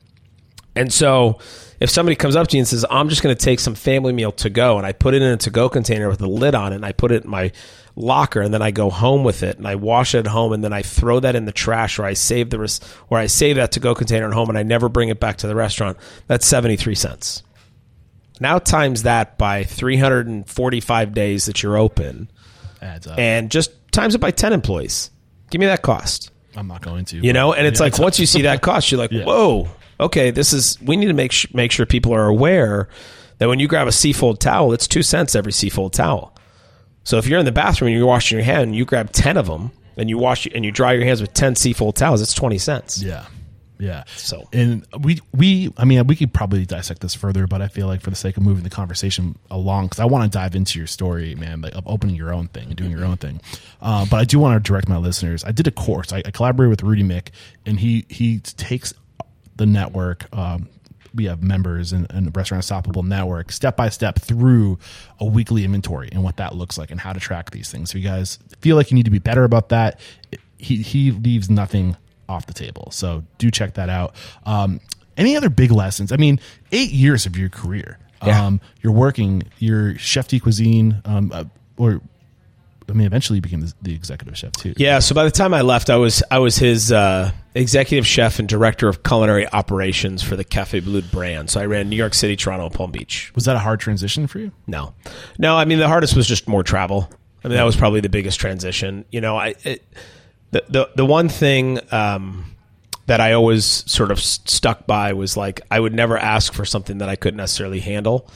And 0.76 0.92
so 0.92 1.38
if 1.80 1.90
somebody 1.90 2.16
comes 2.16 2.36
up 2.36 2.48
to 2.48 2.56
you 2.56 2.60
and 2.60 2.68
says, 2.68 2.84
I'm 2.90 3.08
just 3.08 3.22
going 3.22 3.34
to 3.34 3.44
take 3.44 3.60
some 3.60 3.74
family 3.74 4.12
meal 4.12 4.32
to 4.32 4.50
go 4.50 4.78
and 4.78 4.86
I 4.86 4.92
put 4.92 5.14
it 5.14 5.22
in 5.22 5.28
a 5.32 5.36
to 5.38 5.50
go 5.50 5.68
container 5.68 6.08
with 6.08 6.20
a 6.20 6.26
lid 6.26 6.54
on 6.54 6.72
it 6.72 6.76
and 6.76 6.86
I 6.86 6.92
put 6.92 7.12
it 7.12 7.24
in 7.24 7.30
my 7.30 7.52
locker 7.96 8.40
and 8.42 8.52
then 8.52 8.62
I 8.62 8.70
go 8.70 8.90
home 8.90 9.24
with 9.24 9.42
it 9.42 9.56
and 9.58 9.66
I 9.66 9.74
wash 9.74 10.14
it 10.14 10.20
at 10.20 10.26
home 10.26 10.52
and 10.52 10.62
then 10.62 10.72
I 10.72 10.82
throw 10.82 11.18
that 11.20 11.34
in 11.34 11.44
the 11.46 11.52
trash 11.52 11.98
or 11.98 12.04
I 12.04 12.12
save 12.14 12.50
the 12.50 12.58
res- 12.58 12.80
or 13.10 13.18
I 13.18 13.26
save 13.26 13.56
that 13.56 13.72
to 13.72 13.80
go 13.80 13.94
container 13.94 14.26
at 14.28 14.34
home 14.34 14.48
and 14.48 14.58
I 14.58 14.62
never 14.62 14.88
bring 14.88 15.08
it 15.08 15.18
back 15.20 15.38
to 15.38 15.46
the 15.46 15.54
restaurant, 15.54 15.96
that's 16.26 16.46
73 16.46 16.94
cents. 16.94 17.42
Now 18.38 18.58
times 18.58 19.04
that 19.04 19.38
by 19.38 19.64
345 19.64 21.14
days 21.14 21.46
that 21.46 21.62
you're 21.62 21.76
open 21.76 22.30
Adds 22.82 23.06
up. 23.06 23.18
and 23.18 23.50
just 23.50 23.70
times 23.92 24.14
it 24.14 24.18
by 24.20 24.30
10 24.30 24.52
employees. 24.52 25.10
Give 25.50 25.60
me 25.60 25.66
that 25.66 25.82
cost. 25.82 26.30
I'm 26.56 26.68
not 26.68 26.82
going 26.82 27.04
to. 27.06 27.18
You 27.18 27.32
know, 27.32 27.52
and 27.52 27.66
it's 27.66 27.80
Yeah, 27.80 27.86
like 27.86 27.98
once 27.98 28.18
you 28.18 28.26
see 28.26 28.42
that 28.42 28.62
cost, 28.62 28.90
you're 28.90 28.98
like, 29.00 29.10
whoa, 29.26 29.68
okay, 30.00 30.30
this 30.30 30.52
is. 30.52 30.78
We 30.80 30.96
need 30.96 31.06
to 31.06 31.14
make 31.14 31.32
sh- 31.32 31.46
make 31.54 31.72
sure 31.72 31.86
people 31.86 32.12
are 32.14 32.26
aware 32.26 32.88
that 33.38 33.48
when 33.48 33.58
you 33.58 33.68
grab 33.68 33.86
a 33.86 33.92
seafold 33.92 34.40
towel, 34.40 34.72
it's 34.72 34.88
two 34.88 35.02
cents 35.02 35.34
every 35.34 35.52
seafold 35.52 35.92
towel. 35.92 36.34
So 37.04 37.18
if 37.18 37.26
you're 37.26 37.38
in 37.38 37.44
the 37.44 37.52
bathroom 37.52 37.88
and 37.88 37.96
you're 37.98 38.06
washing 38.06 38.38
your 38.38 38.44
hand, 38.44 38.62
and 38.62 38.74
you 38.76 38.84
grab 38.84 39.12
ten 39.12 39.36
of 39.36 39.46
them 39.46 39.70
and 39.96 40.08
you 40.08 40.18
wash 40.18 40.46
and 40.46 40.64
you 40.64 40.72
dry 40.72 40.92
your 40.92 41.04
hands 41.04 41.20
with 41.20 41.32
ten 41.34 41.54
seafold 41.54 41.96
towels, 41.96 42.20
it's 42.22 42.34
twenty 42.34 42.58
cents. 42.58 43.02
Yeah. 43.02 43.26
Yeah. 43.78 44.04
So- 44.16 44.48
and 44.54 44.86
we 45.00 45.20
we 45.34 45.70
I 45.76 45.84
mean 45.84 46.06
we 46.06 46.16
could 46.16 46.32
probably 46.32 46.64
dissect 46.64 47.02
this 47.02 47.14
further, 47.14 47.46
but 47.46 47.60
I 47.60 47.68
feel 47.68 47.86
like 47.86 48.00
for 48.00 48.08
the 48.08 48.16
sake 48.16 48.38
of 48.38 48.42
moving 48.42 48.64
the 48.64 48.70
conversation 48.70 49.38
along, 49.50 49.86
because 49.88 50.00
I 50.00 50.06
want 50.06 50.24
to 50.32 50.36
dive 50.36 50.56
into 50.56 50.78
your 50.78 50.86
story, 50.88 51.34
man, 51.34 51.60
like 51.60 51.74
of 51.74 51.86
opening 51.86 52.16
your 52.16 52.32
own 52.32 52.48
thing 52.48 52.68
and 52.68 52.76
doing 52.76 52.90
your 52.90 53.04
own 53.04 53.18
thing. 53.18 53.38
Uh, 53.82 54.06
but 54.10 54.16
I 54.16 54.24
do 54.24 54.38
want 54.38 54.56
to 54.64 54.66
direct 54.66 54.88
my 54.88 54.96
listeners. 54.96 55.44
I 55.44 55.52
did 55.52 55.66
a 55.66 55.70
course. 55.70 56.10
I, 56.10 56.22
I 56.24 56.30
collaborated 56.30 56.70
with 56.70 56.82
Rudy 56.82 57.02
Mick, 57.02 57.28
and 57.66 57.78
he 57.78 58.06
he 58.08 58.38
takes 58.40 58.94
the 59.56 59.66
network. 59.66 60.26
Um, 60.36 60.68
we 61.14 61.24
have 61.24 61.42
members 61.42 61.92
in, 61.92 62.06
in 62.12 62.24
the 62.24 62.30
Restaurant 62.30 62.58
Unstoppable 62.58 63.02
network 63.02 63.50
step 63.50 63.76
by 63.76 63.88
step 63.88 64.18
through 64.18 64.78
a 65.18 65.24
weekly 65.24 65.64
inventory 65.64 66.10
and 66.12 66.22
what 66.22 66.36
that 66.36 66.54
looks 66.54 66.76
like 66.76 66.90
and 66.90 67.00
how 67.00 67.12
to 67.12 67.20
track 67.20 67.50
these 67.50 67.70
things. 67.70 67.90
So 67.90 67.98
you 67.98 68.04
guys 68.04 68.38
feel 68.60 68.76
like 68.76 68.90
you 68.90 68.94
need 68.94 69.06
to 69.06 69.10
be 69.10 69.18
better 69.18 69.44
about 69.44 69.70
that. 69.70 69.98
He 70.58 70.76
he 70.82 71.10
leaves 71.10 71.48
nothing 71.48 71.96
off 72.28 72.46
the 72.46 72.54
table. 72.54 72.88
So 72.90 73.24
do 73.38 73.50
check 73.50 73.74
that 73.74 73.88
out. 73.88 74.14
Um, 74.44 74.80
any 75.16 75.36
other 75.36 75.48
big 75.48 75.70
lessons? 75.70 76.12
I 76.12 76.16
mean, 76.16 76.40
eight 76.72 76.90
years 76.90 77.26
of 77.26 77.36
your 77.36 77.48
career. 77.48 77.98
Yeah. 78.24 78.44
Um, 78.44 78.60
you're 78.82 78.92
working. 78.92 79.44
You're 79.58 79.96
chef 79.98 80.28
de 80.28 80.40
cuisine, 80.40 81.00
um, 81.04 81.30
uh, 81.32 81.44
or 81.76 82.00
I 82.88 82.92
mean, 82.92 83.06
eventually 83.06 83.38
you 83.38 83.42
became 83.42 83.60
the, 83.62 83.74
the 83.82 83.94
executive 83.94 84.36
chef 84.38 84.52
too. 84.52 84.74
Yeah. 84.76 85.00
So 85.00 85.14
by 85.14 85.24
the 85.24 85.30
time 85.30 85.52
I 85.52 85.62
left, 85.62 85.90
I 85.90 85.96
was 85.96 86.22
I 86.30 86.38
was 86.38 86.56
his 86.56 86.92
uh, 86.92 87.32
executive 87.54 88.06
chef 88.06 88.38
and 88.38 88.48
director 88.48 88.88
of 88.88 89.02
culinary 89.02 89.48
operations 89.48 90.22
for 90.22 90.36
the 90.36 90.44
Cafe 90.44 90.80
Boulud 90.80 91.10
brand. 91.10 91.50
So 91.50 91.60
I 91.60 91.66
ran 91.66 91.88
New 91.88 91.96
York 91.96 92.14
City, 92.14 92.36
Toronto, 92.36 92.66
and 92.66 92.74
Palm 92.74 92.92
Beach. 92.92 93.32
Was 93.34 93.44
that 93.46 93.56
a 93.56 93.58
hard 93.58 93.80
transition 93.80 94.26
for 94.26 94.38
you? 94.38 94.52
No, 94.66 94.94
no. 95.38 95.56
I 95.56 95.64
mean, 95.64 95.78
the 95.78 95.88
hardest 95.88 96.14
was 96.14 96.28
just 96.28 96.46
more 96.46 96.62
travel. 96.62 97.10
I 97.42 97.48
mean, 97.48 97.56
that 97.56 97.64
was 97.64 97.76
probably 97.76 98.00
the 98.00 98.08
biggest 98.08 98.40
transition. 98.40 99.04
You 99.10 99.20
know, 99.20 99.36
I 99.36 99.54
it, 99.64 99.84
the 100.52 100.64
the 100.68 100.90
the 100.96 101.06
one 101.06 101.28
thing 101.28 101.80
um, 101.92 102.56
that 103.06 103.20
I 103.20 103.32
always 103.32 103.64
sort 103.90 104.10
of 104.10 104.20
stuck 104.20 104.86
by 104.86 105.12
was 105.12 105.36
like 105.36 105.60
I 105.70 105.80
would 105.80 105.94
never 105.94 106.16
ask 106.16 106.52
for 106.52 106.64
something 106.64 106.98
that 106.98 107.08
I 107.08 107.16
couldn't 107.16 107.38
necessarily 107.38 107.80
handle. 107.80 108.30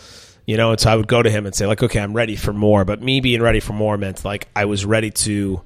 You 0.51 0.57
know, 0.57 0.73
and 0.73 0.81
so 0.81 0.91
I 0.91 0.97
would 0.97 1.07
go 1.07 1.23
to 1.23 1.31
him 1.31 1.47
and 1.47 1.55
say 1.55 1.69
like, 1.69 1.81
okay, 1.81 2.01
I'm 2.01 2.13
ready 2.13 2.35
for 2.35 2.53
more. 2.53 2.85
But 2.85 3.01
me 3.01 3.21
being 3.21 3.41
ready 3.41 3.61
for 3.61 3.73
more 3.73 3.97
meant 3.97 4.25
like 4.25 4.49
I 4.57 4.65
was 4.65 4.85
ready 4.85 5.13
to 5.13 5.63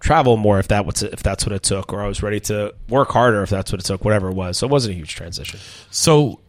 travel 0.00 0.36
more 0.36 0.58
if 0.58 0.66
that 0.68 0.84
was 0.84 1.04
if 1.04 1.22
that's 1.22 1.46
what 1.46 1.52
it 1.52 1.62
took, 1.62 1.92
or 1.92 2.02
I 2.02 2.08
was 2.08 2.20
ready 2.20 2.40
to 2.40 2.74
work 2.88 3.10
harder 3.10 3.44
if 3.44 3.50
that's 3.50 3.70
what 3.70 3.80
it 3.80 3.84
took, 3.84 4.04
whatever 4.04 4.30
it 4.30 4.34
was. 4.34 4.58
So 4.58 4.66
it 4.66 4.72
wasn't 4.72 4.94
a 4.94 4.96
huge 4.96 5.14
transition. 5.14 5.60
So, 5.92 6.40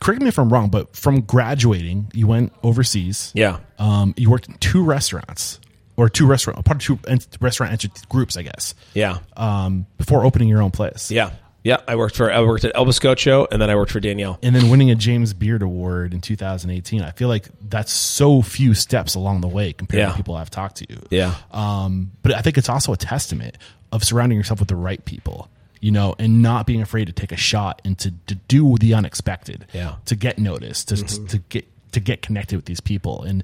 correct 0.00 0.22
me 0.22 0.28
if 0.28 0.38
I'm 0.38 0.50
wrong, 0.50 0.70
but 0.70 0.96
from 0.96 1.20
graduating, 1.20 2.10
you 2.14 2.26
went 2.26 2.54
overseas. 2.62 3.30
Yeah. 3.34 3.58
Um, 3.78 4.14
you 4.16 4.30
worked 4.30 4.48
in 4.48 4.54
two 4.54 4.82
restaurants 4.82 5.60
or 5.98 6.08
two 6.08 6.26
restaurant, 6.26 6.64
part 6.64 6.88
of 6.88 6.98
two 6.98 6.98
restaurant 7.42 8.08
groups, 8.08 8.38
I 8.38 8.42
guess. 8.42 8.74
Yeah. 8.94 9.18
Um, 9.36 9.84
before 9.98 10.24
opening 10.24 10.48
your 10.48 10.62
own 10.62 10.70
place. 10.70 11.10
Yeah. 11.10 11.32
Yeah. 11.64 11.78
I 11.88 11.96
worked 11.96 12.14
for 12.16 12.30
I 12.30 12.40
worked 12.42 12.64
at 12.64 12.72
El 12.76 12.86
Bizcocho 12.86 13.48
and 13.50 13.60
then 13.60 13.70
I 13.70 13.74
worked 13.74 13.90
for 13.90 13.98
Daniel. 13.98 14.38
And 14.42 14.54
then 14.54 14.68
winning 14.70 14.90
a 14.90 14.94
James 14.94 15.32
Beard 15.34 15.62
Award 15.62 16.14
in 16.14 16.20
2018. 16.20 17.02
I 17.02 17.10
feel 17.10 17.28
like 17.28 17.48
that's 17.68 17.90
so 17.92 18.40
few 18.42 18.74
steps 18.74 19.14
along 19.16 19.40
the 19.40 19.48
way 19.48 19.72
compared 19.72 20.00
Yeah. 20.02 20.10
to 20.10 20.16
people 20.16 20.36
I've 20.36 20.50
talked 20.50 20.76
to. 20.76 20.86
Yeah. 21.10 21.34
Um, 21.50 22.12
but 22.22 22.32
I 22.34 22.42
think 22.42 22.56
it's 22.58 22.68
also 22.68 22.92
a 22.92 22.96
testament 22.96 23.58
of 23.90 24.04
surrounding 24.04 24.38
yourself 24.38 24.60
with 24.60 24.68
the 24.68 24.76
right 24.76 25.04
people, 25.04 25.48
you 25.80 25.90
know, 25.90 26.14
and 26.18 26.42
not 26.42 26.66
being 26.66 26.82
afraid 26.82 27.06
to 27.06 27.12
take 27.12 27.32
a 27.32 27.36
shot 27.36 27.80
and 27.84 27.98
to, 27.98 28.12
to 28.26 28.34
do 28.34 28.76
the 28.78 28.92
unexpected. 28.94 29.66
Yeah. 29.72 29.88
Mm-hmm. 29.88 30.04
To 30.04 30.16
get 30.16 30.38
noticed, 30.38 30.88
to, 30.88 30.96
to 31.28 31.38
get 31.48 31.66
to 31.92 32.00
get 32.00 32.22
connected 32.22 32.56
with 32.56 32.64
these 32.66 32.80
people. 32.80 33.22
And 33.22 33.42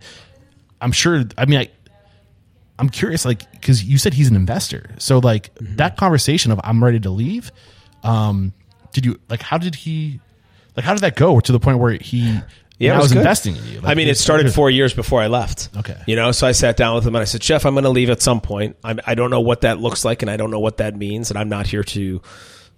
I'm 0.82 0.92
sure 0.92 1.24
I 1.38 1.46
mean 1.46 1.60
I 1.60 1.70
I'm 2.78 2.88
curious, 2.88 3.24
like, 3.26 3.50
because 3.52 3.84
you 3.84 3.98
said 3.98 4.14
he's 4.14 4.28
an 4.28 4.36
investor. 4.36 4.90
So, 4.98 5.18
like, 5.18 5.54
Mm-hmm. 5.56 5.76
that 5.76 5.96
conversation 5.98 6.50
of 6.50 6.58
I'm 6.64 6.82
ready 6.82 6.98
to 7.00 7.10
leave, 7.10 7.52
um, 8.02 8.52
did 8.92 9.06
you, 9.06 9.18
like, 9.28 9.42
how 9.42 9.58
did 9.58 9.74
he, 9.74 10.20
like, 10.76 10.84
how 10.84 10.94
did 10.94 11.02
that 11.02 11.16
go 11.16 11.40
to 11.40 11.52
the 11.52 11.60
point 11.60 11.78
where 11.78 11.92
he 11.92 12.40
Yeah, 12.78 12.94
now 12.94 13.02
was 13.02 13.12
investing 13.12 13.56
in 13.56 13.66
you? 13.66 13.80
Like, 13.80 13.92
I 13.92 13.94
mean, 13.94 14.08
it 14.08 14.16
started 14.16 14.52
four 14.52 14.70
years 14.70 14.94
before 14.94 15.20
I 15.20 15.26
left. 15.26 15.68
Okay. 15.76 15.96
You 16.06 16.16
know, 16.16 16.32
so 16.32 16.46
I 16.46 16.52
sat 16.52 16.76
down 16.76 16.94
with 16.94 17.06
him 17.06 17.14
and 17.14 17.22
I 17.22 17.26
said, 17.26 17.42
Chef, 17.42 17.66
I'm 17.66 17.74
going 17.74 17.84
to 17.84 17.90
leave 17.90 18.10
at 18.10 18.22
some 18.22 18.40
point. 18.40 18.76
I'm, 18.82 19.00
I 19.06 19.14
don't 19.14 19.30
know 19.30 19.40
what 19.40 19.62
that 19.62 19.80
looks 19.80 20.04
like 20.04 20.22
and 20.22 20.30
I 20.30 20.36
don't 20.36 20.50
know 20.50 20.60
what 20.60 20.78
that 20.78 20.96
means. 20.96 21.30
And 21.30 21.38
I'm 21.38 21.48
not 21.48 21.66
here 21.66 21.84
to 21.84 22.22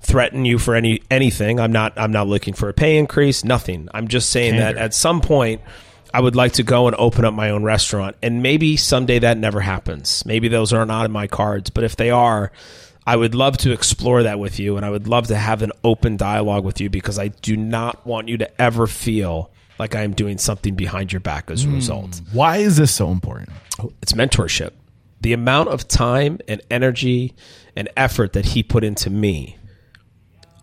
threaten 0.00 0.44
you 0.44 0.58
for 0.58 0.74
any 0.74 1.00
anything. 1.10 1.60
I'm 1.60 1.70
not 1.70 1.92
I'm 1.96 2.10
not 2.10 2.26
looking 2.26 2.54
for 2.54 2.68
a 2.68 2.72
pay 2.74 2.98
increase, 2.98 3.44
nothing. 3.44 3.88
I'm 3.94 4.08
just 4.08 4.30
saying 4.30 4.56
that 4.56 4.76
at 4.76 4.94
some 4.94 5.20
point 5.20 5.60
I 6.12 6.20
would 6.20 6.34
like 6.34 6.54
to 6.54 6.64
go 6.64 6.88
and 6.88 6.96
open 6.96 7.24
up 7.24 7.32
my 7.32 7.50
own 7.50 7.62
restaurant 7.62 8.16
and 8.20 8.42
maybe 8.42 8.76
someday 8.76 9.20
that 9.20 9.38
never 9.38 9.60
happens. 9.60 10.26
Maybe 10.26 10.48
those 10.48 10.72
are 10.72 10.84
not 10.84 11.04
in 11.06 11.12
my 11.12 11.28
cards, 11.28 11.70
but 11.70 11.84
if 11.84 11.94
they 11.94 12.10
are, 12.10 12.50
I 13.06 13.16
would 13.16 13.34
love 13.34 13.56
to 13.58 13.72
explore 13.72 14.22
that 14.22 14.38
with 14.38 14.58
you 14.58 14.76
and 14.76 14.86
I 14.86 14.90
would 14.90 15.08
love 15.08 15.26
to 15.28 15.36
have 15.36 15.62
an 15.62 15.72
open 15.82 16.16
dialogue 16.16 16.64
with 16.64 16.80
you 16.80 16.88
because 16.88 17.18
I 17.18 17.28
do 17.28 17.56
not 17.56 18.06
want 18.06 18.28
you 18.28 18.38
to 18.38 18.60
ever 18.60 18.86
feel 18.86 19.50
like 19.78 19.94
I 19.94 20.02
am 20.02 20.12
doing 20.12 20.38
something 20.38 20.74
behind 20.74 21.12
your 21.12 21.20
back 21.20 21.50
as 21.50 21.64
a 21.64 21.68
hmm. 21.68 21.74
result. 21.74 22.20
Why 22.32 22.58
is 22.58 22.76
this 22.76 22.94
so 22.94 23.10
important? 23.10 23.50
It's 24.00 24.12
mentorship. 24.12 24.70
The 25.20 25.32
amount 25.32 25.70
of 25.70 25.88
time 25.88 26.38
and 26.46 26.60
energy 26.70 27.34
and 27.76 27.88
effort 27.96 28.34
that 28.34 28.44
he 28.44 28.62
put 28.62 28.84
into 28.84 29.10
me, 29.10 29.56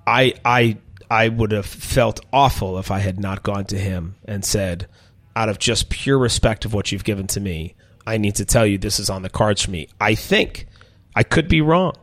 I 0.05 0.33
I 0.45 0.77
I 1.09 1.29
would 1.29 1.51
have 1.51 1.65
felt 1.65 2.19
awful 2.31 2.77
if 2.77 2.91
I 2.91 2.99
had 2.99 3.19
not 3.19 3.43
gone 3.43 3.65
to 3.65 3.77
him 3.77 4.15
and 4.25 4.45
said, 4.45 4.87
out 5.35 5.49
of 5.49 5.59
just 5.59 5.89
pure 5.89 6.17
respect 6.17 6.65
of 6.65 6.73
what 6.73 6.91
you've 6.91 7.03
given 7.03 7.27
to 7.27 7.39
me, 7.39 7.75
I 8.05 8.17
need 8.17 8.35
to 8.35 8.45
tell 8.45 8.65
you 8.65 8.77
this 8.77 8.99
is 8.99 9.09
on 9.09 9.21
the 9.21 9.29
cards 9.29 9.63
for 9.63 9.71
me. 9.71 9.87
I 9.99 10.15
think 10.15 10.67
I 11.15 11.23
could 11.23 11.47
be 11.47 11.61
wrong. 11.61 11.93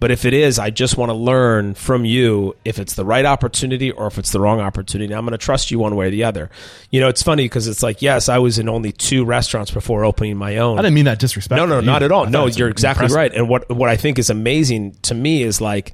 But 0.00 0.10
if 0.12 0.24
it 0.24 0.32
is, 0.32 0.58
I 0.58 0.70
just 0.70 0.96
want 0.96 1.10
to 1.10 1.14
learn 1.14 1.74
from 1.74 2.04
you 2.04 2.54
if 2.64 2.78
it's 2.78 2.94
the 2.94 3.04
right 3.04 3.24
opportunity 3.24 3.90
or 3.90 4.06
if 4.06 4.16
it's 4.16 4.30
the 4.30 4.38
wrong 4.40 4.60
opportunity. 4.60 5.12
I'm 5.12 5.24
going 5.24 5.32
to 5.32 5.38
trust 5.38 5.70
you 5.72 5.78
one 5.80 5.96
way 5.96 6.06
or 6.06 6.10
the 6.10 6.22
other. 6.24 6.50
You 6.90 7.00
know, 7.00 7.08
it's 7.08 7.22
funny 7.22 7.44
because 7.46 7.66
it's 7.66 7.82
like, 7.82 8.00
yes, 8.00 8.28
I 8.28 8.38
was 8.38 8.58
in 8.60 8.68
only 8.68 8.92
two 8.92 9.24
restaurants 9.24 9.70
before 9.72 10.04
opening 10.04 10.36
my 10.36 10.58
own. 10.58 10.78
I 10.78 10.82
didn't 10.82 10.94
mean 10.94 11.06
that 11.06 11.18
disrespectful. 11.18 11.66
No, 11.66 11.80
no, 11.80 11.80
not 11.80 11.96
either. 11.96 12.06
at 12.06 12.12
all. 12.12 12.26
No, 12.26 12.46
you're 12.46 12.68
exactly 12.68 13.06
impressive. 13.06 13.16
right. 13.16 13.34
And 13.34 13.48
what 13.48 13.68
what 13.70 13.88
I 13.88 13.96
think 13.96 14.18
is 14.20 14.30
amazing 14.30 14.96
to 15.02 15.14
me 15.14 15.42
is 15.42 15.60
like 15.60 15.92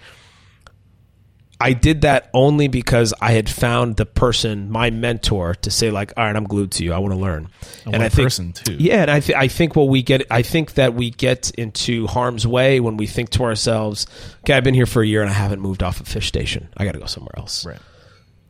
I 1.60 1.72
did 1.72 2.02
that 2.02 2.30
only 2.34 2.68
because 2.68 3.14
I 3.20 3.32
had 3.32 3.48
found 3.48 3.96
the 3.96 4.06
person, 4.06 4.70
my 4.70 4.90
mentor, 4.90 5.54
to 5.54 5.70
say 5.70 5.90
like, 5.90 6.12
"All 6.16 6.24
right, 6.24 6.34
I'm 6.34 6.44
glued 6.44 6.72
to 6.72 6.84
you. 6.84 6.92
I 6.92 6.98
want 6.98 7.14
to 7.14 7.18
learn." 7.18 7.48
And 7.84 7.94
what 7.94 8.02
I 8.02 8.08
think, 8.08 8.26
person, 8.26 8.52
too. 8.52 8.76
Yeah, 8.78 9.02
and 9.02 9.10
I 9.10 9.20
th- 9.20 9.36
I 9.36 9.48
think 9.48 9.76
what 9.76 9.88
we 9.88 10.02
get, 10.02 10.26
I 10.30 10.42
think 10.42 10.74
that 10.74 10.94
we 10.94 11.10
get 11.10 11.50
into 11.52 12.06
harm's 12.06 12.46
way 12.46 12.80
when 12.80 12.96
we 12.96 13.06
think 13.06 13.30
to 13.30 13.44
ourselves, 13.44 14.06
"Okay, 14.40 14.54
I've 14.54 14.64
been 14.64 14.74
here 14.74 14.86
for 14.86 15.02
a 15.02 15.06
year 15.06 15.22
and 15.22 15.30
I 15.30 15.34
haven't 15.34 15.60
moved 15.60 15.82
off 15.82 16.00
a 16.00 16.04
fish 16.04 16.26
station. 16.26 16.68
I 16.76 16.84
got 16.84 16.92
to 16.92 16.98
go 16.98 17.06
somewhere 17.06 17.34
else." 17.36 17.64
Right. 17.64 17.78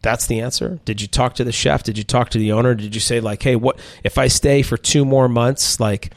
That's 0.03 0.27
the 0.27 0.41
answer. 0.41 0.81
Did 0.85 1.01
you 1.01 1.07
talk 1.07 1.35
to 1.37 1.45
the 1.45 1.53
chef? 1.53 1.83
Did 1.83 1.97
you 1.97 2.05
talk 2.05 2.31
to 2.31 2.39
the 2.39 2.53
owner? 2.53 2.75
Did 2.75 2.95
you 2.95 3.01
say 3.01 3.21
like, 3.21 3.43
"Hey, 3.43 3.57
what 3.57 3.79
if 4.03 4.19
I 4.19 4.29
stay 4.29 4.63
for 4.63 4.77
two 4.77 5.05
more 5.05 5.29
months?" 5.29 5.79
Like, 5.79 6.13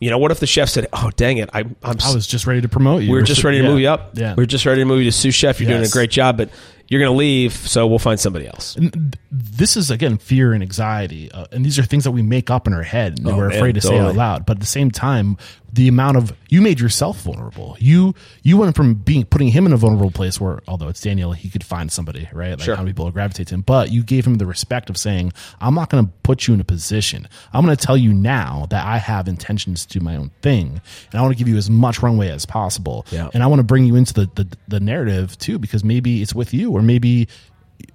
you 0.00 0.10
know, 0.10 0.18
what 0.18 0.30
if 0.30 0.40
the 0.40 0.46
chef 0.46 0.68
said, 0.68 0.86
"Oh, 0.92 1.10
dang 1.16 1.38
it, 1.38 1.48
I, 1.52 1.60
I'm 1.60 1.74
I 1.82 2.14
was 2.14 2.26
just 2.26 2.46
ready 2.46 2.60
to 2.60 2.68
promote 2.68 3.02
you. 3.02 3.10
We 3.12 3.18
are 3.18 3.22
just 3.22 3.44
ready 3.44 3.58
to 3.58 3.64
yeah. 3.64 3.70
move 3.70 3.80
you 3.80 3.88
up. 3.88 4.10
Yeah. 4.14 4.34
We 4.34 4.42
are 4.42 4.46
just 4.46 4.66
ready 4.66 4.82
to 4.82 4.84
move 4.84 4.98
you 4.98 5.06
to 5.06 5.12
sous 5.12 5.34
chef. 5.34 5.60
You're 5.60 5.70
doing 5.70 5.84
a 5.84 5.88
great 5.88 6.10
job, 6.10 6.36
but 6.36 6.50
you're 6.88 7.00
going 7.00 7.12
to 7.12 7.16
leave, 7.18 7.52
so 7.52 7.86
we'll 7.86 7.98
find 7.98 8.20
somebody 8.20 8.46
else. 8.46 8.76
And 8.76 9.16
this 9.30 9.76
is 9.76 9.90
again 9.90 10.18
fear 10.18 10.52
and 10.52 10.62
anxiety, 10.62 11.32
uh, 11.32 11.46
and 11.50 11.64
these 11.64 11.78
are 11.78 11.82
things 11.82 12.04
that 12.04 12.12
we 12.12 12.22
make 12.22 12.50
up 12.50 12.66
in 12.66 12.74
our 12.74 12.82
head 12.82 13.18
and 13.18 13.26
Oh, 13.26 13.36
we're 13.36 13.48
man, 13.48 13.56
afraid 13.58 13.74
to 13.76 13.80
say 13.80 13.90
totally. 13.90 14.10
out 14.10 14.16
loud. 14.16 14.46
But 14.46 14.58
at 14.58 14.60
the 14.60 14.66
same 14.66 14.90
time, 14.90 15.36
the 15.76 15.88
amount 15.88 16.16
of 16.16 16.32
you 16.48 16.60
made 16.62 16.80
yourself 16.80 17.20
vulnerable. 17.22 17.76
You 17.78 18.14
you 18.42 18.56
went 18.56 18.74
from 18.74 18.94
being 18.94 19.24
putting 19.24 19.48
him 19.48 19.66
in 19.66 19.72
a 19.72 19.76
vulnerable 19.76 20.10
place 20.10 20.40
where, 20.40 20.60
although 20.66 20.88
it's 20.88 21.00
Daniel, 21.00 21.32
he 21.32 21.48
could 21.48 21.62
find 21.64 21.90
somebody, 21.92 22.28
right? 22.32 22.50
Like 22.50 22.60
Sure. 22.62 22.76
how 22.76 22.84
people 22.84 23.04
will 23.04 23.12
gravitate 23.12 23.46
to 23.48 23.54
him. 23.54 23.60
But 23.62 23.90
you 23.92 24.02
gave 24.02 24.26
him 24.26 24.36
the 24.36 24.46
respect 24.46 24.90
of 24.90 24.96
saying, 24.96 25.32
"I'm 25.60 25.74
not 25.74 25.90
going 25.90 26.04
to 26.06 26.12
put 26.22 26.46
you 26.48 26.54
in 26.54 26.60
a 26.60 26.64
position. 26.64 27.28
I'm 27.52 27.64
going 27.64 27.76
to 27.76 27.86
tell 27.86 27.96
you 27.96 28.12
now 28.12 28.66
that 28.70 28.84
I 28.84 28.98
have 28.98 29.28
intentions 29.28 29.86
to 29.86 29.98
do 29.98 30.04
my 30.04 30.16
own 30.16 30.30
thing, 30.42 30.80
and 31.12 31.14
I 31.18 31.22
want 31.22 31.32
to 31.34 31.38
give 31.38 31.48
you 31.48 31.56
as 31.56 31.70
much 31.70 32.02
runway 32.02 32.28
as 32.30 32.44
possible. 32.46 33.06
Yeah. 33.12 33.28
And 33.32 33.42
I 33.42 33.46
want 33.46 33.60
to 33.60 33.64
bring 33.64 33.84
you 33.84 33.94
into 33.96 34.14
the, 34.14 34.30
the 34.34 34.48
the 34.68 34.80
narrative 34.80 35.38
too, 35.38 35.58
because 35.58 35.84
maybe 35.84 36.22
it's 36.22 36.34
with 36.34 36.52
you, 36.52 36.72
or 36.72 36.82
maybe." 36.82 37.28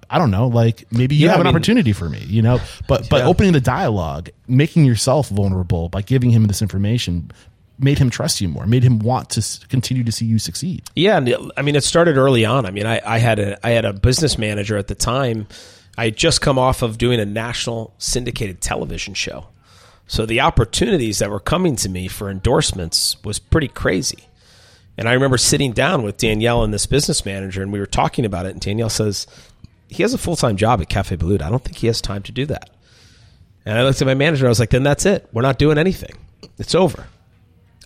I 0.08 0.18
don't 0.18 0.30
know, 0.30 0.46
like 0.46 0.84
maybe 0.92 1.16
you 1.16 1.24
Yeah, 1.24 1.30
have 1.32 1.38
I 1.38 1.40
an 1.40 1.46
mean- 1.46 1.54
opportunity 1.56 1.92
for 1.92 2.08
me, 2.08 2.22
you 2.28 2.40
know, 2.42 2.60
but, 2.86 3.08
but 3.08 3.22
Yeah. 3.22 3.26
opening 3.28 3.52
the 3.52 3.60
dialogue, 3.62 4.28
making 4.46 4.84
yourself 4.84 5.28
vulnerable 5.30 5.88
by 5.88 6.02
giving 6.02 6.30
him 6.30 6.46
this 6.46 6.60
information 6.62 7.30
made 7.78 7.98
him 7.98 8.10
trust 8.10 8.40
you 8.40 8.48
more, 8.48 8.66
made 8.66 8.84
him 8.84 8.98
want 8.98 9.30
to 9.30 9.66
continue 9.68 10.04
to 10.04 10.12
see 10.12 10.24
you 10.26 10.38
succeed. 10.38 10.82
Yeah, 10.94 11.18
and 11.18 11.28
uh, 11.28 11.50
I 11.56 11.62
mean, 11.62 11.76
it 11.76 11.84
started 11.84 12.16
early 12.16 12.44
on. 12.44 12.66
I 12.66 12.70
mean, 12.70 12.86
I, 12.86 13.00
I 13.04 13.18
had 13.18 13.38
a 13.38 13.66
I 13.66 13.70
had 13.70 13.84
a 13.84 13.92
business 13.92 14.38
manager 14.38 14.76
at 14.76 14.88
the 14.88 14.94
time. 14.94 15.46
I 15.96 16.06
had 16.06 16.16
just 16.16 16.40
come 16.40 16.58
off 16.58 16.82
of 16.82 16.96
doing 16.98 17.20
a 17.20 17.26
national 17.26 17.94
syndicated 17.98 18.60
television 18.60 19.14
show, 19.14 19.48
so 20.06 20.26
the 20.26 20.40
opportunities 20.40 21.18
that 21.18 21.30
were 21.30 21.40
coming 21.40 21.76
to 21.76 21.88
me 21.88 22.08
for 22.08 22.30
endorsements 22.30 23.22
was 23.24 23.38
pretty 23.38 23.68
crazy. 23.68 24.28
And 24.96 25.08
I 25.08 25.12
remember 25.14 25.38
sitting 25.38 25.72
down 25.72 26.02
with 26.02 26.18
Daniel 26.18 26.62
and 26.62 26.72
this 26.72 26.86
business 26.86 27.24
manager, 27.24 27.62
and 27.62 27.72
we 27.72 27.80
were 27.80 27.86
talking 27.86 28.24
about 28.24 28.46
it. 28.46 28.50
And 28.50 28.60
Daniel 28.60 28.90
says, 28.90 29.26
"He 29.88 30.02
has 30.02 30.14
a 30.14 30.18
full 30.18 30.36
time 30.36 30.56
job 30.56 30.80
at 30.80 30.88
Cafe 30.88 31.16
Boulud. 31.16 31.42
I 31.42 31.50
don't 31.50 31.64
think 31.64 31.78
he 31.78 31.86
has 31.86 32.00
time 32.00 32.22
to 32.24 32.32
do 32.32 32.46
that." 32.46 32.70
And 33.64 33.78
I 33.78 33.84
looked 33.84 34.02
at 34.02 34.06
my 34.06 34.14
manager. 34.14 34.46
I 34.46 34.48
was 34.48 34.60
like, 34.60 34.70
"Then 34.70 34.82
that's 34.82 35.06
it. 35.06 35.28
We're 35.32 35.42
not 35.42 35.58
doing 35.58 35.78
anything. 35.78 36.16
It's 36.58 36.74
over." 36.74 37.06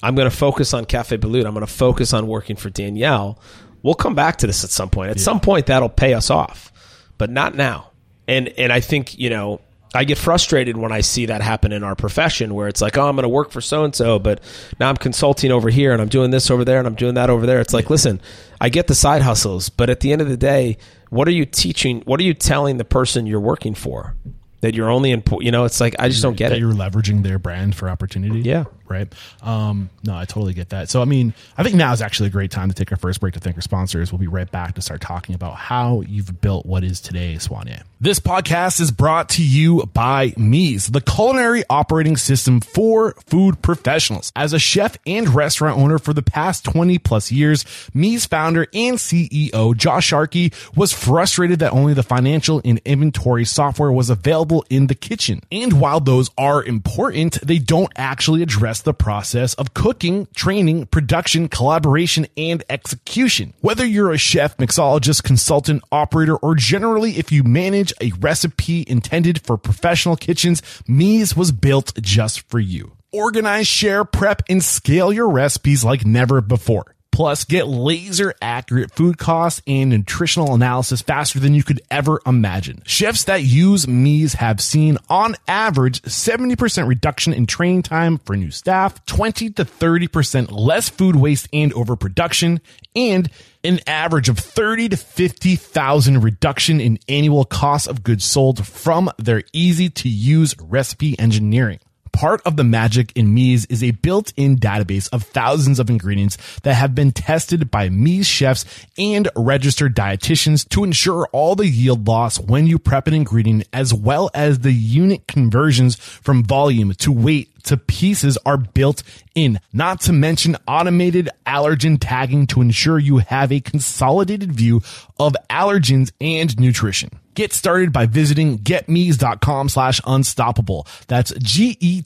I'm 0.07 0.14
going 0.14 0.30
to 0.30 0.36
focus 0.36 0.72
on 0.72 0.84
Cafe 0.84 1.16
Boulud. 1.16 1.46
I'm 1.46 1.52
going 1.52 1.66
to 1.66 1.72
focus 1.72 2.12
on 2.12 2.28
working 2.28 2.54
for 2.54 2.70
Daniel. 2.70 3.40
We'll 3.82 3.94
come 3.94 4.14
back 4.14 4.36
to 4.36 4.46
this 4.46 4.62
at 4.62 4.70
some 4.70 4.88
point. 4.88 5.11
At 5.11 5.18
some 5.18 5.40
point, 5.40 5.66
that'll 5.66 5.88
pay 5.88 6.14
us 6.14 6.30
off, 6.30 6.72
but 7.18 7.28
not 7.28 7.57
now. 7.57 7.90
And 8.28 8.48
and 8.50 8.72
I 8.72 8.78
think 8.78 9.18
you 9.18 9.30
know 9.30 9.61
I 9.96 10.04
get 10.04 10.16
frustrated 10.16 10.76
when 10.76 10.92
I 10.92 11.00
see 11.00 11.26
that 11.26 11.40
happen 11.42 11.72
in 11.72 11.82
our 11.82 11.96
profession, 11.96 12.54
where 12.54 12.68
it's 12.68 12.80
like, 12.80 12.96
oh, 12.96 13.09
I'm 13.09 13.16
going 13.16 13.24
to 13.24 13.28
work 13.28 13.50
for 13.50 13.61
so 13.61 13.82
and 13.82 13.94
so, 13.96 14.20
but 14.20 14.40
now 14.78 14.88
I'm 14.88 14.96
consulting 14.96 15.50
over 15.50 15.70
here, 15.70 15.92
and 15.92 16.00
I'm 16.00 16.09
doing 16.09 16.30
this 16.30 16.52
over 16.52 16.64
there, 16.64 16.78
and 16.78 16.86
I'm 16.86 16.94
doing 16.94 17.14
that 17.14 17.28
over 17.28 17.44
there. 17.44 17.61
It's 17.61 17.74
like, 17.74 17.90
listen, 17.90 18.20
I 18.61 18.68
get 18.68 18.86
the 18.86 18.94
side 18.94 19.22
hustles, 19.22 19.70
but 19.70 19.90
at 19.90 20.00
the 20.00 20.12
end 20.12 20.22
of 20.22 20.28
the 20.28 20.36
day, 20.36 20.78
what 21.10 21.26
are 21.26 21.32
you 21.32 21.47
teaching? 21.47 22.02
What 22.02 22.20
are 22.20 22.24
you 22.24 22.35
telling 22.35 22.76
the 22.76 22.85
person 22.85 23.26
you're 23.26 23.40
working 23.40 23.74
for? 23.74 24.14
That 24.60 24.74
you're 24.74 24.90
only 24.90 25.10
in, 25.10 25.22
you 25.40 25.51
know, 25.51 25.64
it's 25.64 25.81
like 25.81 25.97
I 25.98 26.09
just 26.09 26.22
don't 26.22 26.36
get 26.36 26.48
that 26.48 26.56
it. 26.56 26.60
you're 26.60 26.72
leveraging 26.72 27.22
their 27.22 27.39
brand 27.39 27.74
for 27.74 27.89
opportunity. 27.89 28.40
Yeah. 28.40 28.64
Right. 28.88 29.12
Um, 29.42 29.90
no, 30.04 30.16
I 30.16 30.24
totally 30.24 30.54
get 30.54 30.70
that. 30.70 30.88
So, 30.88 31.02
I 31.02 31.04
mean, 31.04 31.34
I 31.58 31.62
think 31.62 31.76
now 31.76 31.92
is 31.92 32.02
actually 32.02 32.28
a 32.28 32.32
great 32.32 32.50
time 32.50 32.68
to 32.68 32.74
take 32.74 32.92
our 32.92 32.98
first 32.98 33.20
break 33.20 33.34
to 33.34 33.40
thank 33.40 33.56
our 33.56 33.62
sponsors. 33.62 34.12
We'll 34.12 34.18
be 34.18 34.26
right 34.26 34.50
back 34.50 34.74
to 34.74 34.82
start 34.82 35.00
talking 35.00 35.34
about 35.34 35.56
how 35.56 36.02
you've 36.02 36.40
built 36.40 36.66
what 36.66 36.84
is 36.84 37.00
today 37.00 37.34
Soigné. 37.34 37.82
This 37.98 38.20
podcast 38.20 38.78
is 38.78 38.90
brought 38.90 39.30
to 39.30 39.42
you 39.42 39.86
by 39.94 40.30
Meez, 40.32 40.92
the 40.92 41.00
culinary 41.00 41.64
operating 41.70 42.18
system 42.18 42.60
for 42.60 43.12
food 43.26 43.62
professionals. 43.62 44.32
As 44.36 44.52
a 44.52 44.58
chef 44.58 44.98
and 45.06 45.34
restaurant 45.34 45.78
owner 45.78 45.98
for 45.98 46.12
the 46.12 46.22
past 46.22 46.64
20 46.64 46.98
plus 46.98 47.32
years, 47.32 47.64
Meez 47.94 48.28
founder 48.28 48.66
and 48.74 48.98
CEO 48.98 49.74
Josh 49.76 50.06
Sharkey 50.06 50.52
was 50.74 50.92
frustrated 50.92 51.60
that 51.60 51.72
only 51.72 51.94
the 51.94 52.02
financial 52.02 52.60
and 52.64 52.80
inventory 52.84 53.46
software 53.46 53.90
was 53.90 54.10
available 54.10 54.64
in 54.68 54.88
the 54.88 54.94
kitchen. 54.94 55.40
And 55.50 55.80
while 55.80 56.00
those 56.00 56.30
are 56.36 56.62
important, 56.62 57.40
they 57.40 57.58
don't 57.58 57.92
actually 57.96 58.42
address 58.42 58.76
the 58.81 58.94
process 58.94 59.55
of 59.55 59.74
cooking, 59.74 60.27
training, 60.35 60.86
production, 60.86 61.48
collaboration, 61.48 62.27
and 62.36 62.65
execution. 62.69 63.55
Whether 63.61 63.85
you're 63.85 64.12
a 64.12 64.19
chef, 64.19 64.57
mixologist, 64.57 65.23
consultant, 65.23 65.82
operator, 65.93 66.36
or 66.36 66.55
generally 66.55 67.19
if 67.19 67.31
you 67.31 67.44
manage 67.44 67.93
a 68.01 68.12
recipe 68.19 68.85
intended 68.86 69.40
for 69.40 69.57
professional 69.57 70.16
kitchens, 70.16 70.61
Meez 70.89 71.36
was 71.36 71.53
built 71.53 71.93
just 72.03 72.48
for 72.48 72.59
you. 72.59 72.97
Organize, 73.12 73.69
share, 73.69 74.05
prep, 74.05 74.43
and 74.48 74.62
scale 74.62 75.12
your 75.12 75.31
recipes 75.31 75.85
like 75.85 76.05
never 76.05 76.40
before. 76.40 76.95
Plus, 77.16 77.44
get 77.44 77.66
laser 77.66 78.34
accurate 78.43 78.90
food 78.90 79.16
costs 79.16 79.62
and 79.66 79.88
nutritional 79.88 80.52
analysis 80.52 81.01
faster 81.01 81.40
than 81.40 81.55
you 81.55 81.62
could 81.62 81.80
ever 81.90 82.20
imagine. 82.26 82.82
Chefs 82.84 83.24
that 83.24 83.43
use 83.43 83.86
Meez 83.86 84.34
have 84.34 84.60
seen 84.60 84.98
on 85.09 85.34
average 85.48 86.02
70% 86.02 86.86
reduction 86.86 87.32
in 87.32 87.47
training 87.47 87.80
time 87.80 88.18
for 88.18 88.36
new 88.36 88.51
staff, 88.51 89.02
20 89.06 89.48
to 89.48 89.64
30% 89.64 90.52
less 90.52 90.90
food 90.90 91.16
waste 91.16 91.48
and 91.55 91.72
overproduction, 91.72 92.60
and 92.94 93.30
an 93.64 93.80
average 93.86 94.28
of 94.28 94.38
30 94.38 94.90
to 94.90 94.98
50,000 94.98 96.20
reduction 96.20 96.82
in 96.82 96.98
annual 97.09 97.47
cost 97.47 97.88
of 97.88 98.02
goods 98.02 98.26
sold 98.26 98.66
from 98.66 99.10
their 99.16 99.43
easy 99.55 99.88
to 99.88 100.10
use 100.10 100.55
recipe 100.60 101.18
engineering. 101.18 101.78
Part 102.16 102.40
of 102.47 102.56
the 102.56 102.64
magic 102.64 103.12
in 103.14 103.34
Meez 103.34 103.66
is 103.68 103.84
a 103.84 103.90
built-in 103.90 104.56
database 104.56 105.06
of 105.12 105.22
thousands 105.22 105.78
of 105.78 105.90
ingredients 105.90 106.38
that 106.60 106.72
have 106.72 106.94
been 106.94 107.12
tested 107.12 107.70
by 107.70 107.90
Meez 107.90 108.24
chefs 108.24 108.64
and 108.97 109.28
registered 109.36 109.94
dietitians 109.94 110.66
to 110.70 110.82
ensure 110.82 111.28
all 111.32 111.55
the 111.55 111.66
yield 111.66 112.09
loss 112.09 112.40
when 112.40 112.66
you 112.66 112.78
prep 112.78 113.06
an 113.06 113.12
ingredient 113.12 113.68
as 113.70 113.93
well 113.93 114.30
as 114.32 114.60
the 114.60 114.72
unit 114.72 115.28
conversions 115.28 115.97
from 115.97 116.43
volume 116.43 116.94
to 116.94 117.12
weight 117.12 117.51
to 117.64 117.76
pieces 117.76 118.38
are 118.47 118.56
built 118.56 119.02
in, 119.34 119.60
not 119.74 120.01
to 120.01 120.14
mention 120.14 120.56
automated 120.66 121.28
allergen 121.47 121.98
tagging 122.01 122.47
to 122.47 122.62
ensure 122.62 122.98
you 122.98 123.18
have 123.18 123.52
a 123.52 123.60
consolidated 123.60 124.52
view 124.52 124.80
of 125.18 125.36
allergens 125.51 126.12
and 126.18 126.59
nutrition. 126.59 127.10
Get 127.36 127.52
started 127.52 127.92
by 127.92 128.06
visiting 128.06 128.58
getmeez.com 128.60 129.68
slash 129.68 130.00
unstoppable. 130.06 130.86
That's 131.06 131.34
G-E-T-M-E-E-Z 131.38 132.02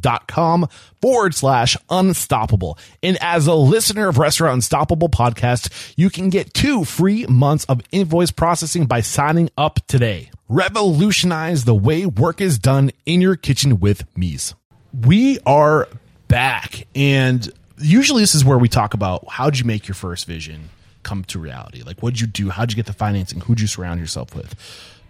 dot 0.00 0.26
com 0.26 0.66
forward 1.02 1.34
slash 1.34 1.76
unstoppable. 1.90 2.78
And 3.02 3.18
as 3.20 3.46
a 3.46 3.52
listener 3.52 4.08
of 4.08 4.16
Restaurant 4.16 4.54
Unstoppable 4.54 5.10
podcast, 5.10 5.92
you 5.98 6.08
can 6.08 6.30
get 6.30 6.54
two 6.54 6.86
free 6.86 7.26
months 7.26 7.66
of 7.66 7.82
invoice 7.92 8.30
processing 8.30 8.86
by 8.86 9.02
signing 9.02 9.50
up 9.58 9.80
today. 9.86 10.30
Revolutionize 10.48 11.64
the 11.64 11.74
way 11.74 12.06
work 12.06 12.40
is 12.40 12.58
done 12.58 12.90
in 13.04 13.20
your 13.20 13.36
kitchen 13.36 13.80
with 13.80 14.10
Meez. 14.14 14.54
We 14.98 15.40
are 15.44 15.88
back 16.28 16.86
and 16.94 17.52
usually 17.76 18.22
this 18.22 18.34
is 18.34 18.46
where 18.46 18.56
we 18.56 18.70
talk 18.70 18.94
about 18.94 19.28
how 19.28 19.50
did 19.50 19.60
you 19.60 19.66
make 19.66 19.86
your 19.86 19.94
first 19.94 20.26
vision 20.26 20.70
come 21.06 21.24
to 21.24 21.38
reality? 21.38 21.82
Like 21.82 22.00
what'd 22.00 22.20
you 22.20 22.26
do? 22.26 22.50
How'd 22.50 22.70
you 22.72 22.76
get 22.76 22.86
the 22.86 22.92
financing? 22.92 23.40
Who'd 23.40 23.60
you 23.60 23.66
surround 23.66 24.00
yourself 24.00 24.34
with? 24.34 24.54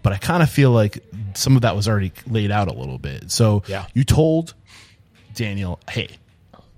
But 0.03 0.13
I 0.13 0.17
kind 0.17 0.41
of 0.43 0.49
feel 0.49 0.71
like 0.71 1.03
some 1.33 1.55
of 1.57 1.63
that 1.63 1.75
was 1.75 1.87
already 1.89 2.11
laid 2.27 2.51
out 2.51 2.67
a 2.69 2.73
little 2.73 2.97
bit. 2.99 3.31
So 3.31 3.63
Yeah. 3.67 3.85
you 3.93 4.03
told 4.05 4.53
Daniel, 5.33 5.79
hey, 5.89 6.09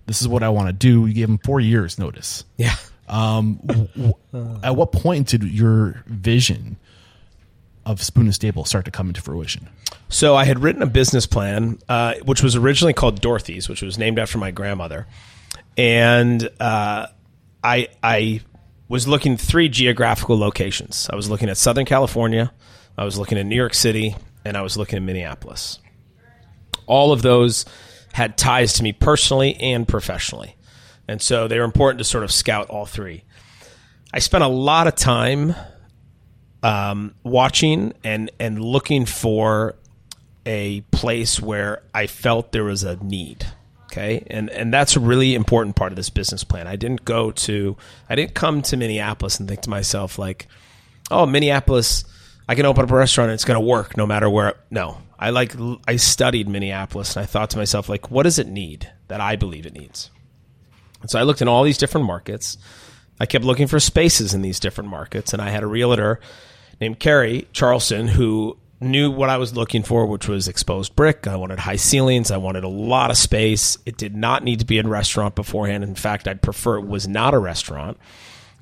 this 0.08 0.22
is 0.22 0.28
what 0.28 0.42
I 0.42 0.50
want 0.50 0.68
to 0.70 0.74
do. 0.74 1.06
You 1.06 1.14
gave 1.14 1.30
him 1.30 1.38
four 1.38 1.60
years 1.60 2.00
notice. 2.00 2.44
Yeah. 2.58 2.76
At 3.10 4.76
what 4.76 4.92
point 4.92 5.28
did 5.28 5.44
your 5.44 6.04
vision 6.08 6.78
of 7.86 8.02
Spoon 8.04 8.26
and 8.26 8.36
Stable 8.36 8.66
start 8.66 8.86
to 8.86 8.92
come 8.92 9.08
into 9.08 9.22
fruition? 9.22 9.68
So 10.10 10.36
I 10.36 10.46
had 10.46 10.60
written 10.60 10.82
a 10.82 10.88
business 10.88 11.26
plan, 11.26 11.80
uh, 11.90 12.16
which 12.24 12.42
was 12.44 12.56
originally 12.56 12.94
called 12.94 13.22
Dorothy's, 13.22 13.68
which 13.70 13.82
was 13.82 13.98
named 13.98 14.20
after 14.20 14.38
my 14.38 14.52
grandmother, 14.52 15.08
and 15.78 16.48
uh, 16.60 17.08
I 17.64 17.88
I 18.04 18.42
was 18.90 19.08
looking 19.08 19.38
three 19.38 19.70
geographical 19.70 20.38
locations. 20.38 21.10
I 21.12 21.16
was 21.16 21.30
looking 21.30 21.48
at 21.48 21.58
Southern 21.58 21.86
California, 21.86 22.52
I 22.98 23.06
was 23.06 23.18
looking 23.18 23.38
at 23.38 23.46
New 23.46 23.56
York 23.56 23.74
City, 23.74 24.16
and 24.44 24.58
I 24.58 24.62
was 24.62 24.76
looking 24.76 24.98
at 24.98 25.04
Minneapolis. 25.04 25.80
All 26.86 27.14
of 27.14 27.22
those 27.22 27.66
had 28.12 28.38
ties 28.38 28.74
to 28.74 28.84
me 28.84 28.92
personally 28.92 29.56
and 29.56 29.88
professionally, 29.88 30.58
and 31.08 31.22
so 31.22 31.48
they 31.48 31.60
were 31.60 31.66
important 31.66 32.00
to 32.00 32.04
sort 32.04 32.24
of 32.24 32.32
scout 32.32 32.70
all 32.70 32.86
three. 32.86 33.24
I 34.12 34.20
spent 34.20 34.44
a 34.44 34.48
lot 34.48 34.88
of 34.88 34.96
time 34.96 35.56
um, 36.64 37.14
watching 37.24 37.94
and 38.04 38.32
and 38.40 38.60
looking 38.60 39.06
for 39.06 39.76
a 40.46 40.82
place 40.92 41.40
where 41.40 41.84
I 41.94 42.08
felt 42.08 42.52
there 42.52 42.64
was 42.64 42.84
a 42.84 42.96
need. 42.98 43.46
Okay, 43.92 44.24
and 44.28 44.52
and 44.52 44.72
that's 44.72 44.96
a 44.96 45.00
really 45.00 45.34
important 45.34 45.76
part 45.76 45.92
of 45.92 45.96
this 45.96 46.12
business 46.12 46.44
plan. 46.44 46.68
I 46.68 46.76
didn't 46.76 47.06
go 47.06 47.32
to, 47.32 47.76
I 48.08 48.14
didn't 48.14 48.36
come 48.36 48.62
to 48.64 48.78
Minneapolis 48.78 49.40
and 49.40 49.50
think 49.50 49.62
to 49.62 49.70
myself 49.72 50.20
like, 50.20 50.48
oh, 51.10 51.26
Minneapolis, 51.26 52.04
I 52.48 52.54
can 52.54 52.68
open 52.68 52.84
up 52.84 52.92
a 52.92 52.96
restaurant 52.96 53.30
and 53.30 53.34
it's 53.34 53.46
going 53.46 53.60
to 53.60 53.66
work 53.66 53.98
no 53.98 54.06
matter 54.06 54.30
where. 54.30 54.56
No, 54.70 55.00
I 55.18 55.32
like 55.32 55.56
I 55.88 55.96
studied 55.96 56.48
Minneapolis 56.48 57.16
and 57.16 57.24
I 57.24 57.26
thought 57.26 57.50
to 57.52 57.58
myself 57.58 57.90
like, 57.90 58.12
what 58.12 58.24
does 58.24 58.38
it 58.38 58.48
need 58.48 58.92
that 59.08 59.22
I 59.22 59.36
believe 59.36 59.66
it 59.66 59.74
needs? 59.74 60.12
And 61.02 61.10
so 61.10 61.18
I 61.18 61.24
looked 61.24 61.42
in 61.42 61.48
all 61.48 61.64
these 61.64 61.80
different 61.80 62.06
markets. 62.06 62.58
I 63.20 63.26
kept 63.26 63.44
looking 63.44 63.68
for 63.68 63.80
spaces 63.80 64.36
in 64.36 64.44
these 64.44 64.60
different 64.60 64.92
markets, 64.92 65.34
and 65.34 65.42
I 65.42 65.50
had 65.50 65.64
a 65.64 65.68
realtor 65.68 66.20
named 66.80 67.00
Carrie 67.00 67.48
Charleston 67.54 68.08
who 68.08 68.58
knew 68.82 69.12
what 69.12 69.30
I 69.30 69.38
was 69.38 69.56
looking 69.56 69.84
for, 69.84 70.06
which 70.06 70.28
was 70.28 70.48
exposed 70.48 70.96
brick. 70.96 71.28
I 71.28 71.36
wanted 71.36 71.60
high 71.60 71.76
ceilings. 71.76 72.32
I 72.32 72.38
wanted 72.38 72.64
a 72.64 72.70
lot 72.70 73.12
of 73.12 73.18
space. 73.18 73.78
It 73.86 73.98
did 73.98 74.16
not 74.16 74.44
need 74.44 74.60
to 74.60 74.66
be 74.66 74.80
a 74.80 74.84
restaurant 74.84 75.36
beforehand. 75.36 75.84
In 75.84 75.96
fact, 75.96 76.28
I'd 76.28 76.42
prefer 76.42 76.78
it 76.78 76.88
was 76.88 77.08
not 77.08 77.34
a 77.34 77.40
restaurant. 77.40 77.98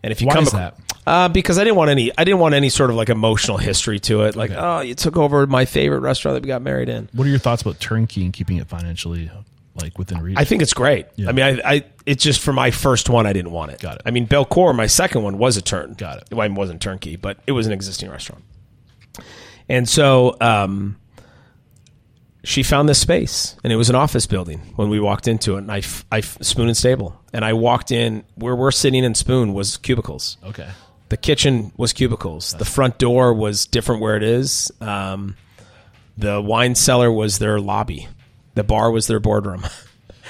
And 0.04 0.12
if 0.12 0.22
you 0.22 0.28
Why 0.28 0.34
come 0.34 0.44
is 0.44 0.52
that? 0.52 0.78
Uh, 1.06 1.30
because 1.30 1.58
I 1.58 1.64
didn't 1.64 1.78
want 1.78 1.90
any, 1.90 2.12
I 2.18 2.24
didn't 2.24 2.40
want 2.40 2.54
any 2.54 2.70
sort 2.70 2.90
of 2.90 2.96
like 2.96 3.10
emotional 3.10 3.58
history 3.58 4.00
to 4.02 4.24
it. 4.24 4.36
Like, 4.36 4.52
oh, 4.52 4.82
you 4.82 4.94
took 4.94 5.18
over 5.18 5.48
my 5.48 5.66
favorite 5.66 6.00
restaurant 6.00 6.36
that 6.36 6.44
we 6.44 6.48
got 6.48 6.62
married 6.62 6.90
in. 6.90 7.10
What 7.14 7.26
are 7.26 7.30
your 7.30 7.40
thoughts 7.40 7.62
about 7.62 7.80
turnkey 7.80 8.24
and 8.24 8.34
keeping 8.34 8.58
it 8.58 8.68
financially 8.68 9.32
like 9.76 9.98
within 9.98 10.22
reach? 10.22 10.38
I 10.38 10.44
think 10.44 10.62
it's 10.62 10.74
great. 10.74 11.08
I 11.26 11.32
mean, 11.32 11.46
I, 11.46 11.76
I 11.76 11.86
it's 12.06 12.24
just 12.24 12.42
for 12.42 12.54
my 12.54 12.72
first 12.72 13.10
one, 13.10 13.26
I 13.26 13.34
didn't 13.34 13.52
want 13.52 13.72
it. 13.72 13.80
Got 13.80 13.96
it. 13.98 14.02
I 14.06 14.12
mean, 14.12 14.28
Bellecour, 14.28 14.76
my 14.76 14.88
second 14.88 15.24
one 15.24 15.38
was 15.38 15.58
a 15.58 15.62
turn. 15.62 15.94
Got 15.94 16.18
it. 16.18 16.34
Well, 16.34 16.46
it 16.46 16.52
wasn't 16.52 16.82
turnkey, 16.82 17.16
but 17.16 17.40
it 17.48 17.54
was 17.54 17.68
an 17.68 17.74
existing 17.74 18.10
restaurant. 18.10 18.44
And 19.70 19.88
so 19.88 20.38
um, 20.40 20.98
she 22.44 22.64
found 22.64 22.88
this 22.88 23.00
space, 23.00 23.56
and 23.64 23.74
it 23.74 23.76
was 23.76 23.90
an 23.90 23.96
office 23.96 24.26
building 24.26 24.60
when 24.76 24.90
we 24.90 25.00
walked 25.00 25.28
into 25.28 25.56
it. 25.56 25.60
And 25.60 25.72
I, 25.72 26.20
Spoon 26.22 26.68
and 26.68 26.78
Stable, 26.78 27.20
and 27.34 27.44
I 27.44 27.54
walked 27.54 27.92
in 27.92 28.24
where 28.36 28.56
we're 28.56 28.72
sitting 28.72 29.04
in 29.04 29.16
Spoon 29.16 29.54
was 29.54 29.78
cubicles. 29.78 30.38
okay. 30.44 30.70
The 31.10 31.16
kitchen 31.18 31.72
was 31.78 31.94
cubicles. 31.94 32.54
The 32.54 32.66
front 32.66 32.98
door 32.98 33.34
was 33.34 33.66
different 33.66 34.02
where 34.02 34.18
it 34.18 34.24
is. 34.24 34.70
Um, 34.82 35.38
the 36.18 36.42
wine 36.42 36.76
cellar 36.76 37.10
was 37.10 37.40
their 37.40 37.62
lobby. 37.62 38.10
The 38.56 38.66
bar 38.66 38.92
was 38.92 39.08
their 39.08 39.20
boardroom. 39.22 39.66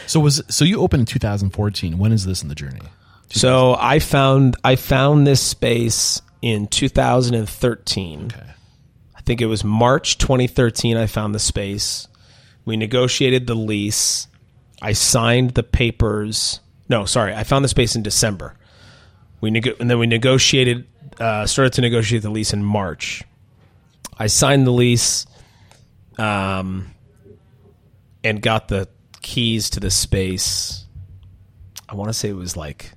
So 0.06 0.20
was 0.20 0.42
so 0.48 0.64
you 0.64 0.80
opened 0.80 1.02
in 1.02 1.06
2014. 1.08 1.98
When 1.98 2.12
is 2.14 2.24
this 2.26 2.44
in 2.44 2.48
the 2.50 2.56
journey? 2.56 2.80
So 3.30 3.76
I 3.78 3.98
found 4.00 4.56
I 4.64 4.76
found 4.76 5.26
this 5.26 5.42
space 5.42 6.22
in 6.42 6.68
2013. 6.68 8.26
Okay. 8.26 8.44
I 9.28 9.30
think 9.30 9.42
it 9.42 9.48
was 9.48 9.62
March 9.62 10.18
2013. 10.20 10.96
I 10.96 11.06
found 11.06 11.36
the 11.36 11.40
space. 11.40 12.08
We 12.64 12.78
negotiated 12.78 13.46
the 13.46 13.56
lease. 13.56 14.30
I 14.82 14.94
signed 14.94 15.50
the 15.50 15.64
papers. 15.64 16.62
No, 16.88 17.04
sorry, 17.04 17.34
I 17.34 17.44
found 17.44 17.66
the 17.66 17.68
space 17.68 17.98
in 17.98 18.04
December. 18.04 18.56
We 19.42 19.50
and 19.50 19.92
then 19.92 20.00
we 20.00 20.08
negotiated, 20.08 20.88
uh, 21.20 21.46
started 21.46 21.74
to 21.74 21.82
negotiate 21.82 22.22
the 22.22 22.30
lease 22.30 22.54
in 22.54 22.64
March. 22.64 23.22
I 24.18 24.28
signed 24.28 24.66
the 24.66 24.72
lease, 24.72 25.26
um, 26.18 26.96
and 28.24 28.42
got 28.42 28.70
the 28.70 28.88
keys 29.22 29.72
to 29.72 29.82
the 29.82 29.92
space. 29.92 30.86
I 31.90 31.96
want 31.96 32.08
to 32.08 32.14
say 32.14 32.30
it 32.30 32.34
was 32.38 32.56
like 32.56 32.94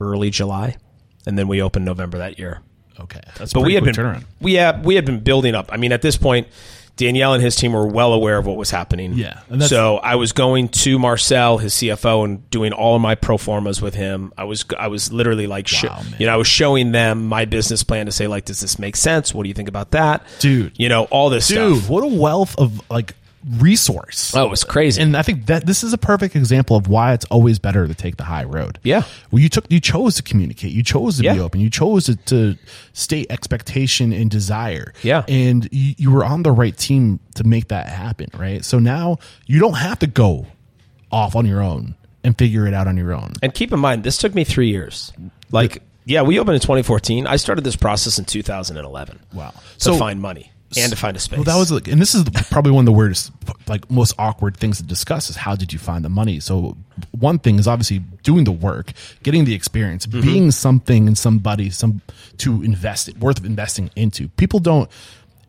early 0.00 0.30
July, 0.30 0.78
and 1.26 1.38
then 1.38 1.46
we 1.46 1.60
opened 1.60 1.84
November 1.84 2.16
that 2.16 2.38
year 2.38 2.62
Okay. 3.00 3.20
That's 3.38 3.52
but 3.52 3.62
we 3.62 3.74
had 3.74 3.84
been 3.84 3.94
turnaround. 3.94 4.24
we 4.40 4.54
had 4.54 4.84
we 4.84 4.94
had 4.94 5.04
been 5.04 5.20
building 5.20 5.54
up. 5.54 5.70
I 5.72 5.76
mean, 5.76 5.92
at 5.92 6.02
this 6.02 6.16
point, 6.16 6.48
Daniel 6.96 7.32
and 7.32 7.42
his 7.42 7.56
team 7.56 7.72
were 7.72 7.86
well 7.86 8.12
aware 8.12 8.36
of 8.36 8.44
what 8.44 8.58
was 8.58 8.70
happening. 8.70 9.14
Yeah, 9.14 9.40
So 9.60 9.96
I 9.96 10.16
was 10.16 10.32
going 10.32 10.68
to 10.68 10.98
Marcel, 10.98 11.56
his 11.56 11.72
CFO, 11.72 12.24
and 12.26 12.50
doing 12.50 12.72
all 12.74 12.94
of 12.94 13.00
my 13.00 13.14
pro 13.14 13.38
formas 13.38 13.80
with 13.80 13.94
him. 13.94 14.32
I 14.36 14.44
was 14.44 14.66
I 14.78 14.88
was 14.88 15.10
literally 15.10 15.46
like, 15.46 15.66
Wow, 15.82 16.02
you 16.18 16.26
know, 16.26 16.34
I 16.34 16.36
was 16.36 16.46
showing 16.48 16.92
them 16.92 17.26
my 17.26 17.46
business 17.46 17.82
plan 17.84 18.04
to 18.06 18.12
say 18.12 18.26
like, 18.26 18.44
does 18.44 18.60
this 18.60 18.78
make 18.78 18.96
sense? 18.96 19.32
What 19.32 19.44
do 19.44 19.48
you 19.48 19.54
think 19.54 19.68
about 19.70 19.92
that, 19.92 20.24
Dude. 20.40 20.72
You 20.78 20.90
know, 20.90 21.04
all 21.04 21.30
this 21.30 21.48
Dude, 21.48 21.56
stuff. 21.56 21.80
Dude, 21.82 21.88
what 21.90 22.04
a 22.04 22.08
wealth 22.08 22.58
of 22.58 22.82
like 22.90 23.14
resource. 23.58 24.34
Oh, 24.34 24.44
it 24.44 24.50
was 24.50 24.64
crazy. 24.64 25.00
And 25.00 25.16
I 25.16 25.22
think 25.22 25.46
that 25.46 25.66
this 25.66 25.82
is 25.82 25.92
a 25.92 25.98
perfect 25.98 26.36
example 26.36 26.76
of 26.76 26.88
why 26.88 27.12
it's 27.14 27.24
always 27.26 27.58
better 27.58 27.86
to 27.86 27.94
take 27.94 28.16
the 28.16 28.24
high 28.24 28.44
road. 28.44 28.78
Yeah. 28.82 29.02
Well, 29.30 29.40
you 29.42 29.48
took, 29.48 29.64
you 29.70 29.80
chose 29.80 30.16
to 30.16 30.22
communicate. 30.22 30.72
You 30.72 30.82
chose 30.82 31.16
to 31.18 31.22
be 31.22 31.40
open. 31.40 31.60
You 31.60 31.70
chose 31.70 32.06
to, 32.06 32.16
to 32.16 32.56
state 32.92 33.26
expectation 33.30 34.12
and 34.12 34.30
desire. 34.30 34.92
Yeah. 35.02 35.24
And 35.28 35.68
you, 35.72 35.94
you 35.96 36.10
were 36.10 36.24
on 36.24 36.42
the 36.42 36.52
right 36.52 36.76
team 36.76 37.20
to 37.36 37.44
make 37.44 37.68
that 37.68 37.86
happen. 37.88 38.28
Right. 38.36 38.64
So 38.64 38.78
now 38.78 39.18
you 39.46 39.58
don't 39.58 39.74
have 39.78 39.98
to 40.00 40.06
go 40.06 40.46
off 41.10 41.34
on 41.34 41.46
your 41.46 41.62
own 41.62 41.94
and 42.22 42.36
figure 42.36 42.66
it 42.66 42.74
out 42.74 42.86
on 42.86 42.96
your 42.96 43.14
own. 43.14 43.32
And 43.42 43.54
keep 43.54 43.72
in 43.72 43.80
mind, 43.80 44.04
this 44.04 44.18
took 44.18 44.34
me 44.34 44.44
three 44.44 44.68
years. 44.68 45.12
Like, 45.50 45.82
yeah, 46.04 46.22
we 46.22 46.38
opened 46.38 46.56
in 46.56 46.60
2014. 46.60 47.26
I 47.26 47.36
started 47.36 47.64
this 47.64 47.76
process 47.76 48.18
in 48.18 48.24
2011. 48.26 49.18
Wow. 49.32 49.50
To 49.50 49.60
So- 49.78 49.96
find 49.96 50.20
money. 50.20 50.52
And 50.76 50.90
to 50.92 50.96
find 50.96 51.16
a 51.16 51.20
space. 51.20 51.38
Well, 51.38 51.44
that 51.44 51.56
was 51.56 51.72
like, 51.72 51.88
and 51.88 52.00
this 52.00 52.14
is 52.14 52.24
probably 52.50 52.72
one 52.72 52.82
of 52.82 52.86
the 52.86 52.92
weirdest, 52.92 53.32
like 53.66 53.90
most 53.90 54.14
awkward 54.18 54.56
things 54.56 54.76
to 54.78 54.82
discuss 54.84 55.28
is 55.30 55.36
how 55.36 55.56
did 55.56 55.72
you 55.72 55.78
find 55.78 56.04
the 56.04 56.08
money? 56.08 56.40
So 56.40 56.76
one 57.12 57.38
thing 57.38 57.58
is 57.58 57.66
obviously 57.66 57.98
doing 58.22 58.44
the 58.44 58.52
work, 58.52 58.92
getting 59.22 59.44
the 59.44 59.54
experience, 59.54 60.06
Mm-hmm. 60.06 60.20
being 60.20 60.50
something 60.50 61.06
and 61.06 61.16
somebody, 61.18 61.70
some 61.70 62.02
to 62.38 62.62
invest 62.62 63.08
it, 63.08 63.18
worth 63.18 63.44
investing 63.44 63.90
into. 63.96 64.28
People 64.28 64.60
don't 64.60 64.88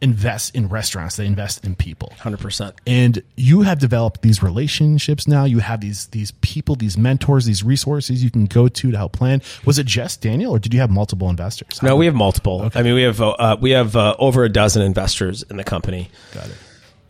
invest 0.02 0.56
in 0.56 0.68
restaurants; 0.68 1.16
they 1.18 1.26
invest 1.26 1.64
in 1.66 1.76
people. 1.76 2.12
hundred 2.20 2.40
percent. 2.40 2.76
And 2.88 3.22
you 3.36 3.62
have 3.62 3.80
developed 3.80 4.22
these 4.22 4.42
relationships 4.44 5.28
now. 5.28 5.46
You 5.46 5.60
have 5.60 5.82
these 5.82 6.08
these 6.08 6.32
people, 6.42 6.76
these 6.76 6.98
mentors, 6.98 7.46
these 7.46 7.64
resources 7.64 8.24
you 8.24 8.32
can 8.32 8.46
go 8.46 8.68
to 8.68 8.92
to 8.92 8.98
help 8.98 9.14
plan. 9.14 9.42
Was 9.66 9.80
it 9.80 9.86
just 9.86 10.22
Daniel, 10.22 10.56
or 10.56 10.60
did 10.60 10.74
you 10.74 10.80
have 10.80 10.90
multiple 10.90 11.30
investors? 11.30 11.82
No, 11.84 11.96
we 11.96 12.06
have 12.06 12.16
multiple. 12.16 12.70
I 12.74 12.82
mean, 12.84 12.96
we 12.96 13.04
have 13.04 13.22
uh, 13.22 13.58
we 13.60 13.72
have 13.72 13.96
uh, 13.96 14.16
over 14.20 14.44
a 14.44 14.50
dozen 14.50 14.82
investors 14.82 15.44
in 15.44 15.58
the 15.58 15.64
company, 15.64 16.10
got 16.34 16.48
it. 16.48 16.56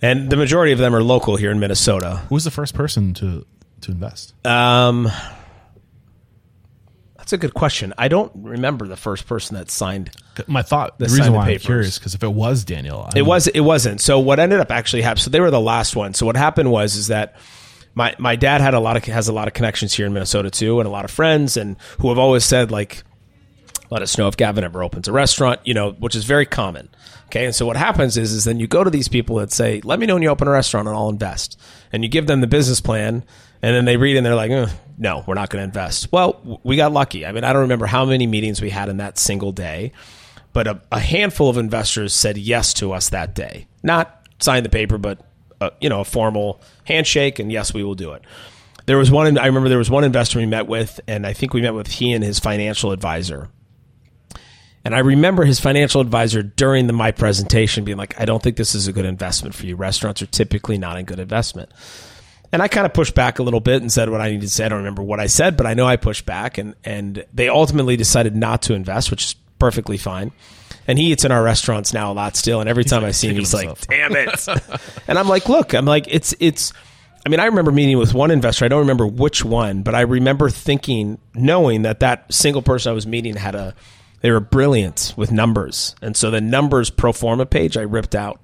and 0.01 0.29
the 0.29 0.37
majority 0.37 0.71
of 0.73 0.79
them 0.79 0.93
are 0.95 1.03
local 1.03 1.35
here 1.37 1.51
in 1.51 1.59
Minnesota. 1.59 2.21
Who 2.29 2.35
was 2.35 2.43
the 2.43 2.51
first 2.51 2.73
person 2.73 3.13
to 3.15 3.45
to 3.81 3.91
invest? 3.91 4.33
Um, 4.45 5.09
that's 7.31 7.43
a 7.43 7.47
good 7.47 7.53
question. 7.53 7.93
I 7.97 8.09
don't 8.09 8.31
remember 8.35 8.87
the 8.87 8.97
first 8.97 9.25
person 9.25 9.55
that 9.55 9.71
signed. 9.71 10.11
My 10.47 10.61
thought, 10.63 10.99
the, 10.99 11.05
reason 11.05 11.27
the 11.27 11.31
why 11.31 11.43
I'm 11.43 11.47
papers. 11.47 11.65
curious, 11.65 11.97
because 11.97 12.13
if 12.13 12.23
it 12.23 12.33
was 12.33 12.65
Daniel, 12.65 13.07
I 13.13 13.19
It 13.19 13.21
was. 13.21 13.47
It 13.47 13.61
wasn't. 13.61 14.01
So 14.01 14.19
what 14.19 14.39
ended 14.39 14.59
up 14.59 14.69
actually 14.69 15.01
happened. 15.01 15.21
So 15.21 15.29
they 15.29 15.39
were 15.39 15.49
the 15.49 15.59
last 15.61 15.95
one. 15.95 16.13
So 16.13 16.25
what 16.25 16.35
happened 16.35 16.71
was 16.71 16.95
is 16.95 17.07
that 17.07 17.37
my 17.95 18.15
my 18.19 18.35
dad 18.35 18.59
had 18.59 18.73
a 18.73 18.81
lot 18.81 18.97
of 18.97 19.05
has 19.05 19.29
a 19.29 19.33
lot 19.33 19.47
of 19.47 19.53
connections 19.53 19.93
here 19.93 20.05
in 20.05 20.13
Minnesota 20.13 20.49
too, 20.49 20.79
and 20.81 20.87
a 20.87 20.91
lot 20.91 21.05
of 21.05 21.11
friends, 21.11 21.55
and 21.55 21.77
who 21.99 22.09
have 22.09 22.19
always 22.19 22.43
said 22.43 22.69
like, 22.69 23.03
let 23.89 24.01
us 24.01 24.17
know 24.17 24.27
if 24.27 24.35
Gavin 24.35 24.65
ever 24.65 24.83
opens 24.83 25.07
a 25.07 25.13
restaurant, 25.13 25.61
you 25.63 25.73
know, 25.73 25.91
which 25.91 26.15
is 26.15 26.25
very 26.25 26.45
common. 26.45 26.89
Okay, 27.27 27.45
and 27.45 27.55
so 27.55 27.65
what 27.65 27.77
happens 27.77 28.17
is 28.17 28.33
is 28.33 28.43
then 28.43 28.59
you 28.59 28.67
go 28.67 28.83
to 28.83 28.89
these 28.89 29.07
people 29.07 29.37
that 29.37 29.53
say, 29.53 29.79
let 29.85 29.99
me 29.99 30.05
know 30.05 30.15
when 30.15 30.23
you 30.23 30.29
open 30.29 30.49
a 30.49 30.51
restaurant 30.51 30.89
and 30.89 30.97
I'll 30.97 31.09
invest, 31.09 31.57
and 31.93 32.03
you 32.03 32.09
give 32.09 32.27
them 32.27 32.41
the 32.41 32.47
business 32.47 32.81
plan. 32.81 33.23
And 33.61 33.75
then 33.75 33.85
they 33.85 33.97
read 33.97 34.17
and 34.17 34.25
they're 34.25 34.35
like, 34.35 34.51
"Eh, 34.51 34.67
no, 34.97 35.23
we're 35.27 35.35
not 35.35 35.49
going 35.49 35.61
to 35.61 35.65
invest. 35.65 36.11
Well, 36.11 36.59
we 36.63 36.75
got 36.75 36.91
lucky. 36.91 37.25
I 37.25 37.31
mean, 37.31 37.43
I 37.43 37.53
don't 37.53 37.63
remember 37.63 37.85
how 37.85 38.05
many 38.05 38.27
meetings 38.27 38.61
we 38.61 38.69
had 38.69 38.89
in 38.89 38.97
that 38.97 39.17
single 39.17 39.51
day, 39.51 39.91
but 40.53 40.67
a, 40.67 40.81
a 40.91 40.99
handful 40.99 41.49
of 41.49 41.57
investors 41.57 42.13
said 42.13 42.37
yes 42.37 42.73
to 42.75 42.91
us 42.91 43.09
that 43.09 43.35
day. 43.35 43.67
Not 43.83 44.27
sign 44.39 44.63
the 44.63 44.69
paper, 44.69 44.97
but 44.97 45.19
uh, 45.59 45.69
you 45.79 45.89
know, 45.89 46.01
a 46.01 46.05
formal 46.05 46.61
handshake 46.85 47.39
and 47.39 47.51
yes, 47.51 47.73
we 47.73 47.83
will 47.83 47.95
do 47.95 48.13
it. 48.13 48.23
There 48.85 48.97
was 48.97 49.11
one. 49.11 49.37
I 49.37 49.45
remember 49.45 49.69
there 49.69 49.77
was 49.77 49.91
one 49.91 50.03
investor 50.03 50.39
we 50.39 50.45
met 50.45 50.67
with, 50.67 50.99
and 51.07 51.25
I 51.25 51.33
think 51.33 51.53
we 51.53 51.61
met 51.61 51.73
with 51.73 51.87
he 51.87 52.13
and 52.13 52.23
his 52.23 52.39
financial 52.39 52.91
advisor. 52.91 53.49
And 54.83 54.95
I 54.95 54.99
remember 54.99 55.45
his 55.45 55.59
financial 55.59 56.01
advisor 56.01 56.41
during 56.41 56.87
the 56.87 56.93
my 56.93 57.11
presentation 57.11 57.83
being 57.83 57.97
like, 57.97 58.19
"I 58.19 58.25
don't 58.25 58.41
think 58.41 58.57
this 58.57 58.73
is 58.73 58.87
a 58.87 58.93
good 58.93 59.05
investment 59.05 59.53
for 59.53 59.67
you. 59.67 59.75
Restaurants 59.75 60.21
are 60.23 60.27
typically 60.27 60.77
not 60.77 60.97
a 60.97 61.03
good 61.03 61.19
investment." 61.19 61.69
And 62.53 62.61
I 62.61 62.67
kind 62.67 62.85
of 62.85 62.93
pushed 62.93 63.15
back 63.15 63.39
a 63.39 63.43
little 63.43 63.61
bit 63.61 63.81
and 63.81 63.91
said 63.91 64.09
what 64.09 64.19
I 64.19 64.27
needed 64.27 64.41
to 64.41 64.49
say. 64.49 64.65
I 64.65 64.69
don't 64.69 64.79
remember 64.79 65.01
what 65.01 65.19
I 65.19 65.27
said, 65.27 65.55
but 65.55 65.65
I 65.65 65.73
know 65.73 65.85
I 65.85 65.95
pushed 65.95 66.25
back, 66.25 66.57
and 66.57 66.75
and 66.83 67.25
they 67.33 67.47
ultimately 67.47 67.95
decided 67.95 68.35
not 68.35 68.63
to 68.63 68.73
invest, 68.73 69.09
which 69.09 69.25
is 69.25 69.35
perfectly 69.57 69.97
fine. 69.97 70.31
And 70.87 70.97
he 70.97 71.11
eats 71.11 71.23
in 71.23 71.31
our 71.31 71.43
restaurants 71.43 71.93
now 71.93 72.11
a 72.11 72.13
lot 72.13 72.35
still, 72.35 72.59
and 72.59 72.69
every 72.69 72.83
time 72.83 73.05
I 73.05 73.11
see 73.11 73.29
him, 73.29 73.37
he's 73.37 73.53
like, 73.53 73.79
"Damn 73.87 74.15
it!" 74.15 74.47
and 75.07 75.17
I'm 75.17 75.29
like, 75.29 75.47
"Look, 75.47 75.73
I'm 75.73 75.85
like, 75.85 76.07
it's 76.09 76.33
it's." 76.39 76.73
I 77.25 77.29
mean, 77.29 77.39
I 77.39 77.45
remember 77.45 77.71
meeting 77.71 77.99
with 77.99 78.15
one 78.15 78.31
investor. 78.31 78.65
I 78.65 78.67
don't 78.67 78.79
remember 78.79 79.05
which 79.05 79.45
one, 79.45 79.83
but 79.83 79.93
I 79.93 80.01
remember 80.01 80.49
thinking, 80.49 81.19
knowing 81.35 81.83
that 81.83 81.99
that 81.99 82.33
single 82.33 82.63
person 82.63 82.89
I 82.89 82.93
was 82.93 83.05
meeting 83.05 83.35
had 83.35 83.53
a, 83.53 83.75
they 84.21 84.31
were 84.31 84.39
brilliant 84.39 85.13
with 85.15 85.31
numbers, 85.31 85.95
and 86.01 86.17
so 86.17 86.31
the 86.31 86.41
numbers 86.41 86.89
pro 86.89 87.13
forma 87.13 87.45
page 87.45 87.77
I 87.77 87.83
ripped 87.83 88.15
out 88.15 88.41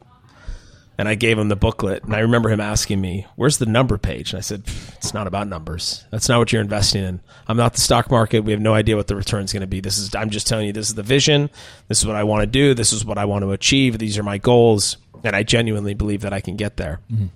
and 0.98 1.08
I 1.08 1.16
gave 1.16 1.38
him 1.38 1.50
the 1.50 1.56
booklet. 1.56 2.04
And 2.04 2.16
I 2.16 2.20
remember 2.20 2.50
him 2.50 2.60
asking 2.60 3.00
me, 3.00 3.26
"Where's 3.36 3.58
the 3.58 3.66
number 3.66 3.98
page?" 3.98 4.32
And 4.32 4.38
I 4.38 4.42
said, 4.42 4.64
"It's 4.98 5.14
not 5.14 5.28
about 5.28 5.48
numbers. 5.48 6.06
That's 6.12 6.28
not 6.28 6.40
what 6.40 6.52
you're 6.52 6.62
investing 6.62 7.04
in. 7.04 7.20
I'm 7.48 7.58
not 7.58 7.74
the 7.74 7.82
stock 7.82 8.10
market. 8.10 8.44
We 8.44 8.52
have 8.52 8.62
no 8.62 8.74
idea 8.74 8.96
what 8.96 9.08
the 9.08 9.16
return's 9.16 9.54
going 9.54 9.62
to 9.62 9.68
be. 9.68 9.80
This 9.80 9.98
is 9.98 10.14
I'm 10.16 10.30
just 10.30 10.48
telling 10.48 10.68
you 10.68 10.74
this 10.74 10.90
is 10.90 10.96
the 10.96 11.04
vision. 11.04 11.50
This 11.88 12.00
is 12.00 12.06
what 12.06 12.16
I 12.16 12.24
want 12.24 12.42
to 12.42 12.48
do. 12.48 12.74
This 12.74 12.94
is 12.94 13.06
what 13.06 13.18
I 13.18 13.26
want 13.26 13.44
to 13.44 13.52
achieve. 13.52 13.98
These 13.98 14.18
are 14.18 14.24
my 14.24 14.38
goals, 14.38 14.98
and 15.24 15.36
I 15.36 15.44
genuinely 15.44 15.94
believe 15.94 16.22
that 16.22 16.34
I 16.34 16.40
can 16.40 16.56
get 16.56 16.78
there." 16.78 17.00
Mm-hmm. 17.12 17.28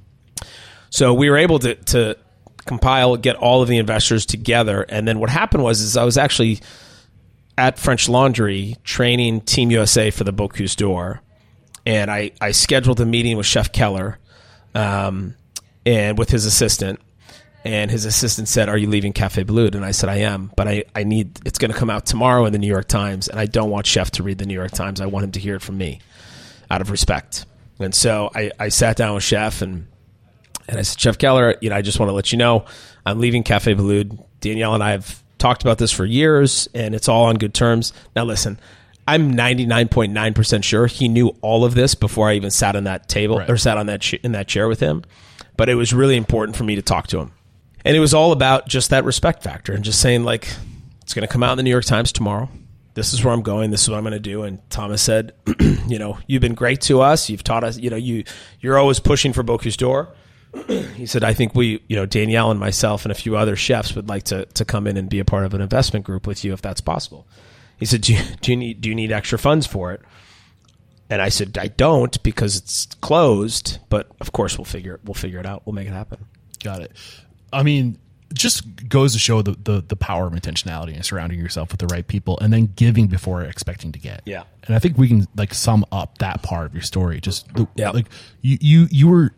So 0.89 1.13
we 1.13 1.29
were 1.29 1.38
able 1.38 1.59
to 1.59 1.75
to 1.75 2.17
compile, 2.65 3.17
get 3.17 3.35
all 3.35 3.61
of 3.61 3.67
the 3.67 3.77
investors 3.77 4.25
together, 4.25 4.83
and 4.83 5.07
then 5.07 5.19
what 5.19 5.29
happened 5.29 5.63
was 5.63 5.81
is 5.81 5.97
I 5.97 6.03
was 6.03 6.17
actually 6.17 6.59
at 7.57 7.77
French 7.77 8.09
Laundry 8.09 8.75
training 8.83 9.41
Team 9.41 9.71
USA 9.71 10.09
for 10.09 10.23
the 10.23 10.33
Bocuse 10.33 10.75
d'Or 10.75 11.21
and 11.86 12.12
I, 12.12 12.32
I 12.40 12.52
scheduled 12.52 12.99
a 12.99 13.06
meeting 13.06 13.38
with 13.38 13.45
Chef 13.45 13.72
Keller 13.72 14.20
um, 14.76 15.36
and 15.86 16.18
with 16.18 16.30
his 16.30 16.45
assistant. 16.45 16.99
And 17.64 17.91
his 17.91 18.06
assistant 18.06 18.48
said, 18.48 18.70
Are 18.70 18.78
you 18.78 18.90
leaving 18.90 19.14
Cafe 19.14 19.44
Boulud? 19.44 19.76
And 19.76 19.86
I 19.86 19.91
said, 19.91 20.10
I 20.10 20.18
am, 20.18 20.52
but 20.58 20.68
I, 20.68 20.84
I 20.95 21.03
need 21.03 21.40
it's 21.45 21.60
going 21.60 21.72
to 21.72 21.78
come 21.78 21.91
out 21.91 22.08
tomorrow 22.08 22.45
in 22.45 22.53
the 22.53 22.60
New 22.60 22.68
York 22.68 22.88
Times. 22.88 23.28
And 23.28 23.40
I 23.40 23.45
don't 23.45 23.70
want 23.70 23.86
Chef 23.86 24.10
to 24.12 24.24
read 24.24 24.40
the 24.40 24.48
New 24.48 24.56
York 24.56 24.72
Times. 24.72 24.99
I 24.99 25.06
want 25.06 25.26
him 25.26 25.32
to 25.34 25.40
hear 25.40 25.56
it 25.56 25.62
from 25.62 25.78
me 25.78 25.99
out 26.72 26.82
of 26.82 26.90
respect. 26.90 27.45
And 27.80 27.94
so 27.94 28.32
I, 28.34 28.52
I 28.60 28.70
sat 28.70 28.98
down 28.98 29.14
with 29.14 29.24
Chef 29.24 29.62
and 29.62 29.88
and 30.68 30.80
I 30.80 30.84
said, 30.84 30.99
Chef 30.99 31.18
Keller, 31.18 31.56
you 31.62 31.70
know, 31.70 31.76
I 31.76 31.82
just 31.82 31.99
want 31.99 32.10
to 32.10 32.14
let 32.14 32.32
you 32.32 32.38
know 32.38 32.66
I'm 33.06 33.20
leaving 33.20 33.44
Cafe 33.44 33.74
Boulud. 33.76 34.24
Daniel 34.40 34.74
and 34.74 34.84
I 34.84 34.91
have 34.91 35.22
talked 35.38 35.64
about 35.64 35.78
this 35.78 35.91
for 35.91 36.06
years, 36.06 36.70
and 36.74 36.95
it's 36.95 37.10
all 37.10 37.26
on 37.26 37.36
good 37.36 37.53
terms. 37.53 37.94
Now, 38.16 38.24
listen, 38.24 38.60
I'm 39.13 39.33
99.9% 39.33 40.63
sure 40.63 40.88
he 40.88 41.07
knew 41.07 41.29
all 41.41 41.65
of 41.65 41.73
this 41.75 41.95
before 41.95 42.29
I 42.29 42.33
even 42.35 42.51
sat 42.51 42.75
on 42.75 42.85
that 42.85 43.07
table 43.09 43.38
Right. 43.39 43.49
or 43.49 43.57
sat 43.57 43.77
on 43.77 43.88
that 43.88 44.01
ch- 44.01 44.13
in 44.15 44.31
that 44.33 44.47
chair 44.47 44.67
with 44.67 44.79
him. 44.79 45.03
But 45.57 45.69
it 45.69 45.75
was 45.75 45.93
really 45.93 46.15
important 46.17 46.55
for 46.55 46.63
me 46.63 46.75
to 46.75 46.81
talk 46.81 47.07
to 47.07 47.19
him, 47.19 47.31
and 47.85 47.95
it 47.95 47.99
was 47.99 48.13
all 48.13 48.31
about 48.31 48.67
just 48.67 48.89
that 48.89 49.03
respect 49.05 49.43
factor 49.43 49.73
and 49.73 49.83
just 49.83 49.99
saying 49.99 50.23
like, 50.23 50.47
it's 51.01 51.13
going 51.13 51.27
to 51.27 51.31
come 51.31 51.43
out 51.43 51.51
in 51.51 51.57
the 51.57 51.63
New 51.63 51.69
York 51.69 51.85
Times 51.85 52.11
tomorrow. 52.11 52.49
This 52.93 53.13
is 53.13 53.23
where 53.23 53.33
I'm 53.33 53.41
going. 53.41 53.69
This 53.71 53.83
is 53.83 53.89
what 53.89 53.97
I'm 53.97 54.03
going 54.03 54.13
to 54.13 54.19
do. 54.19 54.43
And 54.43 54.59
Thomas 54.69 55.01
said, 55.01 55.33
you 55.88 55.97
know, 55.99 56.17
you've 56.27 56.41
been 56.41 56.55
great 56.55 56.81
to 56.81 57.01
us. 57.01 57.29
You've 57.29 57.43
taught 57.43 57.63
us. 57.63 57.77
You 57.77 57.89
know, 57.89 57.95
you 57.95 58.23
you're 58.59 58.77
always 58.77 58.99
pushing 58.99 59.33
for 59.33 59.43
Bocuse 59.43 59.77
d'Or 59.77 60.09
he 60.95 61.05
said, 61.05 61.23
I 61.23 61.33
think 61.33 61.55
we, 61.55 61.81
you 61.88 61.95
know, 61.95 62.05
Daniel 62.05 62.51
and 62.51 62.59
myself 62.59 63.05
and 63.05 63.11
a 63.11 63.15
few 63.15 63.38
other 63.38 63.55
chefs 63.55 63.95
would 63.95 64.09
like 64.09 64.23
to, 64.23 64.45
to 64.45 64.65
come 64.65 64.88
in 64.88 64.97
and 64.97 65.09
be 65.09 65.19
a 65.19 65.25
part 65.25 65.45
of 65.45 65.53
an 65.53 65.61
investment 65.61 66.05
group 66.05 66.27
with 66.27 66.43
you 66.43 66.51
if 66.53 66.61
that's 66.61 66.81
possible. 66.81 67.25
He 67.82 67.86
said, 67.86 67.99
do 68.02 68.14
you, 68.14 68.22
do 68.40 68.52
you 68.52 68.58
need, 68.58 68.80
do 68.80 68.88
you 68.88 68.95
need 68.95 69.12
extra 69.12 69.38
funds 69.38 69.68
for 69.68 69.91
it? 69.91 70.02
And 71.10 71.22
I 71.22 71.28
said, 71.28 71.58
I 71.58 71.68
don't 71.68 72.22
because 72.24 72.56
it's 72.56 72.86
closed, 73.02 73.80
but 73.90 74.08
of 74.22 74.32
course 74.32 74.58
we'll 74.58 74.64
figure, 74.64 75.02
we'll 75.03 75.14
figure 75.14 75.40
it 75.40 75.45
out. 75.45 75.64
We'll 75.66 75.74
make 75.74 75.88
it 75.88 75.91
happen. 75.94 76.24
Got 76.64 76.82
it. 76.84 76.94
I 77.52 77.64
mean, 77.64 77.98
just 78.34 78.88
goes 78.88 79.12
to 79.12 79.20
show 79.20 79.41
the, 79.41 79.58
the 79.62 79.84
the 79.86 79.98
power 79.98 80.26
of 80.26 80.32
intentionality 80.32 80.95
and 80.95 81.03
surrounding 81.03 81.38
yourself 81.38 81.70
with 81.72 81.82
the 81.82 81.88
right 81.88 82.08
people, 82.08 82.40
and 82.40 82.53
then 82.53 82.72
giving 82.78 83.08
before 83.08 83.41
expecting 83.44 83.91
to 83.91 83.99
get. 83.99 84.22
Yeah. 84.24 84.44
and 84.64 84.74
I 84.74 84.80
think 84.80 84.98
we 84.98 85.10
can 85.10 85.28
like 85.36 85.53
sum 85.53 85.84
up 85.91 86.20
that 86.20 86.41
part 86.41 86.66
of 86.68 86.74
your 86.74 86.82
story. 86.84 87.20
Just 87.20 87.53
the, 87.56 87.68
Yeah. 87.76 87.90
like 87.90 88.06
you 88.40 88.58
you 88.62 88.88
you 88.90 89.08
were 89.10 89.32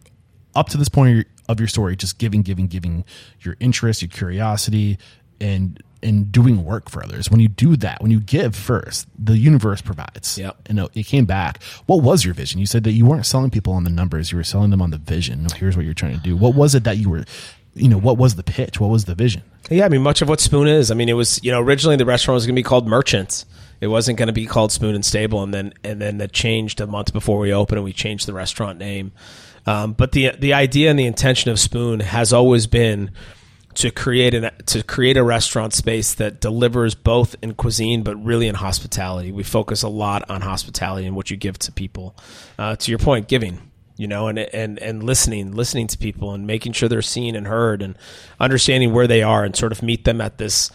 up 0.53 0.69
to 0.69 0.77
this 0.77 0.89
point 0.89 1.09
of 1.09 1.15
your, 1.15 1.25
of 1.49 1.59
your 1.59 1.67
story, 1.67 1.95
just 1.95 2.19
giving, 2.19 2.43
giving, 2.43 2.67
giving 2.67 3.03
your 3.41 3.57
interest, 3.59 4.03
your 4.03 4.09
curiosity, 4.09 4.99
and 5.41 5.81
and 6.03 6.31
doing 6.31 6.63
work 6.63 6.89
for 6.89 7.03
others. 7.03 7.31
When 7.31 7.39
you 7.39 7.47
do 7.47 7.75
that, 7.77 8.01
when 8.01 8.11
you 8.11 8.19
give 8.19 8.55
first, 8.55 9.07
the 9.17 9.37
universe 9.37 9.81
provides. 9.81 10.37
Yep. 10.37 10.67
And 10.67 10.79
it- 10.93 11.03
came 11.03 11.25
back. 11.25 11.61
What 11.85 12.01
was 12.01 12.23
your 12.23 12.33
vision? 12.33 12.59
You 12.59 12.65
said 12.65 12.83
that 12.85 12.93
you 12.93 13.05
weren't 13.05 13.25
selling 13.25 13.49
people 13.49 13.73
on 13.73 13.83
the 13.83 13.89
numbers; 13.89 14.31
you 14.31 14.37
were 14.37 14.43
selling 14.43 14.69
them 14.69 14.81
on 14.81 14.91
the 14.91 14.97
vision. 14.97 15.47
Here's 15.55 15.75
what 15.75 15.85
you're 15.85 15.93
trying 15.93 16.15
to 16.15 16.23
do. 16.23 16.35
What 16.37 16.55
was 16.55 16.75
it 16.75 16.83
that 16.85 16.97
you 16.97 17.09
were? 17.09 17.25
You 17.75 17.89
know, 17.89 17.97
what 17.97 18.17
was 18.17 18.35
the 18.35 18.43
pitch? 18.43 18.79
What 18.79 18.89
was 18.89 19.05
the 19.05 19.15
vision? 19.15 19.41
Yeah, 19.69 19.85
I 19.85 19.89
mean, 19.89 20.01
much 20.01 20.21
of 20.21 20.29
what 20.29 20.39
Spoon 20.39 20.67
is. 20.67 20.91
I 20.91 20.93
mean, 20.93 21.09
it 21.09 21.13
was 21.13 21.43
you 21.43 21.51
know 21.51 21.61
originally 21.61 21.95
the 21.97 22.05
restaurant 22.05 22.35
was 22.35 22.45
going 22.45 22.55
to 22.55 22.59
be 22.59 22.63
called 22.63 22.87
Merchants. 22.87 23.45
It 23.81 23.87
wasn't 23.87 24.17
going 24.17 24.27
to 24.27 24.33
be 24.33 24.45
called 24.45 24.71
Spoon 24.71 24.95
and 24.95 25.03
Stable, 25.03 25.43
and 25.43 25.53
then 25.53 25.73
and 25.83 26.01
then 26.01 26.21
it 26.21 26.31
changed 26.31 26.79
a 26.79 26.87
month 26.87 27.11
before 27.11 27.37
we 27.39 27.53
opened, 27.53 27.77
and 27.77 27.85
we 27.85 27.93
changed 27.93 28.27
the 28.27 28.33
restaurant 28.33 28.79
name. 28.79 29.11
Um, 29.65 29.93
but 29.93 30.11
the 30.13 30.31
the 30.39 30.53
idea 30.53 30.89
and 30.89 30.97
the 30.97 31.05
intention 31.05 31.51
of 31.51 31.59
Spoon 31.59 31.99
has 31.99 32.31
always 32.33 32.65
been 32.67 33.11
to 33.75 33.91
create 33.91 34.33
an 34.33 34.51
to 34.65 34.83
create 34.83 35.17
a 35.17 35.23
restaurant 35.23 35.73
space 35.73 36.13
that 36.15 36.39
delivers 36.39 36.95
both 36.95 37.35
in 37.41 37.53
cuisine 37.53 38.03
but 38.03 38.15
really 38.23 38.47
in 38.47 38.55
hospitality. 38.55 39.31
We 39.31 39.43
focus 39.43 39.83
a 39.83 39.89
lot 39.89 40.29
on 40.29 40.41
hospitality 40.41 41.05
and 41.07 41.15
what 41.15 41.29
you 41.29 41.37
give 41.37 41.57
to 41.59 41.71
people. 41.71 42.15
Uh, 42.57 42.75
to 42.75 42.91
your 42.91 42.99
point, 42.99 43.27
giving, 43.27 43.59
you 43.97 44.07
know, 44.07 44.27
and 44.27 44.39
and 44.39 44.79
and 44.79 45.03
listening, 45.03 45.53
listening 45.53 45.87
to 45.87 45.97
people 45.97 46.33
and 46.33 46.47
making 46.47 46.73
sure 46.73 46.89
they're 46.89 47.01
seen 47.01 47.35
and 47.35 47.47
heard 47.47 47.81
and 47.81 47.97
understanding 48.39 48.93
where 48.93 49.07
they 49.07 49.23
are 49.23 49.43
and 49.43 49.55
sort 49.55 49.71
of 49.71 49.81
meet 49.83 50.05
them 50.05 50.21
at 50.21 50.37
this 50.37 50.71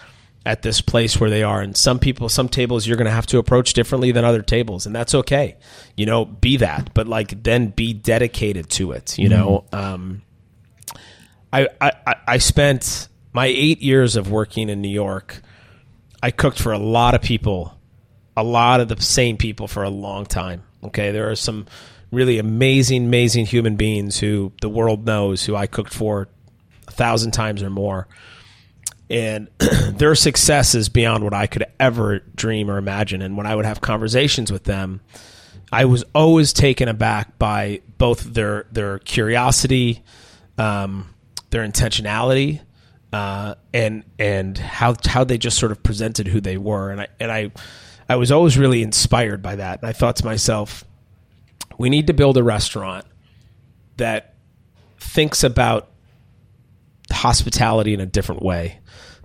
at 0.46 0.62
this 0.62 0.80
place 0.80 1.20
where 1.20 1.30
they 1.30 1.42
are. 1.42 1.60
And 1.60 1.76
some 1.76 1.98
people, 1.98 2.28
some 2.28 2.48
tables 2.48 2.86
you're 2.86 2.96
going 2.96 3.06
to 3.06 3.10
have 3.10 3.26
to 3.26 3.38
approach 3.38 3.74
differently 3.74 4.12
than 4.12 4.24
other 4.24 4.42
tables, 4.42 4.86
and 4.86 4.94
that's 4.94 5.14
okay. 5.14 5.56
You 5.96 6.06
know, 6.06 6.24
be 6.24 6.56
that, 6.58 6.94
but 6.94 7.06
like 7.06 7.42
then 7.42 7.68
be 7.68 7.92
dedicated 7.92 8.70
to 8.70 8.92
it. 8.92 9.18
You 9.18 9.28
know. 9.28 9.64
Um, 9.72 10.22
I, 11.52 11.68
I, 11.80 11.92
I- 12.26 12.38
spent 12.38 13.08
my 13.32 13.46
eight 13.46 13.80
years 13.82 14.16
of 14.16 14.30
working 14.30 14.68
in 14.68 14.80
New 14.80 14.88
York. 14.88 15.40
I 16.22 16.30
cooked 16.30 16.60
for 16.60 16.72
a 16.72 16.78
lot 16.78 17.14
of 17.14 17.22
people, 17.22 17.78
a 18.36 18.42
lot 18.42 18.80
of 18.80 18.88
the 18.88 19.00
same 19.00 19.36
people 19.36 19.68
for 19.68 19.82
a 19.82 19.90
long 19.90 20.26
time. 20.26 20.62
Okay, 20.84 21.10
there 21.12 21.30
are 21.30 21.36
some 21.36 21.66
really 22.10 22.38
amazing, 22.38 23.04
amazing 23.06 23.46
human 23.46 23.76
beings 23.76 24.18
who 24.18 24.52
the 24.62 24.68
world 24.68 25.06
knows, 25.06 25.44
who 25.44 25.54
I 25.54 25.66
cooked 25.66 25.92
for 25.92 26.28
a 26.86 26.90
thousand 26.90 27.32
times 27.32 27.62
or 27.62 27.70
more. 27.70 28.08
And 29.10 29.48
their 29.58 30.14
success 30.14 30.74
is 30.74 30.88
beyond 30.88 31.24
what 31.24 31.34
I 31.34 31.46
could 31.46 31.64
ever 31.80 32.20
dream 32.34 32.70
or 32.70 32.78
imagine. 32.78 33.22
And 33.22 33.36
when 33.36 33.46
I 33.46 33.54
would 33.54 33.64
have 33.64 33.80
conversations 33.80 34.50
with 34.52 34.64
them, 34.64 35.00
I 35.70 35.84
was 35.84 36.04
always 36.14 36.52
taken 36.52 36.88
aback 36.88 37.38
by 37.38 37.82
both 37.98 38.20
their 38.22 38.66
their 38.72 38.98
curiosity, 39.00 40.02
um, 40.56 41.14
their 41.50 41.66
intentionality, 41.66 42.60
uh, 43.12 43.54
and 43.72 44.04
and 44.18 44.58
how 44.58 44.94
how 45.06 45.24
they 45.24 45.38
just 45.38 45.58
sort 45.58 45.72
of 45.72 45.82
presented 45.82 46.28
who 46.28 46.40
they 46.40 46.56
were. 46.56 46.90
And 46.90 47.00
I 47.00 47.08
and 47.20 47.32
I 47.32 47.52
I 48.08 48.16
was 48.16 48.32
always 48.32 48.56
really 48.56 48.82
inspired 48.82 49.42
by 49.42 49.56
that. 49.56 49.80
And 49.80 49.88
I 49.88 49.92
thought 49.92 50.16
to 50.16 50.24
myself, 50.24 50.84
we 51.76 51.90
need 51.90 52.06
to 52.06 52.14
build 52.14 52.36
a 52.36 52.42
restaurant 52.42 53.04
that 53.96 54.34
thinks 54.98 55.44
about 55.44 55.90
hospitality 57.12 57.94
in 57.94 58.00
a 58.00 58.06
different 58.06 58.42
way 58.42 58.80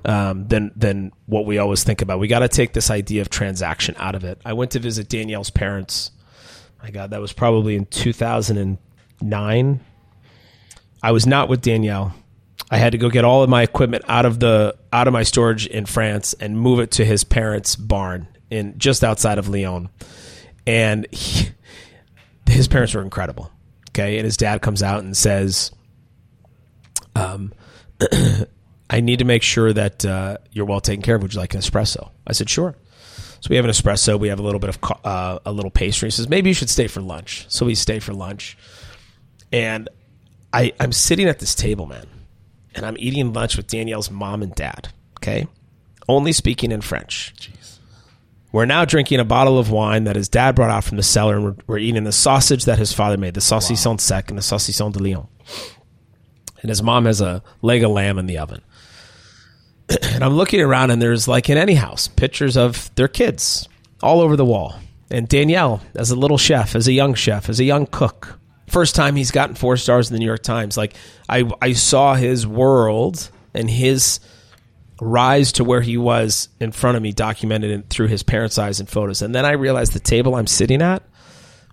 um, 0.06 0.48
than 0.48 0.72
than 0.76 1.12
what 1.26 1.46
we 1.46 1.58
always 1.58 1.84
think 1.84 2.02
about. 2.02 2.20
We 2.20 2.28
got 2.28 2.40
to 2.40 2.50
take 2.50 2.74
this 2.74 2.90
idea 2.90 3.22
of 3.22 3.30
transaction 3.30 3.96
out 3.98 4.16
of 4.16 4.24
it. 4.24 4.42
I 4.44 4.54
went 4.54 4.72
to 4.72 4.80
visit 4.80 5.08
Daniel's 5.10 5.50
parents. 5.50 6.12
My 6.82 6.90
God, 6.92 7.12
that 7.12 7.22
was 7.22 7.32
probably 7.32 7.76
in 7.76 7.86
2009. 7.86 9.80
I 11.04 11.12
was 11.12 11.28
not 11.28 11.50
with 11.50 11.62
Daniel. 11.62 12.14
I 12.72 12.78
had 12.78 12.94
to 12.94 12.98
go 12.98 13.10
get 13.10 13.26
all 13.26 13.44
of 13.44 13.50
my 13.50 13.62
equipment 13.62 14.06
out 14.08 14.26
of 14.26 14.40
the 14.40 14.76
out 14.94 15.08
of 15.08 15.14
my 15.14 15.24
storage 15.24 15.68
in 15.68 15.86
France 15.86 16.34
and 16.40 16.58
move 16.58 16.80
it 16.80 16.92
to 16.92 17.06
his 17.06 17.26
parents' 17.26 17.76
barn 17.76 18.28
in 18.50 18.78
just 18.80 19.04
outside 19.04 19.38
of 19.38 19.50
Lyon. 19.50 19.90
And 20.66 21.06
he, 21.12 21.50
his 22.48 22.70
parents 22.70 22.94
were 22.94 23.02
incredible. 23.02 23.52
Okay, 23.90 24.18
and 24.18 24.26
his 24.26 24.38
dad 24.38 24.62
comes 24.62 24.82
out 24.82 25.04
and 25.04 25.16
says, 25.16 25.72
um, 27.16 27.54
"I 28.90 29.02
need 29.02 29.20
to 29.20 29.26
make 29.26 29.44
sure 29.44 29.74
that 29.74 30.06
uh, 30.06 30.38
you're 30.52 30.66
well 30.66 30.82
taken 30.82 31.04
care 31.04 31.16
of. 31.16 31.22
Would 31.22 31.34
you 31.34 31.40
like 31.40 31.54
an 31.54 31.60
espresso?" 31.60 32.12
I 32.26 32.32
said, 32.32 32.50
"Sure." 32.50 32.76
So 33.42 33.50
we 33.50 33.58
have 33.58 33.66
an 33.66 33.72
espresso. 33.72 34.18
We 34.18 34.30
have 34.30 34.40
a 34.40 34.44
little 34.44 34.60
bit 34.60 34.70
of 34.70 34.80
uh, 35.04 35.40
a 35.46 35.52
little 35.52 35.70
pastry. 35.70 36.08
He 36.08 36.12
says, 36.12 36.30
"Maybe 36.30 36.50
you 36.50 36.54
should 36.54 36.70
stay 36.70 36.88
for 36.88 37.02
lunch." 37.02 37.46
So 37.50 37.66
we 37.66 37.76
stay 37.76 38.00
for 38.00 38.14
lunch, 38.14 38.58
and 39.52 39.90
I 40.54 40.72
I'm 40.80 40.92
sitting 40.92 41.28
at 41.28 41.40
this 41.40 41.56
table, 41.56 41.86
man, 41.86 42.06
and 42.76 42.86
I'm 42.86 42.96
eating 43.00 43.34
lunch 43.34 43.58
with 43.58 43.68
Daniel's 43.68 44.12
mom 44.12 44.42
and 44.42 44.54
dad. 44.54 44.90
Okay, 45.20 45.48
only 46.08 46.32
speaking 46.32 46.72
in 46.72 46.82
French. 46.82 47.34
Jeez. 47.38 47.80
We're 48.52 48.66
now 48.66 48.86
drinking 48.86 49.20
a 49.20 49.26
bottle 49.26 49.58
of 49.58 49.72
wine 49.72 50.04
that 50.04 50.16
his 50.16 50.30
dad 50.30 50.54
brought 50.54 50.70
out 50.70 50.84
from 50.84 50.98
the 50.98 51.04
cellar, 51.04 51.36
and 51.36 51.44
we're, 51.44 51.56
we're 51.66 51.78
eating 51.80 52.04
the 52.04 52.12
sausage 52.12 52.66
that 52.66 52.78
his 52.78 52.94
father 52.94 53.18
made, 53.18 53.34
the 53.34 53.40
saucisson 53.40 54.00
sec 54.00 54.30
and 54.30 54.38
the 54.38 54.44
saucisson 54.44 54.94
de 54.94 55.00
Lyon. 55.00 55.28
And 56.62 56.70
his 56.70 56.84
mom 56.84 57.06
has 57.06 57.20
a 57.20 57.42
leg 57.64 57.84
of 57.84 57.90
lamb 57.90 58.20
in 58.20 58.28
the 58.28 58.38
oven. 58.38 58.62
and 60.04 60.24
I'm 60.24 60.36
looking 60.36 60.62
around, 60.62 60.92
and 60.92 61.02
there's 61.02 61.28
like 61.28 61.50
in 61.50 61.58
any 61.58 61.74
house, 61.74 62.08
pictures 62.08 62.56
of 62.56 62.94
their 62.94 63.08
kids 63.08 63.68
all 64.04 64.22
over 64.22 64.36
the 64.36 64.46
wall. 64.46 64.76
And 65.10 65.28
Daniel, 65.28 65.82
as 65.96 66.12
a 66.12 66.16
little 66.16 66.38
chef, 66.38 66.76
as 66.76 66.88
a 66.88 66.94
young 66.94 67.16
chef, 67.16 67.50
as 67.50 67.60
a 67.60 67.64
young 67.64 67.88
cook, 67.88 68.40
first 68.74 68.96
time 68.96 69.16
he's 69.16 69.32
gotten 69.32 69.56
four 69.56 69.78
stars 69.78 70.10
in 70.10 70.16
the 70.16 70.20
New 70.20 70.26
York 70.26 70.44
Times. 70.44 70.76
Like 70.76 70.96
I, 71.30 71.50
I 71.62 71.74
saw 71.74 72.16
his 72.16 72.46
world 72.46 73.30
and 73.54 73.70
his 73.70 74.20
rise 75.00 75.52
to 75.54 75.64
where 75.64 75.82
he 75.82 75.98
was 75.98 76.50
in 76.60 76.72
front 76.72 76.98
of 76.98 77.04
me, 77.04 77.12
documented 77.14 77.72
in, 77.72 77.84
through 77.84 78.08
his 78.08 78.24
parents' 78.24 78.58
eyes 78.58 78.80
and 78.80 78.90
photos. 78.90 79.22
And 79.22 79.34
then 79.34 79.46
I 79.46 79.52
realized 79.52 79.94
the 79.94 80.00
table 80.00 80.36
I'm 80.36 80.48
sitting 80.48 80.82
at 80.82 81.04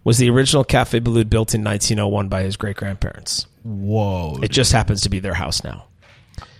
was 0.05 0.18
the 0.18 0.31
original 0.31 0.64
Cafe 0.64 1.01
Boulud 1.01 1.28
built 1.28 1.55
in 1.55 1.64
1901 1.64 2.28
by 2.28 2.43
his 2.43 2.56
great 2.56 2.77
grandparents. 2.77 3.47
Whoa. 3.62 4.39
It 4.43 4.51
just 4.51 4.72
happens 4.72 5.02
to 5.02 5.09
be 5.10 5.18
their 5.20 5.35
house 5.35 5.64
now. 5.64 5.86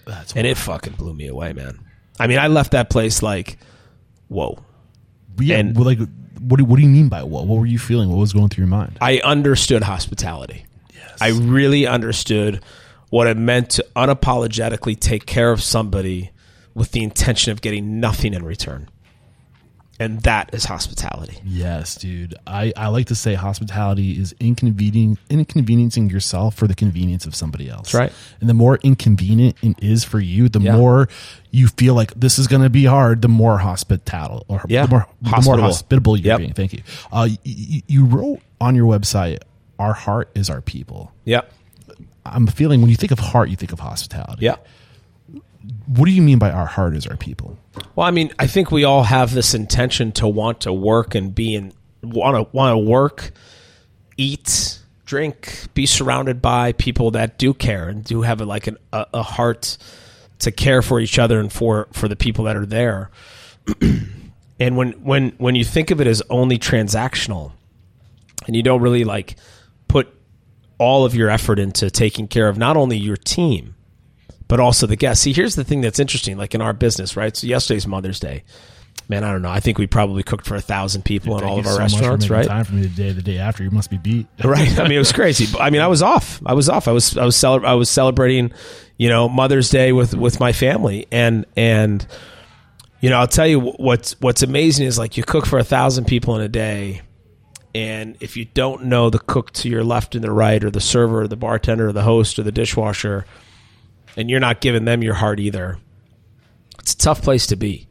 That's 0.07 0.35
And 0.35 0.47
it 0.47 0.57
fucking 0.57 0.95
blew 0.95 1.15
me 1.15 1.27
away, 1.29 1.53
man. 1.53 1.81
I 2.19 2.27
mean, 2.27 2.39
I 2.39 2.49
left 2.49 2.73
that 2.73 2.91
place 2.91 3.23
like, 3.23 3.59
whoa. 4.29 4.59
yeah, 5.39 5.59
and- 5.59 5.75
well, 5.77 5.85
like, 5.85 5.99
what 6.41 6.59
do, 6.59 6.65
what 6.65 6.77
do 6.77 6.83
you 6.83 6.89
mean 6.89 7.09
by 7.09 7.23
what? 7.23 7.47
What 7.47 7.59
were 7.59 7.67
you 7.67 7.79
feeling? 7.79 8.09
What 8.09 8.19
was 8.19 8.33
going 8.33 8.49
through 8.49 8.63
your 8.63 8.71
mind? 8.71 8.99
I 9.01 9.21
understood 9.21 9.83
hospitality. 9.83 10.65
Yes. 10.93 11.19
I 11.21 11.29
really 11.31 11.87
understood 11.87 12.63
what 13.11 13.27
it 13.27 13.37
meant 13.37 13.71
to 13.71 13.87
unapologetically 13.95 14.99
take 14.99 15.27
care 15.27 15.53
of 15.53 15.63
somebody 15.63 16.31
with 16.75 16.93
the 16.93 17.03
intention 17.03 17.53
of 17.53 17.61
getting 17.61 18.01
nothing 18.01 18.33
in 18.33 18.45
return. 18.45 18.89
And 20.01 20.21
that 20.23 20.55
is 20.55 20.65
hospitality. 20.65 21.39
Yes, 21.45 21.95
dude. 21.95 22.35
I, 22.47 22.73
I 22.77 22.89
like 22.89 23.07
to 23.09 23.15
say 23.15 23.35
hospitality 23.35 24.19
is 24.19 24.35
inconveniencing 24.41 25.19
inconveniencing 25.29 26.09
yourself 26.11 26.55
for 26.57 26.67
the 26.67 26.75
convenience 26.75 27.27
of 27.27 27.35
somebody 27.35 27.69
else. 27.69 27.93
That's 27.93 27.95
right. 27.95 28.13
And 28.41 28.49
the 28.49 28.55
more 28.55 28.79
inconvenient 28.83 29.57
it 29.63 29.77
is 29.83 30.03
for 30.03 30.19
you, 30.19 30.49
the 30.49 30.61
Yeah. 30.61 30.77
more 30.77 31.09
you 31.51 31.69
feel 31.69 31.95
like 31.95 32.15
this 32.15 32.39
is 32.39 32.47
going 32.49 32.63
to 32.63 32.71
be 32.71 32.87
hard. 32.87 33.21
The 33.21 33.29
more 33.29 33.59
hospital 33.59 34.45
or 34.49 34.63
Yeah. 34.69 34.87
the 34.87 34.89
more 34.91 35.07
the 35.21 35.29
more 35.29 35.35
Hospitable. 35.37 35.63
hospitable 35.65 36.17
you're 36.17 36.27
Yep. 36.29 36.39
being. 36.39 36.53
Thank 36.55 36.73
you. 36.73 36.83
Uh, 37.13 37.29
y- 37.31 37.39
y- 37.45 37.83
you 37.87 38.05
wrote 38.07 38.41
on 38.61 38.75
your 38.75 38.87
website, 38.91 39.39
"Our 39.79 39.93
heart 39.93 40.31
is 40.35 40.49
our 40.49 40.63
people." 40.63 41.13
Yep. 41.27 41.53
I'm 42.25 42.47
feeling 42.47 42.81
when 42.81 42.89
you 42.89 42.97
think 42.97 43.13
of 43.13 43.19
heart, 43.19 43.51
you 43.51 43.57
think 43.57 43.73
of 43.73 43.81
hospitality. 43.81 44.47
Yeah. 44.47 44.57
What 45.87 46.07
do 46.07 46.11
you 46.13 46.23
mean 46.23 46.39
by 46.39 46.51
our 46.51 46.67
heart 46.67 46.97
is 46.97 47.07
our 47.07 47.17
people? 47.17 47.59
Well, 47.95 48.07
I 48.07 48.11
mean, 48.11 48.33
I 48.39 48.47
think 48.47 48.71
we 48.71 48.85
all 48.85 49.05
have 49.05 49.33
this 49.33 49.55
intention 49.55 50.13
to 50.13 50.29
want 50.29 50.63
to 50.63 50.73
work 50.73 51.15
and 51.15 51.35
be 51.35 51.55
in 51.55 51.73
want 52.03 52.37
to 52.37 52.57
want 52.57 52.75
to 52.75 52.79
work, 52.79 53.33
eat, 54.17 54.79
drink, 55.05 55.67
be 55.75 55.87
surrounded 55.87 56.43
by 56.43 56.73
people 56.73 57.13
that 57.13 57.39
do 57.39 57.55
care 57.55 57.89
and 57.89 58.03
do 58.03 58.23
have 58.23 58.41
a, 58.41 58.45
like 58.45 58.67
an, 58.67 58.77
a, 58.93 59.07
a 59.15 59.23
heart 59.23 59.77
to 60.41 60.51
care 60.51 60.83
for 60.83 60.99
each 61.01 61.19
other 61.19 61.39
and 61.39 61.53
for 61.53 61.89
for 61.93 62.09
the 62.09 62.17
people 62.17 62.45
that 62.45 62.57
are 62.57 62.67
there. 62.67 63.11
and 64.61 64.77
when 64.77 64.93
when 65.05 65.31
when 65.39 65.55
you 65.55 65.65
think 65.65 65.91
of 65.91 66.01
it 66.01 66.07
as 66.07 66.23
only 66.29 66.59
transactional, 66.59 67.53
and 68.47 68.57
you 68.57 68.63
don't 68.63 68.81
really 68.81 69.05
like 69.05 69.37
put 69.87 70.13
all 70.79 71.05
of 71.05 71.15
your 71.15 71.29
effort 71.29 71.59
into 71.59 71.91
taking 71.91 72.27
care 72.27 72.49
of 72.49 72.59
not 72.59 72.77
only 72.77 72.97
your 72.97 73.17
team 73.17 73.75
but 74.51 74.59
also 74.59 74.85
the 74.85 74.97
guests. 74.97 75.23
See, 75.23 75.33
here's 75.33 75.55
the 75.55 75.63
thing 75.63 75.81
that's 75.81 76.01
interesting, 76.01 76.37
like 76.37 76.57
in 76.57 76.61
our 76.61 76.73
business, 76.73 77.17
right? 77.17 77.35
So 77.37 77.47
yesterday's 77.47 77.87
Mother's 77.87 78.19
Day. 78.19 78.43
Man, 79.09 79.23
I 79.23 79.31
don't 79.31 79.43
know. 79.43 79.51
I 79.51 79.61
think 79.61 79.79
we 79.79 79.87
probably 79.87 80.25
cooked 80.25 80.45
for 80.45 80.57
a 80.57 80.61
thousand 80.61 81.05
people 81.05 81.39
in 81.39 81.45
all 81.45 81.61
of 81.61 81.67
our 81.69 81.75
so 81.75 81.79
restaurants, 81.79 82.29
right? 82.29 82.47
Time 82.47 82.65
for 82.65 82.75
me 82.75 82.83
today, 82.83 83.13
the 83.13 83.23
day 83.23 83.39
after. 83.39 83.63
You 83.63 83.71
must 83.71 83.91
be 83.91 83.97
beat. 83.97 84.27
right. 84.45 84.77
I 84.77 84.83
mean, 84.83 84.93
it 84.93 84.99
was 84.99 85.13
crazy. 85.13 85.47
But, 85.51 85.63
I 85.63 85.71
mean, 85.71 85.81
I 85.81 85.87
was 85.87 86.03
off. 86.03 86.43
I 86.45 86.55
was 86.55 86.69
off. 86.69 86.89
I 86.89 86.93
was 86.93 87.17
I 87.17 87.25
was 87.25 87.37
cele- 87.37 87.65
I 87.65 87.75
was 87.75 87.89
celebrating, 87.89 88.53
you 88.99 89.09
know, 89.09 89.29
Mother's 89.29 89.71
Day 89.71 89.93
with 89.93 90.15
with 90.15 90.41
my 90.41 90.53
family, 90.53 91.07
and 91.13 91.47
and 91.57 92.05
you 93.01 93.09
know, 93.09 93.19
I'll 93.19 93.29
tell 93.29 93.47
you 93.47 93.61
what's 93.61 94.21
what's 94.21 94.43
amazing 94.43 94.85
is 94.85 94.99
like 94.99 95.17
you 95.17 95.23
cook 95.23 95.47
for 95.47 95.61
a 95.61 95.65
thousand 95.65 96.07
people 96.07 96.35
in 96.35 96.43
a 96.43 96.49
day, 96.49 97.03
and 97.73 98.17
if 98.19 98.37
you 98.37 98.47
don't 98.47 98.87
know 98.87 99.11
the 99.11 99.21
cook 99.21 99.53
to 99.53 99.69
your 99.69 99.85
left 99.85 100.17
and 100.17 100.25
the 100.25 100.33
right, 100.33 100.63
or 100.65 100.71
the 100.71 100.81
server, 100.81 101.23
or 101.23 101.29
the 101.29 101.37
bartender, 101.37 101.89
or 101.89 101.93
the 101.93 102.03
host, 102.03 102.37
or 102.39 102.43
the 102.43 102.53
dishwasher, 102.53 103.27
and 104.17 104.31
you're 104.31 104.41
not 104.41 104.61
giving 104.61 104.85
them 104.85 105.03
your 105.03 105.15
heart 105.15 105.41
either, 105.41 105.79
it's 106.79 106.95
a 106.95 106.99
tough 106.99 107.23
place 107.23 107.47
to 107.49 107.57
be. 107.57 107.87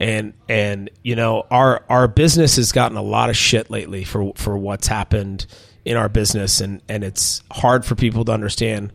And 0.00 0.34
and 0.48 0.90
you 1.02 1.14
know 1.14 1.46
our 1.50 1.84
our 1.88 2.08
business 2.08 2.56
has 2.56 2.72
gotten 2.72 2.96
a 2.96 3.02
lot 3.02 3.30
of 3.30 3.36
shit 3.36 3.70
lately 3.70 4.04
for 4.04 4.32
for 4.34 4.58
what's 4.58 4.88
happened 4.88 5.46
in 5.84 5.96
our 5.96 6.08
business, 6.08 6.60
and 6.60 6.82
and 6.88 7.04
it's 7.04 7.42
hard 7.50 7.84
for 7.84 7.94
people 7.94 8.24
to 8.24 8.32
understand 8.32 8.92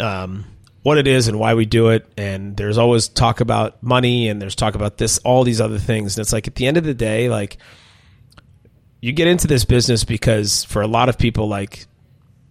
um, 0.00 0.46
what 0.82 0.98
it 0.98 1.06
is 1.06 1.28
and 1.28 1.38
why 1.38 1.54
we 1.54 1.66
do 1.66 1.88
it. 1.88 2.06
And 2.16 2.56
there's 2.56 2.78
always 2.78 3.08
talk 3.08 3.40
about 3.40 3.82
money, 3.82 4.28
and 4.28 4.40
there's 4.40 4.54
talk 4.54 4.74
about 4.74 4.96
this, 4.96 5.18
all 5.18 5.44
these 5.44 5.60
other 5.60 5.78
things. 5.78 6.16
And 6.16 6.22
it's 6.22 6.32
like 6.32 6.46
at 6.46 6.54
the 6.54 6.66
end 6.66 6.76
of 6.76 6.84
the 6.84 6.94
day, 6.94 7.28
like 7.28 7.58
you 9.00 9.12
get 9.12 9.28
into 9.28 9.46
this 9.46 9.64
business 9.64 10.04
because 10.04 10.64
for 10.64 10.82
a 10.82 10.86
lot 10.86 11.08
of 11.08 11.18
people, 11.18 11.48
like 11.48 11.86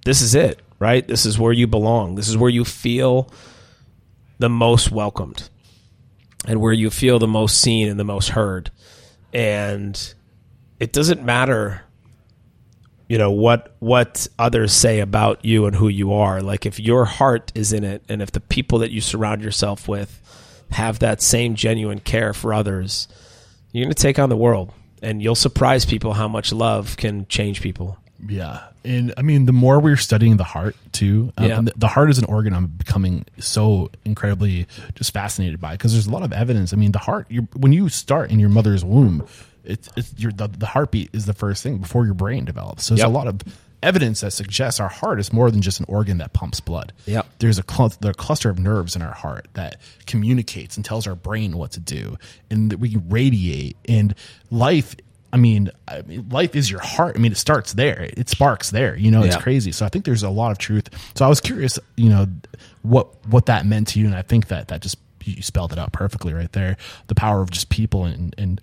this 0.06 0.22
is 0.22 0.36
it, 0.36 0.62
right? 0.86 1.08
This 1.08 1.26
is 1.26 1.40
where 1.40 1.52
you 1.52 1.66
belong. 1.66 2.14
This 2.14 2.30
is 2.30 2.38
where 2.38 2.50
you 2.50 2.64
feel 2.64 3.32
the 4.38 4.50
most 4.50 4.92
welcomed 4.92 5.50
and 6.48 6.62
where 6.62 6.74
you 6.74 6.92
feel 6.92 7.18
the 7.18 7.28
most 7.28 7.60
seen 7.60 7.90
and 7.90 8.00
the 8.00 8.04
most 8.04 8.30
heard. 8.30 8.70
And 9.34 10.14
it 10.80 10.94
doesn't 10.94 11.24
matter 11.24 11.82
you 13.08 13.18
know 13.18 13.32
what 13.32 13.76
what 13.80 14.28
others 14.38 14.74
say 14.74 15.00
about 15.00 15.44
you 15.46 15.66
and 15.66 15.76
who 15.76 15.88
you 15.88 16.14
are 16.14 16.42
like 16.42 16.66
if 16.66 16.80
your 16.80 17.06
heart 17.06 17.52
is 17.54 17.72
in 17.72 17.84
it 17.84 18.04
and 18.10 18.20
if 18.20 18.32
the 18.32 18.40
people 18.40 18.80
that 18.80 18.90
you 18.90 19.00
surround 19.00 19.44
yourself 19.44 19.88
with 19.88 20.20
have 20.72 20.98
that 20.98 21.22
same 21.22 21.54
genuine 21.54 22.00
care 22.00 22.34
for 22.34 22.52
others 22.52 23.08
you're 23.72 23.86
going 23.86 23.94
to 23.94 24.02
take 24.02 24.18
on 24.18 24.30
the 24.30 24.36
world 24.36 24.72
and 25.04 25.22
you'll 25.22 25.36
surprise 25.36 25.86
people 25.86 26.14
how 26.14 26.28
much 26.28 26.52
love 26.52 26.98
can 26.98 27.28
change 27.28 27.62
people 27.62 27.96
Yeah. 28.28 28.64
And 28.86 29.14
I 29.18 29.22
mean, 29.24 29.46
the 29.46 29.52
more 29.54 29.80
we're 29.80 29.98
studying 29.98 30.38
the 30.38 30.44
heart 30.44 30.76
too, 30.92 31.34
um, 31.38 31.46
Yeah. 31.50 31.62
the, 31.62 31.74
the 31.76 31.88
heart 31.88 32.10
is 32.10 32.18
an 32.20 32.26
organ 32.26 32.54
I'm 32.54 32.68
becoming 32.68 33.26
so 33.40 33.90
incredibly 34.06 34.68
just 34.94 35.12
fascinated 35.14 35.60
by 35.60 35.74
because 35.74 35.92
there's 35.94 36.08
a 36.08 36.12
lot 36.12 36.24
of 36.24 36.32
evidence. 36.32 36.72
I 36.72 36.78
mean, 36.78 36.92
the 36.92 37.00
heart, 37.00 37.28
when 37.56 37.74
you 37.74 37.90
start 37.90 38.32
in 38.32 38.40
your 38.40 38.50
mother's 38.50 38.86
womb, 38.86 39.26
it's, 39.64 39.90
it's 39.98 40.14
your, 40.18 40.32
the, 40.32 40.48
the 40.48 40.68
heartbeat 40.68 41.10
is 41.14 41.26
the 41.26 41.34
first 41.34 41.64
thing 41.64 41.80
before 41.80 42.06
your 42.06 42.14
brain 42.14 42.46
develops. 42.46 42.84
So 42.86 42.94
there's 42.94 43.00
Yep. 43.02 43.10
a 43.10 43.12
lot 43.12 43.28
of 43.28 43.42
evidence 43.84 44.22
that 44.22 44.32
suggests 44.32 44.80
our 44.80 44.88
heart 44.88 45.20
is 45.20 45.32
more 45.34 45.52
than 45.52 45.62
just 45.62 45.80
an 45.80 45.86
organ 45.90 46.18
that 46.20 46.34
pumps 46.34 46.60
blood. 46.60 46.94
Yep. 47.06 47.28
There's 47.40 47.60
a, 47.60 47.64
cl- 47.70 47.94
there 48.00 48.12
a 48.12 48.14
cluster 48.16 48.50
of 48.50 48.58
nerves 48.60 48.96
in 48.96 49.02
our 49.02 49.14
heart 49.14 49.48
that 49.54 49.80
communicates 50.06 50.76
and 50.76 50.86
tells 50.86 51.06
our 51.08 51.14
brain 51.16 51.58
what 51.58 51.72
to 51.72 51.80
do, 51.80 52.18
and 52.50 52.72
that 52.72 52.78
we 52.80 52.96
radiate. 53.10 53.78
And 53.88 54.16
life, 54.50 54.96
I 55.36 55.38
mean, 55.38 55.70
I 55.86 56.02
mean, 56.04 56.30
life 56.30 56.56
is 56.56 56.72
your 56.72 56.80
heart. 56.80 57.18
I 57.18 57.20
mean, 57.20 57.34
it 57.34 57.38
starts 57.38 57.74
there. 57.74 58.10
It 58.16 58.30
sparks 58.30 58.72
there. 58.72 58.96
You 58.96 59.12
know, 59.12 59.22
it's 59.24 59.36
Yeah. 59.36 59.42
crazy. 59.42 59.74
So 59.74 59.86
I 59.86 59.90
think 59.90 60.06
there's 60.06 60.24
a 60.24 60.30
lot 60.30 60.52
of 60.54 60.58
truth. 60.58 60.90
So 61.14 61.26
I 61.26 61.28
was 61.28 61.42
curious, 61.42 61.78
you 61.98 62.08
know, 62.08 62.26
what 62.84 63.08
what 63.28 63.48
that 63.48 63.66
meant 63.66 63.90
to 63.90 64.00
you, 64.00 64.06
and 64.06 64.16
I 64.16 64.22
think 64.22 64.48
that 64.48 64.70
that 64.70 64.82
just 64.82 64.96
you 65.26 65.42
spelled 65.42 65.74
it 65.74 65.78
out 65.78 65.92
perfectly 65.92 66.34
right 66.34 66.50
there. 66.54 66.78
The 67.08 67.16
power 67.16 67.42
of 67.42 67.52
just 67.52 67.68
people 67.68 68.06
and 68.06 68.34
and 68.38 68.62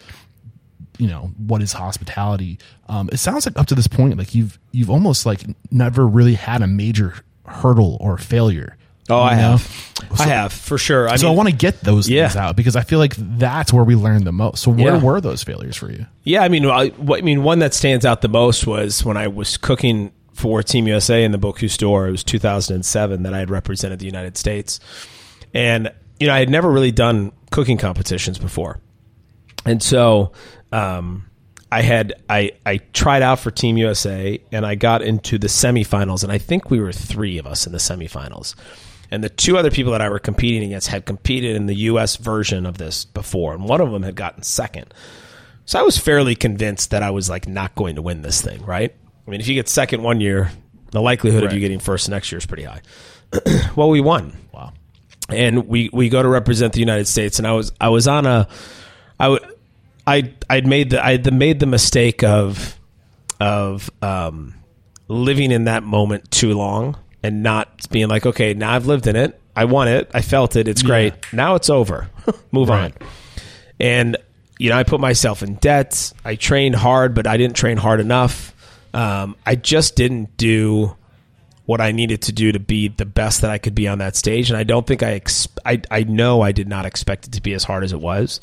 you 0.97 1.09
know 1.09 1.31
what 1.36 1.61
is 1.61 1.74
hospitality. 1.74 2.59
Um, 2.89 3.11
it 3.12 3.19
sounds 3.19 3.44
like 3.44 3.59
up 3.59 3.66
to 3.66 3.74
this 3.74 3.86
point, 3.89 4.16
like 4.16 4.35
you've 4.35 4.59
you've 4.70 4.90
almost 4.90 5.27
like 5.27 5.43
never 5.70 6.07
really 6.09 6.35
had 6.35 6.62
a 6.62 6.66
major 6.66 7.16
hurdle 7.44 7.99
or 8.01 8.16
failure. 8.16 8.78
Oh, 9.10 9.20
I 9.20 9.34
know? 9.34 9.56
have. 9.56 9.92
I 10.18 10.24
have 10.26 10.52
for 10.52 10.78
sure. 10.78 11.08
I 11.08 11.16
so 11.16 11.26
mean, 11.26 11.34
I 11.34 11.36
want 11.36 11.48
to 11.48 11.54
get 11.54 11.80
those 11.80 12.06
things 12.06 12.36
out 12.36 12.54
because 12.56 12.76
I 12.76 12.82
feel 12.82 12.98
like 12.98 13.14
that's 13.16 13.72
where 13.72 13.84
we 13.84 13.94
learn 13.96 14.24
the 14.24 14.32
most. 14.32 14.62
So 14.62 14.70
where 14.70 14.94
Yeah. 14.94 15.02
were 15.02 15.20
those 15.20 15.42
failures 15.42 15.76
for 15.76 15.90
you? 15.90 16.06
Yeah, 16.24 16.42
I 16.42 16.48
mean, 16.48 16.64
I, 16.66 16.92
I 17.12 17.20
mean, 17.20 17.42
one 17.42 17.58
that 17.60 17.74
stands 17.74 18.04
out 18.06 18.20
the 18.22 18.28
most 18.28 18.66
was 18.66 19.04
when 19.04 19.16
I 19.16 19.28
was 19.28 19.56
cooking 19.56 20.12
for 20.34 20.62
Team 20.62 20.86
USA 20.86 21.24
in 21.24 21.32
the 21.32 21.38
Bocuse 21.38 21.76
d'Or. 21.76 22.08
It 22.08 22.12
was 22.12 22.24
2007 22.24 23.22
that 23.24 23.34
I 23.34 23.38
had 23.38 23.50
represented 23.50 23.98
the 23.98 24.06
United 24.06 24.36
States, 24.36 24.80
and 25.52 25.92
you 26.20 26.26
know, 26.28 26.34
I 26.34 26.38
had 26.38 26.50
never 26.50 26.70
really 26.70 26.92
done 26.92 27.32
cooking 27.50 27.76
competitions 27.78 28.38
before, 28.38 28.78
and 29.66 29.82
so 29.82 30.32
um, 30.72 31.24
I 31.70 31.82
had 31.82 32.12
I 32.28 32.52
I 32.64 32.78
tried 32.92 33.22
out 33.22 33.40
for 33.40 33.50
Team 33.50 33.76
USA 33.78 34.40
and 34.52 34.64
I 34.66 34.74
got 34.74 35.02
into 35.02 35.38
the 35.38 35.48
semifinals, 35.48 36.22
and 36.22 36.32
I 36.32 36.38
think 36.38 36.70
we 36.70 36.80
were 36.80 36.92
three 36.92 37.38
of 37.38 37.46
us 37.46 37.66
in 37.66 37.72
the 37.72 37.78
semifinals. 37.78 38.54
And 39.12 39.22
the 39.22 39.28
two 39.28 39.59
other 39.59 39.70
people 39.70 39.93
that 39.93 40.01
I 40.01 40.09
were 40.09 40.18
competing 40.18 40.62
against 40.64 40.89
had 40.89 41.05
competed 41.05 41.55
in 41.55 41.66
the 41.66 41.74
U.S. 41.74 42.16
version 42.16 42.64
of 42.64 42.78
this 42.78 43.05
before, 43.05 43.52
and 43.52 43.68
one 43.68 43.82
of 43.82 43.93
them 43.93 44.02
had 44.02 44.14
gotten 44.14 44.43
second. 44.43 44.94
So 45.66 45.78
I 45.78 45.82
was 45.82 45.98
fairly 45.98 46.34
convinced 46.34 46.93
that 46.93 47.02
I 47.02 47.10
was 47.10 47.28
like 47.28 47.47
not 47.47 47.74
going 47.74 47.97
to 47.97 48.02
win 48.02 48.22
this 48.22 48.40
thing, 48.40 48.64
right? 48.64 48.94
I 49.26 49.30
mean, 49.30 49.40
if 49.40 49.48
you 49.48 49.55
get 49.55 49.68
second 49.68 50.02
one 50.02 50.22
year, 50.22 50.51
the 50.93 51.02
likelihood 51.02 51.44
of 51.44 51.52
you 51.52 51.60
getting 51.60 51.78
first 51.78 52.09
next 52.09 52.32
year 52.32 52.39
is 52.39 52.47
pretty 52.47 52.62
high. 52.62 52.80
well, 53.76 53.90
we 53.90 54.01
won, 54.01 54.34
Wow. 54.51 54.72
and 55.28 55.68
we 55.68 55.90
we 55.93 56.09
go 56.09 56.22
to 56.22 56.28
represent 56.28 56.72
the 56.72 56.80
United 56.80 57.06
States, 57.06 57.39
and 57.39 57.47
I 57.47 57.52
was 57.52 57.70
I 57.78 57.90
was 57.90 58.09
on 58.09 58.24
a 58.24 58.48
I 59.20 59.24
w- 59.24 59.52
I 60.06 60.16
I'd 60.16 60.44
i 60.48 60.60
made 60.62 60.89
the 60.89 61.05
I'd 61.05 61.30
made 61.34 61.60
the 61.60 61.66
mistake 61.66 62.24
of 62.24 62.78
of 63.39 63.90
um, 64.01 64.55
living 65.06 65.51
in 65.52 65.64
that 65.64 65.82
moment 65.82 66.30
too 66.30 66.55
long 66.55 66.97
and 67.23 67.43
not 67.43 67.89
being 67.90 68.09
like, 68.09 68.27
okay, 68.27 68.55
now 68.55 68.73
I've 68.73 68.86
lived 68.86 69.07
in 69.07 69.16
it, 69.16 69.40
I 69.55 69.65
won 69.66 69.89
it, 69.89 70.11
I 70.15 70.23
felt 70.23 70.57
it, 70.57 70.69
it's 70.69 70.82
great, 70.82 71.15
now 71.32 71.55
it's 71.55 71.70
over, 71.70 72.09
move 72.53 72.69
Right. 72.69 72.94
on, 73.01 73.09
and 73.81 74.16
you 74.59 74.69
know 74.70 74.77
I 74.77 74.82
put 74.85 75.01
myself 75.01 75.43
in 75.43 75.55
debt. 75.57 76.12
I 76.24 76.36
trained 76.36 76.74
hard, 76.77 77.15
but 77.15 77.27
I 77.27 77.36
didn't 77.36 77.57
train 77.57 77.77
hard 77.77 78.01
enough. 78.01 78.55
Um, 78.94 79.36
I 79.47 79.55
just 79.57 79.97
didn't 79.97 80.36
do 80.36 80.97
what 81.65 81.81
I 81.81 81.93
needed 81.93 82.23
to 82.23 82.32
do 82.32 82.53
to 82.53 82.59
be 82.61 82.89
the 82.89 83.07
best 83.07 83.40
that 83.40 83.51
I 83.51 83.59
could 83.59 83.74
be 83.74 83.86
on 83.89 83.99
that 83.99 84.16
stage. 84.16 84.51
And 84.51 84.57
I 84.59 84.65
don't 84.65 84.86
think 84.86 85.03
I, 85.03 85.12
ex- 85.12 85.49
I, 85.65 85.81
I 85.90 86.03
know 86.03 86.40
I 86.43 86.51
did 86.53 86.69
not 86.69 86.86
expect 86.86 87.27
it 87.28 87.32
to 87.35 87.40
be 87.40 87.55
as 87.55 87.62
hard 87.65 87.85
as 87.85 87.93
it 87.93 88.01
was. 88.01 88.40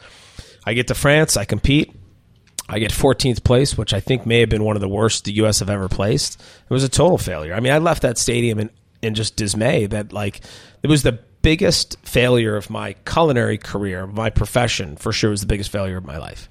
I 0.65 0.73
get 0.73 0.87
to 0.87 0.95
France, 0.95 1.35
I 1.37 1.43
compete. 1.45 1.93
I 2.69 2.79
get 2.79 2.91
14th 2.91 3.43
place, 3.43 3.77
which 3.77 3.93
I 3.93 3.99
think 3.99 4.25
may 4.25 4.41
have 4.41 4.49
been 4.49 4.63
one 4.63 4.77
of 4.77 4.81
the 4.81 4.87
worst 4.87 5.25
the 5.25 5.33
U.S. 5.33 5.59
have 5.59 5.69
ever 5.69 5.89
placed. 5.89 6.39
It 6.39 6.73
was 6.73 6.83
a 6.83 6.89
total 6.89 7.17
failure. 7.17 7.53
I 7.53 7.59
mean, 7.59 7.73
I 7.73 7.79
left 7.79 8.03
that 8.03 8.17
stadium 8.17 8.59
in, 8.59 8.69
in 9.01 9.15
just 9.15 9.35
dismay 9.35 9.87
that, 9.87 10.13
like, 10.13 10.41
it 10.83 10.87
was 10.87 11.01
the 11.01 11.19
biggest 11.41 11.97
failure 12.03 12.55
of 12.55 12.69
my 12.69 12.93
culinary 13.05 13.57
career, 13.57 14.05
my 14.05 14.29
profession. 14.29 14.95
For 14.97 15.11
sure, 15.11 15.31
was 15.31 15.41
the 15.41 15.47
biggest 15.47 15.71
failure 15.71 15.97
of 15.97 16.05
my 16.05 16.17
life. 16.17 16.47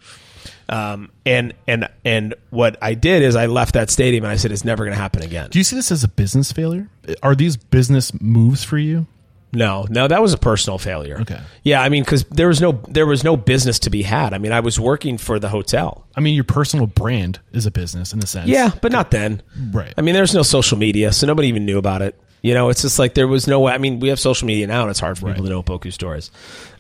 Um, 0.69 1.11
and 1.25 1.55
and 1.67 1.89
and 2.05 2.35
what 2.51 2.77
I 2.83 2.93
did 2.95 3.23
is 3.23 3.37
I 3.37 3.47
left 3.47 3.75
that 3.75 3.89
stadium 3.89 4.25
and 4.25 4.31
I 4.31 4.37
said 4.37 4.53
it's 4.53 4.65
never 4.65 4.85
going 4.85 4.95
to 4.95 5.01
happen 5.01 5.23
again. 5.23 5.49
Do 5.51 5.59
you 5.59 5.65
see 5.65 5.77
this 5.77 5.91
as 5.91 6.05
a 6.05 6.09
business 6.09 6.53
failure? 6.53 6.91
Are 7.23 7.35
these 7.35 7.57
business 7.57 8.13
moves 8.21 8.65
for 8.65 8.77
you? 8.77 9.07
No, 9.53 9.87
no, 9.89 10.09
that 10.09 10.21
was 10.21 10.35
a 10.35 10.39
personal 10.39 10.79
failure. 10.79 11.19
Okay. 11.21 11.41
Yeah, 11.63 11.81
I 11.83 11.89
mean, 11.89 12.05
because 12.05 12.25
there 12.25 12.49
was 12.49 12.61
no 12.61 12.73
there 12.89 13.07
was 13.07 13.25
no 13.25 13.37
business 13.37 13.79
to 13.81 13.91
be 13.91 14.03
had. 14.03 14.35
I 14.35 14.39
mean, 14.39 14.53
I 14.53 14.61
was 14.61 14.79
working 14.79 15.17
for 15.17 15.39
the 15.39 15.49
hotel. 15.49 16.07
I 16.15 16.21
mean, 16.21 16.35
your 16.35 16.45
personal 16.45 16.87
brand 16.87 17.41
is 17.53 17.65
a 17.65 17.71
business 17.71 18.13
in 18.13 18.23
a 18.23 18.27
sense. 18.27 18.49
Yeah, 18.49 18.71
but 18.83 18.93
not 18.93 19.11
then. 19.11 19.43
Right. 19.71 19.95
I 19.97 20.03
mean, 20.03 20.15
there's 20.15 20.35
no 20.35 20.43
social 20.43 20.77
media, 20.77 21.13
so 21.13 21.27
nobody 21.27 21.49
even 21.49 21.65
knew 21.65 21.79
about 21.79 22.03
it. 22.03 22.21
You 22.43 22.55
know, 22.55 22.69
it's 22.69 22.83
just 22.83 22.99
like 22.99 23.15
there 23.15 23.27
was 23.27 23.49
no 23.49 23.61
way. 23.61 23.73
I 23.73 23.79
mean, 23.79 24.01
we 24.01 24.09
have 24.11 24.21
social 24.21 24.47
media 24.47 24.67
now, 24.67 24.83
and 24.83 24.91
it's 24.91 25.01
hard 25.01 25.19
for 25.19 25.29
people 25.29 25.45
to 25.45 25.51
know 25.51 25.59
what 25.59 25.67
Bocuse 25.67 25.99
d'Or 25.99 26.17
is. 26.17 26.31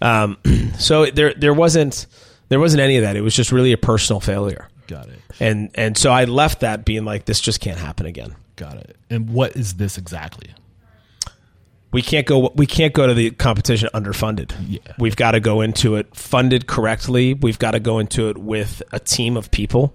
Um, 0.00 0.36
so 0.78 1.06
there 1.06 1.34
there 1.34 1.54
wasn't 1.54 2.06
there 2.48 2.60
wasn't 2.60 2.80
any 2.80 2.96
of 2.96 3.02
that. 3.02 3.16
It 3.16 3.22
was 3.22 3.34
just 3.34 3.50
really 3.50 3.72
a 3.72 3.78
personal 3.78 4.20
failure. 4.20 4.68
Got 4.86 5.08
it. 5.08 5.18
And 5.40 5.70
and 5.74 5.96
so 5.96 6.10
I 6.10 6.24
left 6.24 6.60
that 6.60 6.84
being 6.84 7.04
like, 7.04 7.24
this 7.24 7.40
just 7.40 7.60
can't 7.60 7.78
happen 7.78 8.06
again. 8.06 8.36
Got 8.56 8.76
it. 8.76 8.96
And 9.10 9.30
what 9.30 9.56
is 9.56 9.74
this 9.74 9.98
exactly? 9.98 10.50
We 11.90 12.02
can't 12.02 12.26
go 12.26 12.52
we 12.54 12.66
can't 12.66 12.92
go 12.92 13.06
to 13.06 13.14
the 13.14 13.30
competition 13.30 13.88
underfunded. 13.94 14.54
Yeah. 14.66 14.80
We've 14.98 15.16
got 15.16 15.32
to 15.32 15.40
go 15.40 15.60
into 15.60 15.96
it 15.96 16.14
funded 16.14 16.66
correctly. 16.66 17.34
We've 17.34 17.58
got 17.58 17.72
to 17.72 17.80
go 17.80 17.98
into 17.98 18.28
it 18.28 18.38
with 18.38 18.82
a 18.92 18.98
team 18.98 19.36
of 19.36 19.50
people. 19.50 19.94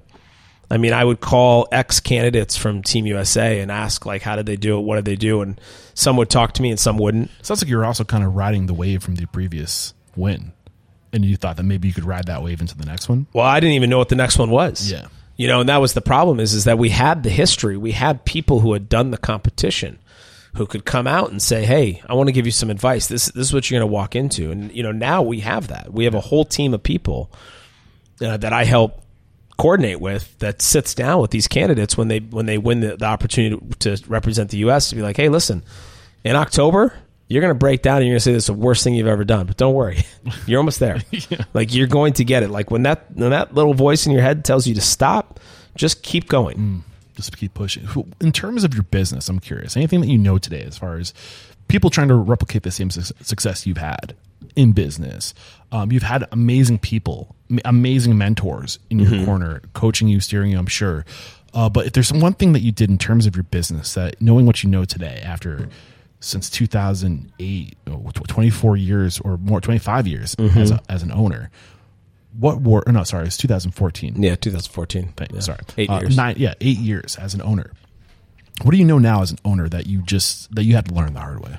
I 0.72 0.78
mean, 0.78 0.94
I 0.94 1.04
would 1.04 1.20
call 1.20 1.68
ex 1.72 2.00
candidates 2.00 2.58
from 2.58 2.82
Team 2.82 3.06
USA 3.06 3.60
and 3.60 3.72
ask 3.72 4.06
like 4.06 4.24
how 4.24 4.36
did 4.36 4.48
they 4.48 4.56
do 4.56 4.80
it? 4.80 4.82
What 4.82 4.96
did 4.96 5.06
they 5.06 5.16
do? 5.16 5.42
And 5.42 5.60
some 5.94 6.18
would 6.18 6.30
talk 6.30 6.54
to 6.54 6.62
me 6.62 6.72
and 6.72 6.80
some 6.80 6.98
wouldn't. 6.98 7.30
Sounds 7.44 7.62
like 7.62 7.70
you're 7.70 7.86
also 7.86 8.04
kind 8.04 8.24
of 8.24 8.34
riding 8.34 8.66
the 8.66 8.74
wave 8.74 9.04
from 9.04 9.16
the 9.16 9.28
previous 9.28 9.94
win, 10.16 10.52
and 11.12 11.24
you 11.24 11.36
thought 11.36 11.58
that 11.58 11.64
maybe 11.64 11.88
you 11.88 11.94
could 11.94 12.06
ride 12.06 12.26
that 12.26 12.42
wave 12.42 12.60
into 12.60 12.76
the 12.76 12.86
next 12.86 13.08
one. 13.08 13.28
Well, 13.34 13.46
I 13.46 13.60
didn't 13.60 13.76
even 13.76 13.92
know 13.92 14.00
what 14.00 14.10
the 14.10 14.16
next 14.16 14.40
one 14.40 14.50
was. 14.50 14.92
Yeah. 14.92 15.08
You 15.36 15.48
know, 15.48 15.60
and 15.60 15.70
that 15.70 15.78
was 15.78 15.94
the 15.94 16.02
problem 16.02 16.40
is 16.40 16.54
is 16.54 16.64
that 16.64 16.80
we 16.80 16.90
had 16.90 17.22
the 17.24 17.30
history. 17.30 17.78
We 17.78 17.92
had 17.92 18.26
people 18.26 18.60
who 18.60 18.74
had 18.74 18.90
done 18.90 19.12
the 19.12 19.18
competition 19.18 20.00
who 20.56 20.66
could 20.66 20.86
come 20.86 21.08
out 21.08 21.32
and 21.32 21.42
say, 21.42 21.66
"Hey, 21.66 22.02
I 22.08 22.14
want 22.14 22.28
to 22.28 22.34
give 22.34 22.46
you 22.46 22.52
some 22.52 22.70
advice. 22.70 23.08
This 23.08 23.26
this 23.28 23.48
is 23.48 23.54
what 23.54 23.70
you're 23.70 23.80
going 23.80 23.90
to 23.90 23.94
walk 23.94 24.16
into." 24.16 24.52
And 24.52 24.72
you 24.72 24.84
know, 24.84 24.92
now 24.92 25.22
we 25.22 25.40
have 25.42 25.68
that. 25.68 25.92
We 25.92 26.06
have 26.06 26.14
a 26.14 26.22
whole 26.22 26.46
team 26.46 26.74
of 26.74 26.84
people 26.84 27.32
uh, 28.22 28.38
that 28.38 28.54
I 28.54 28.64
help 28.64 29.02
coordinate 29.58 30.00
with 30.00 30.38
that 30.40 30.62
sits 30.62 30.94
down 30.94 31.22
with 31.22 31.32
these 31.32 31.48
candidates 31.48 31.98
when 31.98 32.08
they 32.08 32.20
when 32.20 32.46
they 32.46 32.58
win 32.58 32.82
the, 32.82 32.98
the 32.98 33.06
opportunity 33.06 33.60
to 33.80 33.98
represent 34.08 34.52
the 34.52 34.58
U.S. 34.58 34.90
to 34.90 34.96
be 34.96 35.02
like, 35.02 35.18
"Hey, 35.18 35.30
listen, 35.30 35.64
in 36.24 36.36
October." 36.36 36.94
You're 37.30 37.42
going 37.42 37.54
to 37.54 37.58
break 37.58 37.82
down 37.82 37.98
and 37.98 38.06
you're 38.06 38.12
going 38.12 38.20
to 38.20 38.24
say 38.24 38.34
this 38.34 38.44
is 38.44 38.48
the 38.48 38.54
worst 38.54 38.84
thing 38.84 38.94
you've 38.94 39.08
ever 39.08 39.24
done, 39.24 39.48
but 39.48 39.58
don't 39.58 39.74
worry, 39.74 40.04
you're 40.46 40.60
almost 40.60 40.80
there. 40.80 41.02
Like 41.54 41.74
you're 41.74 41.88
going 41.88 42.14
to 42.14 42.26
get 42.26 42.44
it. 42.44 42.50
Like 42.52 42.70
when 42.70 42.84
that 42.84 43.06
when 43.16 43.32
that 43.32 43.56
little 43.56 43.74
voice 43.74 44.06
in 44.06 44.12
your 44.12 44.22
head 44.22 44.46
tells 44.46 44.68
you 44.68 44.76
to 44.76 44.82
stop, 44.82 45.40
just 45.76 46.04
keep 46.04 46.28
going. 46.28 46.84
Just 47.16 47.36
keep 47.38 47.54
pushing. 47.54 47.88
In 48.22 48.32
terms 48.32 48.64
of 48.64 48.74
your 48.74 48.84
business, 48.84 49.30
I'm 49.30 49.40
curious. 49.40 49.78
Anything 49.78 50.02
that 50.02 50.08
you 50.08 50.18
know 50.18 50.38
today, 50.38 50.64
as 50.64 50.78
far 50.78 50.98
as 50.98 51.14
people 51.68 51.90
trying 51.90 52.08
to 52.08 52.16
replicate 52.16 52.64
the 52.64 52.72
same 52.72 52.90
suc- 52.90 53.16
success 53.24 53.66
you've 53.66 53.78
had 53.78 54.16
in 54.56 54.72
business, 54.72 55.34
um, 55.72 55.92
you've 55.92 56.04
had 56.04 56.28
amazing 56.32 56.80
people, 56.80 57.36
m- 57.50 57.60
amazing 57.66 58.18
mentors 58.18 58.80
in 58.90 59.00
your 59.00 59.26
corner, 59.26 59.62
coaching 59.74 60.08
you, 60.08 60.20
steering 60.20 60.52
you. 60.52 60.58
I'm 60.58 60.66
sure. 60.68 61.06
Uh, 61.54 61.70
but 61.70 61.86
if 61.86 61.94
there's 61.94 62.12
one 62.12 62.34
thing 62.34 62.54
that 62.54 62.62
you 62.62 62.72
did 62.72 62.90
in 62.90 62.98
terms 62.98 63.26
of 63.28 63.36
your 63.36 63.44
business, 63.44 63.94
that 63.94 64.20
knowing 64.22 64.46
what 64.48 64.64
you 64.64 64.70
know 64.70 64.86
today, 64.86 65.22
after 65.24 65.70
since 66.20 66.50
2008, 66.50 67.78
oh, 67.88 68.12
24 68.28 68.78
years 68.78 69.20
or 69.20 69.38
more, 69.38 69.60
25 69.62 70.08
years 70.08 70.36
as, 70.58 70.72
a, 70.72 70.82
as 70.90 71.04
an 71.04 71.12
owner. 71.12 71.52
What 72.40 72.66
or 72.66 72.84
No, 72.92 73.04
sorry, 73.04 73.26
it's 73.28 73.38
2014. 73.38 74.22
Yeah, 74.22 74.36
2014. 74.36 75.14
Thank- 75.16 75.32
Yeah. 75.34 75.40
Sorry, 75.40 75.60
eight 75.78 75.90
Uh, 75.90 76.00
years. 76.02 76.18
Nine, 76.18 76.36
yeah, 76.38 76.54
eight 76.62 76.78
years 76.80 77.16
as 77.18 77.34
an 77.34 77.42
owner. 77.42 77.72
What 78.62 78.72
do 78.72 78.78
you 78.78 78.86
know 78.86 79.00
now 79.00 79.22
as 79.22 79.32
an 79.32 79.40
owner 79.46 79.68
that 79.70 79.88
you 79.88 80.02
just 80.04 80.54
that 80.56 80.64
you 80.64 80.76
had 80.76 80.86
to 80.86 80.94
learn 80.94 81.14
the 81.14 81.20
hard 81.20 81.44
way? 81.44 81.58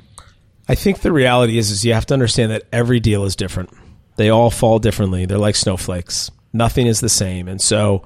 I 0.68 0.74
think 0.74 1.01
the 1.01 1.12
reality 1.12 1.59
is, 1.59 1.70
is 1.70 1.84
you 1.84 1.92
have 1.92 2.06
to 2.06 2.14
understand 2.14 2.51
that 2.52 2.62
every 2.72 2.98
deal 3.01 3.24
is 3.24 3.36
different. 3.36 3.70
They 4.16 4.30
all 4.30 4.51
fall 4.51 4.78
differently. 4.78 5.26
They're 5.26 5.38
like 5.38 5.56
snowflakes. 5.56 6.30
Nothing 6.52 6.86
is 6.86 7.01
the 7.01 7.09
same. 7.09 7.48
And 7.48 7.60
so, 7.60 8.05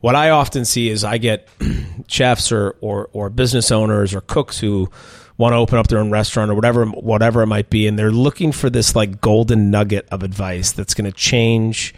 what 0.00 0.14
I 0.14 0.30
often 0.30 0.64
see 0.66 0.88
is 0.90 1.02
I 1.02 1.18
get 1.18 1.48
chefs 2.08 2.52
or, 2.52 2.76
or 2.80 3.08
or 3.12 3.30
business 3.30 3.70
owners 3.72 4.14
or 4.14 4.20
cooks 4.20 4.58
who 4.58 4.90
want 5.38 5.52
to 5.52 5.56
open 5.56 5.78
up 5.78 5.88
their 5.88 5.98
own 5.98 6.10
restaurant 6.10 6.50
or 6.50 6.54
whatever 6.54 6.84
whatever 6.86 7.42
it 7.42 7.46
might 7.46 7.68
be, 7.70 7.86
and 7.86 7.98
they're 7.98 8.10
looking 8.10 8.52
for 8.52 8.70
this 8.70 8.96
like 8.96 9.20
golden 9.20 9.70
nugget 9.70 10.08
of 10.10 10.22
advice 10.22 10.72
that's 10.72 10.94
going 10.94 11.04
to 11.10 11.16
change 11.16 11.94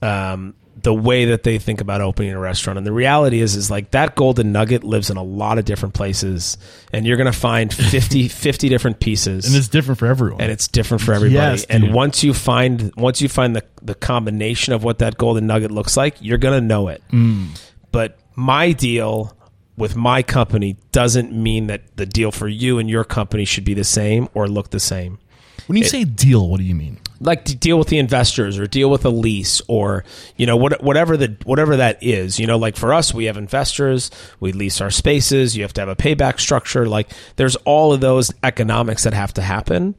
um, 0.00 0.54
the 0.82 0.92
way 0.92 1.26
that 1.26 1.44
they 1.44 1.58
think 1.58 1.80
about 1.80 2.00
opening 2.00 2.32
a 2.32 2.38
restaurant. 2.38 2.76
And 2.76 2.84
the 2.86 2.92
reality 2.92 3.40
is, 3.40 3.54
is 3.54 3.70
like 3.70 3.92
that 3.92 4.16
golden 4.16 4.50
nugget 4.50 4.82
lives 4.82 5.10
in 5.10 5.16
a 5.16 5.22
lot 5.22 5.58
of 5.58 5.64
different 5.64 5.94
places, 5.94 6.58
and 6.92 7.06
you're 7.06 7.16
going 7.16 7.30
to 7.30 7.38
find 7.38 7.72
50, 7.74 8.26
50 8.28 8.68
different 8.68 8.98
pieces, 8.98 9.46
And 9.46 9.54
it's 9.54 9.68
different 9.68 10.00
for 10.00 10.06
everyone. 10.06 10.40
and 10.40 10.50
it's 10.50 10.66
different 10.66 11.02
for 11.02 11.12
everybody. 11.12 11.34
Yes, 11.34 11.64
and 11.66 11.94
once 11.94 12.24
you 12.24 12.34
find 12.34 12.92
once 12.96 13.22
you 13.22 13.28
find 13.28 13.54
the 13.54 13.64
the 13.80 13.94
combination 13.94 14.72
of 14.72 14.82
what 14.82 14.98
that 14.98 15.16
golden 15.16 15.46
nugget 15.46 15.70
looks 15.70 15.96
like, 15.96 16.16
you're 16.20 16.38
going 16.38 16.60
to 16.60 16.66
know 16.66 16.88
it. 16.88 17.02
Mm. 17.12 17.60
But 17.92 18.18
my 18.34 18.72
deal 18.72 19.36
with 19.76 19.96
my 19.96 20.22
company 20.22 20.76
doesn't 20.92 21.32
mean 21.32 21.66
that 21.68 21.96
the 21.96 22.06
deal 22.06 22.30
for 22.30 22.48
you 22.48 22.78
and 22.78 22.90
your 22.90 23.04
company 23.04 23.44
should 23.44 23.64
be 23.64 23.74
the 23.74 23.84
same 23.84 24.28
or 24.34 24.46
look 24.46 24.70
the 24.70 24.80
same. 24.80 25.18
When 25.66 25.78
you 25.78 25.84
say 25.84 26.04
deal, 26.04 26.48
what 26.48 26.58
do 26.58 26.64
you 26.64 26.74
mean? 26.74 26.98
Like 27.20 27.44
to 27.44 27.56
deal 27.56 27.78
with 27.78 27.88
the 27.88 27.98
investors 27.98 28.58
or 28.58 28.66
deal 28.66 28.90
with 28.90 29.04
a 29.04 29.10
lease 29.10 29.62
or 29.68 30.04
you 30.36 30.44
know 30.44 30.56
what, 30.56 30.82
whatever 30.82 31.16
the 31.16 31.36
whatever 31.44 31.76
that 31.76 32.02
is. 32.02 32.40
You 32.40 32.48
know, 32.48 32.58
like 32.58 32.76
for 32.76 32.92
us, 32.92 33.14
we 33.14 33.26
have 33.26 33.36
investors, 33.36 34.10
we 34.40 34.52
lease 34.52 34.80
our 34.80 34.90
spaces. 34.90 35.56
You 35.56 35.62
have 35.62 35.72
to 35.74 35.80
have 35.80 35.88
a 35.88 35.96
payback 35.96 36.40
structure. 36.40 36.86
Like 36.86 37.10
there's 37.36 37.54
all 37.56 37.92
of 37.92 38.00
those 38.00 38.32
economics 38.42 39.04
that 39.04 39.14
have 39.14 39.32
to 39.34 39.42
happen, 39.42 39.94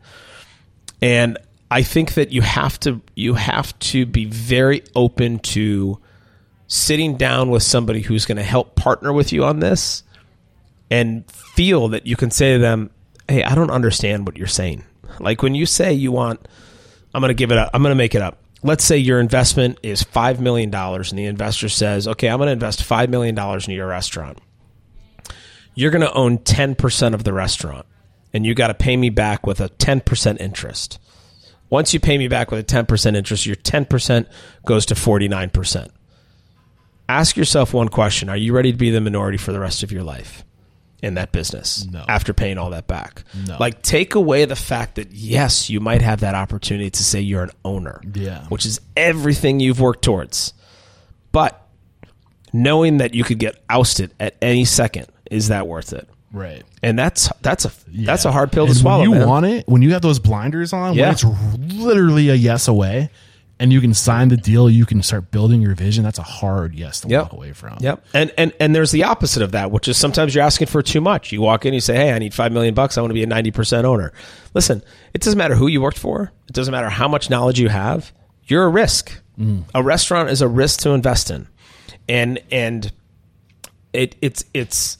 and 1.01 1.37
I 1.71 1.81
think 1.81 2.15
that 2.15 2.31
you 2.31 2.41
have 2.41 2.79
to 2.81 3.01
you 3.15 3.35
have 3.35 3.77
to 3.79 4.05
be 4.05 4.25
very 4.25 4.83
open 4.95 5.39
to 5.39 5.99
sitting 6.73 7.17
down 7.17 7.51
with 7.51 7.61
somebody 7.61 8.01
who's 8.01 8.25
going 8.25 8.37
to 8.37 8.43
help 8.43 8.75
partner 8.75 9.13
with 9.13 9.31
you 9.31 9.43
on 9.43 9.59
this 9.59 10.01
and 10.89 11.29
feel 11.29 11.89
that 11.89 12.07
you 12.07 12.15
can 12.15 12.31
say 12.31 12.53
to 12.53 12.59
them, 12.59 12.89
"Hey, 13.27 13.43
I 13.43 13.53
don't 13.53 13.69
understand 13.69 14.25
what 14.25 14.37
you're 14.37 14.47
saying." 14.47 14.83
Like 15.19 15.43
when 15.43 15.53
you 15.53 15.67
say 15.67 15.93
you 15.93 16.11
want 16.11 16.47
I'm 17.13 17.21
going 17.21 17.29
to 17.29 17.35
give 17.35 17.51
it 17.51 17.59
up. 17.59 17.69
I'm 17.75 17.83
going 17.83 17.91
to 17.91 17.95
make 17.95 18.15
it 18.15 18.23
up. 18.23 18.39
Let's 18.63 18.83
say 18.83 18.97
your 18.97 19.19
investment 19.19 19.77
is 19.83 20.03
$5 20.03 20.39
million 20.39 20.73
and 20.73 21.05
the 21.05 21.25
investor 21.25 21.69
says, 21.69 22.07
"Okay, 22.07 22.27
I'm 22.27 22.37
going 22.37 22.47
to 22.47 22.53
invest 22.53 22.81
$5 22.81 23.09
million 23.09 23.37
into 23.37 23.73
your 23.73 23.87
restaurant." 23.87 24.39
You're 25.75 25.91
going 25.91 26.01
to 26.01 26.13
own 26.13 26.39
10% 26.39 27.13
of 27.13 27.23
the 27.23 27.33
restaurant 27.33 27.85
and 28.33 28.47
you 28.47 28.55
got 28.55 28.69
to 28.69 28.73
pay 28.73 28.97
me 28.97 29.09
back 29.09 29.45
with 29.45 29.61
a 29.61 29.69
10% 29.69 30.39
interest. 30.39 30.99
Once 31.69 31.93
you 31.93 31.99
pay 31.99 32.17
me 32.17 32.27
back 32.27 32.49
with 32.49 32.59
a 32.59 32.63
10% 32.63 33.15
interest, 33.15 33.45
your 33.45 33.55
10% 33.57 34.27
goes 34.65 34.87
to 34.87 34.95
49% 34.95 35.89
ask 37.09 37.35
yourself 37.37 37.73
one 37.73 37.89
question 37.89 38.29
Are 38.29 38.37
you 38.37 38.53
ready 38.53 38.71
to 38.71 38.77
be 38.77 38.89
the 38.89 39.01
minority 39.01 39.37
for 39.37 39.51
the 39.51 39.59
rest 39.59 39.83
of 39.83 39.91
your 39.91 40.03
life 40.03 40.43
in 41.01 41.15
that 41.15 41.31
business 41.33 41.85
No. 41.91 42.03
after 42.07 42.33
paying 42.33 42.57
all 42.57 42.69
that 42.71 42.87
back? 42.87 43.23
No. 43.47 43.57
Like, 43.59 43.81
take 43.81 44.15
away 44.15 44.45
the 44.45 44.55
fact 44.55 44.95
that, 44.95 45.11
yes, 45.11 45.69
you 45.69 45.79
might 45.79 46.01
have 46.01 46.21
that 46.21 46.33
opportunity 46.35 46.89
to 46.89 47.03
say 47.03 47.19
you're 47.21 47.43
an 47.43 47.51
owner, 47.65 48.01
Yeah. 48.13 48.45
which 48.49 48.65
is 48.65 48.79
everything 48.95 49.59
you've 49.59 49.79
worked 49.81 50.03
towards. 50.03 50.53
But 51.31 51.59
knowing 52.53 52.97
that 52.97 53.13
you 53.13 53.23
could 53.23 53.39
get 53.39 53.61
ousted 53.69 54.13
at 54.19 54.35
any 54.41 54.65
second, 54.65 55.07
is 55.29 55.47
that 55.49 55.67
worth 55.67 55.93
it? 55.93 56.07
Right. 56.31 56.63
And 56.81 56.97
that's 56.97 57.29
that's 57.41 57.65
a 57.65 57.71
that's 57.89 58.25
a 58.25 58.31
hard 58.31 58.51
pill 58.51 58.65
to 58.65 58.71
And 58.71 58.79
swallow. 58.79 59.01
When 59.01 59.11
you 59.11 59.15
man. 59.19 59.27
want 59.27 59.45
it, 59.45 59.67
when 59.67 59.81
you 59.83 59.93
have 59.93 60.01
those 60.01 60.17
blinders 60.19 60.73
on, 60.73 60.95
Yeah. 60.95 61.05
when 61.05 61.11
it's 61.13 61.23
literally 61.83 62.29
a 62.29 62.33
yes 62.35 62.67
away, 62.67 63.09
and 63.63 63.71
you 63.71 63.79
can 63.79 63.93
sign 63.93 64.27
the 64.27 64.35
deal, 64.35 64.69
you 64.69 64.85
can 64.85 65.01
start 65.01 65.31
building 65.31 65.61
your 65.61 65.73
vision. 65.73 66.03
That's 66.03 66.19
a 66.19 66.23
hard 66.23 66.75
yes 66.75 66.99
to 66.99 67.07
Yep. 67.07 67.21
walk 67.23 67.31
away 67.33 67.53
from. 67.53 67.77
Yep. 67.79 68.05
And 68.13 68.31
and 68.37 68.51
and 68.59 68.75
there's 68.75 68.91
the 68.91 69.05
opposite 69.05 69.41
of 69.41 69.53
that, 69.53 69.71
which 69.71 69.87
is 69.87 69.95
sometimes 69.95 70.35
you're 70.35 70.43
asking 70.43 70.67
for 70.67 70.81
too 70.81 70.99
much. 70.99 71.31
You 71.31 71.41
walk 71.41 71.65
in, 71.65 71.73
you 71.73 71.79
say, 71.79 71.95
"Hey, 71.95 72.11
I 72.11 72.19
need 72.19 72.33
five 72.33 72.51
million 72.51 72.73
bucks. 72.73 72.97
I 72.97 73.01
want 73.01 73.11
to 73.11 73.15
be 73.15 73.23
a 73.23 73.27
ninety 73.27 73.51
percent 73.51 73.85
owner." 73.85 74.11
Listen, 74.53 74.83
it 75.13 75.21
doesn't 75.21 75.37
matter 75.37 75.55
who 75.55 75.67
you 75.67 75.81
worked 75.81 75.97
for. 75.97 76.33
It 76.49 76.53
doesn't 76.53 76.73
matter 76.73 76.89
how 76.89 77.07
much 77.07 77.29
knowledge 77.29 77.57
you 77.59 77.69
have. 77.69 78.11
You're 78.45 78.65
a 78.65 78.69
risk. 78.69 79.21
Mm. 79.39 79.63
A 79.73 79.81
restaurant 79.81 80.29
is 80.29 80.41
a 80.41 80.47
risk 80.49 80.81
to 80.81 80.89
invest 80.91 81.31
in, 81.31 81.47
and 82.09 82.39
and 82.51 82.91
it 83.93 84.17
it's 84.21 84.43
it's 84.53 84.97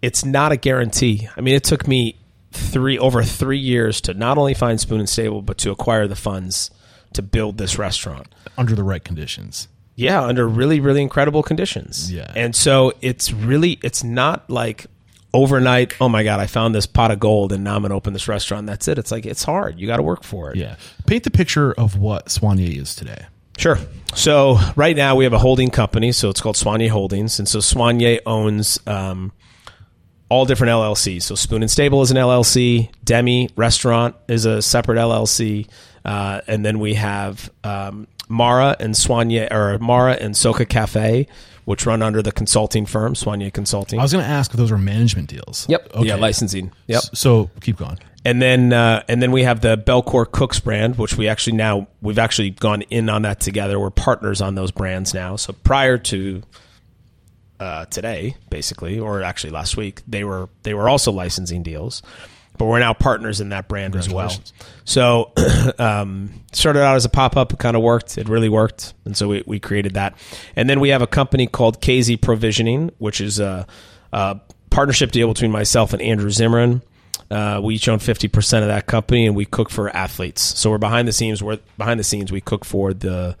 it's 0.00 0.24
not 0.24 0.52
a 0.52 0.56
guarantee. 0.56 1.28
I 1.36 1.40
mean, 1.40 1.54
it 1.56 1.64
took 1.64 1.88
me 1.88 2.16
three 2.52 2.96
over 2.98 3.22
three 3.24 3.58
years 3.58 4.00
to 4.02 4.14
not 4.14 4.38
only 4.38 4.54
find 4.54 4.78
Spoon 4.80 5.00
and 5.00 5.08
Stable, 5.08 5.42
but 5.42 5.58
to 5.58 5.70
acquire 5.72 6.06
the 6.06 6.14
funds 6.16 6.70
to 7.14 7.22
build 7.22 7.58
this 7.58 7.78
restaurant. 7.78 8.34
Under 8.56 8.74
the 8.74 8.84
right 8.84 9.02
conditions. 9.02 9.68
Yeah, 9.94 10.22
under 10.22 10.48
really, 10.48 10.80
really 10.80 11.02
incredible 11.02 11.42
conditions. 11.42 12.10
Yeah. 12.10 12.32
And 12.34 12.56
so 12.56 12.92
it's 13.02 13.32
really, 13.32 13.78
it's 13.82 14.02
not 14.02 14.48
like 14.48 14.86
overnight, 15.34 15.94
oh 16.00 16.08
my 16.08 16.24
God, 16.24 16.40
I 16.40 16.46
found 16.46 16.74
this 16.74 16.86
pot 16.86 17.10
of 17.10 17.20
gold 17.20 17.52
and 17.52 17.64
now 17.64 17.76
I'm 17.76 17.82
going 17.82 17.90
to 17.90 17.96
open 17.96 18.12
this 18.12 18.28
restaurant. 18.28 18.66
That's 18.66 18.88
it. 18.88 18.98
It's 18.98 19.10
like, 19.10 19.26
it's 19.26 19.44
hard. 19.44 19.78
You 19.78 19.86
got 19.86 19.98
to 19.98 20.02
work 20.02 20.24
for 20.24 20.50
it. 20.50 20.56
Yeah. 20.56 20.76
Paint 21.06 21.24
the 21.24 21.30
picture 21.30 21.72
of 21.72 21.96
what 21.98 22.26
Soigné 22.26 22.76
is 22.76 22.94
today. 22.94 23.26
Sure. 23.58 23.78
So 24.14 24.58
right 24.76 24.96
now 24.96 25.14
we 25.16 25.24
have 25.24 25.32
a 25.32 25.38
holding 25.38 25.70
company. 25.70 26.12
So 26.12 26.30
it's 26.30 26.40
called 26.40 26.56
Soigné 26.56 26.88
Holdings. 26.88 27.38
And 27.38 27.48
so 27.48 27.58
Soigné 27.58 28.20
owns 28.26 28.80
um, 28.86 29.32
all 30.28 30.46
different 30.46 30.70
LLCs. 30.70 31.22
So 31.22 31.34
Spoon 31.34 31.62
and 31.62 31.70
Stable 31.70 32.02
is 32.02 32.10
an 32.10 32.16
LLC. 32.16 32.90
Demi 33.04 33.50
Restaurant 33.56 34.16
is 34.28 34.46
a 34.46 34.62
separate 34.62 34.96
LLC. 34.96 35.68
Uh, 36.04 36.40
and 36.46 36.64
then 36.64 36.78
we 36.78 36.94
have 36.94 37.50
um, 37.64 38.06
Mara 38.28 38.76
and 38.80 38.94
Soigné, 38.94 39.50
or 39.52 39.78
Mara 39.78 40.14
and 40.14 40.36
Socca 40.36 40.64
Cafe, 40.64 41.26
which 41.64 41.86
run 41.86 42.02
under 42.02 42.22
the 42.22 42.32
consulting 42.32 42.86
firm, 42.86 43.14
Soigné 43.14 43.52
Consulting. 43.52 43.98
I 43.98 44.02
was 44.02 44.12
going 44.12 44.24
to 44.24 44.30
ask 44.30 44.50
if 44.50 44.56
those 44.56 44.70
were 44.70 44.78
management 44.78 45.28
deals. 45.28 45.66
Yep. 45.68 45.94
Okay. 45.94 46.08
Yeah, 46.08 46.16
licensing. 46.16 46.72
Yep. 46.88 47.02
So 47.14 47.50
keep 47.60 47.76
going. 47.76 47.98
And 48.24 48.40
then 48.40 48.72
uh, 48.72 49.02
and 49.08 49.20
then 49.20 49.32
we 49.32 49.42
have 49.42 49.62
the 49.62 49.76
Bellecour 49.76 50.30
Cooks 50.30 50.60
brand, 50.60 50.96
which 50.96 51.16
we 51.16 51.26
actually 51.28 51.56
now 51.56 51.88
we've 52.00 52.18
actually 52.20 52.50
gone 52.50 52.82
in 52.82 53.08
on 53.08 53.22
that 53.22 53.40
together. 53.40 53.80
We're 53.80 53.90
partners 53.90 54.40
on 54.40 54.54
those 54.54 54.70
brands 54.70 55.12
now. 55.12 55.36
So 55.36 55.52
prior 55.52 55.98
to 55.98 56.42
uh, 57.58 57.84
today, 57.86 58.36
basically, 58.48 58.98
or 58.98 59.22
actually 59.22 59.50
last 59.50 59.76
week, 59.76 60.02
they 60.06 60.24
were 60.24 60.48
they 60.62 60.74
were 60.74 60.88
also 60.88 61.10
licensing 61.10 61.62
deals, 61.62 62.02
but 62.62 62.68
we're 62.68 62.78
now 62.78 62.92
partners 62.94 63.40
in 63.40 63.48
that 63.48 63.66
brand 63.66 63.96
as 63.96 64.08
well. 64.08 64.32
So 64.84 65.32
um, 65.80 66.30
started 66.52 66.84
out 66.84 66.94
as 66.94 67.04
a 67.04 67.08
pop 67.08 67.36
up, 67.36 67.52
it 67.52 67.58
kind 67.58 67.76
of 67.76 67.82
worked. 67.82 68.16
It 68.18 68.28
really 68.28 68.48
worked, 68.48 68.94
and 69.04 69.16
so 69.16 69.26
we, 69.26 69.42
we 69.44 69.58
created 69.58 69.94
that. 69.94 70.16
And 70.54 70.70
then 70.70 70.78
we 70.78 70.90
have 70.90 71.02
a 71.02 71.08
company 71.08 71.48
called 71.48 71.80
KZ 71.80 72.20
Provisioning, 72.20 72.92
which 72.98 73.20
is 73.20 73.40
a, 73.40 73.66
a 74.12 74.38
partnership 74.70 75.10
deal 75.10 75.26
between 75.26 75.50
myself 75.50 75.92
and 75.92 76.00
Andrew 76.00 76.30
Zimmern. 76.30 76.82
Uh, 77.32 77.60
we 77.60 77.74
each 77.74 77.88
own 77.88 77.98
fifty 77.98 78.28
percent 78.28 78.62
of 78.62 78.68
that 78.68 78.86
company, 78.86 79.26
and 79.26 79.34
we 79.34 79.44
cook 79.44 79.68
for 79.68 79.90
athletes. 79.90 80.40
So 80.40 80.70
we're 80.70 80.78
behind 80.78 81.08
the 81.08 81.12
scenes. 81.12 81.42
We're 81.42 81.58
behind 81.78 81.98
the 81.98 82.04
scenes. 82.04 82.30
We 82.30 82.40
cook 82.40 82.64
for 82.64 82.94
the 82.94 83.36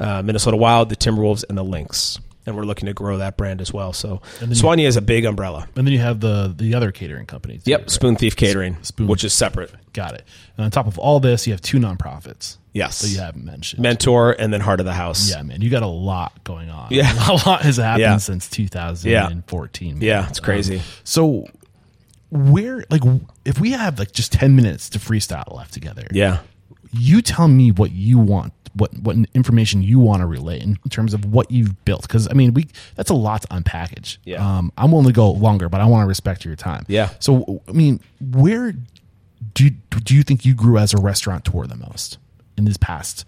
uh, 0.00 0.22
Minnesota 0.22 0.56
Wild, 0.56 0.88
the 0.88 0.96
Timberwolves, 0.96 1.44
and 1.48 1.56
the 1.56 1.62
Lynx, 1.62 2.18
and 2.46 2.56
we're 2.56 2.64
looking 2.64 2.86
to 2.86 2.92
grow 2.92 3.18
that 3.18 3.36
brand 3.36 3.60
as 3.60 3.72
well. 3.72 3.92
So 3.92 4.20
Soigné 4.40 4.86
is 4.86 4.96
a 4.96 5.02
big 5.02 5.24
umbrella. 5.24 5.68
And 5.76 5.86
then 5.86 5.92
you 5.92 6.00
have 6.00 6.20
the 6.20 6.52
the 6.56 6.74
other 6.74 6.92
catering 6.92 7.26
company. 7.26 7.58
too, 7.58 7.70
Yep, 7.70 7.80
right? 7.80 7.90
Spoon 7.90 8.16
Thief 8.16 8.36
Catering, 8.36 8.76
Spoon. 8.82 9.06
which 9.06 9.24
is 9.24 9.32
separate. 9.32 9.70
Got 9.92 10.14
it. 10.14 10.24
And 10.56 10.64
on 10.64 10.70
top 10.70 10.86
of 10.86 10.98
all 10.98 11.20
this, 11.20 11.46
you 11.46 11.52
have 11.52 11.60
two 11.62 11.78
nonprofits. 11.78 12.56
Yes. 12.72 13.00
That 13.02 13.08
you 13.08 13.18
haven't 13.18 13.44
mentioned. 13.44 13.82
Mentor 13.82 14.32
and 14.32 14.52
then 14.52 14.60
Heart 14.60 14.80
of 14.80 14.86
the 14.86 14.92
House. 14.92 15.30
yeah, 15.30 15.40
man, 15.42 15.60
you 15.60 15.70
got 15.70 15.84
a 15.84 15.86
lot 15.86 16.42
going 16.42 16.68
on. 16.70 16.88
Yeah. 16.90 17.12
a 17.30 17.34
lot 17.46 17.62
has 17.62 17.76
happened 17.76 18.00
Yeah. 18.00 18.16
since 18.16 18.48
2014. 18.50 19.94
man. 19.94 20.02
Yeah, 20.02 20.28
it's 20.28 20.40
crazy. 20.40 20.78
Um, 20.78 20.82
so, 21.04 21.46
where 22.30 22.84
like 22.90 23.02
if 23.44 23.60
we 23.60 23.70
have 23.72 23.98
like 23.98 24.12
just 24.12 24.32
10 24.32 24.56
minutes 24.56 24.88
to 24.90 24.98
freestyle 24.98 25.54
left 25.54 25.72
together, 25.72 26.06
Yeah. 26.10 26.40
you 26.92 27.22
tell 27.22 27.46
me 27.48 27.70
what 27.70 27.92
you 27.92 28.18
want, 28.18 28.52
what 28.74 28.92
what 28.98 29.16
information 29.34 29.82
you 29.82 29.98
want 29.98 30.20
to 30.20 30.26
relay 30.26 30.60
in 30.60 30.76
terms 30.90 31.14
of 31.14 31.24
what 31.32 31.50
you've 31.50 31.84
built. 31.84 32.02
Because 32.02 32.28
I 32.28 32.34
mean, 32.34 32.54
we 32.54 32.68
that's 32.96 33.10
a 33.10 33.14
lot 33.14 33.42
to 33.42 33.48
unpackage. 33.48 34.18
Yeah. 34.24 34.46
Um, 34.46 34.72
I'm 34.76 34.90
willing 34.90 35.06
to 35.06 35.12
go 35.12 35.30
longer, 35.30 35.68
but 35.68 35.80
I 35.80 35.86
want 35.86 36.04
to 36.04 36.08
respect 36.08 36.44
your 36.44 36.56
time. 36.56 36.84
Yeah. 36.88 37.10
So 37.20 37.62
I 37.68 37.72
mean, 37.72 38.00
where 38.20 38.72
do 38.72 39.64
you, 39.64 39.70
do 39.70 40.14
you 40.14 40.22
think 40.22 40.44
you 40.44 40.54
grew 40.54 40.78
as 40.78 40.94
a 40.94 40.98
restaurateur 40.98 41.66
the 41.66 41.76
most 41.76 42.18
in 42.56 42.64
this 42.64 42.76
past? 42.76 43.24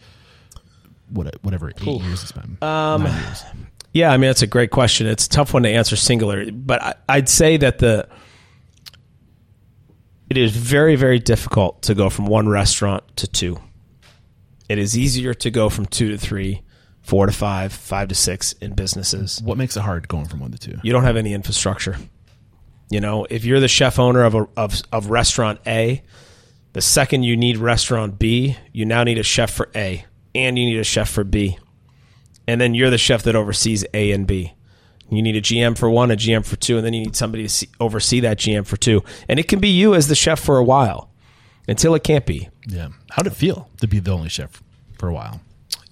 What, 1.10 1.36
whatever 1.42 1.70
eight 1.70 2.02
years 2.02 2.22
it's 2.22 2.32
been. 2.32 2.58
Um, 2.62 3.06
years. 3.06 3.44
Yeah, 3.92 4.12
I 4.12 4.16
mean 4.16 4.28
that's 4.28 4.42
a 4.42 4.46
great 4.46 4.70
question. 4.70 5.06
It's 5.06 5.26
a 5.26 5.28
tough 5.28 5.54
one 5.54 5.62
to 5.62 5.70
answer 5.70 5.96
singular, 5.96 6.50
but 6.50 6.82
I, 6.82 6.94
I'd 7.08 7.28
say 7.28 7.56
that 7.58 7.78
the 7.78 8.08
it 10.28 10.36
is 10.36 10.54
very 10.54 10.96
very 10.96 11.18
difficult 11.18 11.82
to 11.82 11.94
go 11.94 12.10
from 12.10 12.26
one 12.26 12.48
restaurant 12.48 13.04
to 13.16 13.26
two. 13.28 13.60
It 14.68 14.78
is 14.78 14.96
easier 14.96 15.34
to 15.34 15.50
go 15.50 15.68
from 15.68 15.86
two 15.86 16.10
to 16.10 16.18
three, 16.18 16.62
four 17.02 17.26
to 17.26 17.32
five, 17.32 17.72
five 17.72 18.08
to 18.08 18.14
six 18.14 18.52
in 18.54 18.74
businesses. 18.74 19.40
What 19.42 19.58
makes 19.58 19.76
it 19.76 19.80
hard 19.80 20.08
going 20.08 20.26
from 20.26 20.40
one 20.40 20.50
to 20.52 20.58
two? 20.58 20.78
You 20.82 20.92
don't 20.92 21.04
have 21.04 21.16
any 21.16 21.34
infrastructure. 21.34 21.96
You 22.90 23.00
know, 23.00 23.26
if 23.30 23.44
you're 23.44 23.60
the 23.60 23.68
chef 23.68 23.98
owner 23.98 24.22
of 24.22 24.34
a 24.34 24.48
of, 24.56 24.80
of 24.92 25.10
restaurant 25.10 25.60
A, 25.66 26.02
the 26.72 26.80
second 26.80 27.22
you 27.22 27.36
need 27.36 27.56
restaurant 27.56 28.18
B, 28.18 28.56
you 28.72 28.84
now 28.84 29.02
need 29.02 29.18
a 29.18 29.22
chef 29.22 29.50
for 29.52 29.70
A 29.74 30.04
and 30.34 30.58
you 30.58 30.66
need 30.66 30.78
a 30.78 30.84
chef 30.84 31.08
for 31.08 31.24
B. 31.24 31.58
And 32.46 32.60
then 32.60 32.74
you're 32.74 32.90
the 32.90 32.98
chef 32.98 33.22
that 33.24 33.34
oversees 33.34 33.84
A 33.94 34.12
and 34.12 34.26
B. 34.26 34.52
You 35.10 35.22
need 35.22 35.36
a 35.36 35.40
GM 35.40 35.78
for 35.78 35.88
one, 35.88 36.10
a 36.10 36.16
GM 36.16 36.44
for 36.44 36.56
two, 36.56 36.76
and 36.76 36.84
then 36.84 36.92
you 36.92 37.04
need 37.04 37.16
somebody 37.16 37.44
to 37.44 37.48
see, 37.48 37.68
oversee 37.78 38.20
that 38.20 38.38
GM 38.38 38.66
for 38.66 38.76
two. 38.76 39.02
And 39.28 39.38
it 39.38 39.48
can 39.48 39.60
be 39.60 39.68
you 39.68 39.94
as 39.94 40.08
the 40.08 40.14
chef 40.14 40.40
for 40.40 40.58
a 40.58 40.64
while 40.64 41.10
until 41.68 41.94
it 41.94 42.02
can't 42.02 42.26
be. 42.26 42.48
Yeah. 42.66 42.88
How'd 43.10 43.26
it 43.26 43.34
feel 43.34 43.70
to 43.80 43.86
be 43.86 43.98
the 43.98 44.10
only 44.10 44.28
chef 44.28 44.62
for 44.98 45.08
a 45.08 45.12
while? 45.12 45.40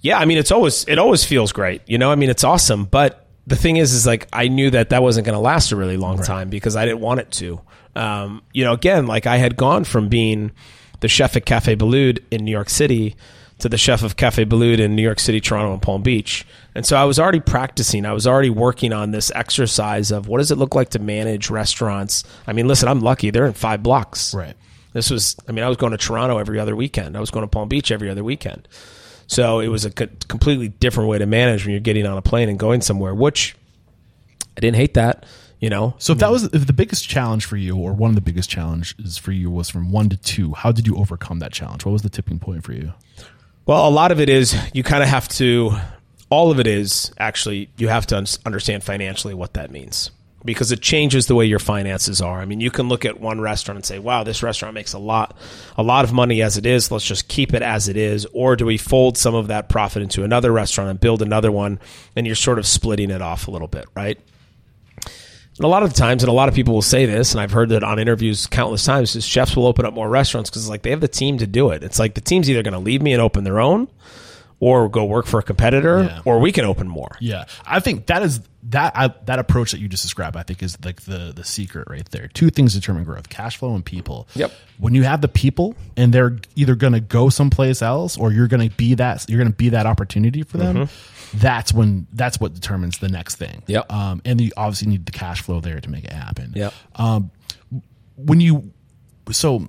Yeah, 0.01 0.19
I 0.19 0.25
mean 0.25 0.37
it's 0.37 0.51
always 0.51 0.85
it 0.87 0.99
always 0.99 1.23
feels 1.23 1.51
great. 1.51 1.81
You 1.87 1.97
know, 1.97 2.11
I 2.11 2.15
mean 2.15 2.29
it's 2.29 2.43
awesome, 2.43 2.85
but 2.85 3.25
the 3.47 3.55
thing 3.55 3.77
is 3.77 3.93
is 3.93 4.05
like 4.05 4.27
I 4.33 4.47
knew 4.47 4.69
that 4.71 4.89
that 4.89 5.01
wasn't 5.01 5.25
going 5.25 5.35
to 5.35 5.39
last 5.39 5.71
a 5.71 5.75
really 5.75 5.97
long 5.97 6.21
time 6.21 6.49
because 6.49 6.75
I 6.75 6.85
didn't 6.85 6.99
want 7.01 7.21
it 7.21 7.31
to. 7.33 7.61
Um, 7.95 8.43
you 8.53 8.63
know, 8.65 8.73
again, 8.73 9.07
like 9.07 9.25
I 9.25 9.37
had 9.37 9.55
gone 9.55 9.83
from 9.83 10.09
being 10.09 10.51
the 10.99 11.07
chef 11.07 11.35
at 11.35 11.45
Cafe 11.45 11.75
Boulud 11.75 12.23
in 12.29 12.43
New 12.43 12.51
York 12.51 12.69
City 12.69 13.15
to 13.59 13.69
the 13.69 13.77
chef 13.77 14.03
of 14.03 14.17
Cafe 14.17 14.43
Boulud 14.45 14.79
in 14.79 14.95
New 14.95 15.01
York 15.01 15.19
City, 15.19 15.39
Toronto, 15.39 15.71
and 15.73 15.81
Palm 15.81 16.03
Beach. 16.03 16.45
And 16.73 16.85
so 16.85 16.97
I 16.97 17.05
was 17.05 17.19
already 17.19 17.39
practicing. 17.39 18.05
I 18.05 18.11
was 18.11 18.27
already 18.27 18.49
working 18.49 18.91
on 18.91 19.11
this 19.11 19.31
exercise 19.33 20.11
of 20.11 20.27
what 20.27 20.39
does 20.39 20.51
it 20.51 20.57
look 20.57 20.75
like 20.75 20.89
to 20.89 20.99
manage 20.99 21.49
restaurants. 21.49 22.23
I 22.45 22.53
mean, 22.53 22.67
listen, 22.67 22.89
I'm 22.89 22.99
lucky; 22.99 23.29
they're 23.29 23.45
in 23.45 23.53
five 23.53 23.81
blocks. 23.81 24.33
Right. 24.33 24.55
This 24.95 25.09
was, 25.09 25.35
I 25.45 25.51
mean, 25.51 25.65
I 25.65 25.67
was 25.67 25.75
going 25.75 25.91
to 25.91 25.97
Toronto 25.97 26.37
every 26.37 26.57
other 26.57 26.73
weekend. 26.73 27.17
I 27.17 27.19
was 27.19 27.29
going 27.29 27.43
to 27.43 27.49
Palm 27.49 27.67
Beach 27.67 27.91
every 27.91 28.09
other 28.09 28.23
weekend. 28.23 28.65
So 29.27 29.59
it 29.59 29.67
was 29.67 29.83
a 29.83 29.91
co- 29.91 30.07
completely 30.29 30.69
different 30.69 31.09
way 31.09 31.17
to 31.17 31.25
manage 31.25 31.65
when 31.65 31.71
you're 31.71 31.81
getting 31.81 32.05
on 32.05 32.17
a 32.17 32.21
plane 32.21 32.47
and 32.47 32.57
going 32.57 32.79
somewhere, 32.79 33.13
which 33.13 33.57
I 34.55 34.61
didn't 34.61 34.77
hate 34.77 34.93
that, 34.93 35.25
you 35.59 35.69
know. 35.69 35.95
So 35.97 36.13
if 36.13 36.19
that 36.19 36.31
was 36.31 36.45
if 36.45 36.65
the 36.65 36.71
biggest 36.71 37.09
challenge 37.09 37.43
for 37.43 37.57
you, 37.57 37.75
or 37.75 37.91
one 37.91 38.07
of 38.07 38.15
the 38.15 38.21
biggest 38.21 38.49
challenges 38.49 39.17
for 39.17 39.33
you, 39.33 39.51
was 39.51 39.69
from 39.69 39.91
one 39.91 40.07
to 40.07 40.15
two, 40.15 40.53
how 40.53 40.71
did 40.71 40.87
you 40.87 40.95
overcome 40.95 41.39
that 41.39 41.51
challenge? 41.51 41.83
What 41.83 41.91
was 41.91 42.03
the 42.03 42.09
tipping 42.09 42.39
point 42.39 42.63
for 42.63 42.71
you? 42.71 42.93
Well, 43.65 43.85
a 43.85 43.91
lot 43.91 44.13
of 44.13 44.21
it 44.21 44.29
is 44.29 44.55
you 44.73 44.83
kind 44.83 45.03
of 45.03 45.09
have 45.09 45.27
to, 45.29 45.73
all 46.29 46.51
of 46.51 46.59
it 46.61 46.67
is 46.67 47.11
actually, 47.17 47.69
you 47.75 47.89
have 47.89 48.07
to 48.07 48.39
understand 48.45 48.85
financially 48.85 49.33
what 49.33 49.55
that 49.55 49.71
means 49.71 50.09
because 50.45 50.71
it 50.71 50.81
changes 50.81 51.27
the 51.27 51.35
way 51.35 51.45
your 51.45 51.59
finances 51.59 52.21
are. 52.21 52.39
I 52.39 52.45
mean, 52.45 52.61
you 52.61 52.71
can 52.71 52.87
look 52.87 53.03
at 53.03 53.19
one 53.19 53.41
restaurant 53.41 53.77
and 53.77 53.85
say, 53.85 53.99
"Wow, 53.99 54.23
this 54.23 54.43
restaurant 54.43 54.73
makes 54.73 54.93
a 54.93 54.99
lot 54.99 55.35
a 55.77 55.83
lot 55.83 56.05
of 56.05 56.13
money 56.13 56.41
as 56.41 56.57
it 56.57 56.65
is. 56.65 56.91
Let's 56.91 57.05
just 57.05 57.27
keep 57.27 57.53
it 57.53 57.61
as 57.61 57.87
it 57.87 57.97
is." 57.97 58.25
Or 58.31 58.55
do 58.55 58.65
we 58.65 58.77
fold 58.77 59.17
some 59.17 59.35
of 59.35 59.47
that 59.47 59.67
profit 59.69 60.03
into 60.03 60.23
another 60.23 60.51
restaurant 60.51 60.89
and 60.89 60.99
build 60.99 61.21
another 61.21 61.51
one 61.51 61.79
and 62.15 62.25
you're 62.25 62.35
sort 62.35 62.59
of 62.59 62.67
splitting 62.67 63.09
it 63.09 63.21
off 63.21 63.47
a 63.47 63.51
little 63.51 63.67
bit, 63.67 63.85
right? 63.95 64.19
And 65.57 65.63
a 65.63 65.69
lot 65.69 65.83
of 65.83 65.93
times, 65.93 66.21
and 66.21 66.29
a 66.29 66.33
lot 66.33 66.49
of 66.49 66.55
people 66.55 66.73
will 66.73 66.81
say 66.81 67.05
this, 67.05 67.31
and 67.33 67.39
I've 67.39 67.51
heard 67.51 67.69
that 67.69 67.83
on 67.83 67.97
interviews 67.97 68.45
countless 68.45 68.83
times, 68.83 69.15
is 69.15 69.25
chefs 69.25 69.55
will 69.55 69.67
open 69.67 69.85
up 69.85 69.93
more 69.93 70.09
restaurants 70.09 70.49
because 70.49 70.67
like 70.67 70.81
they 70.81 70.89
have 70.89 70.99
the 70.99 71.07
team 71.07 71.37
to 71.37 71.47
do 71.47 71.69
it. 71.69 71.81
It's 71.81 71.97
like 71.97 72.13
the 72.13 72.21
team's 72.21 72.49
either 72.49 72.61
going 72.61 72.73
to 72.73 72.79
leave 72.79 73.01
me 73.01 73.13
and 73.13 73.21
open 73.21 73.45
their 73.45 73.61
own, 73.61 73.87
or 74.59 74.87
go 74.89 75.03
work 75.05 75.25
for 75.25 75.39
a 75.39 75.43
competitor, 75.43 76.03
Yeah. 76.03 76.21
or 76.25 76.39
we 76.39 76.51
can 76.51 76.65
open 76.65 76.87
more. 76.87 77.17
Yeah, 77.19 77.45
I 77.65 77.79
think 77.79 78.05
that 78.07 78.23
is 78.23 78.41
that 78.69 78.93
I, 78.95 79.13
that 79.25 79.37
approach 79.37 79.71
that 79.73 79.79
you 79.79 79.87
just 79.87 80.01
described. 80.03 80.35
I 80.37 80.43
think 80.43 80.63
is 80.63 80.77
like 80.83 81.01
the 81.01 81.33
the 81.35 81.43
secret 81.43 81.87
right 81.89 82.09
there. 82.11 82.27
Two 82.29 82.49
things 82.49 82.73
determine 82.73 83.03
growth: 83.03 83.29
cash 83.29 83.57
flow 83.57 83.75
and 83.75 83.85
people. 83.85 84.27
Yep. 84.33 84.51
When 84.79 84.95
you 84.95 85.03
have 85.03 85.21
the 85.21 85.27
people, 85.27 85.75
and 85.97 86.13
they're 86.13 86.37
either 86.55 86.75
going 86.75 86.93
to 86.93 86.99
go 86.99 87.29
someplace 87.29 87.81
else, 87.81 88.17
or 88.17 88.31
you're 88.31 88.47
going 88.47 88.67
to 88.69 88.75
be 88.75 88.95
that 88.95 89.25
you're 89.29 89.37
going 89.39 89.51
to 89.51 89.55
be 89.55 89.69
that 89.69 89.85
opportunity 89.85 90.43
for 90.43 90.57
them. 90.57 90.87
That's 91.33 91.73
when 91.73 92.07
that's 92.13 92.39
what 92.39 92.53
determines 92.53 92.99
the 92.99 93.09
next 93.09 93.35
thing. 93.35 93.61
Mm-hmm. 93.63 93.71
Yep. 93.71 93.91
Um, 93.91 94.21
and 94.25 94.39
you 94.41 94.51
obviously 94.55 94.87
need 94.87 95.05
the 95.05 95.11
cash 95.11 95.41
flow 95.41 95.59
there 95.59 95.79
to 95.81 95.89
make 95.89 96.05
it 96.05 96.13
happen. 96.13 96.53
Yep. 96.55 96.73
Um, 96.95 97.31
when 98.15 98.39
you 98.39 98.71
so 99.31 99.67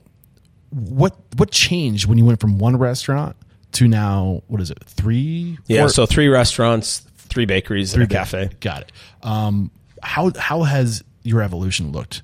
what 0.71 1.17
what 1.37 1.51
changed 1.51 2.07
when 2.07 2.19
you 2.19 2.25
went 2.25 2.41
from 2.41 2.59
one 2.59 2.77
restaurant 2.77 3.37
to 3.72 3.88
now 3.88 4.43
what 4.48 4.60
is 4.60 4.70
it 4.70 4.78
three? 4.84 5.59
Yeah, 5.66 5.82
Four- 5.82 5.88
so 5.90 6.06
three 6.06 6.28
restaurants, 6.28 7.01
three 7.16 7.44
bakeries, 7.47 7.94
and 7.94 8.02
a 8.02 8.06
cafe. 8.06 8.51
Got 8.60 8.82
it. 8.82 8.93
Um, 9.22 9.70
how 10.02 10.32
how 10.38 10.62
has 10.62 11.02
your 11.22 11.43
evolution 11.43 11.93
looked? 11.93 12.22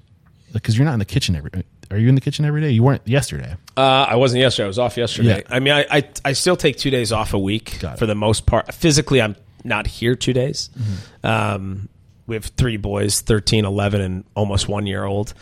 Because 0.52 0.77
you're 0.77 0.85
not 0.85 0.94
in 0.94 0.98
the 0.98 1.05
kitchen 1.05 1.36
every. 1.36 1.51
Are 1.90 1.98
you 1.98 2.09
in 2.09 2.14
the 2.14 2.23
kitchen 2.23 2.44
every 2.47 2.62
day? 2.62 2.70
You 2.70 2.82
weren't 2.82 3.06
yesterday. 3.06 3.55
Uh, 3.77 4.06
I 4.09 4.16
wasn't 4.16 4.40
yesterday. 4.40 4.64
I 4.64 4.69
was 4.69 4.78
off 4.78 4.97
yesterday. 4.97 5.39
Yeah. 5.39 5.55
I 5.55 5.60
mean, 5.60 5.74
I, 5.74 5.86
I 5.90 6.09
I 6.24 6.32
still 6.32 6.56
take 6.56 6.78
two 6.78 6.90
days 6.90 7.12
off 7.12 7.35
a 7.35 7.39
week 7.39 7.70
for 7.98 8.06
the 8.06 8.14
most 8.14 8.47
part. 8.47 8.73
Physically, 8.73 9.20
I'm 9.20 9.36
not 9.64 9.86
here 9.86 10.14
two 10.14 10.32
days. 10.32 10.70
Mm-hmm. 10.78 11.27
Um, 11.27 11.89
we 12.27 12.36
have 12.36 12.47
three 12.47 12.77
boys, 12.77 13.20
13, 13.20 13.64
11, 13.64 14.01
and 14.01 14.24
almost 14.35 14.69
one 14.69 14.86
year 14.86 15.05
old. 15.05 15.35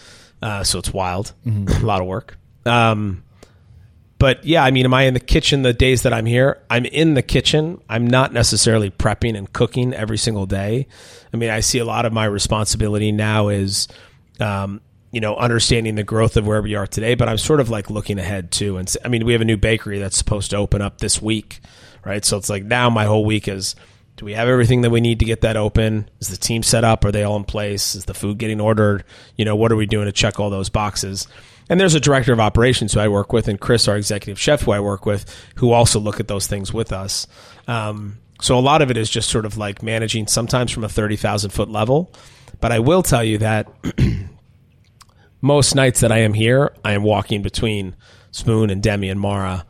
Uh, 0.43 0.64
so 0.64 0.78
it's 0.78 0.93
wild. 0.93 1.32
Mm-hmm. 1.47 1.82
a 1.85 1.86
lot 1.86 2.01
of 2.01 2.06
work. 2.06 2.36
Um, 2.66 3.22
but 4.21 4.45
yeah, 4.45 4.63
I 4.63 4.71
mean, 4.71 4.85
am 4.85 4.93
I 4.93 5.05
in 5.05 5.15
the 5.15 5.19
kitchen 5.19 5.63
the 5.63 5.73
days 5.73 6.03
that 6.03 6.13
I'm 6.13 6.27
here? 6.27 6.63
I'm 6.69 6.85
in 6.85 7.15
the 7.15 7.23
kitchen. 7.23 7.81
I'm 7.89 8.07
not 8.07 8.35
necessarily 8.35 8.91
prepping 8.91 9.37
and 9.37 9.51
cooking 9.51 9.95
every 9.95 10.19
single 10.19 10.45
day. 10.45 10.87
I 11.33 11.39
mean, 11.39 11.49
I 11.49 11.61
see 11.61 11.79
a 11.79 11.87
lot 11.87 12.05
of 12.05 12.13
my 12.13 12.27
responsibility 12.27 13.13
now 13.13 13.49
is, 13.49 13.89
um, 14.39 14.83
you 15.11 15.23
know, 15.23 15.37
understanding 15.37 15.95
the 15.95 16.05
growth 16.05 16.37
of 16.37 16.47
where 16.47 16.61
we 16.61 16.75
are 16.75 16.87
today, 16.87 17.15
but 17.15 17.31
I'm 17.31 17.39
sort 17.39 17.61
of 17.61 17.71
like 17.71 17.89
looking 17.89 18.19
ahead 18.19 18.51
too. 18.53 18.77
And 18.77 18.95
I 19.03 19.09
mean, 19.09 19.25
we 19.25 19.33
have 19.33 19.41
a 19.41 19.47
new 19.47 19.57
bakery 19.57 19.99
that's 19.99 20.19
supposed 20.19 20.51
to 20.51 20.59
open 20.59 20.83
up 20.83 20.99
this 20.99 21.23
week, 21.23 21.61
right? 22.05 22.23
So 22.23 22.37
it's 22.37 22.51
like 22.51 22.65
now 22.65 22.91
my 22.91 23.07
whole 23.07 23.25
week 23.25 23.49
is, 23.49 23.75
do 24.19 24.27
we 24.27 24.35
have 24.35 24.49
everything 24.49 24.83
that 24.83 24.91
we 24.91 25.01
need 25.01 25.21
to 25.21 25.25
get 25.25 25.41
that 25.41 25.57
open? 25.57 26.11
Is 26.21 26.29
the 26.29 26.37
team 26.37 26.63
set 26.63 26.85
up? 26.85 27.07
Are 27.07 27.11
they 27.11 27.23
all 27.23 27.39
in 27.39 27.45
place? 27.45 27.95
Is 27.95 28.05
the 28.05 28.13
food 28.13 28.37
getting 28.37 28.61
ordered? 28.61 29.03
You 29.37 29.47
know, 29.47 29.57
what 29.57 29.73
are 29.73 29.77
we 29.77 29.87
doing 29.87 30.05
to 30.05 30.13
check 30.13 30.39
all 30.39 30.51
those 30.51 30.69
boxes? 30.69 31.27
And 31.71 31.79
there's 31.79 31.95
a 31.95 32.01
director 32.01 32.33
of 32.33 32.41
operations 32.41 32.93
who 32.93 33.01
I 33.01 33.07
work 33.07 33.33
with, 33.33 33.47
and 33.47 33.59
Chris, 33.59 33.87
our 33.87 33.97
executive 33.97 34.41
chef, 34.41 34.63
who 34.63 34.73
I 34.73 34.81
work 34.81 35.07
with, 35.07 35.25
who 35.55 35.71
also 35.71 36.01
look 36.01 36.19
at 36.19 36.27
those 36.27 36.49
things 36.49 36.75
with 36.75 36.93
us. 36.93 37.29
Um, 37.69 38.19
so 38.43 38.59
a 38.59 38.61
lot 38.61 38.83
of 38.83 38.91
it 38.91 38.97
is 38.97 39.09
just 39.09 39.31
sort 39.31 39.47
of 39.47 39.57
like 39.57 39.81
managing 39.81 40.27
sometimes 40.27 40.73
from 40.73 40.83
a 40.83 40.89
30,000 40.89 41.51
foot 41.51 41.71
level. 41.71 42.13
But 42.61 42.73
I 42.73 42.81
will 42.81 43.05
tell 43.05 43.23
you 43.23 43.39
that 43.39 43.69
most 45.41 45.77
nights 45.77 46.01
that 46.01 46.11
I 46.11 46.19
am 46.19 46.35
here, 46.35 46.75
I 46.85 46.93
am 46.93 47.05
walking 47.05 47.41
between 47.41 47.95
Spoon 48.33 48.69
and 48.69 48.83
Demi 48.83 49.09
and 49.09 49.21
Mara 49.21 49.65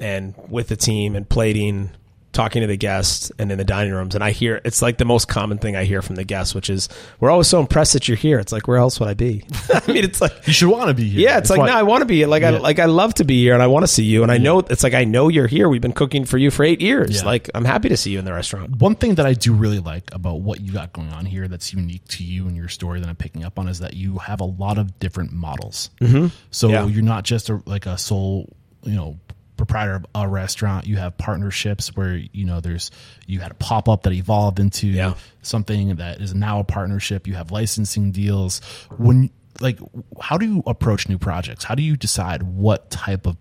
and 0.00 0.34
with 0.48 0.66
the 0.68 0.76
team 0.76 1.14
and 1.14 1.28
plating, 1.28 1.92
talking 2.34 2.60
to 2.60 2.66
the 2.66 2.76
guests 2.76 3.32
and 3.38 3.50
in 3.50 3.56
the 3.58 3.64
dining 3.64 3.92
rooms. 3.94 4.14
And 4.14 4.22
I 4.22 4.32
hear 4.32 4.60
it's 4.64 4.82
like 4.82 4.98
the 4.98 5.04
most 5.06 5.28
common 5.28 5.56
thing 5.58 5.76
I 5.76 5.84
hear 5.84 6.02
from 6.02 6.16
the 6.16 6.24
guests, 6.24 6.54
which 6.54 6.68
is, 6.68 6.88
we're 7.20 7.30
always 7.30 7.46
so 7.48 7.60
impressed 7.60 7.94
that 7.94 8.06
you're 8.08 8.16
here. 8.16 8.38
It's 8.38 8.52
like, 8.52 8.68
where 8.68 8.76
else 8.76 9.00
would 9.00 9.08
I 9.08 9.14
be? 9.14 9.44
I 9.72 9.80
mean, 9.90 10.04
it's 10.04 10.20
like, 10.20 10.32
You 10.46 10.52
should 10.52 10.68
want 10.68 10.88
to 10.88 10.94
be 10.94 11.08
here. 11.08 11.20
yeah, 11.28 11.38
it's, 11.38 11.48
like, 11.48 11.60
why- 11.60 11.68
no, 11.68 11.72
I 11.74 11.84
want 11.84 12.02
to 12.02 12.06
be 12.06 12.16
here. 12.16 12.26
like, 12.26 12.42
I 12.42 12.50
like, 12.50 12.78
I 12.78 12.84
love 12.86 13.14
to 13.14 13.24
be 13.24 13.40
here 13.42 13.54
and 13.54 13.62
I 13.62 13.68
want 13.68 13.84
to 13.84 13.86
see 13.88 14.04
you. 14.04 14.22
And 14.22 14.30
I 14.30 14.38
know 14.38 14.58
it's 14.58 14.82
like, 14.82 14.94
I 14.94 15.04
know 15.04 15.28
you're 15.28 15.46
here. 15.46 15.68
We've 15.68 15.80
been 15.80 15.92
cooking 15.92 16.24
for 16.26 16.36
you 16.36 16.50
for 16.50 16.64
eight 16.64 16.80
years. 16.82 17.16
Yeah. 17.22 17.26
Like, 17.26 17.48
I'm 17.54 17.64
happy 17.64 17.88
to 17.88 17.96
see 17.96 18.10
you 18.10 18.18
in 18.18 18.24
the 18.24 18.32
restaurant. 18.32 18.76
one 18.80 18.96
thing 18.96 19.14
that 19.14 19.26
I 19.26 19.32
do 19.34 19.54
really 19.54 19.78
like 19.80 20.12
about 20.14 20.40
what 20.40 20.60
you 20.60 20.72
got 20.72 20.92
going 20.92 21.10
on 21.10 21.24
here 21.24 21.48
that's 21.48 21.72
unique 21.72 22.06
to 22.08 22.24
you 22.24 22.46
and 22.48 22.56
your 22.56 22.68
story 22.68 23.00
that 23.00 23.08
I'm 23.08 23.16
picking 23.16 23.44
up 23.44 23.58
on 23.58 23.68
is 23.68 23.78
that 23.78 23.94
you 23.94 24.18
have 24.18 24.40
a 24.40 24.44
lot 24.44 24.76
of 24.78 24.98
different 24.98 25.32
models. 25.32 25.90
Mm-hmm. 26.00 26.26
So 26.50 26.68
Yeah. 26.68 26.86
you're 26.86 27.02
not 27.02 27.24
just 27.24 27.48
a, 27.48 27.62
like 27.66 27.86
a 27.86 27.96
sole, 27.96 28.54
you 28.82 28.94
know, 28.96 29.18
proprietor 29.56 29.94
of 29.94 30.06
a 30.14 30.28
restaurant. 30.28 30.86
You 30.86 30.96
have 30.96 31.16
partnerships 31.18 31.94
where 31.96 32.16
you 32.16 32.44
know 32.44 32.60
there's 32.60 32.90
you 33.26 33.40
had 33.40 33.50
a 33.50 33.54
pop 33.54 33.88
up 33.88 34.02
that 34.04 34.12
evolved 34.12 34.58
into 34.60 34.86
Yeah. 34.88 35.14
something 35.42 35.96
that 35.96 36.20
is 36.20 36.34
now 36.34 36.60
a 36.60 36.64
partnership. 36.64 37.26
You 37.26 37.34
have 37.34 37.50
licensing 37.50 38.12
deals. 38.12 38.60
When 38.96 39.30
like, 39.60 39.78
how 40.20 40.36
do 40.36 40.46
you 40.46 40.62
approach 40.66 41.08
new 41.08 41.18
projects? 41.18 41.62
How 41.64 41.74
do 41.76 41.82
you 41.82 41.96
decide 41.96 42.42
what 42.42 42.90
type 42.90 43.26
of 43.26 43.36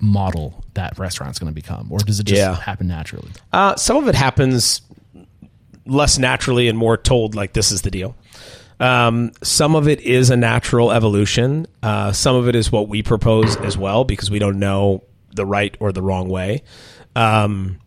model 0.00 0.64
that 0.74 0.98
restaurant's 0.98 1.38
going 1.38 1.50
to 1.50 1.54
become, 1.54 1.90
or 1.92 1.98
does 1.98 2.18
it 2.20 2.24
just 2.24 2.38
Yeah. 2.40 2.54
happen 2.56 2.86
naturally? 2.88 3.30
Uh, 3.52 3.76
some 3.76 3.96
of 3.96 4.08
it 4.08 4.14
happens 4.14 4.80
less 5.86 6.18
naturally 6.18 6.68
and 6.68 6.76
more 6.78 6.96
told 6.96 7.34
like 7.34 7.52
this 7.52 7.70
is 7.72 7.82
the 7.82 7.90
deal. 7.90 8.14
Um, 8.80 9.32
some 9.42 9.74
of 9.74 9.88
it 9.88 10.00
is 10.02 10.30
a 10.30 10.36
natural 10.36 10.92
evolution. 10.92 11.66
Uh, 11.82 12.12
some 12.12 12.36
of 12.36 12.46
it 12.48 12.54
is 12.54 12.70
what 12.70 12.88
we 12.88 13.02
propose 13.02 13.56
as 13.56 13.76
well 13.76 14.04
because 14.04 14.30
we 14.30 14.38
don't 14.38 14.58
know 14.60 15.02
the 15.38 15.46
right 15.46 15.74
or 15.80 15.90
the 15.92 16.02
wrong 16.02 16.28
way. 16.28 16.62
Um, 17.16 17.80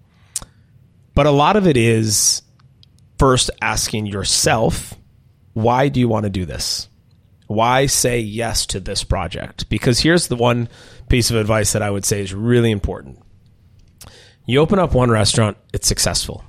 but 1.14 1.28
a 1.28 1.32
lot 1.32 1.56
of 1.56 1.68
it 1.68 1.78
is 1.78 2.41
first 3.19 3.52
asking 3.61 4.07
yourself, 4.07 4.95
why 5.53 5.90
do 5.90 5.99
you 5.99 6.07
want 6.07 6.23
to 6.23 6.32
do 6.32 6.45
this? 6.45 6.90
Why 7.45 7.86
say 7.86 8.19
yes 8.19 8.65
to 8.68 8.80
this 8.80 9.03
project? 9.03 9.69
Because 9.69 9.99
here's 9.99 10.28
the 10.28 10.36
one 10.36 10.69
piece 11.10 11.30
of 11.30 11.36
advice 11.36 11.73
that 11.73 11.82
I 11.82 11.91
would 11.91 12.06
say 12.06 12.22
is 12.22 12.34
really 12.34 12.72
important. 12.72 13.19
You 14.45 14.60
open 14.60 14.80
up 14.80 14.94
one 14.94 15.11
restaurant, 15.11 15.57
it's 15.73 15.88
successful. 15.88 16.44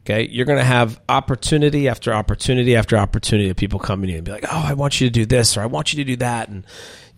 Okay. 0.00 0.26
You're 0.28 0.46
going 0.46 0.58
to 0.58 0.64
have 0.64 1.00
opportunity 1.08 1.88
after 1.88 2.12
opportunity 2.12 2.74
after 2.74 2.96
opportunity 2.96 3.50
of 3.50 3.56
people 3.56 3.78
coming 3.78 4.10
in 4.10 4.16
and 4.16 4.24
be 4.24 4.32
like, 4.32 4.46
oh, 4.50 4.64
I 4.66 4.72
want 4.74 5.00
you 5.00 5.06
to 5.06 5.12
do 5.12 5.26
this 5.26 5.56
or 5.56 5.60
I 5.60 5.66
want 5.66 5.92
you 5.92 6.02
to 6.02 6.04
do 6.04 6.16
that. 6.16 6.48
And 6.48 6.66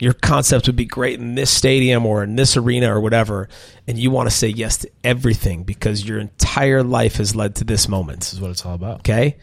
your 0.01 0.12
concept 0.12 0.66
would 0.66 0.77
be 0.77 0.85
great 0.85 1.21
in 1.21 1.35
this 1.37 1.51
stadium 1.51 2.05
or 2.05 2.23
in 2.25 2.37
this 2.37 2.57
arena 2.57 2.95
or 2.95 3.01
whatever. 3.01 3.49
And 3.87 3.97
you 3.99 4.11
want 4.11 4.29
to 4.29 4.35
say 4.35 4.49
yes 4.49 4.79
to 4.79 4.91
everything 5.05 5.62
because 5.62 6.05
your 6.07 6.19
entire 6.19 6.83
life 6.83 7.16
has 7.16 7.37
led 7.37 7.55
to 7.57 7.65
this 7.65 7.89
moment. 7.89 8.21
This 8.21 8.33
is 8.35 8.41
what 8.41 8.51
it's 8.51 8.66
all 8.66 8.75
about. 8.75 9.01
Okay. 9.01 9.37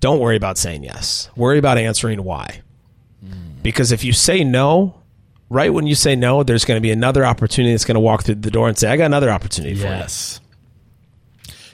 Don't 0.00 0.18
worry 0.20 0.36
about 0.36 0.58
saying 0.58 0.84
yes. 0.84 1.30
Worry 1.36 1.58
about 1.58 1.78
answering 1.78 2.22
why. 2.24 2.60
Hmm. 3.22 3.32
Because 3.62 3.90
if 3.92 4.04
you 4.04 4.12
say 4.12 4.44
no, 4.44 5.00
right 5.48 5.72
when 5.72 5.86
you 5.86 5.94
say 5.94 6.14
no, 6.16 6.42
there's 6.42 6.64
going 6.64 6.76
to 6.76 6.82
be 6.82 6.90
another 6.90 7.24
opportunity 7.24 7.72
that's 7.72 7.84
going 7.84 7.94
to 7.96 8.00
walk 8.00 8.22
through 8.24 8.36
the 8.36 8.50
door 8.50 8.68
and 8.68 8.78
say, 8.78 8.88
I 8.90 8.96
got 8.96 9.06
another 9.06 9.30
opportunity 9.30 9.74
for 9.74 9.86
you. 9.86 9.92
Yes. 9.92 10.40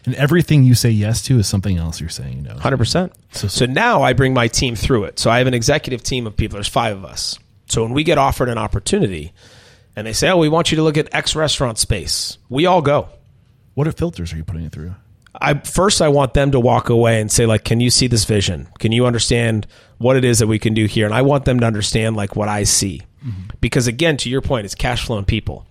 And 0.04 0.14
everything 0.14 0.62
you 0.62 0.74
say 0.76 0.90
yes 0.90 1.22
to 1.22 1.38
is 1.38 1.48
something 1.48 1.76
else 1.76 2.00
you're 2.00 2.08
saying 2.08 2.44
no. 2.44 2.54
Hundred 2.54 2.76
percent. 2.76 3.12
So- 3.32 3.48
So 3.48 3.66
now 3.66 4.02
I 4.02 4.12
bring 4.12 4.32
my 4.34 4.46
team 4.46 4.76
through 4.76 5.04
it. 5.04 5.18
So 5.18 5.30
I 5.30 5.38
have 5.38 5.48
an 5.48 5.54
executive 5.54 6.02
team 6.04 6.26
of 6.28 6.36
people. 6.36 6.54
There's 6.56 6.68
five 6.68 6.96
of 6.96 7.04
us. 7.04 7.38
So 7.66 7.82
when 7.82 7.92
we 7.92 8.04
get 8.04 8.18
offered 8.18 8.48
an 8.48 8.58
opportunity, 8.58 9.32
and 9.94 10.06
they 10.06 10.12
say, 10.12 10.30
"Oh, 10.30 10.36
we 10.36 10.48
want 10.48 10.70
you 10.70 10.76
to 10.76 10.82
look 10.82 10.96
at 10.96 11.12
X 11.12 11.34
restaurant 11.34 11.78
space," 11.78 12.38
we 12.48 12.66
all 12.66 12.82
go. 12.82 13.08
What 13.74 13.86
are 13.86 13.92
filters 13.92 14.32
are 14.32 14.36
you 14.36 14.44
putting 14.44 14.64
it 14.64 14.72
through? 14.72 14.94
I 15.40 15.54
first 15.54 16.00
I 16.00 16.08
want 16.08 16.34
them 16.34 16.50
to 16.52 16.60
walk 16.60 16.88
away 16.88 17.20
and 17.20 17.30
say, 17.30 17.46
like, 17.46 17.64
"Can 17.64 17.80
you 17.80 17.90
see 17.90 18.06
this 18.06 18.24
vision? 18.24 18.68
Can 18.78 18.92
you 18.92 19.06
understand 19.06 19.66
what 19.98 20.16
it 20.16 20.24
is 20.24 20.38
that 20.38 20.46
we 20.46 20.58
can 20.58 20.74
do 20.74 20.86
here?" 20.86 21.06
And 21.06 21.14
I 21.14 21.22
want 21.22 21.44
them 21.44 21.60
to 21.60 21.66
understand 21.66 22.16
like 22.16 22.36
what 22.36 22.48
I 22.48 22.64
see, 22.64 23.02
mm-hmm. 23.24 23.48
because 23.60 23.86
again, 23.86 24.16
to 24.18 24.30
your 24.30 24.40
point, 24.40 24.64
it's 24.64 24.74
cash 24.74 25.04
flow 25.04 25.18
and 25.18 25.26
people. 25.26 25.66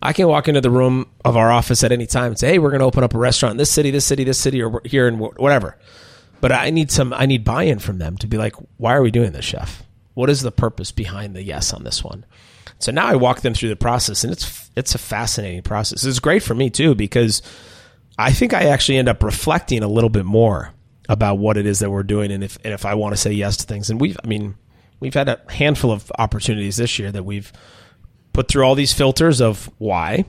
I 0.00 0.12
can 0.12 0.28
walk 0.28 0.46
into 0.46 0.60
the 0.60 0.70
room 0.70 1.06
of 1.24 1.36
our 1.36 1.50
office 1.50 1.82
at 1.82 1.92
any 1.92 2.06
time 2.06 2.28
and 2.28 2.38
say, 2.38 2.48
"Hey, 2.52 2.58
we're 2.58 2.70
going 2.70 2.80
to 2.80 2.86
open 2.86 3.04
up 3.04 3.14
a 3.14 3.18
restaurant 3.18 3.52
in 3.52 3.56
this 3.58 3.70
city, 3.70 3.90
this 3.90 4.04
city, 4.04 4.24
this 4.24 4.38
city, 4.38 4.62
or 4.62 4.80
here 4.84 5.08
and 5.08 5.18
whatever." 5.18 5.76
But 6.40 6.52
I 6.52 6.70
need 6.70 6.90
some. 6.92 7.12
I 7.12 7.26
need 7.26 7.44
buy-in 7.44 7.80
from 7.80 7.98
them 7.98 8.16
to 8.18 8.26
be 8.26 8.38
like, 8.38 8.54
"Why 8.76 8.94
are 8.94 9.02
we 9.02 9.10
doing 9.10 9.32
this, 9.32 9.44
chef? 9.44 9.82
What 10.18 10.30
is 10.30 10.42
the 10.42 10.50
purpose 10.50 10.90
behind 10.90 11.36
the 11.36 11.42
yes 11.44 11.72
on 11.72 11.84
this 11.84 12.02
one?" 12.02 12.24
So 12.80 12.90
now 12.90 13.06
I 13.06 13.14
walk 13.14 13.40
them 13.42 13.54
through 13.54 13.68
the 13.68 13.76
process, 13.76 14.24
and 14.24 14.32
it's 14.32 14.68
it's 14.74 14.96
a 14.96 14.98
fascinating 14.98 15.62
process. 15.62 16.02
It's 16.02 16.18
great 16.18 16.42
for 16.42 16.54
me 16.54 16.70
too 16.70 16.96
because 16.96 17.40
I 18.18 18.32
think 18.32 18.52
I 18.52 18.64
actually 18.64 18.98
end 18.98 19.08
up 19.08 19.22
reflecting 19.22 19.84
a 19.84 19.88
little 19.88 20.10
bit 20.10 20.24
more 20.24 20.72
about 21.08 21.38
what 21.38 21.56
it 21.56 21.66
is 21.66 21.78
that 21.78 21.90
we're 21.90 22.02
doing, 22.02 22.32
and 22.32 22.42
if 22.42 22.58
and 22.64 22.74
if 22.74 22.84
I 22.84 22.94
want 22.94 23.12
to 23.12 23.16
say 23.16 23.30
yes 23.30 23.58
to 23.58 23.66
things. 23.66 23.90
And 23.90 24.00
we've, 24.00 24.18
I 24.22 24.26
mean, 24.26 24.56
we've 24.98 25.14
had 25.14 25.28
a 25.28 25.40
handful 25.48 25.92
of 25.92 26.10
opportunities 26.18 26.76
this 26.76 26.98
year 26.98 27.12
that 27.12 27.24
we've 27.24 27.52
put 28.32 28.48
through 28.48 28.64
all 28.64 28.74
these 28.74 28.92
filters 28.92 29.40
of 29.40 29.70
why, 29.78 30.24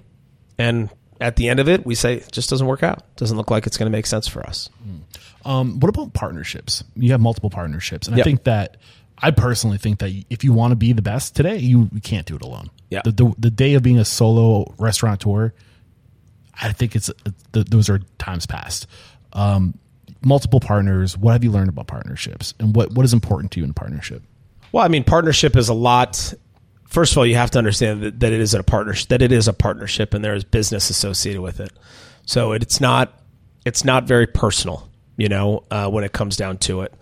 and 0.59 0.89
at 1.19 1.35
the 1.35 1.49
end 1.49 1.59
of 1.59 1.67
it, 1.67 1.83
we 1.83 1.95
say 1.95 2.15
it 2.17 2.31
just 2.31 2.49
doesn't 2.49 2.67
work 2.67 2.83
out. 2.83 3.03
Doesn't 3.15 3.37
look 3.37 3.51
like 3.51 3.65
it's 3.65 3.77
going 3.77 3.91
to 3.91 3.95
make 3.97 4.05
sense 4.05 4.27
for 4.27 4.41
us. 4.45 4.69
Um, 5.45 5.79
what 5.79 5.89
about 5.89 6.13
partnerships? 6.13 6.83
You 6.95 7.11
have 7.11 7.21
multiple 7.21 7.49
partnerships, 7.49 8.07
and 8.07 8.19
I 8.19 8.23
think 8.23 8.43
that 8.43 8.77
I 9.21 9.31
personally 9.31 9.77
think 9.77 9.99
that 9.99 10.11
if 10.29 10.43
you 10.43 10.53
want 10.53 10.71
to 10.71 10.75
be 10.75 10.93
the 10.93 11.01
best 11.01 11.35
today, 11.35 11.57
you, 11.57 11.89
you 11.93 12.01
can't 12.01 12.25
do 12.25 12.35
it 12.35 12.41
alone. 12.41 12.69
Yeah. 12.89 13.01
The, 13.03 13.11
the 13.11 13.35
the 13.37 13.49
day 13.51 13.73
of 13.75 13.83
being 13.83 13.99
a 13.99 14.05
solo 14.05 14.73
restaurateur, 14.77 15.53
I 16.61 16.71
think 16.71 16.95
it's 16.95 17.11
th 17.53 17.65
those 17.67 17.89
are 17.89 17.99
times 18.17 18.45
past. 18.45 18.87
Um, 19.33 19.77
multiple 20.23 20.59
partners. 20.59 21.17
What 21.17 21.33
have 21.33 21.43
you 21.43 21.51
learned 21.51 21.69
about 21.69 21.87
partnerships, 21.87 22.53
and 22.59 22.75
what 22.75 22.91
what 22.93 23.05
is 23.05 23.13
important 23.13 23.51
to 23.51 23.59
you 23.59 23.65
in 23.65 23.73
partnership? 23.73 24.23
Well, 24.71 24.83
I 24.83 24.87
mean, 24.87 25.03
partnership 25.03 25.55
is 25.55 25.69
a 25.69 25.73
lot. 25.73 26.33
First 26.87 27.11
of 27.11 27.19
all, 27.19 27.25
you 27.25 27.35
have 27.35 27.51
to 27.51 27.59
understand 27.59 28.01
that, 28.01 28.19
that 28.21 28.33
it 28.33 28.39
is 28.39 28.53
a 28.53 28.63
partnership. 28.63 29.09
That 29.09 29.21
it 29.21 29.31
is 29.31 29.47
a 29.47 29.53
partnership, 29.53 30.13
and 30.13 30.23
there 30.23 30.33
is 30.33 30.43
business 30.43 30.89
associated 30.89 31.41
with 31.41 31.59
it. 31.59 31.71
So 32.25 32.53
it's 32.53 32.81
not 32.81 33.21
it's 33.65 33.83
not 33.85 34.05
very 34.05 34.25
personal, 34.25 34.89
you 35.17 35.29
know, 35.29 35.63
uh, 35.69 35.89
when 35.89 36.03
it 36.03 36.11
comes 36.11 36.37
down 36.37 36.57
to 36.59 36.81
it. 36.81 36.93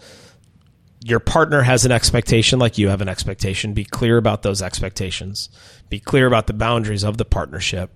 Your 1.08 1.22
partner 1.22 1.62
has 1.62 1.86
an 1.86 1.94
expectation, 1.94 2.60
like 2.60 2.78
you 2.78 2.90
have 2.90 3.00
an 3.00 3.08
expectation. 3.08 3.74
Be 3.74 3.86
clear 3.86 4.18
about 4.18 4.42
those 4.42 4.62
expectations. 4.62 5.48
Be 5.88 6.02
clear 6.02 6.28
about 6.28 6.48
the 6.48 6.54
boundaries 6.54 7.06
of 7.06 7.16
the 7.16 7.24
partnership, 7.24 7.92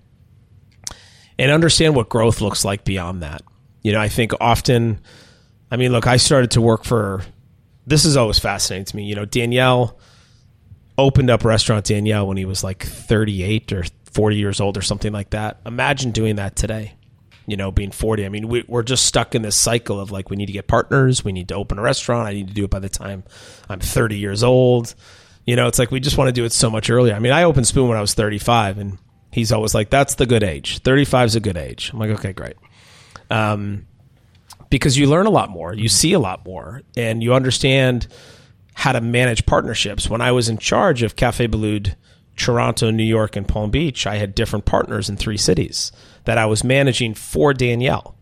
and 1.37 1.51
understand 1.51 1.93
what 1.93 2.07
growth 2.07 2.39
looks 2.39 2.63
like 2.63 2.85
beyond 2.85 3.21
that. 3.21 3.41
You 3.81 3.91
know, 3.91 3.99
I 3.99 4.07
think 4.07 4.31
often, 4.39 5.01
I 5.69 5.75
mean, 5.75 5.91
look, 5.91 6.07
I 6.07 6.15
started 6.15 6.51
to 6.51 6.61
work 6.61 6.85
for. 6.85 7.21
This 7.85 8.05
is 8.05 8.15
always 8.15 8.39
fascinating 8.39 8.85
to 8.85 8.95
me. 8.95 9.03
You 9.03 9.15
know, 9.15 9.25
Daniel 9.25 9.99
opened 10.97 11.29
up 11.29 11.43
restaurant 11.43 11.83
Daniel 11.83 12.25
when 12.27 12.37
he 12.37 12.45
was 12.45 12.63
like 12.63 12.81
38 12.85 13.73
or 13.73 13.83
40 14.13 14.35
years 14.37 14.61
old 14.61 14.77
or 14.77 14.81
something 14.81 15.11
like 15.11 15.31
that. 15.31 15.59
Imagine 15.65 16.11
doing 16.11 16.37
that 16.37 16.55
today. 16.55 16.93
You 17.47 17.57
know, 17.57 17.71
being 17.71 17.91
40. 17.91 18.25
I 18.25 18.29
mean, 18.29 18.47
we, 18.47 18.63
we're 18.67 18.83
just 18.83 19.05
stuck 19.05 19.33
in 19.35 19.41
this 19.41 19.55
cycle 19.55 19.99
of 19.99 20.11
like, 20.11 20.29
we 20.29 20.37
need 20.37 20.45
to 20.45 20.51
get 20.51 20.67
partners. 20.67 21.25
We 21.25 21.31
need 21.31 21.47
to 21.49 21.55
open 21.55 21.79
a 21.79 21.81
restaurant. 21.81 22.27
I 22.27 22.33
need 22.33 22.47
to 22.47 22.53
do 22.53 22.65
it 22.65 22.69
by 22.69 22.79
the 22.79 22.89
time 22.89 23.23
I'm 23.67 23.79
30 23.79 24.17
years 24.17 24.43
old. 24.43 24.93
You 25.45 25.55
know, 25.55 25.67
it's 25.67 25.79
like 25.79 25.91
we 25.91 25.99
just 25.99 26.17
want 26.17 26.27
to 26.27 26.33
do 26.33 26.45
it 26.45 26.53
so 26.53 26.69
much 26.69 26.89
earlier. 26.89 27.15
I 27.15 27.19
mean, 27.19 27.31
I 27.31 27.43
opened 27.43 27.67
Spoon 27.67 27.89
when 27.89 27.97
I 27.97 28.01
was 28.01 28.13
35, 28.13 28.77
and 28.77 28.97
he's 29.31 29.51
always 29.51 29.73
like, 29.73 29.89
that's 29.89 30.15
the 30.15 30.25
good 30.25 30.43
age. 30.43 30.79
35 30.79 31.25
is 31.27 31.35
a 31.35 31.39
good 31.39 31.57
age. 31.57 31.91
I'm 31.91 31.99
like, 31.99 32.11
okay, 32.11 32.33
great. 32.33 32.55
Um, 33.29 33.87
because 34.69 34.97
you 34.97 35.07
learn 35.07 35.25
a 35.25 35.31
lot 35.31 35.49
more, 35.49 35.73
you 35.73 35.89
see 35.89 36.13
a 36.13 36.19
lot 36.19 36.45
more, 36.45 36.81
and 36.95 37.23
you 37.23 37.33
understand 37.33 38.07
how 38.73 38.91
to 38.91 39.01
manage 39.01 39.45
partnerships. 39.45 40.09
When 40.09 40.21
I 40.21 40.31
was 40.31 40.47
in 40.47 40.57
charge 40.57 41.03
of 41.03 41.15
Cafe 41.15 41.47
Boulud, 41.47 41.95
Toronto, 42.37 42.91
New 42.91 43.03
York, 43.03 43.35
and 43.35 43.47
Palm 43.47 43.71
Beach, 43.71 44.07
I 44.07 44.15
had 44.15 44.33
different 44.35 44.65
partners 44.65 45.09
in 45.09 45.17
three 45.17 45.37
cities 45.37 45.91
that 46.25 46.37
I 46.37 46.45
was 46.45 46.63
managing 46.63 47.13
for 47.13 47.53
Daniel. 47.53 48.15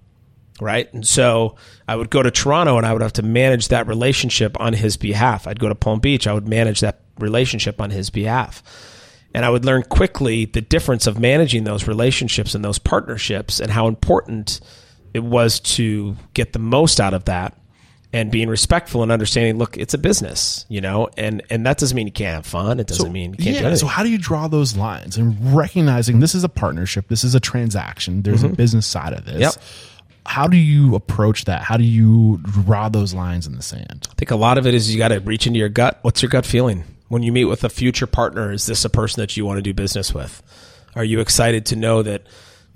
Right. 0.61 0.93
And 0.93 1.07
so 1.07 1.55
I 1.88 1.95
would 1.95 2.09
go 2.09 2.21
to 2.21 2.31
Toronto 2.31 2.77
and 2.77 2.85
I 2.85 2.91
would 2.91 3.01
have 3.01 3.13
to 3.13 3.23
manage 3.23 3.69
that 3.69 3.88
relationship 3.88 4.59
on 4.59 4.73
his 4.73 4.97
behalf. 4.97 5.47
I'd 5.47 5.59
go 5.59 5.69
to 5.69 5.76
Palm 5.76 5.99
Beach, 5.99 6.27
I 6.27 6.34
would 6.34 6.49
manage 6.49 6.81
that 6.81 6.99
relationship 7.17 7.80
on 7.80 7.91
his 7.91 8.09
behalf. 8.09 8.61
And 9.34 9.45
I 9.45 9.49
would 9.49 9.63
learn 9.63 9.84
quickly 9.84 10.45
the 10.45 10.61
difference 10.61 11.07
of 11.07 11.19
managing 11.19 11.63
those 11.63 11.88
relationships 11.88 12.55
and 12.55 12.65
those 12.65 12.80
partnerships 12.80 13.59
and 13.59 13.71
how 13.71 13.88
important 13.88 14.59
it 15.13 15.23
was 15.23 15.59
to 15.59 16.17
get 16.34 16.51
the 16.53 16.59
most 16.59 16.99
out 16.99 17.13
of 17.13 17.26
that 17.26 17.55
and 18.11 18.31
being 18.31 18.49
respectful 18.49 19.03
and 19.03 19.11
understanding 19.11 19.57
look 19.57 19.77
it's 19.77 19.94
a 19.94 19.98
business 19.98 20.65
you 20.68 20.81
know 20.81 21.07
and 21.15 21.44
and 21.49 21.65
that 21.65 21.77
doesn't 21.77 21.95
mean 21.95 22.07
you 22.07 22.14
can't 22.14 22.36
have 22.36 22.45
fun 22.45 22.80
it 22.80 22.88
doesn't 22.88 23.11
mean 23.11 23.31
you 23.38 23.44
can't 23.44 23.57
do 23.57 23.64
yeah. 23.64 23.76
So 23.76 23.88
how 23.88 24.03
do 24.03 24.10
you 24.10 24.18
draw 24.18 24.48
those 24.48 24.76
lines 24.76 25.18
and 25.18 25.56
recognizing 25.56 26.19
this 26.19 26.36
is 26.36 26.44
a 26.44 26.49
partnership, 26.49 27.07
this 27.07 27.23
is 27.23 27.36
a 27.36 27.40
transaction, 27.40 28.22
there's 28.23 28.44
a 28.44 28.49
business 28.49 28.86
side 28.86 29.14
of 29.14 29.26
this. 29.26 29.34
Mm-hmm. 29.34 29.41
Yep. 29.41 29.53
How 30.26 30.48
do 30.48 30.57
you 30.57 30.95
approach 30.95 31.45
that? 31.45 31.64
How 31.64 31.77
do 31.77 31.84
you 31.84 32.40
draw 32.44 32.90
those 32.90 33.14
lines 33.14 33.48
in 33.48 33.56
the 33.56 33.64
sand? 33.64 34.07
I 34.11 34.14
think 34.15 34.31
a 34.31 34.36
lot 34.36 34.57
of 34.57 34.68
it 34.68 34.73
is 34.73 34.94
you 34.94 34.99
got 34.99 35.07
to 35.07 35.19
reach 35.19 35.48
into 35.48 35.57
your 35.57 35.69
gut. 35.69 35.98
What's 36.03 36.22
your 36.22 36.30
gut 36.30 36.45
feeling 36.45 36.84
when 37.07 37.23
you 37.23 37.31
meet 37.31 37.45
with 37.45 37.64
a 37.64 37.69
future 37.69 38.06
partner? 38.06 38.52
Is 38.52 38.68
this 38.68 38.86
a 38.86 38.90
person 38.90 39.22
that 39.22 39.36
you 39.38 39.45
want 39.45 39.57
to 39.57 39.61
do 39.64 39.73
business 39.73 40.14
with? 40.14 40.44
Are 40.95 41.03
you 41.03 41.19
excited 41.19 41.65
to 41.68 41.76
know 41.76 42.03
that 42.03 42.23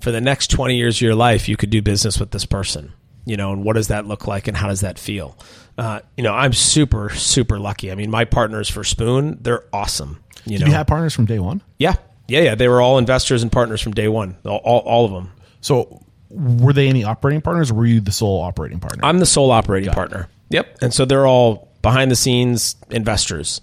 for 0.00 0.10
the 0.10 0.20
next 0.20 0.50
20 0.50 0.76
years 0.76 0.96
of 0.96 1.02
your 1.02 1.14
life, 1.14 1.48
you 1.48 1.56
could 1.56 1.70
do 1.70 1.80
business 1.80 2.18
with 2.18 2.32
this 2.32 2.46
person? 2.46 2.92
You 3.24 3.36
know, 3.36 3.52
and 3.52 3.64
what 3.64 3.74
does 3.76 3.88
that 3.88 4.06
look 4.06 4.26
like 4.26 4.48
and 4.48 4.56
how 4.56 4.68
does 4.68 4.80
that 4.80 4.98
feel? 4.98 5.38
Uh, 5.78 6.00
you 6.16 6.22
know, 6.22 6.34
I'm 6.34 6.52
super, 6.52 7.10
super 7.10 7.58
lucky. 7.58 7.90
I 7.90 7.94
mean, 7.94 8.10
my 8.10 8.24
partners 8.24 8.68
for 8.68 8.84
Spoon, 8.84 9.38
they're 9.40 9.64
awesome. 9.72 10.22
You 10.44 10.58
Did 10.58 10.64
know, 10.64 10.66
you 10.68 10.72
have 10.74 10.86
partners 10.86 11.14
from 11.14 11.24
day 11.24 11.38
one? 11.38 11.62
yeah, 11.78 11.94
yeah, 12.28 12.40
yeah. 12.40 12.54
They 12.54 12.68
were 12.68 12.80
all 12.80 12.98
investors 12.98 13.42
and 13.42 13.50
partners 13.50 13.80
from 13.80 13.92
day 13.92 14.08
one, 14.08 14.36
all, 14.44 14.58
all, 14.58 14.80
all 14.80 15.04
of 15.06 15.12
them. 15.12 15.32
So 15.60 16.04
were 16.30 16.72
they 16.72 16.88
any 16.88 17.04
operating 17.04 17.40
partners 17.40 17.70
or 17.70 17.74
were 17.74 17.86
you 17.86 18.00
the 18.00 18.12
sole 18.12 18.40
operating 18.40 18.80
partner? 18.80 19.04
I'm 19.04 19.18
the 19.18 19.26
sole 19.26 19.50
operating 19.50 19.92
partner. 19.92 20.28
Yep. 20.50 20.78
And 20.82 20.92
so 20.94 21.04
they're 21.04 21.26
all 21.26 21.72
behind 21.82 22.10
the 22.10 22.16
scenes 22.16 22.76
investors. 22.90 23.60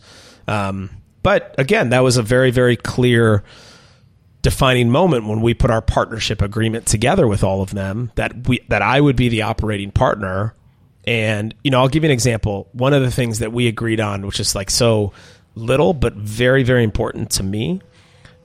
Um, 0.48 0.90
but 1.24 1.56
again, 1.58 1.90
that 1.90 2.00
was 2.00 2.18
a 2.18 2.24
very, 2.24 2.52
very 2.52 2.76
clear 2.76 3.44
defining 4.42 4.90
moment 4.90 5.28
when 5.28 5.42
we 5.42 5.54
put 5.54 5.70
our 5.70 5.82
partnership 5.82 6.42
agreement 6.42 6.86
together 6.86 7.28
with 7.28 7.44
all 7.44 7.62
of 7.62 7.72
them 7.72 8.12
that 8.16 8.48
we 8.48 8.60
that 8.70 8.82
I 8.82 9.00
would 9.00 9.16
be 9.16 9.30
the 9.30 9.44
operating 9.44 9.92
partner. 9.92 10.56
And 11.06 11.54
you 11.64 11.72
know, 11.72 11.80
I'll 11.80 11.88
give 11.88 12.04
you 12.04 12.10
an 12.10 12.14
example. 12.14 12.68
One 12.74 12.94
of 12.94 13.02
the 13.02 13.12
things 13.12 13.40
that 13.40 13.52
we 13.52 13.68
agreed 13.68 14.00
on, 14.00 14.26
which 14.26 14.40
is 14.40 14.56
like 14.56 14.70
so 14.70 15.14
little 15.56 15.94
but 15.94 16.14
very, 16.14 16.64
very 16.64 16.84
important 16.84 17.32
to 17.32 17.44
me, 17.44 17.82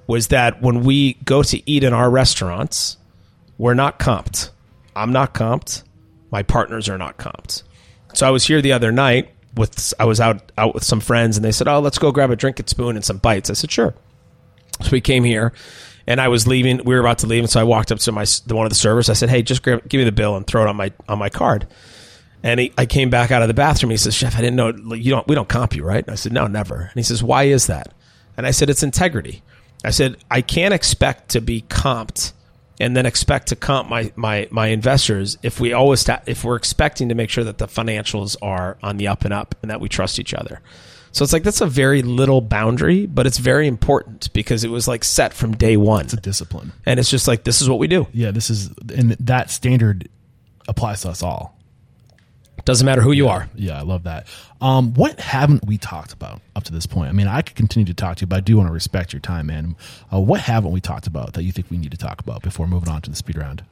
was 0.07 0.29
that 0.29 0.63
when 0.63 0.83
we 0.85 1.15
go 1.25 1.43
to 1.43 1.71
eat 1.71 1.85
in 1.85 1.93
our 1.93 2.11
restaurants, 2.11 2.97
we're 3.59 3.75
not 3.75 3.99
comped. 3.99 4.51
I'm 4.95 5.13
not 5.13 5.35
comped. 5.35 5.83
My 6.31 6.43
partners 6.43 6.89
are 6.89 6.99
not 6.99 7.19
comped. 7.19 7.63
So 8.15 8.27
I 8.27 8.31
was 8.31 8.45
here 8.47 8.63
the 8.63 8.73
other 8.73 8.93
night 8.93 9.31
with 9.55 9.95
I 9.99 10.05
was 10.05 10.21
out 10.21 10.53
out 10.59 10.75
with 10.75 10.85
some 10.85 11.01
friends 11.01 11.37
and 11.37 11.45
they 11.45 11.53
said, 11.53 11.69
"Oh, 11.69 11.81
let's 11.81 11.99
go 11.99 12.13
grab 12.13 12.31
a 12.31 12.37
drink 12.37 12.61
at 12.61 12.69
Spoon 12.69 12.97
and 12.97 13.05
some 13.05 13.19
bites." 13.19 13.51
I 13.51 13.55
said, 13.55 13.71
"Sure." 13.71 13.95
So 14.83 14.91
we 14.91 15.01
came 15.01 15.25
here, 15.25 15.53
and 16.07 16.21
I 16.21 16.29
was 16.29 16.47
leaving. 16.47 16.79
We 16.85 16.95
were 16.95 17.01
about 17.01 17.19
to 17.19 17.27
leave, 17.27 17.43
and 17.43 17.51
so 17.51 17.61
I 17.61 17.65
walked 17.65 17.91
up 17.91 17.99
to 18.01 18.13
my 18.13 18.25
the 18.47 18.55
one 18.55 18.67
of 18.67 18.71
the 18.71 18.77
servers. 18.77 19.09
I 19.09 19.15
said, 19.15 19.31
"Hey, 19.31 19.43
just 19.43 19.63
grab, 19.63 19.89
give 19.89 19.99
me 19.99 20.05
the 20.05 20.13
bill 20.13 20.37
and 20.37 20.47
throw 20.47 20.63
it 20.63 20.69
on 20.69 20.77
my 20.77 20.93
on 21.09 21.19
my 21.19 21.29
card." 21.29 21.67
And 22.43 22.61
he, 22.61 22.73
I 22.79 22.87
came 22.87 23.11
back 23.11 23.31
out 23.31 23.43
of 23.43 23.49
the 23.49 23.55
bathroom. 23.55 23.91
He 23.91 23.97
says, 23.97 24.15
"Chef, 24.15 24.37
I 24.37 24.41
didn't 24.41 24.57
know 24.57 24.95
you 24.95 25.11
don't 25.11 25.27
we 25.27 25.35
don't 25.35 25.49
comp 25.49 25.75
you, 25.75 25.85
right?" 25.85 26.05
And 26.05 26.13
I 26.13 26.17
said, 26.17 26.33
"No, 26.33 26.47
never." 26.47 26.81
And 26.81 26.95
he 26.95 27.03
says, 27.03 27.23
"Why 27.23 27.45
is 27.45 27.67
that?" 27.67 27.93
And 28.37 28.47
I 28.47 28.51
said, 28.51 28.71
"It's 28.71 28.83
integrity." 28.83 29.43
I 29.85 29.91
said, 29.91 30.17
"I 30.31 30.43
can't 30.43 30.75
expect 30.75 31.31
to 31.31 31.41
be 31.41 31.63
comped." 31.63 32.33
And 32.79 32.95
then 32.95 33.07
expect 33.07 33.47
to 33.47 33.57
comp 33.57 33.89
my, 33.89 34.13
my, 34.17 34.49
my 34.51 34.67
investors 34.67 35.39
if 35.43 35.59
we 35.59 35.73
always 35.73 36.05
ta- 36.05 36.21
if 36.27 36.45
we're 36.45 36.57
expecting 36.57 37.09
to 37.09 37.15
make 37.15 37.31
sure 37.31 37.43
that 37.43 37.57
the 37.57 37.67
financials 37.67 38.37
are 38.43 38.77
on 38.83 38.99
the 38.99 39.09
up 39.09 39.25
and 39.25 39.33
up 39.33 39.55
and 39.63 39.71
that 39.71 39.81
we 39.81 39.89
trust 39.89 40.19
each 40.19 40.35
other. 40.35 40.61
So 41.17 41.25
it's 41.25 41.33
like 41.33 41.45
that's 41.45 41.63
a 41.63 41.67
very 41.67 42.03
little 42.03 42.43
boundary, 42.43 43.07
but 43.07 43.27
it's 43.27 43.39
very 43.39 43.67
important 43.67 44.31
because 44.35 44.65
it 44.65 44.71
was 44.71 44.87
like 44.87 45.03
set 45.03 45.33
from 45.33 45.57
day 45.57 45.79
one. 45.79 46.05
it's 46.05 46.13
a 46.13 46.19
discipline. 46.19 46.75
And 46.85 47.01
it's 47.01 47.09
just 47.09 47.27
like 47.27 47.43
this 47.43 47.63
is 47.63 47.71
what 47.71 47.79
we 47.79 47.87
do. 47.87 48.07
Yeah, 48.13 48.33
this 48.33 48.51
is 48.51 48.69
and 48.95 49.13
that 49.13 49.51
standard 49.51 50.11
applies 50.69 51.01
to 51.01 51.09
us 51.09 51.23
all. 51.23 51.59
Doesn't 52.67 52.85
matter 52.85 53.01
who 53.01 53.13
you 53.13 53.29
are. 53.29 53.49
Yeah, 53.55 53.79
I 53.79 53.81
love 53.81 54.03
that. 54.03 54.27
Um, 54.61 54.93
what 54.93 55.19
haven't 55.19 55.65
we 55.67 55.79
talked 55.79 56.13
about 56.13 56.43
up 56.55 56.65
to 56.65 56.73
this 56.73 56.85
point? 56.85 57.09
I 57.09 57.13
mean, 57.13 57.29
I 57.29 57.41
could 57.41 57.57
continue 57.57 57.87
to 57.87 57.95
talk 57.95 58.19
to 58.19 58.21
you, 58.23 58.27
but 58.27 58.37
I 58.37 58.41
do 58.41 58.59
want 58.59 58.69
to 58.69 58.75
respect 58.75 59.15
your 59.15 59.21
time, 59.21 59.47
man. 59.47 59.75
Uh, 60.13 60.21
what 60.21 60.43
haven't 60.43 60.73
we 60.73 60.83
talked 60.83 61.07
about 61.07 61.33
that 61.33 61.45
you 61.45 61.53
think 61.53 61.71
we 61.71 61.79
need 61.79 61.93
to 61.93 61.97
talk 61.97 62.21
about 62.21 62.43
before 62.43 62.67
moving 62.67 62.91
on 62.91 63.01
to 63.01 63.09
the 63.09 63.17
speed 63.17 63.39
round? 63.39 63.65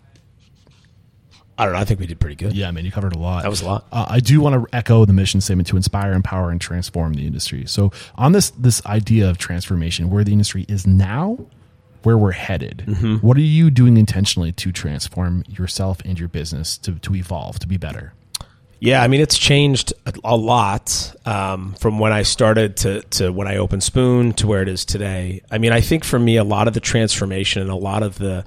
I 1.56 1.64
don't 1.64 1.74
know. 1.74 1.78
I 1.80 1.84
think 1.84 2.00
we 2.00 2.06
did 2.06 2.18
pretty 2.18 2.36
good. 2.36 2.52
Yeah, 2.52 2.70
man, 2.72 2.84
you 2.84 2.90
covered 2.90 3.14
a 3.14 3.18
lot. 3.18 3.42
That 3.44 3.48
was 3.50 3.60
a 3.62 3.66
lot. 3.66 3.86
Uh, 3.92 4.06
I 4.08 4.18
do 4.20 4.40
want 4.40 4.54
to 4.68 4.76
echo 4.76 5.04
the 5.04 5.12
mission 5.12 5.40
statement 5.40 5.68
to 5.68 5.76
inspire, 5.76 6.12
empower, 6.12 6.50
and 6.50 6.60
transform 6.60 7.14
the 7.14 7.26
industry. 7.26 7.64
So, 7.66 7.92
on 8.16 8.32
this 8.32 8.50
this 8.50 8.84
idea 8.86 9.30
of 9.30 9.38
transformation, 9.38 10.10
where 10.10 10.24
the 10.24 10.32
industry 10.32 10.66
is 10.68 10.86
now, 10.86 11.38
where 12.02 12.18
we're 12.18 12.32
headed, 12.32 12.84
Mm-hmm. 12.88 13.16
what 13.26 13.36
are 13.36 13.40
you 13.40 13.70
doing 13.70 13.96
intentionally 13.96 14.50
to 14.52 14.72
transform 14.72 15.44
yourself 15.48 16.00
and 16.04 16.18
your 16.18 16.28
business 16.28 16.76
to 16.78 16.94
to 16.98 17.14
evolve 17.14 17.60
to 17.60 17.68
be 17.68 17.76
better? 17.76 18.14
Yeah, 18.80 19.00
I 19.02 19.06
mean 19.08 19.20
it's 19.20 19.38
changed 19.38 19.94
a, 20.04 20.12
a 20.24 20.36
lot 20.36 21.14
um, 21.24 21.74
from 21.78 21.98
when 22.00 22.12
I 22.12 22.22
started 22.22 22.76
to 22.78 23.00
to 23.02 23.30
when 23.32 23.46
I 23.46 23.56
opened 23.58 23.82
Spoon 23.84 24.32
to 24.34 24.46
where 24.48 24.60
it 24.60 24.68
is 24.68 24.84
today. 24.84 25.40
I 25.52 25.58
mean, 25.58 25.70
I 25.72 25.80
think 25.80 26.04
for 26.04 26.18
me, 26.18 26.36
a 26.36 26.44
lot 26.44 26.66
of 26.68 26.74
the 26.74 26.80
transformation 26.80 27.62
and 27.62 27.70
a 27.70 27.76
lot 27.76 28.02
of 28.02 28.18
the 28.18 28.44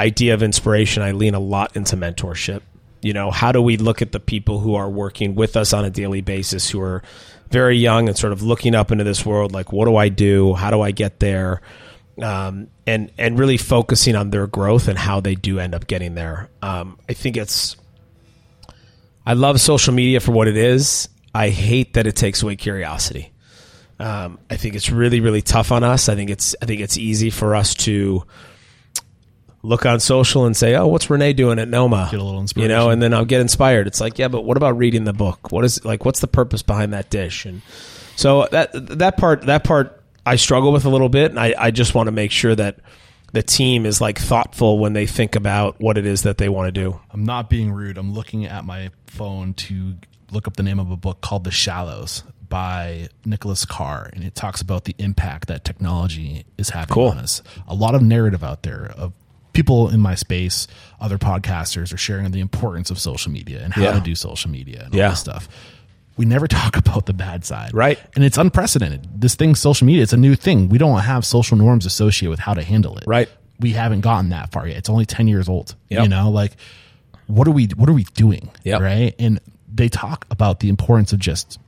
idea 0.00 0.34
of 0.34 0.42
inspiration, 0.42 1.02
I 1.02 1.12
lean 1.12 1.34
a 1.34 1.40
lot 1.40 1.76
into 1.76 1.96
mentorship. 1.96 2.62
You 3.02 3.12
know, 3.12 3.30
how 3.30 3.52
do 3.52 3.62
we 3.62 3.76
look 3.76 4.02
at 4.02 4.12
the 4.12 4.20
people 4.20 4.58
who 4.58 4.74
are 4.74 4.90
working 4.90 5.34
with 5.34 5.56
us 5.56 5.72
on 5.72 5.84
a 5.84 5.90
daily 5.90 6.20
basis, 6.20 6.68
who 6.68 6.80
are 6.80 7.02
very 7.50 7.76
young 7.76 8.08
and 8.08 8.16
sort 8.16 8.32
of 8.32 8.42
looking 8.42 8.74
up 8.74 8.90
into 8.90 9.04
this 9.04 9.24
world, 9.24 9.52
like 9.52 9.72
what 9.72 9.86
do 9.86 9.96
I 9.96 10.08
do? 10.08 10.54
How 10.54 10.70
do 10.70 10.80
I 10.80 10.90
get 10.90 11.20
there? 11.20 11.60
Um, 12.20 12.68
and 12.86 13.10
and 13.16 13.38
really 13.38 13.56
focusing 13.56 14.16
on 14.16 14.30
their 14.30 14.46
growth 14.46 14.88
and 14.88 14.98
how 14.98 15.20
they 15.20 15.34
do 15.34 15.58
end 15.58 15.74
up 15.74 15.86
getting 15.86 16.14
there. 16.14 16.50
Um, 16.60 16.98
I 17.08 17.14
think 17.14 17.36
it's 17.36 17.76
I 19.24 19.34
love 19.34 19.60
social 19.60 19.94
media 19.94 20.20
for 20.20 20.32
what 20.32 20.48
it 20.48 20.56
is. 20.56 21.08
I 21.34 21.50
hate 21.50 21.94
that 21.94 22.06
it 22.06 22.16
takes 22.16 22.42
away 22.42 22.56
curiosity. 22.56 23.32
Um, 23.98 24.38
I 24.48 24.56
think 24.56 24.74
it's 24.74 24.90
really, 24.90 25.20
really 25.20 25.42
tough 25.42 25.70
on 25.72 25.84
us. 25.84 26.08
I 26.08 26.14
think 26.14 26.30
it's, 26.30 26.56
I 26.62 26.64
think 26.64 26.80
it's 26.80 26.96
easy 26.96 27.30
for 27.30 27.54
us 27.54 27.74
to 27.74 28.24
look 29.62 29.84
on 29.86 30.00
social 30.00 30.46
and 30.46 30.56
say, 30.56 30.74
"Oh, 30.74 30.86
what's 30.86 31.06
René 31.06 31.34
doing 31.34 31.58
at 31.58 31.68
Noma?" 31.68 32.08
Get 32.10 32.20
a 32.20 32.24
little 32.24 32.44
you 32.56 32.68
know, 32.68 32.90
and 32.90 33.02
then 33.02 33.12
I'll 33.14 33.24
get 33.24 33.40
inspired. 33.40 33.86
It's 33.86 34.00
like, 34.00 34.18
yeah, 34.18 34.28
but 34.28 34.42
what 34.42 34.56
about 34.56 34.76
reading 34.78 35.04
the 35.04 35.12
book? 35.12 35.52
What 35.52 35.64
is 35.64 35.84
like, 35.84 36.04
what's 36.04 36.20
the 36.20 36.28
purpose 36.28 36.62
behind 36.62 36.92
that 36.92 37.10
dish? 37.10 37.44
And 37.44 37.62
so 38.16 38.48
that 38.50 38.70
that 38.98 39.16
part, 39.16 39.42
that 39.42 39.64
part, 39.64 40.02
I 40.24 40.36
struggle 40.36 40.72
with 40.72 40.84
a 40.84 40.90
little 40.90 41.08
bit, 41.08 41.30
and 41.30 41.38
I, 41.40 41.54
I 41.58 41.70
just 41.70 41.94
want 41.94 42.06
to 42.06 42.12
make 42.12 42.30
sure 42.30 42.54
that 42.54 42.78
the 43.32 43.42
team 43.42 43.86
is 43.86 44.00
like 44.00 44.18
thoughtful 44.18 44.78
when 44.78 44.92
they 44.92 45.06
think 45.06 45.36
about 45.36 45.80
what 45.80 45.96
it 45.96 46.04
is 46.06 46.22
that 46.22 46.38
they 46.38 46.48
want 46.48 46.66
to 46.66 46.72
do. 46.72 46.98
I'm 47.10 47.24
not 47.24 47.48
being 47.48 47.70
rude. 47.72 47.96
I'm 47.96 48.12
looking 48.12 48.44
at 48.46 48.64
my 48.64 48.90
phone 49.06 49.54
to 49.54 49.94
look 50.32 50.48
up 50.48 50.56
the 50.56 50.62
name 50.62 50.78
of 50.80 50.90
a 50.90 50.96
book 50.96 51.20
called 51.20 51.44
The 51.44 51.50
Shallows 51.50 52.24
by 52.48 53.08
Nicholas 53.24 53.64
Carr, 53.64 54.10
and 54.12 54.24
it 54.24 54.34
talks 54.34 54.60
about 54.60 54.84
the 54.84 54.94
impact 54.98 55.46
that 55.48 55.64
technology 55.64 56.44
is 56.58 56.70
having 56.70 56.92
Cool. 56.92 57.08
on 57.10 57.18
us. 57.18 57.42
A 57.68 57.74
lot 57.74 57.94
of 57.94 58.02
narrative 58.02 58.42
out 58.42 58.64
there 58.64 58.92
of 58.96 59.12
people 59.52 59.88
in 59.88 60.00
my 60.00 60.14
space, 60.14 60.66
other 61.00 61.18
podcasters 61.18 61.92
are 61.92 61.96
sharing 61.96 62.30
the 62.30 62.40
importance 62.40 62.90
of 62.90 62.98
social 62.98 63.32
media 63.32 63.62
and 63.62 63.72
how 63.74 63.82
Yeah. 63.82 63.92
to 63.92 64.00
do 64.00 64.14
social 64.14 64.50
media 64.50 64.84
and 64.84 64.94
all 64.94 64.98
Yeah. 64.98 65.10
this 65.10 65.20
stuff. 65.20 65.48
We 66.16 66.24
never 66.26 66.46
talk 66.60 66.76
about 66.76 67.06
the 67.06 67.12
bad 67.12 67.44
side. 67.44 67.72
Right. 67.72 67.98
And 68.14 68.24
it's 68.24 68.38
unprecedented. 68.38 69.08
This 69.20 69.34
thing, 69.34 69.54
social 69.54 69.86
media, 69.86 70.02
it's 70.02 70.12
a 70.12 70.16
new 70.18 70.34
thing. 70.34 70.68
We 70.68 70.78
don't 70.78 71.00
have 71.00 71.24
social 71.24 71.56
norms 71.56 71.86
associated 71.86 72.30
with 72.30 72.40
how 72.40 72.54
to 72.54 72.62
handle 72.62 72.96
it. 72.98 73.04
Right. 73.06 73.28
We 73.58 73.72
haven't 73.72 74.00
gotten 74.02 74.30
that 74.30 74.52
far 74.52 74.66
yet. 74.68 74.76
It's 74.78 74.88
only 74.90 75.06
10 75.06 75.28
years 75.28 75.48
old. 75.48 75.74
Yep. 75.88 76.02
You 76.02 76.08
know, 76.08 76.30
like 76.30 76.52
what 77.26 77.46
are 77.46 77.52
we 77.52 77.66
what 77.76 77.88
are 77.88 77.92
we 77.92 78.04
doing? 78.14 78.50
Yep. 78.64 78.80
Right. 78.80 79.14
And 79.18 79.40
they 79.72 79.88
talk 79.88 80.26
about 80.30 80.60
the 80.60 80.68
importance 80.68 81.12
of 81.12 81.18
just 81.20 81.58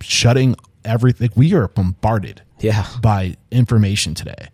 shutting 0.00 0.56
everything. 0.84 1.30
We 1.36 1.54
are 1.54 1.68
bombarded 1.68 2.42
Yeah. 2.60 2.86
by 3.00 3.36
information 3.50 4.14
today. 4.14 4.48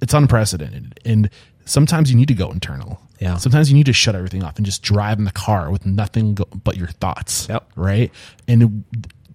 It's 0.00 0.14
unprecedented. 0.14 0.98
And 1.04 1.28
sometimes 1.66 2.10
you 2.10 2.16
need 2.16 2.28
to 2.28 2.34
go 2.34 2.50
internal. 2.50 3.00
Yeah. 3.20 3.36
Sometimes 3.36 3.70
you 3.70 3.76
need 3.76 3.86
to 3.86 3.92
shut 3.92 4.14
everything 4.14 4.42
off 4.42 4.56
and 4.56 4.64
just 4.66 4.82
drive 4.82 5.18
in 5.18 5.24
the 5.24 5.32
car 5.32 5.70
with 5.70 5.86
nothing 5.86 6.34
go, 6.34 6.44
but 6.64 6.76
your 6.76 6.88
thoughts. 6.88 7.48
Yep. 7.48 7.70
Right. 7.76 8.10
And 8.48 8.84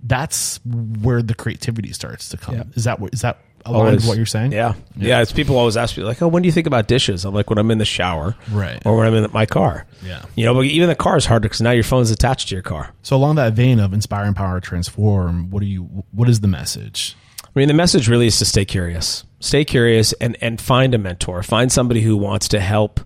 that's 0.04 0.60
where 0.66 1.22
the 1.22 1.34
creativity 1.36 1.92
starts 1.94 2.30
to 2.30 2.38
come. 2.38 2.56
Yep. 2.56 2.68
Is 2.76 2.84
that 2.86 3.00
what 3.00 3.14
is 3.14 3.22
that 3.22 3.40
aligned 3.66 3.86
Always. 3.88 3.96
with 4.02 4.08
what 4.08 4.18
you're 4.18 4.26
saying? 4.26 4.52
Yeah. 4.52 4.74
yeah. 4.96 5.22
It's 5.22 5.32
people 5.32 5.58
always 5.58 5.78
ask 5.78 5.96
me 5.98 6.04
like, 6.04 6.22
"Oh, 6.22 6.28
when 6.28 6.42
do 6.44 6.48
you 6.48 6.52
think 6.52 6.66
about 6.68 6.88
dishes?" 6.88 7.26
I'm 7.26 7.34
like, 7.34 7.50
"When 7.50 7.60
I'm 7.60 7.70
in 7.72 7.78
the 7.78 7.86
shower, 7.86 8.36
Right. 8.52 8.82
or 8.86 8.98
when 8.98 9.06
I'm 9.08 9.14
in 9.14 9.32
my 9.32 9.46
car." 9.46 9.86
Yeah. 10.04 10.24
You 10.36 10.46
know, 10.46 10.54
but 10.56 10.62
even 10.66 10.90
the 10.90 10.96
car 10.96 11.18
is 11.18 11.26
hard 11.26 11.42
because 11.44 11.62
now 11.62 11.72
your 11.72 11.84
phone's 11.84 12.10
attached 12.12 12.50
to 12.50 12.56
your 12.56 12.64
car. 12.64 12.92
So 13.04 13.16
along 13.16 13.36
that 13.36 13.54
vein 13.54 13.80
of 13.80 13.94
inspiring 13.94 14.34
power 14.34 14.60
transform, 14.60 15.50
what 15.52 15.60
do 15.62 15.66
you 15.68 15.84
what 16.12 16.30
is 16.30 16.40
the 16.42 16.48
message? 16.48 17.16
I 17.44 17.60
mean, 17.60 17.68
the 17.68 17.74
message 17.74 18.08
really 18.08 18.28
is 18.28 18.38
to 18.40 18.46
stay 18.46 18.64
curious. 18.66 19.24
Stay 19.42 19.66
curious 19.66 20.14
and 20.14 20.38
and 20.40 20.62
find 20.62 20.94
a 20.94 20.98
mentor. 20.98 21.44
Find 21.44 21.70
somebody 21.72 22.02
who 22.02 22.16
wants 22.16 22.48
to 22.50 22.60
help 22.62 23.02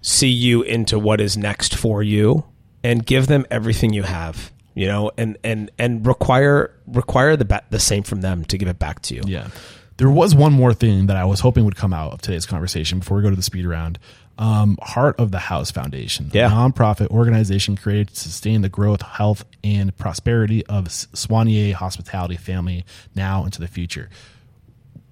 see 0.00 0.28
you 0.28 0.62
into 0.62 0.98
what 0.98 1.20
is 1.20 1.36
next 1.36 1.74
for 1.74 2.02
you 2.02 2.44
and 2.82 3.04
give 3.04 3.26
them 3.26 3.44
everything 3.50 3.92
you 3.92 4.02
have. 4.04 4.50
You 4.74 4.86
know, 4.86 5.10
and 5.18 5.36
and 5.44 5.70
and 5.78 6.06
require 6.06 6.72
require 6.86 7.36
the 7.36 7.44
ba- 7.44 7.64
the 7.70 7.80
same 7.80 8.04
from 8.04 8.20
them 8.22 8.44
to 8.46 8.56
give 8.56 8.68
it 8.68 8.78
back 8.78 9.02
to 9.02 9.14
you. 9.16 9.22
Yeah. 9.26 9.48
There 9.96 10.08
was 10.08 10.34
one 10.34 10.52
more 10.54 10.72
thing 10.72 11.08
that 11.08 11.16
I 11.16 11.26
was 11.26 11.40
hoping 11.40 11.64
would 11.66 11.76
come 11.76 11.92
out 11.92 12.12
of 12.12 12.22
today's 12.22 12.46
conversation 12.46 13.00
before 13.00 13.18
we 13.18 13.22
go 13.22 13.28
to 13.28 13.36
the 13.36 13.42
speed 13.42 13.66
round. 13.66 13.98
Um, 14.38 14.78
Heart 14.80 15.16
of 15.20 15.32
the 15.32 15.38
House 15.38 15.70
Foundation, 15.70 16.30
Yeah. 16.32 16.46
a 16.46 16.50
nonprofit 16.50 17.08
organization 17.08 17.76
created 17.76 18.08
to 18.08 18.16
sustain 18.16 18.62
the 18.62 18.70
growth, 18.70 19.02
health, 19.02 19.44
and 19.62 19.94
prosperity 19.98 20.64
of 20.66 20.86
S- 20.86 21.08
Soigné 21.12 21.74
Hospitality 21.74 22.36
family 22.38 22.86
now 23.14 23.44
into 23.44 23.60
the 23.60 23.68
future. 23.68 24.08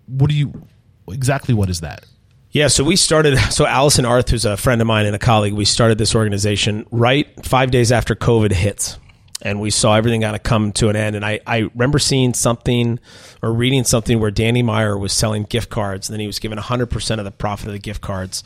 What 0.09 0.31
do 0.31 0.37
you 0.37 0.67
exactly? 1.11 1.55
What 1.55 1.71
is 1.71 1.81
that? 1.81 2.05
Yeah, 2.51 2.69
so 2.69 2.83
we 2.85 2.97
started. 2.97 3.39
So 3.51 3.67
Allison 3.67 4.05
Arth, 4.05 4.31
who's 4.31 4.45
a 4.45 4.57
friend 4.57 4.81
of 4.81 4.87
mine 4.87 5.07
and 5.07 5.15
a 5.15 5.19
colleague, 5.19 5.53
we 5.53 5.65
started 5.65 5.99
this 5.99 6.15
organization 6.15 6.87
right 6.91 7.29
five 7.45 7.71
days 7.71 7.93
after 7.93 8.15
COVID 8.15 8.53
hit, 8.53 8.97
and 9.43 9.61
we 9.61 9.71
saw 9.71 9.97
everything 9.97 10.23
kind 10.23 10.37
of 10.37 10.43
come 10.43 10.73
to 10.73 10.89
an 10.89 10.97
end. 10.97 11.17
And 11.17 11.25
I, 11.25 11.41
I 11.47 11.59
remember 11.75 11.99
seeing 11.99 12.35
something 12.35 12.99
or 13.43 13.53
reading 13.53 13.85
something 13.85 14.21
where 14.21 14.31
Danny 14.31 14.63
Meyer 14.63 14.97
was 14.97 15.13
selling 15.13 15.45
gift 15.45 15.71
cards, 15.71 16.09
and 16.09 16.15
then 16.15 16.21
he 16.21 16.27
was 16.27 16.39
given 16.39 16.57
100 16.57 16.87
percent 16.87 17.21
of 17.21 17.25
the 17.25 17.31
profit 17.31 17.67
of 17.67 17.73
the 17.73 17.79
gift 17.79 18.01
cards 18.01 18.45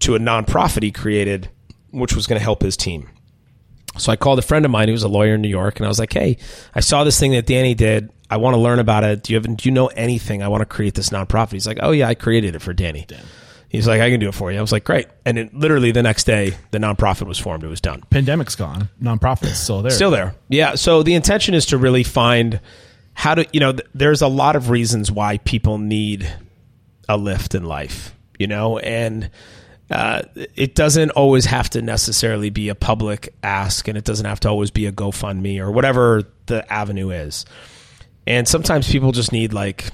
to 0.00 0.14
a 0.14 0.18
nonprofit 0.18 0.82
he 0.82 0.92
created, 0.92 1.48
which 1.90 2.14
was 2.14 2.26
going 2.26 2.38
to 2.38 2.44
help 2.44 2.62
his 2.62 2.76
team. 2.76 3.08
So 3.98 4.12
I 4.12 4.16
called 4.16 4.38
a 4.38 4.42
friend 4.42 4.64
of 4.64 4.70
mine 4.70 4.88
who 4.88 4.92
was 4.92 5.02
a 5.02 5.08
lawyer 5.08 5.34
in 5.34 5.42
New 5.42 5.48
York, 5.48 5.78
and 5.78 5.86
I 5.86 5.88
was 5.88 5.98
like, 5.98 6.12
"Hey, 6.12 6.38
I 6.74 6.80
saw 6.80 7.04
this 7.04 7.18
thing 7.18 7.32
that 7.32 7.46
Danny 7.46 7.74
did. 7.74 8.10
I 8.28 8.38
want 8.38 8.54
to 8.54 8.60
learn 8.60 8.78
about 8.78 9.04
it. 9.04 9.22
Do 9.22 9.32
you 9.32 9.40
have? 9.40 9.56
Do 9.56 9.68
you 9.68 9.72
know 9.72 9.86
anything? 9.88 10.42
I 10.42 10.48
want 10.48 10.62
to 10.62 10.66
create 10.66 10.94
this 10.94 11.10
nonprofit." 11.10 11.52
He's 11.52 11.66
like, 11.66 11.78
"Oh 11.82 11.92
yeah, 11.92 12.08
I 12.08 12.14
created 12.14 12.54
it 12.54 12.62
for 12.62 12.72
Danny." 12.72 13.06
He's 13.68 13.86
like, 13.88 14.00
"I 14.00 14.10
can 14.10 14.20
do 14.20 14.28
it 14.28 14.34
for 14.34 14.52
you." 14.52 14.58
I 14.58 14.60
was 14.60 14.72
like, 14.72 14.84
"Great!" 14.84 15.06
And 15.24 15.38
it, 15.38 15.54
literally 15.54 15.90
the 15.90 16.02
next 16.02 16.24
day, 16.24 16.56
the 16.70 16.78
nonprofit 16.78 17.26
was 17.26 17.38
formed. 17.38 17.64
It 17.64 17.68
was 17.68 17.80
done. 17.80 18.02
Pandemic's 18.10 18.54
gone, 18.54 18.88
nonprofit's 19.02 19.58
still 19.58 19.82
there. 19.82 19.90
Still 19.90 20.10
there. 20.10 20.34
Yeah. 20.48 20.74
So 20.76 21.02
the 21.02 21.14
intention 21.14 21.54
is 21.54 21.66
to 21.66 21.78
really 21.78 22.04
find 22.04 22.60
how 23.14 23.34
to, 23.34 23.46
you 23.52 23.60
know, 23.60 23.72
th- 23.72 23.88
there's 23.94 24.22
a 24.22 24.28
lot 24.28 24.56
of 24.56 24.70
reasons 24.70 25.10
why 25.10 25.38
people 25.38 25.78
need 25.78 26.30
a 27.08 27.16
lift 27.16 27.54
in 27.54 27.64
life, 27.64 28.14
you 28.38 28.46
know, 28.46 28.78
and 28.78 29.30
uh, 29.90 30.22
it 30.34 30.74
doesn't 30.74 31.10
always 31.10 31.44
have 31.46 31.70
to 31.70 31.82
necessarily 31.82 32.50
be 32.50 32.68
a 32.68 32.74
public 32.74 33.34
ask 33.42 33.86
and 33.88 33.96
it 33.96 34.04
doesn't 34.04 34.26
have 34.26 34.40
to 34.40 34.48
always 34.48 34.70
be 34.70 34.86
a 34.86 34.92
GoFundMe 34.92 35.60
or 35.60 35.70
whatever 35.70 36.22
the 36.46 36.70
avenue 36.72 37.10
is. 37.10 37.44
And 38.26 38.48
sometimes 38.48 38.90
people 38.90 39.12
just 39.12 39.30
need 39.30 39.52
like 39.52 39.90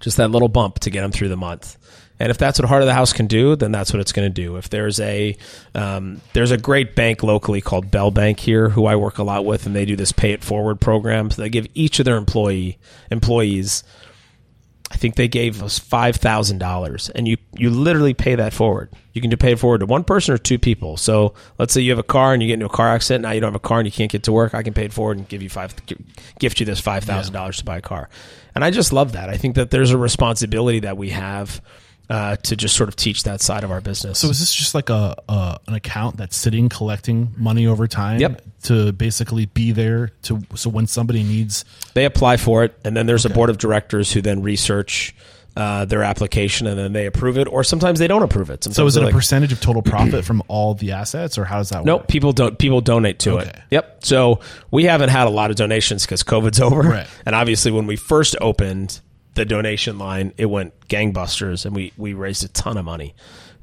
just 0.00 0.18
that 0.18 0.30
little 0.30 0.48
bump 0.48 0.80
to 0.80 0.90
get 0.90 1.00
them 1.00 1.12
through 1.12 1.28
the 1.28 1.36
month. 1.36 1.78
And 2.18 2.30
if 2.30 2.38
that's 2.38 2.60
what 2.60 2.68
Heart 2.68 2.82
of 2.82 2.86
the 2.86 2.94
House 2.94 3.12
can 3.12 3.26
do, 3.26 3.56
then 3.56 3.72
that's 3.72 3.92
what 3.92 4.00
it's 4.00 4.12
going 4.12 4.32
to 4.32 4.42
do. 4.42 4.56
If 4.56 4.70
there's 4.70 5.00
a 5.00 5.36
um, 5.74 6.20
there's 6.34 6.52
a 6.52 6.56
great 6.56 6.94
bank 6.94 7.22
locally 7.22 7.60
called 7.60 7.90
Bell 7.90 8.12
Bank 8.12 8.38
here, 8.38 8.68
who 8.68 8.86
I 8.86 8.94
work 8.94 9.18
a 9.18 9.24
lot 9.24 9.44
with, 9.44 9.66
and 9.66 9.74
they 9.74 9.84
do 9.84 9.96
this 9.96 10.12
Pay 10.12 10.30
It 10.32 10.44
Forward 10.44 10.80
program. 10.80 11.30
So 11.30 11.42
they 11.42 11.48
give 11.48 11.66
each 11.74 11.98
of 11.98 12.04
their 12.04 12.16
employee 12.16 12.78
employees, 13.10 13.82
I 14.92 14.96
think 14.96 15.14
they 15.14 15.26
gave 15.26 15.62
us 15.62 15.78
five 15.78 16.16
thousand 16.16 16.58
dollars, 16.58 17.08
and 17.14 17.26
you 17.26 17.38
you 17.54 17.70
literally 17.70 18.12
pay 18.12 18.34
that 18.34 18.52
forward. 18.52 18.90
You 19.14 19.22
can 19.22 19.34
pay 19.38 19.52
it 19.52 19.58
forward 19.58 19.78
to 19.78 19.86
one 19.86 20.04
person 20.04 20.34
or 20.34 20.38
two 20.38 20.58
people. 20.58 20.98
So 20.98 21.32
let's 21.58 21.72
say 21.72 21.80
you 21.80 21.90
have 21.90 21.98
a 21.98 22.02
car 22.02 22.34
and 22.34 22.42
you 22.42 22.48
get 22.48 22.54
into 22.54 22.66
a 22.66 22.68
car 22.68 22.88
accident. 22.88 23.22
Now 23.22 23.30
you 23.30 23.40
don't 23.40 23.48
have 23.48 23.54
a 23.54 23.58
car 23.58 23.78
and 23.78 23.86
you 23.86 23.92
can't 23.92 24.10
get 24.10 24.22
to 24.24 24.32
work. 24.32 24.54
I 24.54 24.62
can 24.62 24.74
pay 24.74 24.84
it 24.84 24.92
forward 24.92 25.16
and 25.16 25.26
give 25.26 25.42
you 25.42 25.48
five 25.48 25.74
gift 26.38 26.60
you 26.60 26.66
this 26.66 26.78
five 26.78 27.04
thousand 27.04 27.32
dollars 27.32 27.56
to 27.58 27.64
buy 27.64 27.78
a 27.78 27.82
car. 27.82 28.10
And 28.54 28.62
I 28.62 28.70
just 28.70 28.92
love 28.92 29.12
that. 29.12 29.30
I 29.30 29.38
think 29.38 29.54
that 29.54 29.70
there's 29.70 29.92
a 29.92 29.98
responsibility 29.98 30.80
that 30.80 30.98
we 30.98 31.08
have 31.10 31.62
uh, 32.12 32.36
to 32.36 32.54
just 32.56 32.76
sort 32.76 32.90
of 32.90 32.96
teach 32.96 33.22
that 33.22 33.40
side 33.40 33.64
of 33.64 33.70
our 33.70 33.80
business. 33.80 34.18
So 34.18 34.28
is 34.28 34.38
this 34.38 34.54
just 34.54 34.74
like 34.74 34.90
a, 34.90 35.16
a 35.30 35.58
an 35.66 35.72
account 35.72 36.18
that's 36.18 36.36
sitting 36.36 36.68
collecting 36.68 37.32
money 37.38 37.66
over 37.66 37.86
time 37.88 38.20
Yep. 38.20 38.42
to 38.64 38.92
basically 38.92 39.46
be 39.46 39.72
there 39.72 40.10
to 40.24 40.42
so 40.54 40.68
when 40.68 40.86
somebody 40.86 41.22
needs 41.22 41.64
they 41.94 42.04
apply 42.04 42.36
for 42.36 42.64
it, 42.64 42.78
and 42.84 42.94
then 42.94 43.06
there's 43.06 43.24
a 43.24 43.30
board 43.30 43.48
of 43.48 43.56
directors 43.56 44.12
who 44.12 44.20
then 44.20 44.42
research 44.42 45.14
uh, 45.56 45.84
their 45.84 46.02
application, 46.02 46.66
and 46.66 46.78
then 46.78 46.92
they 46.94 47.04
approve 47.06 47.36
it, 47.38 47.46
or 47.46 47.62
sometimes 47.64 47.98
they 47.98 48.08
don't 48.08 48.22
approve 48.22 48.48
it. 48.50 48.64
Sometimes 48.64 48.76
so 48.76 48.86
is 48.86 48.96
it 48.96 49.02
a 49.02 49.06
like, 49.06 49.14
percentage 49.14 49.52
of 49.52 49.60
total 49.60 49.82
profit 49.94 50.24
from 50.24 50.42
all 50.48 50.74
the 50.74 50.92
assets 50.92 51.36
or 51.38 51.44
how 51.44 51.58
does 51.58 51.68
that 51.70 51.84
Nope, 51.84 52.00
work? 52.02 52.08
No, 52.08 52.12
people 52.12 52.32
don't. 52.32 52.58
People 52.58 52.80
donate 52.82 53.18
to 53.20 53.38
it. 53.38 53.54
Yep. 53.70 54.04
So 54.04 54.40
we 54.70 54.84
haven't 54.84 55.10
had 55.10 55.26
a 55.26 55.30
lot 55.30 55.50
of 55.50 55.56
donations 55.56 56.04
because 56.04 56.22
COVID's 56.24 56.60
over, 56.68 56.80
Right. 56.82 57.06
and 57.26 57.34
obviously 57.34 57.70
when 57.72 57.86
we 57.86 57.96
first 57.96 58.34
opened 58.40 59.00
the 59.34 59.44
donation 59.44 59.98
line, 59.98 60.32
it 60.36 60.46
went 60.46 60.78
gangbusters, 60.88 61.64
and 61.66 61.74
we 61.74 61.92
we 61.96 62.12
raised 62.14 62.44
a 62.44 62.48
ton 62.48 62.76
of 62.76 62.84
money, 62.84 63.14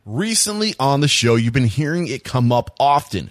recently 0.06 0.74
on 0.80 1.02
the 1.02 1.09
show 1.09 1.34
you've 1.34 1.52
been 1.52 1.66
hearing 1.66 2.06
it 2.09 2.24
come 2.24 2.50
up 2.50 2.74
often 2.80 3.30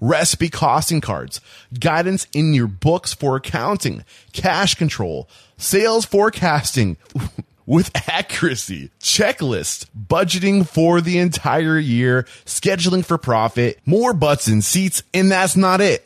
recipe 0.00 0.48
costing 0.48 1.00
cards, 1.00 1.40
guidance 1.78 2.26
in 2.32 2.54
your 2.54 2.66
books 2.66 3.14
for 3.14 3.36
accounting, 3.36 4.04
cash 4.32 4.74
control, 4.74 5.28
sales 5.56 6.04
forecasting 6.04 6.96
with 7.66 7.90
accuracy, 8.08 8.90
checklist, 9.00 9.86
budgeting 9.96 10.66
for 10.66 11.00
the 11.00 11.18
entire 11.18 11.78
year, 11.78 12.22
scheduling 12.44 13.04
for 13.04 13.18
profit, 13.18 13.78
more 13.84 14.12
butts 14.12 14.46
and 14.46 14.64
seats, 14.64 15.02
and 15.12 15.30
that's 15.30 15.56
not 15.56 15.80
it. 15.80 16.05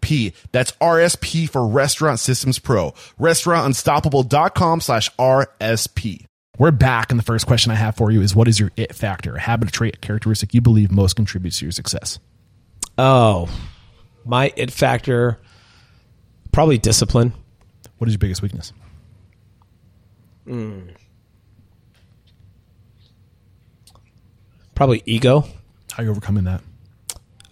RSP. 0.00 0.32
That's 0.52 0.72
RSP 0.72 1.48
for 1.48 1.66
Restaurant 1.66 2.18
Systems 2.18 2.58
Pro. 2.58 2.92
Restaurantunstoppable.com 3.18 4.80
slash 4.80 5.10
RSP. 5.16 6.24
We're 6.58 6.70
back, 6.70 7.10
and 7.10 7.18
the 7.18 7.24
first 7.24 7.46
question 7.46 7.72
I 7.72 7.76
have 7.76 7.96
for 7.96 8.10
you 8.10 8.20
is 8.20 8.34
what 8.34 8.46
is 8.46 8.60
your 8.60 8.70
it 8.76 8.94
factor, 8.94 9.36
a 9.36 9.40
habit, 9.40 9.70
a 9.70 9.72
trait, 9.72 9.96
a 9.96 9.98
characteristic 9.98 10.52
you 10.52 10.60
believe 10.60 10.90
most 10.90 11.16
contributes 11.16 11.58
to 11.60 11.64
your 11.64 11.72
success? 11.72 12.18
Oh, 12.98 13.48
my 14.26 14.52
it 14.56 14.70
factor, 14.70 15.40
probably 16.52 16.76
discipline. 16.76 17.32
What 17.96 18.08
is 18.08 18.14
your 18.14 18.18
biggest 18.18 18.42
weakness? 18.42 18.74
Mm. 20.46 20.90
Probably 24.74 25.02
ego. 25.06 25.46
How 25.92 26.02
are 26.02 26.04
you 26.04 26.10
overcoming 26.10 26.44
that? 26.44 26.62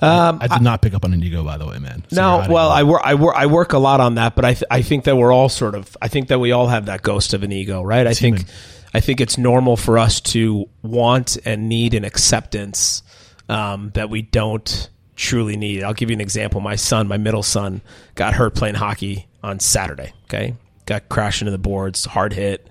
Um, 0.01 0.39
I 0.41 0.47
did 0.47 0.63
not 0.63 0.81
pick 0.81 0.95
up 0.95 1.05
on 1.05 1.13
an 1.13 1.23
ego, 1.23 1.43
by 1.43 1.59
the 1.59 1.67
way, 1.67 1.79
man. 1.79 2.05
So 2.11 2.21
No, 2.21 2.47
well. 2.53 2.71
I 2.71 2.85
work, 2.85 3.03
I 3.05 3.15
work, 3.15 3.35
I 3.37 3.47
work 3.47 3.73
a 3.73 3.79
lot 3.79 4.01
on 4.01 4.15
that, 4.15 4.37
but 4.37 4.45
I, 4.45 4.55
th- 4.55 4.65
I 4.71 4.83
think 4.83 5.05
that 5.05 5.17
we're 5.17 5.33
all 5.33 5.49
sort 5.49 5.75
of, 5.75 5.97
I 6.01 6.09
think 6.09 6.29
that 6.29 6.39
we 6.39 6.53
all 6.53 6.69
have 6.69 6.87
that 6.87 7.03
ghost 7.03 7.35
of 7.35 7.43
an 7.43 7.51
ego, 7.51 7.83
right? 7.83 8.07
I 8.07 8.15
think, 8.15 8.39
human. 8.39 8.53
I 8.95 9.01
think 9.01 9.21
it's 9.21 9.37
normal 9.39 9.77
for 9.77 9.99
us 9.99 10.21
to 10.21 10.69
want 10.83 11.37
and 11.45 11.69
need 11.69 11.95
an 11.95 12.05
acceptance 12.05 13.03
um, 13.49 13.91
that 13.95 14.09
we 14.09 14.23
don't 14.23 14.89
truly 15.17 15.57
need. 15.57 15.83
I'll 15.83 15.95
give 15.95 16.11
you 16.11 16.15
an 16.15 16.21
example. 16.21 16.61
My 16.61 16.77
son, 16.77 17.09
my 17.09 17.17
middle 17.17 17.43
son, 17.43 17.81
got 18.15 18.35
hurt 18.35 18.55
playing 18.55 18.77
hockey 18.77 19.27
on 19.43 19.59
Saturday. 19.59 20.13
Okay, 20.25 20.55
got 20.87 21.09
crashed 21.09 21.43
into 21.43 21.51
the 21.51 21.59
boards, 21.59 22.05
hard 22.05 22.33
hit, 22.33 22.69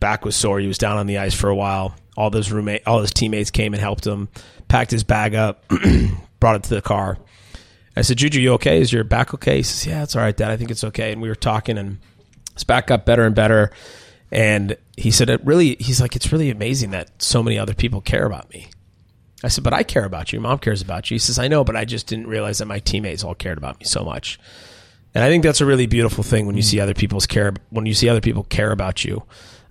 back 0.00 0.24
was 0.24 0.34
sore. 0.36 0.58
He 0.58 0.66
was 0.66 0.78
down 0.78 0.96
on 0.96 1.06
the 1.06 1.18
ice 1.18 1.34
for 1.34 1.48
a 1.50 1.54
while. 1.54 1.94
All 2.16 2.30
those 2.30 2.50
roommate, 2.50 2.82
all 2.86 3.00
his 3.00 3.12
teammates 3.12 3.50
came 3.50 3.72
and 3.74 3.80
helped 3.80 4.06
him, 4.06 4.28
packed 4.68 4.90
his 4.90 5.04
bag 5.04 5.34
up, 5.34 5.64
brought 6.42 6.56
it 6.56 6.64
to 6.64 6.74
the 6.74 6.82
car. 6.82 7.18
I 7.94 8.02
said, 8.02 8.18
Juju, 8.18 8.40
you 8.40 8.54
okay? 8.54 8.80
Is 8.80 8.92
your 8.92 9.04
back 9.04 9.32
okay? 9.32 9.58
He 9.58 9.62
says, 9.62 9.86
Yeah, 9.86 10.02
it's 10.02 10.16
all 10.16 10.22
right, 10.22 10.36
Dad. 10.36 10.50
I 10.50 10.56
think 10.56 10.72
it's 10.72 10.82
okay. 10.82 11.12
And 11.12 11.22
we 11.22 11.28
were 11.28 11.36
talking, 11.36 11.78
and 11.78 11.98
his 12.52 12.64
back 12.64 12.88
got 12.88 13.06
better 13.06 13.24
and 13.24 13.32
better. 13.32 13.70
And 14.32 14.76
he 14.96 15.12
said, 15.12 15.30
It 15.30 15.40
really, 15.46 15.76
he's 15.78 16.00
like, 16.00 16.16
It's 16.16 16.32
really 16.32 16.50
amazing 16.50 16.90
that 16.90 17.22
so 17.22 17.44
many 17.44 17.60
other 17.60 17.74
people 17.74 18.00
care 18.00 18.26
about 18.26 18.50
me. 18.50 18.70
I 19.44 19.48
said, 19.48 19.62
But 19.62 19.72
I 19.72 19.84
care 19.84 20.04
about 20.04 20.32
you. 20.32 20.40
Mom 20.40 20.58
cares 20.58 20.82
about 20.82 21.12
you. 21.12 21.14
He 21.14 21.20
says, 21.20 21.38
I 21.38 21.46
know, 21.46 21.62
but 21.62 21.76
I 21.76 21.84
just 21.84 22.08
didn't 22.08 22.26
realize 22.26 22.58
that 22.58 22.66
my 22.66 22.80
teammates 22.80 23.22
all 23.22 23.36
cared 23.36 23.58
about 23.58 23.78
me 23.78 23.86
so 23.86 24.02
much. 24.02 24.40
And 25.14 25.22
I 25.22 25.28
think 25.28 25.44
that's 25.44 25.60
a 25.60 25.66
really 25.66 25.86
beautiful 25.86 26.24
thing 26.24 26.46
when 26.46 26.56
you 26.56 26.62
see 26.62 26.80
other 26.80 26.94
people's 26.94 27.26
care, 27.26 27.52
when 27.70 27.86
you 27.86 27.94
see 27.94 28.08
other 28.08 28.20
people 28.20 28.42
care 28.44 28.72
about 28.72 29.04
you. 29.04 29.22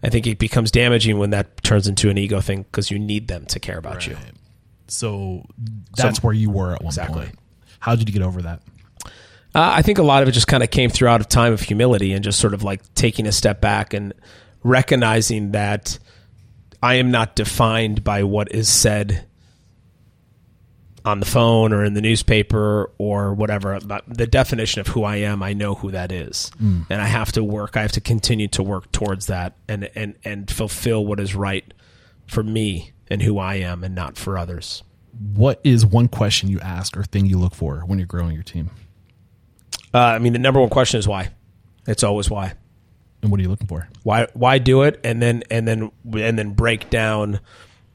I 0.03 0.09
think 0.09 0.25
it 0.25 0.39
becomes 0.39 0.71
damaging 0.71 1.17
when 1.17 1.31
that 1.31 1.63
turns 1.63 1.87
into 1.87 2.09
an 2.09 2.17
ego 2.17 2.39
thing 2.39 2.63
because 2.63 2.91
you 2.91 2.97
need 2.97 3.27
them 3.27 3.45
to 3.47 3.59
care 3.59 3.77
about 3.77 4.07
you. 4.07 4.15
So 4.91 5.45
that's 5.95 6.17
So- 6.17 6.21
where 6.21 6.33
you 6.33 6.49
were 6.49 6.73
at 6.73 6.81
one 6.81 6.87
Exactly. 6.89 7.23
point. 7.25 7.35
How 7.79 7.95
did 7.95 8.07
you 8.09 8.13
get 8.13 8.21
over 8.23 8.41
that? 8.43 8.61
Uh, 9.53 9.71
I 9.75 9.81
think 9.81 9.97
a 9.97 10.03
lot 10.03 10.21
of 10.23 10.29
it 10.29 10.31
just 10.33 10.47
kind 10.47 10.63
of 10.63 10.71
came 10.71 10.89
through 10.89 11.09
out 11.09 11.19
of 11.19 11.27
time 11.27 11.51
of 11.51 11.61
humility 11.61 12.13
and 12.13 12.23
just 12.23 12.39
sort 12.39 12.53
of 12.53 12.63
like 12.63 12.81
taking 12.95 13.25
a 13.27 13.31
step 13.31 13.59
back 13.59 13.93
and 13.93 14.13
recognizing 14.63 15.51
that 15.51 15.99
I 16.81 16.95
am 16.95 17.11
not 17.11 17.35
defined 17.35 18.03
by 18.03 18.23
what 18.23 18.51
is 18.53 18.69
said 18.69 19.25
on 21.03 21.19
the 21.19 21.25
phone 21.25 21.73
or 21.73 21.83
in 21.83 21.95
the 21.95 22.01
newspaper 22.01 22.91
or 22.97 23.33
whatever. 23.33 23.77
But 23.83 24.03
The 24.07 24.27
definition 24.27 24.79
of 24.81 24.87
who 24.87 25.03
I 25.03 25.17
am, 25.17 25.41
I 25.41 25.53
know 25.53 25.73
who 25.75 25.91
that 25.91 26.11
is, 26.11 26.51
and 26.59 26.85
I 27.01 27.07
have 27.07 27.31
to 27.33 27.43
work. 27.43 27.75
I 27.75 27.81
have 27.81 27.91
to 27.93 28.01
continue 28.01 28.47
to 28.49 28.63
work 28.63 28.91
towards 28.91 29.25
that 29.25 29.53
and 29.67 29.89
and 29.95 30.13
and 30.23 30.49
fulfill 30.49 31.05
what 31.05 31.19
is 31.19 31.33
right 31.35 31.73
for 32.27 32.43
me 32.43 32.91
and 33.11 33.21
who 33.21 33.37
I 33.37 33.55
am, 33.55 33.83
and 33.83 33.93
not 33.93 34.17
for 34.17 34.37
others. 34.37 34.83
What 35.35 35.59
is 35.63 35.85
one 35.85 36.07
question 36.07 36.49
you 36.49 36.59
ask 36.61 36.95
or 36.97 37.03
thing 37.03 37.25
you 37.25 37.37
look 37.37 37.53
for 37.53 37.81
when 37.85 37.99
you're 37.99 38.07
growing 38.07 38.33
your 38.33 38.43
team? 38.43 38.71
Uh, 39.93 39.99
I 39.99 40.19
mean, 40.19 40.33
the 40.33 40.39
number 40.39 40.59
one 40.59 40.69
question 40.69 40.97
is 40.99 41.07
why. 41.07 41.29
It's 41.85 42.03
always 42.03 42.29
why. 42.29 42.53
And 43.21 43.29
what 43.29 43.39
are 43.39 43.43
you 43.43 43.49
looking 43.49 43.67
for? 43.67 43.87
why 44.03 44.27
why 44.33 44.57
do 44.57 44.81
it 44.81 44.99
and 45.03 45.21
then 45.21 45.43
and 45.51 45.67
then 45.67 45.91
and 46.13 46.39
then 46.39 46.53
break 46.53 46.89
down 46.89 47.39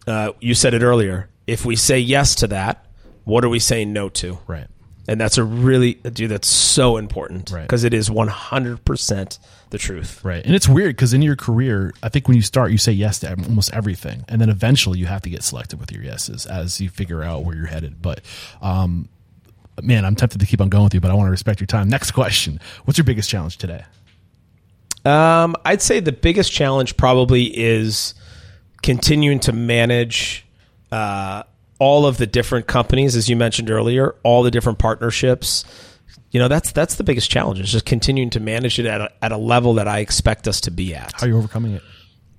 uh, 0.06 0.30
you 0.40 0.54
said 0.54 0.72
it 0.72 0.82
earlier 0.82 1.28
if 1.48 1.64
we 1.64 1.74
say 1.74 1.98
yes 1.98 2.36
to 2.36 2.46
that 2.46 2.86
what 3.24 3.44
are 3.44 3.48
we 3.48 3.58
saying 3.58 3.92
no 3.92 4.08
to 4.08 4.38
Right. 4.46 4.68
And 5.08 5.20
that's 5.20 5.38
a 5.38 5.44
really 5.44 5.94
dude 5.94 6.30
that's 6.30 6.48
so 6.48 6.96
important 6.96 7.50
Right. 7.50 7.62
because 7.62 7.84
it 7.84 7.94
is 7.94 8.08
100% 8.10 9.38
the 9.70 9.78
truth 9.78 10.24
Right. 10.24 10.44
And 10.44 10.54
it's 10.54 10.68
weird 10.68 10.96
because 10.96 11.12
in 11.12 11.22
your 11.22 11.36
career, 11.36 11.92
I 12.02 12.08
think 12.08 12.28
when 12.28 12.36
you 12.36 12.42
start, 12.42 12.70
you 12.70 12.78
say 12.78 12.92
yes 12.92 13.20
to 13.20 13.30
almost 13.30 13.72
everything. 13.72 14.24
And 14.28 14.40
then 14.40 14.48
eventually 14.48 14.98
you 14.98 15.06
have 15.06 15.22
to 15.22 15.30
get 15.30 15.42
selective 15.42 15.80
with 15.80 15.90
your 15.92 16.02
yeses 16.02 16.46
as 16.46 16.80
you 16.80 16.88
figure 16.88 17.22
out 17.22 17.44
where 17.44 17.56
you're 17.56 17.66
headed. 17.66 18.00
But, 18.00 18.20
um, 18.62 19.08
man, 19.82 20.04
I'm 20.04 20.14
tempted 20.16 20.38
to 20.40 20.46
keep 20.46 20.60
on 20.60 20.68
going 20.68 20.84
with 20.84 20.94
you, 20.94 21.00
but 21.00 21.10
I 21.10 21.14
want 21.14 21.26
to 21.26 21.30
respect 21.32 21.60
your 21.60 21.66
time. 21.66 21.88
Next 21.88 22.12
question. 22.12 22.60
What's 22.84 22.96
your 22.98 23.04
biggest 23.04 23.28
challenge 23.28 23.58
today? 23.58 23.84
Um, 25.04 25.54
I'd 25.64 25.82
say 25.82 26.00
the 26.00 26.12
biggest 26.12 26.52
challenge 26.52 26.96
probably 26.96 27.44
is 27.56 28.14
continuing 28.82 29.40
to 29.40 29.52
manage 29.52 30.44
uh, 30.90 31.42
all 31.78 32.06
of 32.06 32.16
the 32.16 32.26
different 32.26 32.66
companies, 32.66 33.16
as 33.16 33.28
you 33.28 33.36
mentioned 33.36 33.70
earlier, 33.70 34.16
all 34.22 34.42
the 34.42 34.50
different 34.50 34.78
partnerships. 34.78 35.64
You 36.30 36.40
know, 36.40 36.48
that's 36.48 36.72
that's 36.72 36.96
the 36.96 37.04
biggest 37.04 37.30
challenge. 37.30 37.60
Is 37.60 37.72
just 37.72 37.86
continuing 37.86 38.30
to 38.30 38.40
manage 38.40 38.78
it 38.78 38.86
at 38.86 39.00
a, 39.00 39.12
at 39.22 39.32
a 39.32 39.36
level 39.36 39.74
that 39.74 39.88
I 39.88 40.00
expect 40.00 40.48
us 40.48 40.60
to 40.62 40.70
be 40.70 40.94
at. 40.94 41.12
How 41.12 41.26
are 41.26 41.28
you 41.28 41.38
overcoming 41.38 41.72
it? 41.72 41.82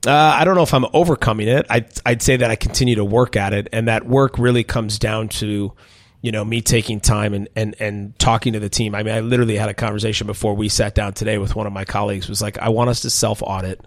Uh, 0.05 0.11
I 0.11 0.45
don't 0.45 0.55
know 0.55 0.63
if 0.63 0.73
I'm 0.73 0.85
overcoming 0.93 1.47
it. 1.47 1.65
I'd, 1.69 1.87
I'd 2.05 2.21
say 2.21 2.37
that 2.37 2.49
I 2.51 2.55
continue 2.55 2.95
to 2.95 3.05
work 3.05 3.35
at 3.35 3.53
it, 3.53 3.67
and 3.73 3.87
that 3.87 4.05
work 4.05 4.37
really 4.37 4.63
comes 4.63 4.99
down 4.99 5.27
to, 5.29 5.73
you 6.21 6.31
know, 6.31 6.45
me 6.45 6.61
taking 6.61 6.99
time 6.99 7.33
and, 7.33 7.49
and, 7.55 7.75
and 7.79 8.17
talking 8.19 8.53
to 8.53 8.59
the 8.59 8.69
team. 8.69 8.93
I 8.93 9.03
mean, 9.03 9.13
I 9.13 9.21
literally 9.21 9.57
had 9.57 9.69
a 9.69 9.73
conversation 9.73 10.27
before 10.27 10.53
we 10.53 10.69
sat 10.69 10.93
down 10.93 11.13
today 11.13 11.37
with 11.37 11.55
one 11.55 11.67
of 11.67 11.73
my 11.73 11.83
colleagues. 11.83 12.29
Was 12.29 12.41
like, 12.41 12.57
I 12.59 12.69
want 12.69 12.89
us 12.89 13.01
to 13.01 13.09
self 13.09 13.41
audit 13.41 13.81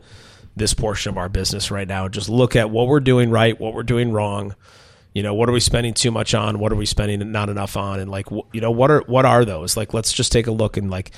this 0.56 0.74
portion 0.74 1.10
of 1.10 1.16
our 1.16 1.28
business 1.28 1.70
right 1.70 1.86
now. 1.88 2.08
Just 2.08 2.28
look 2.28 2.56
at 2.56 2.70
what 2.70 2.88
we're 2.88 3.00
doing 3.00 3.30
right, 3.30 3.58
what 3.58 3.72
we're 3.72 3.82
doing 3.82 4.12
wrong. 4.12 4.54
You 5.14 5.22
know, 5.22 5.34
what 5.34 5.48
are 5.48 5.52
we 5.52 5.60
spending 5.60 5.94
too 5.94 6.10
much 6.10 6.34
on? 6.34 6.58
What 6.58 6.72
are 6.72 6.76
we 6.76 6.86
spending 6.86 7.32
not 7.32 7.48
enough 7.48 7.76
on? 7.76 8.00
And 8.00 8.10
like, 8.10 8.30
you 8.52 8.60
know, 8.60 8.70
what 8.70 8.90
are 8.90 9.02
what 9.06 9.24
are 9.24 9.44
those? 9.44 9.76
Like, 9.76 9.92
let's 9.92 10.12
just 10.12 10.30
take 10.30 10.46
a 10.46 10.52
look 10.52 10.76
and 10.76 10.90
like, 10.90 11.12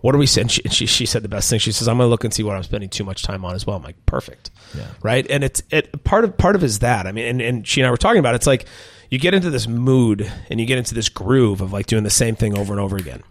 what 0.00 0.14
are 0.14 0.18
we 0.18 0.26
saying? 0.26 0.48
She, 0.48 0.62
and 0.64 0.72
she, 0.72 0.86
she 0.86 1.06
said 1.06 1.22
the 1.22 1.28
best 1.28 1.48
thing. 1.48 1.58
She 1.58 1.72
says, 1.72 1.88
I'm 1.88 1.96
going 1.96 2.06
to 2.06 2.10
look 2.10 2.24
and 2.24 2.32
see 2.32 2.42
what 2.42 2.56
I'm 2.56 2.62
spending 2.62 2.90
too 2.90 3.04
much 3.04 3.22
time 3.22 3.44
on 3.44 3.54
as 3.54 3.66
well. 3.66 3.76
I'm 3.76 3.82
like, 3.82 4.04
perfect. 4.06 4.50
Yeah. 4.76 4.86
Right. 5.02 5.26
And 5.30 5.42
it's, 5.42 5.62
it, 5.70 6.04
part 6.04 6.24
of, 6.24 6.36
part 6.36 6.54
of 6.54 6.62
is 6.62 6.80
that, 6.80 7.06
I 7.06 7.12
mean, 7.12 7.26
and, 7.26 7.40
and 7.40 7.66
she 7.66 7.80
and 7.80 7.88
I 7.88 7.90
were 7.90 7.96
talking 7.96 8.20
about, 8.20 8.34
it. 8.34 8.36
it's 8.36 8.46
like 8.46 8.66
you 9.10 9.18
get 9.18 9.34
into 9.34 9.50
this 9.50 9.66
mood 9.66 10.30
and 10.50 10.60
you 10.60 10.66
get 10.66 10.78
into 10.78 10.94
this 10.94 11.08
groove 11.08 11.60
of 11.60 11.72
like 11.72 11.86
doing 11.86 12.04
the 12.04 12.10
same 12.10 12.36
thing 12.36 12.58
over 12.58 12.72
and 12.72 12.80
over 12.80 12.96
again 12.96 13.22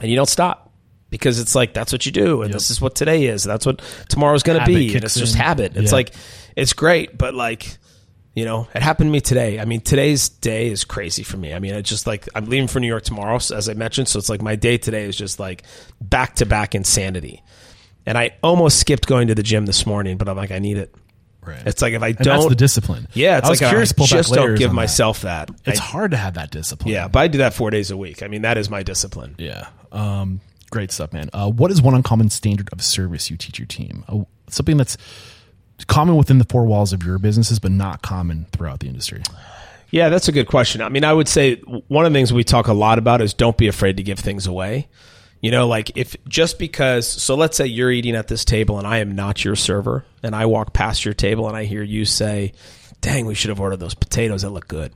and 0.00 0.10
you 0.10 0.16
don't 0.16 0.28
stop 0.28 0.72
because 1.10 1.38
it's 1.40 1.54
like, 1.54 1.74
that's 1.74 1.92
what 1.92 2.06
you 2.06 2.12
do. 2.12 2.42
And 2.42 2.52
this 2.52 2.70
is 2.70 2.80
what 2.80 2.94
today 2.94 3.26
is. 3.26 3.42
That's 3.44 3.66
what 3.66 3.80
tomorrow's 4.08 4.42
going 4.42 4.60
to 4.60 4.66
be. 4.66 4.94
And 4.94 5.04
it's 5.04 5.16
just 5.16 5.34
habit. 5.34 5.76
It's 5.76 5.92
like, 5.92 6.12
it's 6.56 6.72
great, 6.72 7.16
but 7.16 7.34
like, 7.34 7.78
you 8.34 8.44
know, 8.44 8.68
it 8.74 8.82
happened 8.82 9.08
to 9.08 9.12
me 9.12 9.20
today. 9.20 9.58
I 9.58 9.64
mean, 9.64 9.80
today's 9.80 10.28
day 10.28 10.68
is 10.68 10.84
crazy 10.84 11.22
for 11.22 11.36
me. 11.36 11.52
I 11.52 11.58
mean, 11.58 11.74
it's 11.74 11.88
just 11.90 12.06
like 12.06 12.28
I'm 12.34 12.46
leaving 12.46 12.68
for 12.68 12.78
New 12.80 12.86
York 12.86 13.02
tomorrow, 13.02 13.36
as 13.36 13.68
I 13.68 13.74
mentioned. 13.74 14.08
So 14.08 14.18
it's 14.18 14.28
like 14.28 14.40
my 14.42 14.56
day 14.56 14.78
today 14.78 15.04
is 15.04 15.16
just 15.16 15.40
like 15.40 15.64
back 16.00 16.36
to 16.36 16.46
back 16.46 16.74
insanity. 16.74 17.42
And 18.06 18.16
I 18.16 18.34
almost 18.42 18.78
skipped 18.78 19.06
going 19.06 19.28
to 19.28 19.34
the 19.34 19.42
gym 19.42 19.66
this 19.66 19.84
morning, 19.86 20.16
but 20.16 20.28
I'm 20.28 20.36
like, 20.36 20.50
I 20.52 20.58
need 20.58 20.78
it. 20.78 20.94
Right. 21.44 21.66
It's 21.66 21.80
like 21.82 21.94
if 21.94 22.02
I 22.02 22.08
and 22.08 22.18
don't, 22.18 22.36
that's 22.36 22.48
the 22.48 22.54
discipline. 22.54 23.08
yeah, 23.14 23.38
it's 23.38 23.46
I 23.46 23.50
was 23.50 23.60
like 23.62 23.70
curious 23.70 23.90
I 23.90 23.92
to 23.92 23.94
pull 23.96 24.06
back 24.06 24.10
just 24.10 24.32
don't 24.32 24.54
give 24.56 24.70
on 24.70 24.76
that. 24.76 24.82
myself 24.82 25.22
that. 25.22 25.50
It's 25.64 25.80
I- 25.80 25.84
hard 25.84 26.10
to 26.12 26.16
have 26.16 26.34
that 26.34 26.50
discipline. 26.50 26.92
yeah, 26.92 27.08
but 27.08 27.18
I 27.20 27.28
do 27.28 27.38
that 27.38 27.54
four 27.54 27.70
days 27.70 27.90
a 27.90 27.96
week. 27.96 28.22
I 28.22 28.28
mean, 28.28 28.42
that 28.42 28.58
is 28.58 28.68
my 28.70 28.82
discipline. 28.82 29.34
Yeah. 29.38 29.68
Um, 29.90 30.40
great 30.70 30.92
stuff, 30.92 31.12
man. 31.12 31.30
Uh, 31.32 31.50
what 31.50 31.70
is 31.70 31.80
one 31.82 31.94
uncommon 31.94 32.30
standard 32.30 32.68
of 32.72 32.82
service 32.82 33.30
you 33.30 33.36
teach 33.36 33.58
your 33.58 33.66
team? 33.66 34.04
Uh, 34.06 34.20
something 34.48 34.76
that's 34.76 34.96
common 35.86 36.16
within 36.16 36.38
the 36.38 36.44
four 36.44 36.64
walls 36.64 36.92
of 36.92 37.02
your 37.02 37.18
businesses, 37.18 37.58
but 37.58 37.70
not 37.72 38.02
common 38.02 38.46
throughout 38.52 38.80
the 38.80 38.86
industry. 38.88 39.22
Yeah, 39.90 40.08
that's 40.08 40.28
a 40.28 40.32
good 40.32 40.46
question. 40.46 40.82
I 40.82 40.88
mean, 40.88 41.04
I 41.04 41.12
would 41.12 41.28
say 41.28 41.56
one 41.56 42.06
of 42.06 42.12
the 42.12 42.16
things 42.16 42.32
we 42.32 42.44
talk 42.44 42.68
a 42.68 42.72
lot 42.72 42.98
about 42.98 43.20
is 43.20 43.34
don't 43.34 43.56
be 43.56 43.66
afraid 43.66 43.96
to 43.96 44.02
give 44.02 44.18
things 44.18 44.46
away. 44.46 44.88
You 45.40 45.50
know, 45.50 45.66
like 45.66 45.96
if 45.96 46.16
just 46.28 46.58
because, 46.58 47.08
so 47.08 47.34
let's 47.34 47.56
say 47.56 47.66
you're 47.66 47.90
eating 47.90 48.14
at 48.14 48.28
this 48.28 48.44
table 48.44 48.78
and 48.78 48.86
I 48.86 48.98
am 48.98 49.14
not 49.14 49.42
your 49.44 49.56
server, 49.56 50.04
and 50.22 50.34
I 50.36 50.46
walk 50.46 50.72
past 50.74 51.04
your 51.04 51.14
table 51.14 51.48
and 51.48 51.56
I 51.56 51.64
hear 51.64 51.82
you 51.82 52.04
say, 52.04 52.52
dang, 53.00 53.26
we 53.26 53.34
should 53.34 53.48
have 53.48 53.58
ordered 53.60 53.78
those 53.78 53.94
potatoes 53.94 54.42
that 54.42 54.50
look 54.50 54.68
good. 54.68 54.92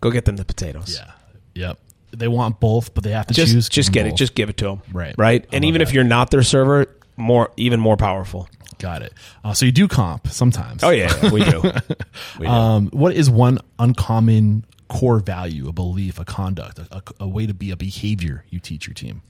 Go 0.00 0.10
get 0.10 0.24
them 0.24 0.36
the 0.36 0.44
potatoes. 0.44 0.98
Yeah. 0.98 1.12
Yep. 1.54 1.78
They 2.12 2.28
want 2.28 2.58
both, 2.60 2.94
but 2.94 3.04
they 3.04 3.10
have 3.10 3.26
to 3.26 3.34
Just, 3.34 3.52
choose. 3.52 3.68
just 3.68 3.92
get 3.92 4.04
them 4.04 4.12
it. 4.14 4.16
Just 4.16 4.34
give 4.34 4.48
it 4.48 4.56
to 4.58 4.64
them. 4.64 4.82
Right. 4.90 5.14
Right. 5.18 5.44
I 5.52 5.56
And 5.56 5.64
even 5.66 5.82
if 5.82 5.92
you're 5.92 6.04
not 6.04 6.30
their 6.30 6.42
server, 6.42 6.86
more, 7.18 7.52
even 7.58 7.78
more 7.78 7.98
powerful. 7.98 8.48
Got 8.78 9.02
it. 9.02 9.12
Uh, 9.44 9.54
so 9.54 9.66
you 9.66 9.72
do 9.72 9.88
comp 9.88 10.28
sometimes. 10.28 10.82
Oh, 10.82 10.90
yeah, 10.90 11.12
yeah, 11.22 11.30
we 11.30 11.44
do. 11.44 11.62
We 12.38 12.46
do. 12.46 12.52
Um, 12.52 12.88
what 12.88 13.14
is 13.14 13.28
one 13.28 13.58
uncommon 13.78 14.64
core 14.88 15.20
value, 15.20 15.68
a 15.68 15.72
belief, 15.72 16.18
a 16.18 16.24
conduct, 16.24 16.78
a, 16.78 16.86
a, 16.90 17.02
a 17.20 17.28
way 17.28 17.46
to 17.46 17.54
be, 17.54 17.70
a 17.70 17.76
behavior 17.76 18.44
you 18.48 18.60
teach 18.60 18.86
your 18.86 18.94
team? 18.94 19.22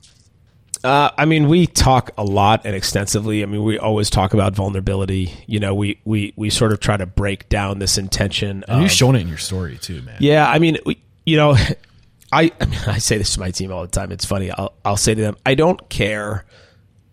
Uh, 0.84 1.10
I 1.18 1.24
mean, 1.24 1.48
we 1.48 1.66
talk 1.66 2.10
a 2.16 2.24
lot 2.24 2.62
and 2.64 2.74
extensively. 2.74 3.42
I 3.42 3.46
mean, 3.46 3.64
we 3.64 3.78
always 3.78 4.10
talk 4.10 4.32
about 4.32 4.54
vulnerability. 4.54 5.32
You 5.46 5.58
know, 5.58 5.74
we 5.74 6.00
we 6.04 6.32
we 6.36 6.50
sort 6.50 6.72
of 6.72 6.80
try 6.80 6.96
to 6.96 7.06
break 7.06 7.48
down 7.48 7.80
this 7.80 7.98
intention. 7.98 8.64
And 8.68 8.82
you've 8.82 8.92
shown 8.92 9.16
it 9.16 9.22
in 9.22 9.28
your 9.28 9.38
story 9.38 9.78
too, 9.78 10.02
man. 10.02 10.16
yeah, 10.20 10.48
I 10.48 10.58
mean, 10.58 10.78
we, 10.86 10.98
you 11.26 11.36
know, 11.36 11.52
I 12.32 12.52
I, 12.60 12.64
mean, 12.66 12.80
I 12.86 12.98
say 12.98 13.18
this 13.18 13.34
to 13.34 13.40
my 13.40 13.50
team 13.50 13.72
all 13.72 13.82
the 13.82 13.88
time. 13.88 14.12
It's 14.12 14.24
funny. 14.24 14.50
I'll 14.50 14.72
I'll 14.84 14.96
say 14.96 15.14
to 15.14 15.20
them, 15.20 15.36
I 15.44 15.54
don't 15.54 15.88
care 15.88 16.44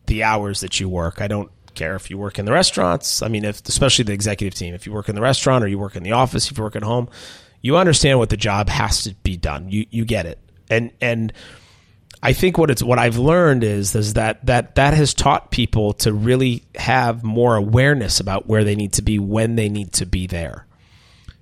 the 0.06 0.24
hours 0.24 0.60
that 0.60 0.80
you 0.80 0.88
work. 0.88 1.20
I 1.20 1.28
don't 1.28 1.52
care 1.76 1.96
if 1.96 2.10
you 2.10 2.18
work 2.18 2.40
in 2.40 2.46
the 2.46 2.52
restaurants. 2.52 3.22
I 3.22 3.28
mean, 3.28 3.46
if 3.46 3.62
especially 3.68 4.04
the 4.04 4.14
executive 4.14 4.58
team, 4.58 4.74
if 4.74 4.86
you 4.86 4.94
work 4.94 5.10
in 5.10 5.16
the 5.16 5.22
restaurant 5.22 5.64
or 5.64 5.68
you 5.68 5.78
work 5.78 5.96
in 5.96 6.04
the 6.04 6.14
office, 6.14 6.50
if 6.50 6.58
you 6.58 6.64
work 6.64 6.76
at 6.76 6.84
home, 6.84 7.10
you 7.62 7.78
understand 7.78 8.20
what 8.20 8.30
the 8.30 8.38
job 8.38 8.70
has 8.70 9.04
to 9.04 9.14
be 9.16 9.38
done. 9.38 9.70
You 9.70 9.86
you 9.90 10.06
get 10.06 10.26
it, 10.26 10.40
and 10.70 10.92
and 11.02 11.34
I 12.22 12.34
think 12.34 12.58
what 12.58 12.72
it's 12.72 12.82
what 12.82 13.00
I've 13.00 13.18
learned 13.18 13.64
is 13.64 13.94
is 13.96 14.14
that 14.14 14.46
that 14.46 14.76
that 14.76 14.94
has 14.94 15.14
taught 15.14 15.52
people 15.52 15.94
to 15.94 16.14
really 16.14 16.64
have 16.76 17.24
more 17.24 17.56
awareness 17.56 18.20
about 18.20 18.48
where 18.48 18.64
they 18.64 18.76
need 18.76 18.94
to 18.94 19.02
be 19.02 19.20
when 19.20 19.56
they 19.56 19.70
need 19.70 19.94
to 19.94 20.06
be 20.06 20.28
there. 20.28 20.66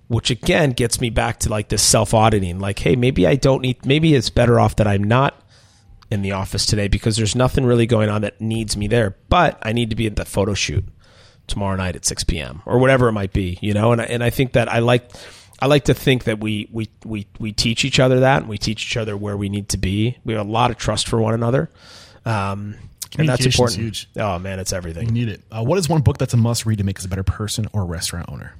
Which 0.07 0.29
again 0.29 0.71
gets 0.71 0.99
me 0.99 1.09
back 1.09 1.39
to 1.39 1.49
like 1.49 1.69
this 1.69 1.81
self 1.81 2.13
auditing. 2.13 2.59
Like, 2.59 2.79
hey, 2.79 2.95
maybe 2.95 3.25
I 3.25 3.35
don't 3.35 3.61
need. 3.61 3.85
Maybe 3.85 4.13
it's 4.13 4.29
better 4.29 4.59
off 4.59 4.75
that 4.75 4.87
I'm 4.87 5.03
not 5.03 5.42
in 6.13 6.21
the 6.21 6.31
office 6.31 6.65
today 6.65 6.87
because 6.87 7.17
there's 7.17 7.35
nothing 7.35 7.65
really 7.65 7.85
going 7.85 8.07
on 8.07 8.21
that 8.21 8.39
needs 8.39 8.77
me 8.77 8.87
there. 8.87 9.15
But 9.29 9.57
I 9.63 9.73
need 9.73 9.89
to 9.89 9.95
be 9.95 10.05
at 10.05 10.15
the 10.15 10.25
photo 10.25 10.53
shoot 10.53 10.85
tomorrow 11.47 11.75
night 11.75 11.95
at 11.95 12.05
6 12.05 12.23
p.m. 12.23 12.61
or 12.65 12.77
whatever 12.77 13.09
it 13.09 13.13
might 13.13 13.33
be. 13.33 13.57
You 13.61 13.73
know, 13.73 13.91
and 13.91 14.01
I, 14.01 14.05
and 14.05 14.23
I 14.23 14.29
think 14.29 14.53
that 14.53 14.71
I 14.71 14.79
like 14.79 15.09
I 15.59 15.65
like 15.67 15.85
to 15.85 15.93
think 15.93 16.25
that 16.25 16.39
we 16.39 16.69
we 16.71 16.89
we 17.03 17.27
we 17.39 17.51
teach 17.51 17.83
each 17.83 17.99
other 17.99 18.21
that, 18.21 18.41
and 18.41 18.49
we 18.49 18.57
teach 18.57 18.85
each 18.85 18.97
other 18.97 19.17
where 19.17 19.35
we 19.35 19.49
need 19.49 19.69
to 19.69 19.77
be. 19.77 20.17
We 20.23 20.33
have 20.33 20.47
a 20.47 20.49
lot 20.49 20.71
of 20.71 20.77
trust 20.77 21.07
for 21.07 21.19
one 21.19 21.33
another, 21.33 21.69
um, 22.25 22.75
and 23.17 23.27
that's 23.27 23.45
important. 23.45 23.79
huge. 23.79 24.09
Oh 24.15 24.39
man, 24.39 24.59
it's 24.59 24.73
everything. 24.73 25.07
You 25.07 25.13
need 25.13 25.29
it. 25.29 25.41
Uh, 25.51 25.63
what 25.63 25.77
is 25.79 25.89
one 25.89 26.01
book 26.01 26.17
that's 26.17 26.33
a 26.33 26.37
must 26.37 26.65
read 26.65 26.77
to 26.77 26.83
make 26.83 26.99
us 26.99 27.05
a 27.05 27.09
better 27.09 27.23
person 27.23 27.67
or 27.73 27.85
restaurant 27.85 28.29
owner? 28.29 28.55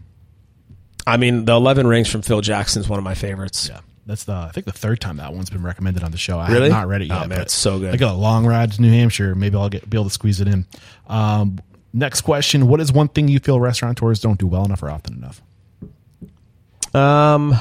I 1.05 1.17
mean, 1.17 1.45
the 1.45 1.53
Eleven 1.53 1.85
Rings 1.87 2.09
from 2.09 2.21
Phil 2.21 2.41
Jackson 2.41 2.81
is 2.81 2.89
one 2.89 2.97
of 2.97 3.03
my 3.03 3.15
favorites. 3.15 3.69
Yeah. 3.69 3.81
That's 4.05 4.25
the 4.25 4.33
I 4.33 4.51
think 4.51 4.65
the 4.65 4.71
third 4.73 4.99
time 4.99 5.17
that 5.17 5.33
one's 5.33 5.49
been 5.49 5.63
recommended 5.63 6.03
on 6.03 6.11
the 6.11 6.17
show. 6.17 6.37
I 6.37 6.49
Really? 6.49 6.63
have 6.63 6.71
not 6.71 6.87
read 6.87 7.01
it 7.03 7.07
yet. 7.07 7.23
Oh, 7.23 7.27
man, 7.27 7.39
it's 7.41 7.53
so 7.53 7.79
good. 7.79 7.93
I 7.93 7.97
got 7.97 8.13
a 8.13 8.17
long 8.17 8.45
ride 8.45 8.71
to 8.73 8.81
New 8.81 8.91
Hampshire. 8.91 9.33
Maybe 9.35 9.55
I'll 9.55 9.69
get 9.69 9.89
be 9.89 9.97
able 9.97 10.05
to 10.05 10.09
squeeze 10.09 10.41
it 10.41 10.47
in. 10.47 10.65
Um, 11.07 11.59
next 11.93 12.21
question: 12.21 12.67
What 12.67 12.81
is 12.81 12.91
one 12.91 13.07
thing 13.07 13.27
you 13.29 13.39
feel 13.39 13.59
restaurateurs 13.61 14.19
don't 14.19 14.37
do 14.39 14.47
well 14.47 14.65
enough 14.65 14.83
or 14.83 14.89
often 14.89 15.13
enough? 15.15 15.41
Um, 16.93 17.55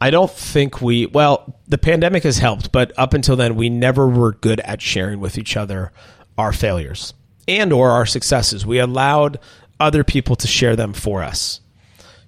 I 0.00 0.10
don't 0.10 0.30
think 0.30 0.82
we. 0.82 1.06
Well, 1.06 1.58
the 1.66 1.78
pandemic 1.78 2.24
has 2.24 2.38
helped, 2.38 2.72
but 2.72 2.92
up 2.98 3.14
until 3.14 3.36
then, 3.36 3.56
we 3.56 3.70
never 3.70 4.06
were 4.06 4.32
good 4.32 4.60
at 4.60 4.82
sharing 4.82 5.18
with 5.20 5.38
each 5.38 5.56
other 5.56 5.92
our 6.36 6.52
failures 6.52 7.14
and 7.48 7.72
or 7.72 7.90
our 7.90 8.04
successes. 8.04 8.66
We 8.66 8.78
allowed 8.78 9.38
other 9.80 10.04
people 10.04 10.36
to 10.36 10.46
share 10.46 10.76
them 10.76 10.92
for 10.92 11.22
us. 11.22 11.60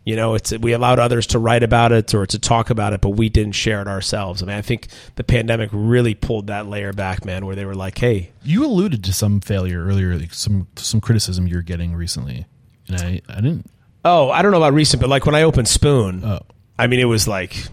You 0.08 0.16
know, 0.16 0.36
it's 0.36 0.56
we 0.56 0.72
allowed 0.72 0.98
others 0.98 1.26
to 1.28 1.38
write 1.38 1.62
about 1.62 1.92
it 1.92 2.14
or 2.14 2.24
to 2.24 2.38
talk 2.38 2.70
about 2.70 2.94
it, 2.94 3.02
but 3.02 3.10
we 3.10 3.28
didn't 3.28 3.52
share 3.52 3.82
it 3.82 3.88
ourselves. 3.88 4.42
I 4.42 4.46
mean, 4.46 4.56
I 4.56 4.62
think 4.62 4.88
the 5.16 5.22
pandemic 5.22 5.68
really 5.70 6.14
pulled 6.14 6.46
that 6.46 6.66
layer 6.66 6.94
back, 6.94 7.26
man, 7.26 7.44
where 7.44 7.54
they 7.54 7.66
were 7.66 7.74
like, 7.74 7.98
"Hey, 7.98 8.30
You 8.42 8.64
alluded 8.64 9.04
to 9.04 9.12
some 9.12 9.40
failure 9.40 9.84
earlier, 9.84 10.16
like 10.16 10.32
some 10.32 10.66
some 10.76 11.02
criticism 11.02 11.46
you're 11.46 11.60
getting 11.60 11.94
recently, 11.94 12.46
and 12.88 12.96
I 12.98 13.20
I 13.28 13.42
didn't. 13.42 13.66
Oh, 14.02 14.30
I 14.30 14.40
don't 14.40 14.50
know 14.50 14.56
about 14.56 14.72
recent, 14.72 15.02
but 15.02 15.10
like 15.10 15.26
when 15.26 15.34
I 15.34 15.42
opened 15.42 15.68
Spoon, 15.68 16.24
Oh. 16.24 16.40
I 16.78 16.86
mean, 16.86 17.00
it 17.00 17.04
was 17.04 17.28
like 17.28 17.66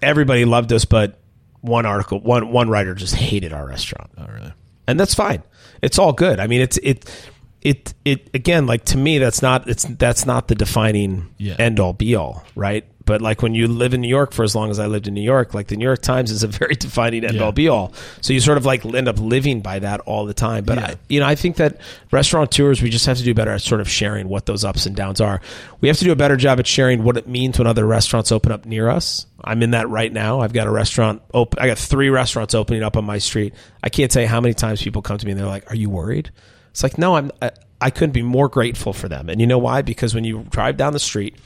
everybody 0.00 0.46
loved 0.46 0.72
us, 0.72 0.86
but 0.86 1.18
one 1.60 1.84
article, 1.84 2.20
one 2.20 2.52
one 2.52 2.70
writer 2.70 2.94
just 2.94 3.14
hated 3.16 3.52
our 3.52 3.66
restaurant, 3.66 4.10
Oh, 4.16 4.24
really? 4.32 4.52
and 4.86 4.98
that's 4.98 5.14
fine. 5.14 5.42
It's 5.82 5.98
all 5.98 6.14
good. 6.14 6.40
I 6.40 6.46
mean, 6.46 6.62
it's 6.62 6.78
it 6.82 7.04
it 7.64 7.94
it 8.04 8.28
again, 8.34 8.66
like 8.66 8.84
to 8.86 8.98
me, 8.98 9.18
that's 9.18 9.42
not 9.42 9.68
it's 9.68 9.84
that's 9.84 10.26
not 10.26 10.48
the 10.48 10.54
defining 10.54 11.28
Yeah. 11.38 11.56
end 11.58 11.80
all 11.80 11.92
be 11.94 12.14
all, 12.14 12.44
right? 12.54 12.84
But 13.06 13.20
like 13.20 13.42
when 13.42 13.54
you 13.54 13.68
live 13.68 13.92
in 13.92 14.00
New 14.00 14.08
York 14.08 14.32
for 14.32 14.44
as 14.44 14.54
long 14.54 14.70
as 14.70 14.78
I 14.78 14.86
lived 14.86 15.06
in 15.06 15.12
New 15.12 15.20
York, 15.22 15.52
like 15.52 15.66
the 15.66 15.76
New 15.76 15.84
York 15.84 16.00
Times 16.00 16.30
is 16.30 16.42
a 16.42 16.46
very 16.46 16.74
defining 16.78 17.22
end 17.24 17.34
Yeah. 17.34 17.42
all 17.42 17.52
be 17.52 17.68
all. 17.68 17.92
So 18.22 18.32
you 18.32 18.40
sort 18.40 18.56
of 18.56 18.64
like 18.64 18.82
end 18.86 19.08
up 19.08 19.18
living 19.18 19.60
by 19.60 19.78
that 19.80 20.00
all 20.00 20.24
the 20.24 20.32
time. 20.32 20.64
But 20.64 20.78
Yeah. 20.78 20.86
I, 20.86 20.94
you 21.10 21.20
know, 21.20 21.26
I 21.26 21.34
think 21.34 21.56
that 21.56 21.78
restaurateurs, 22.10 22.80
we 22.80 22.88
just 22.88 23.04
have 23.04 23.18
to 23.18 23.22
do 23.22 23.34
better 23.34 23.50
at 23.50 23.60
sort 23.60 23.82
of 23.82 23.90
sharing 23.90 24.28
what 24.28 24.46
those 24.46 24.64
ups 24.64 24.86
and 24.86 24.96
downs 24.96 25.20
are. 25.20 25.42
We 25.82 25.88
have 25.88 25.98
to 25.98 26.04
do 26.04 26.12
a 26.12 26.16
better 26.16 26.36
job 26.36 26.58
at 26.60 26.66
sharing 26.66 27.02
what 27.04 27.18
it 27.18 27.28
means 27.28 27.58
when 27.58 27.66
other 27.66 27.84
restaurants 27.86 28.32
open 28.32 28.52
up 28.52 28.64
near 28.64 28.88
us. 28.88 29.26
I'm 29.42 29.62
in 29.62 29.72
that 29.72 29.88
right 29.90 30.10
now. 30.12 30.40
I've 30.40 30.54
got 30.54 30.66
a 30.66 30.70
restaurant 30.70 31.20
open. 31.34 31.58
I 31.60 31.66
got 31.66 31.76
three 31.78 32.08
restaurants 32.08 32.54
opening 32.54 32.82
up 32.82 32.96
on 32.96 33.04
my 33.04 33.18
street. 33.18 33.52
I 33.82 33.90
can't 33.90 34.10
tell 34.10 34.22
you 34.22 34.28
how 34.28 34.40
many 34.40 34.54
times 34.54 34.82
people 34.82 35.02
come 35.02 35.18
to 35.18 35.26
me 35.26 35.32
and 35.32 35.38
they're 35.40 35.46
like, 35.46 35.70
"Are 35.70 35.76
you 35.76 35.90
worried?" 35.90 36.30
It's 36.74 36.82
like, 36.82 36.98
no, 36.98 37.14
I'm. 37.14 37.30
I, 37.40 37.52
I 37.80 37.90
couldn't 37.90 38.12
be 38.12 38.22
more 38.22 38.48
grateful 38.48 38.92
for 38.92 39.08
them. 39.08 39.28
And 39.28 39.40
you 39.40 39.46
know 39.46 39.58
why? 39.58 39.82
Because 39.82 40.12
when 40.14 40.24
you 40.24 40.44
drive 40.48 40.76
down 40.76 40.92
the 40.92 40.98
street, 40.98 41.36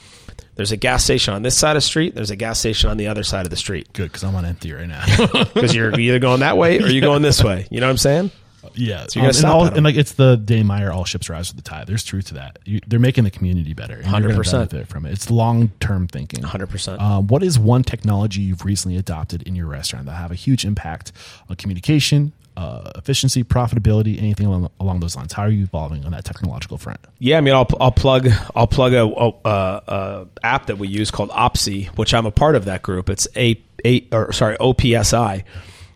there's 0.55 0.72
a 0.72 0.76
gas 0.76 1.05
station 1.05 1.34
on 1.34 1.42
this 1.42 1.55
side 1.55 1.72
of 1.72 1.82
the 1.82 1.86
street. 1.86 2.14
There's 2.14 2.30
a 2.30 2.36
gas 2.36 2.59
station 2.59 2.88
on 2.88 2.96
the 2.96 3.09
other 3.09 3.24
side 3.24 3.44
of 3.44 3.50
the 3.50 3.56
street. 3.56 3.92
Good 3.92 4.05
because 4.05 4.24
I'm 4.24 4.34
on 4.34 4.44
empty 4.44 4.72
right 4.72 4.88
now. 4.88 5.05
Because 5.55 5.74
you're 5.74 5.98
either 5.98 6.18
going 6.18 6.40
that 6.40 6.56
way 6.56 6.78
or 6.80 6.86
you're 6.86 7.02
going 7.02 7.22
this 7.22 7.42
way. 7.42 7.66
You 7.70 7.80
know 7.80 7.86
what 7.86 7.92
I'm 7.92 7.98
saying? 7.98 8.30
yeah, 8.74 9.06
you 9.14 9.22
gotta 9.22 9.38
um, 9.38 9.44
and, 9.44 9.46
all, 9.46 9.64
and 9.64 9.84
like 9.84 9.96
it's 9.96 10.12
the 10.12 10.36
Danny 10.36 10.62
Meyer 10.62 10.92
all 10.92 11.05
ships 11.05 11.28
rise 11.28 11.52
with 11.52 11.62
the 11.62 11.68
tide. 11.68 11.86
There's 11.86 12.05
truth 12.05 12.26
to 12.26 12.34
that. 12.34 12.59
You, 12.64 12.80
they're 12.86 12.98
making 12.98 13.24
the 13.24 13.30
community 13.30 13.72
better. 13.72 13.94
and 13.94 14.06
you're 14.06 14.30
gonna 14.30 14.34
100%. 14.34 14.52
benefit 14.52 14.88
from 14.88 15.06
it. 15.06 15.12
It's 15.12 15.30
long 15.30 15.70
term 15.80 16.06
thinking. 16.09 16.44
100%. 16.44 17.00
Um, 17.00 17.26
what 17.26 17.42
is 17.42 17.59
one 17.59 17.82
technology 17.82 18.40
you've 18.40 18.64
recently 18.64 18.96
adopted 18.96 19.42
in 19.42 19.55
your 19.55 19.66
restaurant 19.66 20.06
that 20.06 20.12
have 20.12 20.30
a 20.30 20.36
huge 20.36 20.64
impact 20.64 21.12
on 21.48 21.56
communication, 21.56 22.32
uh, 22.59 22.90
efficiency, 22.97 23.44
profitability, 23.44 24.18
anything 24.18 24.47
along, 24.47 24.68
along 24.80 24.98
those 24.98 25.14
lines? 25.14 25.32
How 25.32 25.44
are 25.44 25.48
you 25.48 25.62
evolving 25.62 26.05
on 26.05 26.10
that 26.10 26.24
technological 26.24 26.76
front? 26.76 26.98
Yeah, 27.20 27.39
I 27.39 27.40
mean, 27.40 27.55
I'll 27.55 27.68
I'll 27.80 27.93
plug 27.93 28.28
I'll 28.56 28.66
plug 28.66 28.94
a, 28.94 29.05
a, 29.06 29.82
a, 29.86 30.26
app 30.43 30.66
that 30.66 30.76
we 30.76 30.89
use 30.89 31.12
called 31.12 31.30
Opsy, 31.30 31.86
which 31.97 32.12
I'm 32.12 32.26
a 32.26 32.32
part 32.32 32.56
of 32.56 32.64
that 32.64 32.82
group. 32.82 33.09
It's 33.09 33.28
a, 33.36 33.62
a 33.85 34.05
or 34.10 34.32
sorry 34.32 34.56
OPSI, 34.56 35.44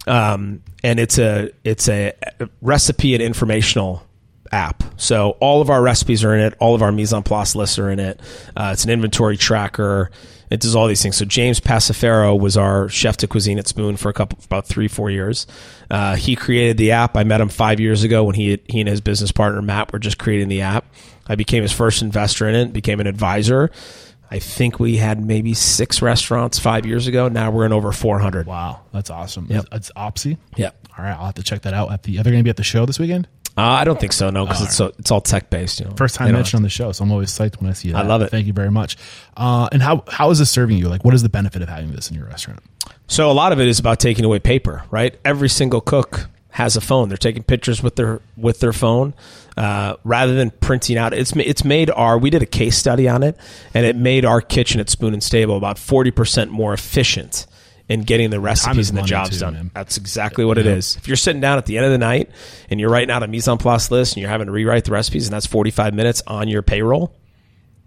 um, 0.06 0.62
and 0.84 1.00
it's 1.00 1.18
a 1.18 1.50
it's 1.64 1.88
a 1.88 2.12
recipe 2.60 3.14
and 3.14 3.22
informational 3.22 4.04
app. 4.52 4.84
So 4.96 5.30
all 5.40 5.60
of 5.60 5.70
our 5.70 5.82
recipes 5.82 6.24
are 6.24 6.34
in 6.34 6.40
it. 6.40 6.54
All 6.60 6.74
of 6.74 6.82
our 6.82 6.92
mise 6.92 7.12
en 7.12 7.22
place 7.22 7.54
lists 7.54 7.78
are 7.78 7.90
in 7.90 7.98
it. 7.98 8.20
Uh, 8.56 8.70
it's 8.72 8.84
an 8.84 8.90
inventory 8.90 9.36
tracker. 9.36 10.10
It 10.50 10.60
does 10.60 10.76
all 10.76 10.86
these 10.86 11.02
things. 11.02 11.16
So 11.16 11.24
James 11.24 11.60
Passifero 11.60 12.38
was 12.38 12.58
our 12.58 12.88
chef 12.88 13.16
de 13.16 13.26
cuisine 13.26 13.58
at 13.58 13.66
Spoon 13.66 13.96
for 13.96 14.10
a 14.10 14.12
couple, 14.12 14.38
about 14.44 14.66
three, 14.66 14.86
four 14.86 15.10
years. 15.10 15.46
Uh, 15.90 16.14
he 16.14 16.36
created 16.36 16.76
the 16.76 16.92
app. 16.92 17.16
I 17.16 17.24
met 17.24 17.40
him 17.40 17.48
five 17.48 17.80
years 17.80 18.04
ago 18.04 18.24
when 18.24 18.34
he 18.34 18.60
he 18.66 18.80
and 18.80 18.88
his 18.88 19.00
business 19.00 19.32
partner 19.32 19.62
Matt 19.62 19.92
were 19.92 19.98
just 19.98 20.18
creating 20.18 20.48
the 20.48 20.60
app. 20.60 20.84
I 21.26 21.36
became 21.36 21.62
his 21.62 21.72
first 21.72 22.02
investor 22.02 22.46
in 22.48 22.54
it. 22.54 22.72
Became 22.72 23.00
an 23.00 23.06
advisor. 23.06 23.70
I 24.30 24.38
think 24.38 24.80
we 24.80 24.96
had 24.96 25.22
maybe 25.22 25.52
six 25.52 26.00
restaurants 26.00 26.58
five 26.58 26.86
years 26.86 27.06
ago. 27.06 27.28
Now 27.28 27.50
we're 27.50 27.66
in 27.66 27.72
over 27.72 27.92
400. 27.92 28.46
Wow, 28.46 28.80
that's 28.90 29.10
awesome. 29.10 29.46
Yep. 29.50 29.64
It's, 29.72 29.88
it's 29.88 29.92
Opsy. 29.94 30.38
Yep. 30.56 30.88
All 30.96 31.04
right, 31.04 31.12
I'll 31.12 31.26
have 31.26 31.34
to 31.34 31.42
check 31.42 31.62
that 31.62 31.74
out. 31.74 31.92
At 31.92 32.02
the, 32.02 32.18
are 32.18 32.22
they 32.22 32.30
going 32.30 32.40
to 32.40 32.44
be 32.44 32.50
at 32.50 32.56
the 32.56 32.62
show 32.62 32.86
this 32.86 32.98
weekend? 32.98 33.28
Uh, 33.56 33.60
I 33.62 33.84
don't 33.84 34.00
think 34.00 34.12
so. 34.14 34.30
No, 34.30 34.46
because 34.46 34.62
it's 34.62 34.76
so 34.76 34.92
it's 34.98 35.10
all 35.10 35.20
tech 35.20 35.50
based. 35.50 35.80
You 35.80 35.86
know, 35.86 35.92
First 35.96 36.14
time 36.14 36.26
They 36.26 36.32
don't 36.32 36.38
mentioned 36.38 36.58
on 36.60 36.62
the 36.62 36.70
show, 36.70 36.90
so 36.92 37.04
I'm 37.04 37.12
always 37.12 37.30
psyched 37.30 37.60
when 37.60 37.68
I 37.68 37.74
see 37.74 37.92
that. 37.92 37.98
I 37.98 38.06
love 38.06 38.22
it. 38.22 38.30
Thank 38.30 38.46
you 38.46 38.54
very 38.54 38.70
much. 38.70 38.96
Uh, 39.36 39.68
and 39.72 39.82
how 39.82 40.04
how 40.08 40.30
is 40.30 40.38
this 40.38 40.50
serving 40.50 40.78
you? 40.78 40.88
Like, 40.88 41.04
what 41.04 41.12
is 41.12 41.22
the 41.22 41.28
benefit 41.28 41.60
of 41.60 41.68
having 41.68 41.92
this 41.92 42.10
in 42.10 42.16
your 42.16 42.26
restaurant? 42.26 42.60
So 43.08 43.30
a 43.30 43.32
lot 43.32 43.52
of 43.52 43.60
it 43.60 43.68
is 43.68 43.78
about 43.78 44.00
taking 44.00 44.24
away 44.24 44.38
paper, 44.38 44.84
right? 44.90 45.18
Every 45.24 45.50
single 45.50 45.82
cook 45.82 46.28
has 46.52 46.76
a 46.76 46.80
phone. 46.80 47.08
They're 47.08 47.18
taking 47.18 47.42
pictures 47.42 47.82
with 47.82 47.96
their 47.96 48.20
with 48.38 48.60
their 48.60 48.72
phone 48.72 49.12
uh, 49.58 49.96
rather 50.02 50.34
than 50.34 50.50
printing 50.50 50.96
out. 50.96 51.12
It's 51.12 51.34
ma- 51.34 51.42
it's 51.44 51.64
made 51.64 51.90
our. 51.90 52.16
We 52.16 52.30
did 52.30 52.42
a 52.42 52.46
case 52.46 52.78
study 52.78 53.06
on 53.06 53.22
it, 53.22 53.36
and 53.74 53.84
it 53.84 53.96
made 53.96 54.24
our 54.24 54.40
kitchen 54.40 54.80
at 54.80 54.88
Spoon 54.88 55.12
and 55.12 55.22
Stable 55.22 55.58
about 55.58 55.78
forty 55.78 56.10
percent 56.10 56.50
more 56.50 56.72
efficient 56.72 57.46
in 57.88 58.02
getting 58.02 58.30
the 58.30 58.40
recipes 58.40 58.90
and 58.90 58.98
the 58.98 59.02
jobs 59.02 59.30
too, 59.30 59.40
done. 59.40 59.54
man. 59.54 59.70
That's 59.74 59.96
exactly 59.96 60.44
what 60.44 60.58
it 60.58 60.66
is. 60.66 60.96
If 60.96 61.08
you're 61.08 61.16
sitting 61.16 61.40
down 61.40 61.58
at 61.58 61.66
the 61.66 61.76
end 61.76 61.86
of 61.86 61.92
the 61.92 61.98
night 61.98 62.30
and 62.70 62.80
you're 62.80 62.90
writing 62.90 63.10
out 63.10 63.22
a 63.22 63.28
mise 63.28 63.48
en 63.48 63.58
place 63.58 63.90
list 63.90 64.14
and 64.14 64.20
you're 64.20 64.30
having 64.30 64.46
to 64.46 64.52
rewrite 64.52 64.84
the 64.84 64.92
recipes, 64.92 65.26
and 65.26 65.34
that's 65.34 65.46
forty 65.46 65.70
five 65.70 65.94
minutes 65.94 66.22
on 66.26 66.48
your 66.48 66.62
payroll, 66.62 67.14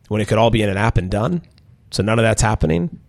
when 0.08 0.22
it 0.22 0.28
could 0.28 0.38
all 0.38 0.50
be 0.52 0.62
in 0.62 0.70
an 0.70 0.78
app 0.78 0.98
and 0.98 1.10
done. 1.10 1.42
So 1.92 2.04
none 2.04 2.20
of 2.20 2.24
that's 2.24 2.42
happening. 2.42 3.00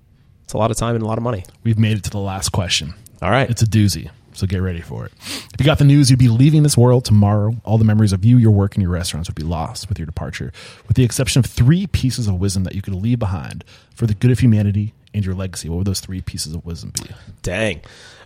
It's 0.44 0.52
a 0.52 0.58
lot 0.58 0.70
of 0.70 0.76
time 0.76 0.94
and 0.94 1.02
a 1.02 1.06
lot 1.06 1.18
of 1.18 1.24
money. 1.24 1.44
We've 1.64 1.78
made 1.78 1.98
it 1.98 2.04
to 2.04 2.10
the 2.10 2.20
last 2.20 2.50
question. 2.50 2.94
All 3.20 3.30
right. 3.30 3.50
It's 3.50 3.62
a 3.62 3.66
doozy, 3.66 4.10
so 4.32 4.46
get 4.46 4.62
ready 4.62 4.80
for 4.80 5.06
it. 5.06 5.12
If 5.18 5.54
you 5.58 5.66
got 5.66 5.78
the 5.78 5.84
news, 5.84 6.08
you'd 6.08 6.20
be 6.20 6.28
leaving 6.28 6.62
this 6.62 6.76
world 6.76 7.04
tomorrow. 7.04 7.56
All 7.64 7.78
the 7.78 7.84
memories 7.84 8.12
of 8.12 8.24
you, 8.24 8.36
your 8.36 8.52
work, 8.52 8.76
and 8.76 8.82
your 8.82 8.92
restaurants 8.92 9.28
would 9.28 9.34
be 9.34 9.42
lost 9.42 9.88
with 9.88 9.98
your 9.98 10.06
departure, 10.06 10.52
with 10.86 10.96
the 10.96 11.02
exception 11.02 11.40
of 11.40 11.46
three 11.46 11.88
pieces 11.88 12.28
of 12.28 12.36
wisdom 12.36 12.62
that 12.62 12.76
you 12.76 12.82
could 12.82 12.94
leave 12.94 13.18
behind 13.18 13.64
for 13.92 14.06
the 14.06 14.14
good 14.14 14.30
of 14.30 14.38
humanity 14.38 14.94
and 15.16 15.24
your 15.24 15.34
legacy. 15.34 15.68
What 15.68 15.78
would 15.78 15.86
those 15.86 16.00
three 16.00 16.20
pieces 16.20 16.54
of 16.54 16.64
wisdom 16.64 16.92
be? 17.02 17.10
Dang. 17.42 17.80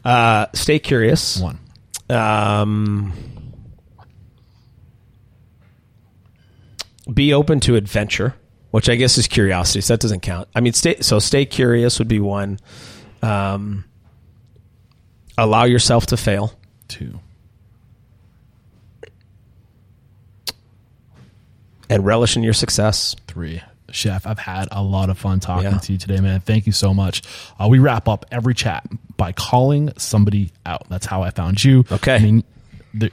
Uh, 0.05 0.47
stay 0.53 0.79
curious. 0.79 1.39
One. 1.39 1.59
Um, 2.09 3.13
be 7.13 7.33
open 7.33 7.61
to 7.61 7.77
adventure, 7.77 8.35
which 8.73 8.89
I 8.89 8.97
guess 8.97 9.17
is 9.17 9.29
curiosity. 9.29 9.81
So 9.81 9.95
that 9.95 10.01
doesn't 10.01 10.21
count. 10.21 10.49
I 10.55 10.61
mean, 10.61 10.73
stay 10.73 11.01
so 11.01 11.19
stay 11.19 11.47
curious 11.47 11.99
would 11.99 12.09
be 12.09 12.21
one. 12.21 12.59
Um, 13.23 13.85
allow 15.39 15.65
yourself 15.65 16.07
to 16.07 16.17
fail. 16.17 16.53
Two. 16.89 17.21
and 21.91 22.07
relish 22.07 22.37
in 22.37 22.43
your 22.43 22.53
success. 22.55 23.17
three. 23.27 23.61
Chef, 23.95 24.27
I've 24.27 24.39
had 24.39 24.69
a 24.73 24.83
lot 24.83 25.11
of 25.11 25.19
fun 25.19 25.41
talking 25.41 25.71
Yeah. 25.71 25.79
to 25.79 25.93
you 25.93 25.99
today, 25.99 26.21
man. 26.21 26.41
Thank 26.41 26.67
you 26.67 26.73
so 26.73 26.93
much. 26.95 27.23
Uh, 27.59 27.69
we 27.69 27.79
wrap 27.79 28.09
up 28.09 28.27
every 28.31 28.55
chat 28.55 28.87
by 29.17 29.33
calling 29.33 29.93
somebody 29.97 30.53
out. 30.67 30.89
That's 30.89 31.07
how 31.07 31.23
I 31.23 31.31
found 31.31 31.63
you. 31.63 31.85
Okay. 31.91 32.17
I 32.17 32.19
mean, 32.19 32.45
the, 32.95 33.11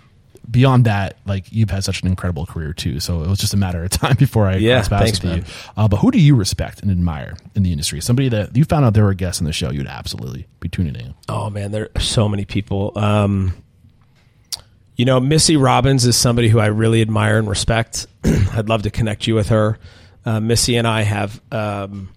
beyond 0.49 0.85
that, 0.85 1.17
like 1.25 1.51
you've 1.51 1.69
had 1.69 1.83
such 1.83 2.01
an 2.01 2.07
incredible 2.07 2.45
career 2.45 2.71
too. 2.73 2.99
So 3.01 3.21
it 3.23 3.27
was 3.27 3.39
just 3.39 3.53
a 3.53 3.57
matter 3.57 3.83
of 3.83 3.89
time 3.91 4.15
before 4.17 4.47
I 4.47 4.55
Yeah, 4.55 4.81
thanks, 4.81 5.21
with 5.21 5.29
man. 5.29 5.37
you. 5.39 5.43
Uh, 5.75 5.87
but 5.87 5.97
who 5.97 6.09
do 6.11 6.19
you 6.19 6.35
respect 6.35 6.81
and 6.81 6.89
admire 6.89 7.35
in 7.55 7.63
the 7.63 7.71
industry? 7.71 7.99
Somebody 8.01 8.29
that 8.29 8.55
you 8.55 8.63
found 8.63 8.85
out 8.85 8.93
there 8.93 9.03
were 9.03 9.09
a 9.11 9.15
guest 9.15 9.41
on 9.41 9.45
the 9.45 9.53
show, 9.53 9.71
you'd 9.71 9.87
absolutely 9.87 10.47
be 10.61 10.69
tuning 10.69 10.95
in. 10.95 11.13
Oh 11.27 11.49
man, 11.49 11.71
there 11.71 11.89
are 11.95 12.01
so 12.01 12.29
many 12.29 12.45
people. 12.45 12.97
Um, 12.97 13.53
you 14.95 15.05
know, 15.05 15.19
Missy 15.19 15.57
Robbins 15.57 16.05
is 16.05 16.15
somebody 16.17 16.49
who 16.49 16.59
I 16.59 16.67
really 16.67 17.01
admire 17.01 17.37
and 17.37 17.47
respect. 17.47 18.07
I'd 18.23 18.67
love 18.69 18.81
to 18.83 18.89
connect 18.89 19.27
you 19.27 19.35
with 19.35 19.49
her. 19.49 19.77
Uh, 20.27 20.41
Missy 20.41 20.75
and 20.75 20.85
I 20.85 21.03
have 21.03 21.41
um, 21.53 22.09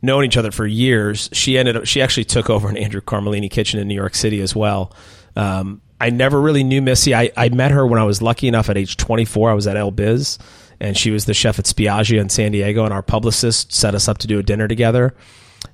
known 0.00 0.24
each 0.24 0.36
other 0.36 0.52
for 0.52 0.64
years. 0.64 1.28
She 1.32 1.58
ended 1.58 1.76
up. 1.76 1.86
She 1.86 2.00
actually 2.00 2.22
took 2.24 2.48
over 2.48 2.68
an 2.68 2.76
Andrew 2.76 3.00
Carmellini 3.00 3.50
kitchen 3.50 3.80
in 3.80 3.88
New 3.88 3.96
York 3.96 4.14
City 4.14 4.40
as 4.40 4.54
well. 4.54 4.94
Um, 5.34 5.82
I 6.00 6.10
never 6.10 6.40
really 6.40 6.62
knew 6.62 6.80
Missy. 6.80 7.16
I, 7.16 7.32
I 7.36 7.48
met 7.48 7.72
her 7.72 7.84
when 7.84 7.98
I 7.98 8.04
was 8.04 8.22
lucky 8.22 8.46
enough 8.46 8.70
at 8.70 8.78
age 8.78 8.96
24. 8.96 9.50
I 9.50 9.54
was 9.54 9.66
at 9.66 9.76
El 9.76 9.90
Biz, 9.90 10.38
and 10.78 10.96
she 10.96 11.10
was 11.10 11.24
the 11.24 11.34
chef 11.34 11.58
at 11.58 11.64
Spiaggia 11.64 12.20
in 12.20 12.28
San 12.28 12.52
Diego. 12.52 12.84
And 12.84 12.94
our 12.94 13.02
publicist 13.02 13.72
set 13.72 13.96
us 13.96 14.06
up 14.06 14.18
to 14.18 14.28
do 14.28 14.38
a 14.38 14.44
dinner 14.44 14.68
together, 14.68 15.12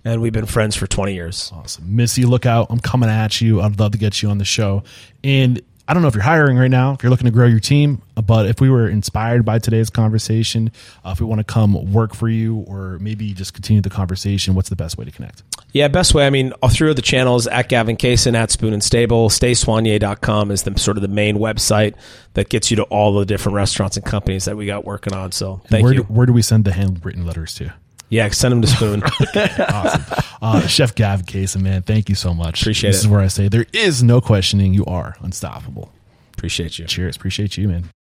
and 0.07 0.23
we've 0.23 0.33
been 0.33 0.47
friends 0.47 0.75
for 0.75 0.87
20 0.87 1.13
years. 1.13 1.53
Awesome. 1.55 1.95
Missy, 1.95 2.23
look 2.23 2.47
out. 2.47 2.69
I'm 2.71 2.81
coming 2.81 3.11
at 3.11 3.43
you. 3.43 3.61
I'd 3.61 3.79
love 3.79 3.93
to 3.93 3.99
get 3.99 4.23
you 4.23 4.31
on 4.31 4.39
the 4.39 4.47
show. 4.47 4.85
And 5.23 5.61
I 5.89 5.95
don't 5.95 6.03
know 6.03 6.09
if 6.09 6.15
you're 6.15 6.23
hiring 6.23 6.59
right 6.59 6.71
now, 6.71 6.93
if 6.93 7.03
you're 7.03 7.09
looking 7.09 7.25
to 7.25 7.31
grow 7.31 7.47
your 7.47 7.61
team, 7.61 8.03
but 8.15 8.45
if 8.45 8.61
we 8.61 8.69
were 8.69 8.91
inspired 8.91 9.47
by 9.47 9.59
today's 9.59 9.89
conversation, 9.89 10.71
uh, 11.03 11.13
if 11.13 11.21
we 11.21 11.25
want 11.25 11.39
to 11.39 11.45
come 11.45 11.95
work 11.95 12.15
for 12.15 12.29
you 12.29 12.59
or 12.69 12.99
maybe 12.99 13.33
just 13.33 13.55
continue 13.55 13.81
the 13.81 13.89
conversation, 13.89 14.55
what's 14.55 14.69
the 14.69 14.77
best 14.77 14.99
way 14.99 15.07
to 15.07 15.11
connect? 15.11 15.43
Yeah, 15.73 15.89
best 15.89 16.13
way. 16.15 16.27
I 16.27 16.31
mean, 16.31 16.53
all 16.63 16.69
through 16.69 16.93
the 16.93 17.01
channels 17.01 17.47
at 17.47 17.71
Gavin 17.71 17.97
Kaysen, 17.97 18.35
at 18.35 18.51
Spoon 18.51 18.75
and 18.75 18.85
Stable. 18.85 19.31
StaySoigné.com 19.31 20.51
is 20.51 20.65
the 20.65 20.79
sort 20.79 20.99
of 20.99 21.03
the 21.03 21.09
main 21.09 21.39
website 21.39 21.95
that 22.35 22.51
gets 22.51 22.71
you 22.71 22.77
to 22.77 22.83
all 22.85 23.15
the 23.15 23.25
different 23.25 23.57
restaurants 23.57 23.97
and 23.97 24.05
companies 24.05 24.45
that 24.45 24.59
we 24.59 24.67
got 24.67 24.85
working 24.85 25.15
on. 25.15 25.33
So 25.33 25.63
thank 25.69 25.85
where 25.85 25.95
you. 25.95 26.05
Do, 26.05 26.13
where 26.13 26.27
do 26.27 26.35
we 26.35 26.43
send 26.43 26.67
the 26.67 26.73
handwritten 26.73 27.25
letters 27.25 27.55
to? 27.57 27.73
Yeah, 28.09 28.29
send 28.31 28.53
him 28.53 28.63
to 28.63 28.69
Spoon. 28.69 29.03
awesome. 29.69 30.25
Uh, 30.41 30.67
Chef 30.67 30.95
Gav 30.95 31.23
Kaysen, 31.23 31.63
man, 31.63 31.83
thank 31.83 32.09
you 32.09 32.15
so 32.15 32.33
much. 32.33 32.63
Appreciate 32.63 32.93
this 32.93 33.01
is 33.01 33.09
where 33.09 33.21
I 33.21 33.27
say 33.27 33.49
there 33.49 33.67
is 33.73 34.03
no 34.03 34.21
questioning. 34.21 34.73
You 34.75 34.85
are 34.87 35.17
unstoppable. 35.21 35.93
Appreciate 36.33 36.79
you. 36.79 36.87
Cheers. 36.87 37.17
Appreciate 37.17 37.57
you, 37.57 37.69
man. 37.69 37.91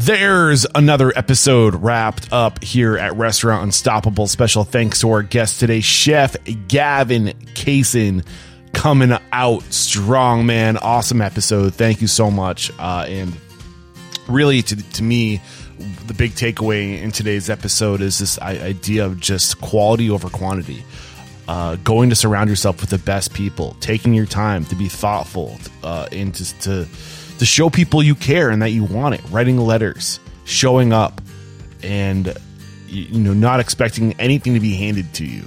There's 0.00 0.64
another 0.76 1.12
episode 1.16 1.74
wrapped 1.74 2.32
up 2.32 2.62
here 2.62 2.96
at 2.96 3.16
Restaurant 3.16 3.64
Unstoppable. 3.64 4.28
Special 4.28 4.62
thanks 4.62 5.00
to 5.00 5.10
our 5.10 5.22
guest 5.22 5.58
today, 5.58 5.80
Chef 5.80 6.36
Gavin 6.68 7.26
Kaysen, 7.54 8.24
coming 8.72 9.18
out 9.32 9.64
strong, 9.72 10.46
man. 10.46 10.76
Awesome 10.76 11.20
episode. 11.20 11.74
Thank 11.74 12.00
you 12.00 12.06
so 12.06 12.30
much. 12.30 12.70
Uh, 12.78 13.06
and 13.08 13.36
really, 14.28 14.62
to, 14.62 14.76
to 14.92 15.02
me, 15.02 15.42
the 15.78 16.14
big 16.14 16.32
takeaway 16.32 17.00
in 17.00 17.12
today's 17.12 17.48
episode 17.48 18.00
is 18.00 18.18
this 18.18 18.38
idea 18.40 19.04
of 19.04 19.20
just 19.20 19.60
quality 19.60 20.10
over 20.10 20.28
quantity. 20.28 20.84
Uh, 21.46 21.76
going 21.76 22.10
to 22.10 22.16
surround 22.16 22.50
yourself 22.50 22.80
with 22.82 22.90
the 22.90 22.98
best 22.98 23.32
people, 23.32 23.74
taking 23.80 24.12
your 24.12 24.26
time 24.26 24.66
to 24.66 24.74
be 24.74 24.86
thoughtful, 24.88 25.58
uh, 25.82 26.06
and 26.12 26.34
to, 26.34 26.58
to 26.60 26.86
to 27.38 27.46
show 27.46 27.70
people 27.70 28.02
you 28.02 28.14
care 28.14 28.50
and 28.50 28.60
that 28.62 28.70
you 28.70 28.84
want 28.84 29.14
it. 29.14 29.22
Writing 29.30 29.56
letters, 29.56 30.20
showing 30.44 30.92
up, 30.92 31.22
and 31.82 32.36
you, 32.86 33.20
know 33.20 33.32
not 33.32 33.60
expecting 33.60 34.12
anything 34.20 34.54
to 34.54 34.60
be 34.60 34.74
handed 34.74 35.12
to 35.14 35.24
you. 35.24 35.44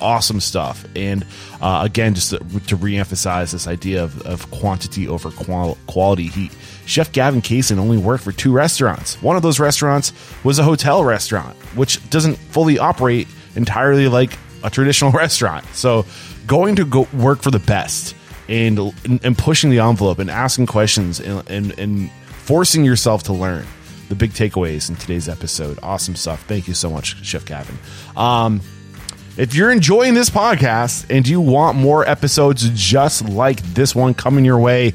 Awesome 0.00 0.40
stuff. 0.40 0.86
And 0.96 1.24
uh, 1.60 1.82
again, 1.84 2.14
just 2.14 2.30
to, 2.30 2.38
to 2.38 2.76
reemphasize 2.76 3.52
this 3.52 3.66
idea 3.66 4.02
of, 4.02 4.22
of 4.22 4.50
quantity 4.50 5.06
over 5.06 5.30
qual- 5.30 5.78
quality. 5.86 6.28
He 6.28 6.50
Chef 6.86 7.12
Gavin 7.12 7.42
Kaysen 7.42 7.78
only 7.78 7.96
worked 7.96 8.24
for 8.24 8.32
two 8.32 8.52
restaurants. 8.52 9.20
One 9.22 9.36
of 9.36 9.42
those 9.42 9.60
restaurants 9.60 10.12
was 10.44 10.58
a 10.58 10.62
hotel 10.62 11.04
restaurant, 11.04 11.56
which 11.76 12.08
doesn't 12.10 12.36
fully 12.36 12.78
operate 12.78 13.28
entirely 13.54 14.08
like 14.08 14.36
a 14.64 14.70
traditional 14.70 15.12
restaurant. 15.12 15.64
So 15.74 16.04
going 16.46 16.76
to 16.76 16.84
go 16.84 17.06
work 17.12 17.42
for 17.42 17.50
the 17.50 17.60
best 17.60 18.14
and 18.48 18.78
and 19.22 19.38
pushing 19.38 19.70
the 19.70 19.78
envelope 19.78 20.18
and 20.18 20.30
asking 20.30 20.66
questions 20.66 21.20
and, 21.20 21.48
and, 21.48 21.78
and 21.78 22.10
forcing 22.28 22.84
yourself 22.84 23.24
to 23.24 23.32
learn. 23.32 23.64
The 24.08 24.16
big 24.16 24.32
takeaways 24.32 24.90
in 24.90 24.96
today's 24.96 25.28
episode. 25.28 25.78
Awesome 25.82 26.16
stuff. 26.16 26.42
Thank 26.42 26.68
you 26.68 26.74
so 26.74 26.90
much, 26.90 27.24
Chef 27.24 27.46
Gavin. 27.46 27.78
Um, 28.14 28.60
if 29.38 29.54
you're 29.54 29.70
enjoying 29.70 30.12
this 30.12 30.28
podcast 30.28 31.06
and 31.08 31.26
you 31.26 31.40
want 31.40 31.78
more 31.78 32.06
episodes 32.06 32.68
just 32.74 33.26
like 33.26 33.62
this 33.62 33.94
one 33.94 34.12
coming 34.12 34.44
your 34.44 34.58
way 34.58 34.92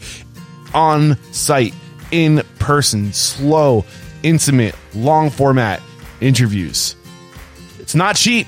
on 0.74 1.22
site, 1.34 1.74
in 2.12 2.44
person, 2.60 3.14
slow, 3.14 3.86
intimate, 4.24 4.76
long 4.94 5.30
format 5.30 5.82
interviews, 6.22 6.96
it's 7.80 7.96
not 7.96 8.16
cheap. 8.16 8.48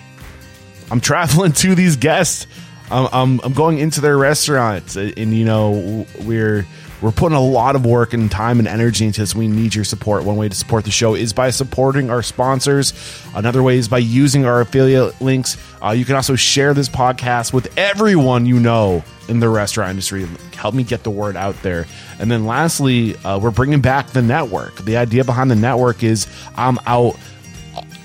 I'm 0.91 1.01
traveling 1.01 1.53
to 1.53 1.75
these 1.75 1.95
guests. 1.95 2.47
I'm, 2.91 3.07
I'm, 3.11 3.39
I'm 3.43 3.53
going 3.53 3.77
into 3.77 4.01
their 4.01 4.17
restaurants, 4.17 4.97
uh, 4.97 5.11
and 5.15 5.33
you 5.33 5.45
know 5.45 6.05
we're 6.23 6.65
we're 7.01 7.11
putting 7.11 7.37
a 7.37 7.41
lot 7.41 7.75
of 7.75 7.85
work 7.85 8.13
and 8.13 8.29
time 8.29 8.59
and 8.59 8.67
energy 8.67 9.05
into 9.05 9.21
this. 9.21 9.33
We 9.33 9.47
need 9.47 9.73
your 9.73 9.85
support. 9.85 10.25
One 10.25 10.35
way 10.35 10.49
to 10.49 10.55
support 10.55 10.83
the 10.83 10.91
show 10.91 11.15
is 11.15 11.31
by 11.31 11.49
supporting 11.51 12.09
our 12.09 12.21
sponsors. 12.21 12.93
Another 13.33 13.63
way 13.63 13.77
is 13.77 13.87
by 13.87 13.99
using 13.99 14.45
our 14.45 14.59
affiliate 14.59 15.21
links. 15.21 15.57
Uh, 15.81 15.91
you 15.91 16.05
can 16.05 16.15
also 16.15 16.35
share 16.35 16.73
this 16.73 16.89
podcast 16.89 17.53
with 17.53 17.77
everyone 17.77 18.45
you 18.45 18.59
know 18.59 19.03
in 19.27 19.39
the 19.39 19.49
restaurant 19.49 19.91
industry. 19.91 20.27
Help 20.55 20.75
me 20.75 20.83
get 20.83 21.03
the 21.03 21.11
word 21.11 21.37
out 21.37 21.61
there. 21.61 21.85
And 22.19 22.29
then 22.29 22.45
lastly, 22.45 23.15
uh, 23.17 23.39
we're 23.39 23.51
bringing 23.51 23.81
back 23.81 24.07
the 24.07 24.21
network. 24.21 24.75
The 24.77 24.97
idea 24.97 25.23
behind 25.23 25.49
the 25.49 25.55
network 25.55 26.03
is 26.03 26.27
I'm 26.55 26.79
out 26.85 27.17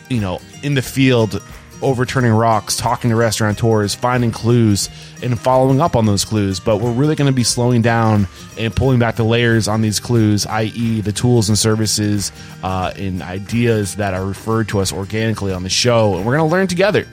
you 0.08 0.20
know, 0.20 0.40
in 0.62 0.74
the 0.74 0.82
field, 0.82 1.42
overturning 1.82 2.32
rocks, 2.32 2.76
talking 2.76 3.10
to 3.10 3.16
restaurateurs, 3.16 3.94
finding 3.94 4.30
clues, 4.30 4.88
and 5.22 5.38
following 5.38 5.80
up 5.80 5.96
on 5.96 6.06
those 6.06 6.24
clues. 6.24 6.60
But 6.60 6.78
we're 6.78 6.92
really 6.92 7.14
going 7.14 7.26
to 7.26 7.34
be 7.34 7.44
slowing 7.44 7.82
down 7.82 8.28
and 8.58 8.74
pulling 8.74 8.98
back 8.98 9.16
the 9.16 9.24
layers 9.24 9.68
on 9.68 9.80
these 9.80 10.00
clues, 10.00 10.46
i.e., 10.46 11.00
the 11.00 11.12
tools 11.12 11.48
and 11.48 11.58
services 11.58 12.32
uh, 12.62 12.92
and 12.96 13.22
ideas 13.22 13.96
that 13.96 14.14
are 14.14 14.24
referred 14.24 14.68
to 14.68 14.80
us 14.80 14.92
organically 14.92 15.52
on 15.52 15.62
the 15.62 15.68
show. 15.68 16.16
And 16.16 16.24
we're 16.24 16.36
going 16.36 16.48
to 16.48 16.52
learn 16.52 16.66
together. 16.66 17.06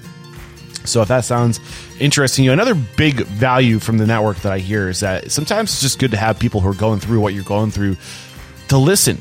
So 0.86 1.02
if 1.02 1.08
that 1.08 1.26
sounds 1.26 1.60
interesting, 2.00 2.46
you 2.46 2.50
know, 2.50 2.54
another 2.54 2.76
big 2.76 3.22
value 3.26 3.80
from 3.80 3.98
the 3.98 4.06
network 4.06 4.38
that 4.38 4.52
I 4.52 4.60
hear 4.60 4.90
is 4.90 5.02
that 5.02 5.32
sometimes 5.32 5.72
it's 5.72 5.82
just 5.82 6.00
good 6.00 6.12
to 6.12 6.18
have 6.18 6.40
people 6.40 6.62
who 6.62 6.70
are 6.70 6.76
going 6.76 7.00
through 7.00 7.20
what 7.20 7.34
you're 7.34 7.44
going 7.44 7.72
through 7.72 7.98
to 8.70 8.78
listen. 8.78 9.20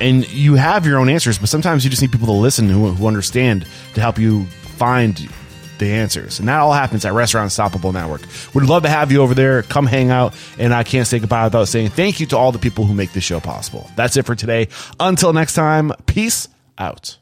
And 0.00 0.30
you 0.30 0.54
have 0.54 0.86
your 0.86 0.98
own 0.98 1.08
answers, 1.08 1.38
but 1.38 1.48
sometimes 1.48 1.82
you 1.82 1.90
just 1.90 2.02
need 2.02 2.12
people 2.12 2.28
to 2.28 2.32
listen 2.32 2.68
who, 2.68 2.88
who 2.92 3.06
understand 3.06 3.66
to 3.94 4.00
help 4.00 4.18
you 4.18 4.44
find 4.44 5.28
the 5.78 5.92
answers. 5.92 6.38
And 6.38 6.48
that 6.48 6.58
all 6.58 6.72
happens 6.72 7.04
at 7.04 7.12
Restaurant 7.12 7.44
Unstoppable 7.44 7.92
Network. 7.92 8.22
Would 8.54 8.64
love 8.64 8.82
to 8.82 8.88
have 8.88 9.10
you 9.10 9.22
over 9.22 9.34
there. 9.34 9.62
Come 9.62 9.86
hang 9.86 10.10
out. 10.10 10.34
And 10.58 10.74
I 10.74 10.82
can't 10.84 11.06
say 11.06 11.18
goodbye 11.18 11.44
without 11.44 11.68
saying 11.68 11.90
thank 11.90 12.20
you 12.20 12.26
to 12.26 12.36
all 12.36 12.52
the 12.52 12.58
people 12.58 12.84
who 12.84 12.94
make 12.94 13.12
this 13.12 13.24
show 13.24 13.40
possible. 13.40 13.90
That's 13.96 14.16
it 14.16 14.26
for 14.26 14.34
today. 14.34 14.68
Until 15.00 15.32
next 15.32 15.54
time, 15.54 15.92
peace 16.06 16.48
out. 16.78 17.18